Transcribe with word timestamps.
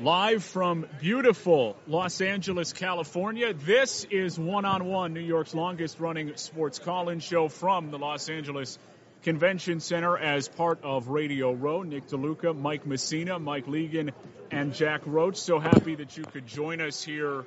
Live 0.00 0.42
from 0.42 0.86
beautiful 1.00 1.76
Los 1.86 2.20
Angeles, 2.20 2.72
California, 2.72 3.54
this 3.54 4.04
is 4.10 4.36
One 4.38 4.64
on 4.64 4.86
One, 4.86 5.14
New 5.14 5.20
York's 5.20 5.54
longest 5.54 6.00
running 6.00 6.36
sports 6.36 6.80
call 6.80 7.08
in 7.10 7.20
show 7.20 7.48
from 7.48 7.92
the 7.92 7.98
Los 7.98 8.28
Angeles 8.28 8.76
Convention 9.22 9.78
Center 9.78 10.18
as 10.18 10.48
part 10.48 10.82
of 10.82 11.08
Radio 11.08 11.52
Row. 11.52 11.82
Nick 11.82 12.08
DeLuca, 12.08 12.56
Mike 12.58 12.86
Messina, 12.86 13.38
Mike 13.38 13.66
Legan, 13.66 14.10
and 14.50 14.74
Jack 14.74 15.02
Roach. 15.06 15.36
So 15.36 15.60
happy 15.60 15.94
that 15.94 16.16
you 16.16 16.24
could 16.24 16.46
join 16.46 16.80
us 16.80 17.02
here 17.02 17.44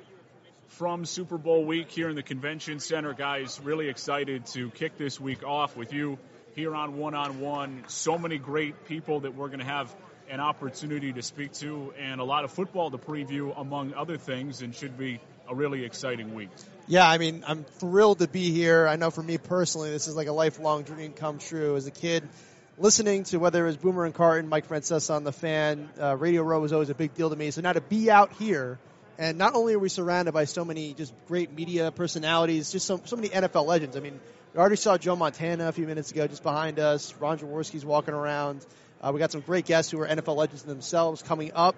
from 0.68 1.04
Super 1.04 1.36
Bowl 1.36 1.64
week 1.64 1.90
here 1.90 2.08
in 2.08 2.16
the 2.16 2.22
Convention 2.22 2.80
Center. 2.80 3.12
Guys, 3.12 3.60
really 3.62 3.88
excited 3.88 4.46
to 4.46 4.70
kick 4.70 4.96
this 4.96 5.20
week 5.20 5.44
off 5.44 5.76
with 5.76 5.92
you 5.92 6.18
here 6.58 6.74
on 6.74 6.96
One 6.96 7.14
on 7.14 7.38
One. 7.38 7.84
So 7.86 8.18
many 8.18 8.36
great 8.36 8.86
people 8.86 9.20
that 9.20 9.36
we're 9.36 9.46
going 9.46 9.60
to 9.60 9.64
have 9.64 9.94
an 10.28 10.40
opportunity 10.40 11.12
to 11.12 11.22
speak 11.22 11.52
to 11.52 11.94
and 11.96 12.20
a 12.20 12.24
lot 12.24 12.42
of 12.42 12.50
football 12.50 12.90
to 12.90 12.98
preview, 12.98 13.56
among 13.56 13.94
other 13.94 14.16
things, 14.16 14.60
and 14.60 14.74
should 14.74 14.98
be 14.98 15.20
a 15.48 15.54
really 15.54 15.84
exciting 15.84 16.34
week. 16.34 16.48
Yeah, 16.88 17.08
I 17.08 17.18
mean, 17.18 17.44
I'm 17.46 17.62
thrilled 17.62 18.18
to 18.18 18.26
be 18.26 18.50
here. 18.50 18.88
I 18.88 18.96
know 18.96 19.12
for 19.12 19.22
me 19.22 19.38
personally, 19.38 19.90
this 19.90 20.08
is 20.08 20.16
like 20.16 20.26
a 20.26 20.32
lifelong 20.32 20.82
dream 20.82 21.12
come 21.12 21.38
true. 21.38 21.76
As 21.76 21.86
a 21.86 21.92
kid, 21.92 22.28
listening 22.76 23.22
to 23.24 23.36
whether 23.36 23.62
it 23.62 23.66
was 23.68 23.76
Boomer 23.76 24.04
and 24.04 24.12
Carton, 24.12 24.48
Mike 24.48 24.66
Francesa 24.66 25.14
on 25.14 25.22
the 25.22 25.32
fan, 25.32 25.88
uh, 26.00 26.16
Radio 26.16 26.42
Row 26.42 26.58
was 26.58 26.72
always 26.72 26.90
a 26.90 26.94
big 26.94 27.14
deal 27.14 27.30
to 27.30 27.36
me. 27.36 27.52
So 27.52 27.60
now 27.60 27.72
to 27.72 27.80
be 27.80 28.10
out 28.10 28.32
here, 28.32 28.80
and 29.16 29.38
not 29.38 29.54
only 29.54 29.74
are 29.74 29.78
we 29.78 29.90
surrounded 29.90 30.32
by 30.32 30.44
so 30.46 30.64
many 30.64 30.92
just 30.94 31.14
great 31.28 31.52
media 31.52 31.92
personalities, 31.92 32.72
just 32.72 32.84
so, 32.84 33.00
so 33.04 33.14
many 33.14 33.28
NFL 33.28 33.64
legends. 33.64 33.96
I 33.96 34.00
mean, 34.00 34.18
we 34.58 34.60
already 34.60 34.74
saw 34.74 34.98
Joe 34.98 35.14
Montana 35.14 35.68
a 35.68 35.72
few 35.72 35.86
minutes 35.86 36.10
ago 36.10 36.26
just 36.26 36.42
behind 36.42 36.80
us. 36.80 37.14
Ron 37.20 37.38
Jaworski's 37.38 37.84
walking 37.84 38.12
around. 38.12 38.66
Uh, 39.00 39.12
we 39.14 39.20
got 39.20 39.30
some 39.30 39.40
great 39.40 39.66
guests 39.66 39.92
who 39.92 40.00
are 40.00 40.08
NFL 40.08 40.34
legends 40.34 40.64
themselves 40.64 41.22
coming 41.22 41.52
up. 41.54 41.76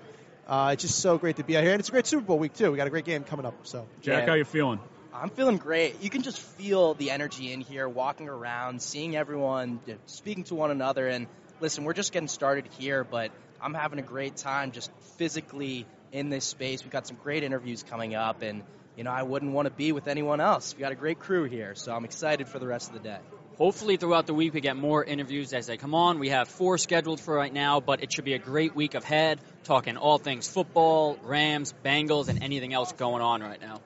Uh, 0.48 0.70
it's 0.72 0.80
just 0.80 0.98
so 0.98 1.18
great 1.18 1.36
to 1.36 1.44
be 1.44 1.58
out 1.58 1.62
here, 1.62 1.72
and 1.72 1.80
it's 1.80 1.90
a 1.90 1.92
great 1.92 2.06
Super 2.06 2.22
Bowl 2.22 2.38
week 2.38 2.54
too. 2.54 2.70
We 2.70 2.78
got 2.78 2.86
a 2.86 2.90
great 2.90 3.04
game 3.04 3.22
coming 3.24 3.44
up. 3.44 3.52
So, 3.64 3.86
Jack, 4.00 4.22
yeah. 4.22 4.26
how 4.30 4.32
you 4.32 4.46
feeling? 4.46 4.80
I'm 5.12 5.28
feeling 5.28 5.58
great. 5.58 6.02
You 6.02 6.08
can 6.08 6.22
just 6.22 6.38
feel 6.38 6.94
the 6.94 7.10
energy 7.10 7.52
in 7.52 7.60
here, 7.60 7.86
walking 7.86 8.30
around, 8.30 8.80
seeing 8.80 9.14
everyone, 9.14 9.80
speaking 10.06 10.44
to 10.44 10.54
one 10.54 10.70
another. 10.70 11.06
And 11.06 11.26
listen, 11.60 11.84
we're 11.84 11.92
just 11.92 12.14
getting 12.14 12.28
started 12.28 12.66
here, 12.78 13.04
but 13.04 13.30
I'm 13.60 13.74
having 13.74 13.98
a 13.98 14.02
great 14.02 14.36
time 14.36 14.72
just 14.72 14.90
physically 15.18 15.84
in 16.12 16.30
this 16.30 16.46
space. 16.46 16.82
We've 16.82 16.90
got 16.90 17.06
some 17.06 17.18
great 17.22 17.44
interviews 17.44 17.82
coming 17.82 18.14
up, 18.14 18.40
and 18.40 18.62
you 19.00 19.04
know 19.04 19.12
I 19.12 19.22
wouldn't 19.22 19.52
want 19.52 19.64
to 19.64 19.72
be 19.72 19.92
with 19.92 20.08
anyone 20.08 20.42
else. 20.42 20.74
We 20.76 20.80
got 20.82 20.92
a 20.92 20.94
great 20.94 21.18
crew 21.18 21.44
here, 21.44 21.74
so 21.74 21.94
I'm 21.94 22.04
excited 22.04 22.48
for 22.48 22.58
the 22.58 22.66
rest 22.66 22.88
of 22.88 22.92
the 22.92 23.00
day. 23.00 23.16
Hopefully, 23.56 23.96
throughout 23.96 24.26
the 24.26 24.34
week, 24.34 24.52
we 24.52 24.60
get 24.60 24.76
more 24.76 25.02
interviews 25.02 25.54
as 25.54 25.68
they 25.68 25.78
come 25.78 25.94
on. 25.94 26.18
We 26.18 26.28
have 26.28 26.48
four 26.48 26.76
scheduled 26.76 27.18
for 27.18 27.34
right 27.34 27.52
now, 27.52 27.80
but 27.80 28.02
it 28.02 28.12
should 28.12 28.26
be 28.26 28.34
a 28.34 28.38
great 28.38 28.76
week 28.76 28.94
ahead, 28.94 29.40
talking 29.64 29.96
all 29.96 30.18
things 30.18 30.46
football, 30.46 31.16
Rams, 31.22 31.72
Bengals, 31.82 32.28
and 32.28 32.42
anything 32.42 32.74
else 32.74 32.92
going 32.92 33.22
on 33.22 33.40
right 33.40 33.58
now. 33.58 33.80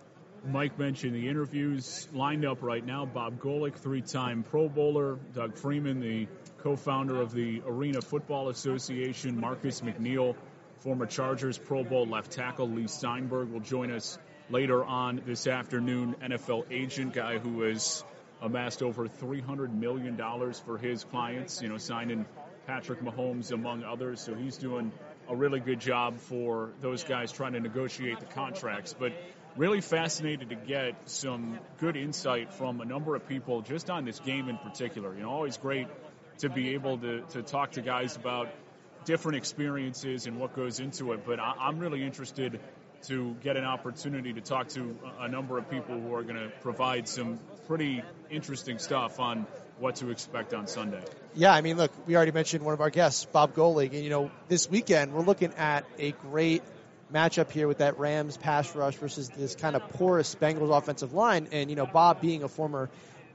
Mike 0.44 0.80
mentioned 0.80 1.14
the 1.14 1.28
interviews 1.28 2.08
lined 2.12 2.44
up 2.44 2.60
right 2.60 2.84
now. 2.84 3.06
Bob 3.06 3.38
Golic, 3.38 3.76
three 3.76 4.02
time 4.02 4.42
Pro 4.42 4.68
Bowler. 4.68 5.20
Doug 5.32 5.56
Freeman, 5.56 6.00
the 6.00 6.26
co 6.58 6.74
founder 6.74 7.22
of 7.22 7.32
the 7.32 7.62
Arena 7.64 8.02
Football 8.02 8.48
Association. 8.48 9.38
Marcus 9.38 9.80
McNeill, 9.80 10.34
former 10.78 11.06
Chargers 11.06 11.56
Pro 11.56 11.84
Bowl 11.84 12.04
left 12.04 12.32
tackle. 12.32 12.68
Leigh 12.68 12.88
Steinberg 12.88 13.52
will 13.52 13.60
join 13.60 13.92
us 13.92 14.18
later 14.50 14.84
on 14.84 15.22
this 15.26 15.46
afternoon. 15.46 16.16
NFL 16.22 16.66
agent, 16.70 17.14
guy 17.14 17.38
who 17.38 17.62
has 17.62 18.04
amassed 18.42 18.82
over 18.82 19.08
$300 19.08 19.72
million 19.72 20.16
for 20.64 20.78
his 20.78 21.04
clients, 21.04 21.62
you 21.62 21.68
know, 21.68 21.78
signing 21.78 22.26
Patrick 22.66 23.00
Mahomes 23.00 23.52
among 23.52 23.84
others. 23.84 24.20
So 24.20 24.34
he's 24.34 24.56
doing 24.56 24.92
a 25.28 25.34
really 25.34 25.60
good 25.60 25.80
job 25.80 26.18
for 26.18 26.70
those 26.80 27.04
guys 27.04 27.32
trying 27.32 27.54
to 27.54 27.60
negotiate 27.60 28.20
the 28.20 28.26
contracts. 28.26 28.94
But 28.98 29.12
really 29.56 29.80
fascinated 29.80 30.50
to 30.50 30.56
get 30.56 30.94
some 31.08 31.58
good 31.78 31.96
insight 31.96 32.52
from 32.52 32.80
a 32.80 32.84
number 32.84 33.14
of 33.14 33.28
people 33.28 33.62
just 33.62 33.88
on 33.88 34.04
this 34.04 34.18
game 34.20 34.48
in 34.48 34.58
particular. 34.58 35.14
You 35.14 35.22
know, 35.22 35.30
always 35.30 35.56
great 35.56 35.86
to 36.38 36.48
be 36.48 36.74
able 36.74 36.98
to, 36.98 37.20
to 37.30 37.42
talk 37.42 37.72
to 37.72 37.80
guys 37.80 38.16
about 38.16 38.48
different 39.04 39.36
experiences 39.36 40.26
and 40.26 40.38
what 40.38 40.54
goes 40.56 40.80
into 40.80 41.12
it. 41.12 41.24
But 41.24 41.38
I, 41.38 41.52
I'm 41.60 41.78
really 41.78 42.02
interested 42.02 42.60
to 43.08 43.34
get 43.42 43.56
an 43.56 43.64
opportunity 43.64 44.32
to 44.32 44.40
talk 44.40 44.68
to 44.68 44.96
a 45.20 45.28
number 45.28 45.58
of 45.58 45.70
people 45.70 46.00
who 46.00 46.14
are 46.14 46.22
going 46.22 46.36
to 46.36 46.50
provide 46.62 47.08
some 47.08 47.38
pretty 47.66 48.02
interesting 48.30 48.78
stuff 48.78 49.20
on 49.20 49.46
what 49.78 49.96
to 49.96 50.10
expect 50.10 50.54
on 50.54 50.66
Sunday. 50.66 51.02
Yeah, 51.34 51.52
I 51.52 51.60
mean, 51.60 51.76
look, 51.76 51.92
we 52.06 52.16
already 52.16 52.32
mentioned 52.32 52.64
one 52.64 52.74
of 52.74 52.80
our 52.80 52.90
guests, 52.90 53.24
Bob 53.24 53.54
Golic, 53.54 53.92
and 53.92 54.04
you 54.04 54.10
know, 54.10 54.30
this 54.48 54.70
weekend 54.70 55.12
we're 55.12 55.22
looking 55.22 55.52
at 55.54 55.84
a 55.98 56.12
great 56.12 56.62
matchup 57.12 57.50
here 57.50 57.68
with 57.68 57.78
that 57.78 57.98
Rams 57.98 58.36
pass 58.36 58.74
rush 58.74 58.96
versus 58.96 59.28
this 59.28 59.54
kind 59.54 59.76
of 59.76 59.82
porous 59.90 60.34
Bengals 60.34 60.76
offensive 60.76 61.12
line, 61.12 61.48
and 61.52 61.70
you 61.70 61.76
know, 61.76 61.86
Bob 61.86 62.20
being 62.20 62.42
a 62.42 62.48
former 62.48 62.88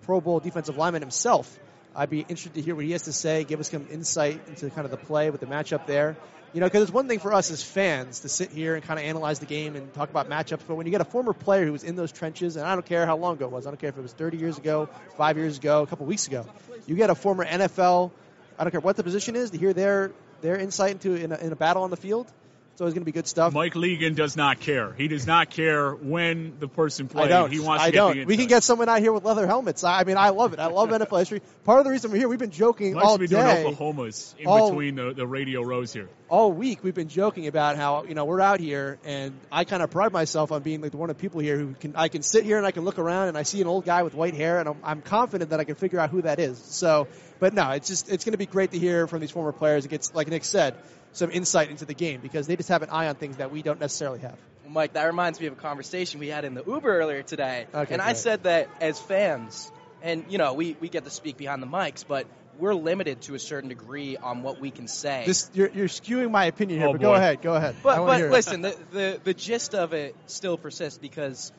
Pro 0.04 0.22
Bowl 0.22 0.40
defensive 0.40 0.78
lineman 0.78 1.02
himself. 1.02 1.60
I'd 2.00 2.10
be 2.10 2.22
interested 2.22 2.54
to 2.54 2.62
hear 2.62 2.76
what 2.76 2.86
he 2.86 2.94
has 2.94 3.02
to 3.04 3.12
say, 3.12 3.44
give 3.44 3.60
us 3.60 3.70
some 3.70 3.86
insight 3.92 4.40
into 4.48 4.70
kind 4.70 4.86
of 4.86 4.92
the 4.92 4.96
play 4.96 5.32
with 5.32 5.42
the 5.42 5.48
matchup 5.48 5.86
there. 5.86 6.16
You 6.54 6.62
know, 6.62 6.66
because 6.66 6.84
it's 6.84 6.94
one 6.94 7.10
thing 7.10 7.20
for 7.20 7.34
us 7.34 7.52
as 7.52 7.62
fans 7.62 8.22
to 8.22 8.30
sit 8.30 8.52
here 8.52 8.76
and 8.76 8.84
kind 8.86 8.98
of 8.98 9.06
analyze 9.06 9.40
the 9.40 9.46
game 9.46 9.76
and 9.76 9.94
talk 9.94 10.10
about 10.10 10.30
matchups, 10.30 10.62
but 10.66 10.76
when 10.76 10.86
you 10.86 10.92
get 10.94 11.02
a 11.02 11.06
former 11.06 11.34
player 11.34 11.66
who 11.66 11.74
was 11.74 11.84
in 11.84 11.98
those 11.98 12.14
trenches, 12.14 12.56
and 12.56 12.66
I 12.66 12.74
don't 12.74 12.86
care 12.86 13.06
how 13.06 13.18
long 13.18 13.34
ago 13.36 13.48
it 13.48 13.52
was, 13.52 13.68
I 13.68 13.72
don't 13.72 13.82
care 13.82 13.90
if 13.90 13.98
it 13.98 14.02
was 14.02 14.14
30 14.14 14.38
years 14.38 14.58
ago, 14.58 14.88
five 15.18 15.36
years 15.36 15.58
ago, 15.58 15.82
a 15.82 15.88
couple 15.88 16.06
weeks 16.06 16.26
ago, 16.26 16.46
you 16.88 16.96
get 16.96 17.10
a 17.10 17.16
former 17.16 17.46
NFL, 17.46 18.12
I 18.58 18.64
don't 18.64 18.72
care 18.72 18.80
what 18.80 18.96
the 18.96 19.04
position 19.04 19.36
is, 19.36 19.50
to 19.50 19.58
hear 19.58 19.74
their 19.74 20.12
their 20.40 20.56
insight 20.56 20.92
into 20.92 21.16
in 21.16 21.34
a, 21.34 21.36
in 21.36 21.52
a 21.52 21.58
battle 21.58 21.84
on 21.84 21.90
the 21.90 21.98
field 21.98 22.32
it's 22.80 22.82
always 22.82 22.94
going 22.94 23.02
to 23.02 23.06
be 23.06 23.12
good 23.12 23.28
stuff. 23.28 23.54
Mike 23.54 23.74
Legan 23.74 24.16
does 24.16 24.38
not 24.38 24.62
care. 24.62 24.94
He 24.94 25.10
does 25.10 25.28
not 25.28 25.50
care 25.50 25.92
when 25.92 26.60
the 26.60 26.70
person 26.70 27.10
plays. 27.10 27.26
I 27.26 27.28
don't. 27.28 27.52
He 27.52 27.60
wants 27.60 27.84
I 27.84 27.92
don't. 27.92 28.26
we 28.26 28.38
can 28.38 28.48
get 28.48 28.64
someone 28.64 28.88
out 28.88 29.02
here 29.02 29.12
with 29.12 29.26
leather 29.26 29.46
helmets. 29.46 29.84
I 29.84 30.06
mean, 30.06 30.16
I 30.16 30.30
love 30.30 30.54
it. 30.54 30.60
I 30.60 30.68
love 30.68 30.88
NFL 30.88 31.20
history. 31.20 31.42
Part 31.66 31.80
of 31.80 31.84
the 31.84 31.92
reason 31.92 32.10
we're 32.10 32.20
here, 32.20 32.30
we've 32.30 32.40
been 32.40 32.52
joking 32.52 32.94
nice 32.94 33.04
all 33.04 33.18
to 33.18 33.20
be 33.20 33.28
day. 33.28 33.64
Doing 33.64 33.76
Oklahomas 33.76 34.34
in 34.40 34.48
all, 34.48 34.70
between 34.70 34.96
the, 34.96 35.12
the 35.14 35.28
radio 35.28 35.62
rows 35.62 35.92
here. 35.92 36.08
All 36.30 36.54
week, 36.54 36.82
we've 36.82 36.96
been 36.96 37.10
joking 37.10 37.48
about 37.48 37.76
how 37.76 38.06
you 38.06 38.16
know 38.16 38.24
we're 38.24 38.40
out 38.40 38.62
here, 38.62 38.98
and 39.04 39.38
I 39.52 39.66
kind 39.66 39.84
of 39.84 39.92
pride 39.92 40.14
myself 40.14 40.54
on 40.54 40.62
being 40.64 40.80
like 40.80 40.94
one 40.94 41.10
of 41.10 41.18
the 41.18 41.22
people 41.22 41.42
here 41.42 41.58
who 41.58 41.74
can 41.74 41.98
I 41.98 42.08
can 42.08 42.22
sit 42.22 42.46
here 42.46 42.56
and 42.56 42.66
I 42.66 42.72
can 42.72 42.86
look 42.86 42.98
around 42.98 43.28
and 43.28 43.38
I 43.38 43.44
see 43.44 43.60
an 43.60 43.68
old 43.68 43.84
guy 43.84 44.04
with 44.04 44.14
white 44.14 44.36
hair, 44.36 44.58
and 44.58 44.70
I'm, 44.70 44.78
I'm 44.86 45.02
confident 45.02 45.50
that 45.50 45.60
I 45.60 45.66
can 45.66 45.76
figure 45.76 46.00
out 46.00 46.12
who 46.12 46.22
that 46.22 46.40
is. 46.40 46.58
So, 46.60 47.10
but 47.42 47.54
no, 47.54 47.72
it's 47.72 47.90
just 47.90 48.10
it's 48.10 48.24
going 48.24 48.32
to 48.32 48.38
be 48.38 48.46
great 48.46 48.72
to 48.72 48.80
hear 48.80 49.06
from 49.06 49.20
these 49.20 49.32
former 49.32 49.52
players. 49.52 49.84
It 49.84 49.90
gets 49.90 50.14
like 50.16 50.30
Nick 50.30 50.46
said 50.46 50.76
some 51.14 51.32
insight 51.32 51.70
into 51.70 51.86
the 51.86 51.94
game 51.94 52.22
because 52.22 52.48
they 52.48 52.56
just 52.56 52.70
have 52.70 52.82
an 52.82 52.90
eye 52.90 53.08
on 53.08 53.16
things 53.16 53.38
that 53.38 53.52
we 53.52 53.62
don't 53.62 53.80
necessarily 53.80 54.20
have. 54.20 54.38
Well, 54.64 54.74
Mike, 54.74 54.94
that 54.94 55.06
reminds 55.06 55.40
me 55.40 55.48
of 55.48 55.54
a 55.54 55.56
conversation 55.56 56.20
we 56.20 56.28
had 56.28 56.46
in 56.46 56.54
the 56.54 56.64
Uber 56.66 57.00
earlier 57.00 57.24
today. 57.24 57.68
Okay, 57.74 57.94
and 57.94 58.02
I 58.02 58.14
said 58.14 58.44
that 58.44 58.70
as 58.82 59.00
fans, 59.00 59.72
and 60.02 60.26
you 60.30 60.38
know, 60.38 60.54
we, 60.54 60.76
we 60.80 60.90
get 60.90 61.06
to 61.06 61.10
speak 61.10 61.38
behind 61.38 61.64
the 61.64 61.68
mics, 61.68 62.06
but 62.08 62.28
we're 62.60 62.76
limited 62.76 63.22
to 63.22 63.36
a 63.36 63.40
certain 63.40 63.70
degree 63.70 64.18
on 64.18 64.44
what 64.44 64.60
we 64.60 64.70
can 64.70 64.88
say. 64.88 65.24
This, 65.26 65.50
you're, 65.54 65.70
you're 65.70 65.88
skewing 65.88 66.30
my 66.32 66.46
opinion 66.46 66.80
here, 66.80 66.90
oh, 66.90 66.92
but 66.92 67.02
boy. 67.02 67.08
go 67.08 67.14
ahead, 67.14 67.42
go 67.42 67.56
ahead. 67.56 67.76
But, 67.82 68.06
but 68.06 68.30
listen, 68.30 68.62
the, 68.62 68.78
the, 68.92 69.20
the 69.24 69.34
gist 69.34 69.74
of 69.74 69.94
it 69.94 70.16
still 70.28 70.58
persists 70.58 71.00
because 71.00 71.52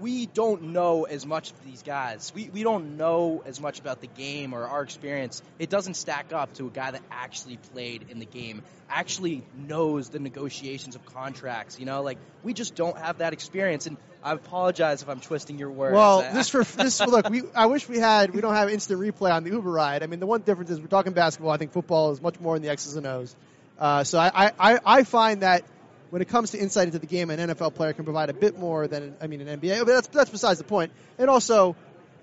we 0.00 0.26
don't 0.26 0.62
know 0.72 1.04
as 1.04 1.26
much 1.26 1.50
of 1.50 1.64
these 1.64 1.82
guys. 1.82 2.32
We, 2.34 2.50
we 2.52 2.62
don't 2.62 2.96
know 2.96 3.42
as 3.44 3.60
much 3.60 3.78
about 3.78 4.00
the 4.00 4.06
game 4.06 4.54
or 4.54 4.64
our 4.64 4.82
experience. 4.82 5.42
It 5.58 5.70
doesn't 5.70 5.94
stack 5.94 6.32
up 6.32 6.54
to 6.54 6.66
a 6.66 6.70
guy 6.70 6.90
that 6.90 7.02
actually 7.10 7.58
played 7.72 8.06
in 8.10 8.18
the 8.18 8.26
game, 8.26 8.62
actually 8.88 9.42
knows 9.54 10.08
the 10.08 10.18
negotiations 10.18 10.94
of 10.94 11.04
contracts. 11.06 11.78
You 11.78 11.86
know, 11.86 12.02
like 12.02 12.18
we 12.42 12.54
just 12.54 12.74
don't 12.74 12.96
have 12.96 13.18
that 13.18 13.32
experience. 13.32 13.86
And 13.86 13.96
I 14.22 14.32
apologize 14.32 15.02
if 15.02 15.08
I'm 15.08 15.20
twisting 15.20 15.58
your 15.58 15.70
words. 15.70 15.94
Well, 15.94 16.20
this 16.32 16.48
for 16.48 16.64
this 16.64 17.00
look, 17.00 17.28
we 17.28 17.42
I 17.54 17.66
wish 17.66 17.88
we 17.88 17.98
had. 17.98 18.34
We 18.34 18.40
don't 18.40 18.54
have 18.54 18.70
instant 18.70 19.00
replay 19.00 19.32
on 19.32 19.44
the 19.44 19.50
Uber 19.50 19.70
ride. 19.70 20.02
I 20.02 20.06
mean, 20.06 20.20
the 20.20 20.26
one 20.26 20.40
difference 20.40 20.70
is 20.70 20.80
we're 20.80 20.86
talking 20.86 21.12
basketball. 21.12 21.52
I 21.52 21.58
think 21.58 21.72
football 21.72 22.12
is 22.12 22.20
much 22.20 22.40
more 22.40 22.56
in 22.56 22.62
the 22.62 22.70
X's 22.70 22.96
and 22.96 23.06
O's. 23.06 23.36
Uh, 23.78 24.04
so 24.04 24.18
I, 24.18 24.52
I 24.58 24.80
I 24.84 25.02
find 25.04 25.42
that 25.42 25.62
when 26.10 26.22
it 26.22 26.28
comes 26.28 26.50
to 26.50 26.58
insight 26.58 26.86
into 26.86 26.98
the 26.98 27.06
game, 27.06 27.30
an 27.30 27.38
NFL 27.38 27.74
player 27.74 27.92
can 27.92 28.04
provide 28.04 28.30
a 28.30 28.34
bit 28.34 28.58
more 28.58 28.86
than 28.86 29.16
I 29.20 29.26
mean 29.26 29.40
an 29.40 29.60
NBA. 29.60 29.78
But 29.80 29.86
that's 29.86 30.08
that's 30.08 30.30
besides 30.30 30.58
the 30.58 30.64
point. 30.64 30.92
And 31.18 31.28
also, 31.28 31.76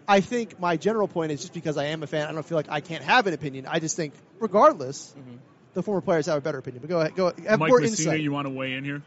I 0.07 0.21
think 0.21 0.59
my 0.59 0.77
general 0.77 1.07
point 1.07 1.31
is 1.31 1.41
just 1.41 1.53
because 1.53 1.77
I 1.77 1.85
am 1.85 2.03
a 2.03 2.07
fan, 2.07 2.27
I 2.27 2.31
don't 2.31 2.45
feel 2.45 2.57
like 2.57 2.69
I 2.69 2.81
can't 2.81 3.03
have 3.03 3.27
an 3.27 3.33
opinion. 3.33 3.65
I 3.67 3.79
just 3.79 3.95
think, 3.95 4.13
regardless, 4.39 5.13
mm-hmm. 5.17 5.37
the 5.73 5.83
former 5.83 6.01
players 6.01 6.25
have 6.27 6.37
a 6.37 6.41
better 6.41 6.57
opinion. 6.57 6.81
But 6.81 6.89
go 6.89 6.99
ahead, 6.99 7.15
go 7.15 7.33
have 7.47 7.59
Mike 7.59 7.69
more 7.69 7.79
Messina, 7.79 8.11
insight. 8.11 8.21
you 8.21 8.31
want 8.31 8.47
to 8.47 8.53
weigh 8.53 8.73
in 8.73 8.83
here? 8.83 9.01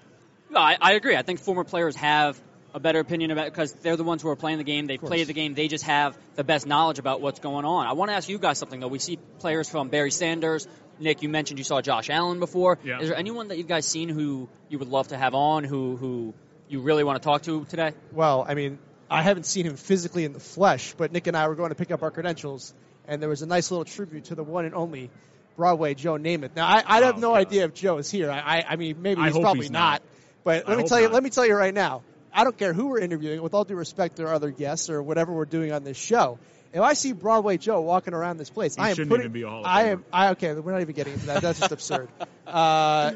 No, 0.50 0.60
I, 0.60 0.76
I 0.80 0.92
agree. 0.92 1.16
I 1.16 1.22
think 1.22 1.40
former 1.40 1.64
players 1.64 1.96
have 1.96 2.40
a 2.76 2.80
better 2.80 3.00
opinion 3.00 3.30
about 3.30 3.46
because 3.46 3.72
they're 3.72 3.96
the 3.96 4.04
ones 4.04 4.22
who 4.22 4.28
are 4.28 4.36
playing 4.36 4.58
the 4.58 4.64
game. 4.64 4.86
They've 4.86 5.00
played 5.00 5.26
the 5.26 5.32
game. 5.32 5.54
They 5.54 5.66
just 5.66 5.84
have 5.84 6.16
the 6.34 6.44
best 6.44 6.66
knowledge 6.66 6.98
about 6.98 7.20
what's 7.20 7.40
going 7.40 7.64
on. 7.64 7.86
I 7.86 7.94
want 7.94 8.10
to 8.10 8.14
ask 8.14 8.28
you 8.28 8.38
guys 8.38 8.58
something 8.58 8.80
though. 8.80 8.88
We 8.88 8.98
see 8.98 9.18
players 9.38 9.68
from 9.68 9.88
Barry 9.88 10.10
Sanders, 10.10 10.68
Nick, 10.98 11.22
you 11.22 11.28
mentioned 11.28 11.58
you 11.58 11.64
saw 11.64 11.80
Josh 11.80 12.10
Allen 12.10 12.40
before. 12.40 12.78
Yeah. 12.84 13.00
Is 13.00 13.08
there 13.08 13.16
anyone 13.18 13.48
that 13.48 13.58
you 13.58 13.64
guys 13.64 13.86
seen 13.86 14.08
who 14.08 14.48
you 14.68 14.78
would 14.78 14.88
love 14.88 15.08
to 15.08 15.16
have 15.16 15.34
on, 15.34 15.64
who 15.64 15.96
who 15.96 16.34
you 16.68 16.80
really 16.80 17.04
want 17.04 17.20
to 17.22 17.24
talk 17.26 17.42
to 17.42 17.64
today? 17.66 17.92
Well, 18.12 18.44
I 18.48 18.54
mean, 18.54 18.78
I 19.10 19.22
haven't 19.22 19.44
seen 19.44 19.66
him 19.66 19.76
physically 19.76 20.24
in 20.24 20.32
the 20.32 20.40
flesh, 20.40 20.94
but 20.96 21.12
Nick 21.12 21.26
and 21.26 21.36
I 21.36 21.48
were 21.48 21.54
going 21.54 21.68
to 21.70 21.74
pick 21.76 21.90
up 21.90 22.02
our 22.02 22.10
credentials, 22.10 22.74
and 23.06 23.20
there 23.22 23.28
was 23.28 23.42
a 23.42 23.46
nice 23.46 23.70
little 23.70 23.84
tribute 23.84 24.24
to 24.26 24.34
the 24.34 24.42
one 24.42 24.64
and 24.64 24.74
only 24.74 25.10
Broadway 25.56 25.94
Joe 25.94 26.14
Namath. 26.14 26.56
Now, 26.56 26.66
I, 26.66 26.82
I 26.86 27.00
have 27.02 27.16
Oh, 27.16 27.20
no 27.20 27.30
God. 27.30 27.38
idea 27.38 27.64
if 27.64 27.74
Joe 27.74 27.98
is 27.98 28.10
here. 28.10 28.30
I, 28.30 28.38
I, 28.58 28.64
I 28.70 28.76
mean, 28.76 29.00
maybe 29.00 29.20
I 29.20 29.26
he's 29.26 29.34
hope 29.34 29.42
probably 29.42 29.62
he's 29.62 29.70
not. 29.70 30.00
not. 30.00 30.02
But 30.44 30.66
I 30.66 30.70
let 30.70 30.76
me 30.76 30.82
hope 30.82 30.88
tell 30.88 30.98
you. 31.00 31.06
not. 31.06 31.14
Let 31.14 31.22
me 31.22 31.30
tell 31.30 31.46
you 31.46 31.54
right 31.54 31.74
now. 31.74 32.02
I 32.32 32.44
don't 32.44 32.58
care 32.58 32.74
who 32.74 32.88
we're 32.88 32.98
interviewing. 33.00 33.40
With 33.40 33.54
all 33.54 33.64
due 33.64 33.76
respect 33.76 34.16
to 34.16 34.26
our 34.26 34.34
other 34.34 34.50
guests 34.50 34.90
or 34.90 35.02
whatever 35.02 35.32
we're 35.32 35.46
doing 35.46 35.72
on 35.72 35.84
this 35.84 35.96
show, 35.96 36.38
if 36.76 36.82
I 36.82 36.92
see 36.94 37.12
Broadway 37.12 37.56
Joe 37.56 37.80
walking 37.80 38.14
around 38.14 38.36
this 38.36 38.50
place, 38.50 38.76
He 38.76 38.82
I 38.82 38.90
am 38.90 38.94
shouldn't 38.94 39.10
putting. 39.10 39.24
even 39.24 39.32
be 39.32 39.42
a 39.42 39.48
Hall 39.48 39.60
of 39.60 39.66
I 39.66 39.82
am. 39.88 40.04
I 40.12 40.28
okay. 40.30 40.52
We're 40.54 40.72
not 40.72 40.80
even 40.82 40.94
getting 40.94 41.14
into 41.14 41.26
that. 41.26 41.42
That's 41.42 41.58
just 41.60 41.72
absurd. 41.72 42.08
Uh, 42.46 43.12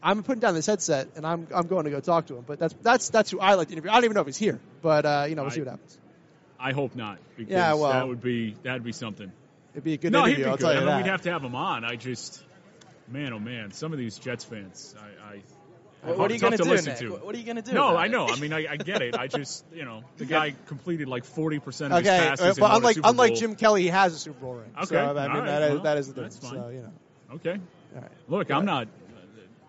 I'm 0.00 0.22
putting 0.22 0.40
down 0.40 0.54
this 0.54 0.66
headset 0.66 1.08
and 1.16 1.26
I'm 1.26 1.48
I'm 1.52 1.66
going 1.66 1.84
to 1.86 1.90
go 1.90 1.98
talk 2.00 2.26
to 2.26 2.36
him. 2.36 2.44
But 2.46 2.60
that's 2.60 2.74
that's 2.82 3.10
that's 3.10 3.30
who 3.32 3.40
I 3.40 3.54
like 3.54 3.66
to 3.68 3.72
interview. 3.72 3.90
I 3.90 3.94
don't 3.94 4.04
even 4.04 4.14
know 4.14 4.20
if 4.20 4.26
he's 4.28 4.36
here, 4.36 4.60
but 4.80 5.04
uh, 5.04 5.26
you 5.28 5.34
know 5.34 5.42
we'll 5.42 5.50
see 5.50 5.60
what 5.60 5.70
happens. 5.70 5.98
I 6.58 6.70
hope 6.72 6.94
not 6.94 7.18
because 7.36 7.50
Yeah, 7.50 7.74
well- 7.74 7.92
that 7.92 8.06
would 8.06 8.20
be 8.22 8.54
that'd 8.62 8.84
be 8.84 8.92
something. 8.92 9.30
It'd 9.74 9.82
be 9.84 9.94
a 9.94 9.96
good 9.96 10.12
no, 10.12 10.24
he'd 10.24 10.34
interview. 10.38 10.44
be 10.44 10.50
I'll 10.50 10.56
good. 10.56 10.62
tell 10.64 10.72
you 10.72 10.78
I 10.78 10.80
mean, 10.82 10.86
that. 10.88 11.02
we'd 11.04 11.10
have 11.10 11.22
to 11.22 11.32
have 11.32 11.42
him 11.42 11.54
on. 11.56 11.84
I 11.84 11.96
just, 11.96 12.42
man, 13.08 13.32
oh 13.32 13.38
man, 13.40 13.72
some 13.72 13.92
of 13.92 13.98
these 13.98 14.18
Jets 14.18 14.44
fans, 14.44 14.94
I. 14.98 15.34
I 15.34 15.42
What, 16.02 16.16
what 16.18 16.30
are 16.30 16.34
you 16.34 16.40
going 16.40 16.52
to 16.52 16.62
do, 16.62 16.70
listen 16.70 16.96
to. 16.96 17.10
What 17.16 17.34
are 17.34 17.38
you 17.38 17.44
going 17.44 17.56
to 17.56 17.62
do? 17.62 17.72
No, 17.72 17.88
about 17.90 17.98
I 17.98 18.06
it? 18.06 18.10
know. 18.10 18.26
I 18.26 18.36
mean, 18.36 18.52
I, 18.52 18.66
I 18.72 18.76
get 18.76 19.02
it. 19.02 19.14
I 19.14 19.26
just, 19.38 19.64
you 19.74 19.84
know, 19.84 20.02
the 20.16 20.24
guy 20.24 20.54
completed 20.66 21.08
like 21.08 21.24
forty 21.24 21.58
percent 21.58 21.92
of 21.92 21.98
Okay, 22.00 22.10
his 22.10 22.20
uh, 22.20 22.28
passes. 22.30 22.46
and 22.46 22.56
but 22.56 22.62
won 22.62 22.70
a 22.72 22.76
unlike 22.76 22.96
unlike 23.04 23.34
Jim 23.34 23.54
Kelly, 23.54 23.82
he 23.82 23.88
has 23.88 24.14
a 24.14 24.18
Super 24.18 24.40
Bowl 24.40 24.54
ring. 24.54 24.70
So, 24.84 24.96
Okay, 24.96 24.98
I 24.98 25.12
mean, 25.12 25.18
all 25.18 25.38
right, 25.40 25.46
that 25.46 25.62
is 25.62 25.70
well, 25.74 25.82
that 25.82 25.98
is 25.98 26.12
the 26.12 26.20
that's 26.22 26.36
difference. 26.36 26.54
fine. 26.54 26.62
So 26.64 26.68
you 26.74 26.82
know, 26.82 26.92
Okay, 27.36 27.60
all 27.94 28.00
right. 28.00 28.10
look, 28.28 28.50
I'm 28.50 28.64
not. 28.64 28.88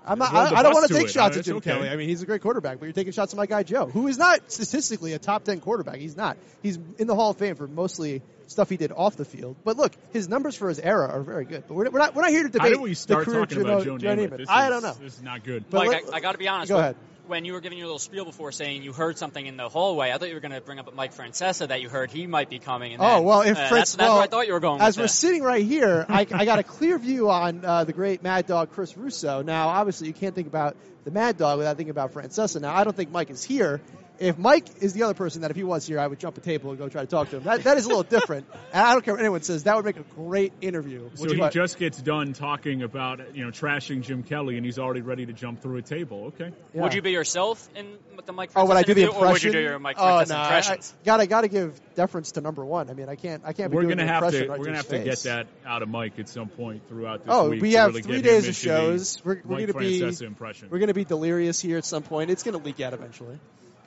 I'm 0.05 0.17
not, 0.19 0.33
I, 0.33 0.55
I 0.57 0.63
don't 0.63 0.73
want 0.73 0.87
to 0.87 0.93
to 0.93 0.99
take 0.99 1.09
it. 1.09 1.13
shots 1.13 1.37
at 1.37 1.45
Jim 1.45 1.57
okay. 1.57 1.71
Kelly. 1.71 1.89
I 1.89 1.95
mean, 1.95 2.09
he's 2.09 2.21
a 2.23 2.25
great 2.25 2.41
quarterback, 2.41 2.79
but 2.79 2.85
you're 2.85 2.93
taking 2.93 3.13
shots 3.13 3.33
at 3.33 3.37
my 3.37 3.45
guy 3.45 3.63
Joe, 3.63 3.85
who 3.85 4.07
is 4.07 4.17
not 4.17 4.51
statistically 4.51 5.13
a 5.13 5.19
top 5.19 5.43
ten 5.43 5.59
quarterback. 5.59 5.97
He's 5.97 6.17
not. 6.17 6.37
He's 6.63 6.79
in 6.97 7.07
the 7.07 7.15
Hall 7.15 7.31
of 7.31 7.37
Fame 7.37 7.55
for 7.55 7.67
mostly 7.67 8.21
stuff 8.47 8.69
he 8.69 8.77
did 8.77 8.91
off 8.91 9.15
the 9.15 9.25
field. 9.25 9.55
But 9.63 9.77
look, 9.77 9.93
his 10.11 10.27
numbers 10.27 10.55
for 10.55 10.69
his 10.69 10.79
era 10.79 11.07
are 11.07 11.21
very 11.21 11.45
good. 11.45 11.65
But 11.67 11.75
we're, 11.75 11.89
we're 11.89 11.99
not 11.99 12.15
we're 12.15 12.23
not 12.23 12.31
here 12.31 12.47
to 12.47 12.59
How 12.59 12.65
debate 12.65 12.79
did 12.79 12.81
we 12.81 12.93
start 12.95 13.25
the 13.25 13.33
talking 13.33 13.61
about 13.61 13.83
Joe, 13.83 13.97
Joe 13.97 14.15
Joe 14.15 14.15
Namath? 14.15 14.37
This 14.37 14.49
I 14.49 14.65
is- 14.65 14.69
don't 14.69 14.83
know. 14.83 15.03
This 15.03 15.13
is 15.17 15.23
not 15.23 15.43
good. 15.43 15.65
But 15.69 15.85
Mike, 15.85 16.05
let- 16.05 16.13
I, 16.13 16.17
I 16.17 16.19
got 16.19 16.31
to 16.33 16.37
be 16.37 16.47
honest. 16.47 16.69
Go 16.69 16.75
when, 16.75 16.83
ahead. 16.83 16.95
When 17.27 17.45
you 17.45 17.53
were 17.53 17.61
giving 17.61 17.77
your 17.77 17.87
little 17.87 17.99
spiel 17.99 18.25
before 18.25 18.51
saying 18.51 18.83
you 18.83 18.93
heard 18.93 19.17
something 19.17 19.45
in 19.45 19.55
the 19.55 19.69
hallway, 19.69 20.11
I 20.11 20.17
thought 20.17 20.27
you 20.27 20.33
were 20.33 20.41
going 20.41 20.53
to 20.53 20.61
bring 20.61 20.79
up 20.79 20.93
Mike 20.93 21.13
Francesa 21.13 21.67
that 21.67 21.81
you 21.81 21.87
heard 21.87 22.11
he 22.11 22.27
might 22.27 22.49
be 22.49 22.59
coming. 22.59 22.93
And 22.93 23.01
Oh 23.01 23.15
then, 23.15 23.23
well, 23.23 23.41
if 23.41 23.57
uh, 23.57 23.67
Fritz, 23.67 23.69
that's, 23.69 23.95
that's 23.95 24.07
well, 24.07 24.15
where 24.15 24.23
I 24.23 24.27
thought 24.27 24.47
you 24.47 24.53
were 24.53 24.59
going. 24.59 24.81
As 24.81 24.97
we're 24.97 25.07
sitting 25.07 25.43
right 25.43 25.63
here, 25.63 26.05
I, 26.09 26.27
I 26.31 26.45
got 26.45 26.59
a 26.59 26.63
clear 26.63 26.97
view 26.97 27.29
on 27.29 27.63
uh, 27.63 27.83
the 27.83 27.93
great 27.93 28.23
Mad 28.23 28.47
Dog 28.47 28.71
Chris 28.71 28.97
Russo. 28.97 29.41
Now, 29.41 29.69
obviously, 29.69 30.07
you 30.07 30.13
can't 30.13 30.35
think 30.35 30.47
about 30.47 30.75
the 31.03 31.11
Mad 31.11 31.37
Dog 31.37 31.57
without 31.57 31.77
thinking 31.77 31.91
about 31.91 32.13
Francesa. 32.13 32.59
Now, 32.59 32.75
I 32.75 32.83
don't 32.83 32.95
think 32.95 33.11
Mike 33.11 33.29
is 33.29 33.43
here. 33.43 33.81
If 34.21 34.37
Mike 34.37 34.67
is 34.81 34.93
the 34.93 35.01
other 35.01 35.15
person 35.15 35.41
that 35.41 35.49
if 35.49 35.57
he 35.57 35.63
was 35.63 35.87
here, 35.87 35.99
I 35.99 36.05
would 36.05 36.19
jump 36.19 36.37
a 36.37 36.41
table 36.41 36.69
and 36.69 36.77
go 36.77 36.87
try 36.87 37.01
to 37.01 37.07
talk 37.07 37.31
to 37.31 37.37
him. 37.37 37.43
That, 37.43 37.63
that 37.63 37.77
is 37.77 37.85
a 37.85 37.87
little 37.87 38.03
different. 38.03 38.45
And 38.71 38.85
I 38.85 38.93
don't 38.93 39.03
care 39.03 39.15
what 39.15 39.19
anyone 39.19 39.41
says. 39.41 39.63
That 39.63 39.75
would 39.75 39.83
make 39.83 39.97
a 39.97 40.03
great 40.15 40.53
interview. 40.61 41.09
So 41.15 41.27
he 41.27 41.39
what- 41.39 41.51
just 41.51 41.79
gets 41.79 41.99
done 41.99 42.33
talking 42.33 42.83
about 42.83 43.35
you 43.35 43.43
know 43.43 43.49
trashing 43.49 44.03
Jim 44.03 44.21
Kelly, 44.21 44.57
and 44.57 44.65
he's 44.65 44.77
already 44.77 45.01
ready 45.01 45.25
to 45.25 45.33
jump 45.33 45.63
through 45.63 45.77
a 45.77 45.81
table. 45.81 46.25
Okay. 46.25 46.51
yeah. 46.73 46.81
Would 46.83 46.93
you 46.93 47.01
be 47.01 47.11
yourself 47.11 47.67
in 47.75 47.97
with 48.15 48.27
the 48.27 48.31
Mike? 48.31 48.51
Oh, 48.55 48.65
would 48.65 48.77
I 48.77 48.83
do 48.83 48.93
the 48.93 49.01
interview, 49.01 49.17
impression? 49.17 49.27
Or 49.27 49.33
would 49.33 49.43
you 49.43 49.51
do 49.51 49.59
your 49.59 49.79
Mike 49.79 49.95
oh, 49.97 50.03
Francesa 50.03 50.29
no, 50.29 50.35
I- 50.35 50.43
impressions? 50.43 50.93
I, 51.01 51.05
gotta 51.05 51.25
gotta 51.25 51.47
give 51.47 51.81
deference 51.95 52.33
to 52.33 52.41
number 52.41 52.63
one. 52.63 52.91
I 52.91 52.93
mean, 52.93 53.09
I 53.09 53.15
can't 53.15 53.41
I 53.43 53.53
can't 53.53 53.71
be 53.71 53.75
We're 53.75 53.83
doing 53.83 53.97
gonna 53.97 54.07
have 54.07 54.23
impression 54.23 54.45
to 54.45 54.51
right 54.51 54.59
we're 54.59 54.65
gonna 54.65 54.83
to 54.83 54.95
have 54.95 55.03
to 55.03 55.09
get 55.09 55.19
that 55.23 55.47
out 55.65 55.81
of 55.81 55.89
Mike 55.89 56.19
at 56.19 56.29
some 56.29 56.47
point 56.47 56.87
throughout 56.87 57.25
this 57.25 57.33
Oh, 57.33 57.49
week. 57.49 57.61
we 57.63 57.73
have 57.73 57.89
really 57.89 58.03
three 58.03 58.21
days 58.21 58.47
of 58.47 58.53
the 58.53 58.53
shows. 58.53 59.19
We're, 59.25 59.41
we're 59.43 59.65
gonna 59.65 59.79
be 59.79 59.99
Francesa 59.99 60.21
impression. 60.21 60.67
we're 60.69 60.79
gonna 60.79 60.93
be 60.93 61.05
delirious 61.05 61.59
here 61.59 61.79
at 61.79 61.85
some 61.85 62.03
point. 62.03 62.29
It's 62.29 62.43
gonna 62.43 62.59
leak 62.59 62.79
out 62.81 62.93
eventually. 62.93 63.39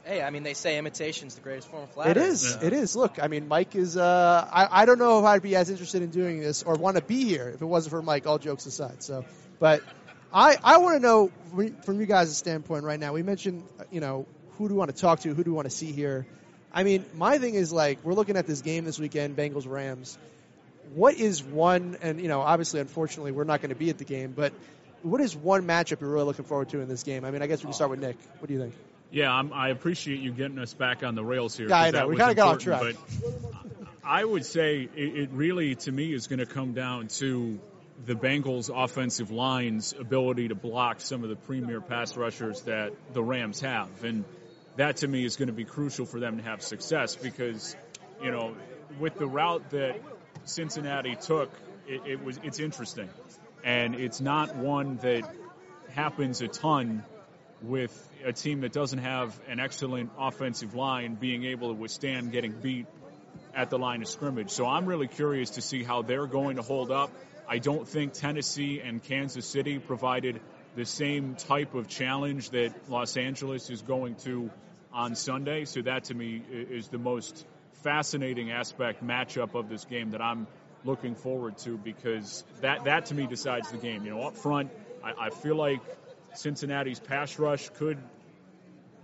Hey, 0.04 0.22
I 0.22 0.28
mean, 0.30 0.42
they 0.42 0.52
say 0.54 0.76
imitation's 0.76 1.34
the 1.34 1.40
greatest 1.40 1.68
form 1.68 1.84
of 1.84 1.90
flattery. 1.90 2.10
It 2.10 2.16
is. 2.28 2.56
Yeah. 2.60 2.66
It 2.66 2.72
is. 2.74 2.94
Look, 2.94 3.22
I 3.22 3.28
mean, 3.28 3.48
Mike 3.48 3.74
is. 3.74 3.96
Uh, 3.96 4.46
I, 4.52 4.82
I 4.82 4.84
don't 4.84 4.98
know 4.98 5.18
if 5.18 5.24
I'd 5.24 5.42
be 5.42 5.56
as 5.56 5.70
interested 5.70 6.02
in 6.02 6.10
doing 6.10 6.40
this 6.40 6.62
or 6.62 6.74
want 6.74 6.96
to 6.98 7.02
be 7.02 7.24
here 7.24 7.48
if 7.54 7.62
it 7.62 7.64
wasn't 7.64 7.90
for 7.92 8.02
Mike. 8.02 8.26
All 8.26 8.38
jokes 8.38 8.66
aside. 8.66 9.02
So, 9.02 9.24
but 9.58 9.82
I 10.32 10.56
I 10.62 10.76
want 10.78 10.96
to 10.96 11.00
know 11.00 11.30
from- 11.54 11.76
from 11.82 12.00
you 12.00 12.06
guys' 12.06 12.36
standpoint 12.36 12.84
right 12.84 13.00
now. 13.00 13.14
We 13.14 13.22
mentioned, 13.22 13.64
uh, 13.80 13.84
you 13.90 14.00
know, 14.00 14.26
who 14.58 14.68
do 14.68 14.74
we 14.74 14.78
want 14.78 14.94
to 14.94 15.00
talk 15.00 15.20
to? 15.20 15.32
Who 15.32 15.42
do 15.42 15.50
we 15.52 15.54
want 15.56 15.70
to 15.70 15.74
see 15.74 15.90
here? 15.92 16.26
I 16.72 16.82
mean, 16.82 17.04
my 17.14 17.38
thing 17.38 17.54
is 17.54 17.72
like 17.72 18.00
we're 18.04 18.14
looking 18.14 18.36
at 18.36 18.46
this 18.46 18.60
game 18.60 18.84
this 18.84 18.98
weekend, 18.98 19.36
Bengals 19.36 19.66
Rams. 19.66 20.18
What 20.94 21.14
is 21.14 21.42
one? 21.42 21.96
And 22.02 22.20
you 22.20 22.28
know, 22.28 22.42
obviously, 22.42 22.80
unfortunately, 22.80 23.32
we're 23.32 23.44
not 23.44 23.62
going 23.62 23.70
to 23.70 23.74
be 23.76 23.88
at 23.90 23.98
the 23.98 24.04
game, 24.04 24.32
but. 24.36 24.52
What 25.02 25.20
is 25.20 25.36
one 25.36 25.66
matchup 25.66 26.00
you're 26.00 26.08
really 26.08 26.24
looking 26.24 26.46
forward 26.46 26.70
to 26.70 26.80
in 26.80 26.88
this 26.88 27.02
game? 27.02 27.26
I 27.26 27.30
mean, 27.30 27.42
I 27.42 27.46
guess 27.46 27.58
we 27.58 27.64
can 27.64 27.74
start 27.74 27.90
with 27.90 28.00
Nick. 28.00 28.16
What 28.38 28.48
do 28.48 28.54
you 28.54 28.60
think? 28.60 28.74
Yeah, 29.14 29.32
I'm, 29.32 29.52
I 29.52 29.68
appreciate 29.68 30.18
you 30.18 30.32
getting 30.32 30.58
us 30.58 30.74
back 30.74 31.04
on 31.04 31.14
the 31.14 31.24
rails 31.24 31.56
here. 31.56 31.68
Yeah, 31.68 31.80
I 31.80 31.90
know. 31.92 32.08
We 32.08 32.16
kinda 32.16 32.34
got 32.34 32.66
off 32.66 32.80
But 32.80 32.96
I 34.02 34.24
would 34.24 34.44
say 34.44 34.88
it, 34.96 35.16
it 35.16 35.30
really, 35.30 35.76
to 35.76 35.92
me, 35.92 36.12
is 36.12 36.26
going 36.26 36.40
to 36.40 36.46
come 36.46 36.72
down 36.72 37.06
to 37.18 37.60
the 38.06 38.14
Bengals' 38.14 38.70
offensive 38.74 39.30
line's 39.30 39.94
ability 39.96 40.48
to 40.48 40.56
block 40.56 41.00
some 41.00 41.22
of 41.22 41.28
the 41.28 41.36
premier 41.36 41.80
pass 41.80 42.16
rushers 42.16 42.62
that 42.62 42.92
the 43.12 43.22
Rams 43.22 43.60
have, 43.60 44.02
and 44.02 44.24
that 44.78 44.96
to 44.96 45.06
me 45.06 45.24
is 45.24 45.36
going 45.36 45.46
to 45.46 45.54
be 45.54 45.64
crucial 45.64 46.06
for 46.06 46.18
them 46.18 46.38
to 46.38 46.42
have 46.42 46.60
success 46.60 47.14
because, 47.14 47.76
you 48.20 48.32
know, 48.32 48.56
with 48.98 49.16
the 49.16 49.28
route 49.28 49.70
that 49.70 50.00
Cincinnati 50.44 51.14
took, 51.14 51.52
it, 51.86 52.02
it 52.04 52.24
was 52.24 52.40
it's 52.42 52.58
interesting, 52.58 53.08
and 53.62 53.94
it's 53.94 54.20
not 54.20 54.56
one 54.56 54.96
that 55.02 55.32
happens 55.90 56.42
a 56.42 56.48
ton 56.48 57.04
with 57.62 58.10
a 58.24 58.32
team 58.32 58.60
that 58.62 58.72
doesn't 58.72 59.00
have 59.00 59.38
an 59.48 59.60
excellent 59.60 60.10
offensive 60.18 60.74
line 60.74 61.14
being 61.14 61.44
able 61.44 61.68
to 61.68 61.74
withstand 61.74 62.32
getting 62.32 62.52
beat 62.52 62.86
at 63.54 63.70
the 63.70 63.78
line 63.78 64.02
of 64.02 64.08
scrimmage. 64.08 64.50
So 64.50 64.66
I'm 64.66 64.86
really 64.86 65.08
curious 65.08 65.50
to 65.50 65.62
see 65.62 65.82
how 65.82 66.02
they're 66.02 66.26
going 66.26 66.56
to 66.56 66.62
hold 66.62 66.90
up. 66.90 67.10
I 67.48 67.58
don't 67.58 67.86
think 67.86 68.14
Tennessee 68.14 68.80
and 68.80 69.02
Kansas 69.02 69.46
City 69.46 69.78
provided 69.78 70.40
the 70.76 70.84
same 70.84 71.34
type 71.34 71.74
of 71.74 71.88
challenge 71.88 72.50
that 72.50 72.72
Los 72.88 73.16
Angeles 73.16 73.70
is 73.70 73.82
going 73.82 74.16
to 74.16 74.50
on 74.92 75.14
Sunday. 75.14 75.64
So 75.66 75.82
that 75.82 76.04
to 76.04 76.14
me 76.14 76.42
is 76.50 76.88
the 76.88 76.98
most 76.98 77.46
fascinating 77.82 78.50
aspect 78.50 79.04
matchup 79.04 79.54
of 79.54 79.68
this 79.68 79.84
game 79.84 80.12
that 80.12 80.22
I'm 80.22 80.46
looking 80.84 81.14
forward 81.14 81.58
to 81.58 81.76
because 81.76 82.44
that 82.60 82.84
that 82.84 83.06
to 83.06 83.14
me 83.14 83.26
decides 83.26 83.70
the 83.70 83.78
game. 83.78 84.04
You 84.04 84.10
know, 84.10 84.22
up 84.22 84.36
front, 84.36 84.70
I, 85.02 85.26
I 85.26 85.30
feel 85.30 85.56
like 85.56 85.80
Cincinnati's 86.34 87.00
pass 87.00 87.38
rush 87.38 87.68
could 87.70 87.98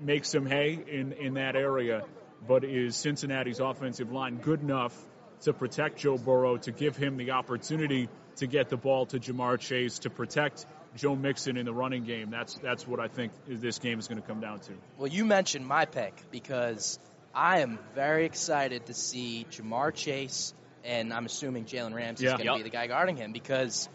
make 0.00 0.24
some 0.24 0.46
hay 0.46 0.78
in, 0.88 1.12
in 1.12 1.34
that 1.34 1.56
area, 1.56 2.02
but 2.46 2.64
is 2.64 2.96
Cincinnati's 2.96 3.60
offensive 3.60 4.10
line 4.12 4.36
good 4.36 4.60
enough 4.62 4.96
to 5.42 5.52
protect 5.52 5.98
Joe 5.98 6.18
Burrow, 6.18 6.56
to 6.58 6.72
give 6.72 6.96
him 6.96 7.16
the 7.16 7.32
opportunity 7.32 8.08
to 8.36 8.46
get 8.46 8.68
the 8.68 8.76
ball 8.76 9.06
to 9.06 9.18
Ja'Marr 9.18 9.58
Chase, 9.58 10.00
to 10.00 10.10
protect 10.10 10.66
Joe 10.96 11.14
Mixon 11.16 11.56
in 11.56 11.66
the 11.66 11.72
running 11.72 12.04
game? 12.04 12.30
That's 12.30 12.54
that's 12.54 12.86
what 12.86 13.00
I 13.00 13.08
think 13.08 13.32
this 13.46 13.78
game 13.78 13.98
is 13.98 14.08
going 14.08 14.20
to 14.20 14.26
come 14.26 14.40
down 14.40 14.60
to. 14.60 14.72
Well, 14.98 15.08
you 15.08 15.24
mentioned 15.24 15.66
my 15.66 15.84
pick 15.86 16.14
because 16.30 16.98
I 17.34 17.60
am 17.60 17.78
very 17.94 18.24
excited 18.26 18.86
to 18.86 18.94
see 18.94 19.46
Ja'Marr 19.50 19.94
Chase, 19.94 20.52
and 20.84 21.12
I'm 21.12 21.26
assuming 21.26 21.64
Jalen 21.64 21.94
Ramsey 21.94 22.26
is 22.26 22.30
Yeah. 22.32 22.36
going 22.36 22.46
to 22.46 22.52
Yep. 22.52 22.56
be 22.58 22.62
the 22.64 22.70
guy 22.70 22.86
guarding 22.86 23.16
him 23.16 23.32
because 23.32 23.88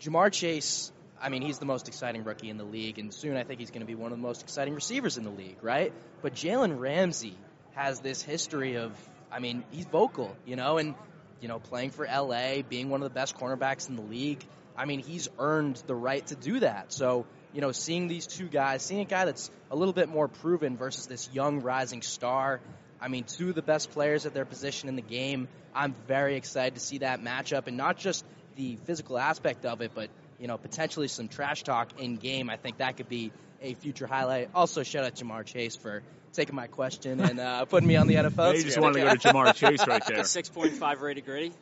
Ja'Marr 0.00 0.32
Chase, 0.32 0.92
I 1.20 1.28
mean, 1.28 1.42
he's 1.42 1.58
the 1.58 1.66
most 1.66 1.88
exciting 1.88 2.24
rookie 2.24 2.50
in 2.50 2.58
the 2.58 2.64
league, 2.64 2.98
and 2.98 3.12
soon 3.12 3.36
I 3.36 3.44
think 3.44 3.60
he's 3.60 3.70
going 3.70 3.80
to 3.80 3.86
be 3.86 3.94
one 3.94 4.12
of 4.12 4.18
the 4.18 4.22
most 4.22 4.42
exciting 4.42 4.74
receivers 4.74 5.18
in 5.18 5.24
the 5.24 5.30
league, 5.30 5.58
right? 5.62 5.92
But 6.22 6.34
Jalen 6.34 6.78
Ramsey 6.78 7.36
has 7.74 8.00
this 8.00 8.22
history 8.22 8.76
of, 8.76 8.92
I 9.30 9.38
mean, 9.40 9.64
he's 9.70 9.86
vocal, 9.86 10.36
you 10.46 10.56
know, 10.56 10.78
and, 10.78 10.94
you 11.40 11.48
know, 11.48 11.58
playing 11.58 11.90
for 11.90 12.06
LA, 12.06 12.62
being 12.68 12.90
one 12.90 13.02
of 13.02 13.08
the 13.08 13.14
best 13.14 13.36
cornerbacks 13.36 13.88
in 13.88 13.96
the 13.96 14.02
league. 14.02 14.44
I 14.76 14.84
mean, 14.84 15.00
he's 15.00 15.28
earned 15.38 15.82
the 15.86 15.94
right 15.94 16.24
to 16.28 16.36
do 16.36 16.60
that. 16.60 16.92
So, 16.92 17.26
you 17.52 17.60
know, 17.60 17.72
seeing 17.72 18.08
these 18.08 18.26
two 18.26 18.46
guys, 18.46 18.82
seeing 18.82 19.00
a 19.00 19.04
guy 19.04 19.24
that's 19.24 19.50
a 19.70 19.76
little 19.76 19.94
bit 19.94 20.08
more 20.08 20.28
proven 20.28 20.76
versus 20.76 21.06
this 21.06 21.28
young 21.32 21.60
rising 21.62 22.02
star. 22.02 22.60
I 23.00 23.08
mean, 23.08 23.24
two 23.24 23.50
of 23.50 23.54
the 23.54 23.62
best 23.62 23.90
players 23.90 24.26
at 24.26 24.34
their 24.34 24.44
position 24.44 24.88
in 24.88 24.96
the 24.96 25.02
game. 25.02 25.48
I'm 25.74 25.94
very 26.06 26.36
excited 26.36 26.74
to 26.74 26.80
see 26.80 26.98
that 26.98 27.22
matchup 27.22 27.66
and 27.66 27.76
not 27.76 27.96
just 27.96 28.24
the 28.56 28.76
physical 28.84 29.18
aspect 29.18 29.64
of 29.64 29.80
it, 29.80 29.92
but, 29.94 30.10
you 30.38 30.46
know, 30.46 30.56
potentially 30.58 31.08
some 31.08 31.28
trash 31.28 31.62
talk 31.62 31.98
in 32.00 32.16
game. 32.16 32.48
I 32.50 32.56
think 32.56 32.78
that 32.78 32.96
could 32.96 33.08
be 33.08 33.32
a 33.62 33.74
future 33.74 34.06
highlight. 34.06 34.50
Also, 34.54 34.82
shout 34.82 35.04
out 35.04 35.14
Ja'Marr 35.14 35.44
Chase 35.44 35.76
for 35.76 36.02
taking 36.32 36.54
my 36.54 36.66
question 36.68 37.20
and 37.20 37.40
uh, 37.40 37.64
putting 37.66 37.88
me 37.88 37.96
on 37.96 38.06
the 38.06 38.14
NFL. 38.14 38.36
Yeah, 38.36 38.58
you 38.58 38.62
just 38.62 38.72
script. 38.74 38.80
wanted 38.82 39.00
to 39.00 39.06
go 39.06 39.14
to 39.14 39.28
Ja'Marr 39.28 39.54
Chase 39.54 39.86
right 39.86 40.02
there. 40.06 40.18
6.5 40.18 41.00
rated 41.00 41.24
graddy. 41.26 41.52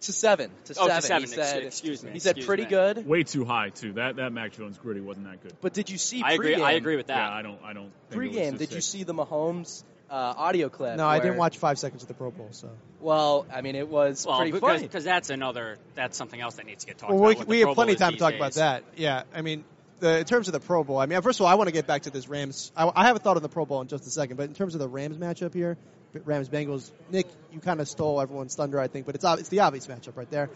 to 0.00 0.12
seven. 0.12 0.50
To 0.64 0.74
Oh, 0.80 0.86
seven. 0.88 0.96
to 1.00 1.02
seven. 1.06 1.22
He 1.22 1.26
said, 1.28 1.62
Excuse 1.64 2.02
me. 2.02 2.12
He 2.12 2.18
said 2.20 2.30
Excuse 2.30 2.46
pretty 2.46 2.62
me. 2.64 2.70
good. 2.70 3.06
Way 3.06 3.22
too 3.24 3.44
high 3.44 3.68
too. 3.68 3.92
That 3.94 4.16
that 4.16 4.32
Mac 4.32 4.52
Jones 4.52 4.78
gritty 4.78 5.00
wasn't 5.02 5.26
that 5.26 5.42
good. 5.42 5.52
But 5.60 5.74
did 5.74 5.90
you 5.90 5.98
see 5.98 6.22
I 6.22 6.32
agree. 6.32 6.54
I 6.54 6.72
agree 6.72 6.96
with 6.96 7.08
that. 7.08 7.16
Yeah, 7.30 7.36
I 7.36 7.42
don't 7.42 7.58
I 7.62 7.74
don't. 7.74 7.90
Think 8.08 8.22
it 8.22 8.28
was 8.28 8.36
Pregame, 8.38 8.54
a 8.54 8.58
did 8.58 8.72
you 8.72 8.80
see 8.80 9.02
the 9.04 9.12
Mahomes 9.12 9.84
uh, 10.10 10.34
audio 10.36 10.68
clip? 10.68 10.96
No, 10.96 11.06
I 11.06 11.18
didn't 11.18 11.36
watch 11.36 11.58
five 11.58 11.78
seconds 11.78 12.02
of 12.02 12.08
the 12.08 12.14
Pro 12.14 12.30
Bowl. 12.30 12.48
So 12.52 12.70
Well, 13.00 13.46
I 13.52 13.60
mean, 13.60 13.74
it 13.76 13.88
was 13.88 14.24
Well, 14.26 14.38
pretty 14.38 14.52
because, 14.52 14.68
funny. 14.68 14.82
because 14.82 15.04
that's 15.04 15.30
another 15.30 15.78
that's 15.94 16.16
something 16.16 16.40
else 16.40 16.56
that 16.56 16.66
needs 16.66 16.84
to 16.84 16.88
get 16.88 16.98
talked 16.98 17.12
well, 17.12 17.30
about. 17.30 17.46
we, 17.46 17.56
we 17.56 17.58
have 17.60 17.66
Pro 17.66 17.74
plenty 17.74 17.92
of 17.92 17.98
time 17.98 18.12
to 18.12 18.18
talk 18.18 18.32
these 18.32 18.40
about 18.40 18.52
that. 18.54 18.84
Yeah, 18.96 19.22
I 19.34 19.42
mean, 19.42 19.64
the, 20.00 20.18
in 20.18 20.24
terms 20.24 20.48
of 20.48 20.52
the 20.52 20.60
Pro 20.60 20.84
Bowl, 20.84 20.98
I 20.98 21.06
mean, 21.06 21.20
first 21.22 21.40
of 21.40 21.46
all, 21.46 21.52
I 21.52 21.54
want 21.54 21.68
to 21.68 21.72
get 21.72 21.86
back 21.86 22.02
to 22.02 22.10
this 22.10 22.28
Rams. 22.28 22.70
I, 22.76 22.90
I 22.94 23.04
have 23.06 23.16
a 23.16 23.18
thought 23.18 23.36
on 23.36 23.42
the 23.42 23.48
Pro 23.48 23.64
Bowl 23.64 23.80
in 23.80 23.88
just 23.88 24.06
a 24.06 24.10
second, 24.10 24.36
but 24.36 24.44
in 24.44 24.54
terms 24.54 24.74
of 24.74 24.80
the 24.80 24.88
Rams 24.88 25.16
matchup 25.16 25.54
here, 25.54 25.76
Rams 26.24 26.48
Bengals, 26.48 26.90
Nick, 27.10 27.26
you 27.52 27.60
kind 27.60 27.80
of 27.80 27.88
stole 27.88 28.20
everyone's 28.20 28.54
thunder, 28.54 28.80
I 28.80 28.88
think, 28.88 29.06
but 29.06 29.14
it's 29.14 29.24
ob- 29.24 29.38
it's 29.38 29.48
the 29.48 29.60
obvious 29.60 29.86
matchup 29.86 30.16
right 30.16 30.30
there. 30.30 30.50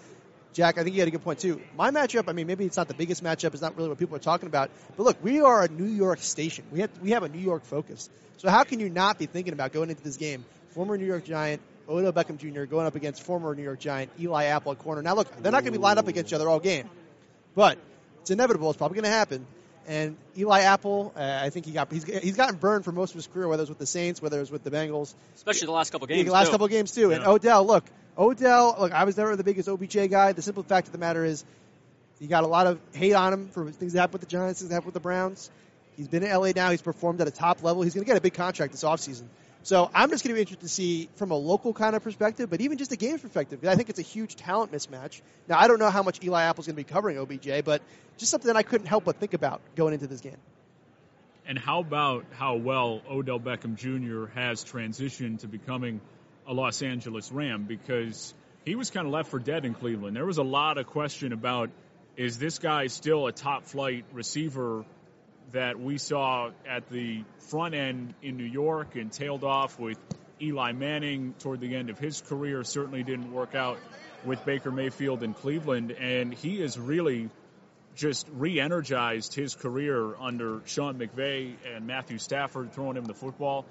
Jack, 0.52 0.78
I 0.78 0.82
think 0.82 0.96
you 0.96 1.00
had 1.00 1.08
a 1.08 1.12
good 1.12 1.22
point 1.22 1.38
too. 1.38 1.60
My 1.76 1.90
matchup, 1.90 2.28
I 2.28 2.32
mean, 2.32 2.46
maybe 2.46 2.64
it's 2.64 2.76
not 2.76 2.88
the 2.88 2.94
biggest 2.94 3.22
matchup. 3.22 3.52
It's 3.52 3.62
not 3.62 3.76
really 3.76 3.88
what 3.88 3.98
people 3.98 4.16
are 4.16 4.20
talking 4.20 4.48
about. 4.48 4.70
But 4.96 5.04
look, 5.04 5.22
we 5.22 5.40
are 5.40 5.62
a 5.62 5.68
New 5.68 5.86
York 5.86 6.20
station. 6.20 6.64
We 6.72 6.80
have 6.80 6.90
we 7.00 7.10
have 7.10 7.22
a 7.22 7.28
New 7.28 7.38
York 7.38 7.64
focus. 7.64 8.10
So 8.38 8.48
how 8.48 8.64
can 8.64 8.80
you 8.80 8.90
not 8.90 9.18
be 9.18 9.26
thinking 9.26 9.52
about 9.52 9.72
going 9.72 9.90
into 9.90 10.02
this 10.02 10.16
game? 10.16 10.44
Former 10.70 10.96
New 10.96 11.06
York 11.06 11.24
Giant 11.24 11.60
Odell 11.88 12.12
Beckham 12.12 12.38
Jr. 12.38 12.64
going 12.64 12.86
up 12.86 12.94
against 12.94 13.22
former 13.22 13.54
New 13.54 13.62
York 13.62 13.80
Giant 13.80 14.10
Eli 14.18 14.44
Apple 14.44 14.72
at 14.72 14.78
corner. 14.78 15.02
Now 15.02 15.14
look, 15.14 15.30
they're 15.42 15.52
not 15.52 15.62
going 15.62 15.72
to 15.72 15.78
be 15.78 15.82
lined 15.82 15.98
up 15.98 16.08
against 16.08 16.30
each 16.30 16.34
other 16.34 16.48
all 16.48 16.60
game, 16.60 16.88
but 17.54 17.78
it's 18.20 18.30
inevitable. 18.30 18.70
It's 18.70 18.78
probably 18.78 18.96
going 18.96 19.04
to 19.04 19.10
happen. 19.10 19.46
And 19.86 20.16
Eli 20.38 20.60
Apple, 20.60 21.12
uh, 21.16 21.40
I 21.42 21.50
think 21.50 21.66
he 21.66 21.72
got 21.72 21.90
he's, 21.92 22.04
he's 22.04 22.36
gotten 22.36 22.56
burned 22.56 22.84
for 22.84 22.92
most 22.92 23.10
of 23.10 23.16
his 23.16 23.26
career, 23.26 23.48
whether 23.48 23.62
it 23.62 23.64
was 23.64 23.70
with 23.70 23.78
the 23.78 23.86
Saints, 23.86 24.22
whether 24.22 24.36
it 24.36 24.40
was 24.40 24.50
with 24.50 24.62
the 24.62 24.70
Bengals, 24.70 25.14
especially 25.34 25.66
the 25.66 25.72
last 25.72 25.90
couple 25.90 26.06
games. 26.06 26.26
The 26.26 26.32
last 26.32 26.46
too. 26.46 26.52
couple 26.52 26.68
games 26.68 26.92
too. 26.92 27.10
Yeah. 27.10 27.16
And 27.16 27.26
Odell, 27.26 27.66
look, 27.66 27.84
Odell, 28.18 28.76
look, 28.78 28.92
I 28.92 29.04
was 29.04 29.16
never 29.16 29.36
the 29.36 29.44
biggest 29.44 29.68
OBJ 29.68 30.10
guy. 30.10 30.32
The 30.32 30.42
simple 30.42 30.62
fact 30.62 30.88
of 30.88 30.92
the 30.92 30.98
matter 30.98 31.24
is, 31.24 31.44
you 32.18 32.28
got 32.28 32.44
a 32.44 32.48
lot 32.48 32.66
of 32.66 32.78
hate 32.92 33.14
on 33.14 33.32
him 33.32 33.48
for 33.48 33.70
things 33.70 33.94
that 33.94 34.00
happened 34.00 34.20
with 34.20 34.22
the 34.22 34.26
Giants, 34.26 34.60
things 34.60 34.68
that 34.68 34.74
happened 34.74 34.86
with 34.86 34.94
the 34.94 35.00
Browns. 35.00 35.50
He's 35.96 36.08
been 36.08 36.22
in 36.22 36.30
LA 36.30 36.52
now. 36.54 36.70
He's 36.70 36.82
performed 36.82 37.20
at 37.20 37.28
a 37.28 37.30
top 37.30 37.62
level. 37.62 37.82
He's 37.82 37.94
going 37.94 38.04
to 38.04 38.06
get 38.06 38.16
a 38.16 38.20
big 38.20 38.34
contract 38.34 38.72
this 38.72 38.84
offseason. 38.84 39.24
So 39.62 39.90
I'm 39.92 40.08
just 40.10 40.24
going 40.24 40.30
to 40.30 40.34
be 40.34 40.40
interested 40.40 40.66
to 40.66 40.68
see 40.68 41.08
from 41.16 41.30
a 41.30 41.36
local 41.36 41.74
kind 41.74 41.94
of 41.94 42.02
perspective, 42.02 42.48
but 42.48 42.60
even 42.62 42.78
just 42.78 42.92
a 42.92 42.96
games 42.96 43.20
perspective. 43.20 43.62
I 43.66 43.74
think 43.74 43.90
it's 43.90 43.98
a 43.98 44.02
huge 44.02 44.36
talent 44.36 44.72
mismatch. 44.72 45.20
Now 45.48 45.58
I 45.58 45.68
don't 45.68 45.78
know 45.78 45.90
how 45.90 46.02
much 46.02 46.22
Eli 46.24 46.42
Apple's 46.42 46.66
going 46.66 46.76
to 46.76 46.82
be 46.82 46.84
covering 46.84 47.18
OBJ, 47.18 47.64
but 47.64 47.82
just 48.16 48.30
something 48.30 48.46
that 48.46 48.56
I 48.56 48.62
couldn't 48.62 48.86
help 48.86 49.04
but 49.04 49.16
think 49.16 49.34
about 49.34 49.60
going 49.76 49.92
into 49.92 50.06
this 50.06 50.20
game. 50.20 50.38
And 51.46 51.58
how 51.58 51.80
about 51.80 52.24
how 52.32 52.56
well 52.56 53.02
Odell 53.10 53.40
Beckham 53.40 53.76
Jr. 53.76 54.32
has 54.38 54.64
transitioned 54.64 55.40
to 55.40 55.48
becoming 55.48 56.00
a 56.50 56.52
Los 56.52 56.82
Angeles 56.82 57.30
Ram 57.30 57.62
because 57.62 58.34
he 58.64 58.74
was 58.74 58.90
kind 58.90 59.06
of 59.06 59.12
left 59.12 59.30
for 59.30 59.38
dead 59.38 59.64
in 59.64 59.72
Cleveland. 59.72 60.16
There 60.16 60.26
was 60.26 60.38
a 60.38 60.42
lot 60.42 60.78
of 60.78 60.86
question 60.88 61.32
about 61.32 61.70
is 62.16 62.38
this 62.38 62.58
guy 62.58 62.88
still 62.88 63.28
a 63.28 63.32
top 63.32 63.66
flight 63.66 64.04
receiver 64.12 64.84
that 65.52 65.78
we 65.78 65.96
saw 65.96 66.50
at 66.68 66.88
the 66.90 67.22
front 67.50 67.74
end 67.74 68.14
in 68.20 68.36
New 68.36 68.44
York 68.44 68.96
and 68.96 69.12
tailed 69.12 69.44
off 69.44 69.78
with 69.78 69.96
Eli 70.42 70.72
Manning 70.72 71.34
toward 71.38 71.60
the 71.60 71.76
end 71.76 71.88
of 71.88 72.00
his 72.00 72.20
career. 72.20 72.64
Certainly 72.64 73.04
didn't 73.04 73.32
work 73.32 73.54
out 73.54 73.78
with 74.24 74.44
Baker 74.44 74.72
Mayfield 74.72 75.22
in 75.22 75.34
Cleveland, 75.34 75.92
and 75.92 76.34
he 76.34 76.60
is 76.60 76.76
really 76.76 77.30
just 77.94 78.26
re-energized 78.32 79.34
his 79.34 79.54
career 79.54 80.16
under 80.16 80.62
Sean 80.66 80.98
McVay 80.98 81.54
and 81.74 81.86
Matthew 81.86 82.18
Stafford 82.18 82.72
throwing 82.72 82.96
him 82.96 83.04
the 83.04 83.14
football. 83.14 83.64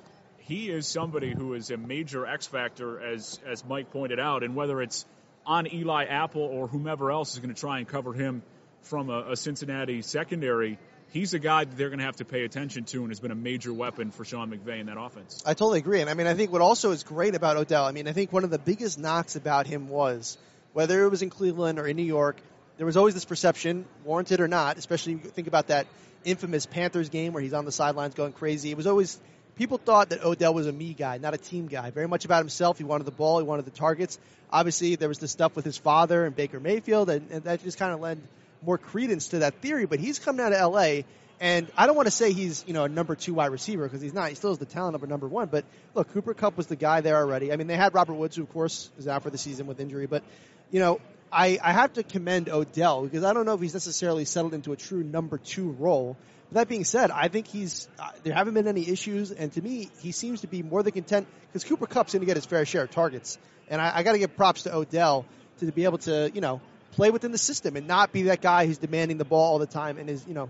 He 0.50 0.72
is 0.72 0.88
somebody 0.88 1.32
who 1.32 1.54
is 1.54 1.70
a 1.70 1.78
major 1.78 2.26
X 2.26 2.48
factor, 2.48 3.00
as 3.00 3.40
as 3.46 3.64
Mike 3.64 3.92
pointed 3.92 4.20
out, 4.20 4.42
and 4.42 4.56
whether 4.56 4.82
it's 4.82 5.06
on 5.46 5.72
Eli 5.72 6.06
Apple 6.06 6.42
or 6.42 6.68
whomever 6.68 7.12
else 7.12 7.34
is 7.34 7.40
going 7.40 7.54
to 7.54 7.60
try 7.60 7.78
and 7.78 7.88
cover 7.88 8.14
him 8.14 8.42
from 8.82 9.12
a, 9.12 9.34
a 9.34 9.36
Cincinnati 9.36 10.02
secondary, 10.02 10.80
he's 11.12 11.36
a 11.36 11.40
guy 11.40 11.66
that 11.66 11.78
they're 11.78 11.90
going 11.90 12.00
to 12.00 12.06
have 12.06 12.16
to 12.16 12.26
pay 12.26 12.46
attention 12.46 12.86
to, 12.86 13.02
and 13.02 13.10
has 13.10 13.20
been 13.20 13.30
a 13.30 13.36
major 13.36 13.72
weapon 13.72 14.10
for 14.10 14.26
Sean 14.26 14.50
McVay 14.50 14.80
in 14.80 14.88
that 14.88 15.00
offense. 15.00 15.44
I 15.46 15.54
totally 15.54 15.78
agree, 15.78 16.02
and 16.02 16.10
I 16.10 16.16
mean, 16.16 16.26
I 16.26 16.34
think 16.34 16.52
what 16.52 16.62
also 16.62 16.90
is 16.90 17.04
great 17.04 17.36
about 17.36 17.56
Odell. 17.56 17.86
I 17.86 17.92
mean, 17.92 18.08
I 18.08 18.14
think 18.14 18.34
one 18.34 18.44
of 18.44 18.50
the 18.50 18.58
biggest 18.58 18.98
knocks 18.98 19.36
about 19.36 19.68
him 19.68 19.88
was 19.88 20.40
whether 20.74 21.04
it 21.04 21.10
was 21.10 21.22
in 21.22 21.30
Cleveland 21.30 21.78
or 21.78 21.86
in 21.86 21.96
New 21.96 22.02
York, 22.02 22.42
there 22.78 22.88
was 22.88 22.98
always 22.98 23.14
this 23.14 23.26
perception, 23.26 23.86
warranted 24.04 24.40
or 24.40 24.48
not, 24.48 24.80
especially 24.80 25.14
think 25.14 25.48
about 25.48 25.68
that 25.68 25.86
infamous 26.26 26.66
Panthers 26.66 27.10
game 27.10 27.34
where 27.34 27.44
he's 27.44 27.54
on 27.54 27.66
the 27.66 27.72
sidelines 27.72 28.16
going 28.16 28.34
crazy. 28.34 28.72
It 28.72 28.78
was 28.78 28.88
always 28.88 29.20
people 29.60 29.78
thought 29.78 30.10
that 30.12 30.24
Odell 30.24 30.54
was 30.54 30.68
a 30.68 30.72
me 30.72 30.94
guy, 30.94 31.18
not 31.18 31.34
a 31.34 31.38
team 31.38 31.68
guy. 31.68 31.92
Very 31.92 32.08
much 32.08 32.24
about 32.24 32.40
himself. 32.40 32.78
He 32.78 32.86
wanted 32.86 33.04
the 33.04 33.12
ball. 33.12 33.40
He 33.40 33.44
wanted 33.44 33.66
the 33.66 33.72
targets. 33.72 34.18
Obviously, 34.52 34.96
there 34.96 35.10
was 35.10 35.20
the 35.20 35.28
stuff 35.28 35.54
with 35.54 35.66
his 35.66 35.78
father 35.78 36.26
and 36.26 36.34
Baker 36.34 36.62
Mayfield, 36.62 37.10
and, 37.10 37.30
and 37.30 37.44
that 37.44 37.62
just 37.62 37.78
kind 37.78 37.94
of 37.94 38.00
lent 38.00 38.24
more 38.64 38.78
credence 38.78 39.28
to 39.30 39.40
that 39.40 39.56
theory. 39.56 39.86
But 39.86 40.00
he's 40.00 40.18
coming 40.18 40.44
out 40.44 40.54
of 40.54 40.60
L.A. 40.60 41.04
And 41.42 41.68
I 41.78 41.88
don't 41.88 41.98
want 41.98 42.08
to 42.08 42.12
say 42.12 42.32
he's 42.32 42.64
you 42.68 42.74
know 42.74 42.86
a 42.86 42.90
number 42.90 43.16
two 43.16 43.34
wide 43.34 43.52
receiver 43.52 43.84
because 43.84 44.02
he's 44.02 44.14
not. 44.14 44.30
He 44.30 44.36
still 44.36 44.52
has 44.52 44.60
the 44.60 44.66
talent 44.66 44.96
of 44.96 45.04
a 45.04 45.08
number 45.08 45.28
one. 45.28 45.50
But 45.50 45.66
look, 45.94 46.12
Cooper 46.14 46.34
Kupp 46.34 46.56
was 46.56 46.68
the 46.68 46.78
guy 46.78 47.02
there 47.02 47.18
already. 47.18 47.52
I 47.52 47.58
mean, 47.58 47.68
they 47.68 47.76
had 47.76 47.94
Robert 47.94 48.14
Woods, 48.14 48.38
who 48.38 48.44
of 48.44 48.54
course 48.54 48.90
is 48.98 49.10
out 49.10 49.24
for 49.24 49.30
the 49.30 49.38
season 49.38 49.68
with 49.68 49.82
injury. 49.82 50.08
But 50.08 50.24
you 50.72 50.80
know, 50.80 51.02
I, 51.34 51.60
I 51.62 51.74
have 51.74 51.94
to 51.94 52.04
commend 52.04 52.48
Odell 52.48 53.04
because 53.04 53.26
I 53.26 53.34
don't 53.34 53.46
know 53.46 53.56
if 53.56 53.62
he's 53.62 53.74
necessarily 53.74 54.24
settled 54.24 54.54
into 54.54 54.72
a 54.72 54.78
true 54.78 55.04
number 55.04 55.38
two 55.38 55.72
role. 55.72 56.16
But 56.52 56.62
that 56.62 56.68
being 56.68 56.84
said, 56.84 57.12
I 57.12 57.28
think 57.28 57.48
he's 57.48 57.88
uh, 58.00 58.10
there 58.24 58.34
haven't 58.34 58.56
been 58.56 58.68
any 58.68 58.90
issues, 58.90 59.32
and 59.32 59.52
to 59.54 59.62
me, 59.62 59.90
he 60.02 60.12
seems 60.12 60.42
to 60.42 60.48
be 60.48 60.64
more 60.64 60.82
than 60.84 60.94
content 60.94 61.28
because 61.48 61.64
Cooper 61.64 61.86
Kupp's 61.86 62.14
going 62.14 62.22
to 62.22 62.26
get 62.26 62.38
his 62.38 62.46
fair 62.46 62.66
share 62.66 62.84
of 62.84 62.92
targets, 62.92 63.38
and 63.70 63.80
I, 63.80 63.98
I 63.98 64.04
got 64.04 64.14
to 64.14 64.20
give 64.20 64.36
props 64.36 64.64
to 64.64 64.76
Odell 64.76 65.26
to 65.60 65.72
be 65.72 65.84
able 65.84 66.00
to 66.00 66.32
you 66.34 66.42
know 66.42 66.62
play 66.94 67.12
within 67.12 67.32
the 67.32 67.38
system 67.38 67.76
and 67.76 67.88
not 67.88 68.12
be 68.12 68.24
that 68.24 68.42
guy 68.42 68.66
who's 68.66 68.80
demanding 68.80 69.18
the 69.18 69.26
ball 69.26 69.54
all 69.54 69.60
the 69.60 69.68
time 69.68 69.98
and 69.98 70.10
is 70.10 70.26
you 70.28 70.34
know 70.34 70.50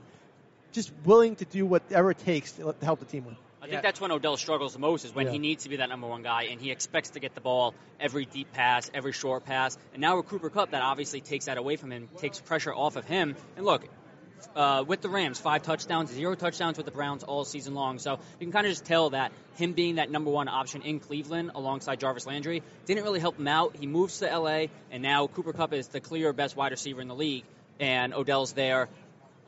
just 0.71 0.91
willing 1.03 1.35
to 1.35 1.45
do 1.45 1.65
whatever 1.65 2.11
it 2.11 2.19
takes 2.19 2.53
to 2.53 2.73
help 2.81 2.99
the 2.99 3.05
team 3.05 3.25
win. 3.25 3.35
I 3.61 3.67
think 3.67 3.81
that's 3.81 3.99
when 3.99 4.11
Odell 4.11 4.37
struggles 4.37 4.73
the 4.73 4.79
most 4.79 5.03
is 5.03 5.13
when 5.13 5.25
Yeah. 5.25 5.33
he 5.33 5.39
needs 5.39 5.63
to 5.63 5.69
be 5.69 5.75
that 5.77 5.89
number 5.89 6.07
one 6.07 6.23
guy 6.23 6.43
and 6.43 6.61
he 6.61 6.71
expects 6.71 7.09
to 7.11 7.19
get 7.19 7.35
the 7.35 7.41
ball 7.41 7.73
every 7.99 8.25
deep 8.25 8.53
pass, 8.53 8.89
every 8.93 9.11
short 9.11 9.45
pass. 9.45 9.77
And 9.93 10.01
now 10.01 10.15
with 10.17 10.27
Cooper 10.27 10.49
Kupp, 10.49 10.71
that 10.71 10.81
obviously 10.81 11.19
takes 11.19 11.45
that 11.45 11.57
away 11.57 11.75
from 11.75 11.91
him, 11.91 12.07
takes 12.19 12.39
pressure 12.39 12.73
off 12.73 12.95
of 12.95 13.05
him. 13.05 13.35
And 13.57 13.65
look, 13.65 13.85
uh, 14.55 14.83
with 14.87 15.01
the 15.01 15.09
Rams, 15.09 15.39
five 15.39 15.63
touchdowns, 15.63 16.11
zero 16.11 16.35
touchdowns 16.35 16.77
with 16.77 16.85
the 16.85 16.91
Browns 16.91 17.23
all 17.23 17.45
season 17.45 17.73
long. 17.73 17.99
So 17.99 18.13
you 18.39 18.45
can 18.45 18.51
kind 18.51 18.65
of 18.65 18.71
just 18.71 18.85
tell 18.85 19.11
that 19.11 19.31
him 19.55 19.73
being 19.73 19.95
that 19.95 20.09
number 20.11 20.31
one 20.31 20.47
option 20.47 20.81
in 20.81 20.99
Cleveland 20.99 21.51
alongside 21.55 21.99
Jarvis 21.99 22.25
Landry 22.25 22.63
didn't 22.85 23.03
really 23.03 23.19
help 23.19 23.37
him 23.39 23.47
out. 23.47 23.75
He 23.79 23.87
moves 23.87 24.19
to 24.19 24.25
LA, 24.37 24.65
and 24.91 25.01
now 25.03 25.27
Cooper 25.27 25.53
Kupp 25.53 25.73
is 25.73 25.87
the 25.87 25.99
clear 25.99 26.33
best 26.33 26.55
wide 26.55 26.71
receiver 26.71 27.01
in 27.01 27.07
the 27.07 27.15
league, 27.15 27.43
and 27.79 28.13
Odell's 28.13 28.53
there 28.53 28.89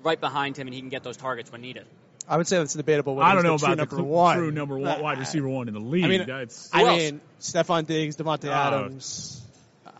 right 0.04 0.20
behind 0.20 0.58
him, 0.58 0.68
and 0.68 0.74
he 0.74 0.80
can 0.82 0.90
get 0.90 1.04
those 1.04 1.18
targets 1.18 1.52
when 1.52 1.62
needed. 1.62 1.86
I 2.28 2.38
would 2.38 2.48
say 2.48 2.60
that's 2.60 2.74
debatable. 2.76 3.16
whether 3.16 3.28
I 3.30 3.34
don't 3.34 3.44
know 3.44 3.58
the 3.58 3.66
about 3.66 3.78
true 3.90 3.98
the 3.98 3.98
number 3.98 4.04
one. 4.04 4.38
true 4.38 4.52
number 4.52 4.78
one 4.78 5.02
wide 5.02 5.18
receiver 5.26 5.50
one 5.50 5.68
in 5.68 5.74
the 5.74 5.80
league. 5.80 6.06
I 6.06 6.08
mean, 6.08 6.26
That's 6.28 6.70
I 6.72 6.80
Who 6.82 6.86
mean, 6.86 7.22
Stefon 7.40 7.88
Diggs, 7.88 8.16
Davante 8.16 8.46
Uh, 8.48 8.52
Adams. 8.52 9.41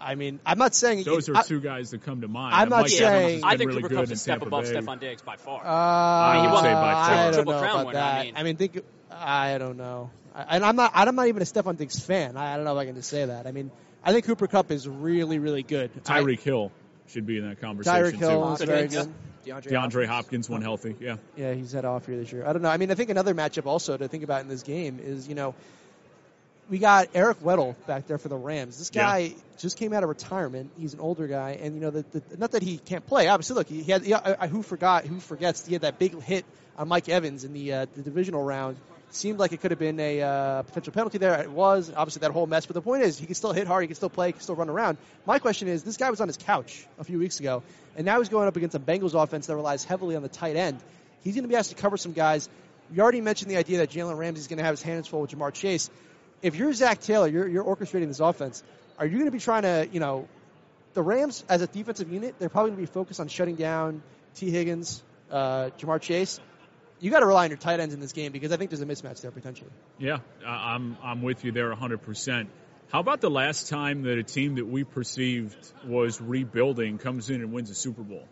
I 0.02 0.16
mean, 0.16 0.40
I'm 0.46 0.58
not 0.58 0.74
saying 0.74 1.04
those 1.04 1.30
are 1.30 1.36
I, 1.38 1.42
two 1.44 1.60
guys 1.62 1.92
that 1.92 2.04
come 2.04 2.22
to 2.22 2.28
mind. 2.28 2.56
I'm 2.56 2.62
And 2.64 2.70
not 2.72 2.82
Mike 2.82 2.90
saying- 2.90 3.44
I 3.44 3.52
been 3.52 3.58
think 3.60 3.68
really 3.70 3.82
Cooper 3.84 3.90
good 3.96 3.98
Cup's 4.08 4.12
a 4.12 4.16
step 4.16 4.40
Tampa 4.40 4.48
above 4.48 4.64
Bay. 4.66 4.74
Stefon 4.74 5.00
Diggs 5.00 5.22
by 5.22 5.36
far. 5.38 5.62
Uh, 5.64 5.68
I 5.70 6.52
would 6.52 6.60
say 6.60 6.74
by 6.74 6.82
far. 6.94 6.94
I 7.12 7.24
don't 7.26 7.34
Triple 7.34 7.54
know 7.54 7.60
crown 7.60 7.72
about 7.76 7.86
winner, 7.88 8.00
that. 8.00 8.20
I 8.20 8.24
mean. 8.24 8.34
I 8.38 8.44
mean, 8.44 8.58
think. 8.58 8.80
I 9.12 9.58
don't 9.58 9.78
know. 9.78 10.10
I- 10.34 10.56
And 10.56 10.66
I'm 10.66 10.76
not. 10.76 10.92
I'm 10.96 11.16
not 11.16 11.28
even 11.28 11.42
a 11.42 11.46
Stefon 11.46 11.78
Diggs 11.78 12.00
fan. 12.00 12.36
I, 12.38 12.54
I 12.54 12.56
don't 12.56 12.66
know 12.66 12.76
if 12.76 12.82
I 12.82 12.86
can 12.86 12.96
just 12.96 13.10
say 13.10 13.26
that. 13.26 13.46
I 13.48 13.52
mean, 13.52 13.70
I 14.04 14.12
think 14.14 14.26
Cooper 14.26 14.48
Kupp 14.48 14.72
is 14.72 14.88
really, 14.88 15.38
really 15.40 15.64
good. 15.64 15.92
I- 16.06 16.22
Tyreek 16.22 16.40
Hill 16.40 16.72
should 17.08 17.26
be 17.26 17.38
in 17.38 17.48
that 17.48 17.62
conversation 17.62 18.04
Tyreek 18.04 18.20
Hill 18.20 18.42
too. 18.48 18.54
is 18.54 18.60
Good 18.60 18.68
very 18.68 18.82
hits. 18.84 18.96
good. 18.96 19.14
DeAndre, 19.46 19.72
DeAndre 19.72 20.06
Hopkins. 20.06 20.08
Hopkins 20.08 20.50
when 20.50 20.62
healthy. 20.62 20.96
Yeah. 21.00 21.16
Yeah, 21.36 21.54
he's 21.54 21.72
had 21.72 21.84
off 21.84 22.08
year 22.08 22.18
this 22.18 22.32
year. 22.32 22.46
I 22.46 22.54
don't 22.54 22.62
know. 22.62 22.70
I 22.70 22.78
mean, 22.78 22.92
I 22.92 22.96
think 22.96 23.10
another 23.10 23.34
matchup 23.34 23.66
also 23.66 23.98
to 23.98 24.08
think 24.08 24.24
about 24.24 24.42
in 24.42 24.48
this 24.48 24.62
game 24.64 25.00
is, 25.04 25.28
you 25.28 25.34
know, 25.36 25.56
we 26.72 26.80
got 26.80 27.10
Eric 27.14 27.42
Weddle 27.42 27.76
back 27.86 28.08
there 28.08 28.18
for 28.18 28.30
the 28.30 28.36
Rams. 28.38 28.80
This 28.80 28.90
Yeah. 28.94 29.04
guy 29.04 29.36
just 29.60 29.78
came 29.78 29.94
out 29.94 30.02
of 30.02 30.10
retirement. 30.10 30.72
He's 30.80 30.96
an 30.96 31.00
older 31.02 31.28
guy, 31.28 31.60
and 31.62 31.76
you 31.76 31.82
know, 31.82 31.92
the, 31.92 32.04
the, 32.12 32.38
not 32.38 32.52
that 32.54 32.64
he 32.64 32.78
can't 32.80 33.06
play. 33.06 33.28
Obviously, 33.28 33.56
look, 33.58 33.68
he 33.68 33.84
had. 33.84 34.06
Yeah, 34.06 34.20
I, 34.26 34.46
I- 34.46 34.48
who 34.48 34.64
forgot? 34.64 35.06
Who 35.06 35.20
forgets? 35.20 35.68
He 35.68 35.74
had 35.74 35.84
that 35.84 36.00
big 36.00 36.20
hit 36.24 36.46
on 36.78 36.88
Mike 36.88 37.08
Evans 37.10 37.44
in 37.44 37.54
the 37.54 37.74
uh, 37.74 37.86
the 37.96 38.02
divisional 38.02 38.42
round. 38.42 38.78
Seemed 39.14 39.40
like 39.40 39.52
it 39.52 39.60
could 39.60 39.72
have 39.72 39.80
been 39.80 40.00
a 40.00 40.22
uh, 40.22 40.62
potential 40.64 40.94
penalty 40.94 41.18
there. 41.18 41.38
It 41.42 41.52
was 41.52 41.92
obviously 41.94 42.22
that 42.22 42.32
whole 42.32 42.48
mess. 42.48 42.66
But 42.66 42.76
the 42.76 42.82
point 42.82 43.04
is, 43.04 43.20
he 43.20 43.26
can 43.26 43.36
still 43.36 43.52
hit 43.52 43.68
hard. 43.68 43.84
He 43.84 43.88
can 43.88 43.96
still 43.98 44.10
play. 44.10 44.28
He 44.28 44.32
can 44.32 44.42
still 44.42 44.56
run 44.56 44.70
around. 44.70 44.98
My 45.26 45.38
question 45.40 45.68
is, 45.68 45.84
this 45.84 45.98
guy 45.98 46.10
was 46.10 46.22
on 46.22 46.30
his 46.30 46.38
couch 46.38 46.88
a 46.98 47.04
few 47.04 47.20
weeks 47.20 47.42
ago, 47.42 47.62
and 47.98 48.06
now 48.06 48.20
he's 48.20 48.30
going 48.30 48.48
up 48.48 48.56
against 48.56 48.74
a 48.74 48.80
Bengals 48.80 49.22
offense 49.22 49.48
that 49.48 49.56
relies 49.58 49.84
heavily 49.84 50.16
on 50.16 50.22
the 50.22 50.30
tight 50.30 50.56
end. 50.56 50.80
He's 51.26 51.36
going 51.36 51.44
to 51.44 51.50
be 51.50 51.58
asked 51.58 51.72
to 51.72 51.76
cover 51.76 51.98
some 51.98 52.14
guys. 52.14 52.48
You 52.94 53.02
already 53.04 53.20
mentioned 53.20 53.52
the 53.52 53.58
idea 53.58 53.80
that 53.80 53.90
Jalen 53.90 54.18
Ramsey 54.18 54.40
is 54.40 54.48
going 54.48 54.60
to 54.60 54.64
have 54.64 54.74
his 54.74 54.82
hands 54.82 55.08
full 55.10 55.20
with 55.22 55.32
Ja'Marr 55.32 55.54
Chase. 55.54 55.90
If 56.42 56.56
you're 56.56 56.74
Zac 56.74 57.02
Taylor, 57.02 57.28
you're, 57.28 57.48
you're 57.48 57.64
orchestrating 57.64 58.08
this 58.08 58.20
offense. 58.20 58.64
Are 58.98 59.06
you 59.06 59.14
going 59.14 59.26
to 59.26 59.32
be 59.32 59.40
trying 59.40 59.64
to, 59.64 59.88
you 59.92 60.00
know, 60.00 60.28
the 60.94 61.02
Rams 61.02 61.44
as 61.48 61.62
a 61.62 61.68
defensive 61.68 62.12
unit, 62.12 62.36
they're 62.40 62.50
probably 62.50 62.72
going 62.72 62.86
to 62.86 62.92
be 62.92 62.94
focused 62.94 63.20
on 63.20 63.28
shutting 63.28 63.56
down 63.56 64.04
Tee 64.36 64.52
Higgins, 64.52 65.04
uh, 65.30 65.70
Ja'Marr 65.78 66.02
Chase. 66.02 66.40
You 67.00 67.10
got 67.10 67.22
to 67.22 67.26
rely 67.26 67.46
on 67.46 67.50
your 67.50 67.58
tight 67.58 67.80
ends 67.80 67.94
in 67.94 68.00
this 68.00 68.12
game 68.12 68.32
because 68.32 68.52
I 68.52 68.58
think 68.58 68.70
there's 68.70 68.82
a 68.82 68.86
mismatch 68.86 69.22
there 69.22 69.32
potentially. 69.32 69.72
Yeah, 69.98 70.20
I'm 70.46 70.98
I'm 71.02 71.24
with 71.24 71.44
you 71.44 71.52
there 71.52 71.74
100%. 71.74 72.48
How 72.92 73.00
about 73.00 73.22
the 73.22 73.32
last 73.32 73.70
time 73.70 74.04
that 74.04 74.18
a 74.18 74.24
team 74.24 74.56
that 74.56 74.68
we 74.68 74.84
perceived 74.84 75.56
was 75.86 76.22
rebuilding 76.22 76.98
comes 76.98 77.30
in 77.30 77.42
and 77.42 77.52
wins 77.52 77.70
a 77.72 77.76
Super 77.76 78.04
Bowl? 78.04 78.28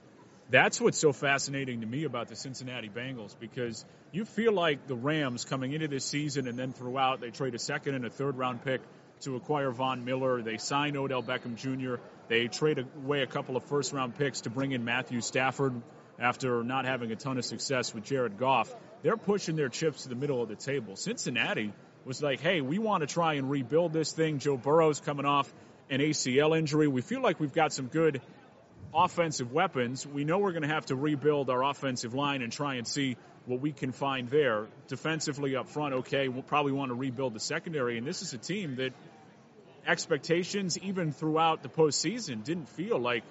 That's 0.52 0.82
what's 0.82 0.98
so 0.98 1.14
fascinating 1.14 1.82
to 1.82 1.88
me 1.88 2.06
about 2.06 2.28
the 2.28 2.36
Cincinnati 2.36 2.90
Bengals 2.90 3.36
because 3.40 3.86
you 4.12 4.26
feel 4.26 4.52
like 4.52 4.88
the 4.88 4.96
Rams 4.96 5.46
coming 5.46 5.74
into 5.74 5.88
this 5.88 6.04
season 6.04 6.48
and 6.48 6.58
then 6.58 6.74
throughout 6.74 7.22
they 7.22 7.30
trade 7.30 7.54
a 7.54 7.60
second 7.60 7.94
and 7.94 8.04
a 8.04 8.10
third 8.10 8.36
round 8.36 8.64
pick 8.64 8.82
to 9.22 9.36
acquire 9.36 9.70
Von 9.70 10.06
Miller. 10.06 10.42
They 10.42 10.58
sign 10.58 10.98
Odell 10.98 11.22
Beckham 11.22 11.56
Jr. 11.56 12.02
They 12.30 12.48
trade 12.48 12.84
away 13.04 13.22
a 13.22 13.28
couple 13.28 13.58
of 13.58 13.64
first 13.66 13.94
round 13.94 14.18
picks 14.18 14.42
to 14.42 14.50
bring 14.50 14.72
in 14.72 14.84
Matthew 14.84 15.22
Stafford 15.22 15.80
after 16.18 16.64
not 16.64 16.86
having 16.86 17.12
a 17.12 17.16
ton 17.16 17.38
of 17.38 17.46
success 17.46 17.94
with 17.94 18.06
Jared 18.06 18.40
Goff. 18.40 18.74
They're 19.04 19.18
pushing 19.18 19.56
their 19.56 19.70
chips 19.70 20.04
to 20.04 20.10
the 20.10 20.16
middle 20.16 20.42
of 20.42 20.50
the 20.50 20.56
table. 20.56 20.96
Cincinnati 20.96 21.74
was 22.06 22.24
like, 22.24 22.40
hey, 22.40 22.62
we 22.62 22.80
want 22.80 23.02
to 23.02 23.08
try 23.08 23.36
and 23.36 23.52
rebuild 23.52 23.94
this 23.94 24.14
thing. 24.14 24.40
Joe 24.40 24.58
Burrow's 24.58 25.00
coming 25.00 25.28
off 25.28 25.54
an 25.92 26.00
ACL 26.00 26.58
injury. 26.58 26.88
We 26.88 27.02
feel 27.02 27.22
like 27.22 27.40
we've 27.40 27.54
got 27.54 27.72
some 27.72 27.88
good 27.88 28.22
offensive 28.94 29.52
weapons. 29.52 30.06
We 30.06 30.24
know 30.24 30.40
we're 30.40 30.52
going 30.52 30.64
to 30.64 30.74
have 30.74 30.88
to 30.88 30.96
rebuild 30.96 31.50
our 31.50 31.64
offensive 31.64 32.14
line 32.14 32.42
and 32.42 32.52
try 32.52 32.76
and 32.76 32.88
see 32.88 33.18
what 33.46 33.62
we 33.62 33.72
can 33.72 33.92
find 33.92 34.30
there. 34.30 34.68
Defensively 34.88 35.56
up 35.56 35.70
front, 35.70 35.94
okay, 35.96 36.28
we'll 36.28 36.44
probably 36.44 36.72
want 36.72 36.90
to 36.90 36.96
rebuild 36.96 37.34
the 37.34 37.40
secondary. 37.40 37.98
And 37.98 38.06
this 38.06 38.22
is 38.22 38.34
a 38.34 38.38
team 38.38 38.78
that 38.78 38.94
expectations, 39.88 40.78
even 40.80 41.12
throughout 41.12 41.64
the 41.64 41.70
postseason, 41.70 42.44
didn't 42.44 42.70
feel 42.70 43.00
like, 43.00 43.24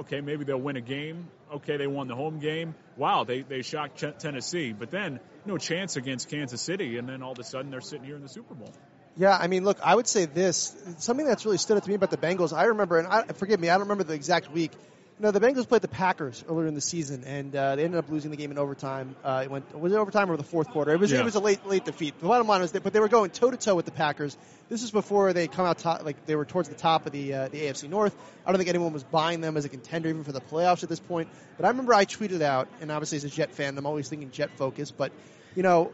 okay, 0.00 0.20
maybe 0.20 0.44
they'll 0.44 0.60
win 0.60 0.76
a 0.76 0.80
game. 0.80 1.28
Okay, 1.54 1.76
they 1.76 1.86
won 1.86 2.08
the 2.08 2.14
home 2.14 2.38
game. 2.38 2.74
Wow, 2.96 3.24
they, 3.24 3.42
they 3.42 3.62
shocked 3.62 4.04
Tennessee. 4.18 4.72
But 4.72 4.90
then, 4.90 5.20
no 5.44 5.58
chance 5.58 5.96
against 5.96 6.28
Kansas 6.28 6.60
City. 6.60 6.98
And 6.98 7.08
then 7.08 7.22
all 7.22 7.32
of 7.32 7.38
a 7.38 7.44
sudden, 7.44 7.70
they're 7.70 7.80
sitting 7.80 8.04
here 8.04 8.16
in 8.16 8.22
the 8.22 8.28
Super 8.28 8.54
Bowl. 8.54 8.72
Yeah, 9.16 9.36
I 9.36 9.46
mean, 9.46 9.64
look, 9.64 9.78
I 9.82 9.94
would 9.94 10.06
say 10.06 10.26
this 10.26 10.76
something 10.98 11.24
that's 11.24 11.46
really 11.46 11.56
stood 11.56 11.78
out 11.78 11.84
to 11.84 11.88
me 11.88 11.94
about 11.94 12.10
the 12.10 12.18
Bengals. 12.18 12.52
I 12.52 12.64
remember, 12.64 12.98
and 12.98 13.08
I, 13.08 13.22
forgive 13.28 13.58
me, 13.58 13.70
I 13.70 13.74
don't 13.74 13.88
remember 13.88 14.04
the 14.04 14.12
exact 14.12 14.52
week. 14.52 14.72
Know, 15.18 15.30
the 15.30 15.40
Bengals 15.40 15.66
played 15.66 15.80
the 15.80 15.88
Packers 15.88 16.44
earlier 16.46 16.66
in 16.66 16.74
the 16.74 16.82
season, 16.82 17.24
and 17.24 17.56
uh, 17.56 17.76
they 17.76 17.84
ended 17.84 17.98
up 17.98 18.10
losing 18.10 18.30
the 18.30 18.36
game 18.36 18.50
in 18.50 18.58
overtime. 18.58 19.16
Uh, 19.24 19.42
it 19.44 19.50
went 19.50 19.74
was 19.78 19.90
it 19.90 19.96
overtime 19.96 20.30
or 20.30 20.36
the 20.36 20.42
fourth 20.42 20.68
quarter? 20.68 20.92
It 20.92 21.00
was 21.00 21.10
yeah. 21.10 21.20
it 21.20 21.24
was 21.24 21.36
a 21.36 21.40
late 21.40 21.66
late 21.66 21.86
defeat. 21.86 22.20
The 22.20 22.28
bottom 22.28 22.46
line 22.46 22.60
was 22.60 22.72
that, 22.72 22.82
but 22.82 22.92
they 22.92 23.00
were 23.00 23.08
going 23.08 23.30
toe 23.30 23.50
to 23.50 23.56
toe 23.56 23.74
with 23.74 23.86
the 23.86 23.92
Packers. 23.92 24.36
This 24.68 24.82
is 24.82 24.90
before 24.90 25.32
they 25.32 25.48
come 25.48 25.64
out 25.64 25.78
top, 25.78 26.04
like 26.04 26.26
they 26.26 26.36
were 26.36 26.44
towards 26.44 26.68
the 26.68 26.74
top 26.74 27.06
of 27.06 27.12
the 27.12 27.32
uh, 27.32 27.48
the 27.48 27.62
AFC 27.62 27.88
North. 27.88 28.14
I 28.44 28.50
don't 28.50 28.58
think 28.58 28.68
anyone 28.68 28.92
was 28.92 29.04
buying 29.04 29.40
them 29.40 29.56
as 29.56 29.64
a 29.64 29.70
contender 29.70 30.10
even 30.10 30.22
for 30.22 30.32
the 30.32 30.40
playoffs 30.42 30.82
at 30.82 30.90
this 30.90 31.00
point. 31.00 31.30
But 31.56 31.64
I 31.64 31.68
remember 31.68 31.94
I 31.94 32.04
tweeted 32.04 32.42
out, 32.42 32.68
and 32.82 32.92
obviously 32.92 33.16
as 33.16 33.24
a 33.24 33.30
Jet 33.30 33.52
fan, 33.52 33.78
I'm 33.78 33.86
always 33.86 34.10
thinking 34.10 34.30
Jet 34.30 34.50
focus, 34.58 34.90
but 34.90 35.12
you 35.54 35.62
know, 35.62 35.92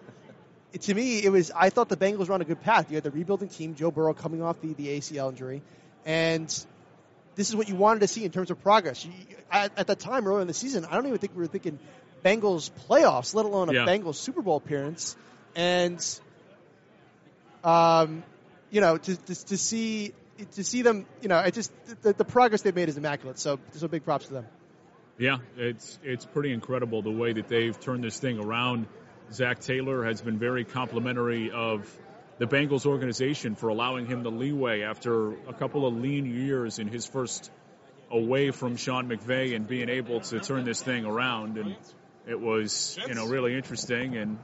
to 0.80 0.94
me, 0.94 1.22
it 1.22 1.30
was. 1.30 1.52
I 1.54 1.70
thought 1.70 1.88
the 1.88 1.96
Bengals 1.96 2.26
were 2.26 2.34
on 2.34 2.40
a 2.40 2.44
good 2.44 2.60
path. 2.62 2.90
You 2.90 2.96
had 2.96 3.04
the 3.04 3.12
rebuilding 3.12 3.50
team, 3.50 3.76
Joe 3.76 3.92
Burrow 3.92 4.14
coming 4.14 4.42
off 4.42 4.60
the, 4.60 4.72
the 4.72 4.88
ACL 4.98 5.30
injury, 5.30 5.62
and 6.04 6.66
this 7.34 7.48
is 7.48 7.56
what 7.56 7.68
you 7.68 7.74
wanted 7.74 8.00
to 8.00 8.08
see 8.08 8.24
in 8.24 8.30
terms 8.30 8.50
of 8.50 8.62
progress. 8.62 9.04
You, 9.04 9.12
at, 9.50 9.78
at 9.78 9.86
the 9.86 9.94
time 9.94 10.26
earlier 10.26 10.40
in 10.40 10.46
the 10.46 10.54
season, 10.54 10.84
I 10.84 10.94
don't 10.94 11.06
even 11.06 11.18
think 11.18 11.34
we 11.34 11.40
were 11.40 11.46
thinking 11.46 11.78
Bengals 12.24 12.70
playoffs, 12.88 13.34
let 13.34 13.46
alone 13.46 13.68
a 13.68 13.72
yeah. 13.72 13.86
Bengals 13.86 14.16
Super 14.16 14.42
Bowl 14.42 14.56
appearance. 14.56 15.16
And, 15.54 16.04
um, 17.64 18.22
you 18.70 18.80
know, 18.80 18.96
to, 18.96 19.16
to, 19.16 19.44
to 19.46 19.56
see 19.58 20.14
to 20.52 20.64
see 20.64 20.82
them, 20.82 21.06
you 21.20 21.28
know, 21.28 21.38
it 21.38 21.54
just 21.54 21.72
the, 22.02 22.12
the 22.12 22.24
progress 22.24 22.62
they've 22.62 22.74
made 22.74 22.88
is 22.88 22.96
immaculate. 22.96 23.38
So, 23.38 23.58
so 23.72 23.88
big 23.88 24.04
props 24.04 24.26
to 24.26 24.34
them. 24.34 24.46
Yeah, 25.18 25.38
it's 25.56 25.98
it's 26.02 26.24
pretty 26.24 26.52
incredible 26.52 27.02
the 27.02 27.10
way 27.10 27.32
that 27.34 27.48
they've 27.48 27.78
turned 27.78 28.02
this 28.02 28.18
thing 28.18 28.38
around. 28.38 28.86
Zac 29.32 29.60
Taylor 29.60 30.04
has 30.04 30.20
been 30.20 30.38
very 30.38 30.64
complimentary 30.64 31.50
of 31.50 31.86
the 32.42 32.48
Bengals 32.48 32.86
organization 32.86 33.54
for 33.54 33.68
allowing 33.68 34.04
him 34.04 34.24
the 34.24 34.30
leeway 34.30 34.82
after 34.82 35.30
a 35.46 35.52
couple 35.52 35.86
of 35.86 35.94
lean 35.94 36.26
years 36.26 36.80
in 36.80 36.88
his 36.88 37.06
first 37.06 37.52
away 38.10 38.50
from 38.50 38.76
Sean 38.76 39.08
McVay 39.08 39.54
and 39.54 39.68
being 39.68 39.88
able 39.88 40.18
to 40.22 40.40
turn 40.40 40.64
this 40.64 40.82
thing 40.82 41.04
around. 41.04 41.56
And 41.56 41.76
it 42.26 42.40
was, 42.40 42.98
you 43.06 43.14
know, 43.14 43.28
really 43.28 43.54
interesting. 43.54 44.16
And 44.16 44.40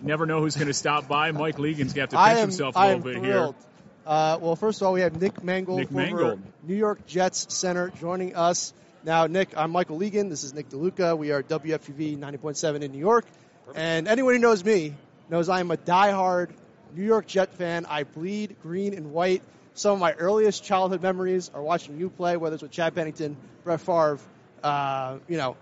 never 0.00 0.26
know 0.26 0.42
who's 0.42 0.54
going 0.54 0.68
to 0.68 0.74
stop 0.74 1.08
by. 1.08 1.32
Mike 1.32 1.56
Legan's 1.56 1.92
going 1.92 1.94
to 1.94 2.00
have 2.02 2.08
to 2.10 2.16
pinch 2.16 2.38
am, 2.38 2.38
himself 2.38 2.76
a 2.76 2.86
little 2.86 3.02
bit 3.02 3.18
thrilled. 3.18 3.56
here. 3.56 3.66
Uh, 4.06 4.38
well, 4.40 4.54
first 4.54 4.80
of 4.80 4.86
all, 4.86 4.92
we 4.92 5.00
have 5.00 5.20
Nick 5.20 5.42
Mangold, 5.42 5.80
Nick 5.80 5.90
Mangold, 5.90 6.40
New 6.62 6.76
York 6.76 7.04
Jets 7.04 7.52
center, 7.52 7.90
joining 7.98 8.36
us. 8.36 8.72
Now, 9.02 9.26
Nick, 9.26 9.56
I'm 9.56 9.72
Michael 9.72 9.98
Legan. 9.98 10.28
This 10.30 10.44
is 10.44 10.54
Nick 10.54 10.68
DeLuca. 10.68 11.18
We 11.18 11.32
are 11.32 11.42
WFUV 11.42 12.16
90.7 12.16 12.82
in 12.82 12.92
New 12.92 12.98
York. 12.98 13.26
And 13.74 14.06
anyone 14.06 14.34
who 14.34 14.40
knows 14.40 14.64
me 14.64 14.94
knows 15.28 15.48
I 15.48 15.58
am 15.58 15.72
a 15.72 15.76
diehard 15.76 16.50
New 16.94 17.04
York 17.04 17.26
Jet 17.26 17.52
fan. 17.54 17.86
I 17.86 18.04
bleed 18.04 18.56
green 18.62 18.94
and 18.94 19.12
white. 19.12 19.42
Some 19.74 19.94
of 19.94 19.98
my 19.98 20.12
earliest 20.12 20.62
childhood 20.62 21.02
memories 21.02 21.50
are 21.52 21.62
watching 21.62 21.98
you 21.98 22.08
play, 22.08 22.36
whether 22.36 22.54
it's 22.54 22.62
with 22.62 22.70
Chad 22.70 22.94
Pennington, 22.94 23.36
Brett 23.64 23.80
Favre, 23.80 24.18
uh, 24.62 25.18
you 25.28 25.36
know, 25.36 25.56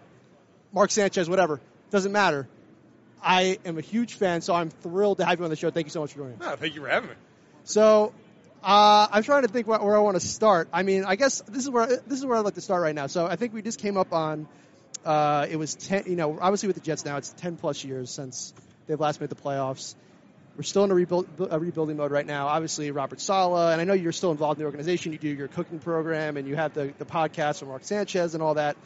Mark 0.72 0.90
Sanchez, 0.90 1.28
whatever. 1.28 1.60
Doesn't 1.90 2.12
matter. 2.12 2.46
I 3.22 3.58
am 3.64 3.78
a 3.78 3.80
huge 3.80 4.14
fan, 4.14 4.40
so 4.40 4.54
I'm 4.54 4.70
thrilled 4.70 5.18
to 5.18 5.24
have 5.24 5.38
you 5.38 5.44
on 5.44 5.50
the 5.50 5.56
show. 5.56 5.70
Thank 5.70 5.86
you 5.86 5.90
so 5.90 6.00
much 6.00 6.12
for 6.12 6.18
joining 6.18 6.42
us. 6.42 6.58
thank 6.58 6.74
you 6.74 6.82
for 6.82 6.88
having 6.88 7.10
me. 7.10 7.16
So, 7.64 8.12
uh, 8.62 9.08
I'm 9.10 9.22
trying 9.22 9.42
to 9.42 9.48
think 9.48 9.66
where 9.66 9.80
I 9.96 10.00
want 10.00 10.20
to 10.20 10.26
start. 10.26 10.68
I 10.72 10.82
mean, 10.82 11.04
I 11.04 11.16
guess 11.16 11.40
this 11.42 11.62
is 11.62 11.70
where 11.70 11.86
this 11.86 12.18
is 12.18 12.26
where 12.26 12.36
I'd 12.36 12.44
like 12.44 12.54
to 12.54 12.60
start 12.60 12.82
right 12.82 12.94
now. 12.94 13.06
So, 13.06 13.26
I 13.26 13.36
think 13.36 13.54
we 13.54 13.62
just 13.62 13.78
came 13.78 13.96
up 13.96 14.12
on. 14.12 14.48
Uh, 15.04 15.46
it 15.48 15.56
was 15.56 15.74
ten. 15.74 16.04
You 16.06 16.16
know, 16.16 16.38
obviously 16.40 16.66
with 16.66 16.76
the 16.76 16.82
Jets 16.82 17.04
now, 17.04 17.16
it's 17.16 17.32
ten 17.32 17.56
plus 17.56 17.84
years 17.84 18.10
since 18.10 18.52
they've 18.86 18.98
last 19.00 19.20
made 19.20 19.30
the 19.30 19.36
playoffs. 19.36 19.94
We're 20.56 20.64
still 20.64 20.84
in 20.84 20.90
a, 20.90 20.94
rebuild, 20.94 21.28
a 21.50 21.58
rebuilding 21.58 21.96
mode 21.96 22.10
right 22.10 22.26
now. 22.26 22.48
Obviously, 22.48 22.90
Robert 22.90 23.20
Saleh, 23.20 23.72
and 23.72 23.80
I 23.80 23.84
know 23.84 23.94
you're 23.94 24.12
still 24.12 24.32
involved 24.32 24.58
in 24.58 24.62
the 24.62 24.66
organization. 24.66 25.12
You 25.12 25.18
do 25.18 25.28
your 25.28 25.48
cooking 25.48 25.78
program, 25.78 26.36
and 26.36 26.46
you 26.46 26.56
have 26.56 26.74
the, 26.74 26.92
the 26.98 27.06
podcast 27.06 27.60
from 27.60 27.68
Mark 27.68 27.84
Sanchez 27.84 28.34
and 28.34 28.42
all 28.42 28.54
that. 28.54 28.76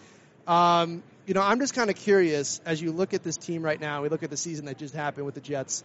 Um, 0.46 1.02
you 1.26 1.34
know, 1.34 1.42
I'm 1.42 1.58
just 1.58 1.74
kind 1.74 1.90
of 1.90 1.96
curious 1.96 2.60
as 2.64 2.80
you 2.80 2.92
look 2.92 3.14
at 3.14 3.24
this 3.24 3.36
team 3.36 3.62
right 3.62 3.80
now. 3.80 4.02
We 4.02 4.08
look 4.08 4.22
at 4.22 4.30
the 4.30 4.36
season 4.36 4.66
that 4.66 4.78
just 4.78 4.94
happened 4.94 5.26
with 5.26 5.34
the 5.34 5.40
Jets. 5.40 5.82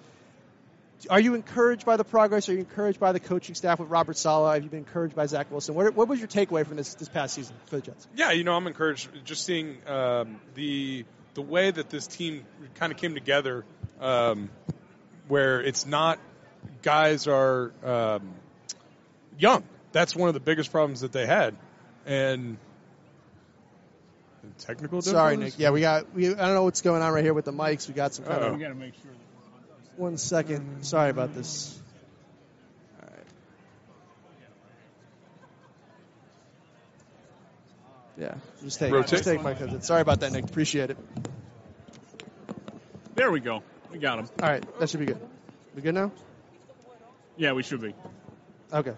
Are 1.09 1.19
you 1.19 1.33
encouraged 1.33 1.83
by 1.83 1.97
the 1.97 2.03
progress? 2.03 2.47
Are 2.47 2.53
you 2.53 2.59
encouraged 2.59 2.99
by 2.99 3.11
the 3.11 3.19
coaching 3.19 3.55
staff 3.55 3.79
with 3.79 3.89
Robert 3.89 4.17
Saleh? 4.17 4.53
Have 4.53 4.63
you 4.63 4.69
been 4.69 4.79
encouraged 4.79 5.15
by 5.15 5.25
Zach 5.25 5.49
Wilson? 5.49 5.73
What, 5.73 5.95
what 5.95 6.07
was 6.07 6.19
your 6.19 6.27
takeaway 6.27 6.65
from 6.65 6.77
this 6.77 6.93
this 6.93 7.09
past 7.09 7.33
season 7.33 7.55
for 7.65 7.77
the 7.77 7.81
Jets? 7.81 8.07
Yeah, 8.15 8.31
you 8.31 8.43
know, 8.43 8.53
I'm 8.53 8.67
encouraged 8.67 9.09
just 9.25 9.43
seeing 9.43 9.77
um, 9.87 10.39
the 10.53 11.05
the 11.33 11.41
way 11.41 11.71
that 11.71 11.89
this 11.89 12.05
team 12.05 12.45
kind 12.75 12.91
of 12.91 12.99
came 12.99 13.15
together. 13.15 13.65
Um, 13.99 14.51
where 15.31 15.61
it's 15.61 15.85
not 15.85 16.19
guys 16.81 17.25
are 17.25 17.71
um, 17.85 18.33
young. 19.39 19.63
That's 19.93 20.13
one 20.13 20.27
of 20.27 20.33
the 20.33 20.41
biggest 20.41 20.73
problems 20.73 21.01
that 21.01 21.13
they 21.13 21.25
had, 21.25 21.55
and 22.05 22.57
technical. 24.59 25.01
Sorry, 25.01 25.37
Nick. 25.37 25.57
Yeah, 25.57 25.69
we 25.69 25.79
got. 25.79 26.13
We 26.13 26.27
I 26.27 26.35
don't 26.35 26.53
know 26.53 26.63
what's 26.63 26.81
going 26.81 27.01
on 27.01 27.13
right 27.13 27.23
here 27.23 27.33
with 27.33 27.45
the 27.45 27.53
mics. 27.53 27.87
We 27.87 27.93
got 27.93 28.13
some 28.13 28.25
kind 28.25 28.43
of. 28.43 28.55
We 28.55 28.59
got 28.59 28.69
to 28.69 28.75
make 28.75 28.93
sure. 28.95 29.11
One 29.95 30.17
second. 30.17 30.83
Sorry 30.83 31.09
about 31.09 31.33
this. 31.33 31.79
All 33.01 33.07
right. 33.09 33.25
Yeah, 38.17 38.33
just 38.63 38.79
take, 38.79 38.91
Rotate. 38.91 39.09
just 39.09 39.23
take 39.23 39.41
my 39.41 39.53
cousin. 39.53 39.81
Sorry 39.81 40.01
about 40.01 40.19
that, 40.19 40.33
Nick. 40.33 40.43
Appreciate 40.43 40.89
it. 40.89 40.97
There 43.15 43.31
we 43.31 43.39
go. 43.39 43.63
We 43.91 43.99
got 43.99 44.19
him. 44.19 44.29
All 44.41 44.49
right, 44.49 44.79
that 44.79 44.89
should 44.89 44.99
be 44.99 45.05
good. 45.05 45.19
We 45.75 45.81
good 45.81 45.95
now? 45.95 46.11
Yeah, 47.37 47.53
we 47.53 47.63
should 47.63 47.81
be. 47.81 47.93
Okay. 48.73 48.93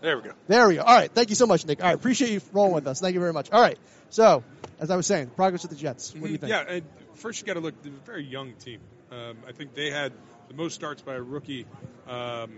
There 0.00 0.16
we 0.16 0.22
go. 0.22 0.32
There 0.46 0.68
we 0.68 0.74
go. 0.76 0.82
All 0.82 0.94
right. 0.94 1.10
Thank 1.10 1.30
you 1.30 1.34
so 1.36 1.46
much, 1.46 1.66
Nick. 1.66 1.80
All 1.80 1.86
right. 1.86 1.94
Appreciate 1.94 2.30
you 2.30 2.40
rolling 2.52 2.74
with 2.74 2.86
us. 2.86 3.00
Thank 3.00 3.14
you 3.14 3.20
very 3.20 3.32
much. 3.32 3.50
All 3.50 3.60
right. 3.60 3.78
So, 4.10 4.44
as 4.78 4.90
I 4.90 4.96
was 4.96 5.06
saying, 5.06 5.28
progress 5.30 5.62
with 5.62 5.70
the 5.70 5.76
Jets. 5.76 6.14
What 6.14 6.26
do 6.26 6.32
you 6.32 6.38
think? 6.38 6.50
Yeah. 6.50 6.80
first, 7.14 7.40
you 7.40 7.46
got 7.46 7.54
to 7.54 7.60
look. 7.60 7.82
They're 7.82 7.92
a 7.92 8.06
very 8.06 8.24
young 8.24 8.52
team. 8.54 8.80
Um, 9.10 9.38
I 9.48 9.52
think 9.52 9.74
they 9.74 9.90
had 9.90 10.12
the 10.48 10.54
most 10.54 10.74
starts 10.74 11.02
by 11.02 11.14
a 11.14 11.22
rookie 11.22 11.66
um, 12.06 12.50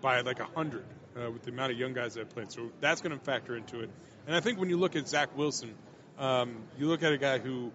by 0.00 0.20
like 0.22 0.40
a 0.40 0.44
hundred 0.44 0.84
uh, 1.16 1.30
with 1.30 1.42
the 1.42 1.50
amount 1.50 1.72
of 1.72 1.78
young 1.78 1.94
guys 1.94 2.14
that 2.14 2.30
played. 2.30 2.50
So 2.50 2.70
that's 2.80 3.00
going 3.00 3.16
to 3.18 3.24
factor 3.24 3.56
into 3.56 3.80
it. 3.80 3.90
And 4.26 4.34
I 4.34 4.40
think 4.40 4.58
when 4.58 4.68
you 4.68 4.76
look 4.76 4.96
at 4.96 5.08
Zach 5.08 5.36
Wilson, 5.36 5.74
um, 6.18 6.56
you 6.78 6.86
look 6.86 7.02
at 7.02 7.12
a 7.12 7.18
guy 7.18 7.38
who 7.38 7.72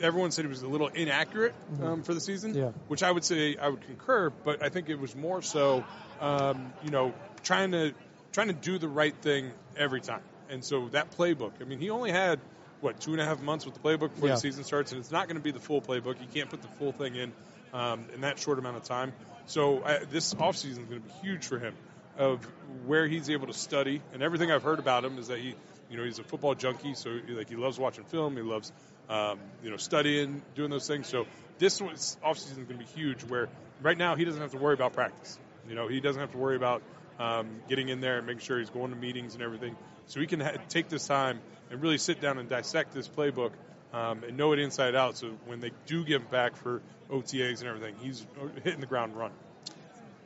everyone 0.00 0.30
said 0.30 0.44
he 0.44 0.48
was 0.48 0.62
a 0.62 0.68
little 0.68 0.88
inaccurate 0.88 1.54
mm-hmm. 1.72 1.84
um, 1.84 2.02
for 2.02 2.14
the 2.14 2.20
season, 2.20 2.54
yeah. 2.54 2.70
which 2.88 3.02
I 3.02 3.10
would 3.10 3.24
say 3.24 3.56
I 3.56 3.68
would 3.68 3.82
concur. 3.82 4.30
But 4.30 4.62
I 4.62 4.68
think 4.68 4.88
it 4.88 4.98
was 4.98 5.14
more 5.14 5.42
so, 5.42 5.84
um, 6.20 6.72
you 6.84 6.90
know, 6.90 7.14
trying 7.42 7.72
to 7.72 7.92
trying 8.32 8.48
to 8.48 8.54
do 8.54 8.78
the 8.78 8.88
right 8.88 9.14
thing 9.22 9.50
every 9.76 10.00
time. 10.00 10.22
And 10.50 10.64
so 10.64 10.88
that 10.88 11.16
playbook. 11.16 11.52
I 11.60 11.64
mean, 11.64 11.78
he 11.78 11.90
only 11.90 12.10
had 12.10 12.40
what 12.80 13.00
two 13.00 13.12
and 13.12 13.20
a 13.20 13.24
half 13.24 13.40
months 13.40 13.64
with 13.64 13.74
the 13.74 13.80
playbook 13.80 14.14
before 14.14 14.28
yeah. 14.28 14.34
the 14.34 14.40
season 14.40 14.64
starts, 14.64 14.92
and 14.92 15.00
it's 15.00 15.12
not 15.12 15.28
going 15.28 15.36
to 15.36 15.42
be 15.42 15.52
the 15.52 15.60
full 15.60 15.80
playbook. 15.80 16.20
You 16.20 16.28
can't 16.32 16.50
put 16.50 16.62
the 16.62 16.68
full 16.68 16.92
thing 16.92 17.14
in 17.14 17.32
um, 17.72 18.06
in 18.14 18.22
that 18.22 18.38
short 18.38 18.58
amount 18.58 18.76
of 18.76 18.84
time. 18.84 19.12
So 19.46 19.82
I, 19.84 20.04
this 20.04 20.34
offseason 20.34 20.70
is 20.70 20.78
going 20.78 21.02
to 21.02 21.08
be 21.08 21.14
huge 21.22 21.46
for 21.46 21.58
him 21.58 21.74
of 22.18 22.44
where 22.86 23.06
he's 23.06 23.30
able 23.30 23.46
to 23.46 23.54
study. 23.54 24.02
And 24.12 24.22
everything 24.22 24.50
I've 24.50 24.62
heard 24.62 24.78
about 24.78 25.04
him 25.04 25.18
is 25.18 25.28
that 25.28 25.38
he, 25.38 25.54
you 25.90 25.96
know, 25.96 26.04
he's 26.04 26.18
a 26.18 26.24
football 26.24 26.54
junkie. 26.54 26.94
So 26.94 27.18
he, 27.26 27.32
like 27.32 27.48
he 27.48 27.56
loves 27.56 27.78
watching 27.78 28.04
film. 28.04 28.36
He 28.36 28.42
loves 28.42 28.72
um, 29.08 29.38
you 29.62 29.70
know, 29.70 29.76
studying, 29.76 30.42
doing 30.54 30.70
those 30.70 30.86
things. 30.86 31.06
So 31.06 31.26
this 31.58 31.80
was 31.80 32.16
offseason 32.24 32.50
is 32.50 32.66
going 32.66 32.66
to 32.68 32.74
be 32.78 32.84
huge. 32.84 33.22
Where 33.24 33.48
right 33.82 33.98
now 33.98 34.16
he 34.16 34.24
doesn't 34.24 34.40
have 34.40 34.52
to 34.52 34.58
worry 34.58 34.74
about 34.74 34.92
practice. 34.92 35.38
You 35.68 35.74
know, 35.74 35.88
he 35.88 36.00
doesn't 36.00 36.20
have 36.20 36.32
to 36.32 36.38
worry 36.38 36.56
about 36.56 36.82
um, 37.18 37.48
getting 37.68 37.88
in 37.88 38.00
there 38.00 38.18
and 38.18 38.26
making 38.26 38.40
sure 38.40 38.58
he's 38.58 38.70
going 38.70 38.90
to 38.90 38.96
meetings 38.96 39.34
and 39.34 39.42
everything. 39.42 39.76
So 40.06 40.20
he 40.20 40.26
can 40.26 40.40
ha- 40.40 40.56
take 40.68 40.88
this 40.88 41.06
time 41.06 41.40
and 41.70 41.80
really 41.80 41.98
sit 41.98 42.20
down 42.20 42.38
and 42.38 42.48
dissect 42.48 42.92
this 42.92 43.08
playbook 43.08 43.52
um, 43.92 44.24
and 44.24 44.36
know 44.36 44.52
it 44.52 44.58
inside 44.58 44.94
out. 44.94 45.16
So 45.16 45.28
when 45.46 45.60
they 45.60 45.70
do 45.86 46.02
him 46.02 46.24
back 46.30 46.56
for 46.56 46.82
OTAs 47.10 47.60
and 47.60 47.68
everything, 47.68 47.94
he's 48.00 48.26
hitting 48.64 48.80
the 48.80 48.86
ground 48.86 49.16
running. 49.16 49.36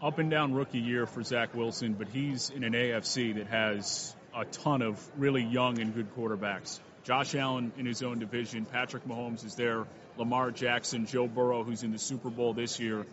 Up 0.01 0.19
and 0.19 0.31
down 0.31 0.55
rookie 0.55 0.79
year 0.79 1.07
for 1.07 1.23
Zach 1.23 1.55
Wilson, 1.55 1.95
but 1.95 2.09
he's 2.09 2.51
in 2.51 2.65
an 2.65 2.75
AFC 2.75 3.35
that 3.37 3.47
has 3.47 4.15
a 4.35 4.45
ton 4.45 4.83
of 4.83 5.03
really 5.17 5.43
young 5.43 5.81
and 5.81 5.95
good 5.95 6.15
quarterbacks. 6.15 6.81
Josh 7.07 7.37
Allen 7.37 7.71
in 7.79 7.87
his 7.87 8.03
own 8.03 8.19
division. 8.19 8.65
Patrick 8.65 9.05
Mahomes 9.05 9.45
is 9.45 9.55
there. 9.55 9.85
Lamar 10.17 10.51
Jackson, 10.51 11.07
Joe 11.07 11.29
Burrow, 11.29 11.63
who's 11.63 11.85
in 11.85 11.93
the 11.93 12.01
Super 12.01 12.31
Bowl 12.31 12.53
this 12.53 12.81
year. 12.81 13.07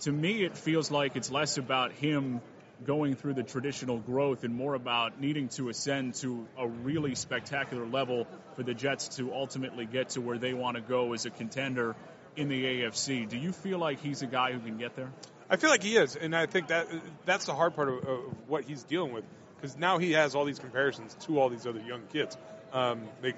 To 0.00 0.12
me, 0.12 0.42
it 0.44 0.56
feels 0.56 0.90
like 0.90 1.14
it's 1.14 1.30
less 1.30 1.58
about 1.58 1.92
him 1.92 2.40
going 2.86 3.14
through 3.14 3.34
the 3.34 3.42
traditional 3.42 3.98
growth 3.98 4.44
and 4.44 4.54
more 4.54 4.72
about 4.72 5.20
needing 5.20 5.48
to 5.50 5.68
ascend 5.68 6.14
to 6.14 6.48
a 6.56 6.66
really 6.66 7.14
spectacular 7.14 7.84
level 7.84 8.26
for 8.56 8.62
the 8.62 8.72
Jets 8.72 9.08
to 9.16 9.34
ultimately 9.34 9.84
get 9.84 10.10
to 10.10 10.22
where 10.22 10.38
they 10.38 10.54
want 10.54 10.76
to 10.76 10.82
go 10.82 11.12
as 11.12 11.26
a 11.26 11.30
contender 11.30 11.94
in 12.34 12.48
the 12.48 12.64
AFC. 12.64 13.28
Do 13.28 13.36
you 13.36 13.52
feel 13.52 13.78
like 13.78 14.00
he's 14.00 14.22
a 14.22 14.26
guy 14.26 14.52
who 14.52 14.60
can 14.60 14.78
get 14.78 14.96
there? 14.96 15.12
I 15.50 15.56
feel 15.56 15.68
like 15.68 15.82
he 15.82 15.98
is, 15.98 16.16
and 16.16 16.34
I 16.34 16.46
think 16.46 16.68
that 16.68 16.88
that's 17.26 17.44
the 17.44 17.54
hard 17.54 17.76
part 17.76 17.90
of, 17.90 18.08
of 18.08 18.20
what 18.48 18.64
he's 18.64 18.82
dealing 18.84 19.12
with 19.12 19.24
because 19.56 19.76
now 19.76 19.98
he 19.98 20.12
has 20.12 20.34
all 20.34 20.46
these 20.46 20.58
comparisons 20.58 21.14
to 21.26 21.38
all 21.38 21.50
these 21.50 21.66
other 21.66 21.80
young 21.80 22.02
kids. 22.12 22.36
Um, 22.72 23.02
they, 23.20 23.34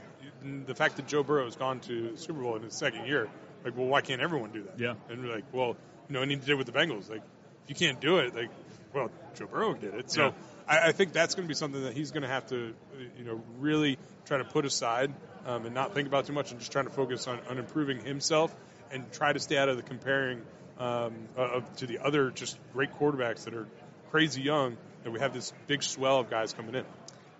the 0.67 0.75
fact 0.75 0.97
that 0.97 1.07
Joe 1.07 1.23
Burrow 1.23 1.45
has 1.45 1.57
gone 1.57 1.81
to 1.81 2.17
Super 2.17 2.41
Bowl 2.41 2.57
in 2.57 2.63
his 2.63 2.75
second 2.75 3.07
year, 3.07 3.29
like, 3.65 3.77
well, 3.77 3.87
why 3.87 4.01
can't 4.01 4.21
everyone 4.21 4.53
do 4.53 4.63
that? 4.63 4.79
Yeah. 4.79 4.95
And 5.09 5.23
we're 5.23 5.35
like, 5.35 5.45
well, 5.53 5.77
you 6.09 6.15
know, 6.15 6.23
and 6.23 6.31
he 6.31 6.37
did 6.37 6.51
it 6.51 6.55
with 6.55 6.67
the 6.67 6.73
Bengals. 6.73 7.11
Like, 7.11 7.23
if 7.65 7.71
you 7.71 7.75
can't 7.75 8.01
do 8.01 8.19
it, 8.19 8.35
like, 8.35 8.51
well, 8.93 9.11
Joe 9.35 9.47
Burrow 9.47 9.75
did 9.75 9.95
it. 9.95 10.11
So 10.11 10.27
Yeah. 10.27 10.33
I, 10.69 10.89
I 10.89 10.93
think 10.93 11.13
that's 11.13 11.35
going 11.35 11.47
to 11.47 11.49
be 11.49 11.55
something 11.55 11.83
that 11.83 11.95
he's 11.95 12.11
going 12.11 12.23
to 12.23 12.29
have 12.29 12.47
to, 12.49 12.75
you 13.19 13.25
know, 13.25 13.43
really 13.59 13.99
try 14.27 14.39
to 14.39 14.45
put 14.45 14.65
aside 14.65 15.13
um, 15.47 15.67
and 15.67 15.75
not 15.75 15.95
think 15.95 16.07
about 16.09 16.27
too 16.27 16.33
much 16.33 16.51
and 16.51 16.61
just 16.61 16.73
trying 16.73 16.87
to 16.87 16.93
focus 16.93 17.27
on, 17.27 17.41
on 17.51 17.59
improving 17.59 18.01
himself 18.05 18.55
and 18.93 19.11
try 19.13 19.33
to 19.33 19.41
stay 19.41 19.57
out 19.57 19.69
of 19.69 19.77
the 19.77 19.83
comparing 19.83 20.43
um, 20.79 21.15
of, 21.37 21.77
to 21.77 21.87
the 21.87 21.99
other 21.99 22.31
just 22.31 22.59
great 22.73 22.93
quarterbacks 22.95 23.45
that 23.45 23.55
are 23.55 23.67
crazy 24.11 24.43
young. 24.43 24.77
That 25.03 25.11
we 25.11 25.21
have 25.21 25.35
this 25.35 25.53
big 25.67 25.83
swell 25.83 26.21
of 26.21 26.31
guys 26.31 26.55
coming 26.55 26.75
in. 26.75 26.85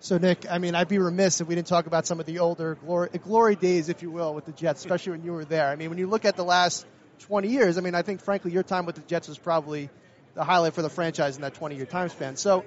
So, 0.05 0.19
Nick, 0.19 0.45
I 0.47 0.59
mean, 0.59 0.75
I'd 0.75 0.87
be 0.87 0.99
remiss 0.99 1.41
if 1.41 1.47
we 1.47 1.55
didn't 1.55 1.65
talk 1.65 1.87
about 1.87 2.05
some 2.05 2.19
of 2.19 2.27
the 2.27 2.37
older 2.37 2.75
glory, 2.75 3.09
glory 3.23 3.55
days, 3.55 3.89
if 3.89 4.03
you 4.03 4.11
will, 4.11 4.35
with 4.35 4.45
the 4.45 4.51
Jets, 4.51 4.81
especially 4.81 5.13
when 5.13 5.23
you 5.23 5.31
were 5.31 5.45
there. 5.45 5.67
I 5.67 5.75
mean, 5.77 5.89
when 5.89 5.97
you 5.97 6.05
look 6.05 6.25
at 6.25 6.35
the 6.35 6.43
last 6.43 6.85
20 7.21 7.47
years, 7.47 7.79
I 7.79 7.81
mean, 7.81 7.95
I 7.95 8.03
think, 8.03 8.21
frankly, 8.21 8.51
your 8.51 8.61
time 8.61 8.85
with 8.85 8.97
the 8.97 9.01
Jets 9.01 9.27
was 9.27 9.39
probably 9.39 9.89
the 10.35 10.43
highlight 10.43 10.75
for 10.75 10.83
the 10.83 10.91
franchise 10.91 11.37
in 11.37 11.41
that 11.41 11.55
20 11.55 11.75
year 11.75 11.87
time 11.87 12.09
span. 12.09 12.35
So, 12.35 12.65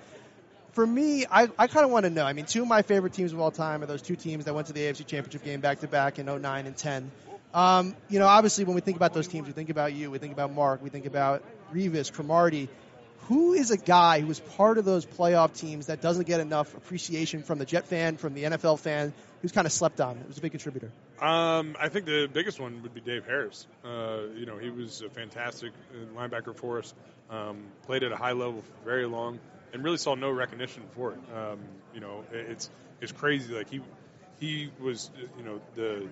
for 0.73 0.85
me, 0.85 1.27
I, 1.31 1.49
I 1.57 1.69
kind 1.69 1.85
of 1.85 1.93
want 1.93 2.07
to 2.07 2.11
know. 2.11 2.25
I 2.25 2.33
mean, 2.33 2.45
two 2.45 2.63
of 2.63 2.69
my 2.69 2.83
favorite 2.83 3.13
teams 3.13 3.33
of 3.33 3.39
all 3.39 3.53
time 3.53 3.85
are 3.85 3.87
those 3.87 4.03
two 4.03 4.17
teams 4.17 4.47
that 4.47 4.55
went 4.55 4.67
to 4.67 4.73
the 4.73 4.81
AFC 4.81 5.07
Championship 5.07 5.45
game 5.45 5.61
back 5.61 5.79
to 5.83 5.87
back 5.87 6.19
in 6.19 6.27
09 6.27 6.67
and 6.67 6.77
10. 6.77 7.09
Um, 7.55 7.95
you 8.09 8.19
know, 8.19 8.27
obviously, 8.27 8.65
when 8.65 8.75
we 8.75 8.81
think 8.81 8.97
about 8.97 9.15
those 9.15 9.29
teams, 9.29 9.47
we 9.47 9.53
think 9.53 9.71
about 9.71 9.93
you, 9.93 10.11
we 10.11 10.19
think 10.19 10.33
about 10.33 10.53
Mark, 10.53 10.83
we 10.83 10.91
think 10.91 11.07
about 11.07 11.45
Revis, 11.73 12.13
Cromartie. 12.13 12.69
Who 13.29 13.53
is 13.53 13.71
a 13.71 13.77
guy 13.77 14.21
who 14.21 14.27
was 14.27 14.41
part 14.41 14.79
of 14.79 14.87
those 14.87 15.05
playoff 15.05 15.55
teams 15.55 15.87
that 15.87 16.01
doesn't 16.01 16.27
get 16.27 16.41
enough 16.41 16.75
appreciation 16.75 17.43
from 17.43 17.59
the 17.59 17.67
Jet 17.67 17.87
fan, 17.87 18.17
from 18.17 18.33
the 18.33 18.45
NFL 18.45 18.79
fan, 18.79 19.13
who's 19.43 19.53
kind 19.53 19.67
of 19.67 19.73
slept 19.73 20.01
on? 20.01 20.17
It 20.17 20.27
was 20.27 20.39
a 20.39 20.41
big 20.41 20.53
contributor. 20.53 20.91
Um, 21.21 21.77
I 21.79 21.91
think 21.91 22.07
the 22.07 22.27
biggest 22.33 22.59
one 22.59 22.83
would 22.83 22.95
be 22.95 23.03
Dave 23.03 23.27
Harris. 23.27 23.67
Uh, 23.85 24.21
you 24.35 24.47
know, 24.47 24.57
he 24.57 24.71
was 24.71 25.03
a 25.03 25.11
fantastic 25.11 25.73
uh, 25.93 26.19
linebacker 26.19 26.57
for 26.57 26.79
us. 26.79 26.95
Um, 27.29 27.65
played 27.85 28.03
at 28.03 28.13
a 28.13 28.17
high 28.17 28.33
level 28.33 28.63
for 28.63 28.85
very 28.85 29.05
long, 29.05 29.39
and 29.75 29.85
really 29.85 29.99
saw 29.99 30.15
no 30.15 30.31
recognition 30.31 30.83
for 30.95 31.13
it. 31.13 31.19
Um, 31.37 31.59
you 31.93 32.01
know, 32.01 32.25
it's 32.33 32.71
it's 33.03 33.13
crazy. 33.13 33.53
Like 33.53 33.69
he 33.69 33.83
he 34.41 34.71
was, 34.81 35.11
uh, 35.15 35.27
you 35.37 35.45
know, 35.45 35.61
the 35.75 36.09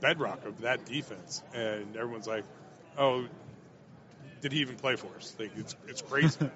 bedrock 0.00 0.44
of 0.46 0.62
that 0.62 0.84
defense, 0.84 1.44
and 1.54 1.96
everyone's 1.96 2.26
like, 2.26 2.44
oh. 2.98 3.26
Did 4.40 4.52
he 4.52 4.60
even 4.60 4.76
play 4.76 4.96
for 4.96 5.08
us? 5.16 5.34
Like 5.38 5.52
it's 5.56 5.76
it's 5.88 6.02
crazy. 6.02 6.50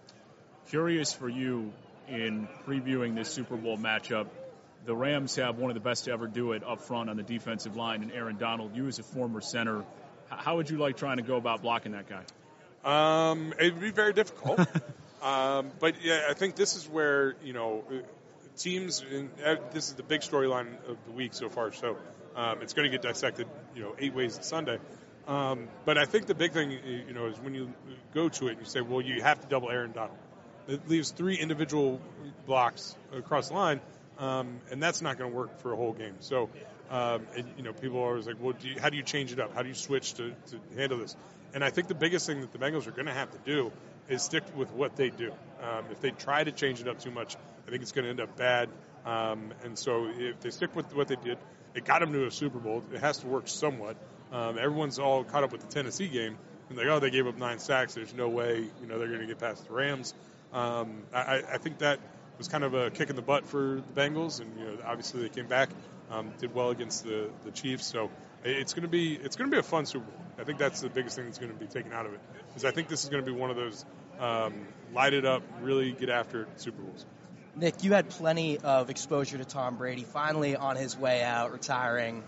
Curious 0.68 1.12
for 1.12 1.28
you 1.28 1.72
in 2.08 2.48
previewing 2.66 3.14
this 3.14 3.28
Super 3.28 3.56
Bowl 3.56 3.76
matchup. 3.76 4.28
The 4.84 4.96
Rams 4.96 5.36
have 5.36 5.58
one 5.58 5.70
of 5.70 5.74
the 5.74 5.80
best 5.80 6.06
to 6.06 6.12
ever 6.12 6.26
do 6.26 6.52
it 6.52 6.64
up 6.64 6.80
front 6.80 7.10
on 7.10 7.16
the 7.16 7.22
defensive 7.22 7.76
line, 7.76 8.02
and 8.02 8.12
Aaron 8.12 8.36
Donald. 8.36 8.74
You 8.74 8.88
as 8.88 8.98
a 8.98 9.02
former 9.02 9.40
center, 9.40 9.84
how 10.28 10.56
would 10.56 10.70
you 10.70 10.78
like 10.78 10.96
trying 10.96 11.18
to 11.18 11.22
go 11.22 11.36
about 11.36 11.62
blocking 11.62 11.92
that 11.92 12.06
guy? 12.08 12.24
Um, 12.84 13.54
it'd 13.58 13.80
be 13.80 13.90
very 13.90 14.12
difficult. 14.12 14.60
um, 15.22 15.70
but 15.78 16.02
yeah, 16.02 16.26
I 16.28 16.34
think 16.34 16.56
this 16.56 16.76
is 16.76 16.88
where 16.88 17.36
you 17.44 17.52
know 17.52 17.84
uh, 17.90 17.94
teams. 18.56 19.04
And 19.08 19.30
uh, 19.44 19.56
this 19.72 19.88
is 19.88 19.94
the 19.94 20.02
big 20.02 20.22
storyline 20.22 20.74
of 20.88 20.96
the 21.06 21.12
week 21.12 21.34
so 21.34 21.48
far. 21.48 21.72
So 21.72 21.96
um, 22.34 22.62
it's 22.62 22.72
going 22.72 22.90
to 22.90 22.96
get 22.96 23.02
dissected, 23.02 23.46
you 23.74 23.82
know, 23.82 23.94
eight 23.98 24.14
ways 24.14 24.36
to 24.38 24.42
Sunday. 24.42 24.78
Um, 25.28 25.68
but 25.84 25.98
I 25.98 26.04
think 26.04 26.26
the 26.26 26.34
big 26.34 26.52
thing, 26.52 26.72
you 27.06 27.14
know, 27.14 27.26
is 27.26 27.38
when 27.38 27.54
you 27.54 27.72
go 28.12 28.28
to 28.28 28.48
it, 28.48 28.58
you 28.58 28.64
say, 28.64 28.80
well, 28.80 29.00
you 29.00 29.22
have 29.22 29.40
to 29.40 29.46
double 29.46 29.70
Aaron 29.70 29.92
Donald. 29.92 30.18
It 30.68 30.88
leaves 30.88 31.10
three 31.10 31.36
individual 31.36 32.00
blocks 32.46 32.96
across 33.12 33.48
the 33.48 33.54
line, 33.54 33.80
um, 34.18 34.60
and 34.70 34.82
that's 34.82 35.02
not 35.02 35.18
going 35.18 35.30
to 35.30 35.36
work 35.36 35.60
for 35.60 35.72
a 35.72 35.76
whole 35.76 35.92
game. 35.92 36.14
So, 36.20 36.50
um, 36.90 37.22
and, 37.36 37.46
you 37.56 37.62
know, 37.62 37.72
people 37.72 37.98
are 37.98 38.10
always 38.10 38.26
like, 38.26 38.36
well, 38.40 38.54
do 38.60 38.68
you, 38.68 38.80
how 38.80 38.90
do 38.90 38.96
you 38.96 39.02
change 39.02 39.32
it 39.32 39.40
up? 39.40 39.54
How 39.54 39.62
do 39.62 39.68
you 39.68 39.74
switch 39.74 40.14
to, 40.14 40.30
to 40.30 40.60
handle 40.76 40.98
this? 40.98 41.16
And 41.54 41.62
I 41.62 41.70
think 41.70 41.88
the 41.88 41.94
biggest 41.94 42.26
thing 42.26 42.40
that 42.40 42.52
the 42.52 42.58
Bengals 42.58 42.86
are 42.86 42.92
going 42.92 43.06
to 43.06 43.12
have 43.12 43.30
to 43.30 43.38
do 43.44 43.72
is 44.08 44.22
stick 44.22 44.44
with 44.56 44.72
what 44.72 44.96
they 44.96 45.10
do. 45.10 45.32
Um, 45.62 45.84
if 45.90 46.00
they 46.00 46.10
try 46.10 46.42
to 46.42 46.52
change 46.52 46.80
it 46.80 46.88
up 46.88 47.00
too 47.00 47.10
much, 47.10 47.36
I 47.66 47.70
think 47.70 47.82
it's 47.82 47.92
going 47.92 48.04
to 48.04 48.10
end 48.10 48.20
up 48.20 48.36
bad. 48.36 48.68
Um, 49.04 49.52
and 49.64 49.78
so 49.78 50.08
if 50.16 50.40
they 50.40 50.50
stick 50.50 50.74
with 50.74 50.94
what 50.94 51.08
they 51.08 51.16
did, 51.16 51.38
it 51.74 51.84
got 51.84 52.00
them 52.00 52.12
to 52.12 52.26
a 52.26 52.30
Super 52.30 52.58
Bowl. 52.58 52.82
It 52.92 53.00
has 53.00 53.18
to 53.18 53.26
work 53.26 53.48
somewhat. 53.48 53.96
Um, 54.32 54.58
everyone's 54.58 54.98
all 54.98 55.24
caught 55.24 55.44
up 55.44 55.52
with 55.52 55.60
the 55.60 55.72
Tennessee 55.72 56.08
game 56.08 56.38
and 56.68 56.78
like, 56.78 56.86
oh, 56.86 56.98
they 56.98 57.10
gave 57.10 57.26
up 57.26 57.36
nine 57.36 57.58
sacks. 57.58 57.94
There's 57.94 58.14
no 58.14 58.28
way, 58.28 58.64
you 58.80 58.86
know, 58.88 58.98
they're 58.98 59.08
going 59.08 59.20
to 59.20 59.26
get 59.26 59.38
past 59.38 59.66
the 59.66 59.74
Rams. 59.74 60.14
Um, 60.52 61.02
I, 61.14 61.42
I 61.52 61.58
think 61.58 61.78
that 61.78 62.00
was 62.38 62.48
kind 62.48 62.64
of 62.64 62.74
a 62.74 62.90
kick 62.90 63.10
in 63.10 63.16
the 63.16 63.22
butt 63.22 63.46
for 63.46 63.82
the 63.94 64.00
Bengals, 64.00 64.40
and 64.40 64.58
you 64.58 64.64
know, 64.64 64.78
obviously 64.86 65.22
they 65.22 65.28
came 65.28 65.46
back, 65.46 65.68
um, 66.10 66.32
did 66.38 66.54
well 66.54 66.70
against 66.70 67.04
the, 67.04 67.30
the 67.44 67.50
Chiefs. 67.50 67.84
So 67.84 68.10
it's 68.42 68.72
going 68.72 68.82
to 68.82 68.88
be 68.88 69.14
it's 69.14 69.36
going 69.36 69.50
to 69.50 69.54
be 69.54 69.60
a 69.60 69.62
fun 69.62 69.86
Super 69.86 70.06
Bowl. 70.06 70.20
I 70.38 70.44
think 70.44 70.58
that's 70.58 70.80
the 70.80 70.88
biggest 70.88 71.16
thing 71.16 71.26
that's 71.26 71.38
going 71.38 71.52
to 71.52 71.58
be 71.58 71.66
taken 71.66 71.92
out 71.92 72.06
of 72.06 72.14
it, 72.14 72.20
because 72.48 72.64
I 72.64 72.70
think 72.70 72.88
this 72.88 73.04
is 73.04 73.10
going 73.10 73.24
to 73.24 73.30
be 73.30 73.38
one 73.38 73.50
of 73.50 73.56
those 73.56 73.84
um, 74.18 74.66
light 74.94 75.12
it 75.12 75.24
up, 75.24 75.42
really 75.60 75.92
get 75.92 76.08
after 76.08 76.42
it 76.42 76.48
Super 76.56 76.82
Bowls. 76.82 77.04
Nick, 77.54 77.84
you 77.84 77.92
had 77.92 78.08
plenty 78.08 78.58
of 78.58 78.88
exposure 78.88 79.36
to 79.36 79.44
Tom 79.44 79.76
Brady, 79.76 80.04
finally 80.04 80.56
on 80.56 80.76
his 80.76 80.96
way 80.96 81.22
out, 81.22 81.52
retiring. 81.52 82.22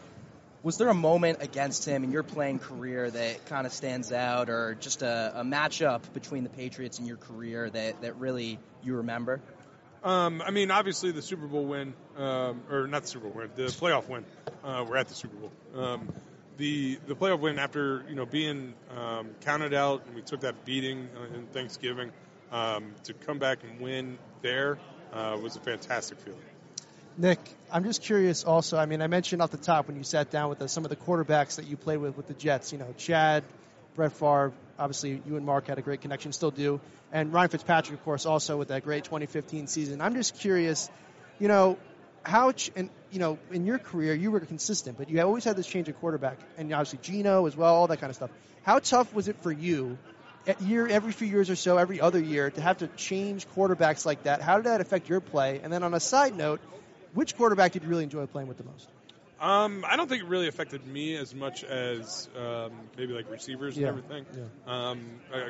Was 0.64 0.78
there 0.78 0.88
a 0.88 0.94
moment 0.94 1.42
against 1.42 1.84
him 1.84 2.04
in 2.04 2.10
your 2.10 2.22
playing 2.22 2.58
career 2.58 3.10
that 3.10 3.44
kind 3.44 3.66
of 3.66 3.72
stands 3.74 4.10
out, 4.12 4.48
or 4.48 4.74
just 4.74 5.02
a, 5.02 5.32
a 5.36 5.44
matchup 5.44 6.00
between 6.14 6.42
the 6.42 6.48
Patriots 6.48 6.98
and 6.98 7.06
your 7.06 7.18
career 7.18 7.68
that, 7.68 8.00
that 8.00 8.16
really 8.16 8.58
you 8.82 8.96
remember? 8.96 9.42
Um, 10.02 10.40
I 10.40 10.50
mean, 10.52 10.70
obviously 10.70 11.12
the 11.12 11.20
Super 11.20 11.46
Bowl 11.46 11.66
win, 11.66 11.92
um, 12.16 12.62
or 12.70 12.86
not 12.86 13.02
the 13.02 13.08
Super 13.08 13.28
Bowl 13.28 13.42
win, 13.42 13.50
the 13.56 13.64
playoff 13.64 14.08
win. 14.08 14.24
Uh, 14.64 14.86
we're 14.88 14.96
at 14.96 15.08
the 15.08 15.14
Super 15.14 15.36
Bowl. 15.36 15.52
Um, 15.76 16.08
the 16.56 16.98
the 17.08 17.14
playoff 17.14 17.40
win 17.40 17.58
after 17.58 18.02
you 18.08 18.14
know 18.14 18.24
being 18.24 18.72
um, 18.96 19.30
counted 19.42 19.74
out 19.74 20.06
and 20.06 20.14
we 20.14 20.22
took 20.22 20.40
that 20.40 20.64
beating 20.64 21.08
in 21.34 21.46
Thanksgiving 21.48 22.10
um, 22.52 22.94
to 23.04 23.12
come 23.12 23.38
back 23.38 23.58
and 23.64 23.80
win 23.80 24.16
there 24.40 24.78
uh, 25.12 25.36
was 25.42 25.56
a 25.56 25.60
fantastic 25.60 26.18
feeling. 26.20 26.40
Nick, 27.16 27.38
I'm 27.70 27.84
just 27.84 28.02
curious 28.02 28.42
also. 28.44 28.76
I 28.76 28.86
mean, 28.86 29.00
I 29.00 29.06
mentioned 29.06 29.40
off 29.40 29.50
the 29.50 29.56
top 29.56 29.86
when 29.86 29.96
you 29.96 30.02
sat 30.02 30.30
down 30.30 30.48
with 30.48 30.58
the, 30.58 30.68
some 30.68 30.84
of 30.84 30.90
the 30.90 30.96
quarterbacks 30.96 31.56
that 31.56 31.66
you 31.66 31.76
played 31.76 31.98
with 31.98 32.16
with 32.16 32.26
the 32.26 32.34
Jets, 32.34 32.72
you 32.72 32.78
know, 32.78 32.92
Chad, 32.98 33.44
Brett 33.94 34.12
Favre, 34.12 34.52
obviously 34.78 35.22
you 35.24 35.36
and 35.36 35.46
Mark 35.46 35.68
had 35.68 35.78
a 35.78 35.82
great 35.82 36.00
connection, 36.00 36.32
still 36.32 36.50
do, 36.50 36.80
and 37.12 37.32
Ryan 37.32 37.50
Fitzpatrick, 37.50 37.98
of 37.98 38.04
course, 38.04 38.26
also 38.26 38.56
with 38.56 38.68
that 38.68 38.82
great 38.82 39.04
2015 39.04 39.68
season. 39.68 40.00
I'm 40.00 40.14
just 40.14 40.38
curious, 40.40 40.90
you 41.38 41.46
know, 41.46 41.78
how, 42.24 42.50
ch- 42.50 42.72
and, 42.74 42.90
you 43.12 43.20
know, 43.20 43.38
in 43.52 43.64
your 43.64 43.78
career, 43.78 44.14
you 44.14 44.32
were 44.32 44.40
consistent, 44.40 44.98
but 44.98 45.08
you 45.08 45.20
always 45.20 45.44
had 45.44 45.56
this 45.56 45.68
change 45.68 45.88
of 45.88 45.98
quarterback, 46.00 46.38
and 46.58 46.72
obviously 46.72 46.98
Geno 47.02 47.46
as 47.46 47.56
well, 47.56 47.74
all 47.74 47.86
that 47.86 48.00
kind 48.00 48.10
of 48.10 48.16
stuff. 48.16 48.30
How 48.64 48.80
tough 48.80 49.14
was 49.14 49.28
it 49.28 49.36
for 49.42 49.52
you? 49.52 49.98
Year 50.60 50.88
every 50.88 51.12
few 51.12 51.28
years 51.28 51.48
or 51.48 51.56
so, 51.56 51.78
every 51.78 52.00
other 52.00 52.20
year, 52.20 52.50
to 52.50 52.60
have 52.60 52.78
to 52.78 52.88
change 52.88 53.46
quarterbacks 53.50 54.04
like 54.04 54.24
that. 54.24 54.42
How 54.42 54.56
did 54.56 54.64
that 54.66 54.80
affect 54.80 55.08
your 55.08 55.20
play? 55.20 55.60
And 55.62 55.72
then 55.72 55.82
on 55.82 55.94
a 55.94 56.00
side 56.00 56.36
note, 56.36 56.60
which 57.14 57.36
quarterback 57.36 57.72
did 57.72 57.82
you 57.82 57.88
really 57.88 58.04
enjoy 58.04 58.26
playing 58.26 58.48
with 58.48 58.58
the 58.58 58.64
most? 58.64 58.88
Um, 59.40 59.84
I 59.86 59.96
don't 59.96 60.08
think 60.08 60.22
it 60.22 60.28
really 60.28 60.48
affected 60.48 60.86
me 60.86 61.16
as 61.16 61.34
much 61.34 61.64
as 61.64 62.28
um, 62.38 62.72
maybe 62.96 63.12
like 63.12 63.30
receivers 63.30 63.76
Yeah. 63.76 63.88
and 63.88 63.98
everything. 63.98 64.26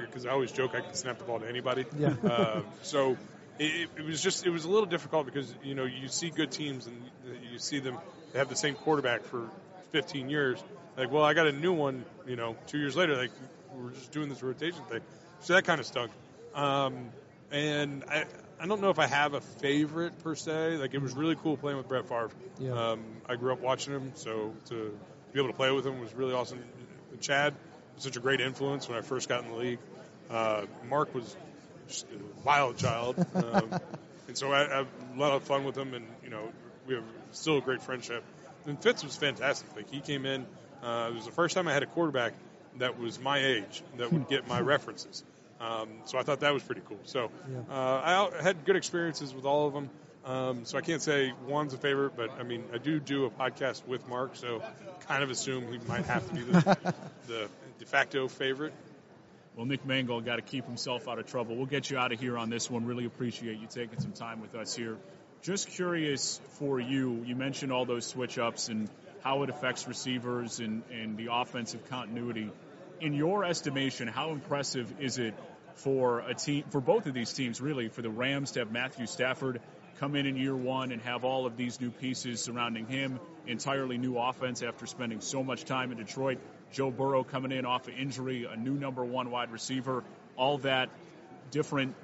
Because 0.07 0.27
I 0.27 0.31
always 0.31 0.53
joke 0.53 0.74
I 0.74 0.81
can 0.81 0.94
snap 0.94 1.18
the 1.18 1.24
ball 1.24 1.40
to 1.40 1.48
anybody. 1.48 1.85
Yeah. 1.98 2.14
Uh, 2.24 2.62
so 2.83 3.16
it, 3.59 3.88
it 3.96 4.05
was 4.05 4.20
just 4.22 4.46
it 4.46 4.50
was 4.50 4.64
a 4.64 4.68
little 4.68 4.87
difficult 4.87 5.27
because 5.27 5.55
you 5.62 5.74
know 5.74 5.85
you 5.85 6.09
see 6.09 6.31
good 6.31 6.50
teams 6.50 6.87
and 6.87 6.96
you 7.53 7.59
see 7.59 7.79
them 7.79 7.96
they 8.33 8.38
have 8.38 8.48
the 8.48 8.57
same 8.57 8.74
quarterback 8.74 9.22
for 9.24 9.48
15 9.92 10.29
years. 10.29 10.62
Like, 10.96 11.12
well, 11.12 11.22
I 11.22 11.35
got 11.35 11.46
a 11.46 11.53
new 11.53 11.72
one. 11.72 12.05
You 12.27 12.37
know, 12.37 12.57
two 12.66 12.79
years 12.79 12.96
later, 12.96 13.16
like 13.16 13.31
we're 13.77 13.90
just 13.90 14.11
doing 14.11 14.29
this 14.29 14.42
rotation 14.42 14.83
thing. 14.90 15.00
So 15.40 15.53
that 15.53 15.64
kind 15.64 15.79
of 15.79 15.87
stunk. 15.87 16.11
Um, 16.55 17.11
and 17.53 18.03
I, 18.09 18.24
I 18.61 18.67
don't 18.67 18.81
know 18.81 18.90
if 18.90 18.99
I 18.99 19.07
have 19.07 19.35
a 19.35 19.40
favorite 19.40 20.23
per 20.23 20.35
se. 20.35 20.77
Like 20.77 20.95
it 20.95 21.03
was 21.03 21.14
really 21.14 21.37
cool 21.37 21.57
playing 21.57 21.79
with 21.79 21.88
Brett 21.88 22.09
Favre. 22.09 22.31
Yeah. 22.59 22.73
Um, 22.73 23.05
I 23.29 23.37
grew 23.37 23.53
up 23.53 23.61
watching 23.61 23.93
him, 23.93 24.12
so 24.14 24.55
to 24.67 24.97
be 25.33 25.40
able 25.40 25.51
to 25.51 25.57
play 25.57 25.71
with 25.71 25.87
him 25.87 26.01
was 26.01 26.14
really 26.14 26.35
awesome. 26.35 26.61
Chad 27.21 27.55
was 27.95 28.05
such 28.05 28.17
a 28.17 28.21
great 28.21 28.40
influence 28.40 28.88
when 28.88 28.99
I 28.99 29.03
first 29.03 29.29
got 29.29 29.45
in 29.45 29.51
the 29.51 29.57
league. 29.57 29.79
Uh, 30.31 30.67
Mark 30.88 31.14
was 31.14 31.37
just 31.88 32.07
a 32.07 32.47
wild 32.47 32.77
child, 32.79 33.17
um, 33.35 33.81
and 34.29 34.37
so 34.37 34.53
I, 34.53 34.64
I 34.64 34.77
had 34.79 34.87
a 35.14 35.19
lot 35.19 35.33
of 35.33 35.43
fun 35.43 35.64
with 35.64 35.77
him, 35.77 35.95
and 35.95 36.07
you 36.23 36.31
know 36.31 36.49
we 36.87 36.95
have 36.95 37.05
still 37.33 37.59
a 37.59 37.61
great 37.61 37.83
friendship. 37.83 38.25
And 38.67 38.81
Fitz 38.81 39.05
was 39.05 39.17
fantastic. 39.17 39.69
Like 39.77 39.90
he 39.90 40.01
came 40.01 40.25
in, 40.25 40.47
uh, 40.83 41.09
it 41.11 41.14
was 41.14 41.27
the 41.27 41.33
first 41.33 41.55
time 41.55 41.69
I 41.69 41.73
had 41.73 41.83
a 41.83 41.87
quarterback 41.87 42.33
that 42.79 42.99
was 42.99 43.21
my 43.21 43.38
age 43.38 43.83
that 43.99 44.12
would 44.12 44.29
get 44.31 44.49
my 44.49 44.61
references. 44.61 45.23
Um, 45.61 45.88
so 46.05 46.19
I 46.19 46.23
thought 46.23 46.40
that 46.40 46.53
was 46.53 46.62
pretty 46.62 46.83
cool. 46.87 46.99
So 47.05 47.31
Yeah. 47.51 47.61
uh, 47.71 48.31
I 48.37 48.43
had 48.43 48.64
good 48.64 48.77
experiences 48.77 49.35
with 49.35 49.45
all 49.45 49.67
of 49.67 49.75
them. 49.75 49.90
Um, 50.25 50.64
so 50.64 50.79
I 50.79 50.81
can't 50.81 51.03
say 51.03 51.33
one's 51.47 51.75
a 51.75 51.79
favorite, 51.79 52.17
but 52.17 52.31
I 52.40 52.43
mean 52.45 52.64
I 52.73 52.79
do 52.79 52.99
do 52.99 53.27
a 53.27 53.31
podcast 53.31 53.87
with 53.87 54.09
Mark, 54.09 54.37
so 54.37 54.62
kind 55.07 55.23
of 55.23 55.31
assume 55.31 55.71
he 55.71 55.79
might 55.87 56.07
have 56.07 56.27
to 56.29 56.35
be 56.35 56.43
the, 56.43 56.95
the 57.27 57.49
de 57.79 57.85
facto 57.85 58.27
favorite. 58.29 58.73
Well, 59.55 59.67
Nick 59.67 59.87
Mangold 59.87 60.25
got 60.25 60.37
to 60.37 60.43
keep 60.43 60.64
himself 60.64 61.07
out 61.09 61.19
of 61.19 61.27
trouble. 61.27 61.55
We'll 61.57 61.67
get 61.67 61.90
you 61.90 61.99
out 61.99 62.12
of 62.12 62.19
here 62.19 62.37
on 62.37 62.51
this 62.51 62.69
one. 62.71 62.87
Really 62.87 63.05
appreciate 63.05 63.61
you 63.61 63.69
taking 63.69 64.01
some 64.01 64.12
time 64.12 64.40
with 64.40 64.55
us 64.55 64.75
here. 64.75 64.97
Just 65.43 65.69
curious 65.69 66.40
for 66.59 66.81
you, 66.81 67.23
you 67.27 67.37
mentioned 67.37 67.71
all 67.71 67.85
those 67.85 68.07
switch 68.07 68.38
ups 68.38 68.69
and 68.69 68.88
how 69.23 69.43
it 69.43 69.51
affects 69.51 69.87
receivers 69.87 70.59
and, 70.59 70.83
and 70.90 71.17
the 71.17 71.29
offensive 71.31 71.88
continuity. 71.88 72.51
In 73.01 73.13
your 73.13 73.45
estimation, 73.45 74.09
how 74.09 74.31
impressive 74.31 74.93
is 75.01 75.19
it 75.19 75.35
for 75.75 76.21
a 76.21 76.35
team, 76.35 76.65
for 76.71 76.81
both 76.81 77.07
of 77.07 77.15
these 77.15 77.33
teams, 77.33 77.61
really, 77.61 77.89
for 77.89 78.03
the 78.03 78.11
Rams 78.11 78.53
to 78.53 78.61
have 78.61 78.71
Matthew 78.71 79.07
Stafford 79.07 79.61
come 79.99 80.15
in 80.17 80.27
in 80.27 80.37
year 80.37 80.57
one 80.57 80.93
and 80.93 81.03
have 81.03 81.25
all 81.25 81.47
of 81.47 81.57
these 81.57 81.81
new 81.81 81.91
pieces 81.91 82.41
surrounding 82.41 82.87
him, 82.87 83.21
entirely 83.47 83.99
new 83.99 84.17
offense 84.17 84.63
after 84.63 84.87
spending 84.87 85.21
so 85.21 85.43
much 85.43 85.65
time 85.65 85.93
in 85.93 85.99
Detroit? 85.99 86.39
Joe 86.73 86.91
Burrow 86.91 87.25
coming 87.25 87.53
in 87.53 87.67
off 87.67 87.89
of 87.89 87.95
injury, 87.95 88.47
a 88.51 88.57
new 88.57 88.75
number 88.75 89.05
one 89.05 89.31
wide 89.31 89.51
receiver, 89.51 90.05
all 90.37 90.59
that 90.59 90.89
different 91.51 91.95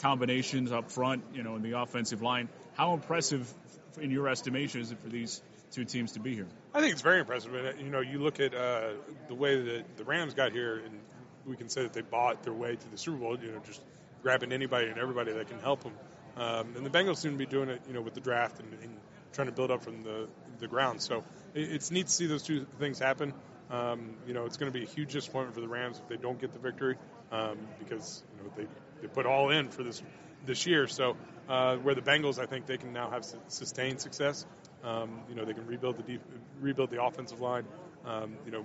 combinations 0.00 0.72
up 0.72 0.90
front, 0.90 1.22
you 1.34 1.42
know, 1.42 1.56
in 1.56 1.62
the 1.62 1.78
offensive 1.78 2.22
line. 2.22 2.48
How 2.74 2.94
impressive, 2.94 3.52
in 4.00 4.10
your 4.10 4.28
estimation, 4.28 4.80
is 4.80 4.90
it 4.90 4.98
for 5.00 5.08
these 5.08 5.40
two 5.72 5.84
teams 5.84 6.12
to 6.12 6.20
be 6.20 6.34
here? 6.34 6.48
I 6.72 6.80
think 6.80 6.92
it's 6.92 7.02
very 7.02 7.20
impressive. 7.20 7.54
And, 7.54 7.66
uh, 7.66 7.72
you 7.78 7.90
know, 7.90 8.00
you 8.00 8.18
look 8.18 8.38
at 8.40 8.54
uh, 8.54 8.90
the 9.28 9.34
way 9.34 9.60
that 9.60 9.96
the 9.96 10.04
Rams 10.04 10.34
got 10.34 10.52
here, 10.52 10.76
and 10.76 11.00
we 11.46 11.56
can 11.56 11.68
say 11.68 11.82
that 11.82 11.92
they 11.92 12.02
bought 12.02 12.42
their 12.44 12.52
way 12.52 12.76
to 12.76 12.90
the 12.90 12.98
Super 12.98 13.18
Bowl. 13.18 13.36
You 13.38 13.52
know, 13.52 13.60
just 13.66 13.80
grabbing 14.22 14.52
anybody 14.52 14.88
and 14.88 14.98
everybody 14.98 15.32
that 15.32 15.48
can 15.48 15.58
help 15.58 15.82
them. 15.82 15.92
Um, 16.36 16.76
and 16.76 16.86
the 16.86 16.90
Bengals 16.90 17.18
seem 17.18 17.32
to 17.32 17.38
be 17.38 17.46
doing 17.46 17.68
it, 17.70 17.82
you 17.88 17.94
know, 17.94 18.02
with 18.02 18.14
the 18.14 18.20
draft 18.20 18.60
and, 18.60 18.72
and 18.82 18.96
trying 19.32 19.48
to 19.48 19.52
build 19.52 19.70
up 19.70 19.82
from 19.82 20.02
the 20.04 20.28
the 20.58 20.68
ground. 20.68 21.02
So 21.02 21.24
it, 21.54 21.72
it's 21.72 21.90
neat 21.90 22.06
to 22.06 22.12
see 22.12 22.26
those 22.26 22.42
two 22.42 22.66
things 22.78 22.98
happen. 22.98 23.32
Um, 23.70 24.14
you 24.26 24.34
know, 24.34 24.46
it's 24.46 24.56
going 24.56 24.72
to 24.72 24.78
be 24.78 24.84
a 24.84 24.88
huge 24.88 25.12
disappointment 25.12 25.54
for 25.54 25.60
the 25.60 25.68
Rams 25.68 25.98
if 25.98 26.08
they 26.08 26.16
don't 26.16 26.40
get 26.40 26.52
the 26.52 26.58
victory 26.58 26.96
um, 27.32 27.58
because 27.78 28.22
you 28.36 28.44
know 28.44 28.52
they 28.56 28.66
they 29.02 29.08
put 29.08 29.26
all 29.26 29.50
in 29.50 29.70
for 29.70 29.82
this 29.82 30.02
this 30.46 30.66
year. 30.66 30.86
So 30.86 31.16
uh, 31.48 31.76
where 31.76 31.94
the 31.94 32.02
Bengals, 32.02 32.38
I 32.38 32.46
think 32.46 32.66
they 32.66 32.76
can 32.76 32.92
now 32.92 33.10
have 33.10 33.24
su- 33.24 33.38
sustained 33.48 34.00
success. 34.00 34.46
Um, 34.84 35.20
you 35.28 35.34
know, 35.34 35.44
they 35.44 35.52
can 35.52 35.66
rebuild 35.66 35.96
the 35.98 36.02
def- 36.02 36.24
rebuild 36.60 36.90
the 36.90 37.02
offensive 37.02 37.40
line. 37.40 37.64
Um, 38.06 38.34
you 38.46 38.52
know, 38.52 38.64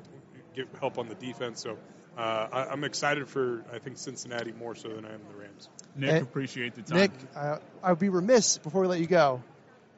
get 0.56 0.68
help 0.80 0.98
on 0.98 1.10
the 1.10 1.16
defense. 1.16 1.62
So 1.62 1.78
uh, 2.18 2.22
I, 2.52 2.66
I'm 2.72 2.84
excited 2.84 3.28
for 3.28 3.64
I 3.74 3.80
think 3.80 3.98
Cincinnati 3.98 4.54
more 4.54 4.76
so 4.76 4.90
than 4.90 5.06
I 5.06 5.14
am 5.14 5.20
the 5.30 5.40
Rams. 5.40 5.70
Nick, 5.96 6.12
Hey, 6.12 6.20
appreciate 6.20 6.76
the 6.76 6.82
time. 6.84 7.00
Nick, 7.00 7.12
uh, 7.36 7.58
I 7.84 7.90
would 7.90 8.00
be 8.00 8.10
remiss 8.10 8.58
before 8.58 8.82
we 8.82 8.88
let 8.88 9.00
you 9.00 9.08
go. 9.08 9.42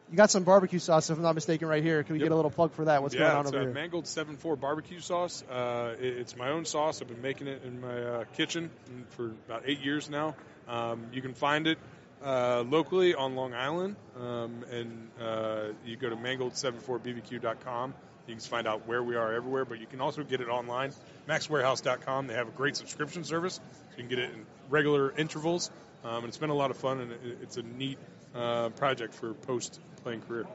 You 0.10 0.16
got 0.16 0.32
some 0.32 0.44
barbecue 0.44 0.80
sauce, 0.80 1.10
if 1.10 1.18
I'm 1.18 1.24
not 1.24 1.36
mistaken, 1.36 1.68
right 1.68 1.84
here. 1.84 2.02
Can 2.02 2.14
we 2.14 2.20
Yep. 2.20 2.28
get 2.28 2.32
a 2.32 2.36
little 2.36 2.50
plug 2.50 2.72
for 2.72 2.86
that? 2.86 3.02
What's 3.04 3.14
yeah, 3.14 3.24
going 3.26 3.32
on 3.36 3.42
it's 3.42 3.50
over 3.50 3.60
a 3.60 3.64
here? 3.66 3.74
Mangold 3.74 4.06
7-4 4.06 4.58
barbecue 4.58 5.02
sauce. 5.02 5.44
Uh, 5.52 5.96
it- 6.00 6.18
it's 6.20 6.36
my 6.38 6.50
own 6.50 6.64
sauce. 6.64 7.02
I've 7.02 7.10
been 7.10 7.22
making 7.22 7.48
it 7.48 7.62
in 7.66 7.82
my 7.82 8.02
uh, 8.02 8.24
kitchen 8.38 8.70
for 9.10 9.26
about 9.48 9.64
eight 9.66 9.82
years 9.82 10.10
now. 10.10 10.34
Um, 10.70 11.08
you 11.12 11.22
can 11.22 11.34
find 11.34 11.68
it 11.68 11.78
uh, 12.24 12.64
locally 12.68 13.16
on 13.16 13.36
Long 13.36 13.54
Island, 13.54 13.96
um, 14.20 14.66
and 14.72 15.10
uh, 15.22 15.68
you 15.86 15.96
go 15.96 16.10
to 16.10 16.16
mangold74bbq.com. 16.16 17.94
You 18.28 18.34
can 18.34 18.42
find 18.42 18.68
out 18.68 18.88
where 18.88 19.02
we 19.02 19.16
are 19.16 19.34
everywhere, 19.34 19.64
but 19.64 19.80
you 19.80 19.86
can 19.86 20.02
also 20.02 20.24
get 20.24 20.42
it 20.42 20.50
online, 20.50 20.92
maxwarehouse.com. 21.30 22.28
They 22.28 22.34
have 22.34 22.50
a 22.50 22.52
great 22.52 22.76
subscription 22.76 23.24
service, 23.24 23.56
so 23.56 23.62
you 23.92 24.04
can 24.04 24.10
get 24.10 24.20
it 24.20 24.34
in 24.34 24.46
regular 24.70 25.14
intervals. 25.18 25.72
Um, 26.04 26.18
and 26.18 26.26
it's 26.26 26.38
been 26.38 26.50
a 26.50 26.56
lot 26.56 26.72
of 26.72 26.78
fun, 26.78 27.00
and 27.00 27.12
it, 27.12 27.20
it's 27.42 27.58
a 27.58 27.64
neat 27.64 27.98
uh, 28.36 28.70
project 28.70 29.14
for 29.14 29.34
post-playing 29.34 30.22
career. 30.22 30.46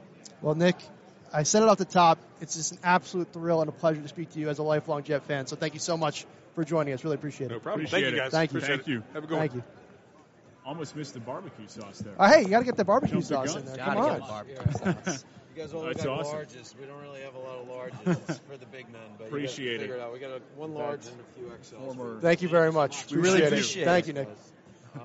Well, 0.43 0.55
Nick, 0.55 0.77
I 1.33 1.45
said 1.45 1.63
it 1.63 1.69
off 1.69 1.79
the 1.79 1.85
top. 1.85 2.19
It's 2.41 2.57
just 2.57 2.73
an 2.73 2.79
absolute 2.85 3.33
thrill 3.33 3.61
and 3.61 3.69
a 3.69 3.73
pleasure 3.73 4.03
to 4.03 4.09
speak 4.09 4.33
to 4.33 4.39
you 4.39 4.51
as 4.51 4.59
a 4.59 4.63
lifelong 4.63 5.03
Jet 5.03 5.23
fan. 5.25 5.47
So 5.47 5.57
thank 5.57 5.75
you 5.75 5.81
so 5.81 5.97
much 5.97 6.27
for 6.55 6.65
joining 6.65 6.93
us. 6.93 7.05
Really 7.05 7.15
appreciate 7.15 7.51
it. 7.51 7.55
No 7.55 7.61
problem. 7.61 7.87
Appreciate 7.87 8.03
Thank 8.03 8.15
you, 8.15 8.21
guys. 8.21 8.31
Thank 8.33 8.53
you. 8.53 8.59
Appreciate 8.59 8.77
Thank 8.77 8.89
it. 8.89 8.93
you. 8.93 9.03
Have 9.15 9.25
a 9.25 9.27
good 9.27 9.39
Thank 9.39 9.53
one. 9.53 9.59
you. 9.61 9.82
Almost 10.65 10.95
missed 10.97 11.15
the 11.15 11.21
barbecue 11.21 11.67
sauce 11.67 11.99
there. 11.99 12.15
Oh, 12.19 12.27
hey, 12.29 12.43
you 12.43 12.49
got 12.49 12.61
to 12.61 12.65
get 12.65 12.77
the 12.77 12.85
barbecue 12.85 13.21
Jumped 13.21 13.29
the 13.29 13.35
sauce 13.35 13.53
gun. 13.55 13.61
in 13.63 13.67
there. 13.67 13.77
Gotta 13.77 13.91
Come 13.95 14.05
get 14.05 14.13
on. 14.13 14.21
the 14.21 14.27
barbecue 14.27 15.03
sauce. 15.05 15.25
You 15.55 15.61
guys 15.65 15.75
only 15.75 15.93
That's 15.93 16.07
got 16.07 16.21
awesome. 16.21 16.39
larges. 16.39 16.75
We 16.81 16.87
don't 16.87 17.03
really 17.03 17.21
have 17.21 17.35
a 17.35 17.39
lot 17.39 17.59
of 17.59 17.69
larges 17.69 18.41
for 18.49 18.57
the 18.57 18.65
big 18.65 18.91
men, 18.91 19.03
but 19.19 19.27
Appreciate 19.27 19.73
you 19.75 19.79
figure 19.81 19.97
it. 19.97 19.99
it 19.99 20.03
out. 20.03 20.13
We 20.15 20.19
got 20.19 20.31
a, 20.31 20.41
one 20.57 20.73
large 20.73 21.05
and 21.07 21.21
a 21.21 21.39
few 21.39 21.45
XLs. 21.79 21.95
Former 21.95 22.21
Thank 22.23 22.41
you 22.41 22.49
very 22.49 22.73
much. 22.73 23.11
We 23.11 23.19
really 23.19 23.43
appreciate 23.45 23.83
it. 23.83 23.85
Thank 23.85 24.07
you, 24.07 24.15
Nick. 24.15 24.29
Um, 24.95 25.01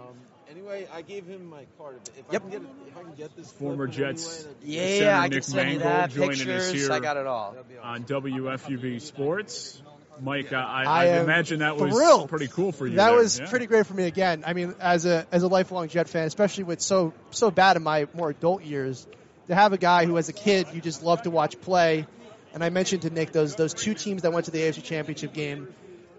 anyway, 0.50 0.88
I 0.94 1.02
gave 1.02 1.26
him 1.28 1.50
my 1.50 1.66
card. 1.78 2.00
If 2.18 2.30
I 2.30 2.32
Yep. 2.34 2.42
can 2.44 2.50
get 2.52 2.62
if 2.88 2.98
I 2.98 3.02
can 3.04 3.14
get 3.16 3.36
this 3.36 3.52
Former 3.52 3.88
clip 3.88 3.98
in 3.98 4.04
any 4.06 4.14
Jets. 4.14 4.26
way, 4.38 4.44
that'd 4.54 4.64
Yeah, 4.70 4.82
Senator 4.88 5.12
I 5.18 5.24
Nick 5.28 5.32
can 5.34 5.42
send 5.44 5.72
you 5.74 5.80
Mangold 5.80 5.94
that. 6.02 6.12
joining 6.12 6.32
us 6.32 6.38
Pictures. 6.38 6.72
here. 6.72 6.92
I 6.94 7.00
got 7.00 7.18
it 7.18 7.28
all. 7.28 7.52
that'd 7.52 7.78
on. 7.84 8.04
WFUV 8.06 9.02
Sports. 9.02 9.82
Mike, 10.22 10.52
I, 10.54 10.84
I 10.84 10.84
I, 10.86 11.06
imagine 11.22 11.60
that 11.60 11.78
was 11.78 11.94
thrilled. 11.94 12.30
pretty 12.30 12.48
cool 12.48 12.72
for 12.72 12.88
you. 12.88 12.96
That 12.96 13.10
there. 13.10 13.18
was 13.18 13.40
Yeah. 13.40 13.50
pretty 13.50 13.66
great 13.68 13.86
for 13.86 13.94
me 13.94 14.06
again. 14.06 14.44
I 14.46 14.54
mean, 14.54 14.74
as 14.80 15.06
a 15.06 15.26
as 15.32 15.44
a 15.44 15.48
lifelong 15.48 15.88
Jet 15.90 16.10
fan, 16.10 16.26
especially 16.28 16.64
with 16.66 16.82
so 16.82 17.14
so 17.32 17.52
bad 17.52 17.78
in 17.78 17.84
my 17.84 18.08
more 18.14 18.30
adult 18.30 18.64
years, 18.64 19.06
to 19.48 19.56
have 19.56 19.74
a 19.74 19.78
guy 19.78 20.06
who, 20.06 20.18
as 20.18 20.30
a 20.30 20.34
kid, 20.34 20.68
you 20.74 20.82
just 20.82 21.04
love 21.04 21.22
to 21.24 21.30
watch 21.30 21.60
play. 21.62 22.06
And 22.54 22.64
I 22.64 22.70
mentioned 22.70 23.04
to 23.04 23.10
Nick 23.10 23.32
those 23.32 23.56
those 23.56 23.74
two 23.74 23.94
teams 23.94 24.24
that 24.24 24.34
went 24.34 24.46
to 24.46 24.52
the 24.52 24.60
AFC 24.60 24.84
Championship 24.84 25.34
game. 25.34 25.68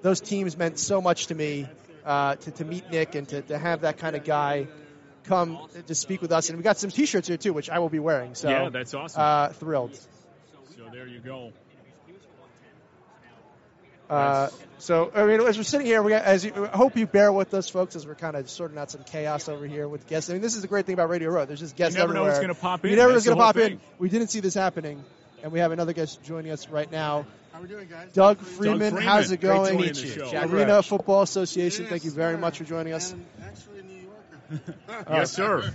Those 0.02 0.20
teams 0.20 0.56
meant 0.56 0.78
so 0.78 1.00
much 1.00 1.26
to 1.28 1.34
me. 1.34 1.66
Uh, 2.04 2.36
to, 2.36 2.50
to 2.52 2.64
meet 2.64 2.90
Nick 2.90 3.14
and 3.16 3.28
to, 3.28 3.42
to 3.42 3.58
have 3.58 3.82
that 3.82 3.98
kind 3.98 4.16
of 4.16 4.24
guy 4.24 4.66
come 5.24 5.58
to 5.88 5.94
speak 5.94 6.22
with 6.22 6.32
us, 6.32 6.48
and 6.48 6.56
we 6.56 6.62
got 6.64 6.78
some 6.78 6.88
T-shirts 6.88 7.28
here 7.28 7.36
too, 7.36 7.52
which 7.52 7.68
I 7.68 7.80
will 7.80 7.90
be 7.90 7.98
wearing. 7.98 8.34
So 8.34 8.48
Yeah, 8.48 8.70
that's 8.70 8.94
awesome. 8.94 9.20
uh, 9.20 9.48
thrilled. 9.50 9.94
so 9.94 10.88
there 10.90 11.06
you 11.06 11.18
go. 11.18 11.52
Uh, 14.08 14.48
so, 14.78 15.10
I 15.14 15.24
mean, 15.24 15.40
as 15.40 15.56
we're 15.56 15.64
sitting 15.64 15.86
here, 15.86 16.02
we 16.02 16.14
as 16.14 16.44
you, 16.44 16.68
I 16.72 16.76
hope 16.76 16.96
you 16.96 17.06
bear 17.06 17.32
with 17.32 17.52
us, 17.52 17.68
folks, 17.68 17.96
as 17.96 18.06
we're 18.06 18.14
kind 18.14 18.36
of 18.36 18.48
sorting 18.48 18.78
out 18.78 18.90
some 18.90 19.02
chaos 19.04 19.48
over 19.48 19.66
here 19.66 19.88
with 19.88 20.06
guests. 20.06 20.30
I 20.30 20.34
mean, 20.34 20.42
this 20.42 20.54
is 20.54 20.62
the 20.62 20.68
great 20.68 20.86
thing 20.86 20.94
about 20.94 21.10
Radio 21.10 21.30
Row. 21.30 21.44
There's 21.44 21.60
just 21.60 21.76
guests 21.76 21.96
never 21.96 22.14
know 22.14 22.20
everywhere. 22.20 22.34
who's 22.36 22.40
gonna 22.40 22.54
pop 22.54 22.84
You 22.84 22.96
never 22.96 23.08
know 23.08 23.14
who's 23.14 23.24
going 23.24 23.36
to 23.36 23.38
the 23.38 23.44
whole 23.44 23.52
pop 23.52 23.56
in. 23.56 23.80
We 23.98 24.08
didn't 24.08 24.28
see 24.28 24.40
this 24.40 24.54
happening, 24.54 25.04
and 25.42 25.52
we 25.52 25.58
have 25.58 25.72
another 25.72 25.92
guest 25.92 26.22
joining 26.22 26.52
us 26.52 26.68
right 26.68 26.90
now. 26.90 27.26
How 27.52 27.62
we 27.62 27.68
doing, 27.68 27.88
guys? 27.88 28.12
Doug 28.12 28.38
Freeman. 28.38 28.78
Freeman, 28.78 28.94
Freeman, 28.94 29.02
how's 29.02 29.32
it 29.32 29.40
going? 29.40 29.76
great 29.76 29.94
to 29.94 30.02
going? 30.02 30.16
meet 30.16 30.16
you. 30.26 30.30
Jack 30.30 30.52
Arena 30.52 30.74
Rush. 30.74 30.88
Football 30.88 31.22
Association, 31.22 31.86
thank 31.86 32.04
you 32.04 32.12
very 32.12 32.34
sir. 32.34 32.40
much 32.40 32.58
for 32.58 32.64
joining 32.64 32.92
us. 32.92 33.12
And 33.12 33.26
actually, 33.42 33.80
a 33.80 33.82
New 33.82 34.08
Yorker. 34.50 35.04
yes, 35.10 35.32
sir. 35.32 35.74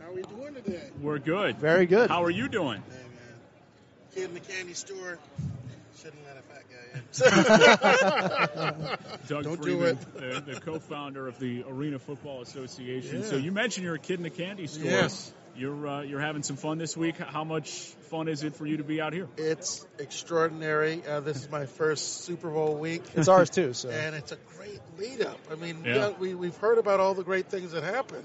How 0.00 0.08
are 0.08 0.12
we 0.12 0.22
doing 0.22 0.54
today? 0.54 0.90
We're 1.00 1.18
good. 1.18 1.58
Very 1.58 1.86
good. 1.86 2.10
How 2.10 2.24
are 2.24 2.30
you 2.30 2.48
doing? 2.48 2.82
Hey, 2.88 2.96
man. 2.96 3.06
Kid 4.14 4.24
in 4.24 4.34
the 4.34 4.40
candy 4.40 4.74
store. 4.74 5.20
Shouldn't 6.02 6.26
let 6.26 6.36
a 6.36 6.42
fat 6.42 6.62
guy 6.68 6.69
in. 6.69 6.69
Doug 9.28 9.44
Don't 9.44 9.44
do 9.44 9.78
Freeman, 9.78 9.98
The, 10.14 10.42
the 10.54 10.60
co-founder 10.60 11.26
of 11.28 11.38
the 11.38 11.64
Arena 11.68 11.98
Football 11.98 12.42
Association. 12.42 13.20
Yeah. 13.20 13.26
So 13.26 13.36
you 13.36 13.52
mentioned 13.52 13.84
you're 13.84 13.94
a 13.94 13.98
kid 13.98 14.18
in 14.18 14.22
the 14.22 14.30
candy 14.30 14.66
store. 14.66 14.84
Yes. 14.84 15.32
You're 15.56 15.86
uh, 15.86 16.02
you're 16.02 16.20
having 16.20 16.42
some 16.42 16.56
fun 16.56 16.78
this 16.78 16.96
week. 16.96 17.16
How 17.18 17.44
much 17.44 17.70
fun 18.10 18.28
is 18.28 18.44
it 18.44 18.54
for 18.54 18.66
you 18.66 18.76
to 18.78 18.84
be 18.84 19.00
out 19.00 19.12
here? 19.12 19.28
it's 19.36 19.84
extraordinary. 19.98 21.02
Uh, 21.06 21.20
this 21.20 21.38
is 21.38 21.50
my 21.50 21.66
first 21.66 22.22
Super 22.24 22.48
Bowl 22.50 22.76
week. 22.76 23.02
It's 23.14 23.28
ours 23.28 23.50
too. 23.50 23.72
So 23.72 23.90
and 23.90 24.14
it's 24.14 24.32
a 24.32 24.38
great 24.56 24.80
lead 24.98 25.22
up. 25.22 25.38
I 25.50 25.56
mean, 25.56 25.82
Yeah. 25.84 25.94
yeah, 25.96 26.10
we, 26.18 26.34
we've 26.34 26.56
heard 26.56 26.78
about 26.78 27.00
all 27.00 27.14
the 27.14 27.24
great 27.24 27.48
things 27.50 27.72
that 27.72 27.82
happen. 27.82 28.22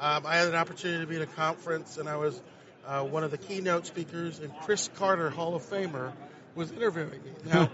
Um, 0.00 0.24
I 0.26 0.36
had 0.36 0.48
an 0.48 0.54
opportunity 0.54 1.00
to 1.02 1.06
be 1.06 1.16
at 1.16 1.22
a 1.22 1.26
conference, 1.26 1.98
and 1.98 2.08
I 2.08 2.16
was 2.16 2.40
uh, 2.86 3.02
one 3.04 3.24
of 3.24 3.30
the 3.30 3.38
keynote 3.38 3.86
speakers, 3.86 4.38
and 4.40 4.52
Cris 4.62 4.88
Carter, 4.96 5.30
Hall 5.30 5.54
of 5.54 5.62
Famer, 5.62 6.12
was 6.54 6.72
interviewing 6.72 7.10
me. 7.10 7.30
Now, 7.46 7.70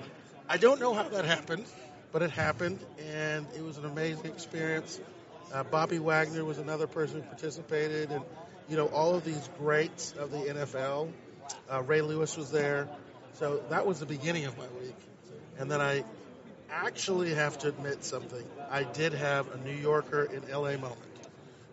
I 0.50 0.56
don't 0.56 0.80
know 0.80 0.94
how 0.94 1.04
that 1.04 1.24
happened, 1.24 1.64
but 2.10 2.22
it 2.22 2.32
happened, 2.32 2.80
and 3.08 3.46
it 3.56 3.62
was 3.62 3.78
an 3.78 3.84
amazing 3.84 4.26
experience. 4.26 4.98
Uh, 5.54 5.62
Bobby 5.62 6.00
Wagner 6.00 6.44
was 6.44 6.58
another 6.58 6.88
person 6.88 7.22
who 7.22 7.28
participated, 7.28 8.10
and 8.10 8.24
you 8.68 8.76
know 8.76 8.86
all 8.86 9.14
of 9.14 9.24
these 9.24 9.48
greats 9.58 10.12
of 10.18 10.32
the 10.32 10.38
NFL. 10.38 11.12
Uh, 11.70 11.82
Ray 11.82 12.00
Lewis 12.00 12.36
was 12.36 12.50
there, 12.50 12.88
so 13.34 13.62
that 13.70 13.86
was 13.86 14.00
the 14.00 14.06
beginning 14.06 14.46
of 14.46 14.58
my 14.58 14.66
week. 14.80 14.96
And 15.60 15.70
then 15.70 15.80
I 15.80 16.02
actually 16.68 17.32
have 17.34 17.56
to 17.58 17.68
admit 17.68 18.02
something. 18.02 18.42
I 18.72 18.82
did 18.82 19.12
have 19.12 19.54
a 19.54 19.58
New 19.58 19.76
Yorker 19.76 20.24
in 20.24 20.42
LA 20.50 20.72
moment. 20.72 20.98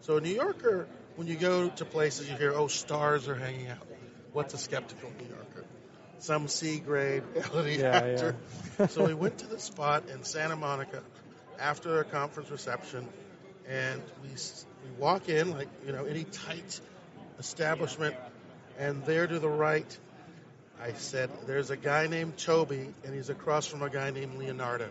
So 0.02 0.18
a 0.18 0.22
New 0.22 0.36
Yorker, 0.36 0.88
when 1.16 1.26
you 1.28 1.36
go 1.36 1.70
to 1.70 1.84
places, 1.84 2.30
you 2.30 2.38
hear, 2.38 2.54
"Oh, 2.54 2.68
stars 2.68 3.28
are 3.28 3.34
hanging 3.34 3.70
out." 3.70 3.88
What's 4.34 4.54
a 4.54 4.60
skeptical 4.60 5.12
New 5.20 5.30
Yorker? 5.30 5.37
Some 6.20 6.48
C 6.48 6.80
grade 6.80 7.24
reality 7.36 7.80
Yeah, 7.80 7.92
actor. 7.92 8.36
so 8.90 9.06
we 9.06 9.14
went 9.14 9.40
to 9.40 9.48
the 9.48 9.60
spot 9.60 10.10
in 10.10 10.24
Santa 10.24 10.56
Monica 10.56 11.04
after 11.60 12.00
a 12.00 12.04
conference 12.04 12.50
reception, 12.50 13.08
and 13.68 14.02
we 14.24 14.30
we 14.30 14.92
walk 15.00 15.30
in 15.30 15.52
like 15.52 15.68
you 15.86 15.92
know 15.94 16.06
any 16.06 16.24
tight 16.24 16.80
establishment, 17.40 18.16
and 18.80 19.04
there 19.06 19.28
to 19.28 19.40
the 19.40 19.50
right, 19.50 19.98
I 20.82 20.94
said, 20.94 21.30
"There's 21.46 21.70
a 21.70 21.78
guy 21.78 22.08
named 22.08 22.38
Toby, 22.38 22.88
and 23.06 23.14
he's 23.14 23.30
across 23.30 23.68
from 23.68 23.82
a 23.84 23.90
guy 23.90 24.12
named 24.12 24.38
Leonardo." 24.38 24.90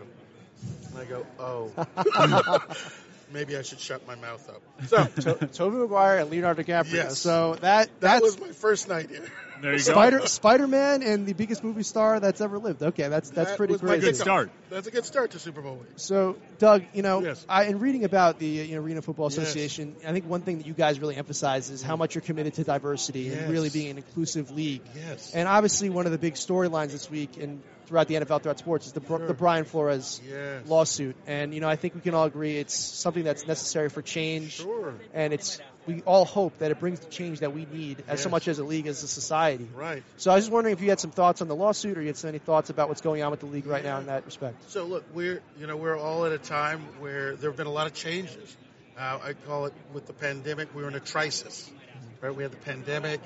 And 0.89 0.97
I 0.97 1.05
go, 1.05 1.25
oh. 1.39 2.65
Maybe 3.31 3.57
I 3.57 3.61
should 3.61 3.79
shut 3.79 4.07
my 4.07 4.15
mouth 4.15 4.49
up. 4.49 4.61
So 4.87 5.35
To- 5.35 5.47
Tobey 5.47 5.77
Maguire 5.77 6.19
and 6.19 6.29
Leonardo 6.31 6.63
DiCaprio. 6.63 6.93
Yes. 6.93 7.19
So 7.19 7.55
that 7.55 7.61
that 7.61 7.99
that's 7.99 8.21
was 8.21 8.39
my 8.39 8.47
first 8.49 8.87
night 8.87 9.09
here. 9.09 9.25
There 9.61 9.73
you 9.73 9.79
Spider 9.79 10.19
go. 10.19 10.25
Spider 10.25 10.67
Man 10.67 11.01
and 11.03 11.25
the 11.25 11.33
biggest 11.33 11.63
movie 11.63 11.81
star 11.83 12.19
that's 12.19 12.41
ever 12.41 12.57
lived. 12.59 12.83
Okay, 12.83 13.07
that's 13.09 13.29
that's 13.31 13.49
That 13.49 13.57
pretty 13.57 13.73
was 13.73 13.81
my 13.83 13.89
crazy. 13.89 14.05
Good 14.07 14.15
start. 14.17 14.51
That's 14.69 14.87
a 14.87 14.91
good 14.91 15.03
start 15.03 15.31
to 15.31 15.39
Super 15.39 15.61
Bowl 15.61 15.75
week. 15.75 15.87
So, 15.95 16.37
Doug, 16.59 16.83
you 16.93 17.01
know, 17.01 17.21
Yes. 17.23 17.43
I, 17.49 17.63
in 17.63 17.79
reading 17.79 18.03
about 18.03 18.37
the 18.39 18.61
uh, 18.61 18.63
you 18.63 18.75
know, 18.75 18.81
Arena 18.83 19.01
Football 19.01 19.29
Yes. 19.31 19.37
Association, 19.39 19.95
I 20.07 20.11
think 20.13 20.25
one 20.29 20.41
thing 20.41 20.59
that 20.59 20.67
you 20.67 20.73
guys 20.73 20.99
really 20.99 21.15
emphasize 21.15 21.69
is 21.71 21.81
how 21.81 21.95
much 21.95 22.13
you're 22.15 22.21
committed 22.21 22.53
to 22.55 22.63
diversity 22.63 23.21
Yes. 23.21 23.39
and 23.39 23.51
really 23.51 23.69
being 23.69 23.89
an 23.89 23.97
inclusive 23.97 24.51
league. 24.51 24.83
Yes. 24.95 25.33
And 25.33 25.47
obviously, 25.49 25.89
one 25.89 26.05
of 26.05 26.11
the 26.11 26.17
big 26.19 26.35
storylines 26.35 26.91
this 26.91 27.09
week 27.09 27.37
and 27.37 27.61
throughout 27.87 28.07
the 28.07 28.15
NFL, 28.15 28.41
throughout 28.43 28.59
sports, 28.59 28.85
is 28.87 28.93
the, 28.93 29.01
Sure. 29.05 29.25
the 29.25 29.33
Brian 29.33 29.65
Flores 29.65 30.21
Yes. 30.27 30.67
lawsuit. 30.67 31.15
And 31.25 31.53
you 31.53 31.61
know, 31.61 31.69
I 31.69 31.75
think 31.75 31.95
we 31.95 32.01
can 32.01 32.13
all 32.13 32.25
agree 32.25 32.57
it's 32.57 32.75
something 32.75 33.23
that's 33.23 33.47
necessary 33.47 33.89
for 33.89 34.01
change. 34.01 34.53
Sure. 34.53 34.93
And 35.13 35.33
it's 35.33 35.59
we 35.87 36.01
all 36.05 36.25
hope 36.25 36.57
that 36.59 36.69
it 36.71 36.81
brings 36.81 36.99
the 36.99 37.09
change 37.09 37.39
that 37.39 37.53
we 37.53 37.65
need, 37.71 38.03
as 38.09 38.21
so 38.21 38.27
much 38.29 38.49
as 38.49 38.59
a 38.59 38.63
league, 38.63 38.87
as 38.87 39.03
a 39.03 39.07
society. 39.07 39.69
Right. 39.73 40.03
So 40.17 40.31
I 40.31 40.35
was 40.35 40.43
just 40.43 40.51
wondering 40.51 40.73
if 40.73 40.81
you 40.81 40.89
had 40.89 40.99
some 40.99 41.11
thoughts 41.11 41.41
on 41.41 41.47
the 41.47 41.55
lawsuit, 41.55 41.97
or 41.97 42.01
you 42.01 42.07
had 42.07 42.25
any 42.25 42.39
thoughts 42.39 42.69
about 42.69 42.89
what's 42.89 42.99
going 42.99 43.23
on 43.23 43.31
with 43.31 43.39
the 43.39 43.45
league 43.45 43.65
right 43.65 43.83
now 43.85 43.97
in 43.99 44.07
that 44.07 44.25
respect. 44.25 44.69
So 44.69 44.83
look, 44.85 45.05
we're 45.13 45.41
you 45.57 45.65
know 45.65 45.77
we're 45.77 45.97
all 45.97 46.25
at 46.25 46.33
a 46.33 46.37
time 46.37 46.81
where 46.99 47.35
there 47.37 47.49
have 47.49 47.57
been 47.57 47.67
a 47.67 47.71
lot 47.71 47.87
of 47.87 47.93
changes. 47.93 48.57
Uh, 48.99 49.19
I 49.23 49.33
call 49.33 49.67
it 49.67 49.73
with 49.93 50.07
the 50.07 50.13
pandemic, 50.13 50.75
we 50.75 50.81
were 50.81 50.89
in 50.89 50.95
a 50.95 50.99
crisis. 50.99 51.71
Right? 52.19 52.35
We 52.35 52.41
had 52.43 52.51
the 52.51 52.57
pandemic, 52.57 53.21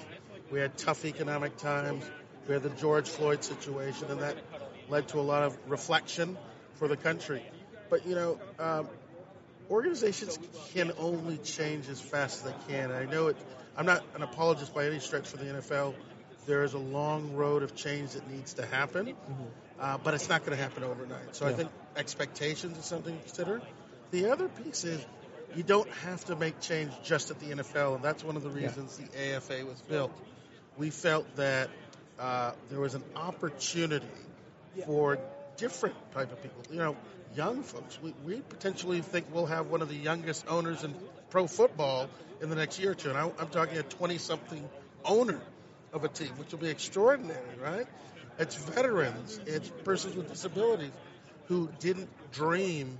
we 0.51 0.59
had 0.59 0.77
tough 0.77 1.05
economic 1.05 1.55
times, 1.57 2.03
we 2.47 2.53
had 2.53 2.61
the 2.61 2.69
George 2.71 3.07
Floyd 3.07 3.41
situation, 3.43 4.11
and 4.11 4.19
that 4.21 4.35
led 4.89 5.07
to 5.09 5.19
a 5.19 5.21
lot 5.21 5.43
of 5.43 5.57
reflection 5.67 6.37
for 6.75 6.87
the 6.87 6.97
country. 6.97 7.43
But 7.89 8.05
you 8.05 8.15
know, 8.15 8.39
um, 8.59 8.87
organizations 9.69 10.37
can 10.73 10.91
only 10.97 11.37
change 11.37 11.87
as 11.89 11.99
fast 11.99 12.45
as 12.45 12.51
they 12.51 12.73
can. 12.73 12.91
I 12.91 13.05
know 13.05 13.27
it. 13.27 13.37
I'm 13.77 13.85
not 13.85 14.03
an 14.15 14.21
apologist 14.21 14.73
by 14.73 14.85
any 14.85 14.99
stretch 14.99 15.27
for 15.27 15.37
the 15.37 15.45
NFL. 15.45 15.93
There 16.45 16.63
is 16.63 16.73
a 16.73 16.79
long 16.79 17.35
road 17.35 17.63
of 17.63 17.75
change 17.75 18.11
that 18.11 18.29
needs 18.29 18.55
to 18.55 18.65
happen, 18.65 19.15
uh, 19.79 19.97
but 20.03 20.13
it's 20.13 20.27
not 20.27 20.43
going 20.43 20.57
to 20.57 20.61
happen 20.61 20.83
overnight. 20.83 21.35
So 21.35 21.45
I 21.45 21.53
think 21.53 21.69
expectations 21.95 22.77
is 22.77 22.85
something 22.85 23.15
to 23.15 23.21
consider. 23.21 23.61
The 24.11 24.31
other 24.31 24.49
piece 24.49 24.83
is 24.83 25.05
you 25.55 25.63
don't 25.63 25.89
have 26.05 26.25
to 26.25 26.35
make 26.35 26.59
change 26.59 26.91
just 27.03 27.31
at 27.31 27.39
the 27.39 27.47
NFL, 27.47 27.95
and 27.95 28.03
that's 28.03 28.23
one 28.23 28.35
of 28.35 28.43
the 28.43 28.49
reasons 28.49 28.97
the 28.97 29.35
AFA 29.35 29.65
was 29.65 29.81
built. 29.81 30.11
We 30.77 30.89
felt 30.89 31.35
that 31.35 31.69
uh, 32.19 32.51
there 32.69 32.79
was 32.79 32.95
an 32.95 33.03
opportunity 33.15 34.07
for 34.85 35.17
different 35.57 35.95
type 36.13 36.31
of 36.31 36.41
people. 36.41 36.63
You 36.71 36.79
know, 36.79 36.97
young 37.35 37.63
folks. 37.63 37.99
We, 38.01 38.13
we 38.25 38.41
potentially 38.41 39.01
think 39.01 39.27
we'll 39.31 39.45
have 39.45 39.67
one 39.67 39.81
of 39.81 39.89
the 39.89 39.95
youngest 39.95 40.45
owners 40.47 40.83
in 40.83 40.93
pro 41.29 41.47
football 41.47 42.09
in 42.41 42.49
the 42.49 42.55
next 42.55 42.79
year 42.79 42.91
or 42.91 42.95
two, 42.95 43.09
and 43.09 43.17
I, 43.17 43.31
I'm 43.39 43.49
talking 43.49 43.77
a 43.77 43.83
20-something 43.83 44.67
owner 45.05 45.39
of 45.93 46.03
a 46.03 46.07
team, 46.07 46.29
which 46.37 46.51
will 46.51 46.59
be 46.59 46.69
extraordinary, 46.69 47.39
right? 47.61 47.85
It's 48.39 48.55
veterans, 48.55 49.39
it's 49.45 49.69
persons 49.83 50.15
with 50.15 50.29
disabilities 50.29 50.91
who 51.47 51.69
didn't 51.79 52.09
dream 52.31 52.97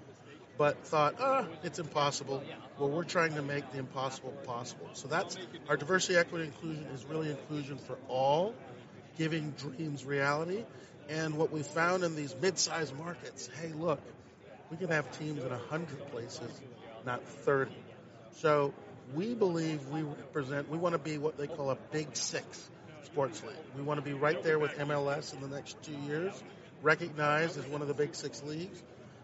but 0.58 0.78
thought, 0.86 1.16
ah, 1.20 1.48
it's 1.64 1.80
impossible. 1.80 2.44
Well, 2.78 2.90
we're 2.90 3.04
trying 3.04 3.34
to 3.34 3.42
make 3.42 3.72
the 3.72 3.80
impossible 3.80 4.32
possible. 4.46 4.90
So 4.94 5.08
that's 5.08 5.36
our 5.68 5.76
diversity, 5.76 6.18
equity, 6.20 6.46
inclusion 6.46 6.86
is 6.94 7.04
really 7.06 7.32
inclusion 7.32 7.78
for 7.78 7.98
all, 8.08 8.54
giving 9.18 9.56
dreams 9.58 10.06
reality. 10.06 10.64
And 11.10 11.36
what 11.38 11.52
we 11.52 11.64
found 11.64 12.04
in 12.04 12.16
these 12.16 12.36
mid-sized 12.42 12.98
markets, 12.98 13.50
hey, 13.62 13.74
look, 13.74 14.00
we 14.70 14.78
can 14.78 14.90
have 14.90 15.18
teams 15.18 15.44
in 15.44 15.50
100 15.50 16.12
places, 16.12 16.62
not 17.06 17.24
30. 17.24 17.72
So 18.38 18.74
we 19.14 19.34
believe 19.34 19.88
we 19.90 20.04
represent, 20.04 20.70
we 20.70 20.78
want 20.78 20.94
to 20.94 21.00
be 21.00 21.18
what 21.18 21.38
they 21.38 21.48
call 21.48 21.70
a 21.70 21.78
big 21.92 22.16
six 22.16 22.70
sports 23.04 23.44
league. 23.44 23.56
We 23.76 23.84
want 23.84 24.00
to 24.00 24.06
be 24.06 24.14
right 24.14 24.42
there 24.42 24.58
with 24.58 24.78
MLS 24.78 25.34
in 25.34 25.42
the 25.42 25.54
next 25.54 25.82
two 25.84 25.98
years, 26.08 26.32
recognized 26.82 27.58
as 27.58 27.66
one 27.68 27.82
of 27.82 27.88
the 27.88 27.94
big 27.94 28.16
six 28.16 28.42
leagues. 28.44 28.82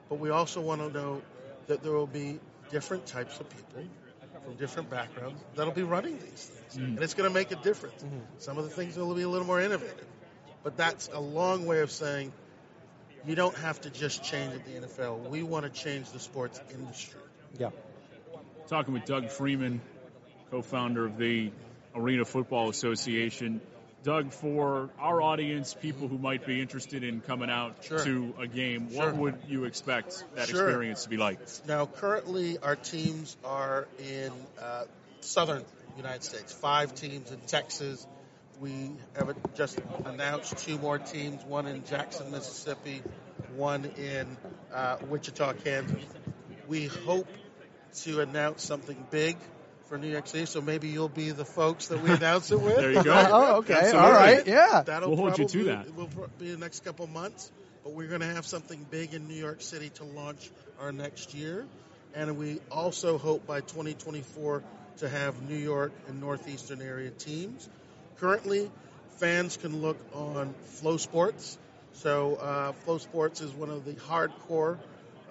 But 0.09 0.19
we 0.19 0.29
also 0.29 0.61
want 0.61 0.81
to 0.81 0.89
know 0.89 1.21
that 1.67 1.83
there 1.83 1.93
will 1.93 2.07
be 2.07 2.39
different 2.69 3.05
types 3.05 3.39
of 3.39 3.49
people 3.49 3.83
from 4.47 4.55
different 4.55 4.89
backgrounds 4.89 5.41
that'll 5.55 5.73
be 5.73 5.83
running 5.83 6.17
these 6.19 6.45
things. 6.45 6.75
Mm-hmm. 6.75 6.95
And 6.95 7.03
it's 7.03 7.13
going 7.13 7.29
to 7.29 7.33
make 7.33 7.51
a 7.51 7.55
difference. 7.55 8.01
Mm-hmm. 8.01 8.19
Some 8.37 8.57
of 8.57 8.63
the 8.63 8.69
things 8.69 8.95
will 8.95 9.13
be 9.13 9.23
a 9.23 9.29
little 9.29 9.47
more 9.47 9.61
innovative. 9.61 10.07
But 10.63 10.77
that's 10.77 11.09
a 11.13 11.19
long 11.19 11.65
way 11.65 11.79
of 11.79 11.91
saying 11.91 12.31
you 13.25 13.35
don't 13.35 13.55
have 13.57 13.81
to 13.81 13.89
just 13.89 14.23
change 14.23 14.53
at 14.53 14.65
the 14.65 14.71
NFL. 14.87 15.29
We 15.29 15.43
want 15.43 15.65
to 15.65 15.69
change 15.69 16.11
the 16.11 16.19
sports 16.19 16.59
industry. 16.73 17.19
Yeah. 17.57 17.69
Talking 18.67 18.93
with 18.93 19.05
Doug 19.05 19.29
Freeman, 19.29 19.81
co-founder 20.51 21.05
of 21.05 21.17
the 21.17 21.51
Arena 21.95 22.25
Football 22.25 22.69
Association. 22.69 23.61
Doug, 24.03 24.31
for 24.31 24.89
our 24.99 25.21
audience, 25.21 25.73
people 25.73 26.07
who 26.07 26.17
might 26.17 26.45
be 26.45 26.61
interested 26.61 27.03
in 27.03 27.19
coming 27.21 27.49
out 27.49 27.83
Sure. 27.83 28.03
to 28.03 28.33
a 28.39 28.47
game, 28.47 28.91
Sure. 28.93 29.05
what 29.07 29.15
would 29.17 29.35
you 29.47 29.65
expect 29.65 30.23
that 30.35 30.47
Sure. 30.47 30.67
experience 30.67 31.03
to 31.03 31.09
be 31.09 31.17
like? 31.17 31.39
Now, 31.67 31.85
currently, 31.87 32.57
our 32.59 32.75
teams 32.75 33.35
are 33.43 33.87
in 33.99 34.31
uh, 34.61 34.85
southern 35.21 35.65
United 35.97 36.23
States. 36.23 36.53
Five 36.53 36.93
teams 36.95 37.31
in 37.31 37.39
Texas. 37.47 38.05
We 38.59 38.91
have 39.15 39.35
just 39.55 39.79
announced 40.05 40.57
two 40.57 40.77
more 40.79 40.97
teams. 40.97 41.43
One 41.43 41.67
in 41.67 41.83
Jackson, 41.85 42.31
Mississippi. 42.31 43.03
One 43.55 43.85
in 43.97 44.37
uh, 44.73 44.97
Wichita, 45.07 45.53
Kansas. 45.53 46.03
We 46.67 46.87
hope 46.87 47.27
to 48.01 48.21
announce 48.21 48.63
something 48.63 48.97
big 49.11 49.37
for 49.87 49.97
New 49.97 50.09
York 50.09 50.27
City. 50.27 50.45
So 50.47 50.61
maybe 50.61 50.87
you'll 50.89 51.07
be 51.07 51.31
the 51.31 51.45
folks 51.45 51.87
that 51.87 52.01
we 52.01 52.11
announce 52.13 52.51
it 52.51 52.59
with. 52.59 52.77
There 52.77 52.91
you 52.91 53.03
go. 53.03 53.13
Oh, 53.29 53.55
okay. 53.57 53.73
Absolutely. 53.75 53.99
All 53.99 54.11
right. 54.11 54.47
Yeah. 54.47 54.83
That'll 54.85 55.09
We'll 55.09 55.17
hold 55.17 55.37
you 55.37 55.47
to 55.47 55.63
that. 55.65 55.85
It 55.85 55.95
will 55.95 56.09
be 56.39 56.51
the 56.51 56.57
next 56.57 56.83
couple 56.83 57.05
months, 57.07 57.51
but 57.83 57.93
we're 57.93 58.07
going 58.07 58.21
to 58.21 58.27
have 58.27 58.45
something 58.45 58.85
big 58.89 59.13
in 59.13 59.27
New 59.27 59.35
York 59.35 59.61
City 59.61 59.89
to 59.95 60.03
launch 60.03 60.49
our 60.79 60.91
next 60.91 61.33
year, 61.33 61.65
and 62.13 62.37
we 62.37 62.59
also 62.71 63.17
hope 63.17 63.47
by 63.47 63.61
2024 63.61 64.63
to 64.97 65.09
have 65.09 65.41
New 65.47 65.57
York 65.57 65.91
and 66.07 66.19
northeastern 66.21 66.81
area 66.81 67.09
teams. 67.11 67.67
Currently, 68.19 68.71
fans 69.17 69.57
can 69.57 69.81
look 69.81 69.97
on 70.13 70.55
FloSports. 70.81 71.57
So 71.93 72.35
uh, 72.35 72.73
FloSports 72.85 73.41
is 73.43 73.51
one 73.51 73.69
of 73.69 73.85
the 73.85 73.93
hardcore 73.93 74.77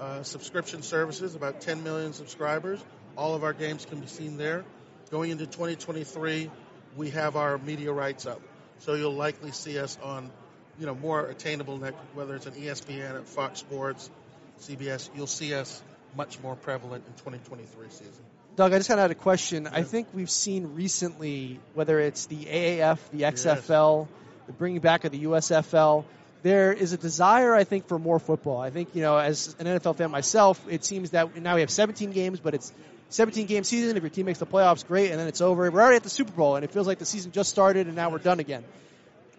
uh, 0.00 0.22
subscription 0.22 0.82
services, 0.82 1.34
about 1.34 1.60
10 1.60 1.82
million 1.82 2.12
subscribers. 2.12 2.84
All 3.16 3.34
of 3.34 3.44
our 3.44 3.52
games 3.52 3.84
can 3.84 4.00
be 4.00 4.06
seen 4.06 4.36
there. 4.36 4.64
Going 5.10 5.30
into 5.30 5.46
2023, 5.46 6.50
we 6.96 7.10
have 7.10 7.36
our 7.36 7.58
media 7.58 7.92
rights 7.92 8.26
up. 8.26 8.40
So 8.80 8.94
you'll 8.94 9.14
likely 9.14 9.52
see 9.52 9.78
us 9.78 9.98
on, 10.02 10.30
you 10.78 10.86
know, 10.86 10.94
more 10.94 11.26
attainable, 11.26 11.78
net, 11.78 11.94
whether 12.14 12.36
it's 12.36 12.46
an 12.46 12.52
ESPN, 12.52 13.16
at 13.16 13.26
Fox 13.26 13.60
Sports, 13.60 14.10
CBS. 14.60 15.08
You'll 15.16 15.26
see 15.26 15.54
us 15.54 15.82
much 16.16 16.40
more 16.40 16.54
prevalent 16.56 17.04
in 17.06 17.12
2023 17.14 17.88
season. 17.90 18.35
Doug, 18.56 18.72
I 18.72 18.78
just 18.78 18.88
kind 18.88 18.98
of 18.98 19.02
had 19.02 19.10
a 19.10 19.14
question. 19.14 19.66
I 19.66 19.82
think 19.82 20.08
we've 20.14 20.30
seen 20.30 20.74
recently, 20.74 21.60
whether 21.74 22.00
it's 22.00 22.24
the 22.24 22.46
AAF, 22.46 22.98
the 23.12 23.22
XFL, 23.24 24.08
the 24.46 24.52
bringing 24.54 24.80
back 24.80 25.04
of 25.04 25.12
the 25.12 25.24
USFL, 25.24 26.04
there 26.42 26.72
is 26.72 26.94
a 26.94 26.96
desire, 26.96 27.54
I 27.54 27.64
think, 27.64 27.86
for 27.86 27.98
more 27.98 28.18
football. 28.18 28.58
I 28.58 28.70
think, 28.70 28.94
you 28.94 29.02
know, 29.02 29.18
as 29.18 29.54
an 29.58 29.66
NFL 29.66 29.96
fan 29.96 30.10
myself, 30.10 30.58
it 30.70 30.86
seems 30.86 31.10
that 31.10 31.36
now 31.36 31.56
we 31.56 31.60
have 31.60 31.70
17 31.70 32.12
games, 32.12 32.40
but 32.40 32.54
it's 32.54 32.72
17 33.10 33.44
game 33.44 33.62
season. 33.62 33.98
If 33.98 34.02
your 34.02 34.08
team 34.08 34.24
makes 34.24 34.38
the 34.38 34.46
playoffs, 34.46 34.86
great, 34.86 35.10
and 35.10 35.20
then 35.20 35.28
it's 35.28 35.42
over. 35.42 35.70
We're 35.70 35.82
already 35.82 35.96
at 35.96 36.02
the 36.02 36.08
Super 36.08 36.32
Bowl, 36.32 36.56
and 36.56 36.64
it 36.64 36.70
feels 36.70 36.86
like 36.86 36.98
the 36.98 37.04
season 37.04 37.32
just 37.32 37.50
started, 37.50 37.88
and 37.88 37.94
now 37.94 38.08
we're 38.08 38.18
done 38.18 38.40
again. 38.40 38.64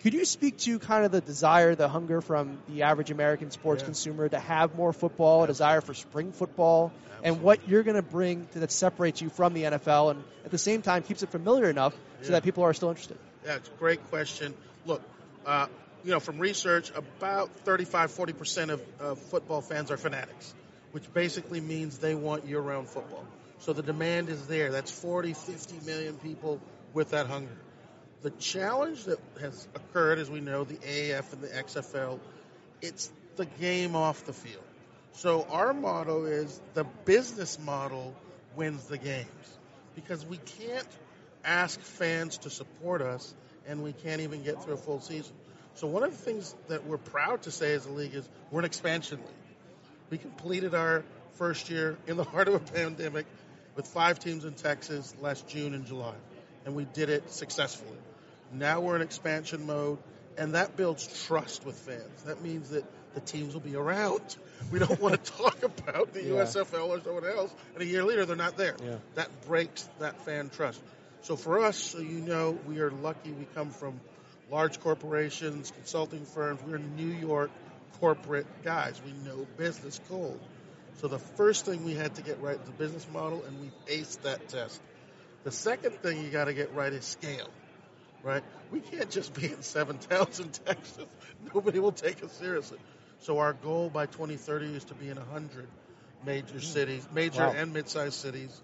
Could 0.04 0.14
you 0.14 0.26
speak 0.26 0.58
to 0.60 0.78
kind 0.80 1.06
of 1.06 1.12
the 1.12 1.22
desire, 1.22 1.74
the 1.76 1.90
hunger 1.90 2.22
from 2.22 2.60
the 2.70 2.84
average 2.84 3.10
American 3.10 3.50
sports 3.52 3.82
Yeah. 3.82 3.86
consumer 3.88 4.30
to 4.30 4.40
have 4.40 4.76
more 4.76 4.94
football, 4.94 5.44
a 5.44 5.48
desire 5.48 5.82
for 5.82 5.94
spring 5.94 6.32
football, 6.32 6.92
and 7.24 7.42
what 7.42 7.68
you're 7.68 7.84
going 7.84 7.96
to 7.96 8.04
bring 8.04 8.48
to, 8.54 8.60
that 8.60 8.72
separates 8.72 9.22
you 9.22 9.30
from 9.30 9.54
the 9.54 9.64
NFL, 9.64 10.12
and 10.12 10.24
at 10.46 10.52
the 10.52 10.58
same 10.60 10.82
time 10.84 11.02
keeps 11.02 11.24
it 11.24 11.30
familiar 11.30 11.70
enough 11.70 11.96
so 12.22 12.32
that 12.34 12.44
people 12.44 12.64
are 12.64 12.74
still 12.74 12.90
interested? 12.90 13.18
Yeah, 13.44 13.56
it's 13.56 13.70
a 13.70 13.80
great 13.80 14.08
question. 14.10 14.54
Look, 14.86 15.02
uh, 15.46 15.68
you 16.04 16.12
know, 16.12 16.20
from 16.20 16.38
research, 16.38 16.92
about 16.96 17.50
35, 17.66 18.12
40% 18.12 18.70
of, 18.70 18.82
of 19.00 19.20
football 19.20 19.62
fans 19.62 19.90
are 19.90 19.98
fanatics, 19.98 20.54
which 20.92 21.12
basically 21.14 21.60
means 21.60 21.98
they 21.98 22.14
want 22.16 22.46
year 22.46 22.60
round 22.60 22.88
football. 22.88 23.26
So 23.60 23.74
the 23.74 23.82
demand 23.82 24.30
is 24.30 24.46
there. 24.48 24.72
That's 24.72 24.92
40, 24.92 25.34
50 25.34 25.86
million 25.86 26.16
people 26.18 26.62
with 26.94 27.10
that 27.12 27.26
hunger. 27.26 27.58
The 28.24 28.32
challenge 28.32 29.06
that 29.06 29.20
has 29.42 29.68
occurred, 29.76 30.20
as 30.20 30.30
we 30.30 30.42
know, 30.42 30.64
the 30.64 30.76
AAF 30.76 31.34
and 31.34 31.42
the 31.42 31.48
XFL, 31.48 32.20
it's 32.82 33.12
the 33.36 33.46
game 33.46 33.96
off 33.96 34.26
the 34.26 34.34
field. 34.34 34.64
So 35.14 35.48
our 35.50 35.74
motto 35.74 36.26
is 36.26 36.60
the 36.74 36.84
business 37.06 37.58
model 37.60 38.16
wins 38.56 38.86
the 38.86 38.98
games 38.98 39.28
because 39.96 40.26
we 40.26 40.38
can't 40.38 40.88
ask 41.44 41.80
fans 41.80 42.40
to 42.40 42.50
support 42.50 43.02
us 43.02 43.34
and 43.68 43.84
we 43.84 43.94
can't 43.94 44.22
even 44.22 44.44
get 44.44 44.64
through 44.64 44.76
a 44.76 44.78
full 44.78 45.02
season. 45.02 45.34
So 45.76 45.88
one 45.88 46.04
of 46.04 46.12
the 46.12 46.18
things 46.18 46.56
that 46.70 46.86
we're 46.86 46.98
proud 46.98 47.44
to 47.44 47.52
say 47.52 47.74
as 47.74 47.86
a 47.86 47.92
league 47.92 48.16
is 48.16 48.28
we're 48.52 48.60
an 48.60 48.66
expansion 48.66 49.20
league. 49.20 49.28
We 50.10 50.18
completed 50.18 50.74
our 50.74 51.04
first 51.34 51.70
year 51.70 51.98
in 52.08 52.18
the 52.18 52.24
heart 52.36 52.48
of 52.48 52.56
a 52.56 52.60
pandemic 52.60 53.26
with 53.76 53.88
five 53.88 54.20
teams 54.20 54.44
in 54.44 54.54
Texas 54.54 55.14
last 55.22 55.48
June 55.48 55.74
and 55.74 55.86
July, 55.86 56.16
and 56.66 56.76
we 56.76 56.86
did 56.86 57.10
it 57.10 57.32
successfully. 57.32 57.97
Now 58.54 58.80
we're 58.82 58.96
in 58.96 59.02
expansion 59.02 59.66
mode, 59.66 60.00
and 60.38 60.56
that 60.56 60.76
builds 60.78 61.26
trust 61.26 61.66
with 61.66 61.76
fans. 61.78 62.24
That 62.26 62.42
means 62.42 62.70
that 62.70 62.86
the 63.14 63.20
teams 63.22 63.54
will 63.54 63.62
be 63.62 63.76
around. 63.76 64.22
We 64.72 64.80
don't 64.80 65.00
want 65.00 65.24
to 65.24 65.32
talk 65.34 65.62
about 65.62 66.14
the 66.14 66.24
Yeah. 66.24 66.42
USFL 66.42 66.88
or 66.90 67.00
someone 67.04 67.26
else, 67.28 67.54
and 67.76 67.84
a 67.84 67.86
year 67.86 68.04
later 68.04 68.26
they're 68.26 68.36
not 68.36 68.58
there. 68.58 68.76
Yeah. 68.84 68.96
That 69.14 69.30
breaks 69.46 69.88
that 70.00 70.20
fan 70.26 70.50
trust. 70.50 70.82
So 71.22 71.36
for 71.36 71.64
us, 71.64 71.78
so 71.78 72.00
you 72.00 72.20
know, 72.22 72.58
we 72.68 72.80
are 72.80 72.90
lucky. 72.90 73.32
We 73.32 73.46
come 73.54 73.70
from 73.70 74.00
large 74.50 74.80
corporations, 74.80 75.70
consulting 75.70 76.26
firms. 76.26 76.60
We're 76.68 76.80
New 76.80 77.06
York 77.06 77.52
corporate 78.00 78.48
guys. 78.64 79.00
We 79.06 79.12
know 79.30 79.46
business 79.58 80.02
cold. 80.10 80.40
So 81.02 81.08
the 81.08 81.20
first 81.20 81.66
thing 81.66 81.86
we 81.86 81.94
had 81.94 82.16
to 82.16 82.24
get 82.24 82.42
right 82.42 82.56
is 82.56 82.66
the 82.66 82.72
business 82.72 83.06
model, 83.14 83.44
and 83.46 83.60
we 83.62 83.94
aced 83.96 84.22
that 84.24 84.50
test. 84.50 84.82
The 85.44 85.52
second 85.52 86.00
thing 86.02 86.24
you 86.24 86.32
got 86.32 86.46
to 86.46 86.54
get 86.54 86.74
right 86.74 86.92
is 86.92 87.06
scale, 87.06 87.48
right? 88.24 88.44
We 88.72 88.80
can't 88.80 89.10
just 89.10 89.34
be 89.34 89.46
in 89.48 89.62
seven 89.62 89.98
towns 89.98 90.40
in 90.40 90.50
Texas. 90.50 91.06
Nobody 91.54 91.80
will 91.80 91.92
take 91.92 92.24
us 92.24 92.32
seriously. 92.34 92.80
So 93.20 93.40
our 93.40 93.54
goal 93.54 93.90
by 93.90 94.06
2030 94.06 94.76
is 94.76 94.84
to 94.86 94.94
be 94.94 95.10
in 95.10 95.18
100 95.18 95.68
major 96.26 96.60
cities, 96.60 97.08
major 97.14 97.42
Wow. 97.48 97.54
and 97.56 97.74
mid-sized 97.74 98.14
cities. 98.14 98.62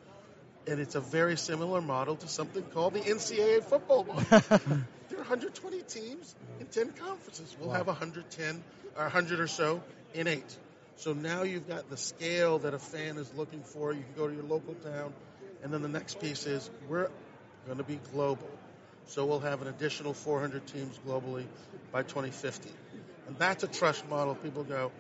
And 0.68 0.80
it's 0.80 0.96
a 0.96 1.02
very 1.02 1.36
similar 1.38 1.82
model 1.82 2.16
to 2.16 2.28
something 2.28 2.64
called 2.64 2.94
the 2.94 3.02
NCAA 3.02 3.64
football 3.64 4.04
model. 4.06 4.24
there 4.30 5.18
are 5.18 5.28
120 5.28 5.82
teams 5.82 6.36
in 6.60 6.68
10 6.68 6.92
conferences. 6.94 7.56
We'll 7.60 7.72
have 7.72 7.88
110 7.88 8.64
or 8.96 9.04
100 9.04 9.40
or 9.40 9.48
so 9.48 9.84
in 10.14 10.28
eight. 10.28 10.58
So 10.96 11.14
now 11.14 11.44
you've 11.44 11.68
got 11.68 11.90
the 11.90 11.98
scale 11.98 12.60
that 12.60 12.74
a 12.74 12.80
fan 12.80 13.18
is 13.18 13.30
looking 13.36 13.62
for. 13.62 13.92
You 13.92 14.04
can 14.04 14.14
go 14.16 14.28
to 14.28 14.34
your 14.34 14.44
local 14.44 14.76
town. 14.76 15.14
And 15.64 15.74
then 15.74 15.82
the 15.82 15.90
next 15.90 16.22
piece 16.22 16.46
is 16.46 16.70
we're 16.88 17.10
going 17.66 17.78
to 17.80 17.84
be 17.84 18.00
global. 18.14 18.50
So 19.08 19.26
we'll 19.26 19.40
have 19.40 19.62
an 19.62 19.68
additional 19.68 20.14
400 20.14 20.66
teams 20.68 21.00
globally 21.06 21.46
by 21.92 22.04
2050. 22.04 22.70
And 23.28 23.38
that's 23.38 23.64
a 23.64 23.68
trust 23.68 24.08
model. 24.10 24.36
People 24.36 24.64
go, 24.64 24.92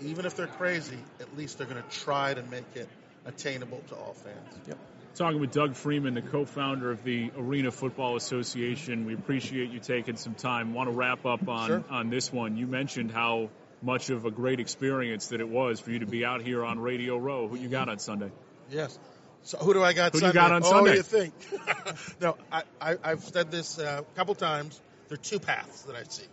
even 0.00 0.26
if 0.26 0.36
they're 0.36 0.46
crazy, 0.46 0.98
at 1.20 1.36
least 1.36 1.58
they're 1.58 1.66
going 1.66 1.82
to 1.82 1.98
try 1.98 2.34
to 2.34 2.42
make 2.42 2.64
it 2.74 2.88
attainable 3.24 3.80
to 3.88 3.94
all 3.94 4.14
fans. 4.14 4.58
Yep. 4.66 4.78
Talking 5.14 5.40
with 5.40 5.52
Doug 5.52 5.74
Freeman, 5.74 6.14
the 6.14 6.22
co-founder 6.22 6.90
of 6.90 7.04
the 7.04 7.30
Arena 7.36 7.70
Football 7.70 8.16
Association. 8.16 9.04
We 9.04 9.14
appreciate 9.14 9.70
you 9.70 9.78
taking 9.78 10.16
some 10.16 10.34
time. 10.34 10.72
Want 10.72 10.88
to 10.88 10.94
wrap 10.94 11.26
up 11.26 11.46
on 11.48 11.68
Sure. 11.68 11.84
on 11.90 12.08
this 12.08 12.32
one. 12.32 12.56
You 12.56 12.66
mentioned 12.66 13.10
how 13.10 13.50
much 13.82 14.10
of 14.10 14.24
a 14.24 14.30
great 14.30 14.58
experience 14.58 15.28
that 15.28 15.40
it 15.40 15.48
was 15.48 15.80
for 15.80 15.90
you 15.90 15.98
to 15.98 16.06
be 16.06 16.24
out 16.24 16.40
here 16.40 16.64
on 16.64 16.78
Radio 16.78 17.18
Row. 17.18 17.46
Who 17.46 17.56
you 17.56 17.68
got 17.68 17.88
on 17.88 17.98
Sunday? 17.98 18.30
Yes. 18.70 18.98
So 19.44 19.58
who 19.58 19.74
do 19.74 19.82
I 19.82 19.92
got 19.92 20.12
Who 20.12 20.20
do 20.20 20.26
you 20.26 20.32
Sunday? 20.32 20.40
got 20.40 20.52
on 20.52 20.62
oh, 20.64 20.70
Sunday? 20.70 20.96
you 20.96 21.02
think? 21.02 21.34
no, 22.20 22.36
I, 22.50 22.62
I, 22.80 22.96
I've 23.02 23.24
said 23.24 23.50
this 23.50 23.78
uh, 23.78 24.02
a 24.02 24.16
couple 24.16 24.34
times. 24.34 24.80
There 25.08 25.14
are 25.14 25.22
two 25.22 25.40
paths 25.40 25.82
that 25.82 25.96
I 25.96 26.04
see. 26.04 26.26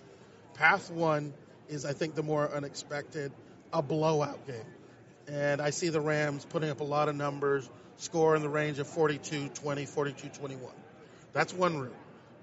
Path 0.53 0.91
one 0.91 1.33
is, 1.69 1.85
I 1.85 1.93
think, 1.93 2.15
the 2.15 2.23
more 2.23 2.49
unexpected, 2.49 3.31
a 3.73 3.81
blowout 3.81 4.45
game. 4.45 4.55
And 5.27 5.61
I 5.61 5.71
see 5.71 5.89
the 5.89 6.01
Rams 6.01 6.45
putting 6.45 6.69
up 6.69 6.81
a 6.81 6.85
lot 6.85 7.09
of 7.09 7.15
numbers, 7.15 7.69
score 7.97 8.35
in 8.35 8.41
the 8.41 8.49
range 8.49 8.79
of 8.79 8.87
42 8.87 9.49
20, 9.49 9.85
42 9.85 10.29
21. 10.29 10.71
That's 11.33 11.53
one 11.53 11.79
route. 11.79 11.95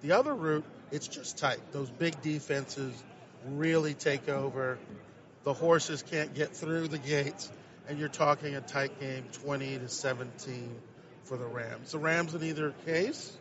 The 0.03 0.13
other 0.13 0.35
route, 0.35 0.65
it's 0.91 1.09
just 1.09 1.39
tight. 1.39 1.59
Those 1.73 1.91
big 1.91 2.21
defenses 2.23 2.93
really 3.49 3.95
take 3.95 4.29
over. 4.29 4.79
The 5.45 5.53
horses 5.53 6.03
can't 6.03 6.35
get 6.35 6.57
through 6.57 6.89
the 6.89 6.99
gates, 6.99 7.51
and 7.89 7.99
you're 7.99 8.09
talking 8.09 8.55
a 8.55 8.61
tight 8.61 8.99
game, 9.01 9.25
20 9.45 9.79
to 9.79 9.89
17 9.89 10.77
for 11.25 11.37
the 11.37 11.47
Rams. 11.47 11.93
The 11.93 11.99
Rams 11.99 12.35
in 12.35 12.43
either 12.45 12.75
case, 12.85 13.37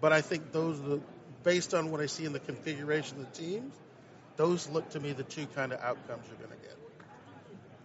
but 0.00 0.12
I 0.12 0.20
think 0.20 0.52
those 0.52 0.78
are 0.80 0.88
the, 0.88 1.00
based 1.42 1.74
on 1.74 1.90
what 1.90 2.00
I 2.00 2.06
see 2.06 2.24
in 2.24 2.32
the 2.32 2.40
configuration 2.40 3.20
of 3.20 3.32
the 3.32 3.38
teams, 3.38 3.74
those 4.36 4.68
look 4.68 4.88
to 4.90 5.00
me 5.00 5.12
the 5.12 5.24
two 5.24 5.46
kind 5.54 5.72
of 5.72 5.80
outcomes 5.80 6.24
you're 6.28 6.46
going 6.46 6.58
to 6.58 6.66
get. 6.66 6.76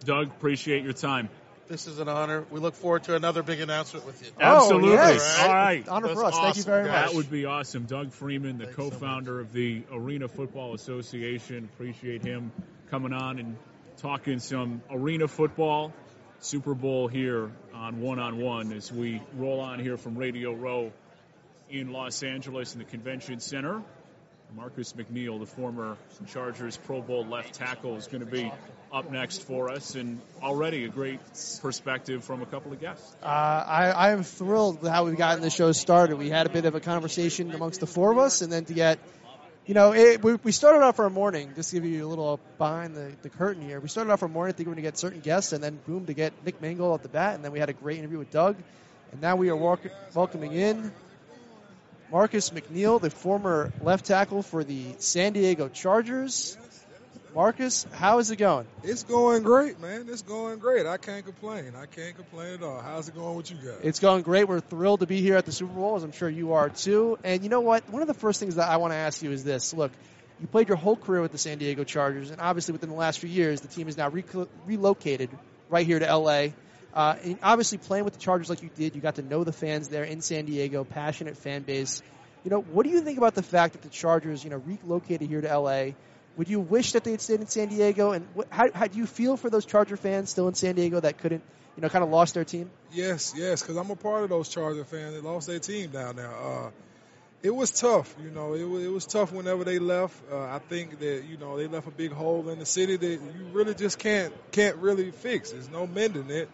Doug, 0.04 0.28
appreciate 0.28 0.84
your 0.84 0.92
time. 0.92 1.28
This 1.66 1.86
is 1.86 1.98
an 1.98 2.08
honor. 2.08 2.44
We 2.50 2.60
look 2.60 2.74
forward 2.74 3.04
to 3.04 3.16
another 3.16 3.42
big 3.42 3.60
announcement 3.60 4.04
with 4.04 4.22
you. 4.22 4.30
Absolutely. 4.38 4.90
Oh, 4.90 4.92
yes. 4.92 5.40
All 5.40 5.48
right. 5.48 5.88
Honor 5.88 6.08
for 6.08 6.22
That's 6.22 6.36
us. 6.36 6.42
Thank 6.42 6.56
you 6.56 6.62
very 6.62 6.88
much. 6.88 7.06
That 7.06 7.14
would 7.14 7.30
be 7.30 7.46
awesome. 7.46 7.84
Doug 7.86 8.12
Freeman, 8.12 8.58
the 8.58 8.64
Thanks 8.64 8.76
co-founder 8.76 9.40
of 9.40 9.52
the 9.54 9.82
Arena 9.90 10.28
Football 10.28 10.74
Association. 10.74 11.70
Appreciate 11.72 12.22
him 12.22 12.52
coming 12.90 13.14
on 13.14 13.38
and 13.38 13.56
talking 14.04 14.38
some 14.38 14.82
arena 14.90 15.26
football. 15.26 15.90
Super 16.40 16.74
Bowl 16.74 17.08
here 17.08 17.50
on 17.72 18.02
One 18.02 18.18
on 18.18 18.36
One 18.36 18.70
as 18.74 18.92
we 18.92 19.22
roll 19.34 19.60
on 19.60 19.78
here 19.78 19.96
from 19.96 20.18
Radio 20.18 20.52
Row 20.52 20.92
in 21.70 21.90
Los 21.90 22.22
Angeles 22.22 22.74
in 22.74 22.80
the 22.80 22.84
Convention 22.84 23.40
Center. 23.40 23.82
Marcus 24.54 24.92
McNeill, 24.92 25.40
the 25.40 25.46
former 25.46 25.96
Chargers 26.26 26.76
Pro 26.76 27.00
Bowl 27.00 27.24
left 27.24 27.54
tackle, 27.54 27.96
is 27.96 28.06
going 28.06 28.22
to 28.22 28.30
be 28.30 28.52
up 28.92 29.10
next 29.10 29.38
for 29.38 29.70
us, 29.70 29.94
and 29.94 30.20
already 30.42 30.84
a 30.84 30.88
great 30.88 31.20
perspective 31.62 32.24
from 32.24 32.42
a 32.42 32.46
couple 32.46 32.74
of 32.74 32.80
guests. 32.82 33.16
Uh, 33.22 33.26
I, 33.26 33.90
I 33.90 34.10
am 34.10 34.22
thrilled 34.22 34.82
with 34.82 34.92
how 34.92 35.06
we've 35.06 35.16
gotten 35.16 35.40
the 35.40 35.48
show 35.48 35.72
started. 35.72 36.18
We 36.18 36.28
had 36.28 36.44
a 36.44 36.50
bit 36.50 36.66
of 36.66 36.74
a 36.74 36.80
conversation 36.80 37.52
amongst 37.52 37.80
the 37.80 37.86
four 37.86 38.12
of 38.12 38.18
us, 38.18 38.42
and 38.42 38.52
then 38.52 38.66
to 38.66 38.74
get, 38.74 38.98
you 39.66 39.72
know, 39.72 39.94
it, 39.94 40.22
we, 40.22 40.34
we 40.34 40.52
started 40.52 40.82
off 40.82 40.98
our 41.00 41.08
morning, 41.08 41.52
just 41.56 41.70
to 41.70 41.76
give 41.76 41.86
you 41.86 42.06
a 42.06 42.08
little 42.08 42.38
behind 42.58 42.94
the, 42.94 43.12
the 43.22 43.30
curtain 43.30 43.62
here. 43.62 43.80
We 43.80 43.88
started 43.88 44.12
off 44.12 44.22
our 44.22 44.28
morning 44.28 44.54
thinking 44.54 44.66
we 44.66 44.70
were 44.72 44.74
going 44.74 44.84
to 44.84 44.90
get 44.90 44.98
certain 44.98 45.20
guests, 45.20 45.52
and 45.52 45.64
then 45.64 45.78
boom, 45.86 46.06
to 46.06 46.14
get 46.14 46.32
Nick 46.44 46.60
Mangold 46.60 47.00
at 47.00 47.02
the 47.02 47.08
bat, 47.08 47.34
and 47.34 47.44
then 47.44 47.52
we 47.52 47.58
had 47.58 47.70
a 47.70 47.72
great 47.72 47.98
interview 47.98 48.18
with 48.18 48.30
Doug, 48.30 48.56
and 49.12 49.22
now 49.22 49.36
we 49.36 49.48
are 49.48 49.56
walk, 49.56 49.80
welcoming 50.14 50.52
in 50.52 50.92
Marcus 52.12 52.50
McNeill, 52.50 53.00
the 53.00 53.08
former 53.08 53.72
left 53.80 54.04
tackle 54.04 54.42
for 54.42 54.64
the 54.64 54.94
San 54.98 55.32
Diego 55.32 55.68
Chargers. 55.68 56.58
Marcus, 57.34 57.84
how 57.92 58.20
is 58.20 58.30
it 58.30 58.36
going? 58.36 58.64
It's 58.84 59.02
going 59.02 59.42
great, 59.42 59.80
man. 59.80 60.06
It's 60.08 60.22
going 60.22 60.60
great. 60.60 60.86
I 60.86 60.98
can't 60.98 61.24
complain. 61.24 61.72
I 61.76 61.86
can't 61.86 62.14
complain 62.14 62.54
at 62.54 62.62
all. 62.62 62.80
How's 62.80 63.08
it 63.08 63.16
going 63.16 63.36
with 63.36 63.50
you 63.50 63.56
guys? 63.56 63.80
It's 63.82 63.98
going 63.98 64.22
great. 64.22 64.46
We're 64.46 64.60
thrilled 64.60 65.00
to 65.00 65.06
be 65.06 65.20
here 65.20 65.36
at 65.36 65.44
the 65.44 65.50
Super 65.50 65.72
Bowl, 65.72 65.96
as 65.96 66.04
I'm 66.04 66.12
sure 66.12 66.28
you 66.28 66.52
are 66.52 66.68
too. 66.68 67.18
And 67.24 67.42
you 67.42 67.48
know 67.48 67.60
what? 67.60 67.90
One 67.90 68.02
of 68.02 68.08
the 68.08 68.14
first 68.14 68.38
things 68.38 68.54
that 68.54 68.68
I 68.68 68.76
want 68.76 68.92
to 68.92 68.96
ask 68.96 69.20
you 69.20 69.32
is 69.32 69.42
this. 69.42 69.74
Look, 69.74 69.90
you 70.40 70.46
played 70.46 70.68
your 70.68 70.76
whole 70.76 70.94
career 70.94 71.22
with 71.22 71.32
the 71.32 71.38
San 71.38 71.58
Diego 71.58 71.82
Chargers, 71.82 72.30
and 72.30 72.40
obviously 72.40 72.70
within 72.70 72.88
the 72.88 72.94
last 72.94 73.18
few 73.18 73.30
years, 73.30 73.60
the 73.62 73.68
team 73.68 73.88
is 73.88 73.96
now 73.96 74.10
recl- 74.10 74.48
relocated 74.64 75.30
right 75.70 75.84
here 75.84 75.98
to 75.98 76.16
LA. 76.16 76.48
Uh, 76.94 77.16
and 77.24 77.38
obviously, 77.42 77.78
playing 77.78 78.04
with 78.04 78.14
the 78.14 78.20
Chargers 78.20 78.48
like 78.48 78.62
you 78.62 78.70
did, 78.76 78.94
you 78.94 79.00
got 79.00 79.16
to 79.16 79.22
know 79.22 79.42
the 79.42 79.52
fans 79.52 79.88
there 79.88 80.04
in 80.04 80.20
San 80.20 80.44
Diego, 80.44 80.84
passionate 80.84 81.36
fan 81.36 81.62
base. 81.62 82.00
You 82.44 82.52
know, 82.52 82.60
what 82.60 82.84
do 82.84 82.90
you 82.90 83.00
think 83.00 83.18
about 83.18 83.34
the 83.34 83.42
fact 83.42 83.72
that 83.72 83.82
the 83.82 83.88
Chargers, 83.88 84.44
you 84.44 84.50
know, 84.50 84.62
relocated 84.64 85.28
here 85.28 85.40
to 85.40 85.58
LA? 85.58 85.94
Would 86.36 86.48
you 86.48 86.60
wish 86.60 86.92
that 86.92 87.04
they 87.04 87.12
had 87.12 87.20
stayed 87.20 87.40
in 87.40 87.46
San 87.46 87.68
Diego? 87.68 88.12
And 88.12 88.26
what, 88.34 88.48
how, 88.50 88.70
how 88.72 88.86
do 88.86 88.98
you 88.98 89.06
feel 89.06 89.36
for 89.36 89.50
those 89.50 89.64
Charger 89.64 89.96
fans 89.96 90.30
still 90.30 90.48
in 90.48 90.54
San 90.54 90.74
Diego 90.74 90.98
that 91.00 91.18
couldn't, 91.18 91.42
you 91.76 91.82
know, 91.82 91.88
kind 91.88 92.02
of 92.02 92.10
lost 92.10 92.34
their 92.34 92.44
team? 92.44 92.70
Yes, 92.92 93.34
yes, 93.36 93.62
because 93.62 93.76
I'm 93.76 93.90
a 93.90 93.96
part 93.96 94.24
of 94.24 94.30
those 94.30 94.48
Charger 94.48 94.84
fans 94.84 95.14
that 95.14 95.24
lost 95.24 95.46
their 95.46 95.60
team 95.60 95.90
down 95.90 96.16
there. 96.16 96.34
Uh, 96.34 96.70
it 97.44 97.54
was 97.54 97.70
tough, 97.70 98.16
you 98.24 98.30
know. 98.30 98.54
It 98.54 98.64
was, 98.64 98.82
it 98.84 98.90
was 98.90 99.06
tough 99.06 99.30
whenever 99.30 99.64
they 99.64 99.78
left. 99.78 100.16
Uh, 100.32 100.38
I 100.44 100.60
think 100.60 100.98
that 101.00 101.24
you 101.28 101.36
know 101.36 101.58
they 101.58 101.66
left 101.66 101.86
a 101.86 101.90
big 101.90 102.10
hole 102.10 102.48
in 102.48 102.58
the 102.58 102.64
city 102.64 102.96
that 102.96 103.06
you 103.06 103.46
really 103.52 103.74
just 103.74 103.98
can't 103.98 104.32
can't 104.50 104.76
really 104.76 105.10
fix. 105.10 105.50
There's 105.50 105.68
no 105.68 105.86
mending 105.86 106.30
it. 106.30 106.48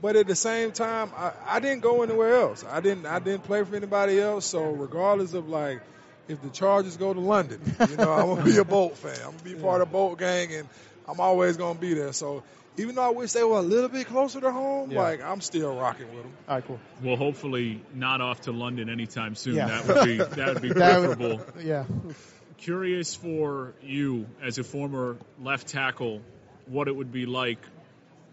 But 0.00 0.14
at 0.14 0.28
the 0.28 0.36
same 0.36 0.70
time, 0.70 1.10
I, 1.16 1.32
I 1.44 1.58
didn't 1.58 1.80
go 1.80 2.04
anywhere 2.04 2.34
else. 2.34 2.64
I 2.64 2.80
didn't 2.80 3.04
I 3.04 3.18
didn't 3.18 3.44
play 3.44 3.64
for 3.64 3.74
anybody 3.74 4.20
else. 4.20 4.46
So 4.46 4.70
regardless 4.70 5.34
of 5.34 5.48
like 5.48 5.82
if 6.28 6.40
the 6.42 6.50
Chargers 6.50 6.96
go 6.96 7.12
to 7.14 7.20
London, 7.20 7.60
you 7.88 7.96
know 7.96 8.12
I'm 8.12 8.26
gonna 8.26 8.44
be 8.44 8.56
a 8.58 8.64
Bolt 8.64 8.96
fan. 8.96 9.16
I'm 9.24 9.32
gonna 9.32 9.42
be 9.42 9.54
part 9.54 9.80
of 9.82 9.88
the 9.88 9.92
Bolt 9.92 10.18
gang, 10.18 10.52
and 10.54 10.68
I'm 11.08 11.20
always 11.20 11.56
gonna 11.56 11.78
be 11.78 11.94
there. 11.94 12.12
So 12.12 12.42
even 12.76 12.94
though 12.94 13.02
I 13.02 13.10
wish 13.10 13.32
they 13.32 13.42
were 13.42 13.58
a 13.58 13.62
little 13.62 13.88
bit 13.88 14.06
closer 14.06 14.40
to 14.40 14.52
home, 14.52 14.90
Yeah. 14.92 15.00
like 15.02 15.22
I'm 15.24 15.40
still 15.40 15.74
rocking 15.74 16.06
with 16.14 16.22
them. 16.22 16.32
All 16.48 16.54
right, 16.56 16.64
cool. 16.66 16.78
Well, 17.02 17.16
hopefully 17.16 17.82
not 17.94 18.20
off 18.20 18.42
to 18.42 18.52
London 18.52 18.88
anytime 18.88 19.34
soon. 19.34 19.56
Yeah. 19.56 19.66
That 19.82 19.86
would 19.96 20.04
be 20.06 20.16
that 20.36 20.54
would 20.54 20.62
be 20.62 20.68
That 20.74 21.00
would- 21.00 21.18
preferable. 21.18 21.40
Yeah. 21.62 21.84
Curious 22.58 23.14
for 23.14 23.72
you 23.82 24.26
as 24.42 24.58
a 24.58 24.64
former 24.64 25.16
left 25.40 25.68
tackle, 25.68 26.20
what 26.66 26.88
it 26.88 26.96
would 26.96 27.12
be 27.12 27.24
like 27.24 27.58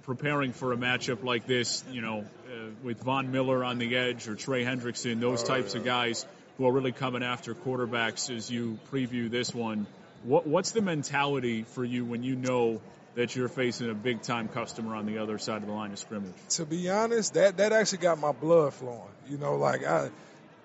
preparing 0.01 0.51
for 0.51 0.73
a 0.73 0.77
matchup 0.77 1.23
like 1.23 1.45
this. 1.45 1.83
You 1.91 2.01
know, 2.01 2.19
uh, 2.47 2.69
with 2.83 3.01
Von 3.03 3.31
Miller 3.31 3.63
on 3.63 3.77
the 3.77 3.95
edge 3.95 4.27
or 4.27 4.35
Trey 4.35 4.63
Hendrickson, 4.65 5.19
those 5.19 5.43
types 5.43 5.75
of 5.75 5.83
guys 5.85 6.25
who 6.57 6.67
are 6.67 6.71
really 6.71 6.91
coming 6.91 7.23
after 7.23 7.53
quarterbacks. 7.53 8.35
As 8.35 8.49
you 8.49 8.77
preview 8.91 9.29
this 9.29 9.53
one, 9.53 9.85
what 10.23 10.47
what's 10.47 10.71
the 10.71 10.81
mentality 10.81 11.63
for 11.63 11.83
you 11.83 12.05
when 12.05 12.23
you 12.23 12.35
know 12.35 12.81
that 13.15 13.35
you're 13.35 13.47
facing 13.47 13.89
a 13.89 13.93
big 13.93 14.21
time 14.21 14.47
customer 14.49 14.95
on 14.95 15.05
the 15.05 15.19
other 15.19 15.37
side 15.37 15.61
of 15.61 15.67
the 15.67 15.73
line 15.73 15.91
of 15.91 15.99
scrimmage? 15.99 16.33
To 16.51 16.65
be 16.65 16.89
honest, 16.89 17.33
that 17.35 17.57
that 17.57 17.71
actually 17.73 17.99
got 17.99 18.19
my 18.19 18.31
blood 18.31 18.73
flowing. 18.73 19.01
You 19.29 19.37
know, 19.37 19.55
like 19.57 19.85
I, 19.85 20.09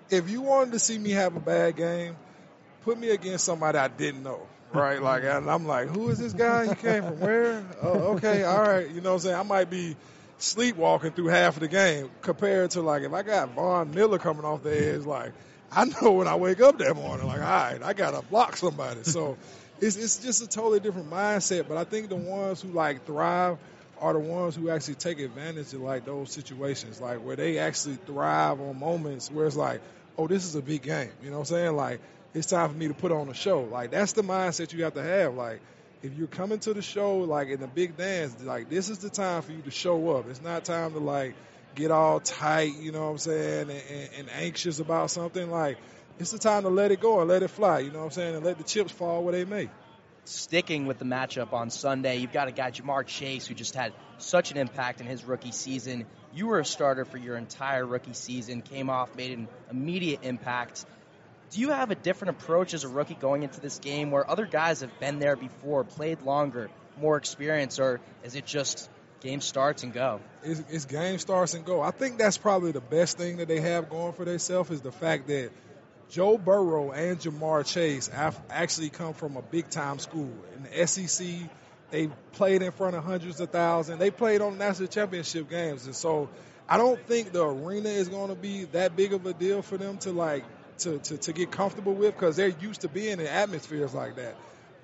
if 0.09 0.29
you 0.29 0.41
wanted 0.41 0.73
to 0.73 0.79
see 0.79 0.97
me 0.97 1.11
have 1.11 1.35
a 1.35 1.39
bad 1.39 1.75
game, 1.77 2.15
put 2.83 2.97
me 2.99 3.09
against 3.11 3.45
somebody 3.45 3.77
I 3.77 3.87
didn't 3.87 4.23
know. 4.23 4.39
right? 4.73 5.01
Like, 5.11 5.23
and 5.23 5.49
I'm 5.49 5.65
like, 5.65 5.87
who 5.89 6.09
is 6.09 6.19
this 6.19 6.33
guy? 6.33 6.67
He 6.67 6.75
came 6.75 7.03
from 7.03 7.19
where? 7.19 7.63
Oh, 7.81 8.15
okay, 8.15 8.43
all 8.43 8.61
right. 8.61 8.89
You 8.89 9.01
know 9.01 9.09
what 9.11 9.15
I'm 9.15 9.19
saying? 9.21 9.35
I 9.35 9.43
might 9.43 9.69
be 9.69 9.95
sleepwalking 10.37 11.11
through 11.11 11.27
half 11.27 11.55
of 11.55 11.61
the 11.61 11.67
game 11.67 12.09
compared 12.21 12.71
to 12.71 12.81
like 12.81 13.03
if 13.03 13.13
I 13.13 13.21
got 13.21 13.51
Von 13.53 13.91
Miller 13.93 14.17
coming 14.17 14.43
off 14.45 14.63
the 14.63 14.75
edge, 14.95 15.05
like 15.05 15.31
I 15.73 15.85
know 15.85 16.11
when 16.11 16.27
I 16.27 16.35
wake 16.35 16.59
up 16.59 16.77
that 16.79 16.95
morning, 16.95 17.27
like, 17.27 17.39
all 17.39 17.45
right, 17.45 17.79
I 17.81 17.93
gotta 17.93 18.21
block 18.23 18.57
somebody. 18.57 19.03
So 19.03 19.37
it's 19.81 19.95
it's 19.95 20.17
just 20.17 20.43
a 20.43 20.47
totally 20.47 20.79
different 20.79 21.09
mindset. 21.09 21.67
But 21.67 21.77
I 21.77 21.85
think 21.85 22.09
the 22.09 22.17
ones 22.17 22.61
who 22.61 22.69
like 22.69 23.05
thrive 23.05 23.57
are 23.99 24.13
the 24.13 24.19
ones 24.19 24.55
who 24.55 24.69
actually 24.69 24.95
take 24.95 25.19
advantage 25.19 25.73
of 25.73 25.81
like 25.81 26.05
those 26.05 26.31
situations, 26.31 26.99
like 26.99 27.23
where 27.23 27.35
they 27.35 27.59
actually 27.59 27.95
thrive 27.95 28.59
on 28.59 28.79
moments 28.79 29.31
where 29.31 29.45
it's 29.45 29.55
like, 29.55 29.81
oh, 30.17 30.27
this 30.27 30.45
is 30.45 30.55
a 30.55 30.61
big 30.61 30.81
game. 30.81 31.11
You 31.23 31.29
know 31.29 31.37
what 31.37 31.51
I'm 31.51 31.55
saying? 31.55 31.75
Like 31.75 32.01
it's 32.33 32.47
time 32.47 32.69
for 32.69 32.75
me 32.75 32.89
to 32.89 32.93
put 32.93 33.13
on 33.13 33.29
a 33.29 33.33
show. 33.33 33.61
Like 33.61 33.91
that's 33.91 34.11
the 34.13 34.23
mindset 34.23 34.73
you 34.73 34.83
have 34.83 34.95
to 34.95 35.03
have. 35.03 35.35
Like 35.35 35.61
if 36.03 36.13
you're 36.17 36.27
coming 36.27 36.59
to 36.59 36.73
the 36.73 36.81
show 36.81 37.19
like 37.19 37.47
in 37.47 37.61
the 37.61 37.67
big 37.67 37.95
dance, 37.95 38.43
like 38.43 38.69
this 38.69 38.89
is 38.89 38.97
the 38.99 39.09
time 39.09 39.41
for 39.41 39.53
you 39.53 39.61
to 39.61 39.71
show 39.71 40.17
up. 40.17 40.29
It's 40.29 40.41
not 40.41 40.65
time 40.65 40.91
to 40.93 40.99
like 40.99 41.33
get 41.75 41.91
all 41.91 42.19
tight, 42.19 42.75
you 42.79 42.91
know 42.91 43.05
what 43.05 43.11
I'm 43.11 43.17
saying, 43.17 43.69
and, 43.69 43.81
and, 43.89 44.09
and 44.17 44.29
anxious 44.31 44.79
about 44.79 45.11
something. 45.11 45.49
Like 45.49 45.77
it's 46.19 46.31
the 46.31 46.39
time 46.39 46.63
to 46.63 46.69
let 46.69 46.91
it 46.91 46.99
go 46.99 47.19
and 47.19 47.29
let 47.29 47.43
it 47.43 47.49
fly, 47.49 47.79
you 47.79 47.91
know 47.91 47.99
what 47.99 48.05
I'm 48.05 48.11
saying, 48.11 48.35
and 48.35 48.45
let 48.45 48.57
the 48.57 48.63
chips 48.63 48.91
fall 48.91 49.23
where 49.23 49.33
they 49.33 49.45
may. 49.45 49.69
Sticking 50.23 50.85
with 50.85 50.99
the 50.99 51.05
matchup 51.05 51.51
on 51.51 51.71
Sunday, 51.71 52.17
you've 52.17 52.31
got 52.31 52.47
a 52.47 52.51
guy, 52.51 52.69
Ja'Marr 52.69 53.07
Chase, 53.07 53.47
who 53.47 53.55
just 53.55 53.73
had 53.73 53.91
such 54.19 54.51
an 54.51 54.57
impact 54.57 55.01
in 55.01 55.07
his 55.07 55.23
rookie 55.23 55.51
season. 55.51 56.05
You 56.31 56.47
were 56.47 56.59
a 56.59 56.65
starter 56.65 57.05
for 57.05 57.17
your 57.17 57.37
entire 57.37 57.85
rookie 57.85 58.13
season, 58.13 58.61
came 58.61 58.89
off, 58.89 59.15
made 59.15 59.37
an 59.37 59.47
immediate 59.71 60.19
impact. 60.23 60.85
Do 61.49 61.59
you 61.59 61.69
have 61.69 61.89
a 61.89 61.95
different 61.95 62.37
approach 62.37 62.73
as 62.75 62.83
a 62.83 62.87
rookie 62.87 63.15
going 63.15 63.43
into 63.43 63.59
this 63.59 63.79
game 63.79 64.11
where 64.11 64.29
other 64.29 64.45
guys 64.45 64.81
have 64.81 64.97
been 64.99 65.19
there 65.19 65.35
before, 65.35 65.83
played 65.83 66.21
longer, 66.21 66.69
more 66.99 67.17
experience, 67.17 67.79
or 67.79 67.99
is 68.23 68.35
it 68.35 68.45
just 68.45 68.89
game 69.21 69.41
starts 69.41 69.83
and 69.83 69.93
go? 69.93 70.19
It's, 70.43 70.61
it's 70.69 70.85
game 70.85 71.17
starts 71.19 71.53
and 71.53 71.63
go. 71.65 71.81
I 71.81 71.91
think 71.91 72.17
that's 72.17 72.37
probably 72.37 72.71
the 72.71 72.81
best 72.81 73.17
thing 73.17 73.37
that 73.37 73.47
they 73.47 73.61
have 73.61 73.89
going 73.89 74.13
for 74.13 74.25
themselves 74.25 74.69
is 74.71 74.81
the 74.81 74.91
fact 74.91 75.27
that 75.27 75.51
Joe 76.09 76.37
Burrow 76.37 76.91
and 76.91 77.19
Ja'Marr 77.19 77.65
Chase 77.65 78.09
actually 78.49 78.89
come 78.89 79.13
from 79.13 79.37
a 79.37 79.41
big 79.41 79.69
time 79.69 79.99
school. 79.99 80.31
In 80.55 80.63
the 80.63 80.87
SEC, 80.87 81.25
they 81.89 82.07
played 82.33 82.61
in 82.61 82.71
front 82.71 82.95
of 82.95 83.03
hundreds 83.03 83.39
of 83.39 83.49
thousands. 83.49 83.99
They 83.99 84.11
played 84.11 84.41
on 84.41 84.57
national 84.57 84.89
championship 84.89 85.49
games. 85.49 85.85
And 85.85 85.95
so 85.95 86.29
I 86.67 86.77
don't 86.77 86.99
think 87.07 87.31
the 87.31 87.45
arena 87.45 87.89
is 87.89 88.09
going 88.09 88.29
to 88.29 88.35
be 88.35 88.65
that 88.65 88.95
big 88.95 89.13
of 89.13 89.25
a 89.25 89.33
deal 89.33 89.61
for 89.61 89.77
them 89.77 89.97
to 89.99 90.11
like 90.11 90.43
to, 90.79 90.97
to, 90.99 91.17
to 91.17 91.33
get 91.33 91.51
comfortable 91.51 91.93
with 91.93 92.15
because 92.15 92.35
they're 92.35 92.47
used 92.47 92.81
to 92.81 92.89
being 92.89 93.19
in 93.19 93.27
atmospheres 93.27 93.93
like 93.93 94.15
that. 94.15 94.35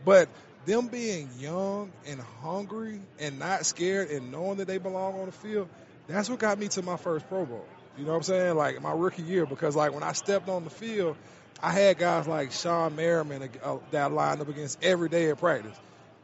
But 0.05 0.29
them 0.67 0.87
being 0.87 1.29
young 1.39 1.91
and 2.05 2.19
hungry 2.41 2.99
and 3.19 3.39
not 3.39 3.65
scared 3.65 4.11
and 4.11 4.31
knowing 4.31 4.57
that 4.57 4.67
they 4.67 4.77
belong 4.77 5.19
on 5.19 5.25
the 5.25 5.31
field, 5.31 5.69
that's 6.07 6.29
what 6.29 6.39
got 6.39 6.59
me 6.59 6.67
to 6.67 6.81
my 6.81 6.97
first 6.97 7.27
Pro 7.27 7.45
Bowl. 7.45 7.65
You 7.97 8.03
know 8.03 8.11
what 8.11 8.17
I'm 8.17 8.23
saying? 8.23 8.55
Like 8.55 8.79
my 8.81 8.91
rookie 8.91 9.23
year, 9.23 9.45
because 9.45 9.75
like 9.75 9.93
when 9.93 10.03
I 10.03 10.11
stepped 10.11 10.49
on 10.49 10.65
the 10.65 10.69
field, 10.69 11.15
I 11.63 11.71
had 11.71 11.97
guys 11.97 12.27
like 12.27 12.51
Shawne 12.51 12.95
Merriman 12.95 13.49
uh, 13.63 13.77
that 13.91 14.11
lined 14.11 14.41
up 14.41 14.49
against 14.49 14.83
every 14.83 15.09
day 15.09 15.29
at 15.31 15.39
practice. 15.39 15.75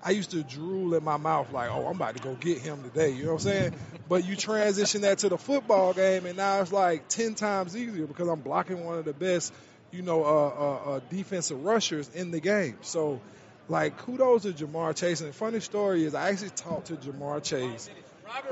I 0.05 0.11
used 0.11 0.31
to 0.31 0.43
drool 0.43 0.93
in 0.93 1.03
my 1.03 1.15
mouth 1.15 1.51
like, 1.53 1.69
oh, 1.71 1.87
I'm 1.87 1.95
about 1.95 2.17
to 2.17 2.21
go 2.21 2.35
get 2.35 2.57
him 2.57 2.83
today. 2.83 3.11
You 3.11 3.23
know 3.23 3.33
what 3.33 3.45
I'm 3.45 3.49
saying? 3.49 3.73
but 4.09 4.25
you 4.25 4.35
transition 4.35 5.01
that 5.01 5.19
to 5.19 5.29
the 5.29 5.37
football 5.37 5.93
game, 5.93 6.25
and 6.25 6.35
now 6.35 6.59
it's 6.59 6.73
like 6.73 7.07
ten 7.07 7.33
times 7.33 7.75
easier 7.77 8.05
because 8.05 8.27
I'm 8.27 8.41
blocking 8.41 8.83
one 8.85 8.97
of 8.97 9.05
the 9.05 9.13
best, 9.13 9.53
you 9.91 10.01
know, 10.01 10.25
uh, 10.25 10.27
uh, 10.27 10.91
uh, 10.91 10.99
defensive 11.09 11.63
rushers 11.63 12.09
in 12.13 12.31
the 12.31 12.41
game. 12.41 12.77
So, 12.81 13.21
like, 13.69 13.97
kudos 13.97 14.43
to 14.43 14.51
Ja'Marr 14.51 14.95
Chase. 14.95 15.21
And 15.21 15.29
the 15.29 15.33
funny 15.33 15.59
story 15.59 16.03
is, 16.05 16.15
I 16.15 16.29
actually 16.29 16.51
talked 16.51 16.87
to 16.87 16.95
Ja'Marr 16.95 17.43
Chase 17.43 17.89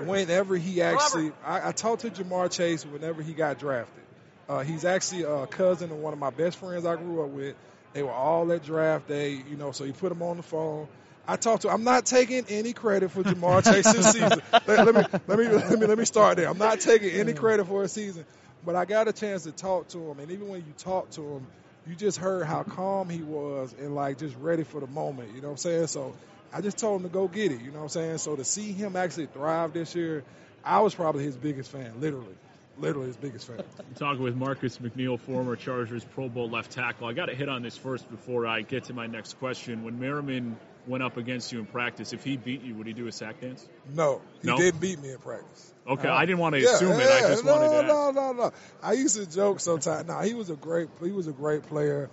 whenever 0.05 0.55
he 0.55 0.81
actually, 0.81 1.31
I, 1.45 1.69
I, 1.69 1.71
talked 1.71 2.03
to 2.03 2.09
Ja'Marr 2.09 2.51
Chase 2.51 2.85
whenever 2.85 3.21
he 3.21 3.33
got 3.33 3.59
drafted. 3.59 4.03
Uh, 4.47 4.59
he's 4.63 4.85
actually 4.85 5.23
a 5.23 5.47
cousin 5.47 5.91
of 5.91 5.97
one 5.97 6.13
of 6.13 6.19
my 6.19 6.29
best 6.29 6.57
friends 6.57 6.85
I 6.85 6.95
grew 6.95 7.23
up 7.23 7.29
with. 7.29 7.55
They 7.93 8.03
were 8.03 8.11
all 8.11 8.51
at 8.51 8.63
draft 8.63 9.07
day, 9.07 9.41
you 9.49 9.57
know, 9.57 9.71
so 9.71 9.83
he 9.83 9.91
put 9.91 10.11
him 10.11 10.21
on 10.21 10.37
the 10.37 10.43
phone. 10.43 10.87
I 11.27 11.35
talked 11.35 11.63
to. 11.63 11.69
I'm 11.69 11.83
not 11.83 12.05
taking 12.05 12.45
any 12.49 12.73
credit 12.73 13.11
for 13.11 13.23
Ja'Marr 13.23 13.63
Chase's 13.71 14.11
season. 14.11 14.41
Let, 14.51 14.67
let, 14.67 14.95
me 14.95 15.19
let 15.27 15.39
me 15.39 15.47
let 15.47 15.79
me 15.79 15.85
let 15.87 15.97
me 15.97 16.05
start 16.05 16.37
there. 16.37 16.49
I'm 16.49 16.57
not 16.57 16.79
taking 16.79 17.11
any 17.11 17.33
credit 17.33 17.67
for 17.67 17.83
his 17.83 17.91
season, 17.91 18.25
but 18.65 18.75
I 18.75 18.85
got 18.85 19.07
a 19.07 19.13
chance 19.13 19.43
to 19.43 19.51
talk 19.51 19.89
to 19.89 19.99
him, 19.99 20.19
and 20.19 20.31
even 20.31 20.47
when 20.47 20.61
you 20.61 20.73
talk 20.77 21.11
to 21.11 21.21
him, 21.21 21.47
you 21.87 21.95
just 21.95 22.17
heard 22.17 22.45
how 22.45 22.63
calm 22.63 23.09
he 23.09 23.21
was 23.21 23.73
and 23.79 23.95
like 23.95 24.19
just 24.19 24.35
ready 24.37 24.63
for 24.63 24.79
the 24.79 24.87
moment. 24.87 25.33
You 25.35 25.41
know 25.41 25.47
what 25.47 25.53
I'm 25.53 25.57
saying? 25.57 25.87
So 25.87 26.15
I 26.53 26.61
just 26.61 26.77
told 26.77 27.01
him 27.01 27.07
to 27.07 27.13
go 27.13 27.27
get 27.27 27.51
it. 27.51 27.61
You 27.61 27.71
know 27.71 27.77
what 27.77 27.83
I'm 27.83 27.89
saying? 27.89 28.17
So 28.19 28.35
to 28.35 28.43
see 28.43 28.71
him 28.71 28.95
actually 28.95 29.27
thrive 29.27 29.73
this 29.73 29.95
year, 29.95 30.23
I 30.63 30.81
was 30.81 30.93
probably 30.93 31.23
his 31.23 31.35
biggest 31.35 31.71
fan, 31.71 31.93
literally. 31.99 32.35
Literally 32.77 33.07
his 33.07 33.17
biggest 33.17 33.47
fan. 33.47 33.59
I'm 33.79 33.95
talking 33.95 34.23
with 34.23 34.35
Marcus 34.35 34.77
McNeill, 34.77 35.19
former 35.19 35.55
Chargers 35.55 36.03
Pro 36.03 36.29
Bowl 36.29 36.49
left 36.49 36.71
tackle. 36.71 37.07
I 37.07 37.13
got 37.13 37.25
to 37.25 37.35
hit 37.35 37.49
on 37.49 37.61
this 37.61 37.77
first 37.77 38.09
before 38.09 38.47
I 38.47 38.61
get 38.61 38.85
to 38.85 38.93
my 38.93 39.07
next 39.07 39.39
question. 39.39 39.83
When 39.83 39.99
Merriman 39.99 40.57
went 40.87 41.03
up 41.03 41.17
against 41.17 41.51
you 41.51 41.59
in 41.59 41.65
practice, 41.65 42.13
if 42.13 42.23
he 42.23 42.37
beat 42.37 42.63
you, 42.63 42.75
would 42.75 42.87
he 42.87 42.93
do 42.93 43.07
a 43.07 43.11
sack 43.11 43.41
dance? 43.41 43.67
No, 43.93 44.21
he 44.41 44.47
no? 44.47 44.57
didn't 44.57 44.79
beat 44.79 44.99
me 45.01 45.11
in 45.11 45.17
practice. 45.17 45.70
Okay, 45.87 46.07
uh, 46.07 46.13
I 46.13 46.25
didn't 46.25 46.39
want 46.39 46.53
to 46.53 46.61
yeah, 46.61 46.75
assume 46.75 46.99
yeah, 46.99 47.05
it. 47.05 47.25
I 47.25 47.29
just 47.29 47.43
no, 47.43 47.53
wanted 47.53 47.81
to. 47.81 47.87
No, 47.87 48.11
no, 48.11 48.31
no, 48.31 48.33
no. 48.33 48.51
I 48.83 48.93
used 48.93 49.15
to 49.15 49.29
joke 49.29 49.59
sometimes. 49.59 50.07
No, 50.07 50.19
he 50.19 50.33
was 50.33 50.49
a 50.49 50.55
great. 50.55 50.89
He 51.03 51.11
was 51.11 51.27
a 51.27 51.31
great 51.31 51.63
player 51.63 52.09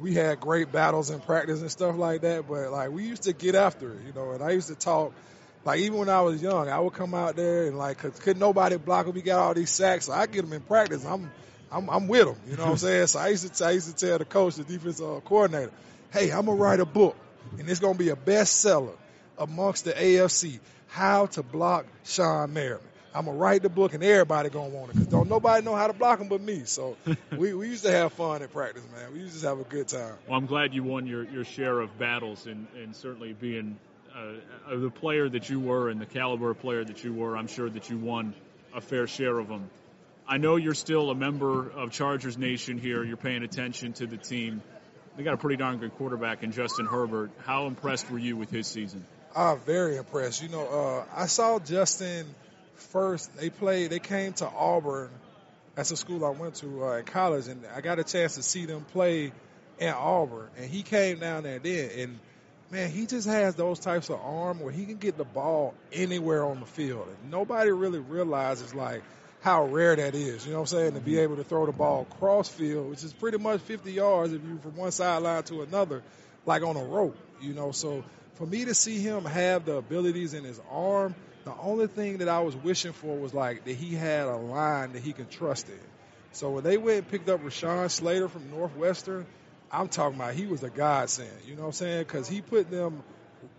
we 0.00 0.14
had 0.14 0.40
great 0.40 0.72
battles 0.72 1.10
in 1.10 1.20
practice 1.20 1.60
and 1.60 1.70
stuff 1.70 1.96
like 1.96 2.22
that. 2.22 2.48
But 2.48 2.70
like 2.70 2.90
we 2.90 3.04
used 3.04 3.24
to 3.24 3.32
get 3.32 3.54
after 3.54 3.92
it, 3.92 4.06
you 4.06 4.12
know. 4.12 4.32
And 4.32 4.42
I 4.42 4.50
used 4.50 4.68
to 4.68 4.74
talk, 4.74 5.12
like 5.64 5.80
even 5.80 5.98
when 5.98 6.08
I 6.08 6.20
was 6.22 6.42
young, 6.42 6.68
I 6.68 6.78
would 6.78 6.92
come 6.92 7.14
out 7.14 7.36
there 7.36 7.66
and 7.66 7.78
like 7.78 7.98
cause 7.98 8.18
could 8.18 8.38
nobody 8.38 8.76
block 8.76 9.06
him. 9.06 9.14
We 9.14 9.22
got 9.22 9.38
all 9.38 9.54
these 9.54 9.70
sacks, 9.70 10.06
so 10.06 10.12
I 10.12 10.26
get 10.26 10.42
them 10.42 10.52
in 10.52 10.62
practice. 10.62 11.04
I'm 11.04 11.30
I'm, 11.70 11.88
I'm 11.88 12.08
with 12.08 12.28
him, 12.28 12.36
you 12.46 12.56
know 12.56 12.64
what 12.64 12.72
I'm 12.72 12.76
saying. 12.78 13.06
So 13.08 13.18
I 13.18 13.28
used 13.28 13.54
to 13.54 13.64
I 13.64 13.70
used 13.72 13.96
to 13.96 14.06
tell 14.06 14.18
the 14.18 14.24
coach, 14.24 14.56
the 14.56 14.64
defensive 14.64 15.06
uh, 15.06 15.20
coordinator, 15.20 15.72
hey, 16.12 16.30
I'm 16.30 16.46
gonna 16.46 16.58
write 16.58 16.80
a 16.80 16.86
book, 16.86 17.16
and 17.58 17.68
it's 17.68 17.80
gonna 17.80 17.98
be 17.98 18.10
a 18.10 18.16
bestseller 18.16 18.96
amongst 19.38 19.84
the 19.84 19.92
AFC. 19.92 20.60
How 20.88 21.24
to 21.24 21.42
block 21.42 21.86
Shawne 22.04 22.50
Merriman. 22.50 22.86
I'm 23.14 23.26
gonna 23.26 23.36
write 23.36 23.62
the 23.62 23.68
book 23.68 23.94
and 23.94 24.02
everybody 24.02 24.48
gonna 24.48 24.70
want 24.70 24.90
it 24.90 24.94
because 24.94 25.08
don't 25.08 25.28
nobody 25.28 25.64
know 25.64 25.74
how 25.74 25.86
to 25.86 25.92
block 25.92 26.18
them 26.18 26.28
but 26.28 26.40
me. 26.40 26.62
So 26.64 26.96
we, 27.36 27.52
we 27.52 27.68
used 27.68 27.84
to 27.84 27.90
have 27.90 28.12
fun 28.12 28.42
at 28.42 28.52
practice, 28.52 28.82
man. 28.94 29.12
We 29.12 29.20
used 29.20 29.40
to 29.40 29.48
have 29.48 29.60
a 29.60 29.64
good 29.64 29.88
time. 29.88 30.14
Well, 30.26 30.38
I'm 30.38 30.46
glad 30.46 30.74
you 30.74 30.82
won 30.82 31.06
your, 31.06 31.24
your 31.24 31.44
share 31.44 31.80
of 31.80 31.98
battles 31.98 32.46
and, 32.46 32.66
and 32.76 32.96
certainly 32.96 33.34
being 33.34 33.76
uh, 34.14 34.76
the 34.76 34.90
player 34.90 35.28
that 35.28 35.50
you 35.50 35.60
were 35.60 35.88
and 35.88 36.00
the 36.00 36.06
caliber 36.06 36.54
player 36.54 36.84
that 36.84 37.04
you 37.04 37.12
were. 37.12 37.36
I'm 37.36 37.48
sure 37.48 37.68
that 37.68 37.90
you 37.90 37.98
won 37.98 38.34
a 38.74 38.80
fair 38.80 39.06
share 39.06 39.38
of 39.38 39.48
them. 39.48 39.68
I 40.26 40.38
know 40.38 40.56
you're 40.56 40.74
still 40.74 41.10
a 41.10 41.14
member 41.14 41.68
of 41.70 41.90
Chargers 41.90 42.38
Nation 42.38 42.78
here. 42.78 43.04
You're 43.04 43.16
paying 43.16 43.42
attention 43.42 43.92
to 43.94 44.06
the 44.06 44.16
team. 44.16 44.62
They 45.16 45.24
got 45.24 45.34
a 45.34 45.38
pretty 45.38 45.56
darn 45.56 45.78
good 45.78 45.94
quarterback 45.96 46.42
in 46.42 46.52
Justin 46.52 46.86
Herbert. 46.86 47.30
How 47.44 47.66
impressed 47.66 48.10
were 48.10 48.18
you 48.18 48.36
with 48.36 48.50
his 48.50 48.66
season? 48.66 49.04
I'm 49.36 49.58
very 49.60 49.96
impressed. 49.96 50.42
You 50.42 50.48
know, 50.48 50.66
uh, 50.66 51.04
I 51.14 51.26
saw 51.26 51.58
Justin 51.58 52.26
first 52.82 53.34
they 53.36 53.50
played. 53.50 53.90
They 53.90 53.98
came 53.98 54.32
to 54.34 54.48
Auburn. 54.48 55.10
That's 55.74 55.90
a 55.90 55.96
school 55.96 56.24
I 56.24 56.30
went 56.30 56.56
to 56.56 56.84
uh, 56.84 56.96
in 56.98 57.04
college, 57.04 57.48
and 57.48 57.64
I 57.74 57.80
got 57.80 57.98
a 57.98 58.04
chance 58.04 58.34
to 58.34 58.42
see 58.42 58.66
them 58.66 58.84
play 58.92 59.32
in 59.78 59.88
Auburn. 59.88 60.48
And 60.58 60.70
he 60.70 60.82
came 60.82 61.18
down 61.18 61.44
there 61.44 61.58
then, 61.58 61.90
and 61.98 62.18
man, 62.70 62.90
he 62.90 63.06
just 63.06 63.26
has 63.26 63.54
those 63.54 63.78
types 63.78 64.10
of 64.10 64.20
arm 64.20 64.60
where 64.60 64.72
he 64.72 64.86
can 64.86 64.96
get 64.96 65.16
the 65.16 65.24
ball 65.24 65.74
anywhere 65.92 66.44
on 66.44 66.60
the 66.60 66.66
field. 66.66 67.06
And 67.08 67.30
nobody 67.30 67.70
really 67.70 68.00
realizes 68.00 68.74
like 68.74 69.02
how 69.40 69.66
rare 69.66 69.96
that 69.96 70.14
is. 70.14 70.46
You 70.46 70.52
know 70.52 70.60
what 70.60 70.72
I'm 70.72 70.78
saying? 70.78 70.94
To 70.94 71.00
be 71.00 71.12
mm-hmm. 71.12 71.20
able 71.20 71.36
to 71.36 71.44
throw 71.44 71.66
the 71.66 71.72
ball 71.72 72.06
cross 72.18 72.48
field, 72.48 72.90
which 72.90 73.04
is 73.04 73.12
pretty 73.12 73.38
much 73.38 73.60
50 73.60 73.92
yards 73.92 74.32
if 74.32 74.42
you 74.42 74.58
from 74.62 74.76
one 74.76 74.92
sideline 74.92 75.42
to 75.44 75.62
another, 75.62 76.02
like 76.46 76.62
on 76.62 76.76
a 76.76 76.84
rope. 76.84 77.16
You 77.40 77.52
know, 77.52 77.72
so 77.72 78.04
for 78.34 78.46
me 78.46 78.64
to 78.64 78.74
see 78.74 78.98
him 78.98 79.24
have 79.24 79.64
the 79.64 79.76
abilities 79.76 80.32
in 80.32 80.44
his 80.44 80.60
arm 80.70 81.14
the 81.44 81.54
only 81.60 81.86
thing 81.86 82.18
that 82.18 82.28
I 82.28 82.40
was 82.40 82.56
wishing 82.56 82.92
for 82.92 83.16
was 83.16 83.34
like 83.34 83.64
that 83.64 83.74
he 83.74 83.94
had 83.94 84.26
a 84.26 84.36
line 84.36 84.92
that 84.92 85.02
he 85.02 85.12
can 85.12 85.26
trust 85.26 85.68
in. 85.68 85.78
So 86.32 86.50
when 86.50 86.64
they 86.64 86.78
went 86.78 86.98
and 86.98 87.08
picked 87.08 87.28
up 87.28 87.42
Rashawn 87.42 87.90
Slater 87.90 88.28
from 88.28 88.50
Northwestern, 88.50 89.26
I'm 89.70 89.88
talking 89.88 90.18
about 90.18 90.34
he 90.34 90.46
was 90.46 90.62
a 90.62 90.70
godsend. 90.70 91.30
You 91.46 91.54
know 91.54 91.62
what 91.62 91.66
I'm 91.68 91.72
saying? 91.72 91.98
Because 92.00 92.28
he 92.28 92.40
put 92.40 92.70
them 92.70 93.02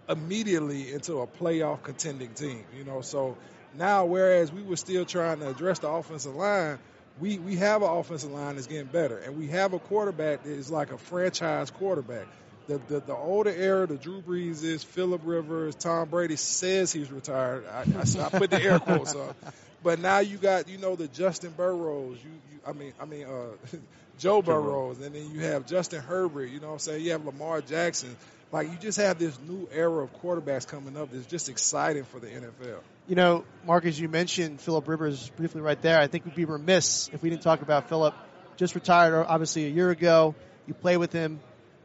immediately 0.10 0.92
into 0.92 1.20
a 1.20 1.28
playoff 1.28 1.84
contending 1.84 2.34
team. 2.34 2.64
You 2.78 2.84
know, 2.84 3.02
so 3.02 3.38
now 3.78 4.06
whereas 4.06 4.52
we 4.52 4.64
were 4.64 4.76
still 4.76 5.06
trying 5.06 5.40
to 5.40 5.50
address 5.50 5.80
the 5.80 5.90
offensive 5.90 6.36
line, 6.36 6.80
we 7.20 7.38
we 7.38 7.56
have 7.58 7.84
an 7.84 7.90
offensive 7.90 8.32
line 8.32 8.56
that's 8.56 8.68
getting 8.68 8.88
better, 8.88 9.18
and 9.18 9.38
we 9.38 9.48
have 9.48 9.74
a 9.74 9.80
quarterback 9.80 10.44
that 10.44 10.52
is 10.52 10.72
like 10.72 10.92
a 10.92 10.98
franchise 10.98 11.70
quarterback 11.70 12.28
the, 12.68 12.80
the, 12.88 13.00
the 13.02 13.16
older 13.16 13.50
era, 13.50 13.88
the 13.88 13.98
Drew 13.98 14.22
Brees 14.22 14.64
is, 14.64 14.84
Philip 14.84 15.22
Rivers, 15.24 15.76
Tom 15.76 16.10
Brady 16.10 16.36
says 16.36 16.92
he's 16.94 17.12
retired. 17.12 17.66
I, 17.68 17.82
I, 17.82 18.26
I 18.26 18.30
put 18.30 18.50
the 18.50 18.62
air 18.62 18.80
quotes 18.80 19.16
up. 19.16 19.36
But 19.84 20.00
now 20.00 20.20
you 20.20 20.38
got, 20.38 20.70
you 20.70 20.78
know, 20.78 20.96
the 20.96 21.08
Justin 21.08 21.52
Burrows. 21.52 22.18
You, 22.24 22.32
you 22.52 22.60
I 22.66 22.72
mean, 22.72 22.94
I 23.00 23.06
mean, 23.06 23.26
uh, 23.26 23.78
Joe 24.18 24.42
Burrows, 24.42 25.02
and 25.02 25.14
then 25.14 25.32
you 25.34 25.42
have 25.42 25.66
Justin 25.66 26.02
Herbert. 26.02 26.46
You 26.46 26.60
know 26.60 26.68
what 26.68 26.74
I'm 26.74 26.80
saying? 26.80 27.04
You 27.04 27.12
have 27.12 27.26
Lamar 27.26 27.62
Jackson. 27.62 28.16
like 28.52 28.72
you 28.72 28.78
just 28.78 28.98
have 28.98 29.20
this 29.20 29.38
new 29.48 29.68
era 29.74 30.04
of 30.04 30.14
quarterbacks 30.22 30.66
coming 30.68 30.96
up 30.96 31.12
that's 31.12 31.26
just 31.26 31.50
exciting 31.50 32.04
for 32.06 32.20
the 32.20 32.28
NFL. 32.28 32.80
You 33.08 33.16
know, 33.16 33.44
Marcus, 33.66 34.00
you 34.00 34.08
mentioned 34.08 34.62
Philip 34.62 34.88
Rivers 34.88 35.30
briefly 35.32 35.60
right 35.60 35.82
there. 35.82 36.00
I 36.00 36.08
think 36.08 36.26
we'd 36.26 36.36
be 36.36 36.46
remiss 36.46 37.10
if 37.12 37.22
we 37.22 37.30
didn't 37.30 37.42
talk 37.42 37.62
about 37.62 37.90
Philip. 37.90 38.14
Just 38.56 38.76
retired, 38.76 39.26
obviously, 39.28 39.66
a 39.66 39.70
year 39.70 39.90
ago. 39.90 40.36
You 40.68 40.74
play 40.74 40.96
with 40.96 41.12
him. 41.12 41.40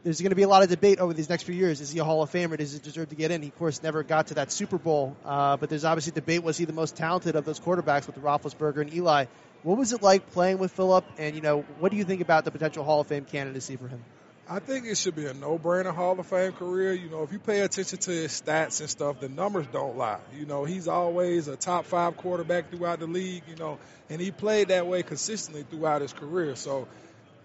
There's 0.05 0.21
going 0.21 0.31
to 0.31 0.37
be 0.37 0.45
a 0.45 0.49
lot 0.49 0.63
of 0.63 0.69
debate 0.69 1.01
over 1.01 1.13
these 1.13 1.29
next 1.29 1.43
few 1.43 1.55
years. 1.55 1.81
Is 1.81 1.91
he 1.91 1.99
a 1.99 2.05
Hall 2.05 2.23
of 2.23 2.31
Famer? 2.31 2.57
Does 2.57 2.73
he 2.73 2.79
deserve 2.79 3.09
to 3.09 3.17
get 3.17 3.31
in? 3.31 3.43
He, 3.43 3.49
of 3.49 3.59
course, 3.59 3.83
never 3.83 4.03
got 4.03 4.29
to 4.29 4.35
that 4.35 4.53
Super 4.53 4.79
Bowl. 4.79 5.17
Uh, 5.25 5.57
but 5.57 5.69
there's 5.69 5.85
obviously 5.85 6.13
debate. 6.13 6.43
Was 6.43 6.57
he 6.57 6.65
the 6.65 6.73
most 6.73 6.97
talented 6.97 7.35
of 7.35 7.45
those 7.45 7.59
quarterbacks 7.59 8.07
with 8.07 8.17
Roethlisberger 8.17 8.81
and 8.81 8.95
Eli? 8.95 9.27
What 9.65 9.77
was 9.77 9.93
it 9.93 10.03
like 10.03 10.31
playing 10.31 10.59
with 10.59 10.71
Philip? 10.71 11.05
And, 11.19 11.35
you 11.35 11.43
know, 11.43 11.63
what 11.81 11.91
do 11.91 11.99
you 11.99 12.05
think 12.05 12.21
about 12.21 12.45
the 12.45 12.53
potential 12.53 12.85
Hall 12.85 13.01
of 13.01 13.09
Fame 13.09 13.25
candidacy 13.25 13.77
for 13.77 13.89
him? 13.89 14.05
I 14.51 14.61
think 14.61 14.87
it 14.87 14.97
should 14.97 15.15
be 15.15 15.27
a 15.27 15.35
no-brainer 15.35 15.95
Hall 15.95 16.19
of 16.19 16.27
Fame 16.27 16.53
career. 16.53 16.95
You 16.95 17.11
know, 17.11 17.23
if 17.23 17.33
you 17.33 17.39
pay 17.39 17.61
attention 17.61 17.99
to 17.99 18.11
his 18.11 18.41
stats 18.41 18.81
and 18.81 18.89
stuff, 18.89 19.21
the 19.21 19.29
numbers 19.29 19.67
don't 19.73 19.99
lie. 19.99 20.21
You 20.39 20.47
know, 20.47 20.65
he's 20.65 20.89
always 20.89 21.49
a 21.49 21.57
top 21.57 21.85
five 21.85 22.17
quarterback 22.17 22.71
throughout 22.71 23.01
the 23.01 23.07
league. 23.07 23.43
You 23.47 23.57
know, 23.57 23.79
and 24.09 24.21
he 24.21 24.31
played 24.31 24.69
that 24.69 24.87
way 24.87 25.03
consistently 25.03 25.65
throughout 25.69 26.01
his 26.01 26.15
career. 26.15 26.57
So, 26.57 26.89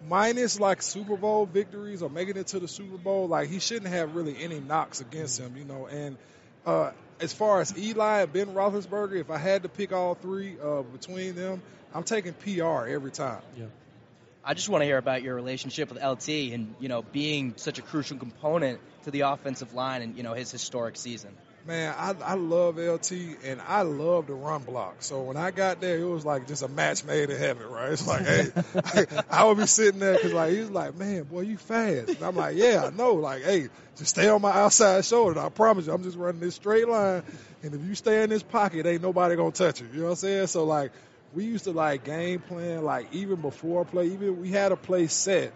minus 0.08 0.60
like 0.60 0.82
Super 0.82 1.18
Bowl 1.18 1.45
victories 1.45 2.01
or 2.01 2.10
making 2.10 2.38
it 2.38 2.47
to 2.47 2.60
the 2.60 2.68
Super 2.68 2.97
Bowl, 2.97 3.28
like 3.28 3.49
he 3.49 3.60
shouldn't 3.60 3.91
have 3.91 4.16
really 4.16 4.36
any 4.41 4.60
knocks 4.60 5.01
against 5.01 5.39
him. 5.39 5.56
You 5.58 5.66
know, 5.66 5.88
and 5.88 6.18
uh, 6.66 6.91
as 7.20 7.34
far 7.34 7.62
as 7.62 7.78
Eli 7.78 8.22
and 8.22 8.34
Ben 8.34 8.47
Roethlisberger, 8.47 9.20
if 9.20 9.30
I 9.30 9.38
had 9.38 9.64
to 9.64 9.70
pick 9.70 9.91
all 9.91 10.16
three 10.16 10.58
uh, 10.62 10.82
between 10.82 11.36
them, 11.36 11.62
I'm 11.93 12.04
taking 12.04 12.34
PR 12.34 12.88
every 12.88 13.12
time. 13.12 13.41
Yeah. 13.58 13.66
I 14.45 14.54
just 14.54 14.68
want 14.68 14.82
to 14.82 14.86
hear 14.86 14.97
about 14.97 15.24
your 15.24 15.36
relationship 15.36 15.89
with 15.89 16.04
LT 16.04 16.28
and 16.54 16.76
you 16.80 16.89
know 16.89 17.01
being 17.01 17.54
such 17.56 17.80
a 17.80 17.82
crucial 17.82 18.18
component 18.18 18.80
to 19.04 19.12
the 19.12 19.22
offensive 19.22 19.74
line 19.74 20.01
and 20.01 20.18
you 20.18 20.24
know 20.24 20.34
his 20.34 20.51
historic 20.51 20.97
season. 20.97 21.32
Man, 21.66 21.95
I, 21.97 22.14
I 22.26 22.34
love 22.34 22.78
LT 22.78 23.11
and 23.45 23.61
I 23.61 23.84
love 23.84 24.28
the 24.28 24.34
run 24.34 24.64
block. 24.64 24.97
So 24.99 25.22
when 25.22 25.38
I 25.38 25.51
got 25.51 25.80
there, 25.80 25.97
it 25.97 26.03
was 26.03 26.26
like 26.26 26.45
just 26.45 26.61
a 26.61 26.68
match 26.68 27.05
made 27.05 27.30
in 27.30 27.38
heaven, 27.38 27.70
right? 27.70 27.93
It's 27.93 28.05
like, 28.05 28.26
hey, 28.26 28.47
I, 29.30 29.45
would 29.45 29.57
be 29.57 29.66
sitting 29.66 30.01
there 30.01 30.16
because 30.16 30.34
like 30.34 30.51
he 30.51 30.59
was 30.59 30.72
like, 30.72 30.97
man, 30.97 31.24
boy, 31.24 31.41
you 31.41 31.55
fast. 31.55 32.09
And 32.09 32.22
I'm 32.22 32.36
like, 32.36 32.57
yeah, 32.57 32.89
I 32.91 32.95
know. 32.95 33.14
Like, 33.14 33.43
hey, 33.43 33.70
just 33.95 34.09
stay 34.09 34.28
on 34.28 34.41
my 34.41 34.51
outside 34.51 35.05
shoulder. 35.05 35.39
I 35.39 35.47
promise 35.47 35.88
you, 35.88 35.93
I'm 35.93 36.03
just 36.03 36.18
running 36.18 36.41
this 36.41 36.55
straight 36.55 36.89
line, 36.89 37.24
and 37.61 37.74
if 37.74 37.82
you 37.82 37.95
stay 37.95 38.24
in 38.24 38.30
this 38.30 38.43
pocket, 38.43 38.86
ain't 38.86 39.01
nobody 39.01 39.38
gonna 39.38 39.51
touch 39.51 39.80
you. 39.80 39.88
You 39.93 39.99
know 39.99 40.03
what 40.05 40.09
I'm 40.11 40.16
saying? 40.18 40.47
So 40.47 40.66
like 40.66 40.91
we 41.34 41.45
used 41.45 41.64
to 41.64 41.72
like 41.72 42.03
game 42.03 42.41
plan 42.41 42.84
like 42.84 43.07
even 43.14 43.39
before 43.39 43.86
play, 43.86 44.07
even 44.07 44.41
we 44.41 44.49
had 44.49 44.74
a 44.74 44.76
play 44.76 45.07
set, 45.07 45.53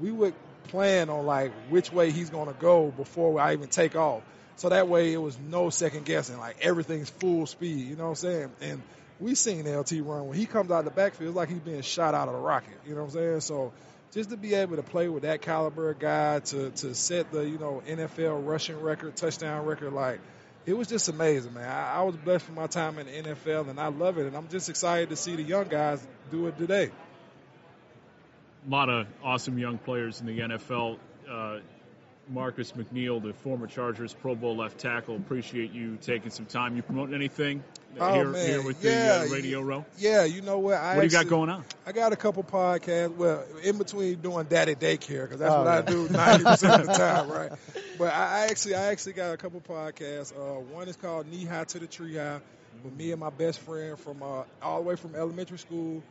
we 0.00 0.10
would 0.10 0.32
plan 0.68 1.10
on 1.10 1.26
like 1.26 1.52
which 1.68 1.92
way 1.92 2.10
he's 2.10 2.30
gonna 2.30 2.54
go 2.54 2.90
before 2.90 3.38
I 3.38 3.52
even 3.52 3.68
take 3.68 3.96
off. 3.96 4.22
So 4.62 4.68
that 4.68 4.86
way 4.86 5.12
it 5.12 5.20
was 5.20 5.36
no 5.50 5.70
second 5.70 6.04
guessing, 6.04 6.38
like 6.38 6.54
everything's 6.60 7.10
full 7.10 7.46
speed, 7.46 7.88
you 7.88 7.96
know 7.96 8.04
what 8.04 8.10
I'm 8.10 8.14
saying? 8.14 8.50
And 8.60 8.82
we 9.18 9.34
seen 9.34 9.66
LT 9.66 9.94
run 10.02 10.28
when 10.28 10.38
he 10.38 10.46
comes 10.46 10.70
out 10.70 10.78
of 10.78 10.84
the 10.84 10.92
backfield, 10.92 11.30
it's 11.30 11.36
like 11.36 11.48
he's 11.48 11.58
being 11.58 11.82
shot 11.82 12.14
out 12.14 12.28
of 12.28 12.34
a 12.34 12.38
rocket, 12.38 12.78
you 12.86 12.94
know 12.94 13.00
what 13.00 13.08
I'm 13.08 13.10
saying? 13.10 13.40
So 13.40 13.72
just 14.12 14.30
to 14.30 14.36
be 14.36 14.54
able 14.54 14.76
to 14.76 14.84
play 14.84 15.08
with 15.08 15.24
that 15.24 15.42
caliber 15.42 15.92
guy 15.94 16.38
to 16.38 16.70
to 16.70 16.94
set 16.94 17.32
the, 17.32 17.44
you 17.44 17.58
know, 17.58 17.82
NFL 17.88 18.46
rushing 18.46 18.80
record, 18.80 19.16
touchdown 19.16 19.66
record, 19.66 19.94
like 19.94 20.20
it 20.64 20.74
was 20.74 20.86
just 20.86 21.08
amazing, 21.08 21.54
man. 21.54 21.68
I, 21.68 21.94
I 21.94 22.02
was 22.02 22.14
blessed 22.14 22.44
for 22.44 22.52
my 22.52 22.68
time 22.68 23.00
in 23.00 23.06
the 23.06 23.30
NFL, 23.34 23.68
and 23.68 23.80
I 23.80 23.88
love 23.88 24.18
it. 24.18 24.26
And 24.26 24.36
I'm 24.36 24.46
just 24.46 24.68
excited 24.68 25.08
to 25.08 25.16
see 25.16 25.34
the 25.34 25.42
young 25.42 25.66
guys 25.66 26.06
do 26.30 26.46
it 26.46 26.56
today. 26.56 26.92
A 28.64 28.70
lot 28.70 28.88
of 28.88 29.08
awesome 29.24 29.58
young 29.58 29.78
players 29.78 30.20
in 30.20 30.26
the 30.26 30.38
NFL. 30.38 30.98
Uh, 31.28 31.58
Marcus 32.28 32.72
McNeill, 32.72 33.22
the 33.22 33.32
former 33.32 33.66
Chargers 33.66 34.14
Pro 34.14 34.34
Bowl 34.34 34.56
left 34.56 34.78
tackle. 34.78 35.16
Appreciate 35.16 35.72
you 35.72 35.98
taking 36.00 36.30
some 36.30 36.46
time. 36.46 36.76
You 36.76 36.82
promoting 36.82 37.14
anything 37.14 37.62
oh, 37.98 38.14
here, 38.14 38.28
man. 38.28 38.46
here 38.46 38.62
with 38.62 38.82
yeah, 38.82 39.18
the 39.18 39.30
uh, 39.30 39.34
Radio 39.34 39.60
Row? 39.60 39.84
Yeah, 39.98 40.24
you 40.24 40.40
know 40.40 40.58
what? 40.58 40.74
what 40.74 40.80
I 40.80 40.94
do 40.96 41.02
you 41.02 41.10
got 41.10 41.28
going 41.28 41.50
on? 41.50 41.64
I 41.84 41.92
got 41.92 42.12
a 42.12 42.16
couple 42.16 42.44
podcasts. 42.44 43.16
Well, 43.16 43.44
in 43.62 43.76
between 43.76 44.20
doing 44.20 44.46
daddy 44.46 44.74
daycare 44.74 45.24
because 45.24 45.40
that's 45.40 45.52
Oh, 45.52 45.64
what 45.64 45.66
yeah. 45.66 45.78
I 45.78 45.82
do 45.82 46.08
ninety 46.08 46.44
percent 46.44 46.80
of 46.82 46.86
the 46.86 46.92
time, 46.98 47.28
right? 47.28 47.52
But 47.98 48.12
I, 48.12 48.44
I 48.44 48.46
actually, 48.50 48.76
I 48.76 48.84
actually 48.86 49.14
got 49.14 49.34
a 49.34 49.36
couple 49.36 49.60
podcasts. 49.60 50.32
Uh, 50.32 50.60
one 50.60 50.88
is 50.88 50.96
called 50.96 51.26
Knee 51.26 51.44
High 51.44 51.64
to 51.64 51.78
the 51.80 51.86
Tree 51.86 52.16
High, 52.16 52.40
with 52.84 52.94
me 52.94 53.10
and 53.10 53.20
my 53.20 53.30
best 53.30 53.58
friend 53.60 53.98
from 53.98 54.22
uh, 54.22 54.44
all 54.62 54.82
the 54.82 54.88
way 54.88 54.96
from 54.96 55.14
elementary 55.16 55.58
school, 55.58 56.02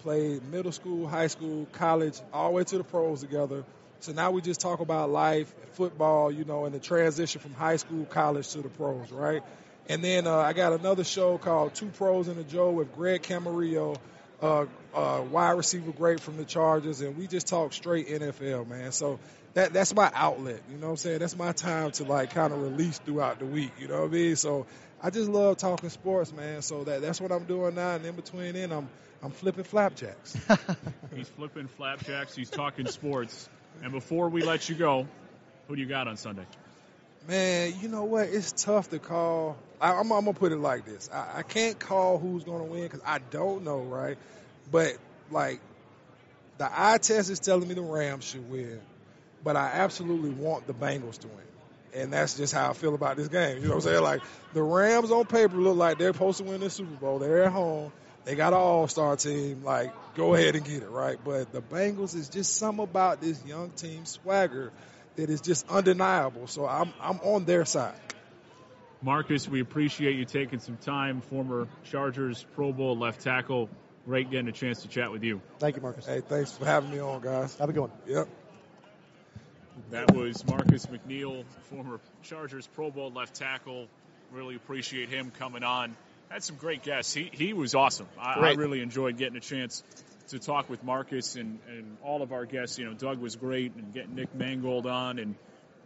played 0.00 0.42
middle 0.50 0.72
school, 0.72 1.06
high 1.06 1.28
school, 1.28 1.66
college, 1.72 2.20
all 2.32 2.50
the 2.50 2.56
way 2.56 2.64
to 2.64 2.78
the 2.78 2.84
pros 2.84 3.20
together. 3.20 3.64
So 4.00 4.12
now 4.12 4.30
we 4.30 4.40
just 4.40 4.60
talk 4.60 4.80
about 4.80 5.10
life, 5.10 5.52
football, 5.72 6.32
you 6.32 6.44
know, 6.44 6.64
and 6.64 6.74
the 6.74 6.78
transition 6.78 7.40
from 7.40 7.52
high 7.52 7.76
school, 7.76 8.06
college 8.06 8.48
to 8.52 8.62
the 8.62 8.68
pros, 8.70 9.12
right? 9.12 9.42
And 9.88 10.02
then 10.02 10.26
uh, 10.26 10.36
I 10.36 10.52
got 10.52 10.72
another 10.72 11.04
show 11.04 11.36
called 11.36 11.74
Two 11.74 11.88
Pros 11.88 12.28
and 12.28 12.38
a 12.38 12.44
Joe 12.44 12.70
with 12.70 12.94
Greg 12.94 13.22
Camarillo, 13.22 13.96
uh, 14.40 14.66
uh, 14.94 15.22
wide 15.30 15.52
receiver 15.52 15.92
great 15.92 16.20
from 16.20 16.36
the 16.36 16.44
Chargers, 16.44 17.00
and 17.00 17.16
we 17.16 17.26
just 17.26 17.46
talk 17.46 17.72
straight 17.72 18.08
NFL, 18.08 18.66
man. 18.66 18.92
So 18.92 19.18
that 19.54 19.72
that's 19.72 19.94
my 19.94 20.10
outlet, 20.14 20.62
you 20.70 20.78
know 20.78 20.86
what 20.86 20.92
I'm 20.92 20.96
saying? 20.96 21.18
That's 21.18 21.36
my 21.36 21.52
time 21.52 21.90
to 21.92 22.04
like 22.04 22.32
kind 22.32 22.52
of 22.52 22.62
release 22.62 22.98
throughout 23.00 23.38
the 23.38 23.46
week, 23.46 23.72
you 23.78 23.88
know 23.88 24.00
what 24.00 24.10
I 24.10 24.14
mean? 24.14 24.36
So 24.36 24.66
I 25.02 25.10
just 25.10 25.28
love 25.28 25.56
talking 25.58 25.90
sports, 25.90 26.32
man. 26.32 26.62
So 26.62 26.84
that 26.84 27.02
that's 27.02 27.20
what 27.20 27.32
I'm 27.32 27.44
doing 27.44 27.74
now, 27.74 27.96
and 27.96 28.06
in 28.06 28.14
between, 28.14 28.54
then 28.54 28.72
I'm 28.72 28.88
I'm 29.22 29.32
flipping 29.32 29.64
flapjacks. 29.64 30.36
He's 31.14 31.28
flipping 31.28 31.68
flapjacks. 31.68 32.34
He's 32.34 32.48
talking 32.48 32.86
sports. 32.86 33.48
And 33.82 33.92
before 33.92 34.28
we 34.28 34.42
let 34.42 34.68
you 34.68 34.74
go, 34.74 35.06
who 35.68 35.76
do 35.76 35.82
you 35.82 35.88
got 35.88 36.08
on 36.08 36.16
Sunday? 36.16 36.44
Man, 37.28 37.74
you 37.80 37.88
know 37.88 38.04
what? 38.04 38.28
It's 38.28 38.52
tough 38.52 38.90
to 38.90 38.98
call. 38.98 39.56
I, 39.80 39.92
I'm, 39.92 40.10
I'm 40.12 40.24
gonna 40.24 40.32
put 40.32 40.52
it 40.52 40.56
like 40.56 40.84
this: 40.84 41.08
I, 41.12 41.38
I 41.38 41.42
can't 41.42 41.78
call 41.78 42.18
who's 42.18 42.44
gonna 42.44 42.64
win 42.64 42.82
because 42.82 43.00
I 43.04 43.18
don't 43.18 43.64
know, 43.64 43.80
right? 43.80 44.18
But 44.70 44.96
like, 45.30 45.60
the 46.58 46.68
eye 46.70 46.98
test 46.98 47.30
is 47.30 47.40
telling 47.40 47.68
me 47.68 47.74
the 47.74 47.82
Rams 47.82 48.24
should 48.24 48.50
win, 48.50 48.80
but 49.44 49.56
I 49.56 49.70
absolutely 49.74 50.30
want 50.30 50.66
the 50.66 50.74
Bengals 50.74 51.18
to 51.18 51.28
win, 51.28 51.46
and 51.94 52.12
that's 52.12 52.36
just 52.36 52.54
how 52.54 52.70
I 52.70 52.72
feel 52.72 52.94
about 52.94 53.16
this 53.16 53.28
game. 53.28 53.58
You 53.58 53.64
know 53.64 53.76
what 53.76 53.84
I'm 53.84 53.90
saying? 53.92 54.02
Like, 54.02 54.22
the 54.54 54.62
Rams 54.62 55.10
on 55.10 55.26
paper 55.26 55.56
look 55.56 55.76
like 55.76 55.98
they're 55.98 56.12
supposed 56.12 56.38
to 56.38 56.44
win 56.44 56.60
the 56.60 56.70
Super 56.70 56.94
Bowl. 56.96 57.18
They're 57.18 57.44
at 57.44 57.52
home. 57.52 57.92
They 58.24 58.34
got 58.34 58.52
an 58.52 58.58
all-star 58.58 59.16
team. 59.16 59.62
Like, 59.64 59.92
go 60.20 60.34
ahead 60.34 60.54
and 60.54 60.64
get 60.64 60.82
it, 60.82 60.90
right? 60.90 61.18
But 61.24 61.52
the 61.52 61.62
Bengals 61.62 62.14
is 62.14 62.28
just 62.28 62.56
some 62.56 62.78
about 62.78 63.20
this 63.20 63.42
young 63.46 63.70
team 63.70 64.04
swagger 64.04 64.70
that 65.16 65.30
is 65.30 65.40
just 65.40 65.68
undeniable. 65.68 66.46
So 66.46 66.66
I'm 66.66 66.92
I'm 67.00 67.18
on 67.20 67.44
their 67.44 67.64
side. 67.64 67.94
Marcus, 69.02 69.48
we 69.48 69.60
appreciate 69.60 70.16
you 70.16 70.26
taking 70.26 70.58
some 70.58 70.76
time. 70.76 71.22
Former 71.22 71.68
Chargers 71.90 72.44
Pro 72.54 72.72
Bowl 72.72 72.98
left 72.98 73.22
tackle. 73.22 73.70
Great 74.04 74.30
getting 74.30 74.48
a 74.48 74.52
chance 74.52 74.82
to 74.82 74.88
chat 74.88 75.10
with 75.10 75.22
you. 75.22 75.40
Thank 75.58 75.76
you, 75.76 75.82
Marcus. 75.82 76.04
Hey, 76.04 76.20
thanks 76.20 76.52
for 76.52 76.66
having 76.66 76.90
me 76.90 76.98
on, 76.98 77.22
guys. 77.22 77.56
Have 77.56 77.70
a 77.70 77.72
good 77.72 77.80
one. 77.80 77.92
Yep. 78.06 78.28
That 79.90 80.14
was 80.14 80.46
Marcus 80.46 80.86
McNeill, 80.86 81.44
former 81.70 82.00
Chargers 82.22 82.66
Pro 82.74 82.90
Bowl 82.90 83.10
left 83.10 83.34
tackle. 83.34 83.88
Really 84.32 84.54
appreciate 84.54 85.08
him 85.08 85.30
coming 85.30 85.64
on. 85.64 85.96
Had 86.28 86.44
some 86.44 86.56
great 86.56 86.82
guests. 86.82 87.14
He 87.14 87.30
he 87.32 87.54
was 87.54 87.74
awesome. 87.74 88.06
I, 88.18 88.34
I 88.34 88.52
really 88.52 88.82
enjoyed 88.82 89.16
getting 89.16 89.36
a 89.36 89.40
chance 89.40 89.82
to 90.30 90.38
talk 90.38 90.68
with 90.68 90.82
Marcus 90.82 91.36
and, 91.36 91.58
and 91.68 91.96
all 92.02 92.22
of 92.22 92.32
our 92.32 92.44
guests. 92.44 92.78
You 92.78 92.86
know, 92.86 92.94
Doug 92.94 93.18
was 93.18 93.36
great 93.36 93.74
and 93.74 93.92
getting 93.92 94.14
Nick 94.14 94.34
Mangold 94.34 94.86
on. 94.86 95.18
And 95.18 95.34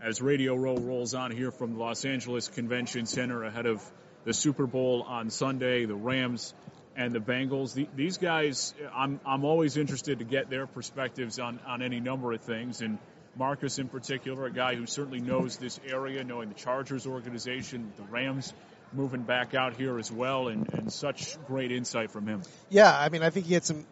as 0.03 0.21
Radio 0.23 0.55
Row 0.55 0.77
rolls 0.77 1.15
on 1.15 1.31
here 1.31 1.51
from 1.51 1.75
the 1.75 1.81
Los 1.81 2.05
Angeles 2.05 2.49
Convention 2.49 3.07
Center 3.07 3.45
ahead 3.45 3.67
of 3.67 3.83
the 4.25 4.33
Super 4.33 4.67
Bowl 4.67 5.03
on 5.03 5.31
Sunday, 5.31 5.85
the 5.85 5.95
Rams 5.95 6.55
and 6.97 7.13
the 7.13 7.21
Bengals. 7.21 7.75
The, 7.75 7.89
these 7.95 8.19
guys, 8.19 8.75
I'm 8.95 9.21
I'm 9.27 9.45
always 9.45 9.77
interested 9.77 10.21
to 10.21 10.25
get 10.25 10.51
their 10.51 10.67
perspectives 10.67 11.39
on 11.39 11.61
on 11.67 11.83
any 11.83 12.01
number 12.01 12.33
of 12.33 12.41
things. 12.41 12.81
And 12.81 12.99
Marcus, 13.37 13.79
in 13.79 13.89
particular, 13.89 14.47
a 14.47 14.53
guy 14.53 14.77
who 14.77 14.87
certainly 14.87 15.21
knows 15.21 15.57
this 15.57 15.81
area, 15.87 16.23
knowing 16.25 16.49
the 16.49 16.55
Chargers 16.55 17.07
organization, 17.07 17.93
the 17.97 18.05
Rams 18.05 18.53
moving 18.93 19.23
back 19.23 19.55
out 19.55 19.77
here 19.77 19.99
as 19.99 20.11
well, 20.11 20.49
and, 20.49 20.73
and 20.73 20.93
such 20.93 21.37
great 21.47 21.73
insight 21.73 22.13
from 22.13 22.27
him. 22.27 22.43
Yeah, 22.71 22.97
I 22.97 23.09
mean, 23.09 23.23
I 23.23 23.31
think 23.31 23.47
he 23.47 23.55
had 23.55 23.65
some. 23.65 23.85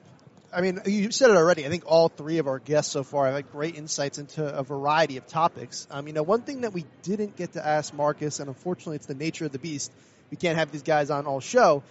I 0.54 0.60
mean, 0.60 0.80
you 0.84 1.10
said 1.10 1.30
it 1.30 1.36
already. 1.36 1.64
I 1.64 1.68
think 1.68 1.84
all 1.86 2.08
three 2.08 2.38
of 2.38 2.46
our 2.46 2.58
guests 2.58 2.92
so 2.92 3.04
far 3.04 3.26
have 3.26 3.34
had 3.34 3.50
great 3.52 3.74
insights 3.76 4.18
into 4.18 4.44
a 4.46 4.62
variety 4.62 5.16
of 5.16 5.26
topics. 5.26 5.86
Um, 5.90 6.06
you 6.06 6.12
know, 6.12 6.22
one 6.22 6.42
thing 6.42 6.60
that 6.62 6.72
we 6.72 6.84
didn't 7.02 7.36
get 7.36 7.54
to 7.54 7.66
ask 7.66 7.94
Marcus, 7.94 8.38
and 8.38 8.48
unfortunately, 8.48 8.96
it's 8.96 9.06
the 9.06 9.14
nature 9.14 9.46
of 9.46 9.52
the 9.52 9.58
beast. 9.58 9.90
We 10.30 10.36
can't 10.36 10.58
have 10.58 10.70
these 10.70 10.82
guys 10.82 11.10
on 11.10 11.26
all 11.26 11.40
show. 11.40 11.82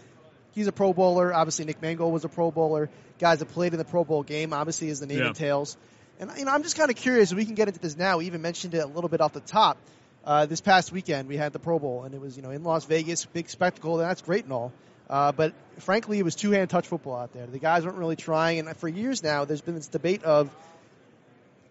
He's 0.53 0.67
a 0.67 0.71
Pro 0.71 0.93
Bowler. 0.93 1.33
Obviously, 1.33 1.65
Nick 1.65 1.81
Mangold 1.81 2.13
was 2.13 2.25
a 2.25 2.29
Pro 2.29 2.51
Bowler. 2.51 2.89
Guys 3.19 3.39
that 3.39 3.47
played 3.47 3.73
in 3.73 3.79
the 3.79 3.85
Pro 3.85 4.03
Bowl 4.03 4.21
game, 4.23 4.53
obviously, 4.53 4.89
as 4.89 4.99
the 4.99 5.07
name 5.07 5.19
Yeah. 5.19 5.27
entails. 5.29 5.77
And 6.19 6.29
you 6.37 6.45
know, 6.45 6.51
I'm 6.51 6.61
just 6.63 6.77
kind 6.77 6.89
of 6.91 6.95
curious. 6.97 7.33
We 7.33 7.45
can 7.45 7.55
get 7.55 7.67
into 7.67 7.79
this 7.79 7.97
now. 7.97 8.17
We 8.17 8.25
even 8.27 8.41
mentioned 8.41 8.75
it 8.75 8.79
a 8.83 8.87
little 8.87 9.09
bit 9.09 9.21
off 9.21 9.33
the 9.33 9.39
top. 9.39 9.77
Uh, 10.23 10.45
this 10.45 10.61
past 10.61 10.91
weekend, 10.91 11.27
we 11.27 11.35
had 11.35 11.51
the 11.51 11.57
Pro 11.57 11.79
Bowl, 11.79 12.03
and 12.03 12.13
it 12.13 12.21
was 12.21 12.35
you 12.35 12.43
know 12.43 12.51
in 12.51 12.63
Las 12.63 12.85
Vegas, 12.85 13.25
big 13.25 13.49
spectacle. 13.49 13.99
And 13.99 14.07
that's 14.09 14.21
great 14.21 14.43
and 14.43 14.53
all. 14.53 14.71
Uh, 15.11 15.33
but 15.33 15.53
frankly, 15.79 16.17
it 16.17 16.23
was 16.23 16.35
two-hand 16.35 16.69
touch 16.69 16.87
football 16.87 17.17
out 17.17 17.33
there. 17.33 17.45
The 17.45 17.59
guys 17.59 17.85
weren't 17.85 17.97
really 17.97 18.15
trying, 18.15 18.59
and 18.59 18.77
for 18.77 18.87
years 18.87 19.21
now, 19.21 19.43
there's 19.45 19.61
been 19.61 19.75
this 19.75 19.87
debate 19.87 20.23
of 20.23 20.49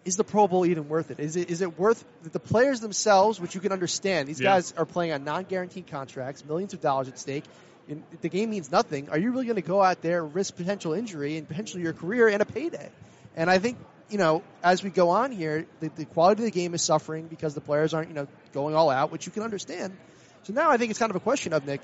is 0.05 0.15
the 0.15 0.23
Pro 0.23 0.47
Bowl 0.47 0.65
even 0.65 0.87
worth 0.89 1.11
it? 1.11 1.19
Is 1.19 1.35
it 1.35 1.49
is 1.49 1.61
it 1.61 1.77
worth 1.77 2.03
that 2.23 2.33
the 2.33 2.39
players 2.39 2.79
themselves, 2.79 3.39
which 3.39 3.53
you 3.55 3.61
can 3.61 3.71
understand? 3.71 4.27
These 4.27 4.39
Yeah. 4.39 4.51
guys 4.51 4.73
are 4.77 4.85
playing 4.85 5.11
on 5.11 5.23
non-guaranteed 5.23 5.87
contracts, 5.87 6.45
millions 6.45 6.73
of 6.73 6.81
dollars 6.81 7.07
at 7.07 7.19
stake. 7.19 7.43
And 7.89 8.03
the 8.21 8.29
game 8.29 8.51
means 8.51 8.71
nothing. 8.71 9.09
Are 9.09 9.17
you 9.17 9.31
really 9.31 9.45
going 9.45 9.55
to 9.55 9.61
go 9.63 9.81
out 9.81 10.01
there, 10.01 10.23
risk 10.23 10.55
potential 10.55 10.93
injury 10.93 11.37
and 11.37 11.47
potentially 11.47 11.83
your 11.83 11.93
career 11.93 12.27
and 12.29 12.41
a 12.41 12.45
payday? 12.45 12.89
And 13.35 13.49
I 13.49 13.57
think 13.59 13.77
you 14.09 14.17
know, 14.17 14.43
as 14.61 14.83
we 14.83 14.89
go 14.89 15.09
on 15.09 15.31
here, 15.31 15.65
the, 15.79 15.89
the 15.95 16.05
quality 16.05 16.41
of 16.43 16.45
the 16.45 16.51
game 16.51 16.73
is 16.73 16.81
suffering 16.81 17.27
because 17.27 17.53
the 17.55 17.61
players 17.61 17.93
aren't 17.93 18.09
you 18.09 18.13
know 18.15 18.27
going 18.53 18.75
all 18.75 18.89
out, 18.89 19.11
which 19.11 19.25
you 19.25 19.31
can 19.31 19.41
understand. 19.43 19.95
So 20.43 20.53
now 20.53 20.69
I 20.69 20.77
think 20.77 20.89
it's 20.89 20.99
kind 20.99 21.09
of 21.11 21.15
a 21.15 21.21
question 21.21 21.53
of 21.53 21.65
Nick, 21.65 21.81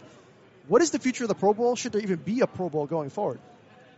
what 0.68 0.82
is 0.82 0.92
the 0.92 1.00
future 1.00 1.24
of 1.24 1.30
the 1.30 1.36
Pro 1.36 1.54
Bowl? 1.54 1.76
Should 1.76 1.94
there 1.94 2.02
even 2.02 2.18
be 2.18 2.42
a 2.42 2.48
Pro 2.48 2.70
Bowl 2.70 2.86
going 2.86 3.10
forward? 3.10 3.40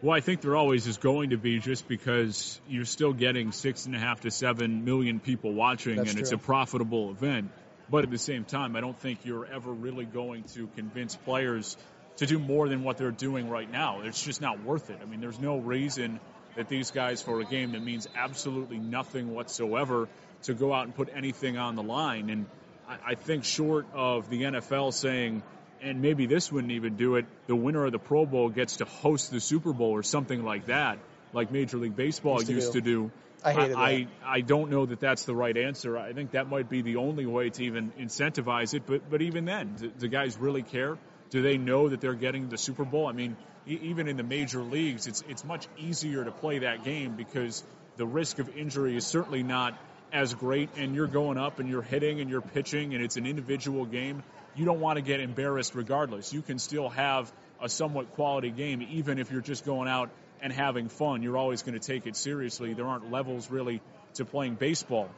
Well, 0.01 0.15
I 0.15 0.21
think 0.21 0.41
there 0.41 0.55
always 0.55 0.87
is 0.87 0.97
going 0.97 1.31
to 1.31 1.37
be 1.37 1.59
just 1.59 1.87
because 1.87 2.59
you're 2.69 2.85
still 2.85 3.11
getting 3.11 3.51
six 3.51 3.85
and 3.85 3.95
a 3.95 3.99
half 3.99 4.21
to 4.21 4.31
seven 4.31 4.85
million 4.85 5.19
people 5.19 5.53
watching 5.53 5.97
That's 5.97 6.11
and 6.11 6.19
it's 6.19 6.31
a 6.31 6.37
profitable 6.37 7.11
event. 7.11 7.51
But 7.89 8.05
at 8.05 8.11
the 8.11 8.17
same 8.17 8.45
time, 8.45 8.75
I 8.75 8.81
don't 8.81 8.97
think 8.97 9.25
you're 9.25 9.45
ever 9.45 9.71
really 9.71 10.05
going 10.05 10.43
to 10.53 10.67
convince 10.75 11.15
players 11.15 11.75
to 12.17 12.25
do 12.25 12.39
more 12.39 12.69
than 12.69 12.83
what 12.83 12.97
they're 12.97 13.11
doing 13.11 13.49
right 13.49 13.69
now. 13.69 14.01
It's 14.01 14.23
just 14.23 14.41
not 14.41 14.63
worth 14.63 14.89
it. 14.89 14.99
I 15.01 15.05
mean, 15.05 15.19
there's 15.19 15.39
no 15.39 15.57
reason 15.57 16.19
that 16.55 16.69
these 16.69 16.91
guys, 16.91 17.21
for 17.21 17.41
a 17.41 17.45
game 17.45 17.71
that 17.73 17.83
means 17.83 18.07
absolutely 18.15 18.77
nothing 18.77 19.33
whatsoever, 19.33 20.07
to 20.43 20.53
go 20.53 20.73
out 20.73 20.85
and 20.85 20.95
put 20.95 21.09
anything 21.13 21.57
on 21.57 21.75
the 21.75 21.83
line. 21.83 22.29
And 22.29 22.45
I, 22.87 23.11
I 23.11 23.15
think, 23.15 23.43
short 23.43 23.87
of 23.93 24.29
the 24.29 24.43
NFL 24.43 24.93
saying, 24.93 25.43
and 25.81 26.01
maybe 26.01 26.25
this 26.25 26.51
wouldn't 26.51 26.73
even 26.73 26.95
do 26.95 27.15
it, 27.15 27.25
the 27.47 27.55
winner 27.55 27.85
of 27.85 27.91
the 27.91 27.99
Pro 27.99 28.25
Bowl 28.25 28.49
gets 28.49 28.77
to 28.77 28.85
host 28.85 29.31
the 29.31 29.39
Super 29.39 29.73
Bowl 29.73 29.91
or 29.91 30.03
something 30.03 30.43
like 30.43 30.65
that, 30.65 30.99
like 31.33 31.51
Major 31.51 31.77
League 31.77 31.95
Baseball 31.95 32.35
Used 32.35 32.47
to 32.47 32.53
used 32.53 32.73
do. 32.73 32.79
to 32.79 32.85
do. 32.85 33.11
I 33.43 33.53
hated 33.53 33.75
I, 33.75 33.97
that. 33.97 34.07
I 34.25 34.41
don't 34.41 34.69
know 34.69 34.85
that 34.85 34.99
that's 34.99 35.23
the 35.23 35.35
right 35.35 35.55
answer. 35.55 35.97
I 35.97 36.13
think 36.13 36.31
that 36.31 36.49
might 36.49 36.69
be 36.69 36.81
the 36.81 36.97
only 36.97 37.25
way 37.25 37.49
to 37.49 37.63
even 37.63 37.91
incentivize 37.99 38.73
it. 38.73 38.83
But 38.85 39.09
but 39.09 39.21
even 39.21 39.45
then, 39.45 39.75
do, 39.79 39.89
do 39.89 40.07
guys 40.07 40.37
really 40.37 40.63
care? 40.63 40.97
Do 41.29 41.41
they 41.41 41.57
know 41.57 41.89
that 41.89 42.01
they're 42.01 42.15
getting 42.15 42.49
the 42.49 42.57
Super 42.57 42.83
Bowl? 42.83 43.07
I 43.07 43.13
mean, 43.13 43.37
e- 43.67 43.79
even 43.83 44.07
in 44.07 44.17
the 44.17 44.23
major 44.23 44.61
leagues, 44.61 45.07
it's 45.07 45.23
it's 45.29 45.45
much 45.45 45.67
easier 45.77 46.23
to 46.25 46.31
play 46.31 46.59
that 46.59 46.83
game 46.83 47.15
because 47.15 47.63
the 47.95 48.05
risk 48.05 48.39
of 48.39 48.57
injury 48.57 48.97
is 48.97 49.05
certainly 49.05 49.43
not 49.43 49.79
as 50.11 50.33
great. 50.33 50.69
And 50.75 50.95
you're 50.95 51.07
going 51.07 51.37
up 51.37 51.59
and 51.59 51.69
you're 51.69 51.81
hitting 51.81 52.19
and 52.19 52.29
you're 52.29 52.41
pitching, 52.41 52.93
and 52.93 53.03
it's 53.03 53.15
an 53.15 53.25
individual 53.25 53.85
game. 53.85 54.23
You 54.55 54.65
don't 54.65 54.79
want 54.79 54.97
to 54.97 55.01
get 55.01 55.19
embarrassed 55.19 55.75
regardless. 55.75 56.33
You 56.33 56.41
can 56.41 56.59
still 56.59 56.89
have 56.89 57.31
a 57.61 57.69
somewhat 57.69 58.13
quality 58.13 58.49
game, 58.51 58.81
even 58.91 59.19
if 59.19 59.31
you're 59.31 59.41
just 59.41 59.65
going 59.65 59.87
out 59.87 60.09
and 60.41 60.51
having 60.51 60.89
fun. 60.89 61.21
You're 61.23 61.37
always 61.37 61.63
going 61.63 61.77
to 61.79 61.85
take 61.85 62.07
it 62.07 62.15
seriously. 62.15 62.73
There 62.73 62.87
aren't 62.87 63.11
levels 63.11 63.49
really 63.51 63.81
to 64.15 64.25
playing 64.25 64.55
baseball. 64.55 65.09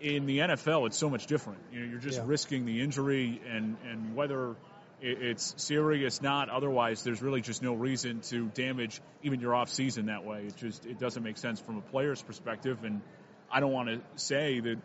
In 0.00 0.26
the 0.26 0.38
NFL, 0.38 0.86
it's 0.86 0.96
so 0.96 1.10
much 1.10 1.26
different. 1.26 1.58
You 1.72 1.80
know, 1.80 1.86
you're 1.90 1.98
just 2.00 2.18
Yeah. 2.18 2.24
risking 2.26 2.64
the 2.64 2.80
injury, 2.80 3.40
and 3.46 3.76
and 3.90 4.16
whether 4.16 4.56
it's 5.02 5.54
serious, 5.56 6.20
or 6.20 6.24
not 6.24 6.48
otherwise, 6.48 7.02
there's 7.04 7.22
really 7.22 7.40
just 7.42 7.62
no 7.62 7.74
reason 7.74 8.20
to 8.20 8.46
damage 8.48 9.00
even 9.22 9.40
your 9.40 9.54
off 9.54 9.68
season 9.70 10.06
that 10.06 10.24
way. 10.24 10.44
It 10.46 10.56
just 10.56 10.86
it 10.86 10.98
doesn't 10.98 11.22
make 11.22 11.36
sense 11.38 11.60
from 11.60 11.76
a 11.76 11.82
player's 11.82 12.22
perspective, 12.22 12.82
and 12.84 13.02
I 13.52 13.60
don't 13.60 13.72
want 13.72 13.88
to 13.88 14.00
say 14.16 14.60
that 14.60 14.76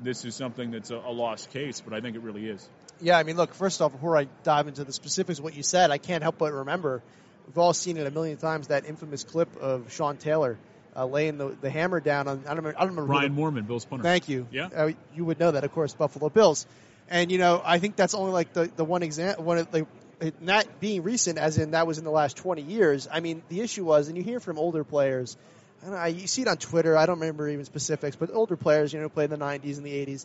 this 0.00 0.24
is 0.24 0.34
something 0.34 0.72
that's 0.72 0.90
a, 0.90 0.96
a 0.96 1.12
lost 1.12 1.50
case, 1.50 1.80
but 1.80 1.92
I 1.94 2.00
think 2.00 2.16
it 2.16 2.22
really 2.22 2.48
is. 2.48 2.68
Yeah, 3.00 3.18
I 3.18 3.22
mean, 3.22 3.36
look, 3.36 3.54
first 3.54 3.80
off, 3.82 3.92
before 3.92 4.16
I 4.16 4.28
dive 4.42 4.68
into 4.68 4.84
the 4.84 4.92
specifics 4.92 5.38
of 5.38 5.44
what 5.44 5.54
you 5.54 5.62
said, 5.62 5.90
I 5.90 5.98
can't 5.98 6.22
help 6.22 6.38
but 6.38 6.52
remember, 6.52 7.02
we've 7.46 7.58
all 7.58 7.72
seen 7.72 7.96
it 7.96 8.06
a 8.06 8.10
million 8.10 8.36
times, 8.36 8.68
that 8.68 8.84
infamous 8.86 9.24
clip 9.24 9.56
of 9.56 9.92
Sean 9.92 10.16
Taylor 10.16 10.58
uh, 10.96 11.04
laying 11.06 11.38
the, 11.38 11.56
the 11.60 11.70
hammer 11.70 12.00
down 12.00 12.28
on, 12.28 12.44
I 12.44 12.54
don't 12.54 12.56
remember, 12.58 12.78
I 12.78 12.86
don't 12.86 12.96
remember 12.96 13.28
the- 13.28 13.42
Moorman, 13.42 13.66
Bill's 13.66 13.84
punter. 13.84 14.02
Thank 14.02 14.28
you. 14.28 14.46
Yeah. 14.50 14.68
Uh, 14.74 14.90
you 15.14 15.24
would 15.24 15.40
know 15.40 15.50
that, 15.50 15.64
of 15.64 15.72
course, 15.72 15.92
Buffalo 15.92 16.28
Bills. 16.28 16.66
And, 17.10 17.30
you 17.30 17.38
know, 17.38 17.60
I 17.64 17.78
think 17.78 17.96
that's 17.96 18.14
only 18.14 18.32
like 18.32 18.52
the, 18.52 18.70
the 18.76 18.84
one 18.84 19.02
example, 19.02 19.44
one 19.44 19.58
of 19.58 19.68
it 20.20 20.40
not 20.40 20.80
being 20.80 21.02
recent, 21.02 21.38
as 21.38 21.58
in 21.58 21.72
that 21.72 21.86
was 21.86 21.98
in 21.98 22.04
the 22.04 22.10
last 22.10 22.36
20 22.36 22.62
years. 22.62 23.08
I 23.10 23.20
mean, 23.20 23.42
the 23.48 23.60
issue 23.60 23.84
was, 23.84 24.08
and 24.08 24.16
you 24.16 24.22
hear 24.22 24.40
from 24.40 24.58
older 24.58 24.84
players, 24.84 25.36
I 25.82 25.86
don't 25.86 25.94
know, 25.94 26.04
you 26.06 26.26
see 26.26 26.42
it 26.42 26.48
on 26.48 26.56
Twitter, 26.56 26.96
I 26.96 27.06
don't 27.06 27.18
remember 27.18 27.48
even 27.48 27.64
specifics, 27.64 28.16
but 28.16 28.30
older 28.32 28.56
players, 28.56 28.92
you 28.92 29.00
know, 29.00 29.08
played 29.08 29.30
in 29.30 29.38
the 29.38 29.44
90s 29.44 29.76
and 29.76 29.84
the 29.84 30.06
80s. 30.06 30.24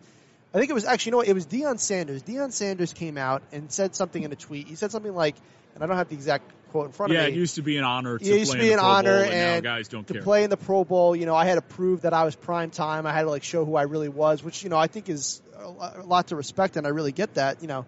I 0.54 0.58
think 0.58 0.70
it 0.72 0.74
was 0.74 0.86
actually, 0.86 1.10
you 1.10 1.12
know 1.12 1.18
what, 1.18 1.28
it 1.28 1.34
was 1.34 1.45
Deion 1.45 1.80
Sanders. 1.80 2.24
Deion 2.24 2.52
Sanders 2.52 2.93
came 2.93 3.18
out 3.18 3.43
and 3.52 3.72
said 3.72 3.95
something 3.95 4.22
in 4.24 4.32
a 4.32 4.36
tweet. 4.36 4.68
He 4.68 4.76
said 4.76 4.91
something 4.91 5.14
like, 5.14 5.36
and 5.76 5.84
I 5.84 5.88
don't 5.88 5.97
have 5.97 6.10
the 6.10 6.16
exact 6.16 6.52
quote 6.72 6.88
in 6.88 6.91
front 6.91 7.14
Yeah, 7.14 7.20
of 7.20 7.26
me. 7.26 7.32
Yeah, 7.32 7.36
it 7.36 7.39
used 7.39 7.56
to 7.56 7.62
be 7.62 7.78
an 7.78 7.84
honor 7.84 8.18
to 8.18 8.26
Yeah, 8.26 8.34
it 8.34 8.39
used 8.39 8.52
play 8.52 8.60
to 8.60 8.66
be 8.66 8.72
in 8.72 8.78
the 8.78 8.80
an 8.80 8.80
Pro 8.80 8.89
honor, 8.89 9.24
Bowl, 9.24 9.32
and, 9.32 9.41
and 9.41 9.64
guys 9.64 9.88
don't 9.88 10.08
to 10.08 10.14
care. 10.14 10.24
play 10.24 10.43
in 10.43 10.50
the 10.50 10.58
Pro 10.58 10.84
Bowl, 10.84 11.16
you 11.16 11.26
know, 11.28 11.36
I 11.36 11.45
had 11.45 11.56
to 11.56 11.62
prove 11.62 12.02
that 12.02 12.14
I 12.14 12.24
was 12.24 12.36
prime 12.36 12.72
time. 12.72 13.06
I 13.06 13.14
had 13.14 13.24
to 13.24 13.30
like 13.30 13.43
show 13.43 13.64
who 13.64 13.76
I 13.76 13.84
really 13.84 14.10
was, 14.10 14.43
which 14.43 14.64
you 14.64 14.70
know 14.70 14.78
I 14.78 14.88
think 14.88 15.10
is 15.10 15.41
a 15.58 15.64
a 15.64 16.04
lot 16.06 16.28
to 16.28 16.36
respect, 16.36 16.78
and 16.78 16.88
I 16.88 16.89
really 16.89 17.12
get 17.12 17.36
that. 17.36 17.62
You 17.62 17.68
know, 17.68 17.86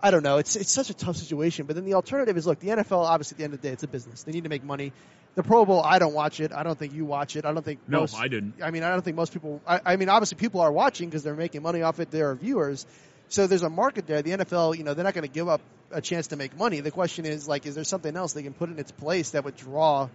I 0.00 0.10
don't 0.10 0.24
know. 0.24 0.38
It's 0.38 0.56
it's 0.56 0.72
such 0.72 0.90
a 0.90 0.94
tough 0.94 1.16
situation, 1.16 1.66
but 1.66 1.76
then 1.76 1.84
the 1.84 1.94
alternative 1.94 2.36
is 2.36 2.46
look, 2.46 2.58
the 2.58 2.68
NFL 2.68 3.04
obviously 3.04 3.36
at 3.36 3.38
the 3.38 3.44
end 3.44 3.54
of 3.54 3.62
the 3.62 3.68
day, 3.68 3.72
it's 3.72 3.84
a 3.84 3.88
business. 3.88 4.24
They 4.24 4.32
need 4.32 4.42
to 4.44 4.50
make 4.50 4.64
money. 4.64 4.92
The 5.34 5.42
Pro 5.42 5.64
Bowl, 5.64 5.82
I 5.82 5.98
don't 5.98 6.12
watch 6.12 6.40
it. 6.40 6.52
I 6.52 6.62
don't 6.62 6.78
think 6.78 6.92
you 6.92 7.06
watch 7.06 7.36
it. 7.36 7.46
I 7.46 7.52
don't 7.52 7.64
think 7.64 7.80
No, 7.88 8.00
most, 8.00 8.16
I 8.16 8.28
didn't. 8.28 8.54
I 8.62 8.70
mean, 8.70 8.82
I 8.82 8.90
don't 8.90 9.02
think 9.02 9.16
most 9.16 9.32
people. 9.32 9.62
I, 9.66 9.80
I 9.84 9.96
mean, 9.96 10.10
obviously 10.10 10.36
people 10.36 10.60
are 10.60 10.70
watching 10.70 11.08
because 11.08 11.22
they're 11.22 11.34
making 11.34 11.62
money 11.62 11.82
off 11.82 12.00
it. 12.00 12.10
There 12.10 12.30
are 12.30 12.34
viewers, 12.34 12.86
so 13.28 13.46
there's 13.46 13.62
a 13.62 13.70
market 13.70 14.06
there. 14.06 14.20
The 14.20 14.32
NFL, 14.32 14.76
you 14.76 14.84
know, 14.84 14.94
they're 14.94 15.04
not 15.04 15.14
going 15.14 15.26
to 15.26 15.32
give 15.32 15.48
up 15.48 15.62
a 15.90 16.02
chance 16.02 16.28
to 16.28 16.36
make 16.36 16.56
money. 16.56 16.80
The 16.80 16.90
question 16.90 17.24
is 17.24 17.48
like, 17.48 17.66
is 17.66 17.74
there 17.74 17.84
something 17.84 18.14
else 18.14 18.34
they 18.34 18.42
can 18.42 18.52
put 18.52 18.68
in 18.68 18.78
its 18.78 18.92
place 18.92 19.30
that 19.30 19.44
would 19.44 19.56
draw 19.56 20.08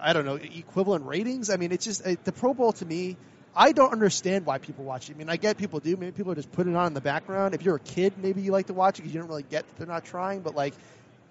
I 0.00 0.12
don't 0.12 0.24
know, 0.24 0.36
equivalent 0.36 1.06
ratings. 1.06 1.50
I 1.50 1.56
mean, 1.56 1.72
it's 1.72 1.84
just 1.84 2.06
uh, 2.06 2.16
the 2.24 2.32
Pro 2.32 2.54
Bowl 2.54 2.72
to 2.72 2.84
me. 2.84 3.16
I 3.54 3.72
don't 3.72 3.92
understand 3.92 4.46
why 4.46 4.58
people 4.58 4.84
watch 4.84 5.10
it. 5.10 5.14
I 5.14 5.18
mean, 5.18 5.28
I 5.28 5.36
get 5.36 5.58
people 5.58 5.78
do. 5.78 5.94
Maybe 5.96 6.12
people 6.12 6.32
are 6.32 6.36
just 6.36 6.50
putting 6.52 6.72
it 6.72 6.76
on 6.76 6.86
in 6.86 6.94
the 6.94 7.02
background. 7.02 7.54
If 7.54 7.62
you're 7.62 7.76
a 7.76 7.80
kid, 7.80 8.14
maybe 8.16 8.40
you 8.40 8.50
like 8.50 8.68
to 8.68 8.74
watch 8.74 8.98
it 8.98 9.02
because 9.02 9.14
you 9.14 9.20
don't 9.20 9.28
really 9.28 9.42
get 9.42 9.66
that 9.66 9.76
they're 9.76 9.86
not 9.86 10.04
trying. 10.04 10.40
But 10.40 10.54
like, 10.54 10.74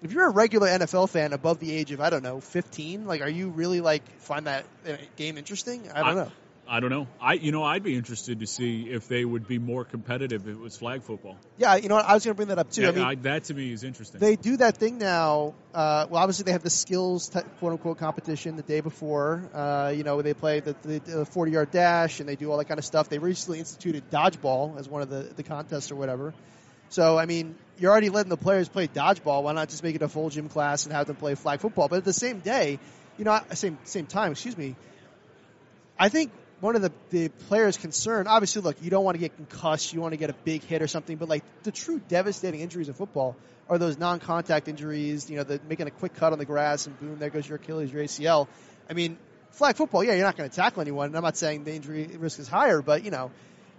if 0.02 0.12
you're 0.12 0.26
a 0.26 0.30
regular 0.30 0.68
NFL 0.68 1.08
fan 1.08 1.32
above 1.32 1.58
the 1.60 1.72
age 1.72 1.92
of 1.92 2.00
I 2.00 2.10
don't 2.10 2.22
know 2.22 2.40
15, 2.40 3.06
like, 3.06 3.20
are 3.20 3.28
you 3.28 3.48
really 3.48 3.80
like 3.80 4.06
find 4.20 4.46
that 4.46 4.64
uh, 4.88 4.96
game 5.16 5.38
interesting? 5.38 5.90
I 5.94 6.02
don't 6.02 6.16
know. 6.16 6.32
I 6.68 6.80
don't 6.80 6.90
know. 6.90 7.08
I 7.20 7.34
you 7.34 7.50
know 7.52 7.64
I'd 7.64 7.82
be 7.82 7.96
interested 7.96 8.40
to 8.40 8.46
see 8.46 8.84
if 8.88 9.08
they 9.08 9.24
would 9.24 9.48
be 9.48 9.58
more 9.58 9.84
competitive 9.84 10.46
if 10.46 10.54
it 10.54 10.58
was 10.60 10.76
flag 10.76 11.02
football. 11.02 11.36
Yeah, 11.58 11.74
you 11.74 11.88
know 11.88 11.96
what? 11.96 12.06
I 12.06 12.14
was 12.14 12.24
going 12.24 12.34
to 12.34 12.36
bring 12.36 12.48
that 12.48 12.58
up 12.58 12.70
too. 12.70 12.82
Yeah, 12.82 12.88
I 12.88 12.92
mean, 12.92 13.04
I- 13.04 13.14
that 13.16 13.44
to 13.44 13.54
me 13.54 13.72
is 13.72 13.82
interesting. 13.84 14.20
they 14.20 14.36
do 14.36 14.56
that 14.58 14.76
thing 14.76 14.96
now. 14.98 15.54
Uh, 15.74 16.06
well, 16.08 16.22
obviously 16.22 16.44
they 16.44 16.52
have 16.52 16.62
the 16.62 16.70
skills 16.70 17.28
t- 17.28 17.40
quote 17.58 17.72
unquote 17.72 17.98
competition 17.98 18.56
the 18.56 18.62
day 18.62 18.80
before. 18.80 19.42
Uh, 19.52 19.92
you 19.94 20.04
know, 20.04 20.22
they 20.22 20.34
play 20.34 20.60
the, 20.60 20.74
the, 20.82 20.98
the 21.00 21.26
40 21.26 21.50
yard 21.50 21.70
dash 21.72 22.20
and 22.20 22.28
they 22.28 22.36
do 22.36 22.50
all 22.50 22.58
that 22.58 22.66
kind 22.68 22.78
of 22.78 22.84
stuff. 22.84 23.08
They 23.08 23.18
recently 23.18 23.58
instituted 23.58 24.08
dodgeball 24.10 24.78
as 24.78 24.88
one 24.88 25.02
of 25.02 25.10
the, 25.10 25.22
the 25.36 25.42
contests 25.42 25.90
or 25.90 25.96
whatever. 25.96 26.32
So, 26.90 27.18
I 27.18 27.26
mean, 27.26 27.56
you're 27.82 27.90
already 27.90 28.10
letting 28.10 28.30
the 28.30 28.36
players 28.36 28.68
play 28.68 28.86
dodgeball. 28.86 29.42
Why 29.42 29.52
not 29.52 29.68
just 29.68 29.82
make 29.82 29.96
it 29.96 30.02
a 30.02 30.08
full 30.08 30.30
gym 30.30 30.48
class 30.48 30.84
and 30.84 30.94
have 30.94 31.08
them 31.08 31.16
play 31.16 31.34
flag 31.34 31.58
football? 31.58 31.88
But 31.88 31.96
at 31.96 32.04
the 32.04 32.12
same 32.12 32.38
day, 32.38 32.78
you 33.18 33.24
know, 33.24 33.40
same 33.54 33.76
same 33.82 34.06
time, 34.06 34.30
excuse 34.30 34.56
me. 34.56 34.76
I 35.98 36.08
think 36.08 36.30
one 36.60 36.76
of 36.76 36.82
the, 36.82 36.92
the 37.10 37.28
players' 37.48 37.76
concern, 37.76 38.28
obviously, 38.28 38.62
look, 38.62 38.76
you 38.82 38.88
don't 38.88 39.04
want 39.04 39.16
to 39.16 39.18
get 39.18 39.34
concussed, 39.34 39.92
you 39.92 40.00
want 40.00 40.12
to 40.12 40.16
get 40.16 40.30
a 40.30 40.32
big 40.44 40.62
hit 40.62 40.80
or 40.80 40.86
something, 40.86 41.16
but 41.16 41.28
like 41.28 41.42
the 41.64 41.72
true 41.72 42.00
devastating 42.06 42.60
injuries 42.60 42.86
in 42.86 42.94
football 42.94 43.34
are 43.68 43.78
those 43.78 43.98
non-contact 43.98 44.68
injuries. 44.68 45.28
You 45.28 45.38
know, 45.38 45.42
the 45.42 45.60
making 45.68 45.88
a 45.88 45.90
quick 45.90 46.14
cut 46.14 46.32
on 46.32 46.38
the 46.38 46.44
grass 46.44 46.86
and 46.86 46.96
boom, 47.00 47.18
there 47.18 47.30
goes 47.30 47.48
your 47.48 47.56
Achilles, 47.56 47.92
your 47.92 48.04
ACL. 48.04 48.46
I 48.88 48.92
mean, 48.92 49.18
flag 49.50 49.74
football, 49.74 50.04
yeah, 50.04 50.12
you're 50.12 50.24
not 50.24 50.36
going 50.36 50.48
to 50.48 50.54
tackle 50.54 50.82
anyone. 50.82 51.06
And 51.06 51.16
I'm 51.16 51.24
not 51.24 51.36
saying 51.36 51.64
the 51.64 51.74
injury 51.74 52.06
risk 52.16 52.38
is 52.38 52.46
higher, 52.46 52.80
but 52.80 53.04
you 53.04 53.10
know, 53.10 53.32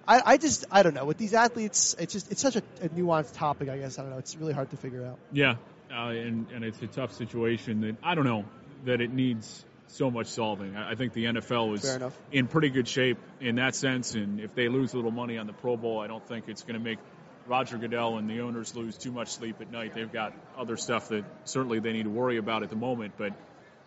I, 0.08 0.22
I 0.26 0.38
just 0.38 0.66
I 0.72 0.84
don't 0.84 0.94
know 0.94 1.06
with 1.06 1.18
these 1.18 1.34
athletes, 1.34 1.96
it's 1.98 2.14
just 2.14 2.32
it's 2.32 2.42
such 2.42 2.56
a, 2.56 2.64
a 2.82 2.90
nuanced 2.90 3.34
topic. 3.34 3.70
I 3.70 3.78
guess 3.78 3.98
I 3.98 4.02
don't 4.02 4.12
know. 4.12 4.18
It's 4.18 4.36
really 4.36 4.54
hard 4.54 4.70
to 4.72 4.78
figure 4.78 5.06
out. 5.06 5.18
yeah, 5.32 5.56
uh, 5.92 6.10
and 6.10 6.48
and 6.52 6.64
it's 6.64 6.82
a 6.82 6.88
tough 6.88 7.14
situation 7.14 7.82
that 7.82 7.96
I 8.04 8.16
don't 8.16 8.26
know 8.26 8.46
that 8.86 9.00
it 9.00 9.14
needs 9.14 9.66
so 9.88 10.12
much 10.12 10.28
solving. 10.28 10.76
I, 10.76 10.92
I 10.92 10.96
think 10.96 11.14
the 11.14 11.26
NFL 11.26 11.76
is 11.76 12.14
in 12.32 12.48
pretty 12.48 12.70
good 12.70 12.88
shape 12.88 13.18
in 13.40 13.56
that 13.56 13.76
sense, 13.76 14.14
and 14.16 14.40
if 14.40 14.56
they 14.56 14.68
lose 14.68 14.94
a 14.94 14.98
little 14.98 15.12
money 15.12 15.38
on 15.38 15.48
the 15.48 15.54
Pro 15.54 15.78
Bowl, 15.78 16.00
I 16.00 16.08
don't 16.08 16.26
think 16.28 16.46
it's 16.50 16.64
going 16.64 16.78
to 16.78 16.84
make 16.84 17.00
Roger 17.48 17.78
Goodell 17.78 18.18
and 18.18 18.30
the 18.30 18.42
owners 18.42 18.76
lose 18.76 18.98
too 18.98 19.12
much 19.12 19.30
sleep 19.30 19.58
at 19.62 19.72
night. 19.72 19.94
They've 19.96 20.12
got 20.12 20.34
other 20.58 20.78
stuff 20.78 21.10
that 21.10 21.24
certainly 21.46 21.80
they 21.80 21.94
need 21.94 22.04
to 22.04 22.10
worry 22.10 22.38
about 22.38 22.64
at 22.64 22.70
the 22.70 22.76
moment, 22.76 23.14
but. 23.18 23.34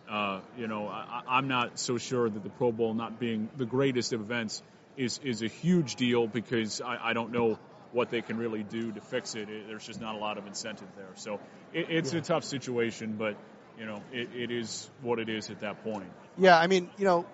Uh, 0.09 0.39
you 0.57 0.69
know, 0.69 0.87
I, 0.87 1.23
I'm 1.27 1.49
not 1.49 1.79
so 1.79 1.97
sure 1.97 2.29
that 2.29 2.41
the 2.41 2.49
Pro 2.49 2.71
Bowl 2.71 2.93
not 2.93 3.19
being 3.19 3.49
the 3.57 3.65
greatest 3.65 4.13
of 4.13 4.21
events 4.21 4.63
is 4.97 5.19
is 5.23 5.41
a 5.41 5.47
huge 5.47 5.95
deal 5.95 6.27
because 6.27 6.81
I, 6.81 7.09
I 7.09 7.13
don't 7.13 7.31
know 7.31 7.57
what 7.93 8.09
they 8.09 8.21
can 8.21 8.37
really 8.37 8.63
do 8.63 8.91
to 8.91 9.01
fix 9.01 9.35
it. 9.35 9.49
it 9.49 9.67
there's 9.67 9.85
just 9.85 10.01
not 10.01 10.15
a 10.15 10.17
lot 10.17 10.37
of 10.37 10.45
incentive 10.45 10.87
there. 10.97 11.07
So 11.15 11.39
it, 11.73 11.87
it's 11.89 12.13
a 12.13 12.21
tough 12.21 12.43
situation, 12.43 13.15
but 13.17 13.37
you 13.79 13.85
know, 13.85 14.01
it, 14.11 14.29
it 14.35 14.51
is 14.51 14.89
what 15.01 15.19
it 15.19 15.29
is 15.29 15.49
at 15.49 15.61
that 15.61 15.83
point. 15.83 16.11
Yeah, 16.37 16.57
I 16.57 16.67
mean, 16.67 16.89
you 16.97 17.05
know, 17.05 17.25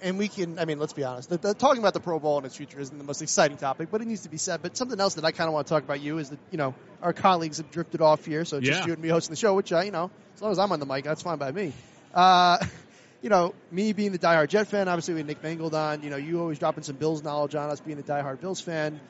and 0.00 0.18
we 0.18 0.28
can. 0.28 0.58
I 0.58 0.64
mean, 0.64 0.78
let's 0.78 0.92
be 0.92 1.04
honest. 1.04 1.28
The, 1.28 1.38
the, 1.38 1.54
talking 1.54 1.80
about 1.80 1.94
the 1.94 2.00
Pro 2.00 2.18
Bowl 2.18 2.38
and 2.38 2.46
its 2.46 2.56
future 2.56 2.80
isn't 2.80 2.96
the 2.96 3.04
most 3.04 3.22
exciting 3.22 3.56
topic, 3.56 3.88
but 3.90 4.00
it 4.00 4.06
needs 4.06 4.22
to 4.22 4.28
be 4.28 4.38
said. 4.38 4.62
But 4.62 4.76
something 4.76 4.98
else 4.98 5.14
that 5.14 5.24
I 5.24 5.30
kind 5.32 5.48
of 5.48 5.54
want 5.54 5.66
to 5.66 5.72
talk 5.72 5.84
about 5.84 6.00
you 6.00 6.18
is 6.18 6.30
that 6.30 6.38
you 6.50 6.58
know 6.58 6.74
our 7.02 7.12
colleagues 7.12 7.58
have 7.58 7.70
drifted 7.70 8.00
off 8.00 8.24
here, 8.24 8.44
so 8.44 8.60
just 8.60 8.80
Yeah. 8.80 8.86
you 8.86 8.92
and 8.94 9.02
me 9.02 9.08
hosting 9.08 9.32
the 9.32 9.38
show, 9.38 9.54
which 9.54 9.72
I, 9.72 9.84
you 9.84 9.92
know, 9.92 10.10
as 10.34 10.42
long 10.42 10.50
as 10.50 10.58
I'm 10.58 10.72
on 10.72 10.80
the 10.80 10.86
mic, 10.86 11.04
that's 11.04 11.22
fine 11.22 11.38
by 11.38 11.52
me. 11.52 11.72
Uh, 12.12 12.58
you 13.22 13.28
know, 13.28 13.54
me 13.70 13.92
being 13.92 14.12
the 14.12 14.18
diehard 14.18 14.48
Jet 14.48 14.66
fan, 14.66 14.88
obviously 14.88 15.14
with 15.14 15.26
Nick 15.26 15.42
Mangold 15.42 15.74
on, 15.74 16.02
you 16.02 16.10
know, 16.10 16.16
you 16.16 16.40
always 16.40 16.58
dropping 16.58 16.82
some 16.82 16.96
Bills 16.96 17.22
knowledge 17.22 17.54
on 17.54 17.70
us 17.70 17.80
being 17.80 17.98
a 17.98 18.02
diehard 18.02 18.40
Bills 18.40 18.60
fan. 18.60 19.00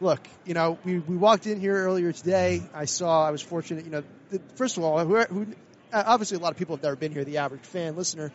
Look, 0.00 0.20
you 0.44 0.52
know, 0.54 0.78
we, 0.84 0.98
we 0.98 1.16
walked 1.16 1.46
in 1.46 1.58
here 1.58 1.74
earlier 1.74 2.12
today. 2.12 2.62
I 2.74 2.84
saw, 2.84 3.26
I 3.26 3.30
was 3.30 3.40
fortunate, 3.40 3.84
you 3.84 3.90
know, 3.90 4.02
the, 4.30 4.40
first 4.56 4.76
of 4.76 4.84
all, 4.84 5.02
who, 5.04 5.16
who, 5.22 5.46
obviously 5.92 6.36
a 6.36 6.40
lot 6.40 6.52
of 6.52 6.58
people 6.58 6.76
have 6.76 6.82
never 6.82 6.96
been 6.96 7.12
here, 7.12 7.24
the 7.24 7.38
average 7.38 7.62
fan, 7.62 7.96
listener. 7.96 8.30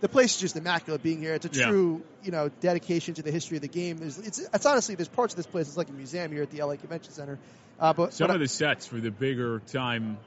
The 0.00 0.08
place 0.08 0.34
is 0.34 0.40
just 0.40 0.56
immaculate 0.56 1.02
being 1.02 1.20
here. 1.20 1.34
It's 1.34 1.46
a 1.46 1.50
Yeah. 1.52 1.68
true, 1.68 2.02
you 2.24 2.32
know, 2.32 2.50
dedication 2.60 3.14
to 3.14 3.22
the 3.22 3.30
history 3.30 3.56
of 3.56 3.62
the 3.62 3.68
game. 3.68 3.98
There's, 3.98 4.18
it's, 4.18 4.40
it's 4.40 4.66
honestly, 4.66 4.96
there's 4.96 5.08
parts 5.08 5.32
of 5.32 5.36
this 5.36 5.46
place, 5.46 5.68
it's 5.68 5.76
like 5.76 5.88
a 5.88 5.92
museum 5.92 6.32
here 6.32 6.42
at 6.42 6.50
the 6.50 6.62
LA 6.62 6.76
Convention 6.76 7.12
Center. 7.12 7.38
Uh, 7.78 7.92
but, 7.92 8.12
Some 8.12 8.26
but 8.26 8.34
of 8.34 8.40
the 8.40 8.48
sets 8.48 8.86
for 8.86 8.96
the 8.96 9.10
bigger 9.10 9.60
time 9.72 10.18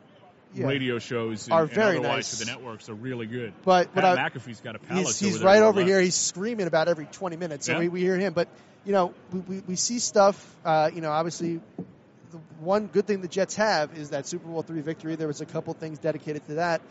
Yeah. 0.55 0.67
radio 0.67 0.99
shows 0.99 1.45
and, 1.45 1.53
Are 1.53 1.63
and 1.63 1.71
very 1.71 1.99
nice. 1.99 2.39
the 2.39 2.45
networks 2.45 2.89
are 2.89 2.93
really 2.93 3.25
good. 3.25 3.53
But- 3.63 3.93
but 3.93 4.01
Pat 4.01 4.17
I- 4.19 4.29
McAfee's 4.29 4.61
got 4.61 4.75
a 4.75 4.79
palace. 4.79 5.19
he's, 5.19 5.27
he's 5.33 5.35
over 5.37 5.45
right 5.45 5.61
over 5.61 5.79
left. 5.79 5.89
here. 5.89 5.99
He's 6.01 6.15
screaming 6.15 6.67
about 6.67 6.87
every 6.87 7.05
20 7.05 7.35
minutes, 7.37 7.65
so 7.65 7.73
Yeah. 7.73 7.79
we, 7.79 7.89
we 7.89 7.99
hear 8.01 8.17
him. 8.17 8.33
But 8.33 8.47
you 8.85 8.91
know, 8.93 9.13
we, 9.33 9.39
we, 9.39 9.59
we 9.67 9.75
see 9.75 9.99
stuff. 9.99 10.35
Uh, 10.63 10.89
you 10.93 11.01
know, 11.01 11.11
obviously, 11.11 11.59
the 12.31 12.37
one 12.59 12.87
good 12.87 13.05
thing 13.07 13.21
the 13.21 13.27
Jets 13.27 13.55
have 13.55 13.97
is 13.97 14.11
that 14.11 14.27
Super 14.27 14.47
Bowl 14.47 14.61
three 14.61 14.81
victory. 14.81 15.15
There 15.15 15.27
was 15.27 15.41
a 15.41 15.45
couple 15.45 15.73
things 15.73 15.99
dedicated 15.99 16.45
to 16.47 16.53
that. 16.55 16.81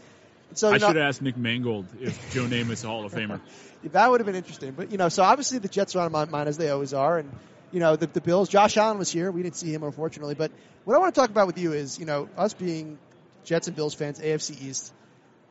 So 0.55 0.69
I 0.73 0.79
know, 0.79 0.89
should 0.89 0.97
ask 0.99 1.23
Nick 1.23 1.37
Mangold 1.37 1.87
if 2.01 2.33
Joe 2.33 2.43
Namath 2.45 2.71
is 2.73 2.85
a 2.85 2.89
Hall 2.89 3.05
of 3.05 3.13
Famer. 3.13 3.41
that 3.93 4.11
would 4.11 4.21
have 4.21 4.27
been 4.27 4.37
interesting. 4.37 4.73
But 4.73 4.93
you 4.93 4.99
know, 4.99 5.09
so 5.09 5.23
obviously 5.23 5.59
the 5.59 5.69
Jets 5.69 5.97
are 5.97 6.05
on 6.05 6.13
my 6.13 6.25
mind 6.27 6.49
as 6.49 6.57
they 6.57 6.69
always 6.71 6.93
are, 6.95 7.19
and 7.19 7.31
you 7.73 7.81
know 7.81 7.97
the, 7.97 8.07
the 8.07 8.21
Bills. 8.21 8.49
Josh 8.49 8.77
Allen 8.77 8.99
was 8.99 9.11
here. 9.11 9.31
We 9.31 9.43
didn't 9.43 9.57
see 9.57 9.73
him 9.73 9.83
unfortunately. 9.83 10.35
But 10.35 10.53
what 10.85 10.95
I 10.95 10.99
want 10.99 11.15
to 11.15 11.21
talk 11.21 11.31
about 11.31 11.47
with 11.47 11.59
you 11.59 11.73
is 11.73 11.99
you 11.99 12.07
know 12.07 12.29
us 12.37 12.55
being 12.55 12.99
Jets 13.45 13.67
and 13.69 13.77
Bills 13.77 13.95
fans, 13.95 14.19
AFC 14.21 14.63
East. 14.63 14.93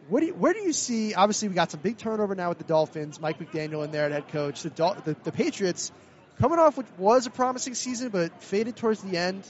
What 0.09 0.19
do 0.19 0.27
you, 0.27 0.33
where 0.33 0.53
do 0.53 0.59
you 0.59 0.73
see? 0.73 1.13
Obviously, 1.13 1.47
we 1.47 1.55
got 1.55 1.71
some 1.71 1.79
big 1.79 1.97
turnover 1.97 2.35
now 2.35 2.49
with 2.49 2.57
the 2.57 2.65
Dolphins. 2.65 3.21
Mike 3.21 3.39
McDaniel 3.39 3.85
in 3.85 3.91
there 3.91 4.05
at 4.05 4.11
head 4.11 4.27
coach. 4.29 4.61
The, 4.63 4.69
Dol- 4.69 4.97
the, 5.05 5.15
the 5.23 5.31
Patriots 5.31 5.91
coming 6.39 6.59
off 6.59 6.75
what 6.75 6.85
was 6.99 7.25
a 7.25 7.29
promising 7.29 7.75
season, 7.75 8.09
but 8.09 8.43
faded 8.43 8.75
towards 8.75 9.01
the 9.01 9.17
end. 9.17 9.49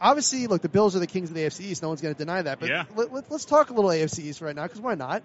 Obviously, 0.00 0.46
look, 0.46 0.62
the 0.62 0.68
Bills 0.68 0.94
are 0.96 1.00
the 1.00 1.06
kings 1.06 1.28
of 1.28 1.34
the 1.34 1.42
AFC 1.42 1.62
East. 1.62 1.82
No 1.82 1.88
one's 1.88 2.00
going 2.00 2.14
to 2.14 2.18
deny 2.18 2.40
that. 2.40 2.60
But 2.60 2.68
Yeah. 2.68 2.84
let, 2.94 3.12
let, 3.12 3.30
us 3.32 3.44
talk 3.44 3.70
a 3.70 3.74
little 3.74 3.90
AFC 3.90 4.20
East 4.20 4.40
right 4.40 4.54
now, 4.54 4.62
because 4.62 4.80
why 4.80 4.94
not? 4.94 5.22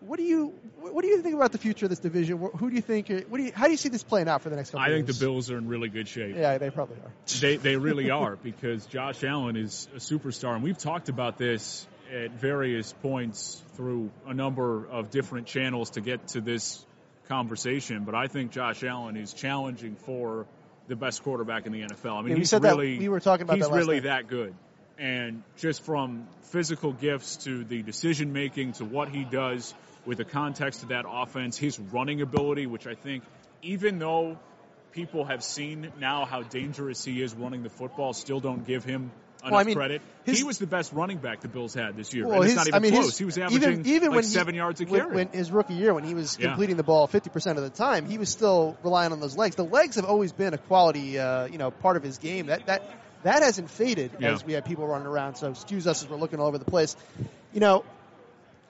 What 0.00 0.18
do 0.18 0.24
you 0.24 0.48
What 0.78 1.02
do 1.02 1.08
you 1.08 1.22
think 1.22 1.34
about 1.34 1.52
the 1.52 1.58
future 1.58 1.86
of 1.86 1.90
this 1.90 1.98
division? 2.00 2.38
Who 2.38 2.68
do 2.68 2.76
you 2.76 2.82
think? 2.82 3.08
What 3.28 3.38
do 3.38 3.44
you? 3.44 3.52
How 3.54 3.64
do 3.64 3.70
you 3.70 3.78
see 3.78 3.88
this 3.88 4.02
playing 4.02 4.28
out 4.28 4.42
for 4.42 4.50
the 4.50 4.56
next 4.56 4.70
couple? 4.70 4.82
Of 4.84 4.88
years? 4.88 4.94
I 4.94 5.06
think 5.06 5.18
the? 5.18 5.24
Bills 5.24 5.50
are 5.50 5.56
in 5.56 5.68
really 5.68 5.88
good 5.88 6.06
shape. 6.06 6.36
Yeah, 6.36 6.58
they 6.58 6.68
probably 6.70 6.96
are. 6.96 7.12
They 7.40 7.56
they 7.56 7.76
really 7.76 8.10
are 8.10 8.36
because 8.36 8.84
Josh 8.86 9.24
Allen 9.24 9.56
is 9.56 9.88
a 9.94 9.98
superstar, 9.98 10.54
and 10.54 10.62
we've 10.62 10.76
talked 10.76 11.08
about 11.08 11.38
this 11.38 11.86
at 12.12 12.32
various 12.32 12.92
points 12.92 13.62
through 13.74 14.10
a 14.26 14.34
number 14.34 14.86
of 14.86 15.10
different 15.10 15.46
channels 15.46 15.90
to 15.90 16.00
get 16.00 16.28
to 16.28 16.40
this 16.40 16.84
conversation. 17.28 18.04
But 18.04 18.14
I 18.14 18.28
think 18.28 18.52
Josh 18.52 18.84
Allen 18.84 19.16
is 19.16 19.32
challenging 19.32 19.96
for 19.96 20.46
the 20.88 20.96
best 20.96 21.22
quarterback 21.22 21.66
in 21.66 21.72
the 21.72 21.82
NFL. 21.82 22.12
I 22.18 22.20
mean, 22.22 22.28
Yeah, 22.28 22.34
we 22.34 22.40
he's 22.40 22.50
said 22.50 22.62
that- 22.62 22.76
really 22.76 22.98
we 22.98 23.08
were 23.08 23.20
talking 23.20 23.42
about 23.42 23.56
he's 23.56 23.64
that 23.66 23.72
last 23.72 23.78
really 23.78 23.96
night. 23.96 24.04
that 24.04 24.28
good, 24.28 24.54
and 24.98 25.42
just 25.56 25.82
from 25.82 26.28
physical 26.42 26.92
gifts 26.92 27.36
to 27.38 27.64
the 27.64 27.82
decision 27.82 28.32
making 28.32 28.72
to 28.74 28.84
what 28.84 29.08
he 29.08 29.24
does 29.24 29.74
with 30.04 30.18
the 30.18 30.24
context 30.24 30.84
of 30.84 30.90
that 30.90 31.04
offense, 31.08 31.58
his 31.58 31.78
running 31.80 32.22
ability, 32.22 32.66
which 32.66 32.86
I 32.86 32.94
think, 32.94 33.24
even 33.62 33.98
though 33.98 34.38
people 34.92 35.24
have 35.24 35.42
seen 35.42 35.90
now 35.98 36.24
how 36.24 36.42
dangerous 36.42 37.04
he 37.04 37.20
is 37.20 37.34
running 37.34 37.64
the 37.64 37.68
football, 37.68 38.12
still 38.12 38.38
don't 38.38 38.64
give 38.64 38.84
him 38.84 39.10
Well, 39.50 39.60
I 39.60 39.64
mean, 39.64 39.74
credit. 39.76 40.02
his- 40.24 40.38
he 40.38 40.44
was 40.44 40.58
the 40.58 40.66
best 40.66 40.92
running 40.92 41.18
back 41.18 41.40
the 41.40 41.48
Bills 41.48 41.74
had 41.74 41.96
this 41.96 42.12
year, 42.14 42.26
Well, 42.26 42.36
and 42.42 42.44
it's 42.44 42.52
his- 42.52 42.56
not 42.56 42.66
even 42.68 42.74
I 42.74 42.78
mean, 42.80 42.92
close. 42.92 43.04
his- 43.06 43.18
he 43.18 43.24
was 43.24 43.38
even- 43.38 43.56
averaging 43.62 43.86
even 43.86 44.08
like 44.08 44.16
when 44.16 44.24
he- 44.24 44.30
seven 44.30 44.54
yards 44.54 44.80
a 44.80 44.86
carry. 44.86 45.14
when 45.14 45.28
his 45.28 45.50
rookie 45.50 45.74
year, 45.74 45.94
when 45.94 46.04
he 46.04 46.14
was 46.14 46.38
Yeah. 46.38 46.48
completing 46.48 46.76
the 46.76 46.82
ball 46.82 47.06
50% 47.06 47.58
of 47.58 47.64
the 47.64 47.70
time, 47.70 48.06
he 48.06 48.18
was 48.18 48.28
still 48.28 48.76
relying 48.82 49.12
on 49.12 49.20
those 49.20 49.36
legs. 49.36 49.56
The 49.56 49.64
legs 49.64 49.96
have 49.96 50.04
always 50.04 50.32
been 50.32 50.54
a 50.54 50.58
quality, 50.58 51.18
uh, 51.18 51.46
you 51.46 51.58
know, 51.58 51.70
part 51.70 51.96
of 51.96 52.02
his 52.02 52.18
game. 52.18 52.46
That 52.46 52.66
that 52.66 52.82
that 53.22 53.42
hasn't 53.42 53.70
faded 53.70 54.10
Yeah. 54.20 54.32
as 54.34 54.44
we 54.44 54.52
have 54.52 54.64
people 54.64 54.86
running 54.86 55.06
around. 55.06 55.36
So 55.36 55.48
excuse 55.50 55.86
us 55.86 56.02
as 56.02 56.08
we're 56.08 56.16
looking 56.16 56.38
all 56.40 56.46
over 56.46 56.58
the 56.58 56.64
place. 56.64 56.94
You 57.52 57.60
know, 57.60 57.84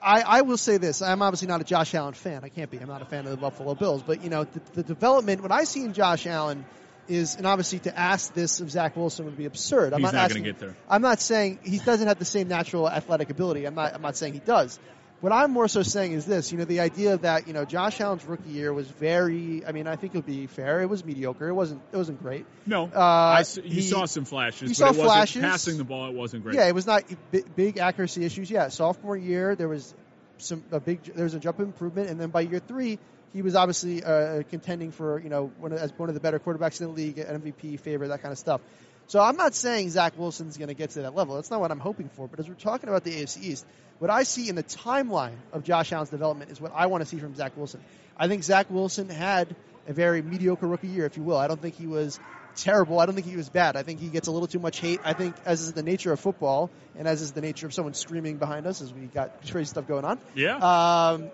I, 0.01 0.21
I 0.21 0.41
will 0.41 0.57
say 0.57 0.77
this: 0.77 1.01
I'm 1.01 1.21
obviously 1.21 1.47
not 1.47 1.59
a 1.61 1.63
Josh 1.63 1.93
Allen 1.95 2.13
fan. 2.13 2.41
I 2.43 2.49
can't 2.49 2.69
be. 2.69 2.77
I'm 2.77 2.87
not 2.87 3.01
a 3.01 3.05
fan 3.05 3.25
of 3.25 3.31
the 3.31 3.37
Buffalo 3.37 3.73
Bills. 3.75 4.03
But 4.03 4.23
you 4.23 4.29
know, 4.29 4.43
the, 4.45 4.61
the 4.75 4.83
development. 4.83 5.41
What 5.41 5.51
I 5.51 5.63
see 5.63 5.83
in 5.83 5.93
Josh 5.93 6.25
Allen 6.27 6.65
is, 7.09 7.35
and 7.35 7.45
obviously 7.47 7.79
to 7.79 7.97
ask 7.97 8.33
this 8.33 8.59
of 8.59 8.69
Zach 8.71 8.95
Wilson 8.95 9.25
would 9.25 9.37
be 9.37 9.45
absurd. 9.45 9.93
I'm 9.93 9.99
He's 9.99 10.05
not, 10.05 10.13
not 10.13 10.23
asking, 10.25 10.43
gonna 10.43 10.53
get 10.53 10.59
there. 10.59 10.75
I'm 10.89 11.01
not 11.01 11.19
saying 11.21 11.59
he 11.63 11.79
doesn't 11.79 12.07
have 12.07 12.19
the 12.19 12.25
same 12.25 12.47
natural 12.47 12.89
athletic 12.89 13.29
ability. 13.29 13.65
I'm 13.65 13.75
not. 13.75 13.93
I'm 13.93 14.01
not 14.01 14.15
saying 14.17 14.33
he 14.33 14.39
does. 14.39 14.79
What 15.19 15.31
I'm 15.33 15.49
more 15.51 15.67
so 15.67 15.81
saying 15.81 16.11
is 16.11 16.25
this: 16.27 16.51
you 16.51 16.59
know, 16.59 16.65
the 16.65 16.79
idea 16.79 17.17
that 17.17 17.47
you 17.47 17.53
know 17.53 17.65
Josh 17.65 17.99
Allen's 18.01 18.23
rookie 18.25 18.51
year 18.51 18.71
was 18.71 18.87
very. 18.87 19.65
I 19.65 19.71
mean, 19.71 19.87
I 19.87 19.95
think 19.95 20.13
it 20.13 20.17
would 20.19 20.25
be 20.27 20.45
fair. 20.45 20.81
It 20.81 20.89
was 20.89 21.03
mediocre. 21.03 21.47
It 21.47 21.53
wasn't. 21.53 21.81
It 21.91 21.97
wasn't 21.97 22.21
great. 22.21 22.45
no, 22.67 22.83
Uh, 22.85 22.99
I 22.99 23.43
you 23.55 23.61
he- 23.63 23.81
saw 23.81 24.05
some 24.05 24.25
flashes, 24.25 24.61
you 24.77 24.85
but 24.85 24.93
saw 24.95 25.03
flashes. 25.03 25.41
passing 25.41 25.77
the 25.79 25.83
ball. 25.83 26.07
It 26.09 26.13
wasn't 26.15 26.43
great. 26.43 26.55
Yeah, 26.55 26.67
it 26.67 26.75
was 26.75 26.85
not 26.85 27.03
bi- 27.31 27.41
big 27.55 27.79
accuracy 27.79 28.25
issues. 28.25 28.51
Yeah, 28.51 28.67
sophomore 28.67 29.17
year 29.17 29.55
there 29.55 29.67
was 29.67 29.95
some 30.37 30.63
a 30.71 30.79
big 30.79 31.03
there 31.03 31.23
was 31.23 31.33
a 31.33 31.39
jump 31.39 31.59
improvement, 31.61 32.11
and 32.11 32.19
then 32.21 32.29
by 32.29 32.41
year 32.41 32.59
three 32.59 32.99
he 33.37 33.43
was 33.43 33.53
obviously 33.55 34.03
uh, 34.03 34.41
contending 34.49 34.91
for 34.91 35.19
you 35.19 35.29
know 35.29 35.51
one 35.59 35.71
of, 35.71 35.77
as 35.77 35.93
one 35.95 36.09
of 36.09 36.15
the 36.15 36.21
better 36.21 36.39
quarterbacks 36.39 36.81
in 36.81 36.87
the 36.87 36.93
league, 36.93 37.19
an 37.19 37.39
MVP 37.39 37.79
favorite, 37.79 38.07
that 38.07 38.23
kind 38.23 38.31
of 38.31 38.39
stuff. 38.39 38.61
So 39.05 39.21
I'm 39.21 39.37
not 39.37 39.53
saying 39.53 39.91
Zach 39.91 40.17
Wilson's 40.17 40.57
going 40.57 40.69
to 40.69 40.73
get 40.73 40.89
to 40.91 41.03
that 41.03 41.13
level. 41.13 41.35
That's 41.35 41.51
not 41.51 41.61
what 41.61 41.69
I'm 41.69 41.79
hoping 41.79 42.09
for. 42.09 42.27
But 42.27 42.39
as 42.39 42.49
we're 42.49 42.55
talking 42.55 42.89
about 42.89 43.03
the 43.03 43.11
AFC 43.11 43.43
East, 43.43 43.65
what 43.99 44.09
I 44.09 44.23
see 44.23 44.49
in 44.49 44.55
the 44.55 44.63
timeline 44.63 45.35
of 45.53 45.63
Josh 45.63 45.91
Allen's 45.91 46.09
development 46.09 46.49
is 46.49 46.59
what 46.59 46.71
I 46.73 46.87
want 46.87 47.03
to 47.03 47.05
see 47.05 47.19
from 47.19 47.35
Zach 47.35 47.55
Wilson. 47.55 47.79
I 48.17 48.27
think 48.27 48.43
Zach 48.43 48.71
Wilson 48.71 49.07
had 49.07 49.55
a 49.87 49.93
very 49.93 50.23
mediocre 50.23 50.65
rookie 50.65 50.87
year, 50.87 51.05
if 51.05 51.15
you 51.15 51.21
will. 51.21 51.37
I 51.37 51.47
don't 51.47 51.61
think 51.61 51.75
he 51.75 51.85
was 51.85 52.19
terrible. 52.55 52.99
I 52.99 53.05
don't 53.05 53.13
think 53.13 53.27
he 53.27 53.37
was 53.37 53.49
bad. 53.49 53.75
I 53.75 53.83
think 53.83 53.99
he 53.99 54.07
gets 54.07 54.27
a 54.27 54.31
little 54.31 54.47
too 54.47 54.59
much 54.59 54.79
hate. 54.79 54.99
I 55.03 55.13
think, 55.13 55.35
as 55.45 55.61
is 55.61 55.73
the 55.73 55.83
nature 55.83 56.11
of 56.11 56.19
football, 56.19 56.71
and 56.97 57.07
as 57.07 57.21
is 57.21 57.33
the 57.33 57.41
nature 57.41 57.67
of 57.67 57.73
someone 57.75 57.93
screaming 57.93 58.37
behind 58.37 58.65
us, 58.65 58.81
as 58.81 58.91
we 58.91 59.05
got 59.05 59.47
crazy 59.47 59.69
stuff 59.69 59.87
going 59.87 60.05
on. 60.05 60.17
Yeah. 60.33 60.57
Um, 60.57 61.29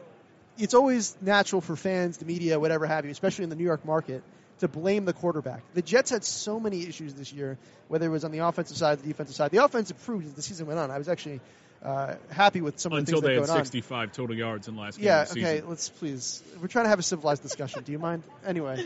it's 0.57 0.73
always 0.73 1.15
natural 1.21 1.61
for 1.61 1.75
fans, 1.75 2.17
the 2.17 2.25
media, 2.25 2.59
whatever 2.59 2.85
have 2.85 3.05
you, 3.05 3.11
especially 3.11 3.43
in 3.43 3.49
the 3.49 3.55
New 3.55 3.63
York 3.63 3.85
market, 3.85 4.23
to 4.59 4.67
blame 4.67 5.05
the 5.05 5.13
quarterback. 5.13 5.61
The 5.73 5.81
Jets 5.81 6.09
had 6.09 6.23
so 6.23 6.59
many 6.59 6.83
issues 6.87 7.13
this 7.13 7.33
year, 7.33 7.57
whether 7.87 8.05
it 8.05 8.09
was 8.09 8.23
on 8.23 8.31
the 8.31 8.39
offensive 8.39 8.77
side, 8.77 8.99
the 8.99 9.07
defensive 9.07 9.35
side. 9.35 9.51
The 9.51 9.63
offense 9.63 9.91
improved 9.91 10.25
as 10.27 10.33
the 10.33 10.41
season 10.41 10.67
went 10.67 10.79
on. 10.79 10.91
I 10.91 10.97
was 10.97 11.09
actually 11.09 11.41
uh, 11.83 12.15
happy 12.29 12.61
with 12.61 12.79
some 12.79 12.93
of 12.93 12.97
the 12.97 12.99
Until 13.01 13.15
things 13.15 13.23
they 13.23 13.33
that 13.35 13.41
had 13.41 13.47
going 13.47 13.59
on. 13.59 13.65
65 13.65 14.11
total 14.13 14.35
yards 14.37 14.67
in 14.67 14.77
last 14.77 14.97
game 14.97 15.05
Yeah, 15.05 15.25
okay, 15.29 15.55
season. 15.55 15.69
let's 15.69 15.89
please. 15.89 16.43
We're 16.61 16.67
trying 16.67 16.85
to 16.85 16.89
have 16.89 16.99
a 16.99 17.03
civilized 17.03 17.41
discussion. 17.41 17.83
Do 17.83 17.91
you 17.91 17.99
mind? 17.99 18.23
Anyway, 18.45 18.85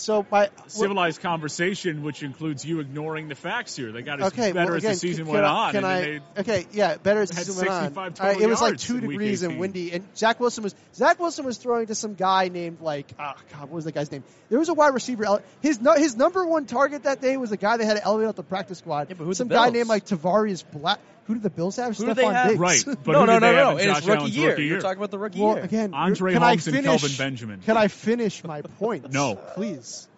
so 0.00 0.26
my 0.30 0.48
Civilized 0.66 1.20
conversation, 1.20 2.02
which 2.02 2.22
includes 2.22 2.64
you 2.64 2.80
ignoring 2.80 3.28
the 3.28 3.34
facts 3.34 3.76
here. 3.76 3.92
They 3.92 4.02
got 4.02 4.20
as 4.20 4.32
okay, 4.32 4.52
better 4.52 4.72
well, 4.72 4.76
as 4.76 4.82
the 4.82 4.94
season 4.94 5.24
can 5.26 5.34
went 5.34 5.44
I, 5.44 5.48
on. 5.48 5.72
Can 5.72 5.84
and 5.84 6.22
I? 6.36 6.40
okay, 6.40 6.66
yeah, 6.72 6.96
better 6.96 7.20
as 7.20 7.30
the 7.30 7.36
season 7.36 7.56
went 7.56 7.68
on. 7.68 7.82
65 7.84 7.96
All 7.96 8.26
right, 8.26 8.32
total 8.34 8.42
it 8.42 8.50
was 8.50 8.60
like 8.60 8.78
two 8.78 9.00
degrees 9.00 9.42
and 9.42 9.58
windy, 9.58 9.92
and 9.92 10.04
Zach 10.16 10.40
Wilson 10.40 10.64
was 10.64 10.74
Zach 10.94 11.18
Wilson 11.18 11.44
was 11.44 11.58
throwing 11.58 11.86
to 11.86 11.94
some 11.94 12.14
guy 12.14 12.48
named 12.48 12.80
like 12.80 13.06
ah 13.18 13.36
God, 13.52 13.62
what 13.62 13.72
was 13.72 13.84
that 13.84 13.92
guy's 13.92 14.10
name? 14.10 14.24
There 14.48 14.58
was 14.58 14.68
a 14.68 14.74
wide 14.74 14.94
receiver. 14.94 15.42
His 15.60 15.78
his 15.96 16.16
number 16.16 16.44
one 16.46 16.66
target 16.66 17.04
that 17.04 17.20
day 17.20 17.36
was 17.36 17.52
a 17.52 17.56
guy 17.56 17.76
they 17.76 17.84
had 17.84 17.96
to 17.96 18.04
elevate 18.04 18.28
out 18.28 18.36
the 18.36 18.42
practice 18.42 18.78
squad. 18.78 19.08
Yeah, 19.08 19.16
but 19.18 19.24
who's 19.24 19.38
some 19.38 19.48
the 19.48 19.54
guy 19.54 19.70
named 19.70 19.88
like 19.88 20.06
Tavarius 20.06 20.64
Black. 20.72 20.98
Who 21.30 21.34
did 21.34 21.44
the 21.44 21.50
Bills 21.50 21.76
have? 21.76 21.96
Who 21.96 22.06
do 22.06 22.14
they 22.14 22.24
have? 22.24 22.48
Diggs. 22.48 22.58
Right, 22.58 22.84
but 23.04 23.06
no, 23.12 23.24
no, 23.24 23.38
no, 23.38 23.52
no. 23.52 23.70
in 23.76 23.82
In 23.82 23.86
Josh 23.94 23.98
his 24.00 24.08
rookie 24.08 24.30
year. 24.32 24.50
rookie 24.50 24.64
You're 24.64 24.80
talking 24.80 24.98
about 24.98 25.12
the 25.12 25.18
rookie 25.18 25.40
Well, 25.40 25.54
year. 25.54 25.64
again, 25.64 25.94
Andre 25.94 26.32
can 26.32 26.42
Holmes 26.42 26.66
I 26.66 26.72
and 26.72 26.84
Kelvin 26.84 27.10
Benjamin. 27.16 27.60
Can 27.60 27.76
I 27.76 27.86
finish 27.86 28.42
my 28.42 28.62
point? 28.80 29.12
No. 29.12 29.36
please. 29.36 30.08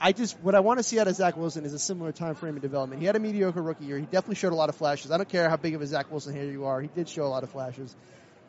I 0.00 0.12
just 0.12 0.38
what 0.40 0.54
I 0.54 0.60
want 0.60 0.78
to 0.78 0.82
see 0.84 0.98
out 1.00 1.06
of 1.08 1.14
Zach 1.16 1.36
Wilson 1.36 1.66
is 1.66 1.74
a 1.74 1.78
similar 1.78 2.12
time 2.12 2.34
frame 2.36 2.56
of 2.56 2.62
development. 2.62 3.00
He 3.02 3.06
had 3.06 3.16
a 3.16 3.18
mediocre 3.18 3.60
rookie 3.60 3.84
year. 3.84 3.98
He 3.98 4.04
definitely 4.06 4.36
showed 4.36 4.52
a 4.52 4.56
lot 4.56 4.70
of 4.70 4.76
flashes. 4.76 5.10
I 5.10 5.18
don't 5.18 5.28
care 5.28 5.50
how 5.50 5.56
big 5.58 5.74
of 5.74 5.82
a 5.82 5.86
Zach 5.86 6.10
Wilson 6.10 6.34
hater 6.34 6.50
you 6.50 6.64
are. 6.64 6.80
He 6.80 6.88
did 6.88 7.08
show 7.10 7.24
a 7.24 7.28
lot 7.28 7.42
of 7.42 7.50
flashes. 7.50 7.94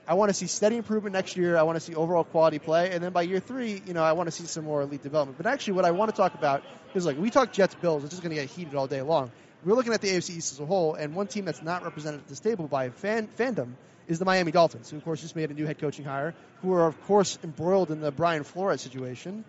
I 0.08 0.14
want 0.16 0.30
to 0.30 0.34
see 0.34 0.48
steady 0.48 0.78
improvement 0.78 1.14
next 1.14 1.38
year. 1.38 1.56
I 1.58 1.64
want 1.64 1.76
to 1.76 1.80
see 1.82 1.94
overall 1.94 2.24
quality 2.24 2.58
play, 2.58 2.90
and 2.92 3.04
then 3.04 3.12
by 3.12 3.22
year 3.24 3.40
three, 3.40 3.80
you 3.86 3.94
know, 3.94 4.02
I 4.04 4.14
want 4.14 4.26
to 4.28 4.32
see 4.32 4.46
some 4.46 4.64
more 4.66 4.82
elite 4.82 5.04
development. 5.04 5.38
But 5.38 5.46
actually, 5.46 5.74
what 5.74 5.86
I 5.86 5.92
want 5.92 6.10
to 6.10 6.18
talk 6.18 6.34
about 6.34 6.64
is 6.96 7.06
like 7.06 7.18
we 7.20 7.30
talk 7.30 7.52
Jets 7.52 7.76
Bills. 7.76 8.04
It's 8.04 8.12
just 8.12 8.24
going 8.24 8.36
to 8.36 8.42
get 8.42 8.50
heated 8.50 8.74
all 8.74 8.88
day 8.88 9.02
long. 9.04 9.32
We're 9.66 9.76
looking 9.76 9.94
at 9.94 10.02
the 10.02 10.10
AFC 10.10 10.38
East 10.38 10.54
as 10.54 10.60
a 10.60 10.66
whole, 10.66 10.96
and 10.96 11.14
one 11.14 11.28
team 11.28 11.46
that's 11.46 11.62
not 11.62 11.84
represented 11.84 12.22
at 12.22 12.28
this 12.28 12.40
table 12.40 12.68
by 12.68 12.90
fan, 12.90 13.28
fandom 13.38 13.74
is 14.08 14.18
the 14.18 14.26
Miami 14.26 14.52
Dolphins, 14.52 14.90
who 14.90 14.98
of 14.98 15.04
course 15.04 15.22
just 15.22 15.36
made 15.36 15.52
a 15.52 15.54
new 15.54 15.66
head 15.66 15.80
coaching 15.80 16.06
hire, 16.06 16.34
who 16.62 16.74
are 16.74 16.88
of 16.88 17.02
course 17.06 17.38
embroiled 17.44 17.92
in 17.92 18.02
the 18.02 18.12
Brian 18.12 18.44
Flores 18.44 18.82
situation. 18.82 19.44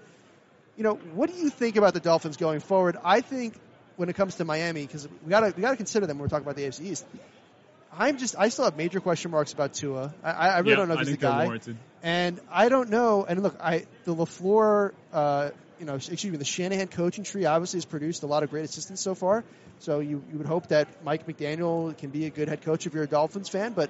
You 0.77 0.85
know, 0.85 0.95
what 0.95 1.33
do 1.33 1.39
you 1.39 1.49
think 1.49 1.77
about 1.77 1.95
the 1.95 2.01
Dolphins 2.01 2.37
going 2.37 2.61
forward? 2.61 2.97
I 3.05 3.21
think 3.21 3.55
when 3.97 4.09
it 4.09 4.17
comes 4.17 4.37
to 4.37 4.45
Miami, 4.45 4.87
because 4.87 5.09
we 5.25 5.31
got 5.31 5.41
to 5.41 5.53
we 5.57 5.63
got 5.63 5.71
to 5.71 5.77
consider 5.77 6.07
them 6.07 6.19
when 6.19 6.23
we're 6.23 6.29
talking 6.29 6.45
about 6.45 6.57
the 6.57 6.65
AFC 6.65 6.87
East. 6.87 7.07
I'm 7.93 8.19
just 8.19 8.37
I 8.39 8.49
still 8.51 8.65
have 8.65 8.77
major 8.77 9.01
question 9.01 9.31
marks 9.31 9.53
about 9.53 9.75
Tua. 9.75 10.15
I, 10.23 10.31
I 10.31 10.59
really 10.59 10.71
yeah, 10.71 10.77
don't 10.77 10.89
know 10.89 10.95
if 10.95 11.01
he's 11.01 11.11
the 11.11 11.17
guy. 11.17 11.59
And 12.03 12.41
I 12.51 12.69
don't 12.69 12.89
know. 12.91 13.27
And 13.29 13.43
look, 13.43 13.57
I 13.61 13.87
the 14.05 14.15
Lafleur, 14.15 14.93
uh, 15.13 15.51
you 15.81 15.87
know, 15.87 15.95
excuse 15.95 16.25
me, 16.25 16.37
the 16.37 16.45
Shanahan 16.45 16.89
coaching 16.89 17.25
tree 17.25 17.47
obviously 17.47 17.79
has 17.79 17.87
produced 17.87 18.23
a 18.23 18.27
lot 18.27 18.43
of 18.43 18.51
great 18.51 18.67
assistants 18.67 19.01
so 19.01 19.15
far. 19.15 19.43
So 19.81 20.01
you, 20.01 20.23
you 20.31 20.39
would 20.39 20.47
hope 20.47 20.69
that 20.69 20.89
Mike 21.03 21.27
McDaniel 21.27 21.97
can 21.97 22.11
be 22.11 22.27
a 22.27 22.31
good 22.31 22.49
head 22.49 22.63
coach 22.63 22.87
if 22.87 22.93
you're 22.93 23.05
a 23.05 23.09
Dolphins 23.09 23.49
fan. 23.49 23.73
But 23.73 23.89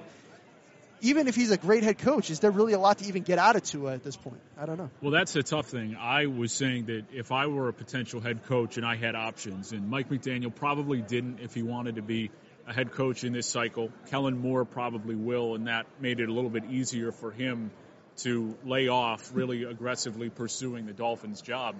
even 1.01 1.27
if 1.27 1.35
he's 1.35 1.51
a 1.51 1.57
great 1.57 1.83
head 1.83 1.97
coach, 1.97 2.29
is 2.29 2.39
there 2.39 2.49
really 2.49 2.71
a 2.71 2.79
lot 2.79 2.99
to 2.99 3.07
even 3.07 3.23
get 3.23 3.39
out 3.39 3.57
of 3.57 3.63
Tua 3.63 3.93
at 3.93 4.03
this 4.03 4.15
point? 4.15 4.39
I 4.57 4.65
don't 4.65 4.77
know. 4.77 4.89
Well, 5.01 5.11
that's 5.11 5.35
a 5.35 5.43
tough 5.43 5.67
thing. 5.67 5.97
I 5.99 6.27
was 6.27 6.53
saying 6.53 6.85
that 6.85 7.03
if 7.11 7.33
I 7.33 7.47
were 7.47 7.67
a 7.67 7.73
potential 7.73 8.21
head 8.21 8.45
coach 8.45 8.77
and 8.77 8.85
I 8.85 8.95
had 8.95 9.15
options, 9.15 9.73
and 9.73 9.89
Mike 9.89 10.09
McDaniel 10.09 10.55
probably 10.55 11.01
didn't 11.01 11.39
if 11.41 11.53
he 11.53 11.61
wanted 11.61 11.95
to 11.95 12.01
be 12.01 12.31
a 12.67 12.73
head 12.73 12.91
coach 12.93 13.25
in 13.25 13.33
this 13.33 13.47
cycle, 13.47 13.89
Kellen 14.09 14.37
Moore 14.37 14.63
probably 14.63 15.15
will, 15.15 15.55
and 15.55 15.67
that 15.67 15.87
made 15.99 16.21
it 16.21 16.29
a 16.29 16.33
little 16.33 16.49
bit 16.49 16.65
easier 16.69 17.11
for 17.11 17.31
him 17.31 17.71
to 18.17 18.55
lay 18.65 18.87
off 18.87 19.31
really 19.33 19.63
aggressively 19.63 20.29
pursuing 20.29 20.85
the 20.85 20.93
Dolphins 20.93 21.41
job. 21.41 21.75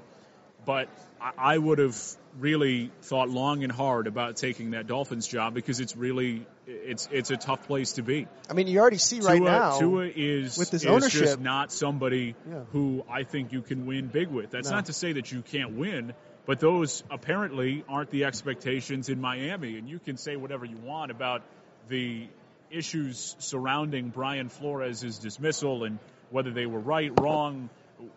But 0.63 0.89
I 1.19 1.57
would 1.57 1.79
have 1.79 1.97
really 2.37 2.91
thought 3.01 3.29
long 3.29 3.63
and 3.63 3.71
hard 3.71 4.05
about 4.05 4.35
taking 4.35 4.71
that 4.71 4.85
Dolphins 4.85 5.27
job 5.27 5.55
because 5.55 5.79
it's 5.79 5.97
really 5.97 6.45
it's 6.67 7.09
it's 7.11 7.31
a 7.31 7.37
tough 7.37 7.65
place 7.65 7.93
to 7.93 8.03
be. 8.03 8.27
I 8.47 8.53
mean, 8.53 8.67
you 8.67 8.79
already 8.79 8.99
see 8.99 9.21
right 9.21 9.41
now 9.41 9.79
Tua 9.79 10.05
is 10.15 10.59
with 10.59 10.69
his 10.69 10.83
is 10.83 10.87
ownership 10.89 11.21
just 11.21 11.39
not 11.39 11.71
somebody 11.71 12.35
Yeah. 12.47 12.59
who 12.73 13.03
I 13.09 13.23
think 13.23 13.53
you 13.53 13.61
can 13.63 13.87
win 13.87 14.07
big 14.07 14.27
with. 14.27 14.51
That's 14.51 14.69
No. 14.69 14.75
not 14.75 14.85
to 14.85 14.93
say 14.93 15.13
that 15.13 15.31
you 15.31 15.41
can't 15.41 15.71
win, 15.77 16.13
but 16.45 16.59
those 16.59 17.03
apparently 17.09 17.83
aren't 17.89 18.11
the 18.11 18.25
expectations 18.25 19.09
in 19.09 19.19
Miami. 19.19 19.79
And 19.79 19.89
you 19.89 19.97
can 19.97 20.17
say 20.17 20.35
whatever 20.35 20.65
you 20.65 20.77
want 20.77 21.09
about 21.09 21.41
the 21.87 22.27
issues 22.69 23.35
surrounding 23.39 24.09
Brian 24.09 24.49
Flores' 24.49 25.17
dismissal 25.17 25.83
and 25.85 25.97
whether 26.31 26.51
they 26.51 26.65
were 26.65 26.79
right, 26.79 27.11
wrong, 27.19 27.69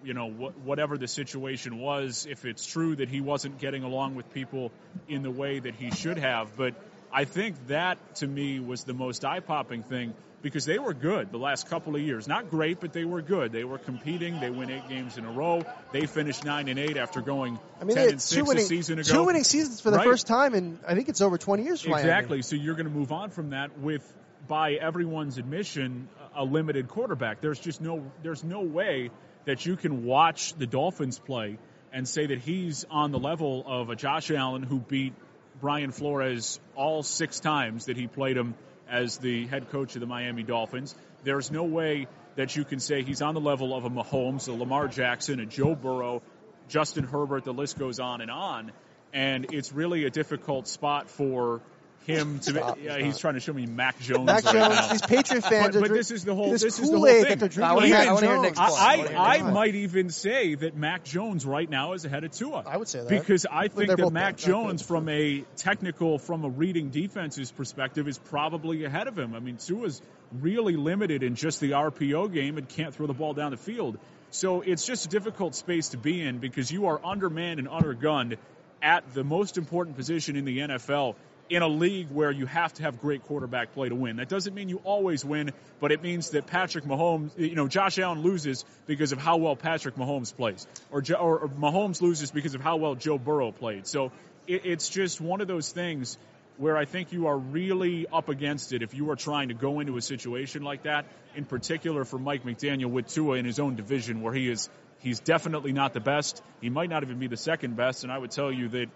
you 0.03 0.15
know, 0.15 0.31
wh- 0.31 0.67
whatever 0.67 0.97
the 0.97 1.09
situation 1.09 1.79
was, 1.79 2.27
if 2.29 2.45
it's 2.45 2.65
true 2.67 2.97
that 2.97 3.09
he 3.09 3.21
wasn't 3.21 3.59
getting 3.59 3.83
along 3.83 4.15
with 4.15 4.33
people 4.33 4.73
in 5.09 5.23
the 5.23 5.31
way 5.31 5.59
that 5.59 5.75
he 5.75 5.91
should 5.91 6.19
have. 6.19 6.57
But 6.57 6.75
I 7.13 7.25
think 7.25 7.67
that 7.69 8.17
to 8.17 8.27
me 8.27 8.61
was 8.61 8.85
the 8.85 8.95
most 8.95 9.25
eye 9.25 9.41
popping 9.41 9.83
thing 9.83 10.15
because 10.43 10.65
they 10.67 10.79
were 10.79 10.93
good 10.95 11.31
the 11.33 11.39
last 11.39 11.69
couple 11.71 11.95
of 11.97 12.03
years. 12.03 12.29
Not 12.29 12.51
great, 12.51 12.79
but 12.81 12.93
they 12.93 13.05
were 13.05 13.23
good. 13.23 13.51
They 13.53 13.65
were 13.65 13.79
competing. 13.79 14.41
They 14.41 14.51
win 14.51 14.71
eight 14.71 14.89
games 14.89 15.17
in 15.17 15.25
a 15.25 15.31
row. 15.31 15.63
They 15.93 16.07
finished 16.07 16.45
nine 16.45 16.69
and 16.69 16.79
eight 16.79 16.97
after 16.99 17.21
going 17.23 17.59
I 17.81 17.85
mean, 17.85 17.97
ten 17.97 18.09
and 18.11 18.23
six 18.23 18.47
winning, 18.47 18.65
a 18.65 18.67
season 18.67 18.99
ago. 18.99 19.11
two 19.13 19.25
winning 19.25 19.45
seasons 19.45 19.81
for 19.81 19.91
the 19.91 19.97
Right. 19.99 20.07
first 20.07 20.27
time 20.27 20.55
in 20.55 20.79
I 20.87 20.95
think 20.95 21.09
it's 21.09 21.21
over 21.21 21.39
20 21.39 21.63
years 21.63 21.81
for 21.83 21.91
Miami. 21.91 22.09
Exactly. 22.09 22.43
So 22.43 22.57
you're 22.57 22.75
going 22.75 22.89
to 22.89 22.93
move 22.93 23.11
on 23.13 23.31
from 23.31 23.51
that 23.51 23.79
with, 23.79 24.03
by 24.47 24.73
everyone's 24.75 25.39
admission, 25.39 26.09
a 26.37 26.45
limited 26.45 26.89
quarterback. 26.89 27.41
There's 27.41 27.59
just 27.59 27.81
no, 27.81 28.11
there's 28.23 28.45
no 28.45 28.61
way 28.61 29.11
that 29.45 29.67
you 29.67 29.77
can 29.77 30.05
watch 30.05 30.55
the 30.55 30.67
Dolphins 30.67 31.19
play 31.19 31.59
and 31.93 32.09
say 32.09 32.27
that 32.27 32.39
he's 32.39 32.85
on 32.91 33.13
the 33.13 33.19
level 33.19 33.65
of 33.67 33.91
a 33.91 33.97
Josh 33.97 34.31
Allen 34.31 34.63
who 34.63 34.81
beat 34.81 35.15
Brian 35.61 35.93
Flores 35.93 36.59
all 36.75 37.03
six 37.03 37.41
times 37.41 37.87
that 37.87 37.97
he 37.97 38.07
played 38.07 38.37
him 38.37 38.55
as 38.91 39.19
the 39.19 39.47
head 39.47 39.71
coach 39.71 39.95
of 39.95 40.01
the 40.01 40.07
Miami 40.07 40.43
Dolphins. 40.43 40.95
There's 41.23 41.51
no 41.51 41.65
way 41.65 42.07
that 42.37 42.57
you 42.57 42.65
can 42.65 42.81
say 42.81 43.03
he's 43.03 43.23
on 43.23 43.35
the 43.35 43.41
level 43.41 43.75
of 43.75 43.85
a 43.85 43.91
Mahomes, 43.91 44.49
a 44.49 44.53
Lamar 44.53 44.89
Jackson, 44.89 45.41
a 45.41 45.47
Joe 45.47 45.75
Burrow, 45.75 46.23
Justin 46.69 47.05
Herbert, 47.05 47.45
the 47.45 47.53
list 47.53 47.79
goes 47.79 48.01
on 48.01 48.21
and 48.21 48.31
on. 48.31 48.73
And 49.13 49.53
it's 49.53 49.73
really 49.73 50.05
a 50.05 50.11
difficult 50.11 50.67
spot 50.67 51.09
for 51.09 51.63
him 52.07 52.39
to. 52.41 52.51
Stop, 52.53 52.79
yeah, 52.83 52.99
he's 52.99 53.19
trying 53.19 53.35
to 53.35 53.41
show 53.41 53.53
me 53.53 53.67
Mac 53.67 53.99
Jones. 54.01 54.27
Mac 54.27 54.45
right 54.45 54.53
Jones, 54.55 54.75
now. 54.77 54.89
these 54.89 55.03
Patriot 55.03 55.43
fans 55.43 55.75
But, 55.75 55.83
but 55.89 55.91
this 55.93 56.11
is 56.11 56.25
the 56.25 56.35
whole. 56.35 56.51
this 56.51 56.63
This 56.63 56.79
is 56.79 56.91
the 56.91 56.97
whole 56.97 57.07
thing. 57.07 57.39
that 57.39 57.59
I 57.59 57.75
wanna 57.75 57.89
drinking. 57.89 58.07
hear- 58.09 58.13
I 58.13 58.21
hear. 58.21 58.41
Nick's. 58.43 58.59
I, 58.59 58.65
I 58.65 58.95
I, 59.15 59.35
I 59.39 59.43
might 59.51 59.75
even 59.75 60.11
say 60.11 60.55
that 60.55 60.77
Mac 60.77 61.05
Jones 61.05 61.45
right 61.47 61.69
now 61.69 61.93
is 61.95 62.05
ahead 62.05 62.25
of 62.25 62.33
Tua. 62.33 62.63
I 62.67 62.77
would 62.77 62.89
say 62.89 63.01
that. 63.01 63.09
Because 63.09 63.47
I 63.51 63.69
think 63.69 63.89
that 63.97 64.13
Mac. 64.13 64.37
Jones, 64.37 64.83
from 64.83 65.09
a 65.09 65.45
technical, 65.57 66.19
from 66.19 66.45
a 66.45 66.49
reading 66.49 66.91
defenses 66.91 67.51
perspective, 67.51 68.09
is 68.09 68.19
probably 68.19 68.85
ahead 68.85 69.09
of 69.09 69.19
him. 69.19 69.35
I 69.35 69.41
mean, 69.41 69.57
Tua's 69.57 70.01
really 70.33 70.77
limited 70.77 71.23
in 71.23 71.35
just 71.37 71.61
the 71.61 71.71
RPO 71.73 72.33
game 72.33 72.59
and 72.59 72.69
can't 72.69 72.95
throw 72.95 73.07
the 73.07 73.15
ball 73.15 73.35
down 73.35 73.51
the 73.53 73.57
field. 73.57 73.99
So 74.31 74.63
it's 74.63 74.85
just 74.85 75.07
a 75.07 75.09
difficult 75.09 75.55
space 75.55 75.91
to 75.91 75.97
be 75.97 76.21
in 76.21 76.39
because 76.39 76.71
you 76.71 76.87
are 76.87 77.01
undermanned 77.05 77.61
and 77.61 77.69
undergunned 77.69 78.37
at 78.83 79.15
the 79.15 79.23
most 79.23 79.57
important 79.59 79.97
position 79.97 80.35
in 80.37 80.45
the 80.45 80.59
NFL 80.59 81.15
in 81.51 81.63
a 81.63 81.69
league 81.69 82.11
where 82.11 82.31
you 82.31 82.47
have 82.47 82.73
to 82.75 82.83
have 82.83 83.01
great 83.01 83.23
quarterback 83.25 83.75
play 83.75 83.89
to 83.89 83.95
win. 83.95 84.17
That 84.17 84.29
doesn't 84.29 84.55
mean 84.55 84.69
you 84.69 84.81
always 84.85 85.25
win, 85.25 85.53
but 85.81 85.93
it 85.93 86.03
means 86.03 86.31
that 86.31 86.47
Patrick 86.47 86.85
Mahomes, 86.85 87.33
you 87.37 87.55
know, 87.55 87.69
Josh 87.69 87.99
Allen 87.99 88.23
loses 88.23 88.65
because 88.87 89.13
of 89.13 89.19
how 89.19 89.37
well 89.37 89.57
Patrick 89.57 89.97
Mahomes 89.97 90.35
plays, 90.35 90.67
or, 90.91 91.03
or 91.19 91.49
Mahomes 91.49 92.01
loses 92.01 92.31
because 92.31 92.55
of 92.55 92.61
how 92.61 92.77
well 92.77 92.95
Joe 92.95 93.19
Burrow 93.19 93.53
played. 93.53 93.87
So 93.87 94.11
it, 94.47 94.65
it's 94.65 94.89
just 94.89 95.21
one 95.21 95.41
of 95.41 95.49
those 95.49 95.71
things 95.71 96.19
where 96.57 96.77
I 96.77 96.85
think 96.85 97.13
you 97.13 97.27
are 97.27 97.37
really 97.37 98.07
up 98.13 98.29
against 98.29 98.73
it 98.73 98.83
if 98.83 98.95
you 98.95 99.11
are 99.11 99.17
trying 99.17 99.49
to 99.49 99.55
go 99.55 99.81
into 99.81 99.97
a 99.97 100.03
situation 100.03 100.63
like 100.63 100.85
that. 100.85 101.05
In 101.35 101.45
particular, 101.45 102.05
for 102.05 102.19
Mike 102.19 102.45
McDaniel 102.45 102.91
with 102.91 103.09
Tua 103.09 103.37
in 103.37 103.45
his 103.45 103.59
own 103.59 103.75
division, 103.75 104.23
where 104.23 104.33
he 104.33 104.49
is 104.49 104.71
he's 105.01 105.21
definitely 105.21 105.73
not 105.73 105.93
the 105.95 106.01
best. 106.01 106.43
He 106.61 106.71
might 106.71 106.91
not 106.91 107.03
even 107.03 107.19
be 107.19 107.27
the 107.27 107.37
second 107.37 107.77
best, 107.77 108.05
and 108.05 108.13
I 108.13 108.19
would 108.19 108.31
tell 108.31 108.53
you 108.53 108.69
that 108.69 108.87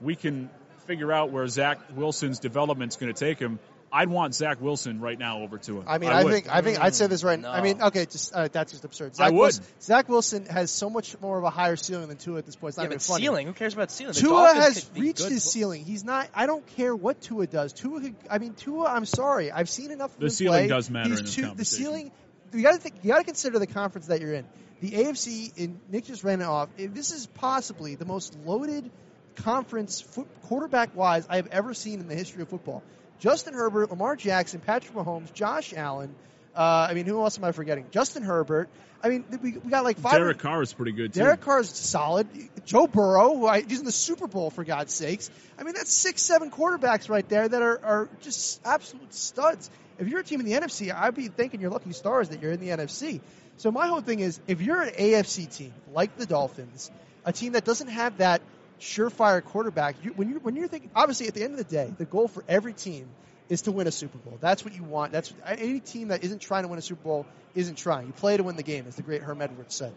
we 0.00 0.14
can 0.14 0.48
figure 0.88 1.12
out 1.12 1.30
where 1.30 1.46
Zach 1.46 1.78
Wilson's 1.94 2.40
development's 2.40 2.96
going 2.96 3.12
to 3.14 3.18
take 3.18 3.38
him. 3.38 3.60
I'd 3.90 4.10
want 4.10 4.34
Zach 4.34 4.60
Wilson 4.60 5.00
right 5.00 5.18
now 5.18 5.40
over 5.40 5.56
to 5.56 5.78
him. 5.78 5.84
I 5.86 5.96
mean, 5.96 6.10
I, 6.10 6.22
would. 6.22 6.30
think 6.32 6.48
I 6.54 6.60
think 6.60 6.78
I'd 6.78 6.94
say 6.94 7.06
this 7.06 7.24
right. 7.24 7.40
No. 7.40 7.48
I 7.50 7.62
mean, 7.62 7.80
okay, 7.80 8.04
just 8.04 8.34
uh, 8.34 8.48
that's 8.52 8.72
just 8.72 8.84
absurd. 8.84 9.16
Zach 9.16 9.28
I 9.28 9.30
would. 9.30 9.38
Wilson, 9.38 9.64
Zach 9.80 10.08
Wilson 10.10 10.44
has 10.46 10.70
so 10.70 10.90
much 10.90 11.18
more 11.22 11.38
of 11.38 11.44
a 11.44 11.48
higher 11.50 11.76
ceiling 11.76 12.08
than 12.08 12.18
Tua 12.18 12.36
at 12.38 12.44
this 12.44 12.54
point. 12.56 12.72
It's 12.72 12.76
not 12.76 12.82
Yeah, 12.82 12.88
even 12.88 12.96
but 12.98 13.02
funny. 13.02 13.22
ceiling. 13.24 13.46
Who 13.46 13.52
cares 13.54 13.72
about 13.72 13.90
ceiling? 13.90 14.12
The 14.12 14.20
Tua 14.20 14.30
Dolphins 14.30 14.64
has 14.64 14.90
reached 14.94 15.24
his 15.24 15.44
fo- 15.44 15.50
ceiling. 15.50 15.84
He's 15.86 16.04
not. 16.04 16.28
I 16.34 16.44
don't 16.44 16.66
care 16.76 16.94
what 16.94 17.22
Tua 17.22 17.46
does. 17.46 17.72
Tua. 17.72 18.00
Could, 18.02 18.14
I 18.30 18.36
mean, 18.38 18.52
Tua. 18.54 18.84
I'm 18.88 19.06
sorry. 19.06 19.50
I've 19.50 19.70
seen 19.70 19.90
enough. 19.90 20.12
Of 20.14 20.20
The 20.20 20.26
him 20.26 20.30
ceiling 20.30 20.58
play. 20.60 20.68
does 20.68 20.90
matter 20.90 21.08
He's 21.08 21.18
in 21.20 21.24
this 21.24 21.34
too- 21.34 21.54
The 21.54 21.64
ceiling. 21.64 22.10
You 22.52 22.62
got 22.62 22.72
to 22.72 22.78
think. 22.78 22.96
You 23.02 23.08
got 23.12 23.18
to 23.18 23.24
consider 23.24 23.58
the 23.58 23.66
conference 23.66 24.08
that 24.08 24.20
you're 24.20 24.34
in. 24.34 24.44
The 24.82 24.90
AFC. 24.90 25.58
And 25.64 25.80
Nick 25.90 26.04
just 26.04 26.24
ran 26.24 26.42
it 26.42 26.46
off. 26.46 26.68
This 26.76 27.10
is 27.10 27.26
possibly 27.26 27.94
the 27.94 28.04
most 28.04 28.36
loaded 28.44 28.90
conference 29.38 30.04
quarterback 30.44 30.94
wise 30.96 31.26
I 31.28 31.36
have 31.36 31.48
ever 31.48 31.74
seen 31.74 32.00
in 32.00 32.08
the 32.08 32.14
history 32.14 32.42
of 32.42 32.48
football. 32.48 32.82
Justin 33.18 33.54
Herbert, 33.54 33.90
Lamar 33.90 34.16
Jackson, 34.16 34.60
Patrick 34.60 34.94
Mahomes, 34.94 35.32
Josh 35.32 35.74
Allen. 35.74 36.14
Uh, 36.54 36.88
I 36.90 36.94
mean, 36.94 37.06
who 37.06 37.20
else 37.22 37.38
am 37.38 37.44
I 37.44 37.52
forgetting? 37.52 37.86
Justin 37.90 38.22
Herbert. 38.22 38.68
I 39.02 39.08
mean, 39.08 39.24
we, 39.42 39.52
we 39.52 39.70
got 39.70 39.84
like 39.84 39.98
five. 39.98 40.14
Derek 40.14 40.38
Carr 40.38 40.60
is 40.62 40.72
pretty 40.72 40.92
good 40.92 41.12
too. 41.12 41.20
Derek 41.20 41.40
Carr 41.40 41.60
is 41.60 41.70
solid. 41.70 42.26
Joe 42.64 42.88
Burrow, 42.88 43.36
who 43.36 43.46
I, 43.46 43.60
he's 43.62 43.78
in 43.78 43.84
the 43.84 43.92
Super 43.92 44.26
Bowl 44.26 44.50
for 44.50 44.64
God's 44.64 44.92
sakes. 44.92 45.30
I 45.58 45.62
mean, 45.62 45.74
that's 45.74 45.92
six, 45.92 46.22
seven 46.22 46.50
quarterbacks 46.50 47.08
right 47.08 47.28
there 47.28 47.48
that 47.48 47.62
are, 47.62 47.84
are 47.84 48.08
just 48.22 48.60
absolute 48.64 49.14
studs. 49.14 49.70
If 49.98 50.08
you're 50.08 50.20
a 50.20 50.24
team 50.24 50.40
in 50.40 50.46
the 50.46 50.52
NFC, 50.52 50.92
I'd 50.94 51.14
be 51.14 51.28
thanking 51.28 51.60
your 51.60 51.70
lucky 51.70 51.92
stars 51.92 52.30
that 52.30 52.42
you're 52.42 52.52
in 52.52 52.60
the 52.60 52.68
NFC. 52.68 53.20
So 53.56 53.70
my 53.70 53.86
whole 53.86 54.00
thing 54.00 54.20
is, 54.20 54.40
if 54.46 54.60
you're 54.60 54.80
an 54.82 54.94
AFC 54.94 55.54
team 55.54 55.72
like 55.92 56.16
the 56.16 56.26
Dolphins, 56.26 56.90
a 57.24 57.32
team 57.32 57.52
that 57.52 57.64
doesn't 57.64 57.88
have 57.88 58.18
that 58.18 58.40
surefire 58.80 59.42
quarterback, 59.42 59.96
you, 60.02 60.12
when 60.12 60.30
you 60.30 60.36
when 60.40 60.56
you're 60.56 60.68
thinking, 60.68 60.90
obviously 60.94 61.28
at 61.28 61.34
the 61.34 61.42
end 61.42 61.52
of 61.52 61.58
the 61.58 61.72
day, 61.72 61.92
the 61.98 62.04
goal 62.04 62.28
for 62.28 62.44
every 62.48 62.72
team 62.72 63.08
is 63.48 63.62
to 63.62 63.72
win 63.72 63.86
a 63.86 63.90
Super 63.90 64.18
Bowl. 64.18 64.38
That's 64.40 64.64
what 64.64 64.74
you 64.74 64.84
want. 64.84 65.12
That's 65.12 65.32
any 65.46 65.80
team 65.80 66.08
that 66.08 66.22
isn't 66.22 66.40
trying 66.40 66.64
to 66.64 66.68
win 66.68 66.78
a 66.78 66.82
Super 66.82 67.02
Bowl 67.02 67.26
isn't 67.54 67.76
trying. 67.76 68.06
You 68.06 68.12
play 68.12 68.36
to 68.36 68.42
win 68.42 68.56
the 68.56 68.62
game, 68.62 68.84
as 68.86 68.96
the 68.96 69.02
great 69.02 69.22
Herm 69.22 69.40
Edwards 69.40 69.74
said. 69.74 69.92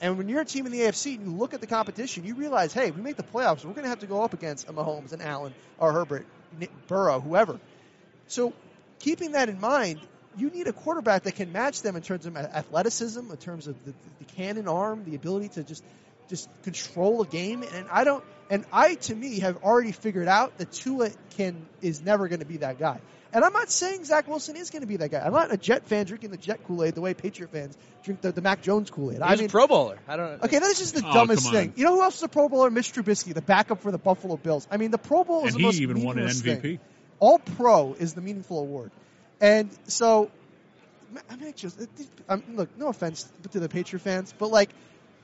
And 0.00 0.18
when 0.18 0.28
you're 0.28 0.40
a 0.40 0.44
team 0.44 0.66
in 0.66 0.72
the 0.72 0.80
AFC 0.80 1.16
and 1.16 1.26
you 1.26 1.36
look 1.36 1.54
at 1.54 1.60
the 1.60 1.66
competition, 1.66 2.24
you 2.24 2.34
realize, 2.34 2.72
hey, 2.72 2.90
we 2.90 3.02
make 3.02 3.16
the 3.16 3.22
playoffs. 3.22 3.64
We're 3.64 3.72
going 3.72 3.84
to 3.84 3.88
have 3.88 4.00
to 4.00 4.06
go 4.06 4.22
up 4.22 4.34
against 4.34 4.68
a 4.68 4.72
Mahomes 4.72 5.12
and 5.12 5.22
Allen 5.22 5.54
or 5.78 5.92
Herbert, 5.92 6.26
Burrow, 6.88 7.20
whoever. 7.20 7.60
So, 8.26 8.52
keeping 8.98 9.32
that 9.32 9.48
in 9.48 9.60
mind, 9.60 10.00
you 10.36 10.50
need 10.50 10.66
a 10.66 10.72
quarterback 10.72 11.24
that 11.24 11.36
can 11.36 11.52
match 11.52 11.82
them 11.82 11.94
in 11.94 12.02
terms 12.02 12.26
of 12.26 12.36
athleticism, 12.36 13.30
in 13.30 13.36
terms 13.36 13.66
of 13.66 13.76
the, 13.84 13.92
the 14.18 14.24
cannon 14.36 14.66
arm, 14.66 15.04
the 15.04 15.14
ability 15.14 15.48
to 15.50 15.62
just 15.62 15.84
just 16.28 16.48
control 16.62 17.22
a 17.22 17.26
game. 17.26 17.62
And 17.62 17.86
I 17.90 18.04
don't. 18.04 18.24
And 18.50 18.64
I, 18.72 18.96
to 18.96 19.14
me, 19.14 19.40
have 19.40 19.62
already 19.64 19.92
figured 19.92 20.28
out 20.28 20.58
that 20.58 20.70
Tua 20.72 21.10
can 21.36 21.64
is 21.80 22.02
never 22.02 22.28
going 22.28 22.40
to 22.40 22.46
be 22.46 22.58
that 22.58 22.78
guy. 22.78 23.00
And 23.34 23.42
I'm 23.42 23.54
not 23.54 23.70
saying 23.70 24.04
Zach 24.04 24.28
Wilson 24.28 24.56
is 24.56 24.68
going 24.68 24.82
to 24.82 24.86
be 24.86 24.96
that 24.98 25.10
guy. 25.10 25.20
I'm 25.20 25.32
not 25.32 25.50
a 25.50 25.56
Jet 25.56 25.86
fan 25.86 26.04
drinking 26.04 26.32
the 26.32 26.36
Jet 26.36 26.60
Kool 26.66 26.84
Aid 26.84 26.94
the 26.94 27.00
way 27.00 27.14
Patriot 27.14 27.50
fans 27.50 27.78
drink 28.04 28.20
the, 28.20 28.30
the 28.30 28.42
Mac 28.42 28.60
Jones 28.60 28.90
Kool 28.90 29.10
Aid. 29.10 29.22
I 29.22 29.30
was 29.30 29.40
mean, 29.40 29.48
a 29.48 29.50
Pro 29.50 29.66
Bowler. 29.66 29.98
I 30.06 30.16
don't. 30.18 30.42
Okay, 30.42 30.58
that 30.58 30.68
is 30.68 30.78
just 30.78 30.94
the 30.94 31.02
Oh, 31.06 31.14
dumbest 31.14 31.50
thing. 31.50 31.72
You 31.76 31.84
know 31.86 31.94
who 31.94 32.02
else 32.02 32.16
is 32.16 32.22
a 32.24 32.28
Pro 32.28 32.50
Bowler? 32.50 32.68
Mitch 32.68 32.92
Trubisky, 32.92 33.32
the 33.32 33.40
backup 33.40 33.80
for 33.80 33.90
the 33.90 33.96
Buffalo 33.96 34.36
Bills. 34.36 34.68
I 34.70 34.76
mean, 34.76 34.90
the 34.90 34.98
Pro 34.98 35.24
Bowl 35.24 35.46
is 35.46 35.54
and 35.54 35.60
the 35.62 35.66
most 35.66 35.76
he 35.76 35.82
even 35.84 36.02
won 36.02 36.18
an 36.18 36.26
meaningless 36.26 36.42
MVP. 36.42 36.60
thing. 36.62 36.80
All 37.20 37.38
Pro 37.38 37.94
is 37.94 38.12
the 38.12 38.20
meaningful 38.20 38.58
award, 38.58 38.90
and 39.40 39.70
so 39.84 40.30
I 41.30 41.36
mean, 41.36 41.54
just 41.56 41.80
um, 42.28 42.42
look. 42.54 42.68
No 42.76 42.88
offense 42.88 43.32
to 43.52 43.60
the 43.60 43.68
Patriot 43.70 44.00
fans, 44.00 44.34
but 44.38 44.50
like. 44.50 44.68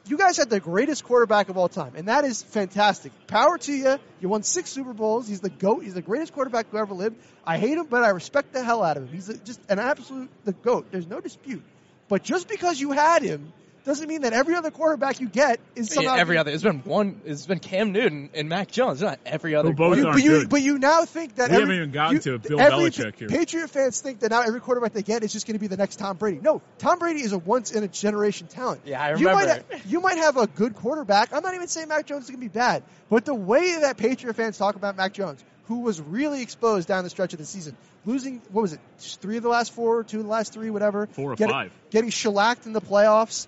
You 0.08 0.16
guys 0.16 0.38
had 0.38 0.48
the 0.48 0.58
greatest 0.58 1.04
quarterback 1.04 1.50
of 1.50 1.58
all 1.58 1.68
time, 1.68 1.92
and 1.94 2.08
that 2.08 2.24
is 2.24 2.42
fantastic. 2.42 3.12
Power 3.26 3.58
to 3.58 3.72
you. 3.72 3.98
You 4.20 4.28
won 4.30 4.42
six 4.42 4.70
Super 4.70 4.94
Bowls. 4.94 5.28
He's 5.28 5.40
the 5.40 5.50
goat. 5.50 5.82
He's 5.82 5.92
the 5.92 6.02
greatest 6.02 6.32
quarterback 6.32 6.70
who 6.70 6.78
ever 6.78 6.94
lived. 6.94 7.16
I 7.44 7.58
hate 7.58 7.76
him, 7.76 7.86
but 7.90 8.02
I 8.02 8.08
respect 8.08 8.54
the 8.54 8.64
hell 8.64 8.82
out 8.82 8.96
of 8.96 9.02
him. 9.04 9.12
He's 9.12 9.28
just 9.40 9.60
an 9.68 9.78
absolute 9.78 10.30
the 10.46 10.52
goat. 10.52 10.86
There's 10.90 11.06
no 11.06 11.20
dispute. 11.20 11.62
But 12.08 12.22
just 12.22 12.48
because 12.48 12.80
you 12.80 12.92
had 12.92 13.22
him 13.22 13.52
doesn't 13.88 14.06
mean 14.06 14.20
that 14.22 14.32
every 14.32 14.54
other 14.54 14.70
quarterback 14.70 15.18
you 15.20 15.28
get 15.28 15.58
is 15.74 15.90
somehow 15.90 16.14
every 16.14 16.36
other. 16.38 16.50
It's 16.52 16.62
been 16.62 16.80
one. 16.84 17.20
It's 17.24 17.46
been 17.46 17.58
Cam 17.58 17.92
Newton 17.92 18.30
and 18.34 18.48
Mac 18.48 18.70
Jones. 18.70 19.00
Not 19.02 19.18
every 19.26 19.54
other. 19.54 19.70
Who 19.70 19.74
both 19.74 19.96
You, 19.96 20.04
aren't 20.06 20.16
but 20.18 20.22
you, 20.22 20.30
good. 20.40 20.48
but 20.50 20.62
you 20.62 20.78
now 20.78 21.04
think 21.06 21.36
that 21.36 21.50
We 21.50 21.56
every, 21.56 21.60
haven't 21.62 21.76
even 21.76 21.90
gotten 21.90 22.14
you- 22.16 22.20
to 22.20 22.38
Bill 22.38 22.60
every 22.60 22.90
Belichick 22.90 23.18
here. 23.18 23.28
Patriot 23.28 23.68
fans 23.68 24.00
think 24.00 24.20
that 24.20 24.30
now 24.30 24.42
every 24.42 24.60
quarterback 24.60 24.92
they 24.92 25.02
get 25.02 25.24
is 25.24 25.32
just 25.32 25.46
going 25.46 25.54
to 25.56 25.58
be 25.60 25.66
the 25.66 25.76
next 25.78 25.96
Tom 25.96 26.16
Brady. 26.18 26.38
No, 26.42 26.62
Tom 26.78 26.98
Brady 26.98 27.22
is 27.22 27.32
a 27.32 27.38
once 27.38 27.72
in 27.72 27.82
a 27.82 27.88
generation 27.88 28.46
talent. 28.46 28.82
Yeah, 28.84 29.02
I 29.02 29.14
You 29.16 29.24
might, 29.24 29.40
remember. 29.40 29.64
you 29.86 30.00
might 30.00 30.18
have 30.18 30.36
a 30.36 30.46
good 30.46 30.76
quarterback. 30.76 31.32
I'm 31.32 31.42
not 31.42 31.54
even 31.54 31.66
saying 31.68 31.88
Mac 31.88 32.06
Jones 32.06 32.24
is 32.24 32.30
going 32.30 32.40
to 32.40 32.44
be 32.46 32.48
bad, 32.52 32.82
but 33.08 33.24
the 33.24 33.34
way 33.34 33.80
that 33.80 33.96
Patriot 33.96 34.34
fans 34.34 34.58
talk 34.58 34.76
about 34.76 34.96
Mac 34.96 35.14
Jones, 35.14 35.42
who 35.66 35.80
was 35.80 35.98
really 36.00 36.42
exposed 36.42 36.86
down 36.88 37.04
the 37.04 37.10
stretch 37.10 37.32
of 37.32 37.38
the 37.38 37.46
season, 37.46 37.74
losing 38.04 38.42
what 38.52 38.62
was 38.62 38.74
it, 38.74 38.80
three 38.98 39.38
of 39.38 39.42
the 39.42 39.48
last 39.48 39.72
four, 39.72 40.04
two 40.04 40.18
of 40.18 40.24
the 40.24 40.30
last 40.30 40.52
three, 40.52 40.68
whatever, 40.70 41.06
Four 41.12 41.32
or 41.32 41.36
Get- 41.36 41.50
five. 41.50 41.72
getting 41.90 42.10
shellacked 42.10 42.66
in 42.66 42.72
the 42.74 42.80
playoffs. 42.82 43.46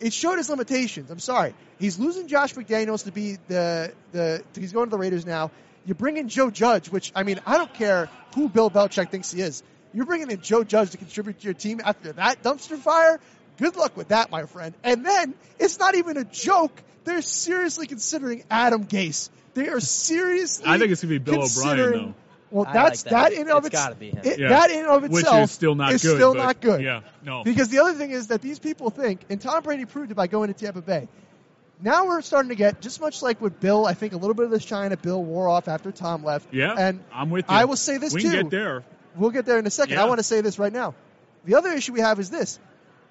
It 0.00 0.12
showed 0.12 0.36
his 0.36 0.48
limitations. 0.48 1.10
I'm 1.10 1.18
sorry. 1.18 1.54
He's 1.78 1.98
losing 1.98 2.28
Josh 2.28 2.54
McDaniels 2.54 3.04
to 3.04 3.12
be 3.12 3.38
the 3.48 3.92
the. 4.12 4.42
He's 4.54 4.72
going 4.72 4.86
to 4.86 4.90
the 4.90 4.98
Raiders 4.98 5.24
now. 5.24 5.50
You 5.86 5.94
bring 5.94 6.16
in 6.16 6.28
Joe 6.28 6.50
Judge, 6.50 6.88
which 6.88 7.12
I 7.14 7.22
mean, 7.22 7.40
I 7.46 7.56
don't 7.56 7.72
care 7.74 8.08
who 8.34 8.48
Bill 8.48 8.70
Belichick 8.70 9.10
thinks 9.10 9.32
he 9.32 9.40
is. 9.40 9.62
You're 9.92 10.06
bringing 10.06 10.30
in 10.30 10.40
Joe 10.40 10.64
Judge 10.64 10.90
to 10.90 10.96
contribute 10.96 11.40
to 11.40 11.44
your 11.44 11.54
team 11.54 11.80
after 11.84 12.12
that 12.12 12.42
dumpster 12.42 12.78
fire. 12.78 13.20
Good 13.58 13.76
luck 13.76 13.96
with 13.96 14.08
that, 14.08 14.30
my 14.30 14.46
friend. 14.46 14.74
And 14.82 15.06
then 15.06 15.34
it's 15.58 15.78
not 15.78 15.94
even 15.94 16.16
a 16.16 16.24
joke. 16.24 16.82
They're 17.04 17.22
seriously 17.22 17.86
considering 17.86 18.44
Adam 18.50 18.86
Gase. 18.86 19.28
They 19.54 19.68
are 19.68 19.78
seriously. 19.80 20.66
I 20.66 20.78
think 20.78 20.90
it's 20.90 21.02
gonna 21.02 21.12
be 21.12 21.18
Bill 21.18 21.44
O'Brien, 21.44 21.92
though. 21.92 22.14
Well, 22.54 22.70
that's 22.72 23.04
like 23.04 23.12
that. 23.12 23.30
that 23.30 23.32
in 23.32 23.40
and 23.42 23.50
of 23.50 23.66
It's 23.66 23.74
its- 23.74 23.82
gotta 23.82 23.94
be 23.96 24.10
him. 24.10 24.20
it- 24.22 24.38
Yeah. 24.38 24.48
That 24.50 24.70
in 24.70 24.78
and 24.78 24.86
of 24.86 25.02
Which 25.02 25.22
itself 25.22 25.42
is 25.44 25.50
still 25.50 25.74
not 25.74 25.92
is 25.92 26.02
good, 26.02 26.14
still 26.16 26.34
but- 26.34 26.42
not 26.44 26.60
good. 26.60 26.82
yeah, 26.82 27.00
no. 27.24 27.42
Because 27.42 27.68
the 27.68 27.80
other 27.80 27.94
thing 27.94 28.12
is 28.12 28.28
that 28.28 28.42
these 28.42 28.60
people 28.60 28.90
think, 28.90 29.22
and 29.28 29.40
Tom 29.40 29.62
Brady 29.64 29.84
proved 29.86 30.12
it 30.12 30.14
by 30.14 30.28
going 30.28 30.52
to 30.52 30.54
Tampa 30.58 30.80
Bay. 30.80 31.08
Now 31.82 32.06
we're 32.06 32.22
starting 32.22 32.50
to 32.50 32.54
get 32.54 32.80
just 32.80 33.00
much 33.00 33.22
like 33.22 33.40
with 33.40 33.58
Bill. 33.58 33.84
I 33.86 33.94
think 33.94 34.12
a 34.12 34.16
little 34.16 34.34
bit 34.34 34.44
of 34.44 34.52
this 34.52 34.62
shine 34.62 34.92
at 34.92 35.02
Bill 35.02 35.22
wore 35.22 35.48
off 35.48 35.66
after 35.66 35.90
Tom 35.90 36.22
left. 36.24 36.46
Yeah, 36.54 36.74
and 36.78 37.00
I'm 37.12 37.30
with 37.30 37.46
you. 37.50 37.54
I 37.56 37.64
will 37.64 37.76
say 37.76 37.98
this 37.98 38.14
we 38.14 38.22
too. 38.22 38.30
can 38.30 38.42
get 38.42 38.50
there. 38.50 38.84
We'll 39.16 39.30
get 39.30 39.46
there 39.46 39.58
in 39.58 39.66
a 39.66 39.70
second. 39.70 39.94
Yeah. 39.94 40.04
I 40.04 40.06
want 40.06 40.18
to 40.20 40.24
say 40.24 40.40
this 40.40 40.58
right 40.58 40.72
now. 40.72 40.94
The 41.44 41.56
other 41.56 41.72
issue 41.72 41.92
we 41.92 42.00
have 42.00 42.20
is 42.20 42.30
this: 42.30 42.60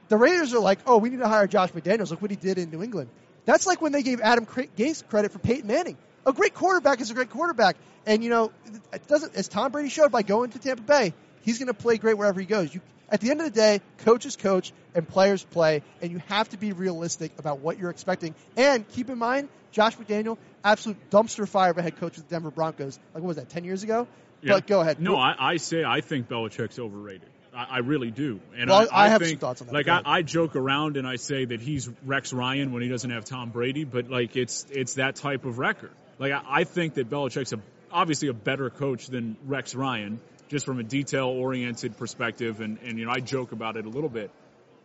the 0.07 0.15
Raiders 0.15 0.53
are 0.53 0.59
like, 0.59 0.79
"Oh, 0.87 0.97
we 0.97 1.09
need 1.09 1.19
to 1.19 1.27
hire 1.27 1.47
Josh 1.47 1.71
McDaniels. 1.73 2.11
Look 2.11 2.21
what 2.21 2.31
he 2.31 2.37
did 2.37 2.57
in 2.57 2.71
New 2.71 2.81
England." 2.81 3.09
That's 3.45 3.67
like 3.67 3.81
when 3.81 3.91
they 3.91 4.03
gave 4.03 4.21
Adam 4.21 4.45
Gase 4.45 5.05
credit 5.09 5.33
for 5.33 5.39
Peyton 5.39 5.67
Manning. 5.67 5.97
A 6.25 6.33
great 6.33 6.53
quarterback 6.53 7.01
is 7.01 7.11
a 7.11 7.13
great 7.13 7.29
quarterback, 7.29 7.75
and 8.05 8.23
you 8.23 8.29
know, 8.29 8.51
it 8.93 9.07
doesn't 9.07 9.35
as 9.35 9.47
Tom 9.47 9.71
Brady 9.71 9.89
showed 9.89 10.11
by 10.11 10.21
going 10.21 10.51
to 10.51 10.59
Tampa 10.59 10.83
Bay, 10.83 11.13
he's 11.41 11.59
going 11.59 11.67
to 11.67 11.73
play 11.73 11.97
great 11.97 12.17
wherever 12.17 12.39
he 12.39 12.45
goes. 12.45 12.73
You, 12.73 12.81
at 13.09 13.21
the 13.21 13.29
end 13.29 13.41
of 13.41 13.45
the 13.45 13.51
day, 13.51 13.81
coaches 13.99 14.35
coach 14.35 14.71
and 14.95 15.07
players 15.07 15.43
play, 15.43 15.83
and 16.01 16.11
you 16.11 16.21
have 16.27 16.49
to 16.49 16.57
be 16.57 16.71
realistic 16.71 17.31
about 17.37 17.59
what 17.59 17.77
you're 17.77 17.89
expecting. 17.89 18.33
And 18.55 18.87
keep 18.89 19.09
in 19.09 19.17
mind, 19.17 19.49
Josh 19.71 19.97
McDaniel, 19.97 20.37
absolute 20.63 20.97
dumpster 21.09 21.47
fire 21.47 21.71
of 21.71 21.77
a 21.77 21.81
head 21.81 21.97
coach 21.97 22.15
with 22.15 22.27
the 22.27 22.35
Denver 22.35 22.51
Broncos. 22.51 22.97
Like 23.13 23.23
what 23.23 23.27
was 23.27 23.37
that, 23.37 23.49
ten 23.49 23.65
years 23.65 23.83
ago? 23.83 24.07
Yeah. 24.41 24.53
But 24.53 24.67
go 24.67 24.81
ahead. 24.81 24.99
No, 24.99 25.15
I, 25.17 25.35
I 25.37 25.57
say 25.57 25.83
I 25.83 26.01
think 26.01 26.27
Belichick's 26.27 26.79
overrated. 26.79 27.29
I, 27.55 27.65
I 27.69 27.77
really 27.79 28.11
do. 28.11 28.39
And 28.57 28.69
Well, 28.69 28.87
I, 28.91 29.05
I 29.05 29.09
have 29.09 29.25
some 29.25 29.37
thoughts 29.37 29.61
on 29.61 29.67
that. 29.67 29.73
Like 29.73 29.87
I. 29.87 30.01
I 30.05 30.21
joke 30.21 30.55
around 30.55 30.97
and 30.97 31.07
I 31.07 31.17
say 31.17 31.45
that 31.45 31.61
he's 31.61 31.89
Rex 32.05 32.33
Ryan 32.33 32.71
when 32.71 32.81
he 32.81 32.89
doesn't 32.89 33.09
have 33.09 33.25
Tom 33.25 33.49
Brady, 33.49 33.83
but 33.83 34.09
like 34.09 34.35
it's 34.35 34.65
it's 34.71 34.95
that 34.95 35.15
type 35.15 35.45
of 35.45 35.59
record. 35.59 35.91
Like 36.19 36.31
I, 36.31 36.41
I 36.47 36.63
think 36.63 36.95
that 36.95 37.09
Belichick's 37.09 37.53
a, 37.53 37.59
obviously 37.91 38.27
a 38.29 38.33
better 38.33 38.69
coach 38.69 39.07
than 39.07 39.37
Rex 39.45 39.75
Ryan, 39.75 40.19
just 40.47 40.65
from 40.65 40.79
a 40.79 40.83
detail 40.83 41.27
oriented 41.27 41.97
perspective, 41.97 42.61
and 42.61 42.79
and 42.83 42.99
you 42.99 43.05
know 43.05 43.11
I 43.11 43.19
joke 43.19 43.51
about 43.51 43.77
it 43.77 43.85
a 43.85 43.89
little 43.89 44.09
bit, 44.09 44.31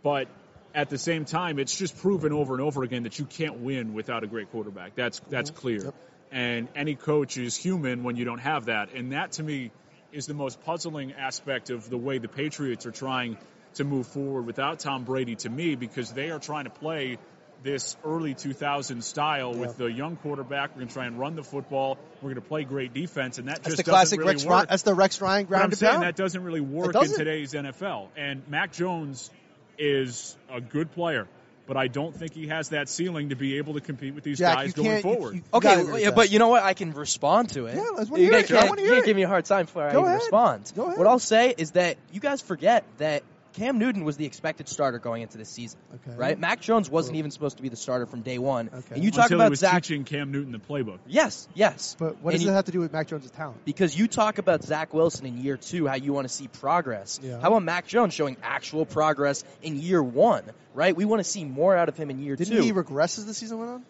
but 0.02 0.28
at 0.74 0.90
the 0.90 0.98
same 0.98 1.24
time, 1.24 1.58
it's 1.58 1.76
just 1.76 1.96
proven 1.98 2.32
over 2.32 2.54
and 2.54 2.62
over 2.62 2.82
again 2.82 3.04
that 3.04 3.18
you 3.18 3.24
can't 3.24 3.58
win 3.58 3.94
without 3.94 4.22
a 4.24 4.26
great 4.26 4.50
quarterback. 4.50 4.94
That's 4.94 5.20
mm-hmm. 5.20 5.30
that's 5.30 5.50
clear. 5.50 5.84
Yep. 5.86 5.94
And 6.30 6.68
any 6.76 6.94
coach 6.94 7.38
is 7.38 7.56
human 7.56 8.04
when 8.04 8.16
you 8.16 8.24
don't 8.26 8.40
have 8.40 8.66
that. 8.66 8.92
And 8.92 9.12
that 9.12 9.32
to 9.32 9.42
me 9.42 9.70
is 10.12 10.26
the 10.26 10.34
most 10.34 10.62
puzzling 10.62 11.12
aspect 11.12 11.70
of 11.70 11.88
the 11.88 11.96
way 11.96 12.18
the 12.18 12.28
Patriots 12.28 12.84
are 12.84 12.90
trying 12.90 13.38
to 13.74 13.84
move 13.84 14.06
forward 14.06 14.44
without 14.44 14.78
Tom 14.78 15.04
Brady 15.04 15.36
to 15.36 15.48
me 15.48 15.74
because 15.74 16.12
they 16.12 16.30
are 16.30 16.38
trying 16.38 16.64
to 16.64 16.70
play 16.70 17.18
this 17.62 17.96
early 18.04 18.34
2000s 18.34 19.02
style 19.02 19.52
with 19.52 19.76
the 19.76 19.86
young 19.86 20.16
quarterback. 20.16 20.70
We're 20.70 20.76
going 20.82 20.88
to 20.88 20.94
try 20.94 21.06
and 21.06 21.18
run 21.18 21.34
the 21.34 21.42
football. 21.42 21.98
We're 22.22 22.30
going 22.30 22.34
to 22.36 22.40
play 22.48 22.64
great 22.64 22.94
defense, 22.94 23.38
and 23.38 23.48
that 23.48 23.56
That's 23.62 23.74
just 23.74 23.76
the 23.78 23.82
classic 23.90 24.18
doesn't 24.18 24.20
really 24.20 24.32
Rex 24.34 24.44
work. 24.44 24.52
Ryan. 24.52 24.66
That's 24.70 24.82
the 24.82 24.94
Rex 24.94 25.20
Ryan 25.20 25.46
But 25.50 25.62
I'm 25.62 25.72
saying 25.72 25.92
pound. 25.92 26.02
that 26.04 26.16
doesn't 26.16 26.42
really 26.44 26.60
work 26.60 26.86
in 26.86 26.92
doesn't. 26.92 27.18
today's 27.18 27.52
NFL. 27.54 28.08
And 28.16 28.46
Mac 28.48 28.72
Jones 28.72 29.30
is 29.78 30.36
a 30.52 30.60
good 30.60 30.92
player, 30.92 31.26
but 31.66 31.76
I 31.76 31.88
don't 31.88 32.14
think 32.14 32.32
he 32.34 32.46
has 32.48 32.70
that 32.70 32.88
ceiling 32.88 33.30
to 33.30 33.36
be 33.36 33.58
able 33.58 33.74
to 33.74 33.80
compete 33.80 34.14
with 34.14 34.24
these 34.24 34.38
Jack, 34.38 34.56
guys 34.56 34.72
going 34.72 34.88
can't- 34.88 35.04
you- 35.04 35.14
forward. 35.14 35.34
you- 35.36 35.42
Okay, 35.54 35.82
well, 35.84 35.98
yeah, 35.98 36.10
but 36.12 36.30
you 36.30 36.38
know 36.38 36.48
what? 36.48 36.62
I 36.62 36.74
can 36.74 36.92
respond 36.92 37.50
to 37.50 37.66
it. 37.66 37.74
Yeah, 37.76 37.82
let's 37.96 38.08
wanna 38.10 38.22
you 38.22 38.30
hear 38.30 38.40
can't, 38.42 38.50
it. 38.50 38.54
I 38.54 38.58
can't- 38.60 38.68
wanna 38.70 38.82
you 38.82 38.88
can't 38.88 39.02
it. 39.02 39.06
give 39.06 39.16
me 39.16 39.22
a 39.24 39.28
hard 39.28 39.44
time 39.44 39.66
before 39.66 39.90
Go 39.90 40.02
I 40.04 40.06
ahead. 40.06 40.14
respond. 40.20 40.72
Go 40.76 40.84
ahead. 40.86 40.98
What 40.98 41.06
I'll 41.06 41.18
say 41.18 41.54
is 41.56 41.72
that 41.72 41.96
you 42.12 42.20
guys 42.20 42.40
forget 42.40 42.84
that 42.98 43.22
Cam 43.58 43.78
Newton 43.78 44.04
was 44.04 44.16
the 44.16 44.24
expected 44.24 44.68
starter 44.68 44.98
going 44.98 45.22
into 45.22 45.36
this 45.38 45.48
season. 45.50 45.78
Okay. 46.06 46.16
Right? 46.16 46.38
Mac 46.38 46.60
Jones 46.60 46.88
wasn't 46.88 47.16
even 47.16 47.30
supposed 47.30 47.56
to 47.56 47.62
be 47.62 47.68
the 47.68 47.76
starter 47.76 48.06
from 48.06 48.22
day 48.22 48.38
one. 48.38 48.68
Okay. 48.72 48.94
And 48.96 49.04
you 49.04 49.10
talk 49.10 49.24
Until 49.24 49.38
he 49.38 49.42
about 49.42 49.50
was 49.50 49.60
Zach. 49.60 49.82
teaching 49.82 50.04
Cam 50.04 50.32
Newton 50.32 50.52
the 50.52 50.58
playbook. 50.58 50.98
Yes, 51.06 51.48
yes. 51.54 51.96
but 51.98 52.22
what 52.22 52.30
And 52.32 52.40
does 52.40 52.44
you- 52.44 52.50
it 52.50 52.54
have 52.54 52.64
to 52.66 52.72
do 52.72 52.80
with 52.80 52.92
Mac 52.92 53.08
Jones' 53.08 53.30
talent? 53.30 53.64
because 53.64 53.98
you 53.98 54.08
talk 54.08 54.38
about 54.38 54.62
Zach 54.64 54.94
Wilson 54.94 55.26
in 55.26 55.38
year 55.42 55.56
two, 55.56 55.86
how 55.86 55.94
you 55.96 56.12
want 56.12 56.26
to 56.28 56.32
see 56.32 56.48
progress. 56.48 57.20
Yeah. 57.22 57.40
How 57.40 57.48
about 57.48 57.62
Mac 57.64 57.86
Jones 57.86 58.14
showing 58.14 58.36
actual 58.42 58.86
progress 58.86 59.44
in 59.62 59.76
year 59.78 60.02
one? 60.02 60.44
Right? 60.74 60.94
We 60.96 61.04
want 61.04 61.20
to 61.20 61.24
see 61.30 61.44
more 61.44 61.76
out 61.76 61.88
of 61.88 61.96
him 61.96 62.10
in 62.10 62.20
year 62.20 62.36
Didn't 62.36 62.56
two. 62.56 62.62
he 62.62 62.72
regress 62.72 63.18
as 63.18 63.26
the 63.26 63.34
season 63.34 63.58
went 63.58 63.70
on? 63.70 63.84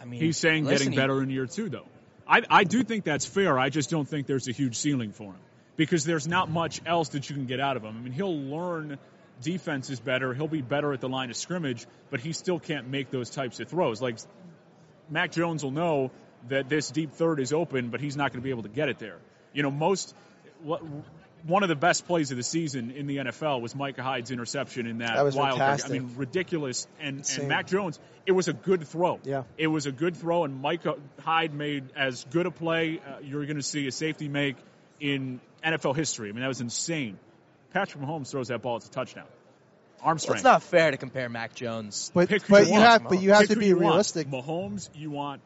I 0.00 0.04
mean, 0.04 0.20
He's 0.20 0.36
saying 0.36 0.64
listen, 0.64 0.78
getting 0.86 0.92
he- 0.92 0.98
better 0.98 1.22
in 1.22 1.30
year 1.30 1.46
two, 1.46 1.68
though. 1.68 1.86
I, 2.28 2.42
I 2.48 2.64
do 2.64 2.82
think 2.84 3.04
that's 3.04 3.26
fair. 3.26 3.58
I 3.58 3.70
just 3.70 3.90
don't 3.90 4.06
think 4.08 4.26
there's 4.28 4.46
a 4.46 4.52
huge 4.52 4.76
ceiling 4.76 5.10
for 5.12 5.32
him 5.32 5.40
because 5.80 6.04
there's 6.04 6.28
not 6.28 6.50
much 6.50 6.82
else 6.84 7.08
that 7.08 7.30
you 7.30 7.34
can 7.34 7.46
get 7.46 7.58
out 7.58 7.78
of 7.78 7.82
him. 7.82 7.96
I 7.96 8.00
mean, 8.02 8.12
he'll 8.12 8.38
learn 8.38 8.98
defenses 9.40 9.98
better. 9.98 10.34
He'll 10.34 10.46
be 10.46 10.60
better 10.60 10.92
at 10.92 11.00
the 11.00 11.08
line 11.08 11.30
of 11.30 11.36
scrimmage, 11.36 11.86
but 12.10 12.20
he 12.20 12.34
still 12.34 12.60
can't 12.60 12.88
make 12.88 13.10
those 13.10 13.30
types 13.30 13.60
of 13.60 13.68
throws. 13.68 14.02
Like 14.02 14.18
Mac 15.08 15.32
Jones 15.32 15.64
will 15.64 15.70
know 15.70 16.10
that 16.50 16.68
this 16.68 16.90
deep 16.90 17.12
third 17.12 17.40
is 17.40 17.54
open, 17.54 17.88
but 17.88 18.02
he's 18.02 18.14
not 18.14 18.30
going 18.30 18.42
to 18.42 18.44
be 18.44 18.50
able 18.50 18.64
to 18.64 18.68
get 18.68 18.90
it 18.90 18.98
there. 18.98 19.16
You 19.54 19.62
know, 19.62 19.70
most 19.70 20.14
what, 20.62 20.82
one 21.44 21.62
of 21.62 21.70
the 21.70 21.76
best 21.76 22.06
plays 22.06 22.30
of 22.30 22.36
the 22.36 22.42
season 22.42 22.90
in 22.90 23.06
the 23.06 23.16
NFL 23.16 23.62
was 23.62 23.74
Micah 23.74 24.02
Hyde's 24.02 24.30
interception 24.30 24.86
in 24.86 24.98
that, 24.98 25.14
That 25.14 25.24
was 25.24 25.34
wild. 25.34 25.62
I 25.62 25.78
mean, 25.88 26.12
ridiculous. 26.16 26.86
And, 27.00 27.26
and 27.38 27.48
Mac 27.48 27.68
Jones, 27.68 27.98
it 28.26 28.32
was 28.32 28.48
a 28.48 28.52
good 28.52 28.86
throw. 28.86 29.18
Yeah. 29.24 29.44
It 29.56 29.68
was 29.68 29.86
a 29.86 29.92
good 29.92 30.14
throw, 30.14 30.44
and 30.44 30.60
Micah 30.60 30.96
Hyde 31.20 31.54
made 31.54 31.84
as 31.96 32.24
good 32.24 32.44
a 32.44 32.50
play 32.50 33.00
uh, 33.00 33.20
you're 33.22 33.46
going 33.46 33.56
to 33.56 33.62
see 33.62 33.86
a 33.86 33.92
safety 33.92 34.28
make 34.28 34.56
in 35.00 35.40
NFL 35.64 35.96
history. 35.96 36.28
I 36.28 36.32
mean, 36.32 36.42
that 36.42 36.48
was 36.48 36.60
insane. 36.60 37.18
Patrick 37.72 38.02
Mahomes 38.02 38.30
throws 38.30 38.48
that 38.48 38.62
ball, 38.62 38.76
it's 38.76 38.86
a 38.86 38.90
touchdown. 38.90 39.26
Arm 40.02 40.14
Well, 40.14 40.18
strength. 40.18 40.36
it's 40.38 40.44
not 40.44 40.62
fair 40.62 40.90
to 40.90 40.96
compare 40.96 41.28
Mac 41.28 41.54
Jones. 41.54 42.10
But 42.14 42.28
Pick 42.28 42.46
but 42.48 42.66
you 42.66 42.74
you 42.74 42.80
have 42.80 43.04
but 43.08 43.20
you 43.22 43.30
have 43.32 43.40
Pick 43.42 43.50
to 43.50 43.56
be 43.56 43.66
you 43.66 43.74
want. 43.76 43.86
realistic. 43.86 44.28
Mahomes, 44.28 44.88
you 44.94 45.10
want 45.10 45.42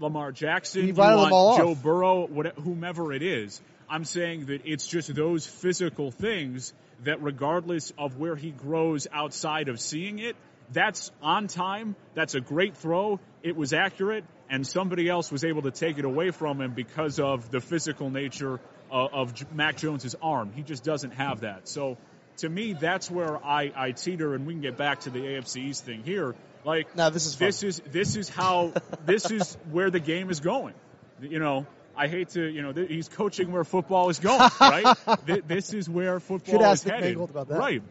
Lamar 0.00 0.32
Jackson, 0.32 0.82
You 0.82 0.88
you, 0.88 0.94
want 0.94 1.30
Joe 1.30 1.70
off. 1.70 1.82
Burrow, 1.82 2.26
whatever, 2.26 2.60
whomever 2.60 3.12
it 3.12 3.22
is. 3.22 3.60
I'm 3.88 4.04
saying 4.04 4.46
that 4.46 4.62
it's 4.64 4.86
just 4.88 5.14
those 5.14 5.46
physical 5.46 6.10
things 6.10 6.72
that, 7.04 7.22
regardless 7.22 7.92
of 7.96 8.18
where 8.18 8.34
he 8.34 8.50
grows 8.50 9.06
outside 9.12 9.68
of 9.68 9.78
seeing 9.78 10.18
it, 10.18 10.34
that's 10.72 11.12
on 11.22 11.46
time. 11.46 11.94
That's 12.14 12.34
a 12.34 12.40
great 12.40 12.76
throw. 12.76 13.20
It 13.42 13.56
was 13.56 13.72
accurate, 13.72 14.24
and 14.54 14.64
somebody 14.66 15.08
else 15.08 15.32
was 15.32 15.44
able 15.44 15.62
to 15.62 15.70
take 15.72 15.98
it 15.98 16.04
away 16.04 16.30
from 16.30 16.60
him 16.60 16.72
because 16.74 17.18
of 17.18 17.50
the 17.50 17.60
physical 17.60 18.08
nature 18.10 18.60
of, 18.90 19.12
of 19.12 19.52
Mac 19.52 19.76
Jones's 19.76 20.14
arm. 20.22 20.52
He 20.54 20.62
just 20.62 20.84
doesn't 20.84 21.10
have 21.14 21.40
that. 21.40 21.68
So, 21.68 21.96
to 22.38 22.48
me, 22.48 22.72
that's 22.72 23.10
where 23.10 23.36
I, 23.44 23.72
I 23.74 23.90
teeter, 23.92 24.34
and 24.34 24.46
we 24.46 24.52
can 24.54 24.62
get 24.62 24.76
back 24.76 25.00
to 25.00 25.10
the 25.10 25.18
AFC 25.20 25.56
East 25.70 25.84
thing 25.84 26.02
here. 26.04 26.34
Like, 26.64 26.94
No, 26.96 27.10
this 27.10 27.26
is 27.26 27.34
fun. 27.34 27.46
this 27.48 27.62
is 27.62 27.82
this 27.90 28.16
is 28.16 28.28
how 28.28 28.72
this 29.04 29.30
is 29.30 29.56
where 29.72 29.90
the 29.90 30.00
game 30.00 30.30
is 30.30 30.40
going. 30.40 30.74
You 31.20 31.38
know, 31.40 31.66
I 31.96 32.06
hate 32.08 32.30
to, 32.30 32.42
you 32.44 32.62
know, 32.62 32.72
th- 32.72 32.88
he's 32.88 33.08
coaching 33.08 33.50
where 33.52 33.64
football 33.64 34.08
is 34.08 34.18
going, 34.20 34.50
right? 34.60 34.96
Th- 35.26 35.44
this 35.46 35.72
is 35.74 35.88
where 35.88 36.20
football 36.20 36.52
Should 36.54 36.60
is 36.62 36.66
ask 36.66 36.88
headed, 36.88 37.16
about 37.20 37.48
that. 37.48 37.58
right? 37.58 37.82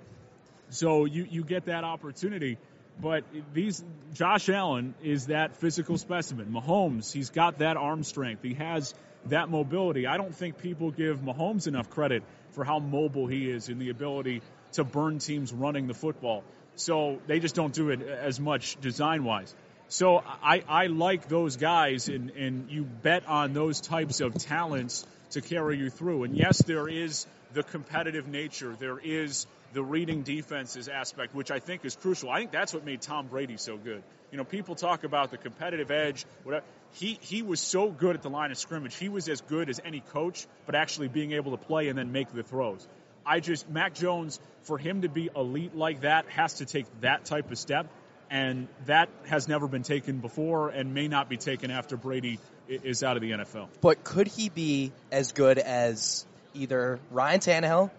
So 0.70 1.06
you 1.06 1.26
you 1.30 1.44
get 1.44 1.66
that 1.66 1.84
opportunity, 1.84 2.58
but 3.02 3.24
these 3.54 3.84
Josh 4.14 4.50
Allen 4.50 4.94
is 5.04 5.28
that 5.28 5.58
physical 5.58 5.98
specimen. 5.98 6.54
Mahomes, 6.54 7.12
he's 7.12 7.30
got 7.30 7.60
that 7.60 7.78
arm 7.78 8.04
strength. 8.04 8.44
He 8.44 8.54
has 8.56 8.94
that 9.26 9.50
mobility. 9.50 10.06
I 10.06 10.18
don't 10.18 10.36
think 10.36 10.58
people 10.58 10.92
give 10.92 11.20
Mahomes 11.20 11.68
enough 11.68 11.90
credit 11.90 12.24
for 12.52 12.64
how 12.64 12.80
mobile 12.80 13.28
he 13.28 13.50
is 13.50 13.70
in 13.70 13.80
the 13.80 13.90
ability 13.90 14.42
to 14.74 14.84
burn 14.84 15.20
teams 15.20 15.54
running 15.54 15.88
the 15.88 15.94
football. 15.94 16.44
So 16.76 17.20
they 17.28 17.40
just 17.40 17.56
don't 17.56 17.74
do 17.74 17.90
it 17.90 18.02
as 18.02 18.40
much 18.40 18.80
design 18.82 19.24
wise. 19.24 19.54
So 19.88 20.24
I, 20.42 20.64
I 20.68 20.88
like 20.88 21.28
those 21.28 21.58
guys, 21.58 22.10
and, 22.10 22.32
and 22.32 22.70
you 22.72 22.84
bet 22.84 23.28
on 23.28 23.54
those 23.54 23.80
types 23.80 24.22
of 24.22 24.34
talents 24.36 25.06
to 25.32 25.42
carry 25.42 25.78
you 25.78 25.90
through. 25.90 26.24
And 26.24 26.36
yes, 26.36 26.64
there 26.64 26.88
is 26.88 27.28
the 27.54 27.64
competitive 27.64 28.28
nature. 28.28 28.76
There 28.80 28.98
is 28.98 29.46
the 29.74 29.84
reading 29.84 30.22
defenses 30.22 30.88
aspect, 30.88 31.34
which 31.34 31.52
I 31.52 31.60
think 31.60 31.84
is 31.84 31.96
crucial. 31.96 32.30
I 32.30 32.40
think 32.40 32.52
that's 32.52 32.74
what 32.74 32.86
made 32.86 33.02
Tom 33.02 33.28
Brady 33.28 33.58
so 33.58 33.76
good. 33.78 34.04
You 34.32 34.38
know, 34.38 34.44
people 34.44 34.76
talk 34.76 35.04
about 35.04 35.32
the 35.32 35.38
competitive 35.38 35.92
edge. 35.92 36.26
Whatever. 36.44 36.66
He 36.94 37.18
he 37.22 37.42
was 37.42 37.60
so 37.60 37.90
good 37.90 38.16
at 38.16 38.22
the 38.22 38.30
line 38.30 38.52
of 38.52 38.58
scrimmage. 38.58 38.96
He 38.96 39.10
was 39.10 39.28
as 39.28 39.42
good 39.42 39.70
as 39.70 39.82
any 39.84 40.00
coach, 40.00 40.46
but 40.66 40.76
actually 40.76 41.08
being 41.08 41.34
able 41.34 41.58
to 41.58 41.64
play 41.66 41.88
and 41.88 41.98
then 41.98 42.12
make 42.12 42.32
the 42.32 42.44
throws. 42.44 42.88
I 43.26 43.40
just 43.40 43.70
Mac 43.70 43.96
Jones 43.96 44.40
for 44.64 44.78
him 44.78 45.02
to 45.02 45.10
be 45.10 45.30
elite 45.36 45.76
like 45.76 46.02
that 46.02 46.30
has 46.30 46.56
to 46.56 46.66
take 46.66 46.86
that 47.02 47.26
type 47.26 47.52
of 47.52 47.58
step, 47.58 47.88
and 48.30 48.68
that 48.86 49.10
has 49.26 49.48
never 49.48 49.68
been 49.68 49.84
taken 49.84 50.20
before 50.20 50.70
and 50.70 50.94
may 50.94 51.08
not 51.08 51.30
be 51.30 51.38
taken 51.38 51.72
after 51.72 51.98
Brady 51.98 52.40
is 52.68 53.04
out 53.04 53.18
of 53.18 53.22
the 53.22 53.32
NFL. 53.32 53.70
But 53.82 54.04
could 54.04 54.28
he 54.28 54.50
be 54.50 54.92
as 55.12 55.32
good 55.32 55.58
as 55.58 56.26
either 56.54 57.00
Ryan 57.12 57.40
Tannehill 57.40 57.92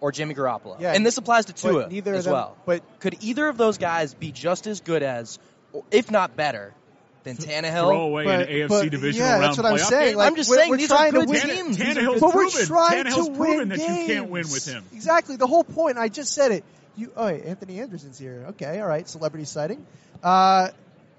or 0.00 0.12
Jimmy 0.12 0.34
Garoppolo? 0.34 0.80
Yeah, 0.80 0.92
and 0.92 1.04
this 1.04 1.16
applies 1.18 1.46
to 1.46 1.52
but 1.52 1.58
Tua 1.60 1.88
neither 1.88 2.14
as 2.14 2.24
them- 2.24 2.32
well. 2.34 2.56
but- 2.66 2.82
could 3.00 3.16
either 3.20 3.48
of 3.48 3.56
those 3.56 3.78
guys 3.78 4.14
be 4.14 4.32
just 4.32 4.66
as 4.66 4.80
good 4.80 5.02
as, 5.02 5.38
or 5.72 5.84
if 5.90 6.10
not 6.10 6.36
better, 6.36 6.72
than 7.22 7.36
Tannehill? 7.36 7.88
Throw 7.88 8.00
away 8.02 8.24
But- 8.24 8.40
an 8.40 8.48
AFC 8.48 8.68
but, 8.68 8.90
divisional 8.90 9.26
yeah, 9.26 9.32
round 9.34 9.44
that's 9.44 9.56
what 9.58 9.66
I'm 9.66 9.76
playoff 9.76 9.88
saying. 9.90 10.08
game? 10.10 10.16
Like, 10.16 10.26
I'm 10.30 10.36
just 10.36 10.48
we're- 10.50 10.60
saying 10.62 10.70
we're 10.70 10.76
these 10.78 10.88
trying 10.88 11.08
are 11.08 11.12
good 11.12 11.26
to 11.26 11.32
win. 11.32 11.40
teams. 11.56 11.76
These 11.76 11.86
are 11.86 12.00
Tannehill's 12.00 12.14
good 12.14 12.20
But 12.20 12.34
we're 12.34 12.42
proven. 12.50 12.66
trying 12.66 13.04
Tannehill's 13.04 13.28
to 13.28 13.34
proven 13.34 13.56
win 13.58 13.68
that 13.68 13.78
games. 13.78 13.98
you 13.98 14.06
can't 14.14 14.30
win 14.30 14.44
with 14.50 14.64
him. 14.66 14.84
Exactly. 14.94 15.36
The 15.36 15.46
whole 15.46 15.64
point. 15.64 15.98
I 15.98 16.08
just 16.08 16.32
said 16.32 16.52
it. 16.52 16.64
You, 16.96 17.12
oh, 17.16 17.26
wait, 17.26 17.44
Anthony 17.44 17.80
Anderson's 17.80 18.18
here. 18.18 18.46
Okay, 18.50 18.80
all 18.80 18.88
right. 18.88 19.06
Celebrity 19.08 19.44
sighting. 19.44 19.84
Uh, 20.22 20.68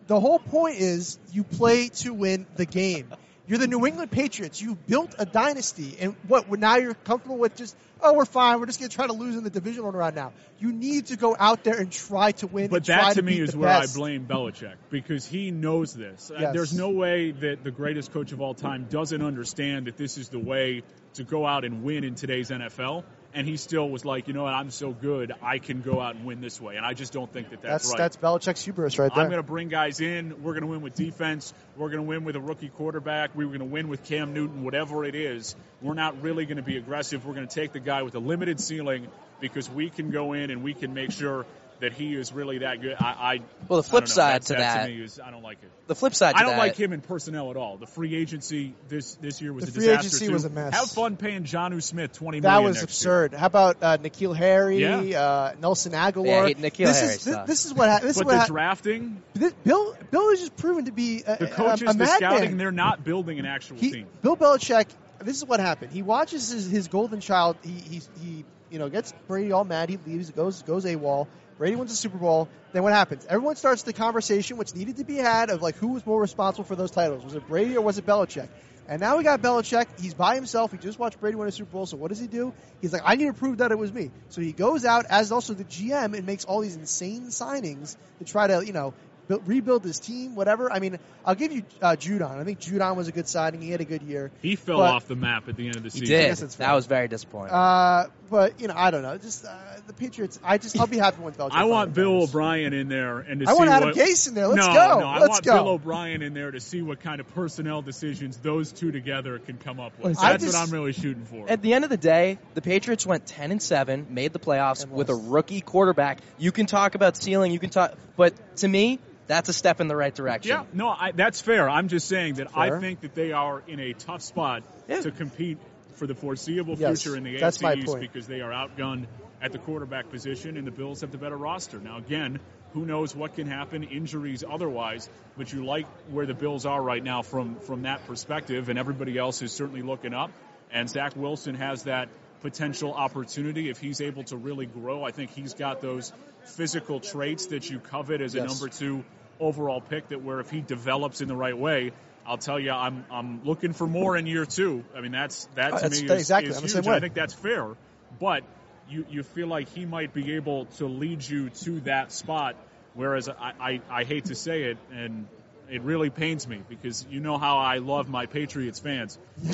the 0.07 0.19
whole 0.19 0.39
point 0.39 0.77
is 0.79 1.17
you 1.31 1.43
play 1.43 1.89
to 1.89 2.13
win 2.13 2.45
the 2.55 2.65
game. 2.65 3.07
You're 3.47 3.59
the 3.59 3.67
New 3.67 3.85
England 3.85 4.11
Patriots. 4.11 4.61
You 4.61 4.75
built 4.87 5.15
a 5.17 5.25
dynasty, 5.25 5.97
and 5.99 6.15
what? 6.27 6.49
Now 6.51 6.77
you're 6.77 6.93
comfortable 6.93 7.37
with 7.37 7.55
just 7.55 7.75
oh, 8.03 8.13
we're 8.13 8.25
fine. 8.25 8.59
We're 8.59 8.65
just 8.65 8.79
going 8.79 8.89
to 8.89 8.95
try 8.95 9.07
to 9.07 9.13
lose 9.13 9.35
in 9.35 9.43
the 9.43 9.49
divisional 9.49 9.91
round 9.91 10.15
now. 10.15 10.33
You 10.59 10.71
need 10.71 11.07
to 11.07 11.17
go 11.17 11.35
out 11.37 11.63
there 11.63 11.79
and 11.79 11.91
try 11.91 12.31
to 12.33 12.47
win. 12.47 12.69
But 12.69 12.77
and 12.77 12.85
try 12.85 13.09
that 13.09 13.15
to 13.15 13.21
me 13.21 13.39
is 13.39 13.55
where 13.55 13.69
best. 13.69 13.95
I 13.95 13.99
blame 13.99 14.25
Belichick 14.25 14.75
because 14.89 15.25
he 15.25 15.51
knows 15.51 15.93
this. 15.93 16.31
Yes. 16.37 16.53
There's 16.53 16.73
no 16.73 16.89
way 16.89 17.31
that 17.31 17.63
the 17.63 17.71
greatest 17.71 18.11
coach 18.11 18.31
of 18.31 18.41
all 18.41 18.53
time 18.53 18.87
doesn't 18.89 19.21
understand 19.21 19.87
that 19.87 19.97
this 19.97 20.17
is 20.17 20.29
the 20.29 20.39
way 20.39 20.83
to 21.15 21.23
go 21.23 21.45
out 21.45 21.65
and 21.65 21.83
win 21.83 22.03
in 22.03 22.15
today's 22.15 22.49
NFL. 22.49 23.03
And 23.33 23.47
he 23.47 23.57
still 23.57 23.89
was 23.89 24.03
like, 24.03 24.27
you 24.27 24.33
know 24.33 24.43
what, 24.43 24.53
I'm 24.53 24.71
so 24.71 24.91
good, 24.91 25.31
I 25.41 25.59
can 25.59 25.81
go 25.81 26.01
out 26.01 26.15
and 26.15 26.25
win 26.25 26.41
this 26.41 26.59
way. 26.59 26.75
And 26.75 26.85
I 26.85 26.93
just 26.93 27.13
don't 27.13 27.31
think 27.31 27.49
that 27.51 27.61
that's, 27.61 27.83
That's 27.83 27.89
right. 27.89 27.97
that's 27.97 28.17
Belichick's 28.17 28.63
hubris 28.63 28.99
right 28.99 29.13
there. 29.13 29.23
I'm 29.23 29.29
going 29.29 29.41
to 29.41 29.47
bring 29.47 29.69
guys 29.69 30.01
in. 30.01 30.43
We're 30.43 30.53
going 30.53 30.63
to 30.63 30.67
win 30.67 30.81
with 30.81 30.95
defense. 30.95 31.53
We're 31.77 31.89
going 31.89 32.03
to 32.03 32.07
win 32.07 32.23
with 32.23 32.35
a 32.35 32.41
rookie 32.41 32.69
quarterback. 32.69 33.35
We're 33.35 33.47
going 33.47 33.59
to 33.59 33.65
win 33.65 33.87
with 33.87 34.03
Cam 34.03 34.33
Newton, 34.33 34.63
whatever 34.63 35.05
it 35.05 35.15
is. 35.15 35.55
We're 35.81 35.93
not 35.93 36.21
really 36.21 36.45
going 36.45 36.57
to 36.57 36.63
be 36.63 36.77
aggressive. 36.77 37.25
We're 37.25 37.33
going 37.33 37.47
to 37.47 37.53
take 37.53 37.71
the 37.73 37.79
guy 37.79 38.03
with 38.03 38.15
a 38.15 38.19
limited 38.19 38.59
ceiling 38.59 39.07
because 39.39 39.69
we 39.69 39.89
can 39.89 40.11
go 40.11 40.33
in 40.33 40.51
and 40.51 40.63
we 40.63 40.73
can 40.73 40.93
make 40.93 41.11
sure 41.11 41.45
that 41.81 41.93
he 41.93 42.15
is 42.15 42.31
really 42.31 42.59
that 42.59 42.81
good. 42.81 42.95
I, 42.99 43.05
I 43.05 43.39
Well, 43.67 43.81
the 43.81 43.87
flip 43.87 44.07
side 44.07 44.41
that, 44.43 44.47
to 44.47 44.53
that, 44.53 44.59
that- 44.59 44.85
to 44.87 44.91
me 44.93 45.03
is 45.03 45.19
I 45.19 45.29
don't 45.31 45.43
like 45.43 45.57
it. 45.61 45.69
The 45.87 45.95
flip 45.95 46.15
side 46.15 46.35
to 46.35 46.37
I 46.39 46.43
don't 46.43 46.51
that, 46.51 46.57
like 46.59 46.77
him 46.77 46.93
in 46.93 47.01
personnel 47.01 47.51
at 47.51 47.57
all. 47.57 47.75
The 47.77 47.85
free 47.87 48.15
agency 48.15 48.73
this 48.87 49.15
this 49.15 49.41
year 49.41 49.51
was 49.51 49.65
The 49.65 49.71
a 49.71 49.73
free 49.73 49.85
disaster. 49.87 50.07
agency 50.07 50.27
too. 50.27 50.31
was 50.33 50.45
a 50.45 50.49
mess. 50.49 50.73
Have 50.73 50.89
fun 50.89 51.17
paying 51.17 51.43
Jonnu 51.43 51.83
Smith 51.83 52.13
twenty 52.13 52.39
That 52.39 52.49
million 52.49 52.63
was 52.69 52.75
next 52.77 52.83
absurd. 52.83 53.33
How 53.33 53.47
about 53.47 53.77
uh, 53.81 53.97
N'Keal 53.97 54.33
Harry, 54.35 54.77
Yeah. 54.79 55.21
uh, 55.21 55.53
Nelson 55.59 55.91
Agholor? 55.91 56.25
Yeah, 56.27 56.47
he- 56.47 56.55
N'Keal 56.55 56.85
this 56.85 56.99
Harry 57.01 57.13
is 57.15 57.23
this, 57.25 57.37
this 57.47 57.65
is 57.65 57.73
what 57.73 57.89
ha- 57.89 57.99
this 57.99 58.15
Year. 58.15 58.21
is 58.21 58.25
what 58.25 58.31
the 58.31 58.39
ha- 58.39 58.45
drafting, 58.47 59.21
this, 59.33 59.53
Bill 59.65 59.97
Bill 60.11 60.29
is 60.29 60.39
just 60.39 60.55
proven 60.55 60.85
to 60.85 60.91
be 60.93 61.23
a, 61.27 61.37
the 61.37 61.47
coaches, 61.47 61.81
a, 61.81 61.85
the 61.85 61.93
madman. 61.95 62.07
scouting, 62.17 62.57
they're 62.57 62.71
not 62.71 63.03
building 63.03 63.39
an 63.39 63.45
actual 63.45 63.75
he, 63.77 63.91
team. 63.91 64.07
Bill 64.21 64.37
Belichick. 64.37 64.87
This 65.19 65.37
is 65.37 65.45
what 65.45 65.59
happened. 65.59 65.91
He 65.91 66.01
watches 66.03 66.49
his, 66.49 66.69
his 66.69 66.87
golden 66.87 67.19
child. 67.19 67.57
He, 67.63 67.71
he 67.71 68.01
he 68.23 68.45
you 68.71 68.79
know 68.79 68.87
gets 68.89 69.13
Brady 69.27 69.51
all 69.51 69.63
mad. 69.65 69.89
He 69.89 69.97
leaves. 70.07 70.31
Goes 70.31 70.63
goes 70.63 70.85
AWOL. 70.85 71.27
Brady 71.61 71.75
wins 71.75 71.91
the 71.91 71.95
Super 71.95 72.17
Bowl. 72.17 72.49
Then 72.73 72.81
what 72.81 72.91
happens? 72.91 73.23
Everyone 73.29 73.55
starts 73.55 73.83
the 73.83 73.93
conversation, 73.93 74.57
which 74.57 74.73
needed 74.73 74.97
to 74.97 75.03
be 75.03 75.17
had, 75.17 75.51
of 75.51 75.61
like 75.61 75.75
who 75.75 75.89
was 75.89 76.03
more 76.07 76.19
responsible 76.19 76.63
for 76.63 76.75
those 76.75 76.89
titles. 76.89 77.23
Was 77.23 77.35
it 77.35 77.47
Brady 77.47 77.77
or 77.77 77.81
was 77.81 77.99
it 77.99 78.05
Belichick? 78.07 78.47
And 78.87 78.99
now 78.99 79.15
we 79.15 79.23
got 79.23 79.43
Belichick. 79.43 79.85
He's 80.01 80.15
by 80.15 80.33
himself. 80.33 80.71
He 80.71 80.79
just 80.79 80.97
watched 80.97 81.19
Brady 81.19 81.35
win 81.35 81.47
a 81.47 81.51
Super 81.51 81.71
Bowl. 81.71 81.85
So 81.85 81.97
what 81.97 82.09
does 82.09 82.19
he 82.19 82.25
do? 82.25 82.51
He's 82.81 82.91
like, 82.91 83.03
I 83.05 83.13
need 83.13 83.27
to 83.27 83.33
prove 83.33 83.59
that 83.59 83.71
it 83.71 83.77
was 83.77 83.93
me. 83.93 84.09
So 84.29 84.41
he 84.41 84.53
goes 84.53 84.85
out 84.85 85.05
as 85.07 85.31
also 85.31 85.53
the 85.53 85.63
GM 85.63 86.17
and 86.17 86.25
makes 86.25 86.45
all 86.45 86.61
these 86.61 86.77
insane 86.77 87.27
signings 87.27 87.95
to 88.17 88.25
try 88.25 88.47
to, 88.47 88.65
you 88.65 88.73
know, 88.73 88.95
build, 89.27 89.47
rebuild 89.47 89.83
his 89.83 89.99
team, 89.99 90.35
whatever. 90.35 90.71
I 90.71 90.79
mean, 90.79 90.99
I'll 91.25 91.35
give 91.35 91.51
you 91.51 91.63
uh, 91.81 91.95
Judon. 91.95 92.39
I 92.39 92.43
think 92.43 92.59
Judon 92.59 92.95
was 92.95 93.07
a 93.07 93.11
good 93.11 93.27
signing. 93.27 93.61
He 93.61 93.71
had 93.71 93.81
a 93.81 93.85
good 93.85 94.01
year. 94.01 94.31
He 94.41 94.55
fell 94.55 94.77
But- 94.77 94.93
off 94.93 95.07
the 95.07 95.15
map 95.15 95.47
at 95.47 95.55
the 95.55 95.67
end 95.67 95.75
of 95.77 95.83
the 95.83 95.89
he 95.89 95.99
season. 95.99 96.07
did. 96.07 96.37
guess 96.39 96.55
That 96.55 96.73
was 96.73 96.85
very 96.85 97.07
disappointing. 97.07 97.53
Uh, 97.53 98.07
but 98.29 98.59
you 98.61 98.67
know, 98.67 98.73
I 98.77 98.91
don't 98.91 99.01
know. 99.03 99.17
Just 99.17 99.45
uh, 99.45 99.49
the 99.87 99.93
Patriots. 99.93 100.39
I 100.43 100.57
just 100.57 100.79
I'll 100.79 100.87
be 100.87 100.97
happy 100.97 101.21
when 101.21 101.33
Belichick. 101.33 101.51
I 101.51 101.65
want 101.65 101.93
Bill 101.93 102.13
retires. 102.13 102.29
O'Brien 102.29 102.73
in 102.73 102.87
there 102.87 103.19
and 103.19 103.41
to 103.41 103.47
I 103.49 103.51
see 103.51 103.57
want 103.57 103.69
Adam 103.69 103.89
what, 103.89 103.97
Gase 103.97 104.27
in 104.29 104.35
there. 104.35 104.47
Let's 104.47 104.65
no, 104.67 104.73
go. 104.73 104.99
No, 105.01 105.05
I 105.07 105.19
Let's 105.19 105.29
want 105.29 105.43
go. 105.43 105.53
Bill 105.55 105.67
O'Brien 105.73 106.21
in 106.21 106.33
there 106.33 106.51
to 106.51 106.59
see 106.61 106.81
what 106.81 107.01
kind 107.01 107.19
of 107.19 107.27
personnel 107.35 107.81
decisions 107.81 108.37
those 108.37 108.71
two 108.71 108.91
together 108.91 109.37
can 109.39 109.57
come 109.57 109.79
up 109.79 109.91
with. 109.99 110.17
That's 110.17 110.43
just- 110.43 110.55
what 110.55 110.63
I'm 110.67 110.73
really 110.73 110.93
shooting 110.93 111.25
for. 111.25 111.49
At 111.49 111.61
the 111.61 111.73
end 111.73 111.83
of 111.83 111.89
the 111.89 111.97
day, 111.97 112.39
the 112.53 112.61
Patriots 112.61 113.05
went 113.05 113.25
10 113.25 113.51
and 113.51 113.61
7, 113.61 114.07
made 114.09 114.31
the 114.33 114.39
playoffs 114.39 114.87
with 114.87 115.09
a 115.09 115.15
rookie 115.15 115.61
quarterback. 115.61 116.19
You 116.37 116.51
can 116.53 116.65
talk 116.67 116.95
about 116.95 117.17
ceiling, 117.17 117.51
you 117.51 117.59
can 117.59 117.69
talk, 117.69 117.95
but 118.15 118.33
to 118.57 118.67
me, 118.67 118.99
that's 119.31 119.49
a 119.49 119.53
step 119.53 119.79
in 119.81 119.87
the 119.87 119.95
right 119.95 120.13
direction. 120.13 120.49
yeah, 120.51 120.63
no, 120.73 120.89
I, 120.89 121.11
that's 121.11 121.41
fair. 121.41 121.69
I'm 121.69 121.87
just 121.87 122.07
saying 122.07 122.35
that 122.35 122.55
I 122.55 122.79
think 122.79 123.01
that 123.01 123.15
they 123.15 123.31
are 123.31 123.63
in 123.67 123.79
a 123.79 123.93
tough 123.93 124.21
spot 124.21 124.63
Yeah. 124.87 125.01
to 125.01 125.11
compete 125.11 125.57
for 125.95 126.07
the 126.07 126.15
foreseeable 126.15 126.75
Yes, 126.77 127.01
future 127.03 127.17
in 127.17 127.23
the 127.23 127.37
AFC 127.37 127.77
East 127.77 127.87
point. 127.87 128.01
because 128.01 128.27
they 128.27 128.41
are 128.41 128.51
outgunned 128.51 129.05
at 129.41 129.51
the 129.51 129.57
quarterback 129.57 130.09
position, 130.09 130.57
and 130.57 130.67
the 130.67 130.71
Bills 130.71 131.01
have 131.01 131.11
the 131.11 131.17
better 131.17 131.37
roster. 131.37 131.79
Now, 131.79 131.97
again, 131.97 132.39
who 132.73 132.85
knows 132.85 133.15
what 133.15 133.35
can 133.35 133.47
happen, 133.47 133.83
injuries 133.83 134.43
otherwise, 134.47 135.09
but 135.37 135.51
you 135.51 135.65
like 135.65 135.85
where 136.11 136.25
the 136.25 136.33
Bills 136.33 136.65
are 136.65 136.81
right 136.81 137.03
now 137.03 137.21
from 137.21 137.55
from 137.55 137.83
that 137.83 138.05
perspective, 138.07 138.69
and 138.69 138.77
everybody 138.77 139.17
else 139.17 139.41
is 139.41 139.51
certainly 139.51 139.81
looking 139.81 140.13
up. 140.13 140.31
And 140.71 140.89
Zach 140.89 141.15
Wilson 141.15 141.55
has 141.55 141.83
that 141.83 142.09
potential 142.41 142.93
opportunity 142.93 143.69
if 143.69 143.79
he's 143.79 144.01
able 144.01 144.23
to 144.25 144.37
really 144.37 144.65
grow. 144.65 145.03
I 145.03 145.11
think 145.11 145.31
he's 145.31 145.53
got 145.53 145.81
those 145.81 146.11
physical 146.45 146.99
traits 146.99 147.47
that 147.47 147.69
you 147.69 147.79
covet 147.79 148.21
as 148.21 148.35
a 148.35 148.43
number 148.45 148.67
two 148.69 149.03
overall 149.41 149.81
pick. 149.81 150.09
That 150.09 150.23
where 150.23 150.39
if 150.39 150.49
he 150.49 150.61
develops 150.61 151.21
in 151.21 151.27
the 151.27 151.35
right 151.35 151.57
way, 151.57 151.91
I'll 152.25 152.37
tell 152.37 152.59
you, 152.59 152.71
I'm 152.71 153.05
I'm 153.11 153.43
looking 153.43 153.73
for 153.73 153.87
more 153.87 154.15
in 154.15 154.27
year 154.27 154.45
two. 154.45 154.83
I 154.95 155.01
mean, 155.01 155.11
that's 155.11 155.45
that 155.55 155.69
to 155.69 155.75
That's- 155.75 156.01
me 156.01 156.05
is, 156.05 156.11
exactly. 156.11 156.51
is 156.51 156.73
huge. 156.73 156.87
I 156.87 156.99
think 156.99 157.13
that's 157.13 157.33
fair, 157.33 157.75
but 158.19 158.43
you 158.89 159.05
you 159.09 159.23
feel 159.23 159.47
like 159.47 159.69
he 159.69 159.85
might 159.85 160.13
be 160.13 160.35
able 160.35 160.65
to 160.77 160.87
lead 160.87 161.27
you 161.27 161.49
to 161.49 161.81
that 161.81 162.11
spot. 162.11 162.55
Whereas 162.93 163.29
I, 163.29 163.53
I, 163.59 163.81
I 163.89 164.03
hate 164.03 164.25
to 164.25 164.35
say 164.35 164.63
it, 164.63 164.77
and 164.91 165.25
it 165.69 165.81
really 165.83 166.09
pains 166.09 166.45
me 166.45 166.61
because 166.67 167.05
you 167.09 167.21
know 167.21 167.37
how 167.37 167.57
I 167.57 167.77
love 167.77 168.09
my 168.09 168.25
Patriots 168.25 168.79
fans. 168.79 169.17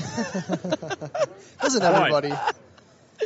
Doesn't 1.62 1.84
everybody? 1.84 2.34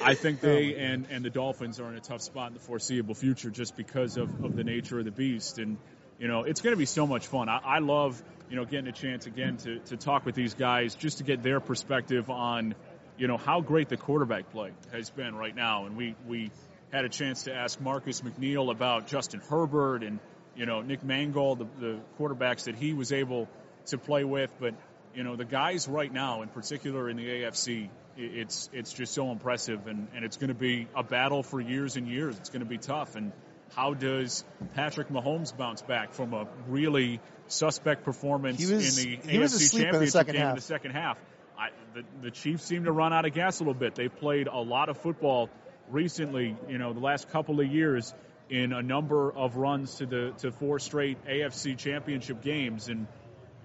I 0.03 0.13
think 0.15 0.41
they 0.41 0.75
and, 0.75 1.07
and 1.09 1.23
the 1.23 1.29
Dolphins 1.29 1.79
are 1.79 1.89
in 1.89 1.95
a 1.95 2.01
tough 2.01 2.21
spot 2.21 2.49
in 2.49 2.53
the 2.53 2.59
foreseeable 2.59 3.15
future 3.15 3.49
just 3.49 3.77
because 3.77 4.17
of, 4.17 4.43
of 4.43 4.55
the 4.55 4.63
nature 4.63 4.99
of 4.99 5.05
the 5.05 5.11
beast. 5.11 5.57
And, 5.57 5.77
you 6.21 6.27
know, 6.27 6.43
it's 6.43 6.61
going 6.61 6.73
to 6.73 6.77
be 6.77 6.85
so 6.85 7.07
much 7.07 7.25
fun. 7.25 7.49
I, 7.49 7.57
I 7.57 7.79
love, 7.79 8.21
you 8.47 8.55
know, 8.55 8.63
getting 8.63 8.87
a 8.87 8.91
chance 8.91 9.25
again 9.25 9.57
to, 9.57 9.79
to 9.79 9.97
talk 9.97 10.23
with 10.23 10.35
these 10.35 10.53
guys 10.53 10.93
just 10.93 11.17
to 11.17 11.23
get 11.23 11.41
their 11.41 11.59
perspective 11.59 12.29
on, 12.29 12.75
you 13.17 13.27
know, 13.27 13.37
how 13.37 13.59
great 13.59 13.89
the 13.89 13.97
quarterback 13.97 14.51
play 14.51 14.69
has 14.91 15.09
been 15.09 15.33
right 15.33 15.55
now. 15.55 15.87
And 15.87 15.97
we, 15.97 16.15
we 16.27 16.51
had 16.93 17.05
a 17.05 17.09
chance 17.09 17.45
to 17.45 17.55
ask 17.55 17.81
Marcus 17.81 18.21
McNeill 18.21 18.69
about 18.69 19.07
Justin 19.07 19.41
Herbert 19.49 20.03
and, 20.03 20.19
you 20.55 20.67
know, 20.67 20.81
Nick 20.81 21.03
Mangold, 21.03 21.57
the, 21.57 21.67
the 21.79 21.99
quarterbacks 22.19 22.65
that 22.65 22.75
he 22.75 22.93
was 22.93 23.11
able 23.11 23.49
to 23.87 23.97
play 23.97 24.23
with. 24.23 24.53
But, 24.59 24.75
you 25.15 25.23
know, 25.23 25.35
the 25.35 25.45
guys 25.45 25.87
right 25.87 26.13
now, 26.13 26.43
in 26.43 26.49
particular 26.49 27.09
in 27.09 27.17
the 27.17 27.27
AFC, 27.27 27.89
it's 28.15 28.69
it's 28.73 28.93
just 28.93 29.13
so 29.13 29.31
impressive, 29.31 29.87
and, 29.87 30.09
and 30.13 30.25
it's 30.25 30.35
going 30.35 30.49
to 30.49 30.53
be 30.53 30.87
a 30.93 31.01
battle 31.01 31.43
for 31.43 31.61
years 31.61 31.95
and 31.95 32.07
years. 32.07 32.37
It's 32.37 32.49
going 32.49 32.59
to 32.61 32.69
be 32.69 32.77
tough. 32.77 33.15
And 33.15 33.31
how 33.75 33.93
does 33.93 34.43
Patrick 34.75 35.09
Mahomes 35.09 35.55
bounce 35.55 35.81
back 35.81 36.13
from 36.13 36.33
a 36.33 36.47
really 36.67 37.19
suspect 37.47 38.03
performance 38.03 38.59
was- 38.59 38.97
in 38.97 39.03
the 39.03 39.17
AFC 39.17 39.77
in 39.77 39.83
Championship 39.83 40.09
second 40.11 40.35
game 40.35 40.49
in 40.49 40.55
the 40.55 40.61
second 40.61 40.91
half? 40.91 41.17
I, 41.57 41.69
the, 41.93 42.03
the 42.21 42.31
Chiefs 42.31 42.63
seem 42.63 42.85
to 42.85 42.91
run 42.91 43.13
out 43.13 43.25
of 43.25 43.33
gas 43.33 43.59
a 43.59 43.63
little 43.63 43.73
bit. 43.73 43.95
They've 43.95 44.15
played 44.15 44.47
a 44.47 44.59
lot 44.59 44.89
of 44.89 44.97
football 44.97 45.49
recently. 45.89 46.55
You 46.67 46.77
know, 46.77 46.93
the 46.93 46.99
last 46.99 47.29
couple 47.29 47.59
of 47.59 47.67
years 47.67 48.13
in 48.49 48.73
a 48.73 48.81
number 48.81 49.31
of 49.31 49.55
runs 49.55 49.95
to 49.95 50.05
the 50.05 50.33
to 50.39 50.51
four 50.51 50.79
straight 50.79 51.23
AFC 51.25 51.77
Championship 51.77 52.41
games, 52.41 52.87
and 52.89 53.07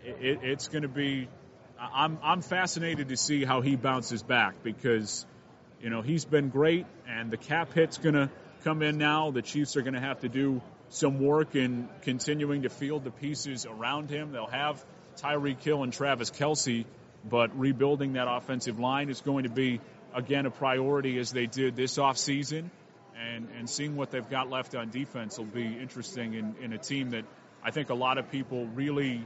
it, 0.05 0.41
it's 0.43 0.69
going 0.69 0.83
to 0.83 0.89
be. 0.89 1.29
I'm 1.79 2.19
I'm 2.23 2.43
fascinated 2.43 3.09
to 3.09 3.17
see 3.17 3.45
how 3.45 3.61
he 3.61 3.77
bounces 3.77 4.23
back 4.23 4.63
because, 4.63 5.27
you 5.83 5.91
know, 5.91 6.03
he's 6.03 6.25
been 6.25 6.49
great, 6.49 6.87
and 7.09 7.31
the 7.31 7.37
cap 7.37 7.73
hit's 7.75 7.99
going 7.99 8.15
to 8.15 8.31
come 8.67 8.83
in 8.83 8.99
now. 8.99 9.31
The 9.31 9.43
Chiefs 9.43 9.77
are 9.77 9.83
going 9.83 9.95
to 9.95 10.01
have 10.01 10.23
to 10.23 10.29
do 10.29 10.61
some 10.89 11.21
work 11.21 11.55
in 11.55 11.89
continuing 12.03 12.63
to 12.63 12.69
field 12.69 13.05
the 13.05 13.13
pieces 13.13 13.65
around 13.65 14.11
him. 14.11 14.33
They'll 14.33 14.49
have 14.49 14.85
Tyreek 15.19 15.63
Hill 15.63 15.85
and 15.85 15.93
Travis 15.93 16.33
Kelce, 16.33 16.85
but 17.25 17.57
rebuilding 17.57 18.15
that 18.15 18.27
offensive 18.29 18.81
line 18.81 19.09
is 19.09 19.21
going 19.21 19.45
to 19.45 19.51
be 19.51 19.81
again 20.13 20.47
a 20.47 20.51
priority 20.51 21.17
as 21.21 21.31
they 21.31 21.47
did 21.47 21.77
this 21.77 21.97
offseason. 21.97 22.71
and 23.17 23.49
and 23.57 23.71
seeing 23.71 23.95
what 23.95 24.11
they've 24.11 24.29
got 24.29 24.51
left 24.51 24.75
on 24.75 24.91
defense 24.91 25.39
will 25.39 25.45
be 25.45 25.79
interesting 25.81 26.35
in, 26.35 26.57
in 26.61 26.73
a 26.73 26.79
team 26.79 27.11
that 27.11 27.25
I 27.63 27.71
think 27.71 27.91
a 27.91 27.95
lot 27.95 28.19
of 28.19 28.33
people 28.33 28.67
really 28.67 29.25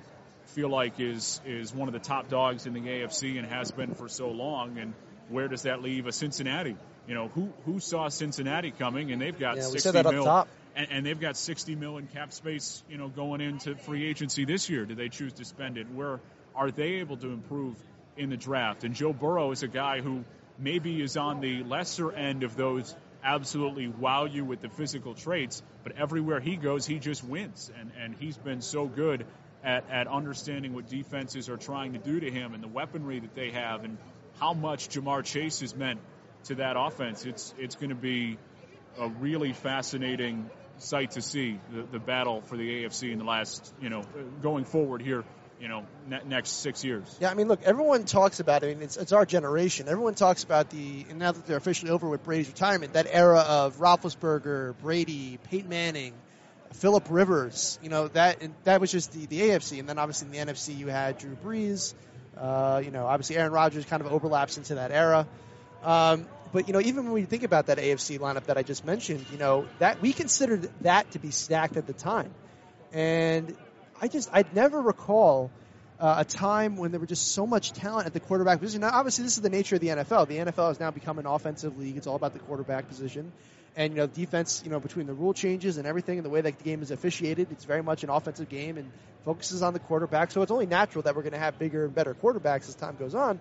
feel 0.48 0.68
like 0.68 1.00
is 1.00 1.40
is 1.46 1.74
one 1.74 1.88
of 1.88 1.94
the 1.94 2.06
top 2.12 2.28
dogs 2.28 2.66
in 2.66 2.74
the 2.74 2.80
AFC 2.80 3.38
and 3.38 3.46
has 3.46 3.70
been 3.70 3.94
for 3.94 4.08
so 4.10 4.28
long. 4.28 4.76
And 4.76 4.92
where 5.30 5.48
does 5.48 5.62
that 5.62 5.80
leave 5.80 6.06
a 6.06 6.12
Cincinnati? 6.12 6.76
You 7.06 7.14
know, 7.14 7.28
who 7.28 7.52
who 7.64 7.80
saw 7.80 8.08
Cincinnati 8.08 8.70
coming, 8.70 9.12
and 9.12 9.20
they've 9.20 9.38
got 9.38 9.56
Yeah, 9.56 9.62
60 9.62 9.78
said 9.80 9.94
that 9.94 10.06
up 10.06 10.14
mil. 10.14 10.46
And, 10.76 10.92
and 10.92 11.06
they've 11.06 11.18
got 11.18 11.36
60 11.36 11.74
mil 11.74 11.98
in 11.98 12.06
cap 12.06 12.32
space, 12.32 12.84
you 12.88 12.96
know, 12.96 13.08
going 13.08 13.40
into 13.40 13.74
free 13.74 14.06
agency 14.06 14.44
this 14.44 14.70
year. 14.70 14.84
Do 14.84 14.94
they 14.94 15.08
choose 15.08 15.32
to 15.34 15.44
spend 15.44 15.78
it? 15.78 15.90
Where 15.90 16.20
are 16.54 16.70
they 16.70 17.00
able 17.00 17.16
to 17.16 17.28
improve 17.28 17.76
in 18.16 18.30
the 18.30 18.36
draft? 18.36 18.84
And 18.84 18.94
Joe 18.94 19.12
Burrow 19.12 19.50
is 19.50 19.64
a 19.64 19.68
guy 19.68 20.00
who 20.00 20.24
maybe 20.58 21.02
is 21.02 21.16
on 21.16 21.40
the 21.40 21.64
lesser 21.64 22.12
end 22.12 22.44
of 22.44 22.54
those 22.56 22.94
absolutely 23.22 23.88
wow 23.88 24.24
you 24.24 24.44
with 24.44 24.60
the 24.60 24.68
physical 24.68 25.14
traits, 25.14 25.62
but 25.82 25.96
everywhere 25.96 26.40
he 26.40 26.56
goes, 26.56 26.86
he 26.86 26.98
just 26.98 27.24
wins. 27.24 27.70
And, 27.78 27.90
and 27.98 28.14
he's 28.18 28.36
been 28.36 28.62
so 28.62 28.86
good 28.86 29.26
at, 29.62 29.88
at 29.90 30.06
understanding 30.06 30.74
what 30.74 30.88
defenses 30.88 31.48
are 31.48 31.56
trying 31.56 31.92
to 31.92 31.98
do 31.98 32.20
to 32.20 32.30
him 32.30 32.54
and 32.54 32.62
the 32.62 32.68
weaponry 32.68 33.20
that 33.20 33.34
they 33.34 33.50
have 33.50 33.84
and 33.84 33.98
how 34.38 34.54
much 34.54 34.88
Ja'Marr 34.88 35.24
Chase 35.24 35.60
has 35.60 35.74
meant 35.74 36.00
to 36.44 36.56
that 36.56 36.76
offense. 36.78 37.24
It's, 37.24 37.54
it's 37.58 37.76
going 37.76 37.90
to 37.90 37.94
be 37.94 38.38
a 38.98 39.08
really 39.08 39.52
fascinating 39.52 40.50
sight 40.78 41.12
to 41.12 41.22
see 41.22 41.60
the, 41.72 41.82
the 41.82 41.98
battle 41.98 42.42
for 42.42 42.56
the 42.56 42.84
AFC 42.84 43.12
in 43.12 43.18
the 43.18 43.24
last, 43.24 43.72
you 43.80 43.90
know, 43.90 44.02
going 44.42 44.64
forward 44.64 45.02
here, 45.02 45.24
you 45.60 45.68
know, 45.68 45.84
ne- 46.08 46.22
next 46.26 46.62
six 46.62 46.84
years. 46.84 47.16
Yeah, 47.20 47.30
I 47.30 47.34
mean, 47.34 47.48
look, 47.48 47.62
everyone 47.62 48.04
talks 48.04 48.40
about 48.40 48.62
it. 48.62 48.66
I 48.66 48.74
mean, 48.74 48.82
it's, 48.82 48.96
it's 48.96 49.12
our 49.12 49.26
generation. 49.26 49.88
Everyone 49.88 50.14
talks 50.14 50.42
about 50.42 50.70
the, 50.70 51.04
and 51.10 51.18
now 51.18 51.32
that 51.32 51.46
they're 51.46 51.58
officially 51.58 51.90
over 51.90 52.08
with 52.08 52.24
Brady's 52.24 52.48
retirement, 52.48 52.94
that 52.94 53.06
era 53.10 53.40
of 53.40 53.78
Roethlisberger, 53.78 54.74
Brady, 54.80 55.38
Peyton 55.50 55.68
Manning, 55.68 56.14
Philip 56.74 57.06
Rivers. 57.10 57.78
You 57.82 57.90
know, 57.90 58.08
that 58.08 58.38
that 58.64 58.80
was 58.80 58.90
just 58.90 59.12
the, 59.12 59.26
the 59.26 59.40
AFC. 59.40 59.80
And 59.80 59.88
then 59.88 59.98
obviously 59.98 60.26
in 60.28 60.46
the 60.46 60.52
NFC, 60.52 60.76
you 60.76 60.86
had 60.86 61.18
Drew 61.18 61.36
Brees. 61.36 61.94
Uh, 62.36 62.80
you 62.82 62.90
know, 62.90 63.06
obviously 63.06 63.36
Aaron 63.36 63.52
Rodgers 63.52 63.84
kind 63.84 64.00
of 64.00 64.10
overlaps 64.12 64.56
into 64.56 64.76
that 64.76 64.92
era. 64.92 65.26
Um, 65.82 66.26
but 66.52 66.66
you 66.66 66.72
know, 66.72 66.80
even 66.80 67.04
when 67.04 67.12
we 67.12 67.22
think 67.22 67.42
about 67.42 67.66
that 67.66 67.78
AFC 67.78 68.18
lineup 68.18 68.44
that 68.44 68.58
I 68.58 68.62
just 68.62 68.84
mentioned, 68.84 69.24
you 69.32 69.38
know, 69.38 69.66
that 69.78 70.00
we 70.02 70.12
considered 70.12 70.68
that 70.82 71.10
to 71.12 71.18
be 71.18 71.30
stacked 71.30 71.76
at 71.76 71.86
the 71.86 71.92
time, 71.92 72.34
and 72.92 73.56
I 74.00 74.08
just 74.08 74.28
I'd 74.32 74.54
never 74.54 74.80
recall 74.80 75.50
uh, 76.00 76.16
a 76.18 76.24
time 76.24 76.76
when 76.76 76.90
there 76.90 77.00
were 77.00 77.06
just 77.06 77.32
so 77.32 77.46
much 77.46 77.72
talent 77.72 78.06
at 78.06 78.12
the 78.12 78.20
quarterback 78.20 78.58
position. 78.58 78.80
Now, 78.80 78.90
obviously, 78.92 79.24
this 79.24 79.36
is 79.36 79.42
the 79.42 79.50
nature 79.50 79.76
of 79.76 79.80
the 79.80 79.88
NFL. 79.88 80.28
The 80.28 80.38
NFL 80.38 80.68
has 80.68 80.80
now 80.80 80.90
become 80.90 81.18
an 81.18 81.26
offensive 81.26 81.78
league. 81.78 81.96
It's 81.96 82.06
all 82.06 82.16
about 82.16 82.32
the 82.32 82.40
quarterback 82.40 82.88
position, 82.88 83.32
and 83.76 83.92
you 83.92 84.00
know, 84.00 84.06
defense. 84.06 84.62
You 84.64 84.70
know, 84.70 84.80
between 84.80 85.06
the 85.06 85.14
rule 85.14 85.34
changes 85.34 85.76
and 85.76 85.86
everything, 85.86 86.18
and 86.18 86.24
the 86.24 86.30
way 86.30 86.40
that 86.40 86.58
the 86.58 86.64
game 86.64 86.82
is 86.82 86.90
officiated, 86.90 87.48
it's 87.52 87.64
very 87.64 87.82
much 87.82 88.02
an 88.02 88.10
offensive 88.10 88.48
game 88.48 88.76
and 88.76 88.90
focuses 89.24 89.62
on 89.62 89.72
the 89.72 89.78
quarterback. 89.78 90.32
So 90.32 90.42
it's 90.42 90.50
only 90.50 90.66
natural 90.66 91.02
that 91.02 91.14
we're 91.14 91.22
going 91.22 91.32
to 91.32 91.38
have 91.38 91.58
bigger 91.58 91.84
and 91.84 91.94
better 91.94 92.14
quarterbacks 92.14 92.68
as 92.68 92.74
time 92.74 92.96
goes 92.98 93.14
on. 93.14 93.38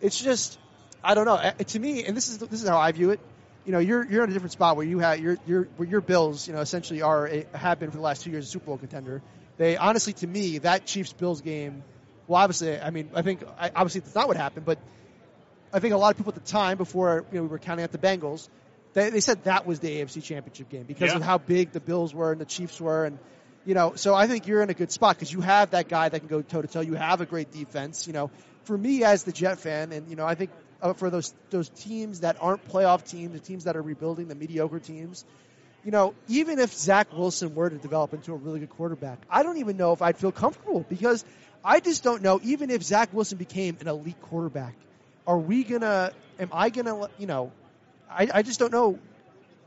It's 0.00 0.18
just 0.18 0.58
I 1.02 1.14
don't 1.14 1.24
know. 1.24 1.34
Uh, 1.34 1.52
To 1.52 1.78
me, 1.78 2.04
and 2.04 2.16
this 2.16 2.28
is 2.28 2.38
this 2.38 2.62
is 2.62 2.68
how 2.68 2.78
I 2.78 2.92
view 2.92 3.10
it. 3.10 3.20
You 3.64 3.72
know, 3.72 3.78
you're 3.78 4.04
you're 4.10 4.24
in 4.24 4.30
a 4.30 4.32
different 4.32 4.52
spot 4.52 4.76
where 4.76 4.86
you 4.86 4.98
have 5.00 5.20
your 5.20 5.36
your 5.46 5.64
where 5.76 5.88
your 5.88 6.00
Bills, 6.00 6.46
you 6.48 6.54
know, 6.54 6.60
essentially 6.60 7.02
are 7.02 7.26
a, 7.26 7.46
have 7.54 7.78
been 7.78 7.90
for 7.90 7.96
the 7.98 8.02
last 8.02 8.22
two 8.24 8.30
years 8.30 8.46
a 8.46 8.48
Super 8.50 8.66
Bowl 8.66 8.78
contender. 8.78 9.22
They 9.58 9.76
honestly, 9.76 10.12
to 10.14 10.26
me, 10.26 10.58
that 10.58 10.86
Chiefs 10.86 11.12
Bills 11.12 11.40
game. 11.40 11.82
Well, 12.26 12.40
obviously, 12.40 12.78
I 12.80 12.90
mean, 12.90 13.10
I 13.14 13.22
think 13.22 13.42
I, 13.58 13.70
obviously 13.74 14.00
that's 14.02 14.14
not 14.14 14.28
what 14.28 14.36
happened, 14.36 14.64
but 14.64 14.78
I 15.72 15.80
think 15.80 15.94
a 15.94 15.96
lot 15.96 16.10
of 16.10 16.16
people 16.16 16.32
at 16.34 16.42
the 16.42 16.50
time, 16.50 16.78
before 16.78 17.24
you 17.30 17.38
know, 17.38 17.42
we 17.42 17.48
were 17.48 17.58
counting 17.58 17.82
out 17.84 17.92
the 17.92 17.98
Bengals, 17.98 18.48
they, 18.94 19.10
they 19.10 19.20
said 19.20 19.44
that 19.44 19.66
was 19.66 19.80
the 19.80 19.88
AFC 20.00 20.22
Championship 20.22 20.68
game 20.68 20.84
because 20.84 21.10
Yeah. 21.10 21.16
of 21.16 21.22
how 21.22 21.38
big 21.38 21.72
the 21.72 21.80
Bills 21.80 22.14
were 22.14 22.32
and 22.32 22.40
the 22.40 22.44
Chiefs 22.46 22.80
were, 22.80 23.04
and 23.04 23.18
you 23.66 23.74
know. 23.74 23.92
So 23.96 24.14
I 24.14 24.26
think 24.26 24.46
you're 24.46 24.62
in 24.62 24.70
a 24.70 24.74
good 24.74 24.90
spot 24.90 25.16
because 25.16 25.32
you 25.32 25.40
have 25.42 25.70
that 25.72 25.88
guy 25.88 26.08
that 26.08 26.18
can 26.20 26.28
go 26.28 26.40
toe 26.42 26.62
to 26.62 26.68
toe. 26.68 26.80
You 26.80 26.94
have 26.94 27.20
a 27.20 27.26
great 27.26 27.50
defense. 27.52 28.06
You 28.06 28.12
know, 28.12 28.30
for 28.64 28.76
me 28.76 29.04
as 29.04 29.24
the 29.24 29.32
Jet 29.32 29.58
fan, 29.58 29.92
and 29.92 30.08
you 30.08 30.16
know, 30.16 30.24
I 30.26 30.34
think 30.34 30.50
uh, 30.82 30.92
for 30.94 31.10
those 31.10 31.34
those 31.50 31.68
teams 31.68 32.20
that 32.20 32.36
aren't 32.40 32.66
playoff 32.68 33.08
teams, 33.08 33.32
the 33.32 33.40
teams 33.40 33.64
that 33.64 33.76
are 33.76 33.82
rebuilding, 33.82 34.28
the 34.28 34.34
mediocre 34.34 34.78
teams. 34.78 35.24
You 35.84 35.90
know, 35.90 36.14
even 36.28 36.58
if 36.58 36.74
Zach 36.74 37.12
Wilson 37.12 37.54
were 37.54 37.70
to 37.70 37.76
develop 37.76 38.12
into 38.12 38.32
a 38.32 38.36
really 38.36 38.60
good 38.60 38.70
quarterback, 38.70 39.18
I 39.30 39.42
don't 39.42 39.58
even 39.58 39.78
know 39.78 39.92
if 39.92 40.02
I'd 40.02 40.18
feel 40.18 40.32
comfortable 40.32 40.84
because 40.88 41.24
I 41.64 41.80
just 41.80 42.02
don't 42.02 42.22
know. 42.22 42.38
Even 42.42 42.70
if 42.70 42.82
Zach 42.82 43.12
Wilson 43.12 43.38
became 43.38 43.78
an 43.80 43.88
elite 43.88 44.20
quarterback, 44.22 44.74
are 45.26 45.38
we 45.38 45.64
gonna? 45.64 46.12
Am 46.38 46.50
I 46.52 46.70
gonna? 46.70 47.08
You 47.18 47.26
know, 47.26 47.52
I, 48.10 48.28
I 48.34 48.42
just 48.42 48.58
don't 48.58 48.72
know. 48.72 48.98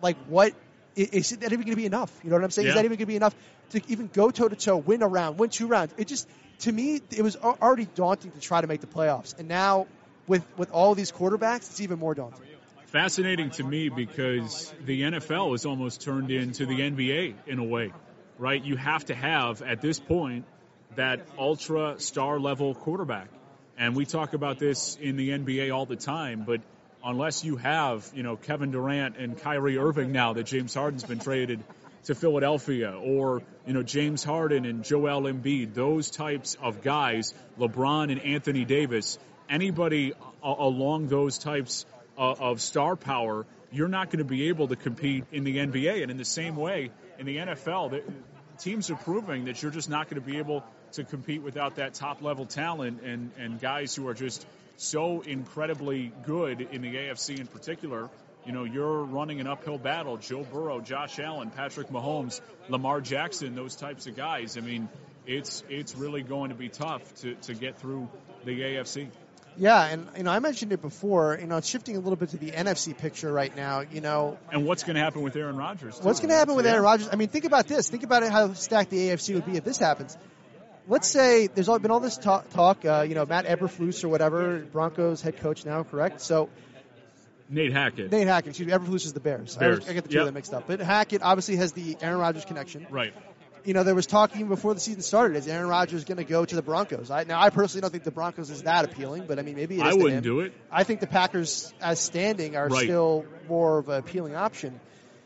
Like, 0.01 0.17
what 0.27 0.53
is, 0.95 1.29
that 1.29 1.51
even 1.51 1.61
going 1.61 1.71
to 1.71 1.75
be 1.75 1.85
enough? 1.85 2.11
You 2.23 2.29
know 2.29 2.35
what 2.35 2.43
I'm 2.43 2.51
saying? 2.51 2.67
Is 2.67 2.73
that 2.75 2.85
even 2.85 2.97
going 2.97 2.99
to 2.99 3.05
be 3.07 3.15
enough 3.15 3.35
to 3.71 3.81
even 3.87 4.09
go 4.11 4.29
toe 4.31 4.47
to 4.47 4.55
toe, 4.55 4.77
win 4.77 5.01
a 5.01 5.07
round, 5.07 5.39
win 5.39 5.49
two 5.49 5.67
rounds? 5.67 5.93
It 5.97 6.07
just 6.07 6.27
to 6.59 6.71
me, 6.71 7.01
it 7.11 7.21
was 7.21 7.35
already 7.35 7.87
daunting 7.95 8.31
to 8.31 8.39
try 8.39 8.61
to 8.61 8.67
make 8.67 8.81
the 8.81 8.87
playoffs, 8.87 9.37
and 9.37 9.47
now 9.47 9.87
with 10.27 10.45
with 10.57 10.71
all 10.71 10.95
these 10.95 11.11
quarterbacks, 11.11 11.69
it's 11.69 11.81
even 11.81 11.99
more 11.99 12.13
daunting. 12.13 12.39
fascinating 12.87 13.49
to 13.49 13.63
me 13.63 13.89
because 13.89 14.73
the 14.85 15.01
NFL 15.01 15.55
is 15.55 15.65
almost 15.65 16.01
turned 16.01 16.31
into 16.31 16.65
the 16.65 16.79
NBA 16.79 17.33
in 17.47 17.59
a 17.59 17.63
way, 17.63 17.91
right? 18.37 18.63
You 18.63 18.75
have 18.75 19.05
to 19.05 19.15
have 19.15 19.61
at 19.61 19.81
this 19.81 19.99
point 19.99 20.45
that 20.95 21.25
ultra 21.37 21.99
star 21.99 22.39
level 22.39 22.75
quarterback. 22.75 23.29
And 23.77 23.95
we 23.95 24.05
talk 24.05 24.33
about 24.33 24.59
this 24.59 24.95
in 25.01 25.15
the 25.17 25.29
NBA 25.29 25.73
all 25.73 25.87
the 25.87 25.95
time, 25.95 26.43
but 26.45 26.61
unless 27.03 27.43
you 27.43 27.55
have, 27.57 28.09
you 28.13 28.21
know, 28.21 28.35
Kevin 28.35 28.71
Durant 28.71 29.17
and 29.17 29.37
Kyrie 29.37 29.77
Irving 29.77 30.11
now 30.11 30.33
that 30.33 30.45
James 30.45 30.73
Harden's 30.73 31.03
been 31.03 31.19
traded 31.19 31.63
to 32.05 32.15
Philadelphia 32.15 32.91
or, 32.91 33.41
you 33.65 33.73
know, 33.73 33.81
James 33.81 34.23
Harden 34.23 34.65
and 34.65 34.83
Joel 34.83 35.23
Embiid, 35.23 35.73
those 35.73 36.11
types 36.11 36.55
of 36.61 36.83
guys, 36.83 37.33
LeBron 37.59 38.11
and 38.11 38.21
Anthony 38.21 38.65
Davis, 38.65 39.17
anybody 39.49 40.13
a- 40.43 40.47
along 40.47 41.07
those 41.07 41.37
types 41.37 41.85
of, 42.17 42.41
of 42.41 42.61
star 42.61 42.95
power, 42.95 43.45
you're 43.71 43.87
not 43.87 44.07
going 44.07 44.19
to 44.19 44.25
be 44.25 44.49
able 44.49 44.67
to 44.67 44.75
compete 44.75 45.25
in 45.31 45.43
the 45.43 45.57
NBA. 45.57 46.01
And 46.01 46.11
in 46.11 46.17
the 46.17 46.25
same 46.25 46.55
way, 46.55 46.91
in 47.17 47.25
the 47.25 47.37
NFL, 47.37 47.91
the, 47.91 48.03
teams 48.59 48.89
are 48.89 48.95
proving 48.95 49.45
that 49.45 49.61
you're 49.61 49.71
just 49.71 49.89
not 49.89 50.09
going 50.09 50.21
to 50.21 50.25
be 50.25 50.37
able 50.37 50.63
to 50.93 51.03
compete 51.03 51.41
without 51.41 51.75
that 51.77 51.93
top 51.93 52.21
level 52.21 52.45
talent 52.45 53.01
and, 53.01 53.31
and 53.37 53.59
guys 53.59 53.95
who 53.95 54.07
are 54.07 54.13
just 54.13 54.45
so 54.77 55.21
incredibly 55.21 56.11
good 56.25 56.61
in 56.61 56.81
the 56.81 56.95
AFC 56.95 57.39
in 57.39 57.47
particular. 57.47 58.09
You 58.45 58.51
know, 58.51 58.63
you're 58.63 59.03
running 59.03 59.39
an 59.39 59.47
uphill 59.47 59.77
battle. 59.77 60.17
Joe 60.17 60.43
Burrow, 60.43 60.81
Josh 60.81 61.17
Allen, 61.19 61.49
Patrick 61.49 61.89
Mahomes, 61.89 62.41
Lamar 62.67 63.01
Jackson, 63.01 63.55
those 63.55 63.75
types 63.75 64.05
of 64.07 64.15
guys. 64.15 64.57
I 64.57 64.61
mean, 64.61 64.89
it's 65.25 65.63
it's 65.69 65.95
really 65.95 66.23
going 66.23 66.49
to 66.49 66.55
be 66.55 66.67
tough 66.67 67.01
to, 67.21 67.35
to 67.35 67.53
get 67.53 67.79
through 67.79 68.09
the 68.43 68.59
AFC. 68.59 69.07
Yeah, 69.57 69.85
and 69.85 70.07
you 70.17 70.23
know, 70.23 70.31
I 70.31 70.39
mentioned 70.39 70.71
it 70.71 70.81
before. 70.81 71.37
You 71.39 71.47
know, 71.47 71.57
it's 71.57 71.67
shifting 71.67 71.95
a 71.95 71.99
little 71.99 72.15
bit 72.15 72.29
to 72.29 72.37
the 72.37 72.51
NFC 72.51 72.97
picture 72.97 73.31
right 73.31 73.55
now. 73.55 73.81
You 73.81 74.01
know, 74.01 74.37
And 74.51 74.65
what's 74.65 74.83
going 74.83 74.95
to 74.95 75.01
happen 75.01 75.21
with 75.21 75.35
Aaron 75.35 75.55
Rodgers? 75.57 75.97
too? 75.99 76.03
What's 76.05 76.19
going 76.19 76.29
to 76.29 76.35
happen 76.35 76.55
with 76.55 76.65
Yeah. 76.65 76.71
Aaron 76.73 76.83
Rodgers? 76.83 77.09
I 77.11 77.15
mean, 77.15 77.27
think 77.27 77.45
about 77.45 77.67
this. 77.67 77.89
Think 77.89 78.03
about 78.03 78.23
it, 78.23 78.31
how 78.31 78.53
stacked 78.53 78.89
the 78.89 79.09
AFC 79.09 79.35
would 79.35 79.45
be 79.45 79.57
if 79.57 79.63
this 79.63 79.77
happens. 79.77 80.17
Let's 80.87 81.07
say 81.07 81.47
there's 81.47 81.69
all- 81.69 81.79
been 81.79 81.91
all 81.91 81.99
this 82.01 82.17
talk. 82.17 82.49
talk 82.49 82.83
uh, 82.83 83.05
you 83.07 83.15
know, 83.15 83.25
Matt 83.25 83.45
Eberflus 83.45 84.03
or 84.03 84.09
whatever, 84.09 84.59
Broncos 84.59 85.21
head 85.21 85.37
coach 85.37 85.65
now, 85.65 85.83
correct? 85.83 86.19
So 86.21 86.49
Nate 87.49 87.71
Hackett. 87.73 88.11
Nate 88.11 88.27
Hackett, 88.27 88.49
excuse 88.49 88.67
me, 88.67 88.73
Eberflus 88.73 89.05
is 89.05 89.13
the 89.13 89.19
Bears. 89.19 89.55
I, 89.55 89.59
Bears. 89.59 89.79
always- 89.79 89.89
I 89.89 89.93
get 89.93 90.03
the 90.03 90.09
two 90.09 90.15
Yep. 90.15 90.21
of 90.21 90.25
them 90.27 90.33
mixed 90.33 90.53
up. 90.53 90.63
But 90.67 90.79
Hackett 90.79 91.21
obviously 91.21 91.55
has 91.57 91.71
the 91.73 91.95
Aaron 92.01 92.17
Rodgers 92.19 92.45
connection. 92.45 92.87
Right. 92.89 93.13
You 93.65 93.73
know, 93.73 93.83
there 93.83 93.95
was 93.95 94.05
talk 94.05 94.35
even 94.35 94.49
before 94.49 94.73
the 94.73 94.79
season 94.79 95.01
started: 95.01 95.37
is 95.37 95.47
Aaron 95.47 95.69
Rodgers 95.69 96.03
going 96.03 96.17
to 96.17 96.25
go 96.25 96.43
to 96.43 96.55
the 96.55 96.61
Broncos? 96.61 97.09
I, 97.09 97.23
now, 97.23 97.41
I 97.41 97.49
personally 97.49 97.81
don't 97.81 97.91
think 97.91 98.03
the 98.03 98.11
Broncos 98.11 98.49
is 98.49 98.63
that 98.63 98.83
appealing, 98.83 99.25
but 99.25 99.39
I 99.39 99.41
mean, 99.41 99.55
maybe 99.55 99.75
it 99.75 99.85
is 99.85 99.93
I 99.93 99.97
wouldn't 99.97 100.23
do 100.23 100.41
it. 100.41 100.53
I 100.69 100.83
think 100.83 100.99
the 100.99 101.07
Packers, 101.07 101.73
as 101.79 101.99
standing, 101.99 102.57
are 102.57 102.67
Right. 102.67 102.83
still 102.83 103.25
more 103.47 103.77
of 103.79 103.87
an 103.87 103.99
appealing 103.99 104.35
option. 104.35 104.79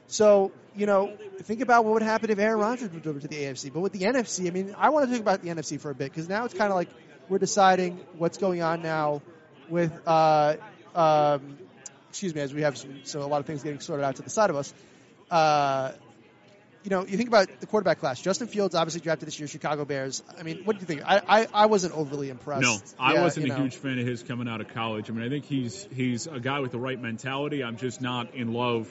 So, 0.07 0.51
you 0.75 0.85
know, 0.85 1.11
think 1.41 1.61
about 1.61 1.83
what 1.83 1.95
would 1.95 2.03
happen 2.03 2.29
if 2.29 2.37
Aaron 2.37 2.59
Rodgers 2.59 2.91
moved 2.91 3.07
over 3.07 3.19
to 3.19 3.27
the 3.27 3.35
AFC. 3.35 3.73
But 3.73 3.81
with 3.81 3.93
the 3.93 4.05
NFC, 4.05 4.47
I 4.47 4.51
mean, 4.51 4.75
I 4.77 4.89
want 4.91 5.07
to 5.07 5.11
talk 5.11 5.21
about 5.21 5.41
the 5.41 5.49
NFC 5.49 5.79
for 5.79 5.89
a 5.89 5.95
bit 5.95 6.11
because 6.11 6.29
now 6.29 6.45
it's 6.45 6.53
kind 6.53 6.69
of 6.71 6.75
like 6.75 6.89
we're 7.29 7.39
deciding 7.39 7.99
what's 8.17 8.37
going 8.37 8.61
on 8.61 8.81
now 8.83 9.21
with, 9.67 9.91
uh, 10.05 10.55
um, 10.95 11.57
excuse 12.09 12.33
me, 12.35 12.41
as 12.41 12.53
we 12.53 12.61
have 12.61 12.77
some, 12.77 12.99
so 13.03 13.21
a 13.21 13.27
lot 13.27 13.39
of 13.39 13.47
things 13.47 13.63
getting 13.63 13.79
sorted 13.79 14.05
out 14.05 14.15
to 14.17 14.21
the 14.21 14.29
side 14.29 14.49
of 14.49 14.55
us. 14.55 14.73
Uh, 15.29 15.91
you 16.87 16.91
know, 16.95 17.05
you 17.05 17.17
think 17.17 17.27
about 17.27 17.49
the 17.59 17.67
quarterback 17.67 17.99
class. 17.99 18.21
Justin 18.21 18.47
Fields 18.47 18.73
obviously 18.73 19.01
drafted 19.01 19.27
this 19.27 19.37
year, 19.37 19.49
Chicago 19.49 19.83
Bears. 19.83 20.23
I 20.39 20.43
mean, 20.43 20.61
what 20.63 20.77
do 20.77 20.79
you 20.79 20.85
think? 20.85 21.01
I, 21.05 21.21
I, 21.27 21.47
I 21.53 21.65
wasn't 21.65 21.93
overly 21.93 22.29
impressed. 22.29 22.61
No, 22.63 22.77
I 22.97 23.15
Yeah, 23.15 23.23
wasn't 23.23 23.47
a 23.47 23.49
know. 23.49 23.55
huge 23.57 23.75
fan 23.75 23.99
of 23.99 24.07
his 24.07 24.23
coming 24.23 24.47
out 24.47 24.61
of 24.61 24.69
college. 24.69 25.09
I 25.09 25.13
mean, 25.13 25.25
I 25.25 25.27
think 25.27 25.43
he's 25.43 25.85
he's 25.93 26.27
a 26.27 26.39
guy 26.39 26.61
with 26.61 26.71
the 26.71 26.79
right 26.79 26.97
mentality. 26.97 27.61
I'm 27.61 27.75
just 27.75 27.99
not 27.99 28.33
in 28.35 28.53
love 28.53 28.87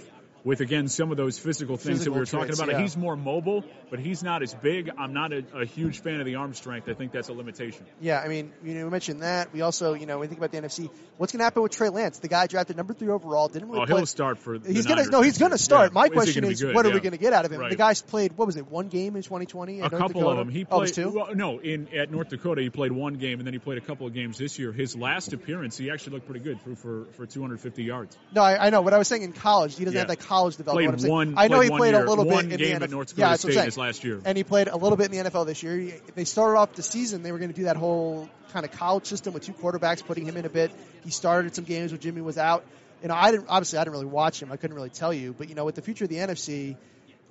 with 0.46 0.60
again 0.60 0.86
some 0.86 1.10
of 1.10 1.16
those 1.16 1.38
physical 1.38 1.76
things 1.76 1.98
Physical 1.98 2.14
that 2.14 2.16
we 2.16 2.20
were 2.20 2.26
talking 2.26 2.46
traits, 2.46 2.60
about. 2.60 2.72
yeah. 2.72 2.80
He's 2.80 2.96
more 2.96 3.16
mobile, 3.16 3.64
but 3.90 3.98
he's 3.98 4.22
not 4.22 4.42
as 4.42 4.54
big. 4.54 4.90
I'm 4.96 5.12
not 5.12 5.32
a, 5.32 5.44
a 5.54 5.64
huge 5.64 6.00
fan 6.00 6.20
of 6.20 6.26
the 6.26 6.36
arm 6.36 6.54
strength. 6.54 6.88
I 6.88 6.94
think 6.94 7.10
that's 7.10 7.28
a 7.28 7.32
limitation. 7.32 7.84
Yeah, 8.00 8.20
I 8.20 8.28
mean, 8.28 8.52
you 8.64 8.74
know, 8.74 8.84
we 8.84 8.90
mentioned 8.90 9.22
that. 9.22 9.52
We 9.52 9.60
also, 9.62 9.94
you 9.94 10.06
know, 10.06 10.18
when 10.18 10.28
we 10.28 10.34
think 10.34 10.38
about 10.38 10.52
the 10.52 10.66
NFC, 10.66 10.88
what's 11.16 11.32
going 11.32 11.40
to 11.40 11.44
happen 11.44 11.62
with 11.64 11.72
Trey 11.72 11.88
Lance? 11.88 12.18
The 12.20 12.28
guy 12.28 12.46
drafted 12.46 12.76
number 12.76 12.94
three 12.94 13.08
overall, 13.08 13.48
didn't 13.48 13.68
really 13.70 13.82
Oh, 13.82 13.86
play. 13.86 13.96
he'll 13.96 14.06
start 14.06 14.38
for. 14.38 14.56
the 14.58 14.72
He's 14.72 14.86
gonna 14.86 15.06
no, 15.06 15.20
he's 15.20 15.36
gonna 15.38 15.58
start. 15.58 15.90
Yeah. 15.90 15.94
My 15.94 16.04
Is 16.04 16.10
question 16.12 16.44
is, 16.44 16.62
good? 16.62 16.74
what 16.76 16.86
are 16.86 16.92
we 16.92 17.00
going 17.00 17.12
to 17.12 17.18
get 17.18 17.32
out 17.32 17.44
of 17.44 17.50
him? 17.52 17.60
Right. 17.60 17.70
The 17.70 17.76
guy's 17.76 18.00
played 18.02 18.38
what 18.38 18.46
was 18.46 18.56
it, 18.56 18.70
one 18.70 18.86
game 18.88 19.16
in 19.16 19.22
2020 19.22 19.80
at 19.80 19.86
a 19.86 19.90
North 19.90 20.00
couple 20.00 20.20
Dakota? 20.20 20.40
of 20.40 20.46
them. 20.46 20.54
He 20.54 20.64
oh, 20.70 20.78
played 20.78 20.94
two. 20.94 21.10
well, 21.10 21.34
no 21.34 21.58
in 21.58 21.88
at 21.94 22.10
North 22.12 22.28
Dakota. 22.28 22.62
He 22.62 22.70
played 22.70 22.92
one 22.92 23.14
game 23.14 23.40
and 23.40 23.46
then 23.46 23.52
he 23.52 23.58
played 23.58 23.78
a 23.78 23.80
couple 23.80 24.06
of 24.06 24.14
games 24.14 24.38
this 24.38 24.60
year. 24.60 24.70
His 24.70 24.94
last 24.94 25.32
appearance, 25.32 25.76
he 25.76 25.90
actually 25.90 26.12
looked 26.14 26.26
pretty 26.26 26.44
good. 26.44 26.62
Threw 26.62 26.76
for 26.76 27.06
for 27.16 27.26
250 27.26 27.82
yards. 27.82 28.16
No, 28.32 28.42
I, 28.42 28.66
I 28.66 28.70
know. 28.70 28.82
What 28.82 28.94
I 28.94 28.98
was 28.98 29.08
saying 29.08 29.22
in 29.22 29.32
college, 29.32 29.76
he 29.76 29.84
doesn't 29.84 29.94
Yeah. 29.94 30.00
have 30.02 30.08
that 30.08 30.20
college 30.36 30.56
development. 30.56 30.98
Played 30.98 31.10
one- 31.10 31.34
I 31.36 31.48
know 31.48 31.60
he 31.60 31.68
played 31.70 31.92
year- 31.94 32.04
a 32.04 32.08
little 32.08 32.24
bit 32.24 32.44
in 32.44 32.48
game 32.50 32.58
the 32.58 32.72
at 32.72 32.82
NFL. 32.82 32.90
North 32.90 33.14
yeah, 33.16 33.30
that's 33.30 33.44
what 33.44 33.50
I'm 33.50 33.58
State 33.60 33.72
saying. 33.72 33.86
last 33.86 34.04
year. 34.04 34.20
and 34.24 34.36
he 34.36 34.44
played 34.44 34.68
a 34.68 34.76
little 34.76 34.96
bit 34.96 35.12
in 35.12 35.12
the 35.24 35.30
NFL 35.30 35.46
this 35.46 35.62
year. 35.62 35.76
He, 35.76 35.94
they 36.14 36.24
started 36.24 36.58
off 36.58 36.72
the 36.74 36.82
season; 36.82 37.22
they 37.22 37.32
were 37.32 37.38
going 37.38 37.50
to 37.50 37.56
do 37.56 37.64
that 37.64 37.76
whole 37.76 38.28
kind 38.52 38.64
of 38.64 38.72
college 38.72 39.06
system 39.06 39.34
with 39.34 39.44
two 39.44 39.52
quarterbacks, 39.52 40.04
putting 40.04 40.26
him 40.26 40.36
in 40.36 40.44
a 40.44 40.48
bit. 40.48 40.70
He 41.04 41.10
started 41.10 41.54
some 41.54 41.64
games 41.64 41.92
when 41.92 42.00
Jimmy 42.00 42.20
was 42.20 42.38
out. 42.38 42.64
You 43.02 43.08
know, 43.08 43.14
I 43.14 43.30
didn't 43.30 43.46
obviously 43.48 43.78
I 43.78 43.82
didn't 43.84 43.92
really 43.92 44.06
watch 44.06 44.40
him. 44.42 44.50
I 44.52 44.56
couldn't 44.56 44.76
really 44.76 44.90
tell 44.90 45.12
you, 45.12 45.34
but 45.36 45.48
you 45.48 45.54
know, 45.54 45.64
with 45.64 45.74
the 45.74 45.82
future 45.82 46.04
of 46.04 46.10
the 46.10 46.16
NFC, 46.16 46.76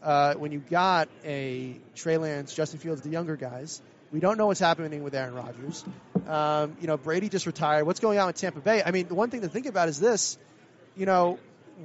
uh, 0.04 0.34
when 0.36 0.52
you 0.52 0.60
got 0.60 1.10
a 1.24 1.80
Trey 1.96 2.18
Lance, 2.18 2.54
Justin 2.54 2.80
Fields, 2.80 3.02
the 3.02 3.10
younger 3.10 3.36
guys, 3.36 3.82
we 4.12 4.20
don't 4.20 4.38
know 4.38 4.46
what's 4.48 4.60
happening 4.60 5.04
with 5.04 5.16
Aaron 5.16 5.34
Rodgers. 5.34 5.84
Um, 6.28 6.78
you 6.80 6.88
know, 6.88 6.98
Brady 6.98 7.30
just 7.30 7.46
retired. 7.46 7.86
What's 7.86 8.00
going 8.00 8.20
on 8.20 8.28
with 8.28 8.36
Tampa 8.36 8.60
Bay? 8.60 8.82
I 8.86 8.92
mean, 8.92 9.08
the 9.08 9.16
one 9.16 9.30
thing 9.30 9.42
to 9.42 9.50
think 9.50 9.66
about 9.66 9.90
is 9.90 10.00
this. 10.00 10.38
You 10.96 11.06
know, 11.06 11.40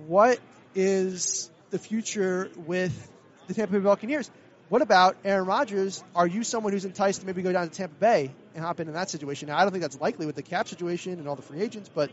what 0.07 0.39
is 0.75 1.51
the 1.71 1.79
future 1.79 2.51
with 2.57 3.11
the 3.47 3.55
Tampa 3.55 3.75
Bay 3.75 3.81
Buccaneers? 3.81 4.31
What 4.69 4.83
about 4.83 5.17
Aaron 5.25 5.47
Rodgers? 5.47 6.03
Are 6.15 6.27
you 6.27 6.45
someone 6.45 6.73
who's 6.73 6.85
enticed 6.85 7.21
to 7.21 7.27
maybe 7.27 7.43
go 7.43 7.53
down 7.53 7.69
to 7.69 7.75
Tampa 7.75 7.97
Bay 7.97 8.31
and 8.55 8.65
hop 8.65 8.79
into 8.79 8.93
that 8.93 9.11
situation? 9.11 9.49
Now, 9.49 9.59
I 9.59 9.63
don't 9.63 9.73
think 9.73 9.83
that's 9.83 10.01
likely 10.01 10.27
with 10.27 10.37
the 10.37 10.43
cap 10.43 10.69
situation 10.69 11.19
and 11.19 11.29
all 11.29 11.35
the 11.35 11.43
free 11.43 11.61
agents, 11.61 11.91
but 11.93 12.11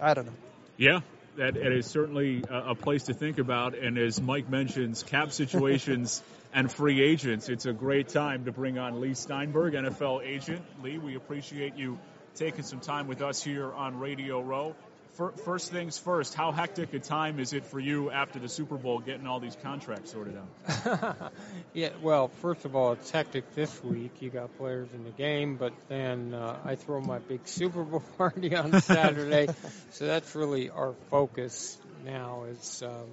I 0.00 0.14
don't 0.14 0.26
know. 0.26 0.32
Yeah, 0.76 1.00
that 1.36 1.56
it 1.56 1.72
is 1.72 1.86
certainly 1.86 2.42
a, 2.48 2.70
a 2.70 2.74
place 2.74 3.04
to 3.04 3.14
think 3.14 3.38
about. 3.38 3.76
And 3.76 3.98
as 3.98 4.20
Mike 4.20 4.48
mentions, 4.50 5.02
cap 5.04 5.32
situations 5.32 6.22
and 6.52 6.70
free 6.70 7.02
agents, 7.02 7.48
it's 7.48 7.66
a 7.66 7.72
great 7.72 8.08
time 8.08 8.46
to 8.46 8.52
bring 8.52 8.78
on 8.78 9.00
Leigh 9.00 9.14
Steinberg, 9.14 9.74
NFL 9.74 10.26
agent. 10.26 10.62
Leigh, 10.82 10.98
we 10.98 11.14
appreciate 11.14 11.76
you 11.76 11.98
taking 12.34 12.64
some 12.64 12.80
time 12.80 13.06
with 13.06 13.22
us 13.22 13.42
here 13.42 13.72
on 13.72 13.98
Radio 13.98 14.40
Row. 14.40 14.74
Fir- 15.14 15.32
First 15.44 15.70
things 15.70 15.98
first, 15.98 16.34
how 16.34 16.52
hectic 16.52 16.94
a 16.94 16.98
time 16.98 17.38
is 17.38 17.52
it 17.52 17.64
for 17.66 17.78
you 17.78 18.10
after 18.10 18.38
the 18.38 18.48
Super 18.48 18.76
Bowl 18.76 18.98
getting 18.98 19.26
all 19.26 19.40
these 19.40 19.56
contracts 19.62 20.12
sorted 20.12 20.36
out? 20.36 21.32
yeah, 21.74 21.90
well, 22.02 22.28
first 22.28 22.64
of 22.64 22.74
all, 22.74 22.92
it's 22.92 23.10
hectic 23.10 23.54
this 23.54 23.84
week. 23.84 24.12
You 24.20 24.30
got 24.30 24.56
players 24.56 24.88
in 24.94 25.04
the 25.04 25.10
game, 25.10 25.56
but 25.56 25.74
then 25.88 26.32
uh, 26.32 26.58
I 26.64 26.76
throw 26.76 27.00
my 27.00 27.18
big 27.18 27.46
Super 27.46 27.84
Bowl 27.84 28.02
party 28.18 28.54
on 28.56 28.72
Saturday, 28.80 29.48
so 29.90 30.06
that's 30.06 30.34
really 30.34 30.70
our 30.70 30.94
focus 31.10 31.76
now. 32.04 32.44
Is 32.44 32.82
um, 32.82 33.06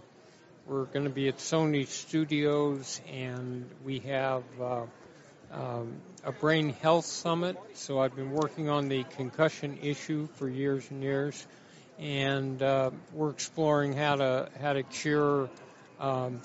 we're 0.69 0.85
going 0.85 1.05
to 1.05 1.11
be 1.11 1.27
at 1.27 1.37
Sony 1.37 1.87
Studios, 1.87 3.01
and 3.11 3.67
we 3.83 3.99
have 3.99 4.43
uh, 4.61 4.83
um, 5.51 5.95
a 6.23 6.31
brain 6.31 6.69
health 6.81 7.05
summit. 7.05 7.57
So 7.73 7.99
I've 7.99 8.15
been 8.15 8.31
working 8.31 8.69
on 8.69 8.87
the 8.87 9.03
concussion 9.03 9.79
issue 9.81 10.27
for 10.35 10.47
years 10.47 10.89
and 10.91 11.01
years, 11.01 11.45
and 11.99 12.61
uh, 12.61 12.91
we're 13.13 13.29
exploring 13.29 13.93
how 13.93 14.15
to 14.15 14.49
how 14.59 14.73
to 14.73 14.83
cure. 14.83 15.49
Um, 15.99 16.41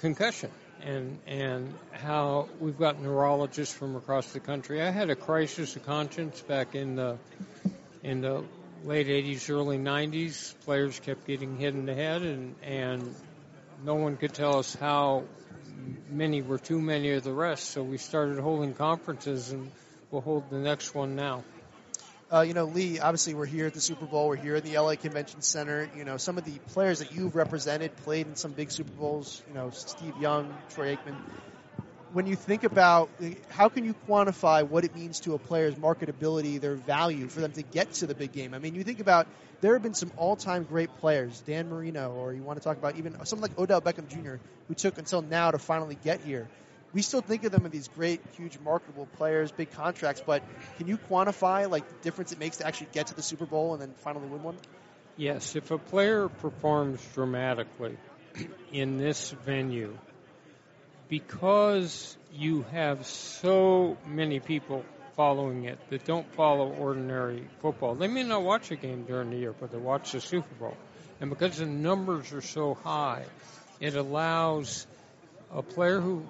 concussion 0.00 0.50
and 0.82 1.18
and 1.26 1.74
how 1.92 2.48
we've 2.58 2.78
got 2.78 3.00
neurologists 3.00 3.74
from 3.74 3.96
across 3.96 4.32
the 4.32 4.40
country. 4.40 4.82
I 4.82 4.90
had 4.90 5.10
a 5.10 5.16
crisis 5.16 5.76
of 5.76 5.84
conscience 5.84 6.40
back 6.40 6.74
in 6.74 6.96
the 6.96 7.18
in 8.02 8.22
the 8.22 8.42
late 8.84 9.08
80s, 9.08 9.50
early 9.50 9.76
90s. 9.76 10.54
Players 10.64 10.98
kept 11.00 11.26
getting 11.26 11.58
hit 11.58 11.74
in 11.74 11.84
the 11.84 11.94
head, 11.94 12.22
and 12.22 12.54
and 12.62 13.14
no 13.84 13.94
one 13.94 14.16
could 14.16 14.32
tell 14.32 14.58
us 14.58 14.74
how 14.74 15.24
many 16.08 16.40
were 16.40 16.58
too 16.58 16.80
many 16.80 17.10
of 17.12 17.24
the 17.24 17.32
rest. 17.32 17.70
So 17.70 17.82
we 17.82 17.98
started 17.98 18.38
holding 18.38 18.74
conferences, 18.74 19.52
and 19.52 19.70
we'll 20.10 20.22
hold 20.22 20.48
the 20.50 20.58
next 20.58 20.94
one 20.94 21.14
now. 21.14 21.44
Uh, 22.32 22.42
you 22.42 22.54
know, 22.54 22.64
Leigh, 22.64 23.00
obviously 23.00 23.34
we're 23.34 23.44
here 23.44 23.66
at 23.66 23.74
the 23.74 23.80
Super 23.80 24.06
Bowl. 24.06 24.28
We're 24.28 24.36
here 24.36 24.54
at 24.54 24.62
the 24.62 24.78
LA 24.78 24.94
Convention 24.94 25.42
Center. 25.42 25.90
You 25.96 26.04
know, 26.04 26.16
some 26.16 26.38
of 26.38 26.44
the 26.44 26.52
players 26.68 27.00
that 27.00 27.12
you've 27.12 27.34
represented 27.34 27.96
played 27.96 28.28
in 28.28 28.36
some 28.36 28.52
big 28.52 28.70
Super 28.70 28.92
Bowls. 28.92 29.42
You 29.48 29.54
know, 29.54 29.70
Steve 29.70 30.14
Young, 30.20 30.56
Troy 30.72 30.94
Aikman. 30.94 31.16
When 32.12 32.28
you 32.28 32.36
think 32.36 32.62
about 32.62 33.10
how 33.48 33.68
can 33.68 33.84
you 33.84 33.96
quantify 34.08 34.66
what 34.66 34.84
it 34.84 34.94
means 34.94 35.18
to 35.20 35.34
a 35.34 35.38
player's 35.38 35.74
marketability, 35.74 36.60
their 36.60 36.76
value 36.76 37.26
for 37.26 37.40
them 37.40 37.50
to 37.52 37.62
get 37.62 37.94
to 37.94 38.06
the 38.06 38.14
big 38.14 38.30
game? 38.30 38.54
I 38.54 38.60
mean, 38.60 38.76
you 38.76 38.84
think 38.84 39.00
about 39.00 39.26
there 39.60 39.72
have 39.72 39.82
been 39.82 39.94
some 39.94 40.12
all-time 40.16 40.62
great 40.64 40.96
players, 40.98 41.40
Dan 41.40 41.68
Marino, 41.68 42.12
or 42.12 42.32
you 42.32 42.44
want 42.44 42.60
to 42.60 42.64
talk 42.64 42.76
about 42.76 42.96
even 42.96 43.24
someone 43.26 43.50
like 43.50 43.58
Odell 43.58 43.80
Beckham 43.80 44.08
Jr., 44.08 44.36
who 44.68 44.74
took 44.74 44.98
until 44.98 45.20
now 45.20 45.50
to 45.50 45.58
finally 45.58 45.98
get 46.04 46.20
here 46.20 46.48
we 46.92 47.02
still 47.02 47.20
think 47.20 47.44
of 47.44 47.52
them 47.52 47.64
as 47.66 47.72
these 47.72 47.88
great, 47.88 48.20
huge, 48.36 48.58
marketable 48.58 49.06
players, 49.16 49.52
big 49.52 49.70
contracts. 49.72 50.22
But 50.24 50.42
can 50.78 50.88
you 50.88 50.98
quantify 50.98 51.70
like 51.70 51.88
the 51.88 52.02
difference 52.02 52.32
it 52.32 52.38
makes 52.38 52.58
to 52.58 52.66
actually 52.66 52.88
get 52.92 53.08
to 53.08 53.14
the 53.14 53.22
Super 53.22 53.46
Bowl 53.46 53.72
and 53.72 53.82
then 53.82 53.92
finally 53.98 54.26
win 54.28 54.42
one? 54.42 54.56
Yes, 55.16 55.54
if 55.56 55.70
a 55.70 55.78
player 55.78 56.28
performs 56.28 57.00
dramatically 57.14 57.96
in 58.72 58.98
this 58.98 59.32
venue, 59.44 59.96
because 61.08 62.16
you 62.32 62.62
have 62.72 63.04
so 63.04 63.98
many 64.06 64.40
people 64.40 64.84
following 65.16 65.64
it 65.64 65.78
that 65.90 66.04
don't 66.04 66.32
follow 66.34 66.72
ordinary 66.72 67.44
football, 67.60 67.94
they 67.94 68.08
may 68.08 68.22
not 68.22 68.42
watch 68.42 68.70
a 68.70 68.76
game 68.76 69.04
during 69.04 69.30
the 69.30 69.36
year, 69.36 69.52
but 69.52 69.70
they 69.70 69.78
watch 69.78 70.12
the 70.12 70.20
Super 70.20 70.54
Bowl. 70.54 70.76
And 71.20 71.28
because 71.28 71.58
the 71.58 71.66
numbers 71.66 72.32
are 72.32 72.40
so 72.40 72.74
high, 72.74 73.24
it 73.80 73.94
allows 73.94 74.86
a 75.52 75.62
player 75.62 76.00
who 76.00 76.24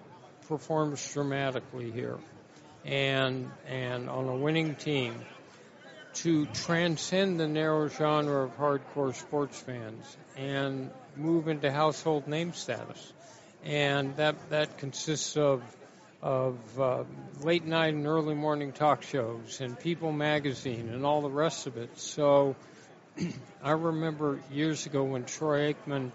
performs 0.51 1.13
dramatically 1.15 1.93
here 1.93 2.19
and 2.85 3.49
and 3.69 4.11
on 4.11 4.29
a 4.29 4.35
winning 4.35 4.75
team 4.75 5.15
to 6.13 6.45
transcend 6.47 7.39
the 7.39 7.47
narrow 7.47 7.89
genre 7.89 8.43
of 8.43 8.59
hardcore 8.59 9.15
sports 9.15 9.59
fans 9.61 10.17
and 10.37 10.91
move 11.17 11.47
into 11.47 11.71
household 11.71 12.27
name 12.27 12.53
status. 12.53 13.13
And 13.65 14.17
that 14.17 14.35
that 14.51 14.79
consists 14.79 15.37
of 15.37 15.63
of 16.21 16.59
uh, 16.81 17.05
late 17.43 17.65
night 17.65 17.95
and 17.95 18.07
early 18.07 18.35
morning 18.35 18.73
talk 18.73 19.03
shows 19.03 19.61
and 19.61 19.79
People 19.79 20.11
Magazine 20.11 20.89
and 20.89 21.07
all 21.07 21.23
the 21.23 21.31
rest 21.31 21.69
of 21.69 21.77
it. 21.77 21.97
So 21.97 22.57
I 23.63 23.71
remember 23.71 24.41
years 24.51 24.85
ago 24.87 25.05
when 25.05 25.25
Troy 25.25 25.73
Aikman 25.73 26.11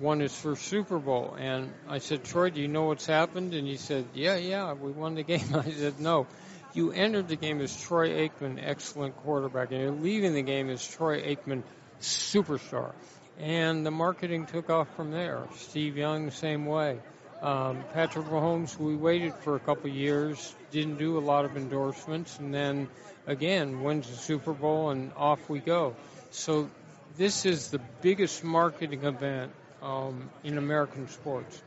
won 0.00 0.20
his 0.20 0.34
first 0.34 0.62
Super 0.62 0.98
Bowl, 0.98 1.36
and 1.38 1.72
I 1.88 1.98
said, 1.98 2.24
Troy, 2.24 2.50
do 2.50 2.60
you 2.60 2.68
know 2.68 2.84
what's 2.84 3.06
happened? 3.06 3.54
And 3.54 3.66
he 3.66 3.76
said, 3.76 4.06
Yeah, 4.14 4.36
yeah, 4.36 4.72
we 4.72 4.90
won 4.90 5.14
the 5.14 5.22
game. 5.34 5.54
I 5.54 5.70
said, 5.70 6.00
No, 6.00 6.26
you 6.72 6.92
entered 6.92 7.28
the 7.28 7.36
game 7.36 7.60
as 7.60 7.76
Troy 7.82 8.28
Aikman, 8.28 8.58
excellent 8.62 9.16
quarterback, 9.18 9.70
and 9.72 9.80
you're 9.80 9.90
leaving 9.90 10.34
the 10.34 10.42
game 10.42 10.70
as 10.70 10.86
Troy 10.86 11.20
Aikman, 11.22 11.62
superstar. 12.00 12.92
And 13.38 13.86
the 13.86 13.90
marketing 13.90 14.46
took 14.46 14.70
off 14.70 14.88
from 14.96 15.10
there. 15.10 15.46
Steve 15.56 15.96
Young, 15.96 16.30
same 16.30 16.66
way. 16.66 16.98
Um, 17.40 17.84
Patrick 17.94 18.26
Mahomes, 18.26 18.78
we 18.78 18.94
waited 18.94 19.34
for 19.34 19.56
a 19.56 19.60
couple 19.60 19.88
years, 19.88 20.54
didn't 20.70 20.98
do 20.98 21.18
a 21.18 21.20
lot 21.20 21.46
of 21.46 21.56
endorsements, 21.56 22.38
and 22.38 22.52
then 22.52 22.88
again 23.26 23.82
wins 23.82 24.08
the 24.10 24.16
Super 24.16 24.52
Bowl, 24.52 24.90
and 24.90 25.12
off 25.16 25.48
we 25.48 25.58
go. 25.58 25.96
So 26.30 26.70
this 27.16 27.46
is 27.46 27.70
the 27.70 27.80
biggest 28.02 28.44
marketing 28.44 29.04
event 29.04 29.52
um, 29.82 30.30
in 30.44 30.58
American 30.58 31.08
sports. 31.08 31.62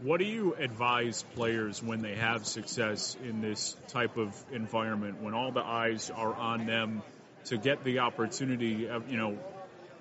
What 0.00 0.20
do 0.20 0.26
you 0.26 0.54
advise 0.54 1.24
players 1.34 1.82
when 1.82 2.02
they 2.02 2.14
have 2.14 2.46
success 2.46 3.16
in 3.24 3.40
this 3.40 3.76
type 3.88 4.16
of 4.16 4.32
environment, 4.52 5.20
when 5.20 5.34
all 5.34 5.50
the 5.50 5.64
eyes 5.64 6.10
are 6.10 6.32
on 6.34 6.66
them 6.66 7.02
to 7.46 7.56
get 7.56 7.82
the 7.82 8.00
opportunity, 8.00 8.88
of, 8.88 9.10
you 9.10 9.16
know, 9.16 9.38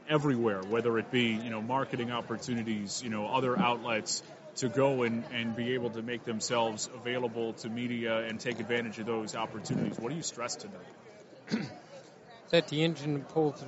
everywhere, 0.07 0.61
whether 0.61 0.97
it 0.99 1.11
be, 1.11 1.30
you 1.30 1.49
know, 1.49 1.61
marketing 1.61 2.11
opportunities, 2.11 3.01
you 3.03 3.09
know, 3.09 3.26
other 3.27 3.57
outlets 3.57 4.22
to 4.57 4.69
go 4.69 5.03
and, 5.03 5.23
and 5.34 5.55
be 5.55 5.73
able 5.73 5.89
to 5.91 6.01
make 6.01 6.26
themselves 6.26 6.89
available 6.95 7.53
to 7.53 7.69
media 7.69 8.19
and 8.19 8.39
take 8.39 8.59
advantage 8.59 8.99
of 8.99 9.05
those 9.05 9.35
opportunities? 9.35 9.99
What 9.99 10.09
do 10.09 10.15
you 10.15 10.23
stress 10.23 10.55
to 10.57 10.68
them? 10.68 11.68
that 12.49 12.68
the 12.68 12.84
engine 12.84 13.22
pulls 13.22 13.64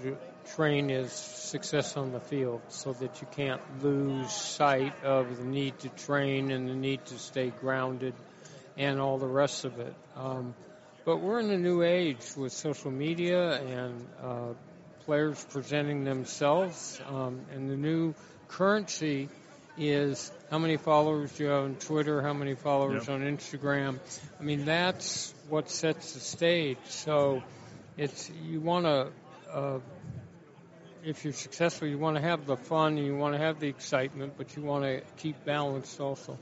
train 0.55 0.89
is 0.89 1.11
success 1.11 1.95
on 1.97 2.11
the 2.11 2.19
field 2.19 2.61
so 2.69 2.93
that 2.93 3.21
you 3.21 3.27
can't 3.31 3.61
lose 3.84 4.31
sight 4.31 4.93
of 5.03 5.38
the 5.38 5.43
need 5.43 5.77
to 5.80 5.89
train 5.89 6.51
and 6.51 6.67
the 6.69 6.76
need 6.76 7.05
to 7.05 7.17
stay 7.17 7.49
grounded 7.61 8.13
and 8.77 8.99
all 8.99 9.17
the 9.17 9.27
rest 9.27 9.65
of 9.65 9.80
it. 9.80 9.93
Um, 10.15 10.53
but 11.05 11.17
we're 11.17 11.39
in 11.39 11.49
a 11.51 11.57
new 11.57 11.81
age 11.81 12.26
with 12.38 12.51
social 12.53 12.91
media 12.91 13.59
and 13.61 14.05
uh, 14.21 14.53
players 15.05 15.43
presenting 15.49 16.03
themselves 16.03 16.99
um, 17.09 17.41
and 17.53 17.69
the 17.69 17.76
new 17.77 18.13
currency 18.47 19.30
is 19.77 20.31
how 20.51 20.57
many 20.59 20.77
followers 20.77 21.31
do 21.34 21.43
you 21.45 21.49
have 21.49 21.63
on 21.63 21.76
Twitter, 21.76 22.21
how 22.21 22.34
many 22.34 22.53
followers 22.53 23.07
Yep. 23.07 23.15
on 23.15 23.21
Instagram. 23.21 23.99
I 24.39 24.43
mean, 24.43 24.65
that's 24.65 25.34
what 25.47 25.69
sets 25.69 26.13
the 26.13 26.19
stage. 26.19 26.77
So 26.88 27.41
it's 27.97 28.30
you 28.45 28.59
want 28.59 28.85
to, 28.85 29.07
uh, 29.51 29.80
if 31.10 31.23
you're 31.23 31.34
successful, 31.34 31.88
you 31.88 31.98
want 31.98 32.18
to 32.18 32.22
have 32.22 32.45
the 32.45 32.56
fun, 32.56 32.98
and 32.98 33.06
you 33.06 33.15
want 33.15 33.34
to 33.34 33.40
have 33.40 33.60
the 33.60 33.68
excitement, 33.68 34.34
but 34.38 34.56
you 34.56 34.61
want 34.61 34.84
to 34.84 35.02
keep 35.18 35.44
balanced 35.44 35.99
also. 35.99 36.38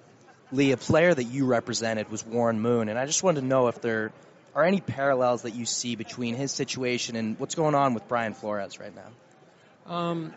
Leigh, 0.51 0.71
a 0.71 0.77
player 0.77 1.13
that 1.13 1.23
you 1.23 1.45
represented 1.45 2.09
was 2.09 2.25
Warren 2.25 2.59
Moon, 2.59 2.89
and 2.89 2.99
I 2.99 3.05
just 3.05 3.23
wanted 3.23 3.41
to 3.41 3.47
know 3.47 3.67
if 3.67 3.81
there 3.81 4.11
are 4.53 4.65
any 4.65 4.81
parallels 4.81 5.43
that 5.43 5.55
you 5.55 5.65
see 5.65 5.95
between 5.95 6.35
his 6.35 6.51
situation 6.51 7.15
and 7.15 7.39
what's 7.39 7.55
going 7.55 7.75
on 7.75 7.93
with 7.93 8.07
Brian 8.07 8.33
Flores 8.33 8.79
right 8.79 8.93
now. 8.95 9.93
Um, 9.93 10.33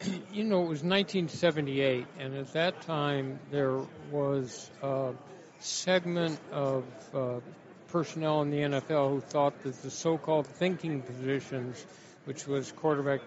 you 0.32 0.44
know, 0.44 0.62
it 0.62 0.68
was 0.68 0.82
1978, 0.82 2.06
and 2.18 2.36
at 2.36 2.52
that 2.54 2.80
time 2.82 3.38
there 3.50 3.78
was 4.10 4.70
a 4.82 5.12
segment 5.60 6.38
of 6.52 6.84
uh, 7.14 7.40
personnel 7.88 8.42
in 8.42 8.50
the 8.50 8.58
NFL 8.58 9.10
who 9.10 9.20
thought 9.20 9.62
that 9.62 9.82
the 9.82 9.90
so-called 9.90 10.46
thinking 10.46 11.02
positions, 11.02 11.84
which 12.28 12.46
was 12.46 12.70
quarterback, 12.72 13.20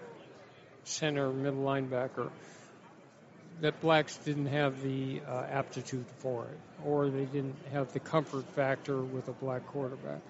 center, 0.84 1.32
middle 1.32 1.64
linebacker, 1.64 2.30
that 3.60 3.80
blacks 3.80 4.16
didn't 4.18 4.46
have 4.46 4.80
the 4.80 5.20
uh, 5.28 5.42
aptitude 5.50 6.06
for 6.18 6.44
it, 6.44 6.86
or 6.86 7.10
they 7.10 7.24
didn't 7.24 7.56
have 7.72 7.92
the 7.92 7.98
comfort 7.98 8.44
factor 8.54 9.02
with 9.02 9.26
a 9.26 9.32
black 9.32 9.66
quarterback. 9.66 10.20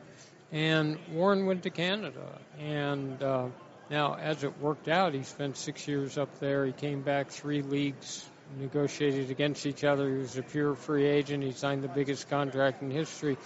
And 0.52 0.98
Warren 1.12 1.44
went 1.44 1.64
to 1.64 1.70
Canada, 1.70 2.26
and 2.58 3.22
uh, 3.22 3.48
now, 3.90 4.14
as 4.14 4.42
it 4.42 4.58
worked 4.58 4.88
out, 4.88 5.12
he 5.12 5.22
spent 5.22 5.58
six 5.58 5.86
years 5.86 6.16
up 6.16 6.40
there. 6.40 6.64
He 6.64 6.72
came 6.72 7.02
back 7.02 7.28
three 7.28 7.60
leagues, 7.60 8.26
negotiated 8.58 9.30
against 9.30 9.66
each 9.66 9.84
other. 9.84 10.08
He 10.08 10.16
was 10.16 10.38
a 10.38 10.42
pure 10.42 10.76
free 10.76 11.04
agent. 11.04 11.44
He 11.44 11.52
signed 11.52 11.84
the 11.84 11.88
biggest 11.88 12.30
contract 12.30 12.80
in 12.80 12.90
history, 12.90 13.36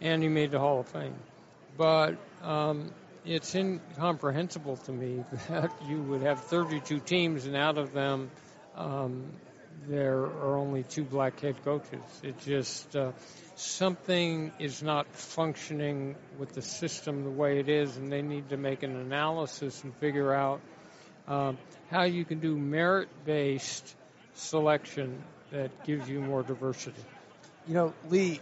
and 0.00 0.22
he 0.22 0.28
made 0.28 0.52
the 0.52 0.60
Hall 0.60 0.78
of 0.78 0.86
Fame. 0.86 1.16
But 1.76 2.18
um, 2.40 2.92
it's 3.24 3.54
incomprehensible 3.54 4.76
to 4.76 4.92
me 4.92 5.24
that 5.48 5.70
you 5.88 6.02
would 6.02 6.22
have 6.22 6.40
32 6.44 7.00
teams, 7.00 7.46
and 7.46 7.56
out 7.56 7.78
of 7.78 7.92
them, 7.92 8.30
um, 8.76 9.32
there 9.88 10.18
are 10.18 10.56
only 10.56 10.82
two 10.82 11.04
black 11.04 11.40
head 11.40 11.62
coaches. 11.64 12.00
It 12.22 12.38
just 12.40 12.94
uh, 12.96 13.12
something 13.56 14.52
is 14.58 14.82
not 14.82 15.06
functioning 15.14 16.16
with 16.38 16.52
the 16.52 16.62
system 16.62 17.24
the 17.24 17.30
way 17.30 17.58
it 17.58 17.68
is, 17.68 17.96
and 17.96 18.10
they 18.10 18.22
need 18.22 18.50
to 18.50 18.56
make 18.56 18.82
an 18.82 18.96
analysis 18.96 19.82
and 19.84 19.94
figure 19.96 20.32
out 20.32 20.60
um, 21.28 21.58
how 21.90 22.04
you 22.04 22.24
can 22.24 22.40
do 22.40 22.56
merit-based 22.56 23.94
selection 24.34 25.22
that 25.50 25.84
gives 25.84 26.08
you 26.08 26.20
more 26.20 26.42
diversity. 26.42 27.02
You 27.66 27.74
know, 27.74 27.94
Leigh, 28.08 28.40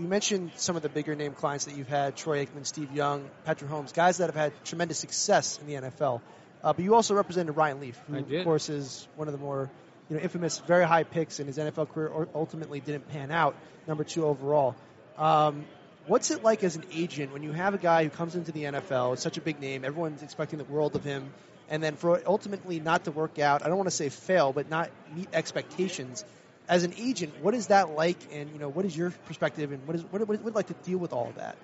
you 0.00 0.08
mentioned 0.08 0.52
some 0.56 0.76
of 0.76 0.82
the 0.82 0.88
bigger 0.88 1.14
name 1.14 1.32
clients 1.32 1.66
that 1.66 1.76
you've 1.76 1.88
had: 1.88 2.16
Troy 2.16 2.44
Aikman, 2.44 2.66
Steve 2.66 2.92
Young, 2.92 3.28
Patrick 3.44 3.70
Mahomes, 3.70 3.92
guys 3.92 4.16
that 4.18 4.26
have 4.26 4.34
had 4.34 4.52
tremendous 4.64 4.98
success 4.98 5.58
in 5.58 5.66
the 5.66 5.74
NFL. 5.74 6.20
Uh, 6.62 6.72
but 6.72 6.84
you 6.84 6.94
also 6.94 7.14
represented 7.14 7.56
Ryan 7.56 7.80
Leaf, 7.80 8.00
who, 8.08 8.16
of 8.18 8.44
course, 8.44 8.68
is 8.68 9.06
one 9.16 9.28
of 9.28 9.32
the 9.32 9.38
more 9.38 9.70
you 10.08 10.16
know, 10.16 10.22
infamous, 10.22 10.58
very 10.58 10.84
high 10.84 11.04
picks 11.04 11.40
in 11.40 11.46
his 11.46 11.58
NFL 11.58 11.90
career. 11.90 12.28
Ultimately, 12.34 12.80
didn't 12.80 13.08
pan 13.08 13.30
out, 13.30 13.54
number 13.86 14.04
two 14.04 14.24
overall. 14.26 14.74
Um, 15.16 15.64
what's 16.06 16.30
it 16.30 16.42
like 16.42 16.64
as 16.64 16.76
an 16.76 16.84
agent 16.92 17.32
when 17.32 17.42
you 17.42 17.52
have 17.52 17.74
a 17.74 17.78
guy 17.78 18.04
who 18.04 18.10
comes 18.10 18.34
into 18.34 18.52
the 18.52 18.64
NFL, 18.64 19.14
it's 19.14 19.22
such 19.22 19.36
a 19.36 19.40
big 19.40 19.60
name, 19.60 19.84
everyone's 19.84 20.22
expecting 20.22 20.58
the 20.58 20.64
world 20.64 20.96
of 20.96 21.04
him, 21.04 21.30
and 21.68 21.82
then 21.82 21.96
for 21.96 22.20
ultimately 22.26 22.80
not 22.80 23.04
to 23.04 23.10
work 23.10 23.38
out? 23.38 23.62
I 23.64 23.68
don't 23.68 23.76
want 23.76 23.88
to 23.88 23.94
say 23.94 24.08
fail, 24.08 24.52
but 24.52 24.68
not 24.68 24.90
meet 25.14 25.28
expectations. 25.32 26.24
As 26.70 26.84
an 26.84 26.94
agent, 26.96 27.34
what 27.42 27.52
is 27.52 27.66
that 27.66 27.90
like, 27.90 28.16
and 28.32 28.48
you 28.52 28.60
know, 28.60 28.68
what 28.68 28.84
is 28.84 28.96
your 28.96 29.10
perspective, 29.26 29.72
and 29.72 29.84
what 29.88 29.96
is 29.96 30.02
what 30.04 30.26
would 30.28 30.54
like 30.54 30.68
to 30.68 30.74
deal 30.84 30.98
with 30.98 31.12
all 31.12 31.28
of 31.28 31.34
that? 31.34 31.56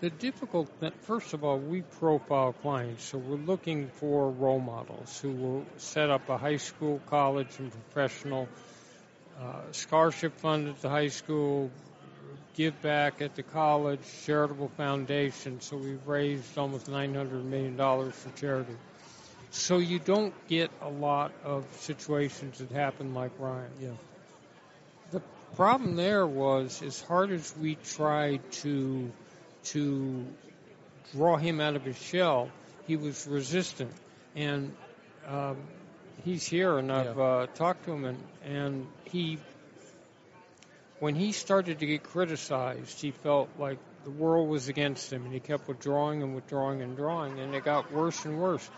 The 0.00 0.10
difficult, 0.10 0.70
first 1.02 1.34
of 1.34 1.42
all, 1.42 1.58
we 1.58 1.82
profile 1.82 2.52
clients, 2.62 3.04
so 3.04 3.18
we're 3.18 3.36
looking 3.36 3.88
for 3.88 4.30
role 4.30 4.60
models 4.60 5.18
who 5.20 5.32
will 5.32 5.66
set 5.78 6.08
up 6.08 6.28
a 6.28 6.38
high 6.38 6.58
school, 6.58 7.00
college, 7.06 7.48
and 7.58 7.72
professional 7.72 8.48
uh, 9.40 9.72
scholarship 9.72 10.38
fund 10.38 10.68
at 10.68 10.80
the 10.82 10.88
high 10.88 11.08
school, 11.08 11.70
give 12.54 12.80
back 12.80 13.22
at 13.22 13.34
the 13.34 13.42
college, 13.42 14.00
charitable 14.24 14.68
foundation. 14.76 15.60
So 15.60 15.76
we've 15.76 16.06
raised 16.06 16.56
almost 16.56 16.86
$900 16.86 17.44
million 17.44 17.76
for 17.76 18.30
charity. 18.36 18.76
So 19.50 19.78
you 19.78 19.98
don't 19.98 20.34
get 20.46 20.70
a 20.80 20.88
lot 20.88 21.32
of 21.44 21.66
situations 21.80 22.58
that 22.58 22.70
happen 22.70 23.14
like 23.14 23.32
Ryan. 23.38 23.70
Yeah. 23.80 23.88
The 25.54 25.58
problem 25.58 25.94
there 25.94 26.26
was, 26.26 26.82
as 26.82 27.00
hard 27.00 27.30
as 27.30 27.56
we 27.56 27.76
tried 27.76 28.40
to 28.64 29.12
to 29.66 30.26
draw 31.12 31.36
him 31.36 31.60
out 31.60 31.76
of 31.76 31.84
his 31.84 31.96
shell, 31.96 32.50
he 32.88 32.96
was 32.96 33.24
resistant. 33.28 33.92
And 34.34 34.74
um, 35.28 35.58
he's 36.24 36.44
here, 36.44 36.76
and 36.76 36.90
I've 36.90 37.20
uh, 37.20 37.46
talked 37.54 37.84
to 37.84 37.92
him, 37.92 38.04
and, 38.04 38.18
and 38.44 38.86
he, 39.04 39.38
when 40.98 41.14
he 41.14 41.30
started 41.30 41.78
to 41.78 41.86
get 41.86 42.02
criticized, 42.02 43.00
he 43.00 43.12
felt 43.12 43.48
like 43.56 43.78
the 44.02 44.10
world 44.10 44.48
was 44.48 44.66
against 44.66 45.12
him, 45.12 45.24
and 45.24 45.32
he 45.32 45.38
kept 45.38 45.68
withdrawing 45.68 46.24
and 46.24 46.34
withdrawing 46.34 46.82
and 46.82 46.96
drawing, 46.96 47.38
and 47.38 47.54
it 47.54 47.64
got 47.64 47.92
worse 47.92 48.24
and 48.24 48.40
worse. 48.40 48.68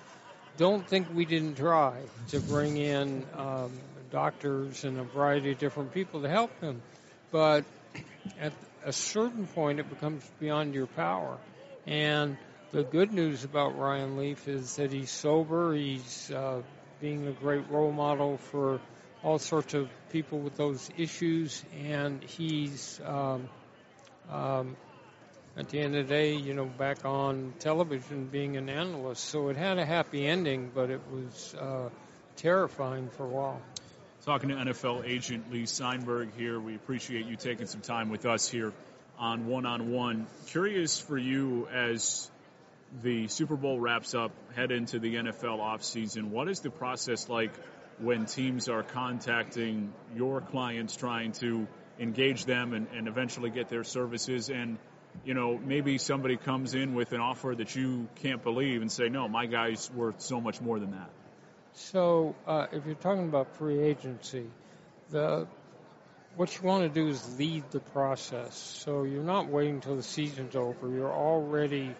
Don't 0.58 0.86
think 0.86 1.06
we 1.14 1.24
didn't 1.24 1.54
try 1.54 2.02
to 2.28 2.40
bring 2.40 2.76
in 2.76 3.24
um, 3.34 3.72
doctors 4.10 4.84
and 4.84 4.98
a 4.98 5.04
variety 5.04 5.52
of 5.52 5.58
different 5.58 5.92
people 5.92 6.22
to 6.22 6.28
help 6.28 6.60
him, 6.60 6.82
but 7.30 7.64
at 8.40 8.52
a 8.84 8.92
certain 8.92 9.46
point 9.46 9.80
it 9.80 9.88
becomes 9.88 10.22
beyond 10.40 10.74
your 10.74 10.86
power. 10.86 11.38
And 11.86 12.36
the 12.72 12.82
good 12.82 13.12
news 13.12 13.44
about 13.44 13.78
Ryan 13.78 14.16
Leaf 14.16 14.48
is 14.48 14.76
that 14.76 14.92
he's 14.92 15.10
sober. 15.10 15.74
He's 15.74 16.30
uh, 16.30 16.62
being 17.00 17.26
a 17.26 17.32
great 17.32 17.70
role 17.70 17.92
model 17.92 18.38
for 18.38 18.80
all 19.22 19.38
sorts 19.38 19.74
of 19.74 19.88
people 20.10 20.38
with 20.38 20.56
those 20.56 20.88
issues, 20.96 21.64
and 21.84 22.22
he's 22.22 23.00
um, 23.04 23.48
um, 24.30 24.76
at 25.56 25.68
the 25.70 25.80
end 25.80 25.96
of 25.96 26.06
the 26.06 26.14
day, 26.14 26.34
you 26.34 26.54
know, 26.54 26.66
back 26.66 27.04
on 27.04 27.54
television 27.58 28.26
being 28.26 28.56
an 28.56 28.68
analyst. 28.68 29.24
So 29.24 29.48
it 29.48 29.56
had 29.56 29.78
a 29.78 29.86
happy 29.86 30.26
ending, 30.26 30.70
but 30.74 30.90
it 30.90 31.00
was 31.10 31.54
uh, 31.54 31.88
terrifying 32.36 33.08
for 33.10 33.24
a 33.24 33.28
while. 33.28 33.62
Talking 34.26 34.48
to 34.48 34.56
NFL 34.56 35.06
agent 35.06 35.52
Leigh 35.52 35.66
Steinberg 35.66 36.30
here. 36.36 36.58
We 36.58 36.74
appreciate 36.74 37.26
you 37.26 37.36
taking 37.36 37.68
some 37.68 37.80
time 37.80 38.10
with 38.10 38.26
us 38.26 38.48
here 38.48 38.72
on 39.20 39.46
One 39.46 39.66
on 39.66 39.92
One. 39.92 40.26
Curious 40.48 40.98
for 40.98 41.16
you 41.16 41.68
as 41.72 42.28
the 43.04 43.28
Super 43.28 43.54
Bowl 43.54 43.78
wraps 43.78 44.16
up, 44.16 44.32
head 44.56 44.72
into 44.72 44.98
the 44.98 45.14
NFL 45.14 45.60
offseason, 45.60 46.30
what 46.30 46.48
is 46.48 46.58
the 46.58 46.70
process 46.70 47.28
like 47.28 47.52
when 48.00 48.26
teams 48.26 48.68
are 48.68 48.82
contacting 48.82 49.92
your 50.16 50.40
clients, 50.40 50.96
trying 50.96 51.30
to 51.34 51.68
engage 52.00 52.46
them 52.46 52.72
and, 52.72 52.88
and 52.96 53.06
eventually 53.06 53.50
get 53.50 53.68
their 53.68 53.84
services? 53.84 54.50
And, 54.50 54.76
you 55.24 55.34
know, 55.34 55.56
maybe 55.56 55.98
somebody 55.98 56.36
comes 56.36 56.74
in 56.74 56.94
with 56.94 57.12
an 57.12 57.20
offer 57.20 57.54
that 57.54 57.76
you 57.76 58.08
can't 58.16 58.42
believe 58.42 58.80
and 58.80 58.90
say, 58.90 59.08
no, 59.08 59.28
my 59.28 59.46
guy's 59.46 59.88
worth 59.92 60.20
so 60.20 60.40
much 60.40 60.60
more 60.60 60.80
than 60.80 60.90
that. 60.90 61.10
So, 61.76 62.34
uh, 62.46 62.66
if 62.72 62.86
you're 62.86 62.94
talking 62.94 63.28
about 63.28 63.54
free 63.56 63.80
agency, 63.80 64.46
the 65.10 65.46
what 66.36 66.54
you 66.54 66.66
want 66.66 66.82
to 66.82 67.00
do 67.00 67.08
is 67.08 67.38
lead 67.38 67.64
the 67.70 67.80
process. 67.80 68.56
So 68.56 69.04
you're 69.04 69.22
not 69.22 69.48
waiting 69.48 69.76
until 69.76 69.96
the 69.96 70.02
season's 70.02 70.54
over. 70.54 70.88
You're 70.88 71.12
already, 71.12 71.94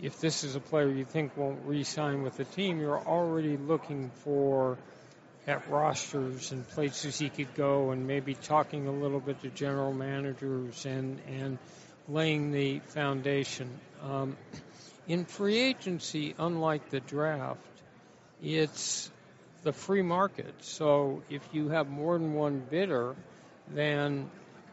if 0.00 0.20
this 0.20 0.42
is 0.42 0.56
a 0.56 0.60
player 0.60 0.88
you 0.88 1.04
think 1.04 1.36
won't 1.36 1.60
re-sign 1.64 2.22
with 2.22 2.36
the 2.36 2.44
team, 2.44 2.80
you're 2.80 2.98
already 2.98 3.56
looking 3.56 4.10
for 4.24 4.78
at 5.46 5.68
rosters 5.68 6.50
and 6.52 6.68
places 6.68 7.18
he 7.18 7.28
could 7.28 7.54
go, 7.54 7.90
and 7.90 8.06
maybe 8.06 8.34
talking 8.34 8.86
a 8.86 8.92
little 8.92 9.20
bit 9.20 9.40
to 9.42 9.48
general 9.48 9.92
managers 9.92 10.84
and 10.84 11.20
and 11.28 11.58
laying 12.08 12.52
the 12.52 12.80
foundation. 12.80 13.68
Um, 14.02 14.36
in 15.06 15.24
free 15.24 15.58
agency, 15.58 16.34
unlike 16.38 16.90
the 16.90 17.00
draft, 17.00 17.60
it's 18.42 19.10
the 19.62 19.72
free 19.72 20.02
market. 20.02 20.54
So 20.60 21.22
if 21.28 21.42
you 21.52 21.68
have 21.68 21.88
more 21.88 22.18
than 22.18 22.34
one 22.34 22.62
bidder, 22.70 23.16
then 23.74 24.30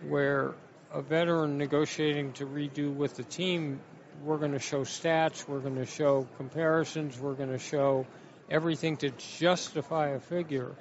where 0.07 0.53
a 0.93 1.01
veteran 1.01 1.57
negotiating 1.57 2.33
to 2.33 2.45
redo 2.45 2.93
with 2.93 3.15
the 3.15 3.23
team, 3.23 3.79
we're 4.23 4.37
going 4.37 4.53
to 4.53 4.59
show 4.59 4.81
stats, 4.81 5.47
we're 5.47 5.59
going 5.59 5.75
to 5.75 5.85
show 5.85 6.27
comparisons, 6.37 7.19
we're 7.19 7.33
going 7.33 7.49
to 7.49 7.59
show 7.59 8.05
everything 8.49 8.97
to 8.97 9.09
justify 9.39 10.09
a 10.09 10.19
figure. 10.19 10.71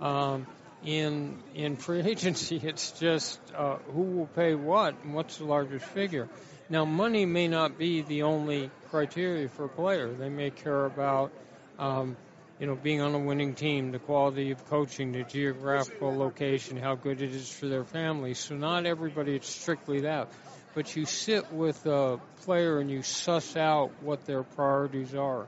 Um, 0.00 0.46
in 0.84 1.42
in 1.54 1.76
free 1.76 2.00
agency, 2.04 2.60
it's 2.62 2.92
just 2.92 3.40
uh, 3.56 3.76
who 3.92 4.02
will 4.02 4.26
pay 4.26 4.54
what 4.54 4.94
and 5.02 5.14
what's 5.14 5.38
the 5.38 5.44
largest 5.44 5.86
figure. 5.86 6.28
Now, 6.68 6.84
money 6.84 7.26
may 7.26 7.48
not 7.48 7.78
be 7.78 8.02
the 8.02 8.22
only 8.22 8.70
criteria 8.90 9.48
for 9.48 9.64
a 9.64 9.68
player. 9.68 10.12
They 10.12 10.30
may 10.30 10.50
care 10.50 10.86
about 10.86 11.30
um, 11.78 12.16
you 12.60 12.66
know, 12.66 12.76
being 12.76 13.00
on 13.00 13.14
a 13.14 13.18
winning 13.18 13.54
team, 13.54 13.90
the 13.90 13.98
quality 13.98 14.50
of 14.52 14.64
coaching, 14.66 15.12
the 15.12 15.24
geographical 15.24 16.16
location, 16.16 16.76
how 16.76 16.94
good 16.94 17.20
it 17.20 17.32
is 17.34 17.50
for 17.50 17.66
their 17.66 17.84
families. 17.84 18.38
So 18.38 18.54
not 18.54 18.86
everybody 18.86 19.34
it's 19.34 19.48
strictly 19.48 20.02
that. 20.02 20.28
But 20.74 20.94
you 20.96 21.04
sit 21.06 21.52
with 21.52 21.84
a 21.86 22.20
player 22.42 22.78
and 22.78 22.90
you 22.90 23.02
suss 23.02 23.56
out 23.56 23.90
what 24.02 24.24
their 24.26 24.42
priorities 24.42 25.14
are. 25.14 25.46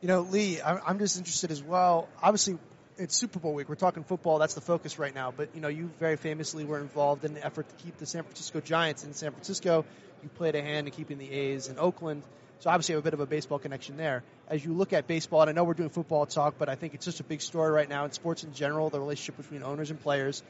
You 0.00 0.08
know, 0.08 0.22
Leigh, 0.22 0.62
I'm 0.62 0.98
just 0.98 1.18
interested 1.18 1.50
as 1.50 1.62
well. 1.62 2.08
Obviously, 2.22 2.58
it's 2.96 3.16
Super 3.16 3.38
Bowl 3.38 3.54
week. 3.54 3.68
We're 3.68 3.74
talking 3.74 4.04
football. 4.04 4.38
That's 4.38 4.54
the 4.54 4.60
focus 4.60 4.98
right 4.98 5.14
now. 5.14 5.32
But 5.36 5.50
you 5.54 5.60
know, 5.60 5.68
you 5.68 5.90
very 5.98 6.16
famously 6.16 6.64
were 6.64 6.78
involved 6.78 7.24
in 7.24 7.34
the 7.34 7.44
effort 7.44 7.68
to 7.68 7.84
keep 7.84 7.98
the 7.98 8.06
San 8.06 8.22
Francisco 8.22 8.60
Giants 8.60 9.04
in 9.04 9.14
San 9.14 9.32
Francisco. 9.32 9.84
You 10.22 10.28
played 10.28 10.54
a 10.54 10.62
hand 10.62 10.86
in 10.86 10.92
keeping 10.92 11.18
the 11.18 11.30
A's 11.30 11.68
in 11.68 11.78
Oakland. 11.78 12.22
So 12.60 12.70
obviously, 12.70 12.94
have 12.94 13.02
a 13.02 13.04
bit 13.04 13.14
of 13.14 13.20
a 13.20 13.26
baseball 13.26 13.58
connection 13.58 13.96
there. 13.96 14.22
As 14.48 14.64
you 14.64 14.72
look 14.72 14.92
at 14.92 15.06
baseball, 15.06 15.40
and 15.42 15.50
I 15.50 15.52
know 15.52 15.64
we're 15.64 15.74
doing 15.74 15.88
football 15.88 16.26
talk, 16.26 16.54
but 16.58 16.68
I 16.68 16.74
think 16.74 16.94
it's 16.94 17.04
just 17.04 17.20
a 17.20 17.24
big 17.24 17.40
story 17.40 17.70
right 17.70 17.88
now 17.88 18.04
in 18.04 18.12
sports 18.12 18.44
in 18.44 18.52
general. 18.52 18.90
The 18.90 19.00
relationship 19.00 19.36
between 19.36 19.62
owners 19.62 19.90
and 19.90 20.00
players. 20.00 20.42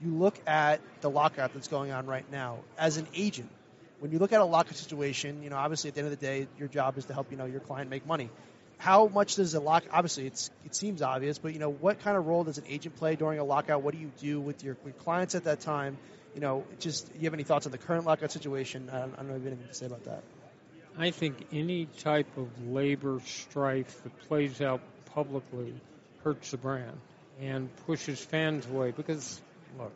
You 0.00 0.14
look 0.14 0.38
at 0.46 0.80
the 1.00 1.10
lockout 1.10 1.54
that's 1.54 1.66
going 1.66 1.90
on 1.90 2.06
right 2.06 2.30
now. 2.30 2.58
As 2.78 2.98
an 2.98 3.08
agent, 3.14 3.50
when 3.98 4.12
you 4.12 4.20
look 4.20 4.32
at 4.32 4.40
a 4.40 4.44
lockout 4.44 4.76
situation, 4.76 5.42
you 5.42 5.50
know, 5.50 5.56
obviously 5.56 5.88
at 5.88 5.94
the 5.94 6.00
end 6.02 6.12
of 6.12 6.18
the 6.18 6.24
day, 6.24 6.46
your 6.58 6.68
job 6.68 6.96
is 6.96 7.06
to 7.06 7.14
help 7.14 7.32
you 7.32 7.36
know 7.36 7.46
your 7.46 7.60
client 7.60 7.90
make 7.90 8.06
money 8.06 8.30
how 8.78 9.08
much 9.08 9.34
does 9.34 9.54
a 9.54 9.60
lock? 9.60 9.84
Obviously, 9.92 10.26
it's 10.26 10.50
it 10.64 10.74
seems 10.74 11.02
obvious, 11.02 11.38
but 11.38 11.52
you 11.52 11.58
know, 11.58 11.70
what 11.70 12.00
kind 12.00 12.16
of 12.16 12.26
role 12.26 12.44
does 12.44 12.58
an 12.58 12.64
agent 12.68 12.96
play 12.96 13.16
during 13.16 13.38
a 13.40 13.44
lockout? 13.44 13.82
What 13.82 13.92
do 13.92 14.00
you 14.00 14.10
do 14.20 14.40
with 14.40 14.64
your 14.64 14.76
with 14.84 14.98
clients 14.98 15.34
at 15.34 15.44
that 15.44 15.60
time? 15.60 15.98
You 16.34 16.40
know, 16.40 16.64
just 16.78 17.10
you 17.16 17.24
have 17.24 17.34
any 17.34 17.42
thoughts 17.42 17.66
on 17.66 17.72
the 17.72 17.78
current 17.78 18.06
lockout 18.06 18.30
situation? 18.30 18.88
I 18.90 19.00
don't, 19.00 19.12
I 19.14 19.16
don't 19.16 19.28
know 19.28 19.34
if 19.34 19.42
you 19.42 19.50
have 19.50 19.58
anything 19.58 19.68
to 19.68 19.74
say 19.74 19.86
about 19.86 20.04
that. 20.04 20.22
I 20.98 21.12
think 21.12 21.46
any 21.52 21.86
type 21.86 22.36
of 22.36 22.48
labor 22.66 23.20
strife 23.24 24.02
that 24.02 24.18
plays 24.26 24.60
out 24.60 24.80
publicly 25.14 25.72
hurts 26.24 26.50
the 26.50 26.56
brand 26.56 26.98
and 27.40 27.68
pushes 27.86 28.18
fans 28.18 28.66
away 28.66 28.90
because 28.90 29.40
look, 29.78 29.92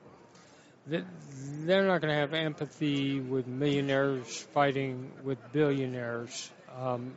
they're 0.87 1.87
not 1.87 2.01
going 2.01 2.15
to 2.15 2.21
have 2.21 2.35
empathy 2.35 3.19
with 3.19 3.49
millionaires 3.49 4.43
fighting 4.55 5.11
with 5.25 5.39
billionaires, 5.53 6.51
um, 6.81 7.15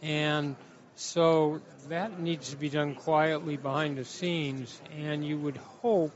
and 0.00 0.56
so 0.96 1.60
that 1.90 2.18
needs 2.18 2.50
to 2.50 2.56
be 2.56 2.70
done 2.70 2.94
quietly 2.94 3.58
behind 3.58 3.98
the 3.98 4.04
scenes, 4.04 4.80
and 4.96 5.22
you 5.22 5.38
would 5.38 5.58
hope 5.82 6.12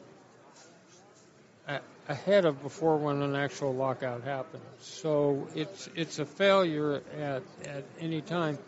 ahead 2.08 2.44
of 2.44 2.62
before 2.62 2.96
when 2.96 3.22
an 3.22 3.36
actual 3.36 3.74
lockout 3.74 4.24
happens. 4.24 4.62
So 4.80 5.48
it's 5.54 5.88
it's 5.94 6.18
a 6.18 6.26
failure 6.26 7.02
at 7.18 7.42
at 7.64 7.84
any 8.00 8.20
time, 8.20 8.58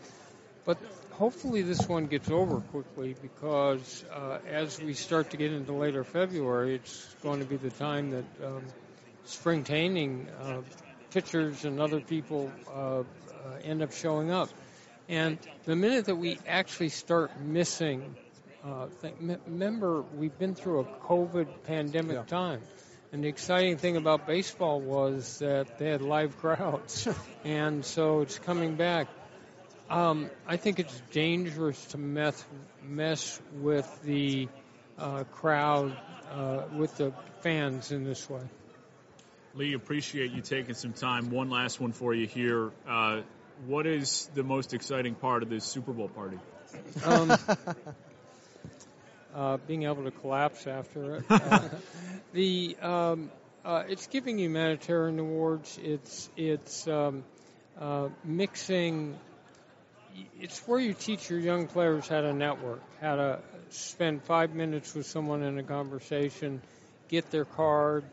but 0.65 0.79
hopefully 1.13 1.63
this 1.63 1.89
one 1.89 2.07
gets 2.07 2.31
over 2.31 2.61
quickly 2.61 3.15
because 3.21 4.05
uh, 4.13 4.39
as 4.49 4.81
we 4.81 4.95
start 4.95 5.31
to 5.31 5.37
get 5.37 5.53
into 5.53 5.73
later 5.73 6.05
February, 6.05 6.75
it's 6.75 7.15
going 7.23 7.41
to 7.41 7.47
be 7.47 7.57
the 7.57 7.71
time 7.71 8.11
that 8.11 8.25
um, 8.45 8.63
spring 9.25 9.65
training 9.65 10.29
uh, 10.41 10.61
pitchers 11.11 11.65
and 11.65 11.81
other 11.81 12.01
people 12.01 12.51
uh, 12.69 13.01
uh 13.01 13.05
end 13.63 13.83
up 13.83 13.93
showing 13.93 14.31
up. 14.31 14.49
And 15.09 15.39
the 15.65 15.77
minute 15.77 16.07
that 16.07 16.17
we 16.17 16.39
actually 16.49 16.89
start 16.89 17.39
missing, 17.41 18.17
uh, 18.65 18.87
th- 19.03 19.15
remember, 19.47 20.03
we've 20.17 20.37
been 20.39 20.55
through 20.55 20.81
a 20.81 20.85
COVID 20.85 21.47
pandemic 21.65 22.17
yeah. 22.17 22.23
time. 22.23 22.63
And 23.15 23.23
the 23.23 23.29
exciting 23.29 23.77
thing 23.77 23.97
about 23.97 24.27
baseball 24.27 24.81
was 24.81 25.39
that 25.39 25.79
they 25.79 25.89
had 25.89 26.03
live 26.03 26.37
crowds. 26.39 27.07
and 27.45 27.85
so 27.85 28.23
it's 28.23 28.41
coming 28.41 28.75
back. 28.75 29.07
Um, 29.89 30.31
I 30.49 30.57
think 30.57 30.81
it's 30.81 31.01
dangerous 31.13 31.81
to 31.93 31.99
mess, 31.99 32.45
mess 32.83 33.41
with 33.61 33.89
the 34.03 34.49
uh, 34.99 35.23
crowd, 35.31 35.97
uh, 36.33 36.65
with 36.77 36.97
the 36.97 37.13
fans 37.43 37.93
in 37.93 38.03
this 38.03 38.29
way. 38.29 38.43
Leigh, 39.55 39.75
appreciate 39.75 40.33
you 40.33 40.41
taking 40.41 40.75
some 40.75 40.93
time. 40.93 41.31
One 41.31 41.51
last 41.51 41.81
one 41.81 41.93
for 41.93 42.13
you 42.13 42.27
here. 42.27 42.73
Uh, 42.85 43.21
what 43.69 43.87
is 43.87 44.29
the 44.35 44.43
most 44.43 44.75
exciting 44.75 45.15
part 45.15 45.45
of 45.45 45.49
this 45.49 45.65
Super 45.65 45.93
Bowl 45.93 46.09
party? 46.09 46.41
Um, 47.05 47.33
uh, 49.35 49.57
being 49.67 49.85
able 49.85 50.05
to 50.05 50.11
collapse 50.11 50.67
after 50.67 51.17
it. 51.17 51.25
Uh, 51.31 51.69
the 52.33 52.77
um, 52.81 53.31
uh, 53.65 53.85
it's 53.89 54.07
giving 54.09 54.39
humanitarian 54.39 55.19
awards. 55.19 55.79
It's 55.83 56.29
it's 56.37 56.87
um, 56.87 57.25
uh, 57.79 58.09
mixing. 58.25 59.17
It's 60.41 60.61
where 60.69 60.79
you 60.79 60.95
teach 60.95 61.29
your 61.29 61.41
young 61.41 61.67
players 61.67 62.07
how 62.07 62.21
to 62.21 62.33
network, 62.33 62.83
how 63.01 63.17
to 63.17 63.39
spend 63.71 64.23
five 64.23 64.55
minutes 64.55 64.95
with 64.95 65.07
someone 65.07 65.43
in 65.43 65.59
a 65.59 65.63
conversation, 65.63 66.61
get 67.09 67.31
their 67.31 67.45
card. 67.45 68.05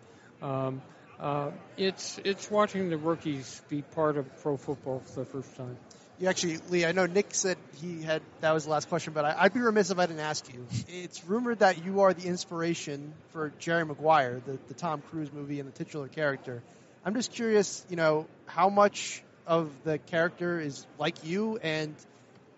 Um, 0.42 0.82
uh, 1.20 1.52
it's 1.78 2.20
it's 2.24 2.50
watching 2.50 2.90
the 2.90 2.98
rookies 2.98 3.62
be 3.70 3.82
part 3.82 4.18
of 4.18 4.42
pro 4.42 4.58
football 4.58 5.02
for 5.06 5.20
the 5.20 5.26
first 5.26 5.56
time. 5.56 5.78
You 6.22 6.28
actually, 6.28 6.60
Leigh, 6.70 6.86
I 6.86 6.92
know 6.92 7.08
Nick 7.08 7.34
said 7.34 7.58
he 7.82 8.04
had 8.04 8.22
that 8.42 8.52
was 8.52 8.66
the 8.66 8.70
last 8.70 8.90
question, 8.90 9.12
but 9.12 9.26
I, 9.26 9.42
would 9.42 9.56
be 9.56 9.60
remiss 9.60 9.90
if 9.90 9.98
I 9.98 10.06
didn't 10.06 10.20
ask 10.20 10.54
you. 10.54 10.68
It's 10.88 11.26
rumored 11.26 11.60
that 11.60 11.84
you 11.84 12.02
are 12.02 12.14
the 12.14 12.28
inspiration 12.28 13.16
for 13.32 13.52
Jerry 13.58 13.84
Maguire, 13.86 14.40
the, 14.46 14.60
the 14.68 14.76
Tom 14.76 15.02
Cruise 15.10 15.34
movie 15.34 15.60
and 15.60 15.68
the 15.68 15.76
titular 15.76 16.08
character. 16.08 16.62
I'm 17.04 17.16
just 17.16 17.34
curious, 17.34 17.84
you 17.90 17.96
know, 17.96 18.28
how 18.46 18.70
much 18.70 19.24
of 19.48 19.72
the 19.84 19.98
character 19.98 20.60
is 20.60 20.86
like 21.00 21.26
you, 21.26 21.58
and 21.58 21.96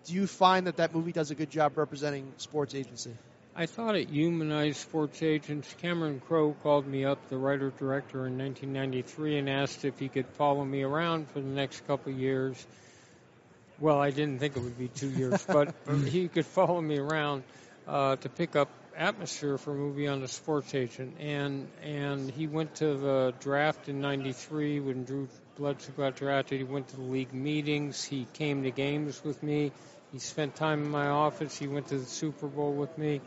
do 0.07 0.13
you 0.13 0.27
find 0.27 0.67
that 0.67 0.75
that 0.75 0.93
movie 0.93 1.13
does 1.13 1.31
a 1.31 1.35
good 1.35 1.49
job 1.49 1.77
representing 1.77 2.33
sports 2.35 2.75
agency? 2.75 3.13
I 3.55 3.67
thought 3.67 3.95
it 3.95 4.09
humanized 4.09 4.75
sports 4.81 5.23
agents. 5.23 5.73
Cameron 5.81 6.21
Crowe 6.27 6.53
called 6.63 6.85
me 6.85 7.05
up, 7.05 7.29
the 7.29 7.37
writer 7.37 7.71
director, 7.79 8.27
in 8.27 8.37
1993, 8.37 9.37
and 9.37 9.49
asked 9.49 9.85
if 9.85 9.99
he 9.99 10.09
could 10.09 10.27
follow 10.37 10.65
me 10.65 10.83
around 10.83 11.29
for 11.29 11.39
the 11.39 11.47
next 11.47 11.87
couple 11.87 12.11
of 12.11 12.19
years. 12.19 12.67
Well, 13.79 13.99
I 13.99 14.11
didn't 14.11 14.39
think 14.39 14.55
it 14.55 14.61
would 14.61 14.77
be 14.77 14.87
two 14.87 15.09
years, 15.09 15.45
but 15.47 15.73
he 16.05 16.27
could 16.27 16.45
follow 16.45 16.79
me 16.79 16.97
around 16.97 17.43
uh, 17.87 18.15
to 18.17 18.29
pick 18.29 18.55
up 18.55 18.69
atmosphere 18.95 19.57
for 19.57 19.71
a 19.71 19.75
movie 19.75 20.07
on 20.07 20.21
a 20.21 20.27
sports 20.27 20.73
agent. 20.75 21.17
And 21.19 21.67
and 21.81 22.29
he 22.29 22.47
went 22.47 22.75
to 22.75 22.95
the 22.95 23.33
draft 23.39 23.89
in 23.89 24.01
'93 24.01 24.79
when 24.79 25.03
Drew 25.03 25.27
Bledsoe 25.57 25.93
got 25.97 26.15
drafted. 26.15 26.59
He 26.59 26.63
went 26.63 26.89
to 26.89 26.95
the 26.97 27.03
league 27.03 27.33
meetings. 27.33 28.03
He 28.03 28.27
came 28.33 28.63
to 28.63 28.71
games 28.71 29.23
with 29.23 29.41
me. 29.41 29.71
He 30.11 30.19
spent 30.19 30.55
time 30.55 30.83
in 30.83 30.89
my 30.89 31.07
office. 31.07 31.57
He 31.57 31.67
went 31.67 31.87
to 31.87 31.97
the 31.97 32.05
Super 32.05 32.47
Bowl 32.47 32.73
with 32.73 32.95
me 32.97 33.21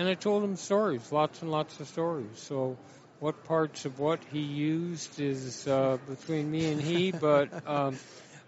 and 0.00 0.08
I 0.08 0.14
told 0.14 0.42
him 0.42 0.56
stories, 0.56 1.12
lots 1.12 1.42
and 1.42 1.50
lots 1.50 1.78
of 1.78 1.86
stories. 1.86 2.36
So 2.36 2.78
what 3.18 3.44
parts 3.44 3.84
of 3.84 3.98
what 3.98 4.20
he 4.32 4.40
used 4.40 5.20
is 5.20 5.66
uh, 5.68 5.98
between 6.08 6.50
me 6.50 6.72
and 6.72 6.80
he, 6.80 7.12
but 7.12 7.50
um, 7.68 7.98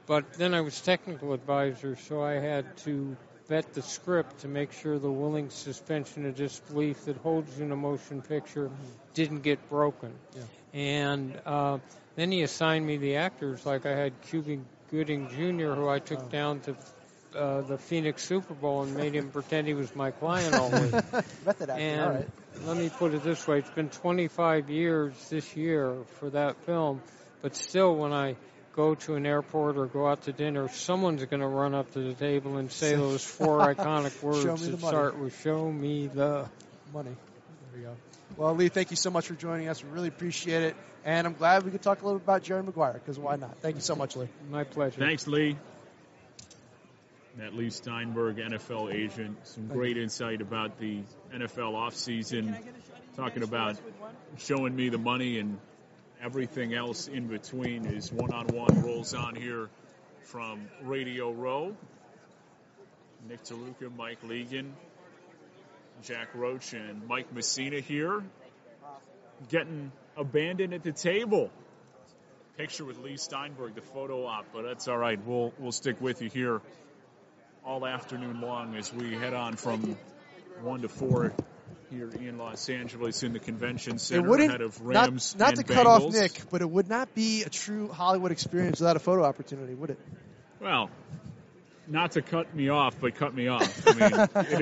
but 0.06 0.32
then 0.34 0.54
I 0.54 0.60
was 0.60 0.80
technical 0.80 1.32
advisor, 1.32 1.96
so 1.96 2.22
I 2.22 2.34
had 2.34 2.76
to 2.78 3.16
vet 3.48 3.72
the 3.74 3.82
script 3.82 4.40
to 4.40 4.48
make 4.48 4.72
sure 4.72 4.98
the 4.98 5.10
willing 5.10 5.50
suspension 5.50 6.26
of 6.26 6.36
disbelief 6.36 7.04
that 7.04 7.16
holds 7.18 7.60
in 7.60 7.70
a 7.72 7.76
motion 7.76 8.22
picture 8.22 8.70
didn't 9.14 9.42
get 9.42 9.68
broken. 9.68 10.12
Yeah. 10.34 10.42
And 10.72 11.40
uh, 11.44 11.78
then 12.16 12.32
he 12.32 12.42
assigned 12.42 12.86
me 12.86 12.96
the 12.96 13.16
actors, 13.16 13.66
like 13.66 13.86
I 13.86 13.94
had 13.94 14.12
Cuba 14.22 14.58
Gooding 14.90 15.28
Jr., 15.28 15.74
who 15.74 15.88
I 15.88 15.98
took 15.98 16.20
oh. 16.20 16.28
down 16.28 16.60
to 16.60 16.76
uh, 17.34 17.62
the 17.62 17.78
Phoenix 17.78 18.22
Super 18.22 18.54
Bowl 18.54 18.82
and 18.82 18.94
made 18.94 19.14
him 19.14 19.30
pretend 19.30 19.66
he 19.66 19.74
was 19.74 19.94
my 19.96 20.10
client 20.10 20.54
all 20.58 20.70
week. 20.70 20.92
Method 20.92 21.70
acting, 21.70 21.86
and 21.86 22.00
all 22.00 22.10
right. 22.10 22.28
let 22.64 22.76
me 22.76 22.90
put 22.90 23.14
it 23.14 23.24
this 23.24 23.46
way: 23.46 23.58
it's 23.58 23.70
been 23.70 23.88
25 23.88 24.68
years 24.70 25.14
this 25.30 25.56
year 25.56 25.96
for 26.18 26.30
that 26.30 26.56
film, 26.64 27.00
but 27.40 27.56
still, 27.56 27.96
when 27.96 28.12
I 28.12 28.36
go 28.74 28.94
to 28.94 29.14
an 29.14 29.26
airport 29.26 29.76
or 29.76 29.86
go 29.86 30.06
out 30.06 30.22
to 30.22 30.32
dinner, 30.32 30.68
someone's 30.68 31.24
going 31.24 31.40
to 31.40 31.46
run 31.46 31.74
up 31.74 31.92
to 31.92 32.00
the 32.00 32.14
table 32.14 32.56
and 32.56 32.70
say 32.70 32.94
those 32.94 33.24
four 33.24 33.60
iconic 33.60 34.22
words 34.24 34.66
that 34.66 34.78
start 34.78 35.18
with 35.18 35.40
"Show 35.42 35.70
me 35.70 36.06
the 36.06 36.48
money." 36.92 37.10
There 37.72 37.80
we 37.80 37.82
go. 37.82 37.96
Well, 38.36 38.54
Leigh, 38.54 38.68
thank 38.68 38.90
you 38.90 38.96
so 38.96 39.10
much 39.10 39.26
for 39.26 39.34
joining 39.34 39.68
us. 39.68 39.82
We 39.82 39.90
really 39.90 40.08
appreciate 40.08 40.62
it. 40.62 40.76
And 41.04 41.26
I'm 41.26 41.34
glad 41.34 41.64
we 41.64 41.70
could 41.70 41.82
talk 41.82 42.00
a 42.02 42.04
little 42.04 42.20
bit 42.20 42.24
about 42.24 42.42
Jerry 42.44 42.62
Maguire, 42.62 42.94
because 42.94 43.18
why 43.18 43.36
not? 43.36 43.58
Thank 43.58 43.74
you 43.74 43.82
so 43.82 43.96
much, 43.96 44.16
Leigh. 44.16 44.28
My 44.50 44.64
pleasure. 44.64 45.00
Thanks, 45.00 45.26
Leigh 45.26 45.56
that 47.38 47.54
Leigh 47.54 47.70
Steinberg, 47.70 48.36
NFL 48.36 48.92
agent. 48.92 49.36
Some 49.44 49.68
great 49.68 49.96
insight 49.96 50.40
about 50.40 50.78
the 50.78 51.00
NFL 51.34 51.72
offseason, 51.72 52.56
talking 53.16 53.42
about 53.42 53.76
showing 54.38 54.76
me 54.76 54.88
the 54.90 54.98
money 54.98 55.38
and 55.38 55.58
everything 56.22 56.72
else 56.72 57.08
in 57.08 57.26
between. 57.26 57.84
is 57.86 58.12
one 58.12 58.32
on 58.32 58.46
one 58.46 58.82
rolls 58.82 59.12
on 59.12 59.34
here 59.34 59.68
from 60.24 60.68
Radio 60.82 61.32
Row. 61.32 61.74
Nick 63.28 63.42
Taluka, 63.44 63.94
Mike 63.96 64.22
Legan, 64.22 64.70
Jack 66.02 66.28
Roach, 66.34 66.72
and 66.72 67.06
Mike 67.06 67.32
Messina 67.32 67.80
here 67.80 68.22
getting 69.48 69.92
abandoned 70.16 70.74
at 70.74 70.82
the 70.82 70.92
table. 70.92 71.50
Picture 72.56 72.84
with 72.84 72.98
Leigh 72.98 73.16
Steinberg, 73.16 73.74
the 73.74 73.80
photo 73.80 74.26
op, 74.26 74.46
but 74.52 74.62
that's 74.62 74.86
all 74.86 74.98
right. 74.98 75.18
We'll 75.24 75.52
we'll 75.58 75.72
stick 75.72 76.00
with 76.00 76.20
you 76.20 76.28
here 76.28 76.60
all 77.64 77.86
afternoon 77.86 78.40
long 78.40 78.74
as 78.76 78.92
we 78.92 79.12
head 79.14 79.34
on 79.34 79.56
from 79.56 79.96
one 80.62 80.82
to 80.82 80.88
four 80.88 81.32
here 81.92 82.08
in 82.08 82.38
Los 82.38 82.68
Angeles 82.70 83.22
in 83.22 83.32
the 83.32 83.38
convention 83.38 83.98
center 83.98 84.24
it 84.24 84.28
wouldn't 84.28 84.48
ahead 84.48 84.60
of 84.62 84.80
Rams 84.80 85.36
not 85.38 85.50
and 85.50 85.58
to 85.58 85.64
cut 85.74 85.86
off 85.86 86.12
Nick, 86.12 86.42
but 86.50 86.62
it 86.62 86.70
would 86.70 86.88
not 86.88 87.14
be 87.14 87.42
a 87.42 87.48
true 87.50 87.88
Hollywood 87.88 88.32
experience 88.32 88.80
without 88.80 88.96
a 88.96 89.00
photo 89.00 89.24
opportunity, 89.24 89.74
would 89.74 89.90
it? 89.90 89.98
Well, 90.60 90.90
not 91.88 92.12
to 92.12 92.22
cut 92.22 92.54
me 92.54 92.68
off, 92.68 92.94
but 93.00 93.16
cut 93.16 93.34
me 93.34 93.48
off. 93.48 93.86
I 93.86 93.92
mean, 93.92 94.12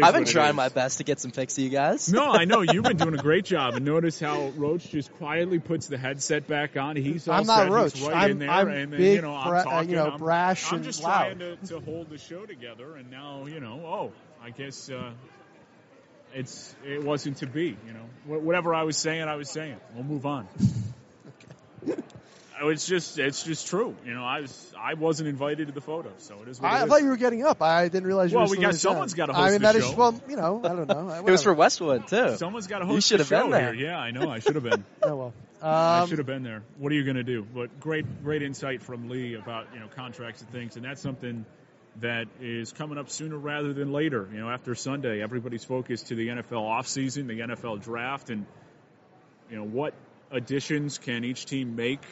I've 0.03 0.15
been 0.15 0.25
trying 0.25 0.57
my 0.57 0.71
best 0.71 0.99
to 0.99 1.05
get 1.05 1.21
some 1.21 1.31
pics 1.31 1.57
of 1.59 1.63
you 1.65 1.71
guys. 1.71 2.11
No, 2.11 2.33
I 2.33 2.47
know 2.47 2.63
you've 2.63 2.83
been 2.83 2.97
doing 2.97 3.15
a 3.15 3.23
great 3.23 3.45
job, 3.55 3.75
and 3.75 3.85
notice 3.85 4.19
how 4.19 4.49
Roach 4.57 4.89
just 4.91 5.13
quietly 5.15 5.59
puts 5.59 5.87
the 5.87 5.99
headset 5.99 6.49
back 6.49 6.77
on. 6.79 6.97
He's 6.97 7.29
all 7.29 7.35
I'm 7.41 7.47
not 7.47 7.59
set. 7.65 7.71
Roach. 7.71 7.93
He's 7.93 8.09
right 8.09 8.17
I'm- 8.17 8.31
in 8.33 8.39
there, 8.39 8.51
I'm 8.51 8.69
and 8.69 8.93
then 8.93 8.99
big, 8.99 9.17
you 9.17 9.23
know 9.23 9.35
I'm 9.37 9.49
bra- 9.49 9.61
uh, 9.61 9.65
talking. 9.65 9.91
you 9.91 9.97
know, 9.97 10.11
I'm, 10.13 10.19
brash 10.19 10.69
I'm 10.73 10.77
and 10.77 10.85
just 10.85 11.03
loud. 11.03 11.25
trying 11.25 11.39
to, 11.39 11.57
to 11.67 11.81
hold 11.81 12.09
the 12.11 12.19
show 12.19 12.47
together, 12.47 12.97
and 12.97 13.11
now 13.11 13.45
you 13.47 13.61
know. 13.61 13.81
Oh, 13.85 14.13
I 14.43 14.51
guess 14.51 14.89
uh, 14.91 15.13
it's 16.35 16.75
it 16.87 17.03
wasn't 17.05 17.39
to 17.39 17.47
be. 17.47 17.77
You 17.87 17.93
know, 17.93 18.07
Wh- 18.39 18.45
whatever 18.45 18.75
I 18.75 18.83
was 18.85 18.97
saying, 18.97 19.23
I 19.23 19.37
was 19.37 19.51
saying. 19.51 19.77
We'll 19.95 20.05
move 20.05 20.27
on. 20.27 20.47
Oh, 22.63 22.69
It's 22.69 22.87
just 22.87 23.19
it's 23.19 23.43
just 23.43 23.69
true. 23.69 23.97
You 24.05 24.13
know, 24.13 24.23
I 24.23 24.41
was 24.43 24.75
I 24.79 24.93
wasn't 24.93 25.31
invited 25.31 25.69
to 25.69 25.73
the 25.73 25.81
photo, 25.81 26.13
so 26.19 26.43
it 26.43 26.49
is 26.49 26.61
what 26.61 26.71
I 26.71 26.81
it 26.81 26.83
is. 26.85 26.89
thought 26.91 27.03
you 27.03 27.09
were 27.09 27.17
getting 27.17 27.43
up. 27.43 27.63
I 27.63 27.89
didn't 27.89 28.07
realize 28.07 28.31
you 28.33 28.37
Well, 28.37 28.49
were 28.49 28.51
we 28.51 28.59
got- 28.59 28.75
someone's 28.75 29.15
gotta 29.15 29.33
I 29.33 29.45
mean, 29.45 29.53
the 29.53 29.59
that 29.61 29.77
is 29.77 29.87
show. 29.89 29.95
well, 29.97 30.21
you 30.29 30.37
know, 30.37 30.61
I 30.63 30.69
don't 30.69 30.87
know. 30.87 31.09
It 31.27 31.31
was 31.31 31.43
for 31.43 31.55
Westwood 31.55 32.07
too. 32.09 32.37
Someone's 32.37 32.67
got 32.67 32.81
to 32.81 32.85
You 32.85 32.93
host 32.93 33.09
should 33.09 33.21
the 33.21 33.25
have 33.25 33.31
been 33.31 33.47
show 33.47 33.51
there. 33.51 33.73
here. 33.73 33.87
Yeah, 33.87 33.99
I 33.99 34.11
know. 34.11 34.31
I 34.31 34.41
should 34.41 34.57
have 34.57 34.65
been. 34.65 34.85
Oh 35.03 35.17
well. 35.17 35.33
I 35.63 36.01
Um, 36.01 36.09
should 36.11 36.19
have 36.19 36.27
been 36.27 36.43
there. 36.43 36.63
What 36.77 36.93
are 36.93 36.95
you 36.97 37.05
going 37.05 37.17
to 37.17 37.23
do? 37.23 37.47
But 37.55 37.81
great, 37.81 38.05
great 38.23 38.43
insight 38.43 38.83
from 38.83 39.09
Leigh 39.09 39.35
about 39.35 39.69
you 39.73 39.81
know 39.81 39.87
contracts 39.97 40.43
and 40.43 40.51
things, 40.51 40.77
and 40.77 40.85
that's 40.85 41.01
something 41.01 41.47
that 41.97 42.29
is 42.41 42.73
coming 42.73 42.99
up 42.99 43.11
sooner 43.11 43.37
rather 43.37 43.73
than 43.73 43.93
later. 43.93 44.29
You 44.33 44.41
know, 44.41 44.51
after 44.51 44.75
Sunday, 44.75 45.23
everybody's 45.23 45.65
focused 45.65 46.09
to 46.09 46.15
the 46.15 46.29
NFL 46.29 46.63
offseason, 46.63 47.27
the 47.27 47.41
NFL 47.41 47.83
draft, 47.83 48.31
and 48.31 48.47
you 49.51 49.57
know 49.57 49.65
what 49.65 49.95
additions 50.31 50.99
can 50.99 51.25
each 51.25 51.47
team 51.47 51.77
make. 51.77 52.03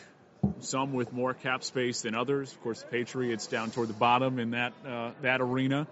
Some 0.60 0.92
with 0.92 1.12
more 1.12 1.34
cap 1.34 1.64
space 1.64 2.02
than 2.02 2.14
others. 2.14 2.52
Of 2.52 2.60
course, 2.62 2.82
the 2.82 2.86
Patriots 2.86 3.48
down 3.48 3.70
toward 3.70 3.88
the 3.88 3.94
bottom 3.94 4.38
in 4.38 4.52
that 4.52 4.72
uh, 4.86 5.10
that 5.22 5.40
arena, 5.40 5.86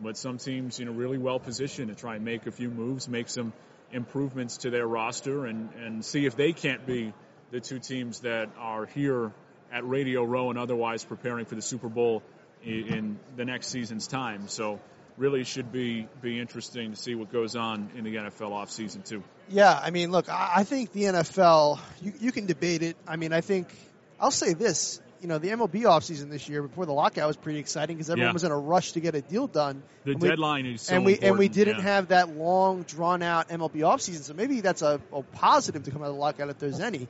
but 0.00 0.16
some 0.16 0.38
teams, 0.38 0.78
you 0.78 0.86
know, 0.86 0.92
really 0.92 1.18
well 1.18 1.40
positioned 1.40 1.88
to 1.88 1.94
try 1.94 2.16
and 2.16 2.24
make 2.24 2.46
a 2.46 2.52
few 2.52 2.70
moves, 2.70 3.08
make 3.08 3.28
some 3.28 3.52
improvements 3.90 4.58
to 4.58 4.70
their 4.70 4.86
roster, 4.86 5.46
and 5.46 5.70
and 5.84 6.04
see 6.04 6.26
if 6.26 6.36
they 6.36 6.52
can't 6.52 6.86
be 6.86 7.12
the 7.50 7.60
two 7.60 7.78
teams 7.78 8.20
that 8.20 8.50
are 8.58 8.86
here 8.86 9.32
at 9.72 9.86
Radio 9.88 10.22
Row 10.22 10.50
and 10.50 10.58
otherwise 10.58 11.04
preparing 11.04 11.44
for 11.44 11.54
the 11.54 11.62
Super 11.62 11.88
Bowl 11.88 12.22
in, 12.64 12.72
in 12.86 13.18
the 13.36 13.44
next 13.44 13.68
season's 13.68 14.06
time. 14.06 14.48
So 14.48 14.80
really 15.16 15.44
should 15.44 15.72
be 15.72 16.06
be 16.22 16.38
interesting 16.38 16.90
to 16.92 16.96
see 16.96 17.14
what 17.14 17.32
goes 17.32 17.56
on 17.56 17.90
in 17.96 18.04
the 18.04 18.14
NFL 18.16 18.52
offseason 18.52 19.04
too. 19.04 19.22
Yeah, 19.48 19.78
I 19.82 19.90
mean, 19.90 20.10
look, 20.10 20.26
I 20.28 20.64
think 20.64 20.92
the 20.92 21.04
NFL, 21.04 21.78
you, 22.02 22.12
you 22.20 22.32
can 22.32 22.46
debate 22.46 22.82
it. 22.82 22.96
I 23.06 23.16
mean, 23.16 23.32
I 23.32 23.40
think, 23.40 23.68
I'll 24.20 24.30
say 24.30 24.52
this, 24.52 25.00
you 25.20 25.26
know, 25.26 25.38
the 25.38 25.48
MLB 25.48 25.82
offseason 25.82 26.30
this 26.30 26.48
year 26.48 26.62
before 26.62 26.86
the 26.86 26.92
lockout 26.92 27.26
was 27.26 27.36
pretty 27.36 27.58
exciting 27.58 27.96
because 27.96 28.10
everyone 28.10 28.28
Yeah. 28.28 28.32
was 28.34 28.44
in 28.44 28.52
a 28.52 28.58
rush 28.58 28.92
to 28.92 29.00
get 29.00 29.14
a 29.16 29.20
deal 29.22 29.46
done. 29.48 29.82
The 30.04 30.12
And 30.12 30.22
we- 30.22 30.28
deadline 30.28 30.66
is 30.66 30.82
so 30.82 30.94
and 30.94 31.04
we 31.04 31.18
and 31.18 31.38
we 31.38 31.48
didn't 31.48 31.78
yeah. 31.78 31.82
have 31.82 32.08
that 32.08 32.36
long, 32.36 32.82
drawn 32.82 33.22
out 33.22 33.48
MLB 33.48 33.80
offseason, 33.80 34.22
so 34.22 34.34
maybe 34.34 34.60
that's 34.60 34.82
a, 34.82 35.00
a 35.12 35.22
positive 35.22 35.82
to 35.84 35.90
come 35.90 36.02
out 36.02 36.08
of 36.10 36.14
the 36.14 36.20
lockout 36.20 36.50
if 36.50 36.58
there's 36.58 36.78
any. 36.80 37.08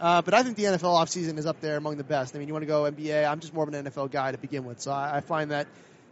Uh, 0.00 0.22
but 0.22 0.32
I 0.32 0.42
think 0.42 0.56
the 0.56 0.64
NFL 0.64 0.96
offseason 0.96 1.36
is 1.36 1.44
up 1.44 1.60
there 1.60 1.76
among 1.76 1.98
the 1.98 2.04
best. 2.04 2.34
I 2.34 2.38
mean, 2.38 2.48
you 2.48 2.54
want 2.54 2.62
to 2.62 2.66
go 2.66 2.84
NBA, 2.84 3.30
I'm 3.30 3.40
just 3.40 3.52
more 3.52 3.68
of 3.68 3.74
an 3.74 3.84
NFL 3.84 4.10
guy 4.10 4.32
to 4.32 4.38
begin 4.38 4.64
with, 4.64 4.80
so 4.80 4.90
I, 4.90 5.18
I 5.18 5.20
find 5.20 5.50
that 5.50 5.66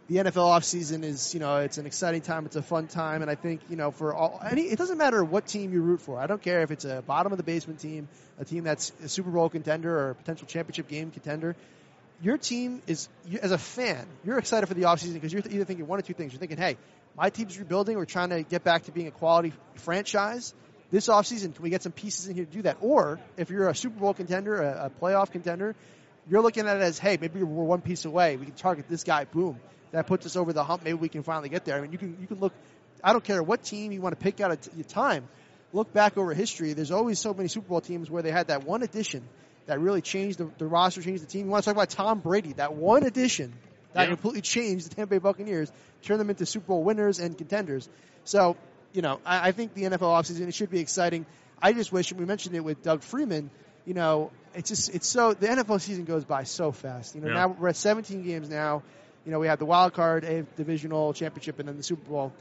the 0.07 0.17
NFL 0.17 0.57
offseason 0.57 1.03
is, 1.03 1.33
you 1.33 1.39
know, 1.39 1.57
it's 1.57 1.77
an 1.79 1.87
exciting 1.87 2.21
time, 2.21 2.45
it's 2.45 2.55
a 2.55 2.61
fun 2.61 2.87
time, 2.87 3.23
and 3.23 3.29
I 3.29 3.35
think, 3.35 3.61
you 3.67 3.75
know, 3.75 3.89
for 3.89 4.13
all 4.13 4.39
any, 4.43 4.63
it 4.63 4.77
doesn't 4.77 4.97
matter 4.97 5.23
what 5.23 5.47
team 5.47 5.73
you 5.73 5.81
root 5.81 6.01
for. 6.01 6.19
I 6.19 6.27
don't 6.27 6.41
care 6.41 6.61
if 6.61 6.69
it's 6.69 6.85
a 6.85 7.03
bottom 7.05 7.31
of 7.31 7.37
the 7.37 7.43
basement 7.43 7.79
team, 7.79 8.07
a 8.39 8.45
team 8.45 8.63
that's 8.63 8.91
a 9.03 9.09
Super 9.09 9.31
Bowl 9.31 9.49
contender 9.49 9.95
or 9.95 10.09
a 10.11 10.15
potential 10.15 10.47
championship 10.47 10.87
game 10.87 11.09
contender. 11.09 11.55
Your 12.21 12.37
team 12.37 12.83
is, 12.85 13.07
you, 13.27 13.39
as 13.39 13.51
a 13.51 13.57
fan, 13.57 14.05
you're 14.23 14.37
excited 14.37 14.67
for 14.67 14.73
the 14.75 14.83
offseason 14.83 15.13
because 15.13 15.33
you're 15.33 15.43
either 15.47 15.65
thinking 15.65 15.87
one 15.87 15.97
or 15.99 16.01
two 16.03 16.13
things. 16.13 16.33
You're 16.33 16.39
thinking, 16.39 16.57
hey, 16.57 16.77
my 17.15 17.29
team's 17.29 17.57
rebuilding. 17.57 17.97
We're 17.97 18.05
trying 18.05 18.29
to 18.29 18.43
get 18.43 18.63
back 18.63 18.85
to 18.85 18.91
being 18.91 19.07
a 19.07 19.11
quality 19.11 19.53
franchise. 19.75 20.53
This 20.91 21.07
offseason, 21.07 21.53
can 21.53 21.61
we 21.63 21.69
get 21.69 21.83
some 21.83 21.91
pieces 21.91 22.27
in 22.27 22.35
here 22.35 22.45
to 22.45 22.51
do 22.51 22.61
that? 22.63 22.77
Or 22.81 23.19
if 23.37 23.49
you're 23.49 23.69
a 23.69 23.75
Super 23.75 23.99
Bowl 23.99 24.13
contender, 24.13 24.61
a, 24.61 24.85
a 24.85 24.89
playoff 24.89 25.31
contender, 25.31 25.75
you're 26.29 26.41
looking 26.41 26.67
at 26.67 26.77
it 26.77 26.83
as, 26.83 26.97
hey, 26.97 27.17
maybe 27.19 27.43
we're 27.43 27.63
one 27.63 27.81
piece 27.81 28.05
away. 28.05 28.37
We 28.37 28.45
can 28.45 28.55
target 28.55 28.85
this 28.89 29.03
guy. 29.03 29.25
Boom. 29.25 29.59
That 29.91 30.07
puts 30.07 30.25
us 30.25 30.35
over 30.35 30.53
the 30.53 30.63
hump. 30.63 30.83
Maybe 30.83 30.97
we 30.97 31.09
can 31.09 31.23
finally 31.23 31.49
get 31.49 31.65
there. 31.65 31.77
I 31.77 31.81
mean, 31.81 31.91
you 31.91 31.97
can 31.97 32.17
you 32.21 32.27
can 32.27 32.39
look. 32.39 32.53
I 33.03 33.11
don't 33.11 33.23
care 33.23 33.41
what 33.41 33.63
team 33.63 33.91
you 33.91 34.01
want 34.01 34.17
to 34.17 34.23
pick 34.23 34.39
out 34.39 34.51
at 34.51 34.67
your 34.75 34.83
time. 34.83 35.27
Look 35.73 35.93
back 35.93 36.17
over 36.17 36.33
history. 36.33 36.73
There's 36.73 36.91
always 36.91 37.19
so 37.19 37.33
many 37.33 37.47
Super 37.49 37.69
Bowl 37.69 37.81
teams 37.81 38.09
where 38.09 38.21
they 38.21 38.31
had 38.31 38.47
that 38.47 38.63
one 38.63 38.83
addition 38.83 39.23
that 39.65 39.79
really 39.79 40.01
changed 40.01 40.37
the, 40.39 40.49
the 40.57 40.65
roster, 40.67 41.01
changed 41.01 41.23
the 41.23 41.27
team. 41.27 41.45
You 41.45 41.51
want 41.51 41.63
to 41.63 41.69
talk 41.69 41.75
about 41.75 41.89
Tom 41.89 42.19
Brady? 42.19 42.53
That 42.53 42.73
one 42.73 43.03
addition 43.03 43.53
that 43.93 44.03
Yeah. 44.03 44.09
completely 44.09 44.41
changed 44.55 44.89
the 44.89 44.95
Tampa 44.95 45.15
Bay 45.15 45.17
Buccaneers, 45.19 45.71
turned 46.03 46.19
them 46.19 46.29
into 46.29 46.45
Super 46.45 46.67
Bowl 46.67 46.83
winners 46.83 47.19
and 47.19 47.37
contenders. 47.37 47.87
So, 48.25 48.57
you 48.93 49.01
know, 49.01 49.19
I, 49.25 49.49
I 49.49 49.51
think 49.51 49.73
the 49.73 49.83
NFL 49.83 49.99
offseason 49.99 50.47
it 50.47 50.53
should 50.53 50.69
be 50.71 50.79
exciting. 50.79 51.25
I 51.61 51.73
just 51.73 51.91
wish, 51.91 52.11
and 52.11 52.19
we 52.19 52.25
mentioned 52.25 52.55
it 52.55 52.61
with 52.61 52.81
Doug 52.83 53.03
Freeman. 53.03 53.49
You 53.85 53.93
know, 53.93 54.31
it's 54.55 54.69
just 54.69 54.93
it's 54.93 55.07
so 55.07 55.33
the 55.33 55.47
NFL 55.47 55.81
season 55.81 56.05
goes 56.05 56.23
by 56.25 56.43
so 56.43 56.71
fast. 56.71 57.15
You 57.15 57.21
know, 57.21 57.27
Yeah. 57.27 57.33
now 57.33 57.47
we're 57.49 57.69
at 57.69 57.75
17 57.75 58.23
games 58.23 58.49
now. 58.49 58.83
You 59.25 59.31
know, 59.31 59.39
we 59.39 59.47
have 59.47 59.59
the 59.59 59.65
wild 59.65 59.93
card, 59.93 60.23
a 60.23 60.43
divisional 60.55 61.13
championship, 61.13 61.59
and 61.59 61.67
then 61.67 61.77
the 61.77 61.83
Super 61.83 62.09
Bowl. 62.09 62.33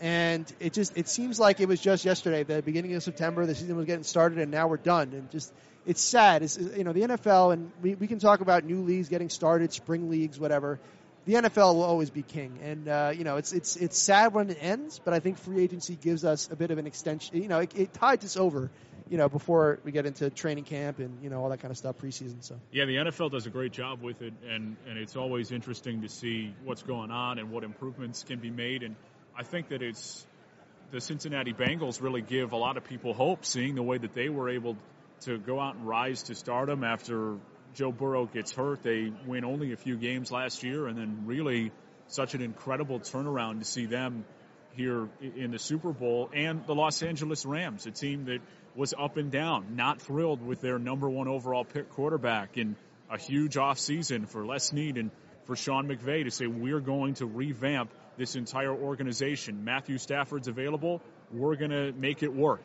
And 0.00 0.50
it 0.60 0.74
just 0.74 0.96
it 0.96 1.08
seems 1.08 1.40
like 1.40 1.60
it 1.60 1.68
was 1.68 1.80
just 1.80 2.04
yesterday, 2.04 2.42
the 2.42 2.60
beginning 2.62 2.94
of 2.94 3.02
September, 3.02 3.46
the 3.46 3.54
season 3.54 3.76
was 3.76 3.86
getting 3.86 4.04
started, 4.04 4.38
and 4.38 4.50
now 4.50 4.68
we're 4.68 4.76
done. 4.76 5.12
And 5.14 5.30
just 5.30 5.52
it's 5.86 6.02
sad. 6.02 6.42
It's, 6.42 6.58
you 6.58 6.84
know, 6.84 6.92
the 6.92 7.02
NFL, 7.02 7.52
and 7.54 7.70
we, 7.80 7.94
we 7.94 8.06
can 8.06 8.18
talk 8.18 8.40
about 8.40 8.64
new 8.64 8.82
leagues 8.82 9.08
getting 9.08 9.30
started, 9.30 9.72
spring 9.72 10.10
leagues, 10.10 10.38
whatever. 10.38 10.78
The 11.26 11.34
NFL 11.34 11.74
will 11.74 11.82
always 11.82 12.08
be 12.08 12.22
king, 12.22 12.60
and 12.62 12.86
uh, 12.86 13.12
you 13.12 13.24
know 13.24 13.36
it's 13.36 13.52
it's 13.52 13.74
it's 13.74 13.98
sad 13.98 14.32
when 14.32 14.48
it 14.48 14.58
ends, 14.60 15.00
but 15.04 15.12
I 15.12 15.18
think 15.18 15.38
free 15.38 15.60
agency 15.60 15.96
gives 15.96 16.24
us 16.24 16.48
a 16.52 16.56
bit 16.56 16.70
of 16.70 16.78
an 16.78 16.86
extension. 16.86 17.42
You 17.42 17.48
know, 17.48 17.58
it, 17.58 17.72
it 17.74 17.92
tides 17.92 18.24
us 18.24 18.36
over, 18.36 18.70
you 19.08 19.18
know, 19.18 19.28
before 19.28 19.80
we 19.82 19.90
get 19.90 20.06
into 20.06 20.30
training 20.30 20.62
camp 20.64 21.00
and 21.00 21.20
you 21.24 21.28
know 21.28 21.42
all 21.42 21.48
that 21.50 21.58
kind 21.58 21.72
of 21.72 21.78
stuff 21.78 21.98
preseason. 21.98 22.44
So 22.44 22.60
Yeah, 22.70 22.84
the 22.84 22.96
NFL 22.96 23.32
does 23.32 23.46
a 23.46 23.50
great 23.50 23.72
job 23.72 24.02
with 24.02 24.22
it, 24.22 24.34
and, 24.48 24.76
and 24.88 24.98
it's 24.98 25.16
always 25.16 25.50
interesting 25.50 26.02
to 26.02 26.08
see 26.08 26.54
what's 26.64 26.84
going 26.84 27.10
on 27.10 27.40
and 27.40 27.50
what 27.50 27.64
improvements 27.64 28.22
can 28.22 28.38
be 28.38 28.50
made. 28.50 28.84
And 28.84 28.94
I 29.36 29.42
think 29.42 29.70
that 29.70 29.82
it's 29.82 30.24
the 30.92 31.00
Cincinnati 31.00 31.52
Bengals 31.52 32.00
really 32.00 32.22
give 32.22 32.52
a 32.52 32.56
lot 32.56 32.76
of 32.76 32.84
people 32.84 33.14
hope, 33.14 33.44
seeing 33.44 33.74
the 33.74 33.82
way 33.82 33.98
that 33.98 34.14
they 34.14 34.28
were 34.28 34.48
able 34.48 34.76
to 35.22 35.38
go 35.38 35.58
out 35.58 35.74
and 35.74 35.86
rise 35.86 36.24
to 36.24 36.34
stardom 36.34 36.84
after 36.84 37.36
Joe 37.76 37.92
Burrow 37.92 38.24
gets 38.24 38.52
hurt. 38.52 38.82
They 38.82 39.12
win 39.26 39.44
only 39.44 39.72
a 39.72 39.76
few 39.76 39.96
games 39.96 40.32
last 40.32 40.62
year, 40.62 40.86
and 40.86 40.96
then 40.96 41.24
really 41.26 41.72
such 42.08 42.34
an 42.34 42.40
incredible 42.40 43.00
turnaround 43.00 43.58
to 43.58 43.64
see 43.66 43.84
them 43.84 44.24
here 44.74 45.08
in 45.20 45.50
the 45.50 45.58
Super 45.58 45.92
Bowl 45.92 46.30
and 46.34 46.66
the 46.66 46.74
Los 46.74 47.02
Angeles 47.02 47.44
Rams, 47.44 47.86
a 47.86 47.90
team 47.90 48.24
that 48.26 48.40
was 48.74 48.94
up 48.98 49.18
and 49.18 49.30
down, 49.30 49.76
not 49.76 50.00
thrilled 50.00 50.44
with 50.44 50.60
their 50.60 50.78
number 50.78 51.08
one 51.08 51.28
overall 51.28 51.64
pick 51.64 51.90
quarterback 51.90 52.56
and 52.56 52.76
a 53.10 53.18
huge 53.18 53.54
offseason 53.54 54.26
for 54.28 54.44
Les 54.46 54.64
Snead 54.64 54.96
and 54.96 55.10
for 55.44 55.54
Sean 55.54 55.86
McVay 55.86 56.24
to 56.24 56.30
say 56.30 56.46
we're 56.46 56.80
going 56.80 57.14
to 57.14 57.26
revamp 57.26 57.90
this 58.16 58.36
entire 58.36 58.74
organization. 58.74 59.64
Matthew 59.64 59.98
Stafford's 59.98 60.48
available. 60.48 61.02
We're 61.30 61.56
going 61.56 61.70
to 61.70 61.92
make 61.92 62.22
it 62.22 62.34
work. 62.34 62.62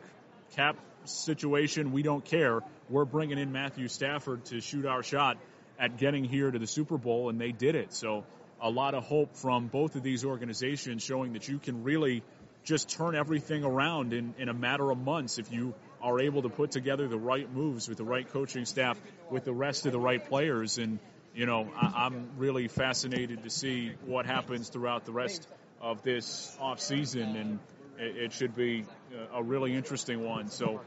Cap 0.56 0.76
situation, 1.04 1.92
we 1.92 2.02
don't 2.02 2.24
care. 2.24 2.60
We're 2.92 3.06
bringing 3.06 3.38
in 3.38 3.52
Matthew 3.52 3.88
Stafford 3.88 4.44
to 4.46 4.60
shoot 4.60 4.84
our 4.84 5.02
shot 5.02 5.38
at 5.78 5.96
getting 5.96 6.24
here 6.24 6.50
to 6.50 6.58
the 6.58 6.66
Super 6.66 6.98
Bowl, 6.98 7.30
and 7.30 7.40
they 7.40 7.50
did 7.50 7.74
it. 7.74 7.94
So 7.94 8.26
a 8.60 8.68
lot 8.68 8.92
of 8.92 9.02
hope 9.04 9.34
from 9.34 9.68
both 9.68 9.96
of 9.96 10.02
these 10.02 10.26
organizations 10.26 11.02
showing 11.02 11.32
that 11.32 11.48
you 11.48 11.58
can 11.58 11.84
really 11.84 12.22
just 12.64 12.90
turn 12.90 13.16
everything 13.16 13.64
around 13.64 14.12
in, 14.12 14.34
in 14.36 14.50
a 14.50 14.52
matter 14.52 14.90
of 14.90 14.98
months 14.98 15.38
if 15.38 15.50
you 15.50 15.72
are 16.02 16.20
able 16.20 16.42
to 16.42 16.50
put 16.50 16.70
together 16.70 17.08
the 17.08 17.16
right 17.16 17.50
moves 17.50 17.88
with 17.88 17.96
the 17.96 18.04
right 18.04 18.30
coaching 18.30 18.66
staff, 18.66 19.00
with 19.30 19.46
the 19.46 19.54
rest 19.54 19.86
of 19.86 19.92
the 19.92 19.98
right 19.98 20.28
players. 20.28 20.76
And, 20.76 20.98
you 21.34 21.46
know, 21.46 21.70
I, 21.74 22.04
I'm 22.04 22.28
really 22.36 22.68
fascinated 22.68 23.44
to 23.44 23.48
see 23.48 23.92
what 24.04 24.26
happens 24.26 24.68
throughout 24.68 25.06
the 25.06 25.12
rest 25.12 25.48
of 25.80 26.02
this 26.02 26.54
offseason, 26.60 27.40
and 27.40 27.58
it, 27.98 28.24
it 28.24 28.32
should 28.34 28.54
be 28.54 28.84
a 29.32 29.42
really 29.42 29.74
interesting 29.74 30.22
one. 30.22 30.48
So 30.48 30.82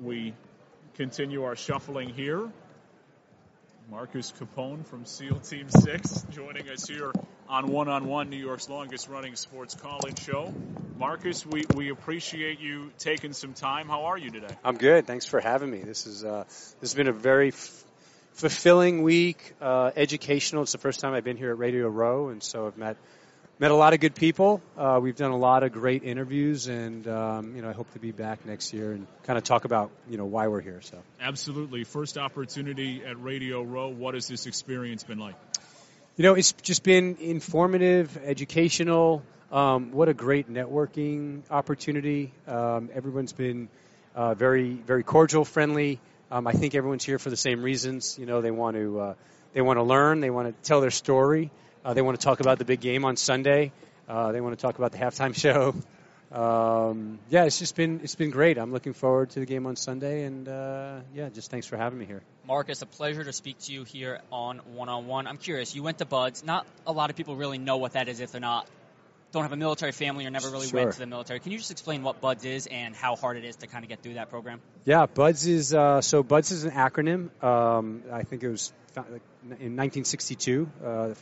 we 0.00 0.34
continue 0.94 1.44
our 1.44 1.56
shuffling 1.56 2.10
here. 2.10 2.48
Marcus 3.90 4.32
Capone 4.32 4.84
from 4.84 5.04
SEAL 5.04 5.40
Team 5.40 5.68
6 5.68 6.26
joining 6.32 6.68
us 6.68 6.88
here 6.88 7.12
on 7.48 7.68
One 7.68 7.88
on 7.88 8.06
One, 8.06 8.30
New 8.30 8.36
York's 8.36 8.68
longest 8.68 9.08
running 9.08 9.36
sports 9.36 9.76
call-in 9.76 10.16
show. 10.16 10.52
Marcus, 10.98 11.46
we, 11.46 11.64
we 11.74 11.90
appreciate 11.90 12.58
you 12.58 12.90
taking 12.98 13.32
some 13.32 13.52
time. 13.52 13.88
How 13.88 14.06
are 14.06 14.18
you 14.18 14.30
today? 14.30 14.54
I'm 14.64 14.76
good. 14.76 15.06
Thanks 15.06 15.24
for 15.24 15.40
having 15.40 15.70
me. 15.70 15.78
This 15.78 16.06
is 16.06 16.24
uh, 16.24 16.44
this 16.46 16.74
has 16.80 16.94
been 16.94 17.06
a 17.06 17.12
very 17.12 17.48
f- 17.48 17.84
fulfilling 18.32 19.02
week, 19.02 19.54
uh, 19.60 19.92
educational. 19.94 20.62
It's 20.62 20.72
the 20.72 20.78
first 20.78 20.98
time 20.98 21.14
I've 21.14 21.24
been 21.24 21.36
here 21.36 21.52
at 21.52 21.58
Radio 21.58 21.88
Row, 21.88 22.30
and 22.30 22.42
so 22.42 22.66
I've 22.66 22.76
met 22.76 22.96
met 23.58 23.70
a 23.70 23.74
lot 23.74 23.94
of 23.94 24.00
good 24.00 24.14
people. 24.14 24.60
Uh, 24.76 24.98
we've 25.02 25.16
done 25.16 25.30
a 25.30 25.36
lot 25.36 25.62
of 25.62 25.72
great 25.72 26.04
interviews, 26.04 26.66
and 26.66 27.06
um, 27.08 27.56
you 27.56 27.62
know 27.62 27.70
I 27.70 27.72
hope 27.72 27.90
to 27.92 27.98
be 27.98 28.12
back 28.12 28.44
next 28.44 28.72
year 28.72 28.92
and 28.92 29.06
kind 29.24 29.38
of 29.38 29.44
talk 29.44 29.64
about 29.64 29.90
you 30.08 30.18
know 30.18 30.26
why 30.26 30.48
we're 30.48 30.60
here. 30.60 30.80
So 30.82 30.98
absolutely, 31.20 31.84
first 31.84 32.18
opportunity 32.18 33.02
at 33.04 33.20
Radio 33.22 33.62
Row. 33.62 33.88
What 33.88 34.14
has 34.14 34.28
this 34.28 34.46
experience 34.46 35.04
been 35.04 35.18
like? 35.18 35.36
You 36.16 36.22
know, 36.22 36.34
it's 36.34 36.52
just 36.52 36.82
been 36.82 37.16
informative, 37.20 38.18
educational. 38.24 39.22
Um, 39.52 39.92
what 39.92 40.08
a 40.08 40.14
great 40.14 40.50
networking 40.50 41.42
opportunity. 41.50 42.32
Um, 42.48 42.90
everyone's 42.92 43.32
been 43.32 43.68
uh, 44.14 44.34
very, 44.34 44.72
very 44.72 45.02
cordial, 45.02 45.44
friendly. 45.44 46.00
Um, 46.30 46.46
I 46.46 46.52
think 46.52 46.74
everyone's 46.74 47.04
here 47.04 47.18
for 47.18 47.30
the 47.30 47.36
same 47.36 47.62
reasons. 47.62 48.18
You 48.18 48.26
know, 48.26 48.40
they 48.40 48.50
want 48.50 48.76
to 48.76 49.00
uh, 49.00 49.14
they 49.52 49.60
want 49.60 49.78
to 49.78 49.82
learn, 49.82 50.20
they 50.20 50.30
want 50.30 50.48
to 50.48 50.68
tell 50.68 50.80
their 50.80 50.90
story, 50.90 51.50
uh, 51.86 51.94
they 51.94 52.02
want 52.02 52.18
to 52.18 52.24
talk 52.24 52.40
about 52.40 52.58
the 52.58 52.64
big 52.64 52.80
game 52.80 53.04
on 53.04 53.16
Sunday, 53.16 53.70
uh, 54.08 54.32
they 54.32 54.40
want 54.40 54.58
to 54.58 54.60
talk 54.60 54.76
about 54.76 54.90
the 54.90 54.98
halftime 54.98 55.34
show. 55.44 55.74
Um, 56.32 57.20
yeah, 57.30 57.44
it's 57.44 57.60
just 57.60 57.76
been 57.76 58.00
it's 58.02 58.16
been 58.16 58.30
great. 58.30 58.58
I'm 58.58 58.72
looking 58.72 58.92
forward 58.92 59.30
to 59.30 59.40
the 59.40 59.46
game 59.46 59.64
on 59.66 59.76
Sunday, 59.76 60.24
and 60.24 60.48
uh, 60.48 60.98
yeah, 61.14 61.28
just 61.28 61.50
thanks 61.52 61.66
for 61.66 61.76
having 61.76 62.00
me 62.00 62.04
here. 62.04 62.22
Marcus, 62.44 62.82
a 62.82 62.86
pleasure 62.86 63.22
to 63.22 63.32
speak 63.32 63.60
to 63.60 63.72
you 63.72 63.84
here 63.84 64.20
on 64.32 64.58
One 64.74 64.88
on 64.88 65.06
One. 65.06 65.28
I'm 65.28 65.36
curious, 65.36 65.76
you 65.76 65.84
went 65.84 65.98
to 65.98 66.04
BUD/S. 66.04 66.42
Not 66.44 66.66
a 66.84 66.92
lot 66.92 67.10
of 67.10 67.16
people 67.16 67.36
really 67.36 67.58
know 67.58 67.76
what 67.76 67.92
that 67.92 68.08
is 68.08 68.18
if 68.18 68.32
they're 68.32 68.40
not 68.40 68.66
don't 69.30 69.42
have 69.42 69.52
a 69.52 69.56
military 69.56 69.92
family 69.92 70.26
or 70.26 70.30
never 70.30 70.50
really 70.50 70.66
sure. 70.66 70.80
went 70.80 70.92
to 70.94 70.98
the 70.98 71.06
military. 71.06 71.40
Can 71.40 71.52
you 71.52 71.58
just 71.58 71.70
explain 71.70 72.02
what 72.02 72.20
BUD/S 72.20 72.44
is 72.44 72.66
and 72.66 72.96
how 72.96 73.14
hard 73.14 73.36
it 73.36 73.44
is 73.44 73.56
to 73.56 73.68
kind 73.68 73.84
of 73.84 73.88
get 73.88 74.02
through 74.02 74.14
that 74.14 74.28
program? 74.28 74.60
Yeah, 74.84 75.06
BUD/S 75.06 75.46
is 75.46 75.74
uh, 75.74 76.00
so 76.00 76.24
BUD/S 76.24 76.50
is 76.50 76.64
an 76.64 76.72
acronym. 76.72 77.30
Um, 77.44 78.02
I 78.12 78.24
think 78.24 78.42
it 78.42 78.48
was 78.48 78.72
in 78.96 79.76
1962. 79.76 80.68
Uh, 80.84 81.14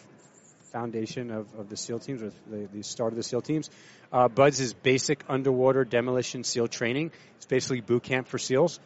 foundation 0.75 1.31
of, 1.31 1.47
of 1.59 1.71
the 1.71 1.77
SEAL 1.77 2.01
teams, 2.01 2.23
or 2.23 2.33
the, 2.51 2.69
the 2.73 2.83
start 2.83 3.13
of 3.13 3.17
the 3.17 3.23
SEAL 3.23 3.43
teams. 3.43 3.71
Uh, 4.13 4.29
BUD/S 4.29 4.61
is 4.61 4.75
basic 4.75 5.25
underwater 5.29 5.85
demolition 5.85 6.43
SEAL 6.43 6.69
training. 6.69 7.13
It's 7.37 7.47
basically 7.47 7.81
boot 7.81 8.03
camp 8.03 8.29
for 8.29 8.39
SEALs. 8.39 8.81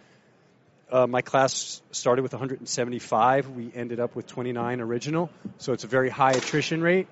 Uh, 0.92 1.06
my 1.06 1.22
class 1.22 1.82
started 1.90 2.22
with 2.22 2.32
175. 2.32 3.48
We 3.50 3.72
ended 3.74 4.00
up 4.00 4.14
with 4.14 4.26
29 4.26 4.80
original, 4.80 5.30
so 5.58 5.72
it's 5.72 5.84
a 5.84 5.88
very 5.88 6.10
high 6.10 6.32
attrition 6.32 6.82
rate 6.82 7.08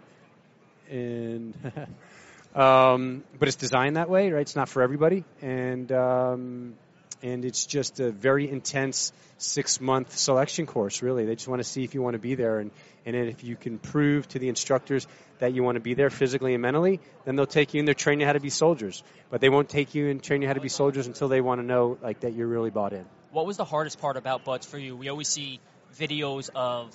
and 0.90 1.55
um, 2.55 3.24
but 3.39 3.48
it's 3.48 3.57
designed 3.57 3.97
that 3.97 4.09
way, 4.09 4.31
right? 4.31 4.43
It's 4.43 4.57
not 4.57 4.69
for 4.69 4.82
everybody, 4.82 5.24
and 5.43 5.90
um, 5.93 6.74
and 7.22 7.44
it's 7.44 7.66
just 7.66 8.01
a 8.01 8.10
very 8.10 8.48
intense 8.48 9.12
six 9.38 9.80
month 9.80 10.16
selection 10.16 10.66
course. 10.66 11.02
Really, 11.02 11.24
they 11.24 11.34
just 11.34 11.48
want 11.48 11.60
to 11.60 11.64
see 11.64 11.84
if 11.84 11.94
you 11.94 12.02
want 12.02 12.14
to 12.14 12.18
be 12.18 12.34
there, 12.34 12.59
and 12.59 12.70
and 13.05 13.16
if 13.16 13.44
you 13.44 13.56
can 13.56 13.78
prove 13.78 14.28
to 14.28 14.38
the 14.38 14.48
instructors 14.48 15.06
that 15.38 15.52
you 15.52 15.62
want 15.62 15.76
to 15.76 15.80
be 15.80 15.94
there 15.94 16.10
physically 16.10 16.55
and 16.55 16.62
mentally, 16.62 17.01
then 17.24 17.36
they'll 17.36 17.47
take 17.47 17.74
you 17.74 17.80
and 17.80 17.88
they'll 17.88 17.94
train 17.94 18.20
you 18.20 18.26
how 18.26 18.32
to 18.32 18.40
be 18.40 18.51
soldiers. 18.51 19.02
But 19.30 19.40
they 19.40 19.48
won't 19.48 19.68
take 19.68 19.94
you 19.94 20.09
and 20.09 20.22
train 20.22 20.43
you 20.43 20.48
how 20.48 20.55
to 20.55 20.60
be 20.60 20.68
soldiers 20.68 21.06
until 21.06 21.28
they 21.28 21.40
want 21.40 21.60
to 21.60 21.66
know 21.66 21.98
like 22.02 22.20
that 22.20 22.34
you're 22.34 22.47
really 22.47 22.70
bought 22.70 22.93
in. 22.93 23.05
What 23.30 23.47
was 23.47 23.56
the 23.56 23.64
hardest 23.64 24.01
part 24.01 24.16
about 24.16 24.44
BUD/S 24.44 24.66
for 24.66 24.78
you? 24.78 24.97
We 24.97 25.09
always 25.09 25.28
see 25.28 25.60
videos 25.98 26.51
of 26.55 26.94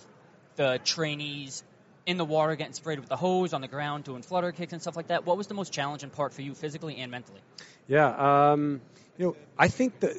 the 0.56 0.80
trainees 0.84 1.64
in 2.06 2.18
the 2.18 2.26
water, 2.26 2.56
getting 2.56 2.74
sprayed 2.74 3.00
with 3.00 3.10
the 3.10 3.16
hose 3.16 3.54
on 3.54 3.62
the 3.62 3.68
ground, 3.68 4.04
doing 4.04 4.24
flutter 4.24 4.52
kicks 4.52 4.74
and 4.74 4.82
stuff 4.82 4.96
like 4.96 5.08
that. 5.08 5.26
What 5.26 5.38
was 5.38 5.48
the 5.48 5.54
most 5.54 5.72
challenging 5.72 6.10
part 6.10 6.34
for 6.34 6.42
you, 6.42 6.56
physically 6.56 6.98
and 6.98 7.12
mentally? 7.12 7.42
Yeah, 7.88 8.52
um, 8.52 8.82
you 9.18 9.26
know, 9.26 9.36
I 9.58 9.68
think 9.68 10.00
that 10.00 10.16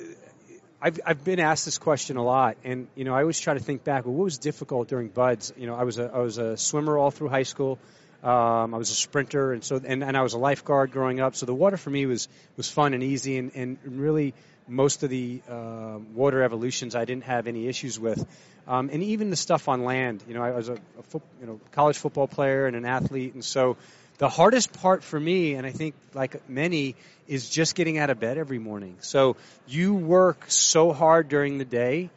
I've 0.81 1.01
I've 1.07 1.25
been 1.25 1.41
asked 1.41 1.65
this 1.65 1.79
question 1.79 2.17
a 2.17 2.25
lot, 2.25 2.57
and 2.65 2.89
you 2.95 3.05
know, 3.05 3.15
I 3.15 3.21
always 3.21 3.39
try 3.39 3.55
to 3.55 3.61
think 3.61 3.85
back. 3.85 4.05
Well, 4.05 4.15
what 4.15 4.25
was 4.25 4.39
difficult 4.39 4.89
during 4.89 5.09
BUD/S? 5.09 5.53
You 5.57 5.67
know, 5.67 5.75
I 5.75 5.85
was 5.85 5.99
a 5.99 6.11
I 6.13 6.19
was 6.19 6.39
a 6.39 6.57
swimmer 6.57 6.99
all 6.99 7.11
through 7.11 7.29
high 7.29 7.45
school. 7.45 7.79
Um, 8.23 8.75
I 8.75 8.79
was 8.79 8.91
a 8.91 8.95
sprinter, 8.95 9.53
and 9.53 9.65
so 9.65 9.81
and, 9.85 10.03
and 10.03 10.17
I 10.17 10.23
was 10.23 10.35
a 10.35 10.39
lifeguard 10.39 10.91
growing 10.93 11.21
up. 11.21 11.37
So 11.37 11.47
the 11.47 11.55
water 11.55 11.77
for 11.77 11.91
me 11.91 12.07
was 12.07 12.29
was 12.57 12.69
fun 12.69 12.95
and 12.95 13.03
easy, 13.03 13.39
and, 13.39 13.53
and 13.55 13.79
really 13.85 14.35
most 14.69 15.03
of 15.03 15.11
the 15.11 15.43
uh, 15.49 15.99
water 16.15 16.43
evolutions 16.43 16.95
I 16.95 17.05
didn't 17.05 17.25
have 17.25 17.47
any 17.47 17.67
issues 17.67 17.99
with, 17.99 18.25
um, 18.67 18.91
and 18.93 19.03
even 19.03 19.31
the 19.31 19.37
stuff 19.37 19.69
on 19.69 19.85
land. 19.85 20.23
You 20.29 20.35
know, 20.35 20.43
I 20.43 20.51
was 20.51 20.69
a, 20.69 20.75
a 20.75 21.03
fo- 21.09 21.23
you 21.41 21.47
know 21.47 21.61
college 21.73 21.99
football 21.99 22.29
player 22.29 22.67
and 22.67 22.77
an 22.77 22.85
athlete, 22.85 23.35
and 23.35 23.45
so 23.45 23.77
the 24.23 24.29
hardest 24.29 24.73
part 24.75 25.03
for 25.03 25.19
me, 25.19 25.55
and 25.55 25.67
I 25.67 25.73
think 25.73 25.97
like 26.15 26.49
many, 26.49 26.95
is 27.27 27.51
just 27.51 27.75
getting 27.75 27.99
out 27.99 28.09
of 28.09 28.21
bed 28.21 28.39
every 28.39 28.61
morning. 28.61 28.97
So 29.01 29.37
you 29.67 29.95
work 29.95 30.45
so 30.47 30.93
hard 30.93 31.29
during 31.29 31.59
the 31.59 31.65
day 31.65 32.09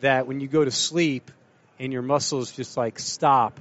that 0.00 0.26
when 0.26 0.40
you 0.40 0.46
go 0.46 0.62
to 0.62 0.70
sleep 0.70 1.30
and 1.78 1.90
your 1.90 2.02
muscles 2.02 2.52
just 2.52 2.76
like 2.76 2.98
stop 2.98 3.60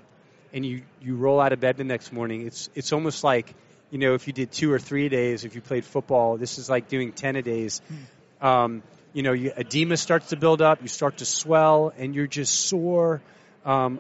and 0.51 0.65
you, 0.65 0.81
you 1.01 1.15
roll 1.15 1.39
out 1.39 1.53
of 1.53 1.61
bed 1.61 1.77
the 1.77 1.85
next 1.85 2.11
morning, 2.11 2.45
it's 2.45 2.69
it's 2.75 2.91
almost 2.91 3.23
like 3.23 3.55
you 3.89 3.99
know 3.99 4.15
if 4.15 4.27
you 4.27 4.33
did 4.33 4.51
two 4.51 4.69
or 4.69 4.79
three 4.79 5.07
days 5.07 5.45
if 5.45 5.55
you 5.55 5.61
played 5.61 5.85
football, 5.85 6.35
this 6.35 6.57
is 6.57 6.69
like 6.69 6.89
doing 6.89 7.13
ten 7.13 7.37
a 7.37 7.41
days. 7.41 7.81
Hmm 7.87 7.95
um, 8.41 8.83
you 9.13 9.23
know, 9.23 9.33
you, 9.33 9.51
edema 9.55 9.97
starts 9.97 10.29
to 10.29 10.35
build 10.35 10.61
up, 10.61 10.81
you 10.81 10.87
start 10.87 11.17
to 11.17 11.25
swell, 11.25 11.91
and 11.97 12.13
you're 12.13 12.27
just 12.27 12.53
sore. 12.53 13.21
Um, 13.65 13.99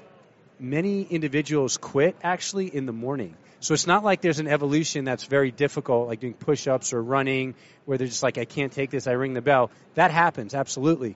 many 0.59 1.03
individuals 1.03 1.77
quit 1.77 2.15
actually 2.23 2.67
in 2.67 2.85
the 2.85 2.93
morning. 2.93 3.35
So 3.59 3.73
it's 3.73 3.87
not 3.87 4.03
like 4.03 4.21
there's 4.21 4.39
an 4.39 4.47
evolution 4.47 5.05
that's 5.05 5.23
very 5.23 5.51
difficult, 5.51 6.07
like 6.07 6.19
doing 6.19 6.33
push 6.33 6.67
ups 6.67 6.93
or 6.93 7.01
running, 7.01 7.55
where 7.85 7.97
they're 7.97 8.07
just 8.07 8.23
like, 8.23 8.37
I 8.37 8.45
can't 8.45 8.71
take 8.71 8.91
this, 8.91 9.07
I 9.07 9.13
ring 9.13 9.33
the 9.33 9.41
bell. 9.41 9.71
That 9.95 10.11
happens, 10.11 10.53
absolutely. 10.53 11.15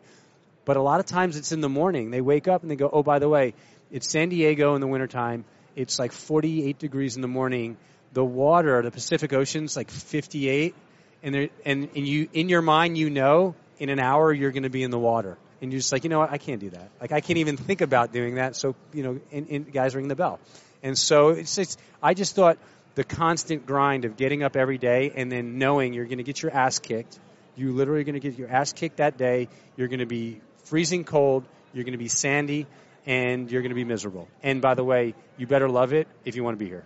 But 0.66 0.78
a 0.78 0.82
lot 0.82 1.00
of 1.00 1.06
times 1.06 1.38
it's 1.38 1.52
in 1.52 1.62
the 1.62 1.70
morning. 1.70 2.12
They 2.12 2.22
wake 2.22 2.48
up 2.48 2.62
and 2.62 2.72
they 2.72 2.76
go, 2.76 2.90
oh, 2.92 3.04
by 3.04 3.20
the 3.20 3.30
way, 3.30 3.54
it's 3.92 4.10
San 4.10 4.30
Diego 4.30 4.76
in 4.76 4.82
the 4.82 4.88
wintertime. 4.88 5.46
It's 5.76 6.00
like 6.00 6.12
48 6.12 6.80
degrees 6.80 7.16
in 7.16 7.22
the 7.22 7.28
morning. 7.28 7.78
The 8.14 8.26
water, 8.26 8.82
the 8.82 8.92
Pacific 8.92 9.34
Ocean's 9.34 9.76
like 9.76 9.90
58 9.90 10.76
and 11.24 11.50
and, 11.66 11.90
and 11.96 12.08
you 12.08 12.28
in 12.34 12.50
your 12.50 12.62
mind 12.62 12.98
you 12.98 13.10
know 13.10 13.56
in 13.80 13.90
an 13.90 14.00
hour 14.00 14.32
you're 14.34 14.52
going 14.52 14.64
to 14.64 14.70
be 14.70 14.84
in 14.84 14.92
the 14.92 15.00
water 15.00 15.38
and 15.62 15.72
you're 15.72 15.80
just 15.80 15.92
like 15.92 16.04
you 16.04 16.10
know 16.10 16.20
what 16.20 16.32
I 16.32 16.38
can't 16.38 16.60
do 16.60 16.70
that 16.72 16.90
like 17.00 17.12
I 17.12 17.22
can't 17.22 17.38
even 17.38 17.58
think 17.58 17.82
about 17.82 18.12
doing 18.12 18.36
that 18.36 18.56
so 18.56 18.76
you 18.94 19.04
know 19.04 19.20
and, 19.32 19.48
and 19.50 19.72
guys 19.72 19.96
ring 19.96 20.08
the 20.08 20.16
bell 20.16 20.40
and 20.84 20.98
so 20.98 21.30
it's, 21.30 21.58
it's 21.58 21.78
I 22.02 22.14
just 22.14 22.36
thought 22.36 22.58
the 22.96 23.04
constant 23.04 23.66
grind 23.66 24.06
of 24.06 24.18
getting 24.18 24.44
up 24.44 24.56
every 24.56 24.78
day 24.78 25.12
and 25.16 25.32
then 25.32 25.58
knowing 25.58 25.94
you're 25.94 26.06
going 26.06 26.18
to 26.18 26.24
get 26.24 26.42
your 26.42 26.52
ass 26.52 26.80
kicked 26.80 27.20
you 27.56 27.74
literally 27.74 28.04
going 28.04 28.14
to 28.14 28.20
get 28.20 28.38
your 28.38 28.50
ass 28.50 28.74
kicked 28.74 28.98
that 28.98 29.18
day 29.18 29.48
you're 29.78 29.88
going 29.88 30.00
to 30.00 30.06
be 30.06 30.42
freezing 30.66 31.04
cold 31.04 31.46
you're 31.74 31.84
going 31.84 31.94
to 31.94 31.98
be 31.98 32.08
sandy 32.08 32.68
and 33.06 33.52
you're 33.52 33.62
going 33.62 33.70
to 33.72 33.76
be 33.76 33.84
miserable 33.84 34.28
and 34.44 34.62
by 34.62 34.74
the 34.74 34.84
way 34.84 35.14
you 35.38 35.48
better 35.48 35.70
love 35.70 35.94
it 35.94 36.08
if 36.26 36.36
you 36.36 36.44
want 36.44 36.58
to 36.58 36.64
be 36.64 36.70
here 36.70 36.86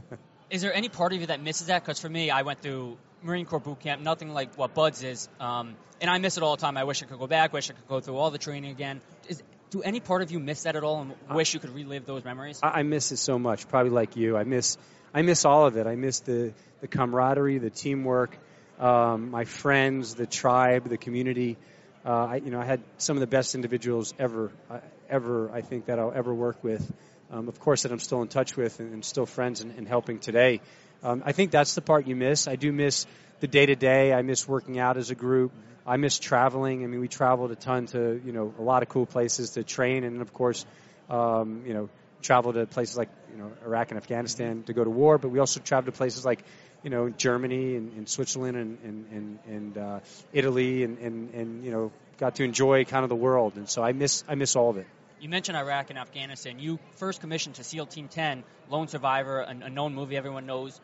is 0.50 0.62
there 0.62 0.74
any 0.74 0.88
part 0.88 1.12
of 1.12 1.20
you 1.20 1.26
that 1.26 1.42
misses 1.42 1.68
that 1.68 1.82
because 1.82 2.00
for 2.00 2.08
me 2.08 2.30
i 2.30 2.42
went 2.42 2.60
through 2.60 2.96
Marine 3.22 3.46
Corps 3.46 3.60
boot 3.60 3.80
camp, 3.80 4.02
nothing 4.02 4.32
like 4.32 4.56
what 4.56 4.74
BUD/S 4.74 5.02
is. 5.02 5.28
Um, 5.40 5.76
and 6.00 6.10
I 6.10 6.18
miss 6.18 6.36
it 6.36 6.42
all 6.42 6.54
the 6.56 6.60
time. 6.60 6.76
I 6.76 6.84
wish 6.84 7.02
I 7.02 7.06
could 7.06 7.18
go 7.18 7.26
back. 7.26 7.52
Wish 7.52 7.70
I 7.70 7.74
could 7.74 7.88
go 7.88 8.00
through 8.00 8.16
all 8.16 8.30
the 8.30 8.38
training 8.38 8.70
again. 8.70 9.00
Is, 9.28 9.42
do 9.70 9.82
any 9.82 10.00
part 10.00 10.22
of 10.22 10.30
you 10.30 10.38
miss 10.40 10.62
that 10.62 10.76
at 10.76 10.84
all, 10.84 11.00
and 11.02 11.14
wish 11.34 11.54
you 11.54 11.60
could 11.60 11.74
relive 11.74 12.06
those 12.06 12.24
memories? 12.24 12.60
I, 12.62 12.80
I 12.80 12.82
miss 12.82 13.12
it 13.12 13.18
so 13.18 13.38
much. 13.38 13.68
Probably 13.68 13.90
like 13.90 14.16
you. 14.16 14.36
I 14.36 14.44
miss 14.44 14.78
I 15.14 15.22
miss 15.22 15.44
all 15.44 15.66
of 15.66 15.76
it. 15.76 15.86
I 15.86 15.96
miss 15.96 16.20
the 16.20 16.52
the 16.80 16.88
camaraderie, 16.88 17.58
the 17.58 17.70
teamwork, 17.70 18.36
um, 18.78 19.30
my 19.30 19.44
friends, 19.44 20.14
the 20.14 20.26
tribe, 20.26 20.88
the 20.88 20.98
community. 20.98 21.56
Uh, 22.04 22.26
I, 22.26 22.36
you 22.36 22.50
know, 22.50 22.60
I 22.60 22.64
had 22.64 22.80
some 22.98 23.16
of 23.16 23.20
the 23.20 23.26
best 23.26 23.54
individuals 23.54 24.14
ever, 24.18 24.52
uh, 24.70 24.78
ever. 25.10 25.50
I 25.50 25.62
think 25.62 25.86
that 25.86 25.98
I'll 25.98 26.12
ever 26.12 26.32
work 26.32 26.62
with. 26.62 26.90
Um, 27.30 27.48
of 27.48 27.60
course, 27.60 27.82
that 27.82 27.92
I'm 27.92 27.98
still 27.98 28.22
in 28.22 28.28
touch 28.28 28.56
with 28.56 28.80
and, 28.80 28.94
and 28.94 29.04
still 29.04 29.26
friends 29.26 29.60
and, 29.60 29.76
and 29.76 29.86
helping 29.86 30.18
today. 30.18 30.60
Um, 31.02 31.22
I 31.26 31.32
think 31.32 31.50
that's 31.50 31.74
the 31.74 31.82
part 31.82 32.06
you 32.06 32.16
miss. 32.16 32.48
I 32.48 32.56
do 32.56 32.72
miss 32.72 33.06
the 33.40 33.46
day 33.46 33.66
to 33.66 33.76
day. 33.76 34.12
I 34.12 34.22
miss 34.22 34.46
working 34.46 34.78
out 34.78 34.96
as 34.96 35.10
a 35.10 35.14
group. 35.14 35.52
I 35.86 35.96
miss 35.96 36.18
traveling. 36.18 36.84
I 36.84 36.86
mean, 36.86 37.00
we 37.00 37.08
traveled 37.08 37.50
a 37.50 37.56
ton 37.56 37.86
to 37.86 38.20
you 38.24 38.32
know 38.32 38.54
a 38.58 38.62
lot 38.62 38.82
of 38.82 38.88
cool 38.88 39.06
places 39.06 39.50
to 39.50 39.64
train, 39.64 40.04
and 40.04 40.20
of 40.20 40.32
course, 40.32 40.66
um, 41.08 41.62
you 41.66 41.74
know, 41.74 41.88
travel 42.20 42.52
to 42.52 42.66
places 42.66 42.96
like 42.96 43.08
you 43.32 43.38
know 43.38 43.52
Iraq 43.64 43.90
and 43.90 43.98
Afghanistan 43.98 44.62
to 44.64 44.72
go 44.72 44.84
to 44.84 44.90
war. 44.90 45.18
But 45.18 45.30
we 45.30 45.38
also 45.38 45.60
traveled 45.60 45.94
to 45.94 45.96
places 45.96 46.24
like 46.24 46.44
you 46.82 46.90
know 46.90 47.08
Germany 47.08 47.76
and, 47.76 47.92
and 47.94 48.08
Switzerland 48.08 48.56
and 48.56 48.78
and 48.84 49.38
and, 49.46 49.78
uh, 49.78 50.00
Italy, 50.32 50.84
and, 50.84 50.98
and 50.98 51.34
and 51.34 51.64
you 51.64 51.70
know 51.70 51.92
got 52.18 52.36
to 52.36 52.44
enjoy 52.44 52.84
kind 52.84 53.04
of 53.04 53.08
the 53.08 53.16
world. 53.16 53.54
And 53.56 53.68
so 53.68 53.82
I 53.82 53.92
miss 53.92 54.24
I 54.28 54.34
miss 54.34 54.56
all 54.56 54.70
of 54.70 54.76
it. 54.76 54.86
You 55.20 55.28
mentioned 55.28 55.56
Iraq 55.56 55.90
and 55.90 55.98
Afghanistan. 55.98 56.60
You 56.60 56.78
first 56.96 57.20
commissioned 57.20 57.56
to 57.56 57.64
SEAL 57.64 57.86
Team 57.86 58.06
10, 58.06 58.44
Lone 58.70 58.86
Survivor, 58.86 59.40
a, 59.40 59.48
a 59.48 59.70
known 59.70 59.94
movie 59.94 60.16
everyone 60.16 60.46
knows 60.46 60.80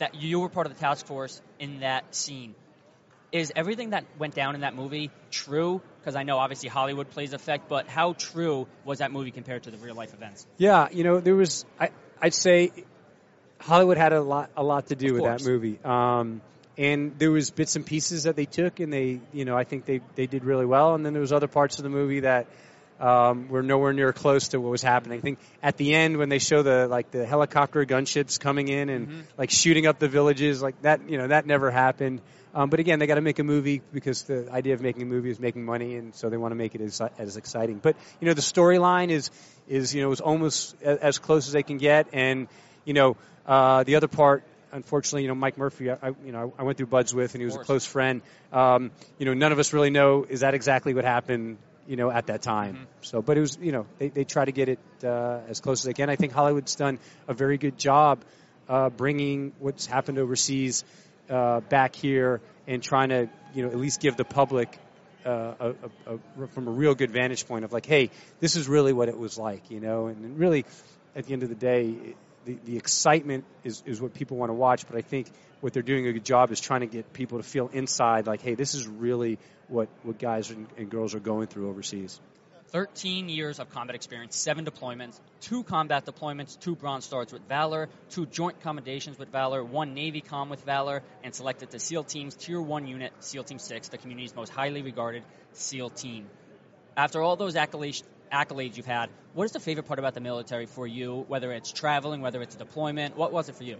that 0.00 0.16
you 0.16 0.40
were 0.40 0.48
part 0.48 0.66
of 0.66 0.74
the 0.74 0.80
task 0.80 1.06
force 1.06 1.40
in 1.58 1.80
that 1.80 2.14
scene. 2.14 2.54
Is 3.32 3.52
everything 3.54 3.90
that 3.90 4.04
went 4.18 4.34
down 4.34 4.56
in 4.56 4.62
that 4.62 4.74
movie 4.74 5.10
true? 5.30 5.80
Because 6.00 6.16
I 6.16 6.24
know 6.24 6.38
obviously 6.38 6.68
Hollywood 6.68 7.10
plays 7.10 7.32
effect, 7.32 7.68
but 7.68 7.86
how 7.86 8.14
true 8.14 8.66
was 8.84 8.98
that 8.98 9.12
movie 9.12 9.30
compared 9.30 9.64
to 9.64 9.70
the 9.70 9.76
real 9.76 9.94
life 9.94 10.12
events? 10.12 10.46
Yeah, 10.58 10.88
you 10.90 11.04
know, 11.04 11.20
there 11.20 11.36
was 11.36 11.64
I, 11.78 11.90
I'd 12.20 12.34
say 12.34 12.72
Hollywood 13.60 13.98
had 13.98 14.12
a 14.12 14.20
lot 14.20 14.50
a 14.56 14.64
lot 14.64 14.86
to 14.88 14.96
do 14.96 15.14
with 15.14 15.24
that 15.24 15.44
movie. 15.44 15.78
Um, 15.84 16.40
and 16.76 17.18
there 17.18 17.30
was 17.30 17.50
bits 17.50 17.76
and 17.76 17.84
pieces 17.84 18.24
that 18.24 18.36
they 18.36 18.46
took, 18.46 18.80
and 18.80 18.92
they, 18.92 19.20
you 19.32 19.44
know, 19.44 19.56
I 19.56 19.64
think 19.64 19.84
they 19.84 20.00
they 20.16 20.26
did 20.26 20.44
really 20.44 20.66
well. 20.66 20.94
And 20.94 21.04
then 21.06 21.12
there 21.12 21.20
was 21.20 21.32
other 21.32 21.46
parts 21.46 21.78
of 21.78 21.84
the 21.84 21.90
movie 21.90 22.20
that 22.20 22.46
um, 23.00 23.48
we're 23.48 23.62
nowhere 23.62 23.92
near 23.92 24.12
close 24.12 24.48
to 24.48 24.60
what 24.60 24.70
was 24.70 24.82
happening. 24.82 25.18
I 25.18 25.22
think 25.22 25.38
at 25.62 25.76
the 25.76 25.94
end 25.94 26.18
when 26.18 26.28
they 26.28 26.38
show 26.38 26.62
the 26.62 26.86
like 26.86 27.10
the 27.10 27.24
helicopter 27.26 27.84
gunships 27.86 28.38
coming 28.38 28.68
in 28.68 28.88
and 28.90 29.08
Mm-hmm. 29.08 29.20
like 29.38 29.50
shooting 29.50 29.86
up 29.86 29.98
the 29.98 30.08
villages, 30.08 30.60
like 30.62 30.80
that, 30.82 31.08
you 31.08 31.16
know, 31.18 31.28
that 31.28 31.46
never 31.46 31.70
happened. 31.70 32.20
Um, 32.54 32.68
but 32.68 32.80
again, 32.80 32.98
they 32.98 33.06
got 33.06 33.14
to 33.14 33.20
make 33.20 33.38
a 33.38 33.44
movie 33.44 33.80
because 33.92 34.24
the 34.24 34.50
idea 34.52 34.74
of 34.74 34.80
making 34.80 35.02
a 35.02 35.06
movie 35.06 35.30
is 35.30 35.38
making 35.38 35.64
money, 35.64 35.94
and 35.96 36.12
so 36.14 36.28
they 36.28 36.36
want 36.36 36.50
to 36.50 36.56
make 36.56 36.74
it 36.74 36.80
as, 36.80 37.00
as 37.16 37.36
exciting. 37.36 37.78
But 37.78 37.96
you 38.20 38.26
know, 38.26 38.34
the 38.34 38.40
storyline 38.42 39.10
is 39.10 39.30
is 39.68 39.94
you 39.94 40.02
know 40.02 40.10
is 40.10 40.20
almost 40.20 40.74
as 40.82 41.18
close 41.20 41.46
as 41.46 41.52
they 41.52 41.62
can 41.62 41.78
get, 41.78 42.08
and 42.12 42.48
you 42.84 42.92
know, 42.92 43.16
uh, 43.46 43.84
the 43.84 43.94
other 43.96 44.08
part. 44.08 44.42
Unfortunately, 44.72 45.22
you 45.22 45.28
know 45.28 45.34
Mike 45.34 45.58
Murphy. 45.58 45.90
I, 45.90 45.96
I- 46.02 46.14
you 46.24 46.32
know 46.32 46.52
I 46.58 46.64
went 46.64 46.76
through 46.76 46.86
BUD/S 46.88 47.14
with, 47.14 47.34
and 47.34 47.40
he 47.40 47.44
was 47.46 47.54
a 47.56 47.60
close 47.60 47.86
friend. 47.86 48.20
Um, 48.52 48.90
you 49.18 49.26
know, 49.26 49.34
none 49.34 49.52
of 49.52 49.58
us 49.60 49.72
really 49.72 49.90
know 49.90 50.26
is 50.28 50.40
that 50.40 50.54
exactly 50.54 50.92
what 50.92 51.04
happened. 51.04 51.56
You 51.90 51.96
know, 51.96 52.08
at 52.08 52.28
that 52.28 52.40
time. 52.40 52.74
Mm-hmm. 52.74 52.84
So, 53.00 53.20
but 53.20 53.36
it 53.36 53.40
was 53.40 53.58
you 53.60 53.72
know 53.72 53.84
they 53.98 54.08
they 54.08 54.22
try 54.22 54.44
to 54.44 54.52
get 54.52 54.68
it 54.68 54.78
uh, 55.02 55.40
as 55.48 55.60
close 55.60 55.80
as 55.80 55.86
they 55.86 55.92
can. 55.92 56.08
I 56.08 56.14
think 56.14 56.32
Hollywood's 56.32 56.76
done 56.76 57.00
a 57.26 57.34
very 57.34 57.58
good 57.58 57.76
job 57.76 58.20
uh, 58.68 58.90
bringing 58.90 59.52
what's 59.58 59.86
happened 59.86 60.18
overseas 60.18 60.84
uh, 61.28 61.58
back 61.60 61.96
here 61.96 62.40
and 62.68 62.80
trying 62.80 63.08
to 63.08 63.28
you 63.54 63.64
know 63.64 63.70
at 63.70 63.76
least 63.76 64.00
give 64.00 64.16
the 64.16 64.24
public 64.24 64.78
uh, 65.26 65.54
a, 65.60 65.68
a, 66.06 66.18
a, 66.44 66.46
from 66.48 66.68
a 66.68 66.70
real 66.70 66.94
good 66.94 67.10
vantage 67.10 67.46
point 67.46 67.64
of 67.64 67.72
like, 67.72 67.86
hey, 67.86 68.10
this 68.38 68.56
is 68.56 68.68
really 68.68 68.92
what 68.92 69.08
it 69.08 69.18
was 69.18 69.36
like, 69.36 69.70
you 69.70 69.80
know, 69.80 70.06
and 70.06 70.38
really 70.38 70.64
at 71.16 71.26
the 71.26 71.32
end 71.32 71.42
of 71.42 71.48
the 71.48 71.54
day, 71.54 71.94
the, 72.44 72.58
the 72.64 72.76
excitement 72.76 73.44
is, 73.64 73.82
is 73.86 74.00
what 74.00 74.14
people 74.14 74.36
want 74.36 74.50
to 74.50 74.54
watch, 74.54 74.86
but 74.86 74.96
I 74.96 75.02
think 75.02 75.28
what 75.60 75.72
they're 75.72 75.82
doing 75.82 76.06
a 76.06 76.12
good 76.12 76.24
job 76.24 76.50
is 76.50 76.60
trying 76.60 76.80
to 76.80 76.86
get 76.86 77.12
people 77.12 77.38
to 77.38 77.44
feel 77.44 77.68
inside 77.72 78.26
like, 78.26 78.40
hey, 78.40 78.54
this 78.54 78.74
is 78.74 78.86
really 78.86 79.38
what, 79.68 79.88
what 80.02 80.18
guys 80.18 80.50
and, 80.50 80.66
and 80.76 80.90
girls 80.90 81.14
are 81.14 81.20
going 81.20 81.46
through 81.46 81.68
overseas. 81.68 82.20
13 82.70 83.28
years 83.28 83.58
of 83.58 83.68
combat 83.70 83.96
experience, 83.96 84.36
seven 84.36 84.64
deployments, 84.64 85.18
two 85.40 85.64
combat 85.64 86.06
deployments, 86.06 86.58
two 86.58 86.76
Bronze 86.76 87.04
Stars 87.04 87.32
with 87.32 87.42
Valor, 87.48 87.88
two 88.10 88.26
joint 88.26 88.60
commendations 88.60 89.18
with 89.18 89.30
Valor, 89.30 89.64
one 89.64 89.92
Navy 89.92 90.20
com 90.20 90.48
with 90.48 90.62
Valor, 90.64 91.02
and 91.24 91.34
selected 91.34 91.70
to 91.70 91.80
SEAL 91.80 92.04
Team's 92.04 92.36
Tier 92.36 92.60
1 92.60 92.86
unit, 92.86 93.12
SEAL 93.18 93.44
Team 93.44 93.58
6, 93.58 93.88
the 93.88 93.98
community's 93.98 94.36
most 94.36 94.50
highly 94.50 94.82
regarded 94.82 95.24
SEAL 95.52 95.90
team. 95.90 96.26
After 96.96 97.20
all 97.20 97.34
those 97.34 97.56
accolades, 97.56 98.04
accolades 98.30 98.76
you've 98.76 98.86
had, 98.86 99.10
what 99.34 99.44
is 99.44 99.52
the 99.52 99.60
favorite 99.60 99.84
part 99.84 99.98
about 99.98 100.14
the 100.14 100.20
military 100.20 100.66
for 100.66 100.86
you, 100.86 101.24
whether 101.28 101.52
it's 101.52 101.72
traveling, 101.72 102.20
whether 102.20 102.42
it's 102.42 102.54
a 102.54 102.58
deployment? 102.58 103.16
What 103.16 103.32
was 103.32 103.48
it 103.48 103.56
for 103.56 103.64
you? 103.64 103.76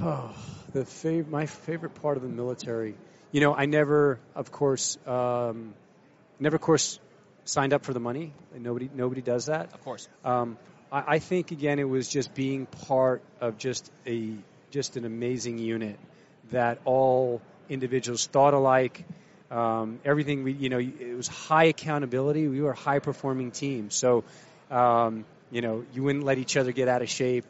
Oh, 0.00 0.34
the 0.72 0.80
fav- 0.80 1.28
my 1.28 1.46
favorite 1.46 1.94
part 1.94 2.16
of 2.16 2.22
the 2.22 2.28
military. 2.28 2.94
You 3.32 3.40
know, 3.40 3.54
I 3.54 3.66
never, 3.66 4.20
of 4.34 4.50
course, 4.50 4.98
um, 5.06 5.74
never, 6.38 6.56
of 6.56 6.62
course, 6.62 6.98
signed 7.44 7.72
up 7.72 7.84
for 7.84 7.92
the 7.92 8.00
money. 8.00 8.32
Nobody, 8.56 8.90
nobody 8.94 9.20
does 9.20 9.46
that. 9.46 9.72
Of 9.72 9.82
course. 9.82 10.08
Um, 10.24 10.58
I, 10.90 11.04
I 11.14 11.18
think 11.18 11.50
again, 11.50 11.78
it 11.78 11.88
was 11.88 12.08
just 12.08 12.34
being 12.34 12.66
part 12.66 13.22
of 13.40 13.58
just 13.58 13.90
a 14.06 14.34
just 14.70 14.96
an 14.96 15.04
amazing 15.04 15.58
unit 15.58 15.98
that 16.50 16.78
all 16.84 17.40
individuals 17.68 18.26
thought 18.26 18.54
alike. 18.54 19.04
Um, 19.50 20.00
everything 20.04 20.42
we, 20.42 20.52
you 20.52 20.68
know, 20.68 20.78
it 20.78 21.16
was 21.16 21.28
high 21.28 21.64
accountability. 21.64 22.48
We 22.48 22.60
were 22.60 22.72
a 22.72 22.76
high 22.76 22.98
performing 22.98 23.52
team, 23.52 23.90
so 23.90 24.24
um, 24.70 25.24
you 25.50 25.60
know, 25.60 25.84
you 25.94 26.02
wouldn't 26.02 26.24
let 26.24 26.38
each 26.38 26.56
other 26.56 26.72
get 26.72 26.88
out 26.88 27.02
of 27.02 27.08
shape. 27.08 27.44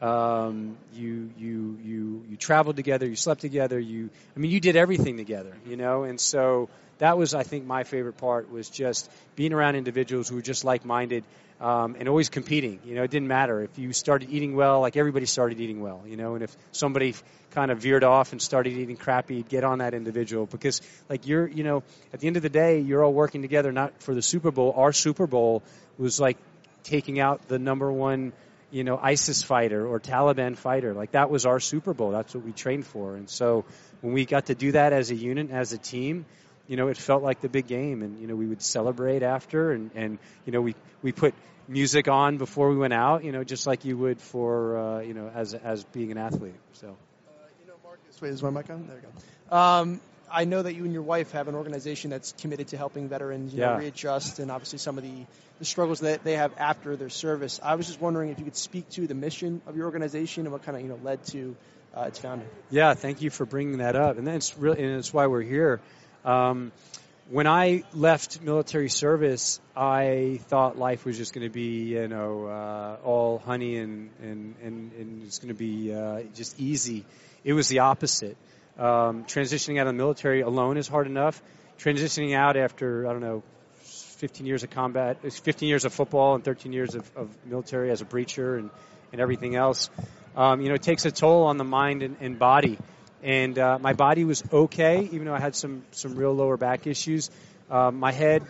Um, 0.00 0.76
you 0.94 1.30
you 1.38 1.78
you 1.82 2.24
you 2.30 2.36
traveled 2.36 2.76
together, 2.76 3.06
you 3.06 3.16
slept 3.16 3.40
together, 3.40 3.78
you 3.78 4.10
I 4.36 4.38
mean 4.38 4.50
you 4.50 4.60
did 4.60 4.76
everything 4.76 5.16
together, 5.16 5.56
you 5.66 5.76
know, 5.76 6.04
and 6.04 6.20
so 6.20 6.68
that 6.98 7.18
was 7.18 7.34
I 7.34 7.42
think 7.42 7.64
my 7.64 7.84
favorite 7.84 8.16
part 8.18 8.50
was 8.50 8.68
just 8.68 9.10
being 9.36 9.52
around 9.52 9.76
individuals 9.76 10.28
who 10.28 10.36
were 10.36 10.42
just 10.42 10.64
like 10.64 10.84
minded 10.84 11.24
um, 11.60 11.96
and 11.98 12.08
always 12.08 12.28
competing. 12.28 12.80
You 12.84 12.94
know, 12.94 13.02
it 13.02 13.10
didn't 13.10 13.28
matter 13.28 13.62
if 13.62 13.78
you 13.78 13.92
started 13.92 14.30
eating 14.30 14.54
well, 14.54 14.80
like 14.80 14.96
everybody 14.96 15.26
started 15.26 15.60
eating 15.60 15.80
well, 15.80 16.02
you 16.06 16.16
know, 16.16 16.34
and 16.34 16.44
if 16.44 16.56
somebody 16.72 17.14
kind 17.50 17.70
of 17.70 17.78
veered 17.78 18.04
off 18.04 18.32
and 18.32 18.40
started 18.40 18.72
eating 18.74 18.96
crappy, 18.96 19.42
get 19.42 19.64
on 19.64 19.78
that 19.78 19.94
individual 19.94 20.46
because 20.46 20.80
like 21.08 21.26
you're 21.26 21.46
you 21.46 21.64
know 21.64 21.82
at 22.12 22.20
the 22.20 22.26
end 22.26 22.36
of 22.36 22.42
the 22.42 22.48
day 22.48 22.80
you're 22.80 23.02
all 23.02 23.12
working 23.12 23.42
together 23.42 23.72
not 23.72 24.02
for 24.02 24.14
the 24.14 24.22
Super 24.22 24.50
Bowl. 24.50 24.74
Our 24.76 24.92
Super 24.92 25.26
Bowl 25.26 25.62
was 25.96 26.20
like 26.20 26.36
taking 26.84 27.18
out 27.20 27.48
the 27.48 27.58
number 27.58 27.90
one 27.90 28.32
you 28.70 28.84
know, 28.84 28.98
ISIS 29.00 29.42
fighter 29.42 29.86
or 29.86 29.98
Taliban 29.98 30.56
fighter. 30.56 30.92
Like 30.92 31.12
that 31.12 31.30
was 31.30 31.46
our 31.46 31.60
Super 31.60 31.94
Bowl. 31.94 32.10
That's 32.10 32.34
what 32.34 32.44
we 32.44 32.52
trained 32.52 32.86
for. 32.86 33.16
And 33.16 33.28
so 33.28 33.64
when 34.00 34.12
we 34.12 34.26
got 34.26 34.46
to 34.46 34.54
do 34.54 34.72
that 34.72 34.92
as 34.92 35.10
a 35.10 35.14
unit, 35.14 35.50
as 35.50 35.72
a 35.72 35.78
team, 35.78 36.26
you 36.68 36.76
know, 36.76 36.88
it 36.88 36.96
felt 36.96 37.22
like 37.22 37.40
the 37.40 37.48
big 37.48 37.66
game. 37.66 38.02
And, 38.02 38.20
you 38.20 38.28
know, 38.28 38.36
we 38.36 38.46
would 38.46 38.62
celebrate 38.62 39.22
after 39.22 39.72
and, 39.72 39.90
and 39.94 40.18
you 40.44 40.52
know, 40.52 40.60
we, 40.60 40.74
we 41.02 41.12
put 41.12 41.34
music 41.66 42.08
on 42.08 42.38
before 42.38 42.70
we 42.70 42.76
went 42.76 42.92
out, 42.92 43.24
you 43.24 43.32
know, 43.32 43.42
just 43.42 43.66
like 43.66 43.84
you 43.84 43.96
would 43.96 44.20
for, 44.20 44.78
uh, 44.78 45.00
you 45.00 45.14
know, 45.14 45.30
as, 45.34 45.54
as 45.54 45.82
being 45.84 46.12
an 46.12 46.18
athlete. 46.18 46.54
So. 46.74 46.86
Uh, 46.86 47.30
you 47.60 47.66
know, 47.66 47.74
Marcus, 47.84 48.20
wait, 48.22 48.30
is 48.30 48.42
my 48.42 48.50
mic 48.50 48.70
on? 48.70 48.86
There 48.86 48.96
we 48.96 49.02
go. 49.50 49.56
Um, 49.56 50.00
I 50.30 50.44
know 50.44 50.62
that 50.62 50.74
you 50.74 50.84
and 50.84 50.92
your 50.92 51.02
wife 51.02 51.32
have 51.32 51.48
an 51.48 51.54
organization 51.54 52.10
that's 52.10 52.32
committed 52.32 52.68
to 52.68 52.76
helping 52.76 53.08
veterans 53.08 53.54
you 53.54 53.60
know, 53.60 53.72
Yeah. 53.72 53.78
readjust 53.78 54.38
and 54.38 54.50
obviously 54.50 54.78
some 54.78 54.98
of 54.98 55.04
the, 55.04 55.24
the 55.58 55.64
struggles 55.64 56.00
that 56.00 56.22
they 56.22 56.36
have 56.36 56.52
after 56.58 56.96
their 56.96 57.08
service. 57.08 57.60
I 57.62 57.76
was 57.76 57.86
just 57.86 58.00
wondering 58.00 58.30
if 58.30 58.38
you 58.38 58.44
could 58.44 58.56
speak 58.56 58.88
to 58.90 59.06
the 59.06 59.14
mission 59.14 59.62
of 59.66 59.76
your 59.76 59.86
organization 59.86 60.44
and 60.44 60.52
what 60.52 60.64
kind 60.64 60.76
of 60.76 60.82
you 60.82 60.88
know 60.88 60.98
led 61.02 61.24
to 61.28 61.56
uh, 61.96 62.02
its 62.02 62.18
founding. 62.18 62.46
Yeah, 62.70 62.94
thank 62.94 63.22
you 63.22 63.30
for 63.30 63.46
bringing 63.46 63.78
that 63.78 63.96
up, 63.96 64.18
and 64.18 64.26
that's 64.26 64.56
really, 64.58 64.82
and 64.82 64.96
that's 64.96 65.12
why 65.12 65.26
we're 65.26 65.42
here. 65.42 65.80
Um, 66.24 66.72
when 67.30 67.46
I 67.46 67.84
left 67.92 68.40
military 68.40 68.88
service, 68.88 69.60
I 69.76 70.40
thought 70.48 70.78
life 70.78 71.04
was 71.04 71.18
just 71.18 71.34
going 71.34 71.46
to 71.46 71.52
be, 71.52 71.94
you 71.94 72.08
know, 72.08 72.46
uh, 72.46 72.96
all 73.04 73.38
honey 73.38 73.76
and 73.76 74.10
and 74.22 74.54
and, 74.62 74.92
and 74.92 75.22
it's 75.24 75.38
going 75.38 75.48
to 75.48 75.58
be 75.58 75.94
uh, 75.94 76.22
just 76.34 76.58
easy. 76.58 77.04
It 77.44 77.52
was 77.52 77.68
the 77.68 77.80
opposite. 77.80 78.36
Um, 78.78 79.24
transitioning 79.24 79.78
out 79.78 79.86
of 79.86 79.94
the 79.94 79.98
military 79.98 80.40
alone 80.40 80.76
is 80.78 80.88
hard 80.88 81.06
enough. 81.06 81.42
Transitioning 81.78 82.34
out 82.34 82.56
after 82.56 83.06
I 83.06 83.12
don't 83.12 83.20
know, 83.20 83.42
15 83.82 84.46
years 84.46 84.62
of 84.64 84.70
combat, 84.70 85.18
15 85.22 85.68
years 85.68 85.84
of 85.84 85.92
football 85.92 86.34
and 86.34 86.44
13 86.44 86.72
years 86.72 86.94
of, 86.94 87.10
of 87.16 87.28
military 87.44 87.90
as 87.90 88.00
a 88.00 88.04
breacher 88.04 88.58
and 88.58 88.70
and 89.12 89.20
everything 89.20 89.54
else. 89.54 89.90
Um, 90.36 90.60
you 90.60 90.68
know, 90.68 90.74
it 90.74 90.82
takes 90.82 91.04
a 91.04 91.10
toll 91.10 91.44
on 91.44 91.56
the 91.56 91.64
mind 91.64 92.02
and, 92.02 92.16
and 92.20 92.38
body 92.38 92.78
and 93.22 93.58
uh, 93.58 93.78
my 93.80 93.92
body 93.92 94.24
was 94.24 94.42
okay, 94.52 95.08
even 95.12 95.24
though 95.26 95.34
I 95.34 95.40
had 95.40 95.56
some 95.56 95.82
some 95.90 96.14
real 96.14 96.32
lower 96.32 96.56
back 96.56 96.86
issues. 96.86 97.30
Um, 97.70 97.96
my 97.96 98.12
head, 98.12 98.44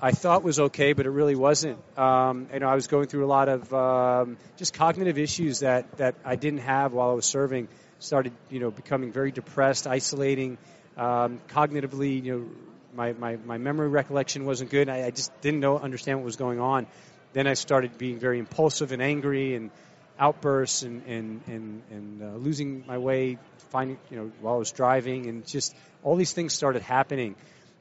I 0.00 0.12
thought 0.12 0.42
was 0.42 0.60
okay, 0.60 0.92
but 0.92 1.06
it 1.06 1.10
really 1.10 1.34
wasn't. 1.34 1.78
Um, 1.98 2.48
you 2.52 2.60
know, 2.60 2.68
I 2.68 2.74
was 2.74 2.86
going 2.86 3.06
through 3.06 3.24
a 3.24 3.26
lot 3.26 3.48
of 3.48 3.72
um, 3.72 4.36
just 4.56 4.74
cognitive 4.74 5.18
issues 5.18 5.60
that 5.60 5.96
that 5.98 6.14
I 6.24 6.36
didn't 6.36 6.60
have 6.60 6.92
while 6.92 7.10
I 7.10 7.14
was 7.14 7.26
serving. 7.26 7.68
Started, 7.98 8.32
you 8.50 8.60
know, 8.60 8.70
becoming 8.70 9.12
very 9.12 9.30
depressed, 9.30 9.86
isolating, 9.86 10.58
um, 10.96 11.40
cognitively. 11.48 12.22
You 12.22 12.32
know, 12.32 12.48
my, 12.94 13.12
my 13.12 13.36
my 13.36 13.58
memory 13.58 13.88
recollection 13.88 14.44
wasn't 14.44 14.70
good. 14.70 14.88
I, 14.88 15.06
I 15.06 15.10
just 15.10 15.32
didn't 15.40 15.60
know 15.60 15.78
understand 15.78 16.18
what 16.18 16.26
was 16.26 16.36
going 16.36 16.60
on. 16.60 16.86
Then 17.32 17.46
I 17.46 17.54
started 17.54 17.96
being 17.98 18.18
very 18.18 18.38
impulsive 18.38 18.92
and 18.92 19.02
angry 19.02 19.54
and 19.56 19.70
outbursts 20.18 20.82
and 20.82 21.02
and 21.06 21.40
and, 21.46 21.82
and 21.90 22.22
uh, 22.22 22.36
losing 22.36 22.84
my 22.86 22.98
way, 22.98 23.38
finding 23.70 23.98
you 24.10 24.16
know 24.16 24.32
while 24.40 24.54
I 24.54 24.58
was 24.58 24.72
driving, 24.72 25.26
and 25.26 25.46
just 25.46 25.74
all 26.02 26.16
these 26.16 26.32
things 26.32 26.52
started 26.52 26.82
happening, 26.82 27.34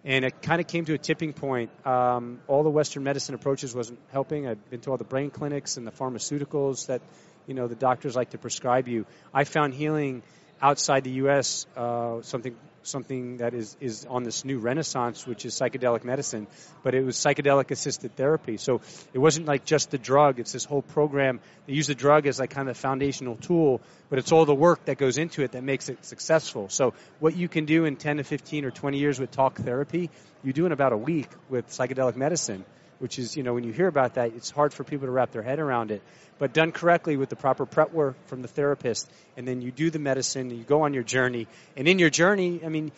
and 0.03 0.25
it 0.25 0.41
kind 0.41 0.59
of 0.59 0.67
came 0.67 0.85
to 0.85 0.93
a 0.93 0.97
tipping 0.97 1.33
point. 1.33 1.69
Um, 1.85 2.39
all 2.47 2.63
the 2.63 2.69
Western 2.69 3.03
medicine 3.03 3.35
approaches 3.35 3.75
wasn't 3.75 3.99
helping. 4.11 4.47
I'd 4.47 4.69
been 4.69 4.81
to 4.81 4.91
all 4.91 4.97
the 4.97 5.03
brain 5.03 5.29
clinics 5.29 5.77
and 5.77 5.85
the 5.85 5.91
pharmaceuticals 5.91 6.87
that 6.87 7.01
you 7.47 7.53
know 7.53 7.67
the 7.67 7.75
doctors 7.75 8.15
like 8.15 8.31
to 8.31 8.37
prescribe 8.37 8.87
you. 8.87 9.05
I 9.33 9.43
found 9.43 9.73
healing 9.73 10.23
outside 10.61 11.03
the 11.03 11.11
U.S. 11.11 11.65
Uh, 11.75 12.21
something 12.21 12.55
something 12.83 13.37
that 13.37 13.53
is, 13.53 13.75
is 13.79 14.05
on 14.05 14.23
this 14.23 14.45
new 14.45 14.59
renaissance, 14.59 15.25
which 15.25 15.45
is 15.45 15.53
psychedelic 15.53 16.03
medicine, 16.03 16.47
but 16.83 16.93
it 16.93 17.03
was 17.03 17.15
psychedelic 17.17 17.71
assisted 17.71 18.15
therapy. 18.15 18.57
So 18.57 18.81
it 19.13 19.19
wasn't 19.19 19.45
like 19.45 19.65
just 19.65 19.91
the 19.91 19.97
drug, 19.97 20.39
it's 20.39 20.51
this 20.51 20.65
whole 20.65 20.81
program. 20.81 21.39
They 21.65 21.73
use 21.73 21.87
the 21.87 21.95
drug 21.95 22.27
as 22.27 22.39
like 22.39 22.49
kind 22.49 22.69
of 22.69 22.77
foundational 22.77 23.35
tool, 23.35 23.81
but 24.09 24.19
it's 24.19 24.31
all 24.31 24.45
the 24.45 24.55
work 24.55 24.85
that 24.85 24.97
goes 24.97 25.17
into 25.17 25.43
it 25.43 25.53
that 25.53 25.63
makes 25.63 25.89
it 25.89 26.03
successful. 26.05 26.69
So 26.69 26.93
what 27.19 27.35
you 27.35 27.47
can 27.47 27.65
do 27.65 27.85
in 27.85 27.95
10 27.95 28.17
to 28.17 28.23
15 28.23 28.65
or 28.65 28.71
20 28.71 28.97
years 28.97 29.19
with 29.19 29.31
talk 29.31 29.55
therapy, 29.55 30.09
you 30.43 30.53
do 30.53 30.65
in 30.65 30.71
about 30.71 30.93
a 30.93 30.97
week 30.97 31.29
with 31.49 31.67
psychedelic 31.69 32.15
medicine 32.15 32.65
which 33.03 33.19
is, 33.19 33.35
you 33.35 33.43
know, 33.43 33.53
when 33.53 33.65
you 33.65 33.73
hear 33.73 33.87
about 33.87 34.13
that, 34.13 34.31
it's 34.33 34.49
hard 34.49 34.73
for 34.73 34.85
people 34.85 35.07
to 35.07 35.11
wrap 35.11 35.31
their 35.31 35.41
head 35.41 35.59
around 35.59 35.91
it. 35.91 36.01
But 36.39 36.53
done 36.53 36.71
correctly 36.71 37.17
with 37.17 37.27
the 37.27 37.35
proper 37.35 37.65
prep 37.65 37.91
work 37.91 38.15
from 38.27 38.41
the 38.41 38.47
therapist, 38.47 39.11
and 39.35 39.45
then 39.45 39.61
you 39.61 39.73
do 39.73 39.89
the 39.89 39.99
medicine, 39.99 40.49
and 40.51 40.57
you 40.57 40.63
go 40.63 40.83
on 40.83 40.93
your 40.93 41.03
journey. 41.03 41.47
And 41.75 41.85
in 41.85 41.99
your 41.99 42.09
journey, 42.09 42.61
I 42.65 42.69
mean, 42.69 42.93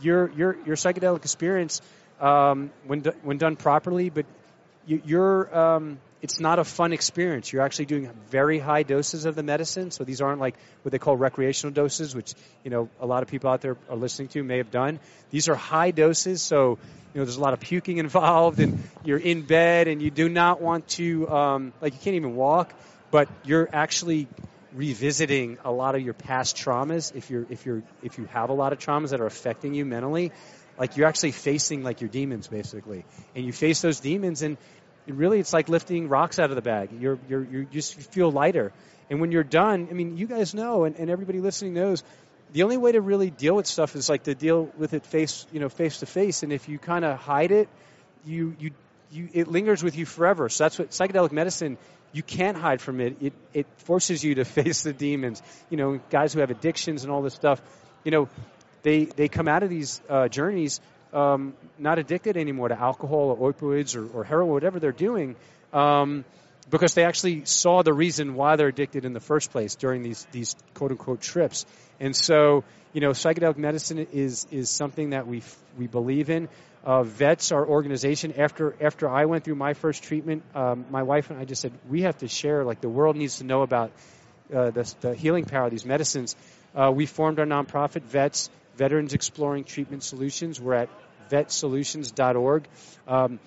your 0.00 0.32
your 0.32 0.56
your 0.66 0.74
psychedelic 0.74 1.18
experience, 1.18 1.80
um, 2.20 2.72
when 2.88 3.02
do, 3.02 3.12
when 3.22 3.38
done 3.38 3.54
properly, 3.54 4.10
but 4.10 4.26
you, 4.84 5.00
your 5.04 5.56
um, 5.56 6.00
it's 6.22 6.40
not 6.40 6.58
a 6.58 6.64
fun 6.64 6.92
experience. 6.92 7.52
You're 7.52 7.62
actually 7.62 7.86
doing 7.86 8.10
very 8.30 8.58
high 8.58 8.82
doses 8.82 9.26
of 9.26 9.34
the 9.34 9.42
medicine. 9.42 9.90
So 9.90 10.04
these 10.04 10.20
aren't 10.20 10.40
like 10.40 10.54
what 10.82 10.92
they 10.92 10.98
call 10.98 11.16
recreational 11.16 11.74
doses, 11.74 12.14
which, 12.14 12.34
you 12.64 12.70
know, 12.70 12.88
a 13.00 13.06
lot 13.06 13.22
of 13.22 13.28
people 13.28 13.50
out 13.50 13.60
there 13.60 13.76
are 13.90 13.96
listening 13.96 14.28
to 14.28 14.42
may 14.42 14.58
have 14.58 14.70
done. 14.70 14.98
These 15.30 15.48
are 15.48 15.54
high 15.54 15.90
doses. 15.90 16.40
So, 16.40 16.78
you 17.14 17.20
know, 17.20 17.24
there's 17.24 17.36
a 17.36 17.40
lot 17.40 17.52
of 17.52 17.60
puking 17.60 17.98
involved 18.06 18.60
and 18.60 18.82
you're 19.04 19.18
in 19.18 19.42
bed 19.42 19.88
and 19.88 20.00
you 20.00 20.10
do 20.10 20.28
not 20.28 20.60
want 20.60 20.88
to, 20.88 21.28
um, 21.28 21.72
like 21.80 21.92
you 21.92 22.00
can't 22.00 22.16
even 22.16 22.34
walk, 22.34 22.72
but 23.10 23.28
you're 23.44 23.68
actually 23.72 24.26
revisiting 24.74 25.58
a 25.64 25.72
lot 25.72 25.94
of 25.94 26.02
your 26.02 26.14
past 26.14 26.56
traumas. 26.56 27.14
If 27.14 27.30
you're, 27.30 27.46
if 27.50 27.66
you're, 27.66 27.82
if 28.02 28.18
you 28.18 28.24
have 28.26 28.50
a 28.50 28.54
lot 28.54 28.72
of 28.72 28.78
traumas 28.78 29.10
that 29.10 29.20
are 29.20 29.26
affecting 29.26 29.74
you 29.74 29.84
mentally, 29.84 30.32
like 30.78 30.96
you're 30.96 31.06
actually 31.06 31.32
facing 31.32 31.82
like 31.82 32.00
your 32.00 32.10
demons 32.10 32.48
basically. 32.48 33.04
And 33.34 33.44
you 33.44 33.52
face 33.52 33.80
those 33.80 34.00
demons 34.00 34.42
and 34.42 34.56
really 35.06 35.38
it's 35.38 35.52
like 35.52 35.68
lifting 35.68 36.08
rocks 36.08 36.38
out 36.38 36.50
of 36.50 36.56
the 36.56 36.62
bag. 36.62 36.90
You're, 37.00 37.18
you're, 37.28 37.44
you 37.44 37.64
just 37.64 37.94
feel 37.94 38.30
lighter. 38.30 38.72
And 39.08 39.20
when 39.20 39.30
you're 39.32 39.44
done, 39.44 39.88
I 39.90 39.94
mean, 39.94 40.16
you 40.16 40.26
guys 40.26 40.54
know, 40.54 40.84
and, 40.84 40.96
and 40.96 41.10
everybody 41.10 41.40
listening 41.40 41.74
knows, 41.74 42.02
the 42.52 42.62
only 42.62 42.76
way 42.76 42.92
to 42.92 43.00
really 43.00 43.30
deal 43.30 43.54
with 43.54 43.66
stuff 43.66 43.94
is 43.96 44.08
like 44.08 44.24
to 44.24 44.34
deal 44.34 44.70
with 44.76 44.94
it 44.94 45.04
face, 45.06 45.46
you 45.52 45.60
know, 45.60 45.68
face 45.68 45.98
to 45.98 46.06
face. 46.06 46.42
And 46.42 46.52
if 46.52 46.68
you 46.68 46.78
kind 46.78 47.04
of 47.04 47.18
hide 47.18 47.52
it, 47.52 47.68
you, 48.24 48.56
you, 48.58 48.70
you, 49.10 49.28
it 49.32 49.48
lingers 49.48 49.82
with 49.82 49.96
you 49.96 50.06
forever. 50.06 50.48
So 50.48 50.64
that's 50.64 50.78
what 50.78 50.90
psychedelic 50.90 51.32
medicine, 51.32 51.78
you 52.12 52.22
can't 52.22 52.56
hide 52.56 52.80
from 52.80 53.00
it. 53.00 53.16
It, 53.20 53.32
it 53.52 53.66
forces 53.78 54.24
you 54.24 54.36
to 54.36 54.44
face 54.44 54.82
the 54.82 54.92
demons. 54.92 55.42
You 55.70 55.76
know, 55.76 56.00
guys 56.10 56.32
who 56.32 56.40
have 56.40 56.50
addictions 56.50 57.02
and 57.04 57.12
all 57.12 57.22
this 57.22 57.34
stuff, 57.34 57.60
you 58.04 58.10
know, 58.10 58.28
they, 58.82 59.04
they 59.04 59.28
come 59.28 59.48
out 59.48 59.62
of 59.62 59.70
these 59.70 60.00
uh, 60.08 60.28
journeys 60.28 60.80
um, 61.12 61.54
not 61.78 61.98
addicted 61.98 62.36
anymore 62.36 62.68
to 62.68 62.78
alcohol 62.78 63.36
or 63.38 63.52
opioids 63.52 63.96
or, 63.96 64.06
or 64.18 64.24
heroin, 64.24 64.52
whatever 64.52 64.80
they're 64.80 64.92
doing, 64.92 65.36
um, 65.72 66.24
because 66.70 66.94
they 66.94 67.04
actually 67.04 67.44
saw 67.44 67.82
the 67.82 67.92
reason 67.92 68.34
why 68.34 68.56
they're 68.56 68.68
addicted 68.68 69.04
in 69.04 69.12
the 69.12 69.20
first 69.20 69.50
place 69.50 69.76
during 69.76 70.02
these 70.02 70.26
these 70.32 70.56
quote 70.74 70.90
unquote 70.90 71.20
trips. 71.20 71.64
And 72.00 72.14
so, 72.14 72.64
you 72.92 73.00
know, 73.00 73.10
psychedelic 73.10 73.56
medicine 73.56 74.06
is 74.12 74.46
is 74.50 74.70
something 74.70 75.10
that 75.10 75.26
we 75.26 75.42
we 75.78 75.86
believe 75.86 76.30
in. 76.30 76.48
Uh, 76.84 77.02
vets, 77.02 77.50
our 77.50 77.66
organization, 77.66 78.34
after 78.38 78.74
after 78.80 79.08
I 79.08 79.24
went 79.24 79.44
through 79.44 79.56
my 79.56 79.74
first 79.74 80.04
treatment, 80.04 80.44
um, 80.54 80.86
my 80.90 81.02
wife 81.02 81.30
and 81.30 81.38
I 81.38 81.44
just 81.44 81.62
said 81.62 81.72
we 81.88 82.02
have 82.02 82.18
to 82.18 82.28
share. 82.28 82.64
Like 82.64 82.80
the 82.80 82.88
world 82.88 83.16
needs 83.16 83.38
to 83.38 83.44
know 83.44 83.62
about 83.62 83.90
uh, 84.54 84.70
the, 84.70 84.94
the 85.00 85.14
healing 85.14 85.44
power 85.44 85.64
of 85.64 85.70
these 85.70 85.84
medicines. 85.84 86.36
Uh, 86.74 86.92
we 86.94 87.06
formed 87.06 87.38
our 87.38 87.46
nonprofit, 87.46 88.02
Vets 88.02 88.50
Veterans 88.76 89.14
Exploring 89.14 89.64
Treatment 89.64 90.02
Solutions. 90.02 90.60
We're 90.60 90.74
at 90.74 90.88
vetsolutions.org. 91.30 92.68
Um, 93.08 93.40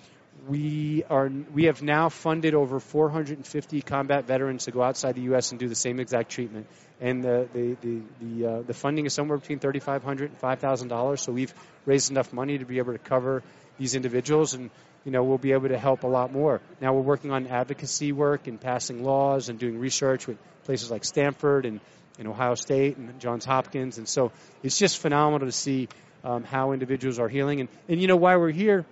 we 0.48 1.04
are 1.10 1.30
we 1.52 1.64
have 1.64 1.82
now 1.82 2.08
funded 2.08 2.54
over 2.54 2.80
450 2.80 3.82
combat 3.82 4.24
veterans 4.24 4.64
to 4.64 4.70
go 4.70 4.82
outside 4.82 5.14
the 5.14 5.22
U.S. 5.22 5.50
and 5.50 5.60
do 5.60 5.68
the 5.68 5.74
same 5.74 6.00
exact 6.00 6.30
treatment, 6.30 6.66
and 7.00 7.22
the 7.22 7.48
the 7.52 7.76
the 7.82 8.02
the, 8.20 8.46
uh, 8.46 8.62
the 8.62 8.74
funding 8.74 9.06
is 9.06 9.12
somewhere 9.12 9.36
between 9.36 9.58
3,500 9.58 10.30
and 10.30 10.38
5,000 10.38 10.88
dollars. 10.88 11.20
So 11.20 11.32
we've 11.32 11.52
raised 11.84 12.10
enough 12.10 12.32
money 12.32 12.58
to 12.58 12.64
be 12.64 12.78
able 12.78 12.92
to 12.92 12.98
cover 12.98 13.42
these 13.78 13.94
individuals, 13.94 14.54
and 14.54 14.70
you 15.04 15.12
know 15.12 15.22
we'll 15.24 15.38
be 15.38 15.52
able 15.52 15.68
to 15.68 15.78
help 15.78 16.04
a 16.04 16.08
lot 16.08 16.32
more. 16.32 16.60
Now 16.80 16.94
we're 16.94 17.02
working 17.02 17.32
on 17.32 17.46
advocacy 17.46 18.12
work 18.12 18.46
and 18.46 18.58
passing 18.58 19.04
laws 19.04 19.50
and 19.50 19.58
doing 19.58 19.78
research 19.78 20.26
with 20.26 20.38
places 20.64 20.90
like 20.90 21.04
Stanford 21.04 21.66
and, 21.66 21.80
and 22.18 22.28
Ohio 22.28 22.54
State 22.54 22.96
and 22.96 23.18
Johns 23.20 23.44
Hopkins, 23.44 23.98
and 23.98 24.08
so 24.08 24.32
it's 24.62 24.78
just 24.78 24.98
phenomenal 24.98 25.46
to 25.46 25.52
see 25.52 25.88
um, 26.24 26.44
how 26.44 26.72
individuals 26.72 27.18
are 27.18 27.28
healing. 27.28 27.60
And, 27.60 27.68
and 27.88 28.00
you 28.00 28.06
know 28.06 28.16
why 28.16 28.36
we're 28.36 28.50
here? 28.50 28.84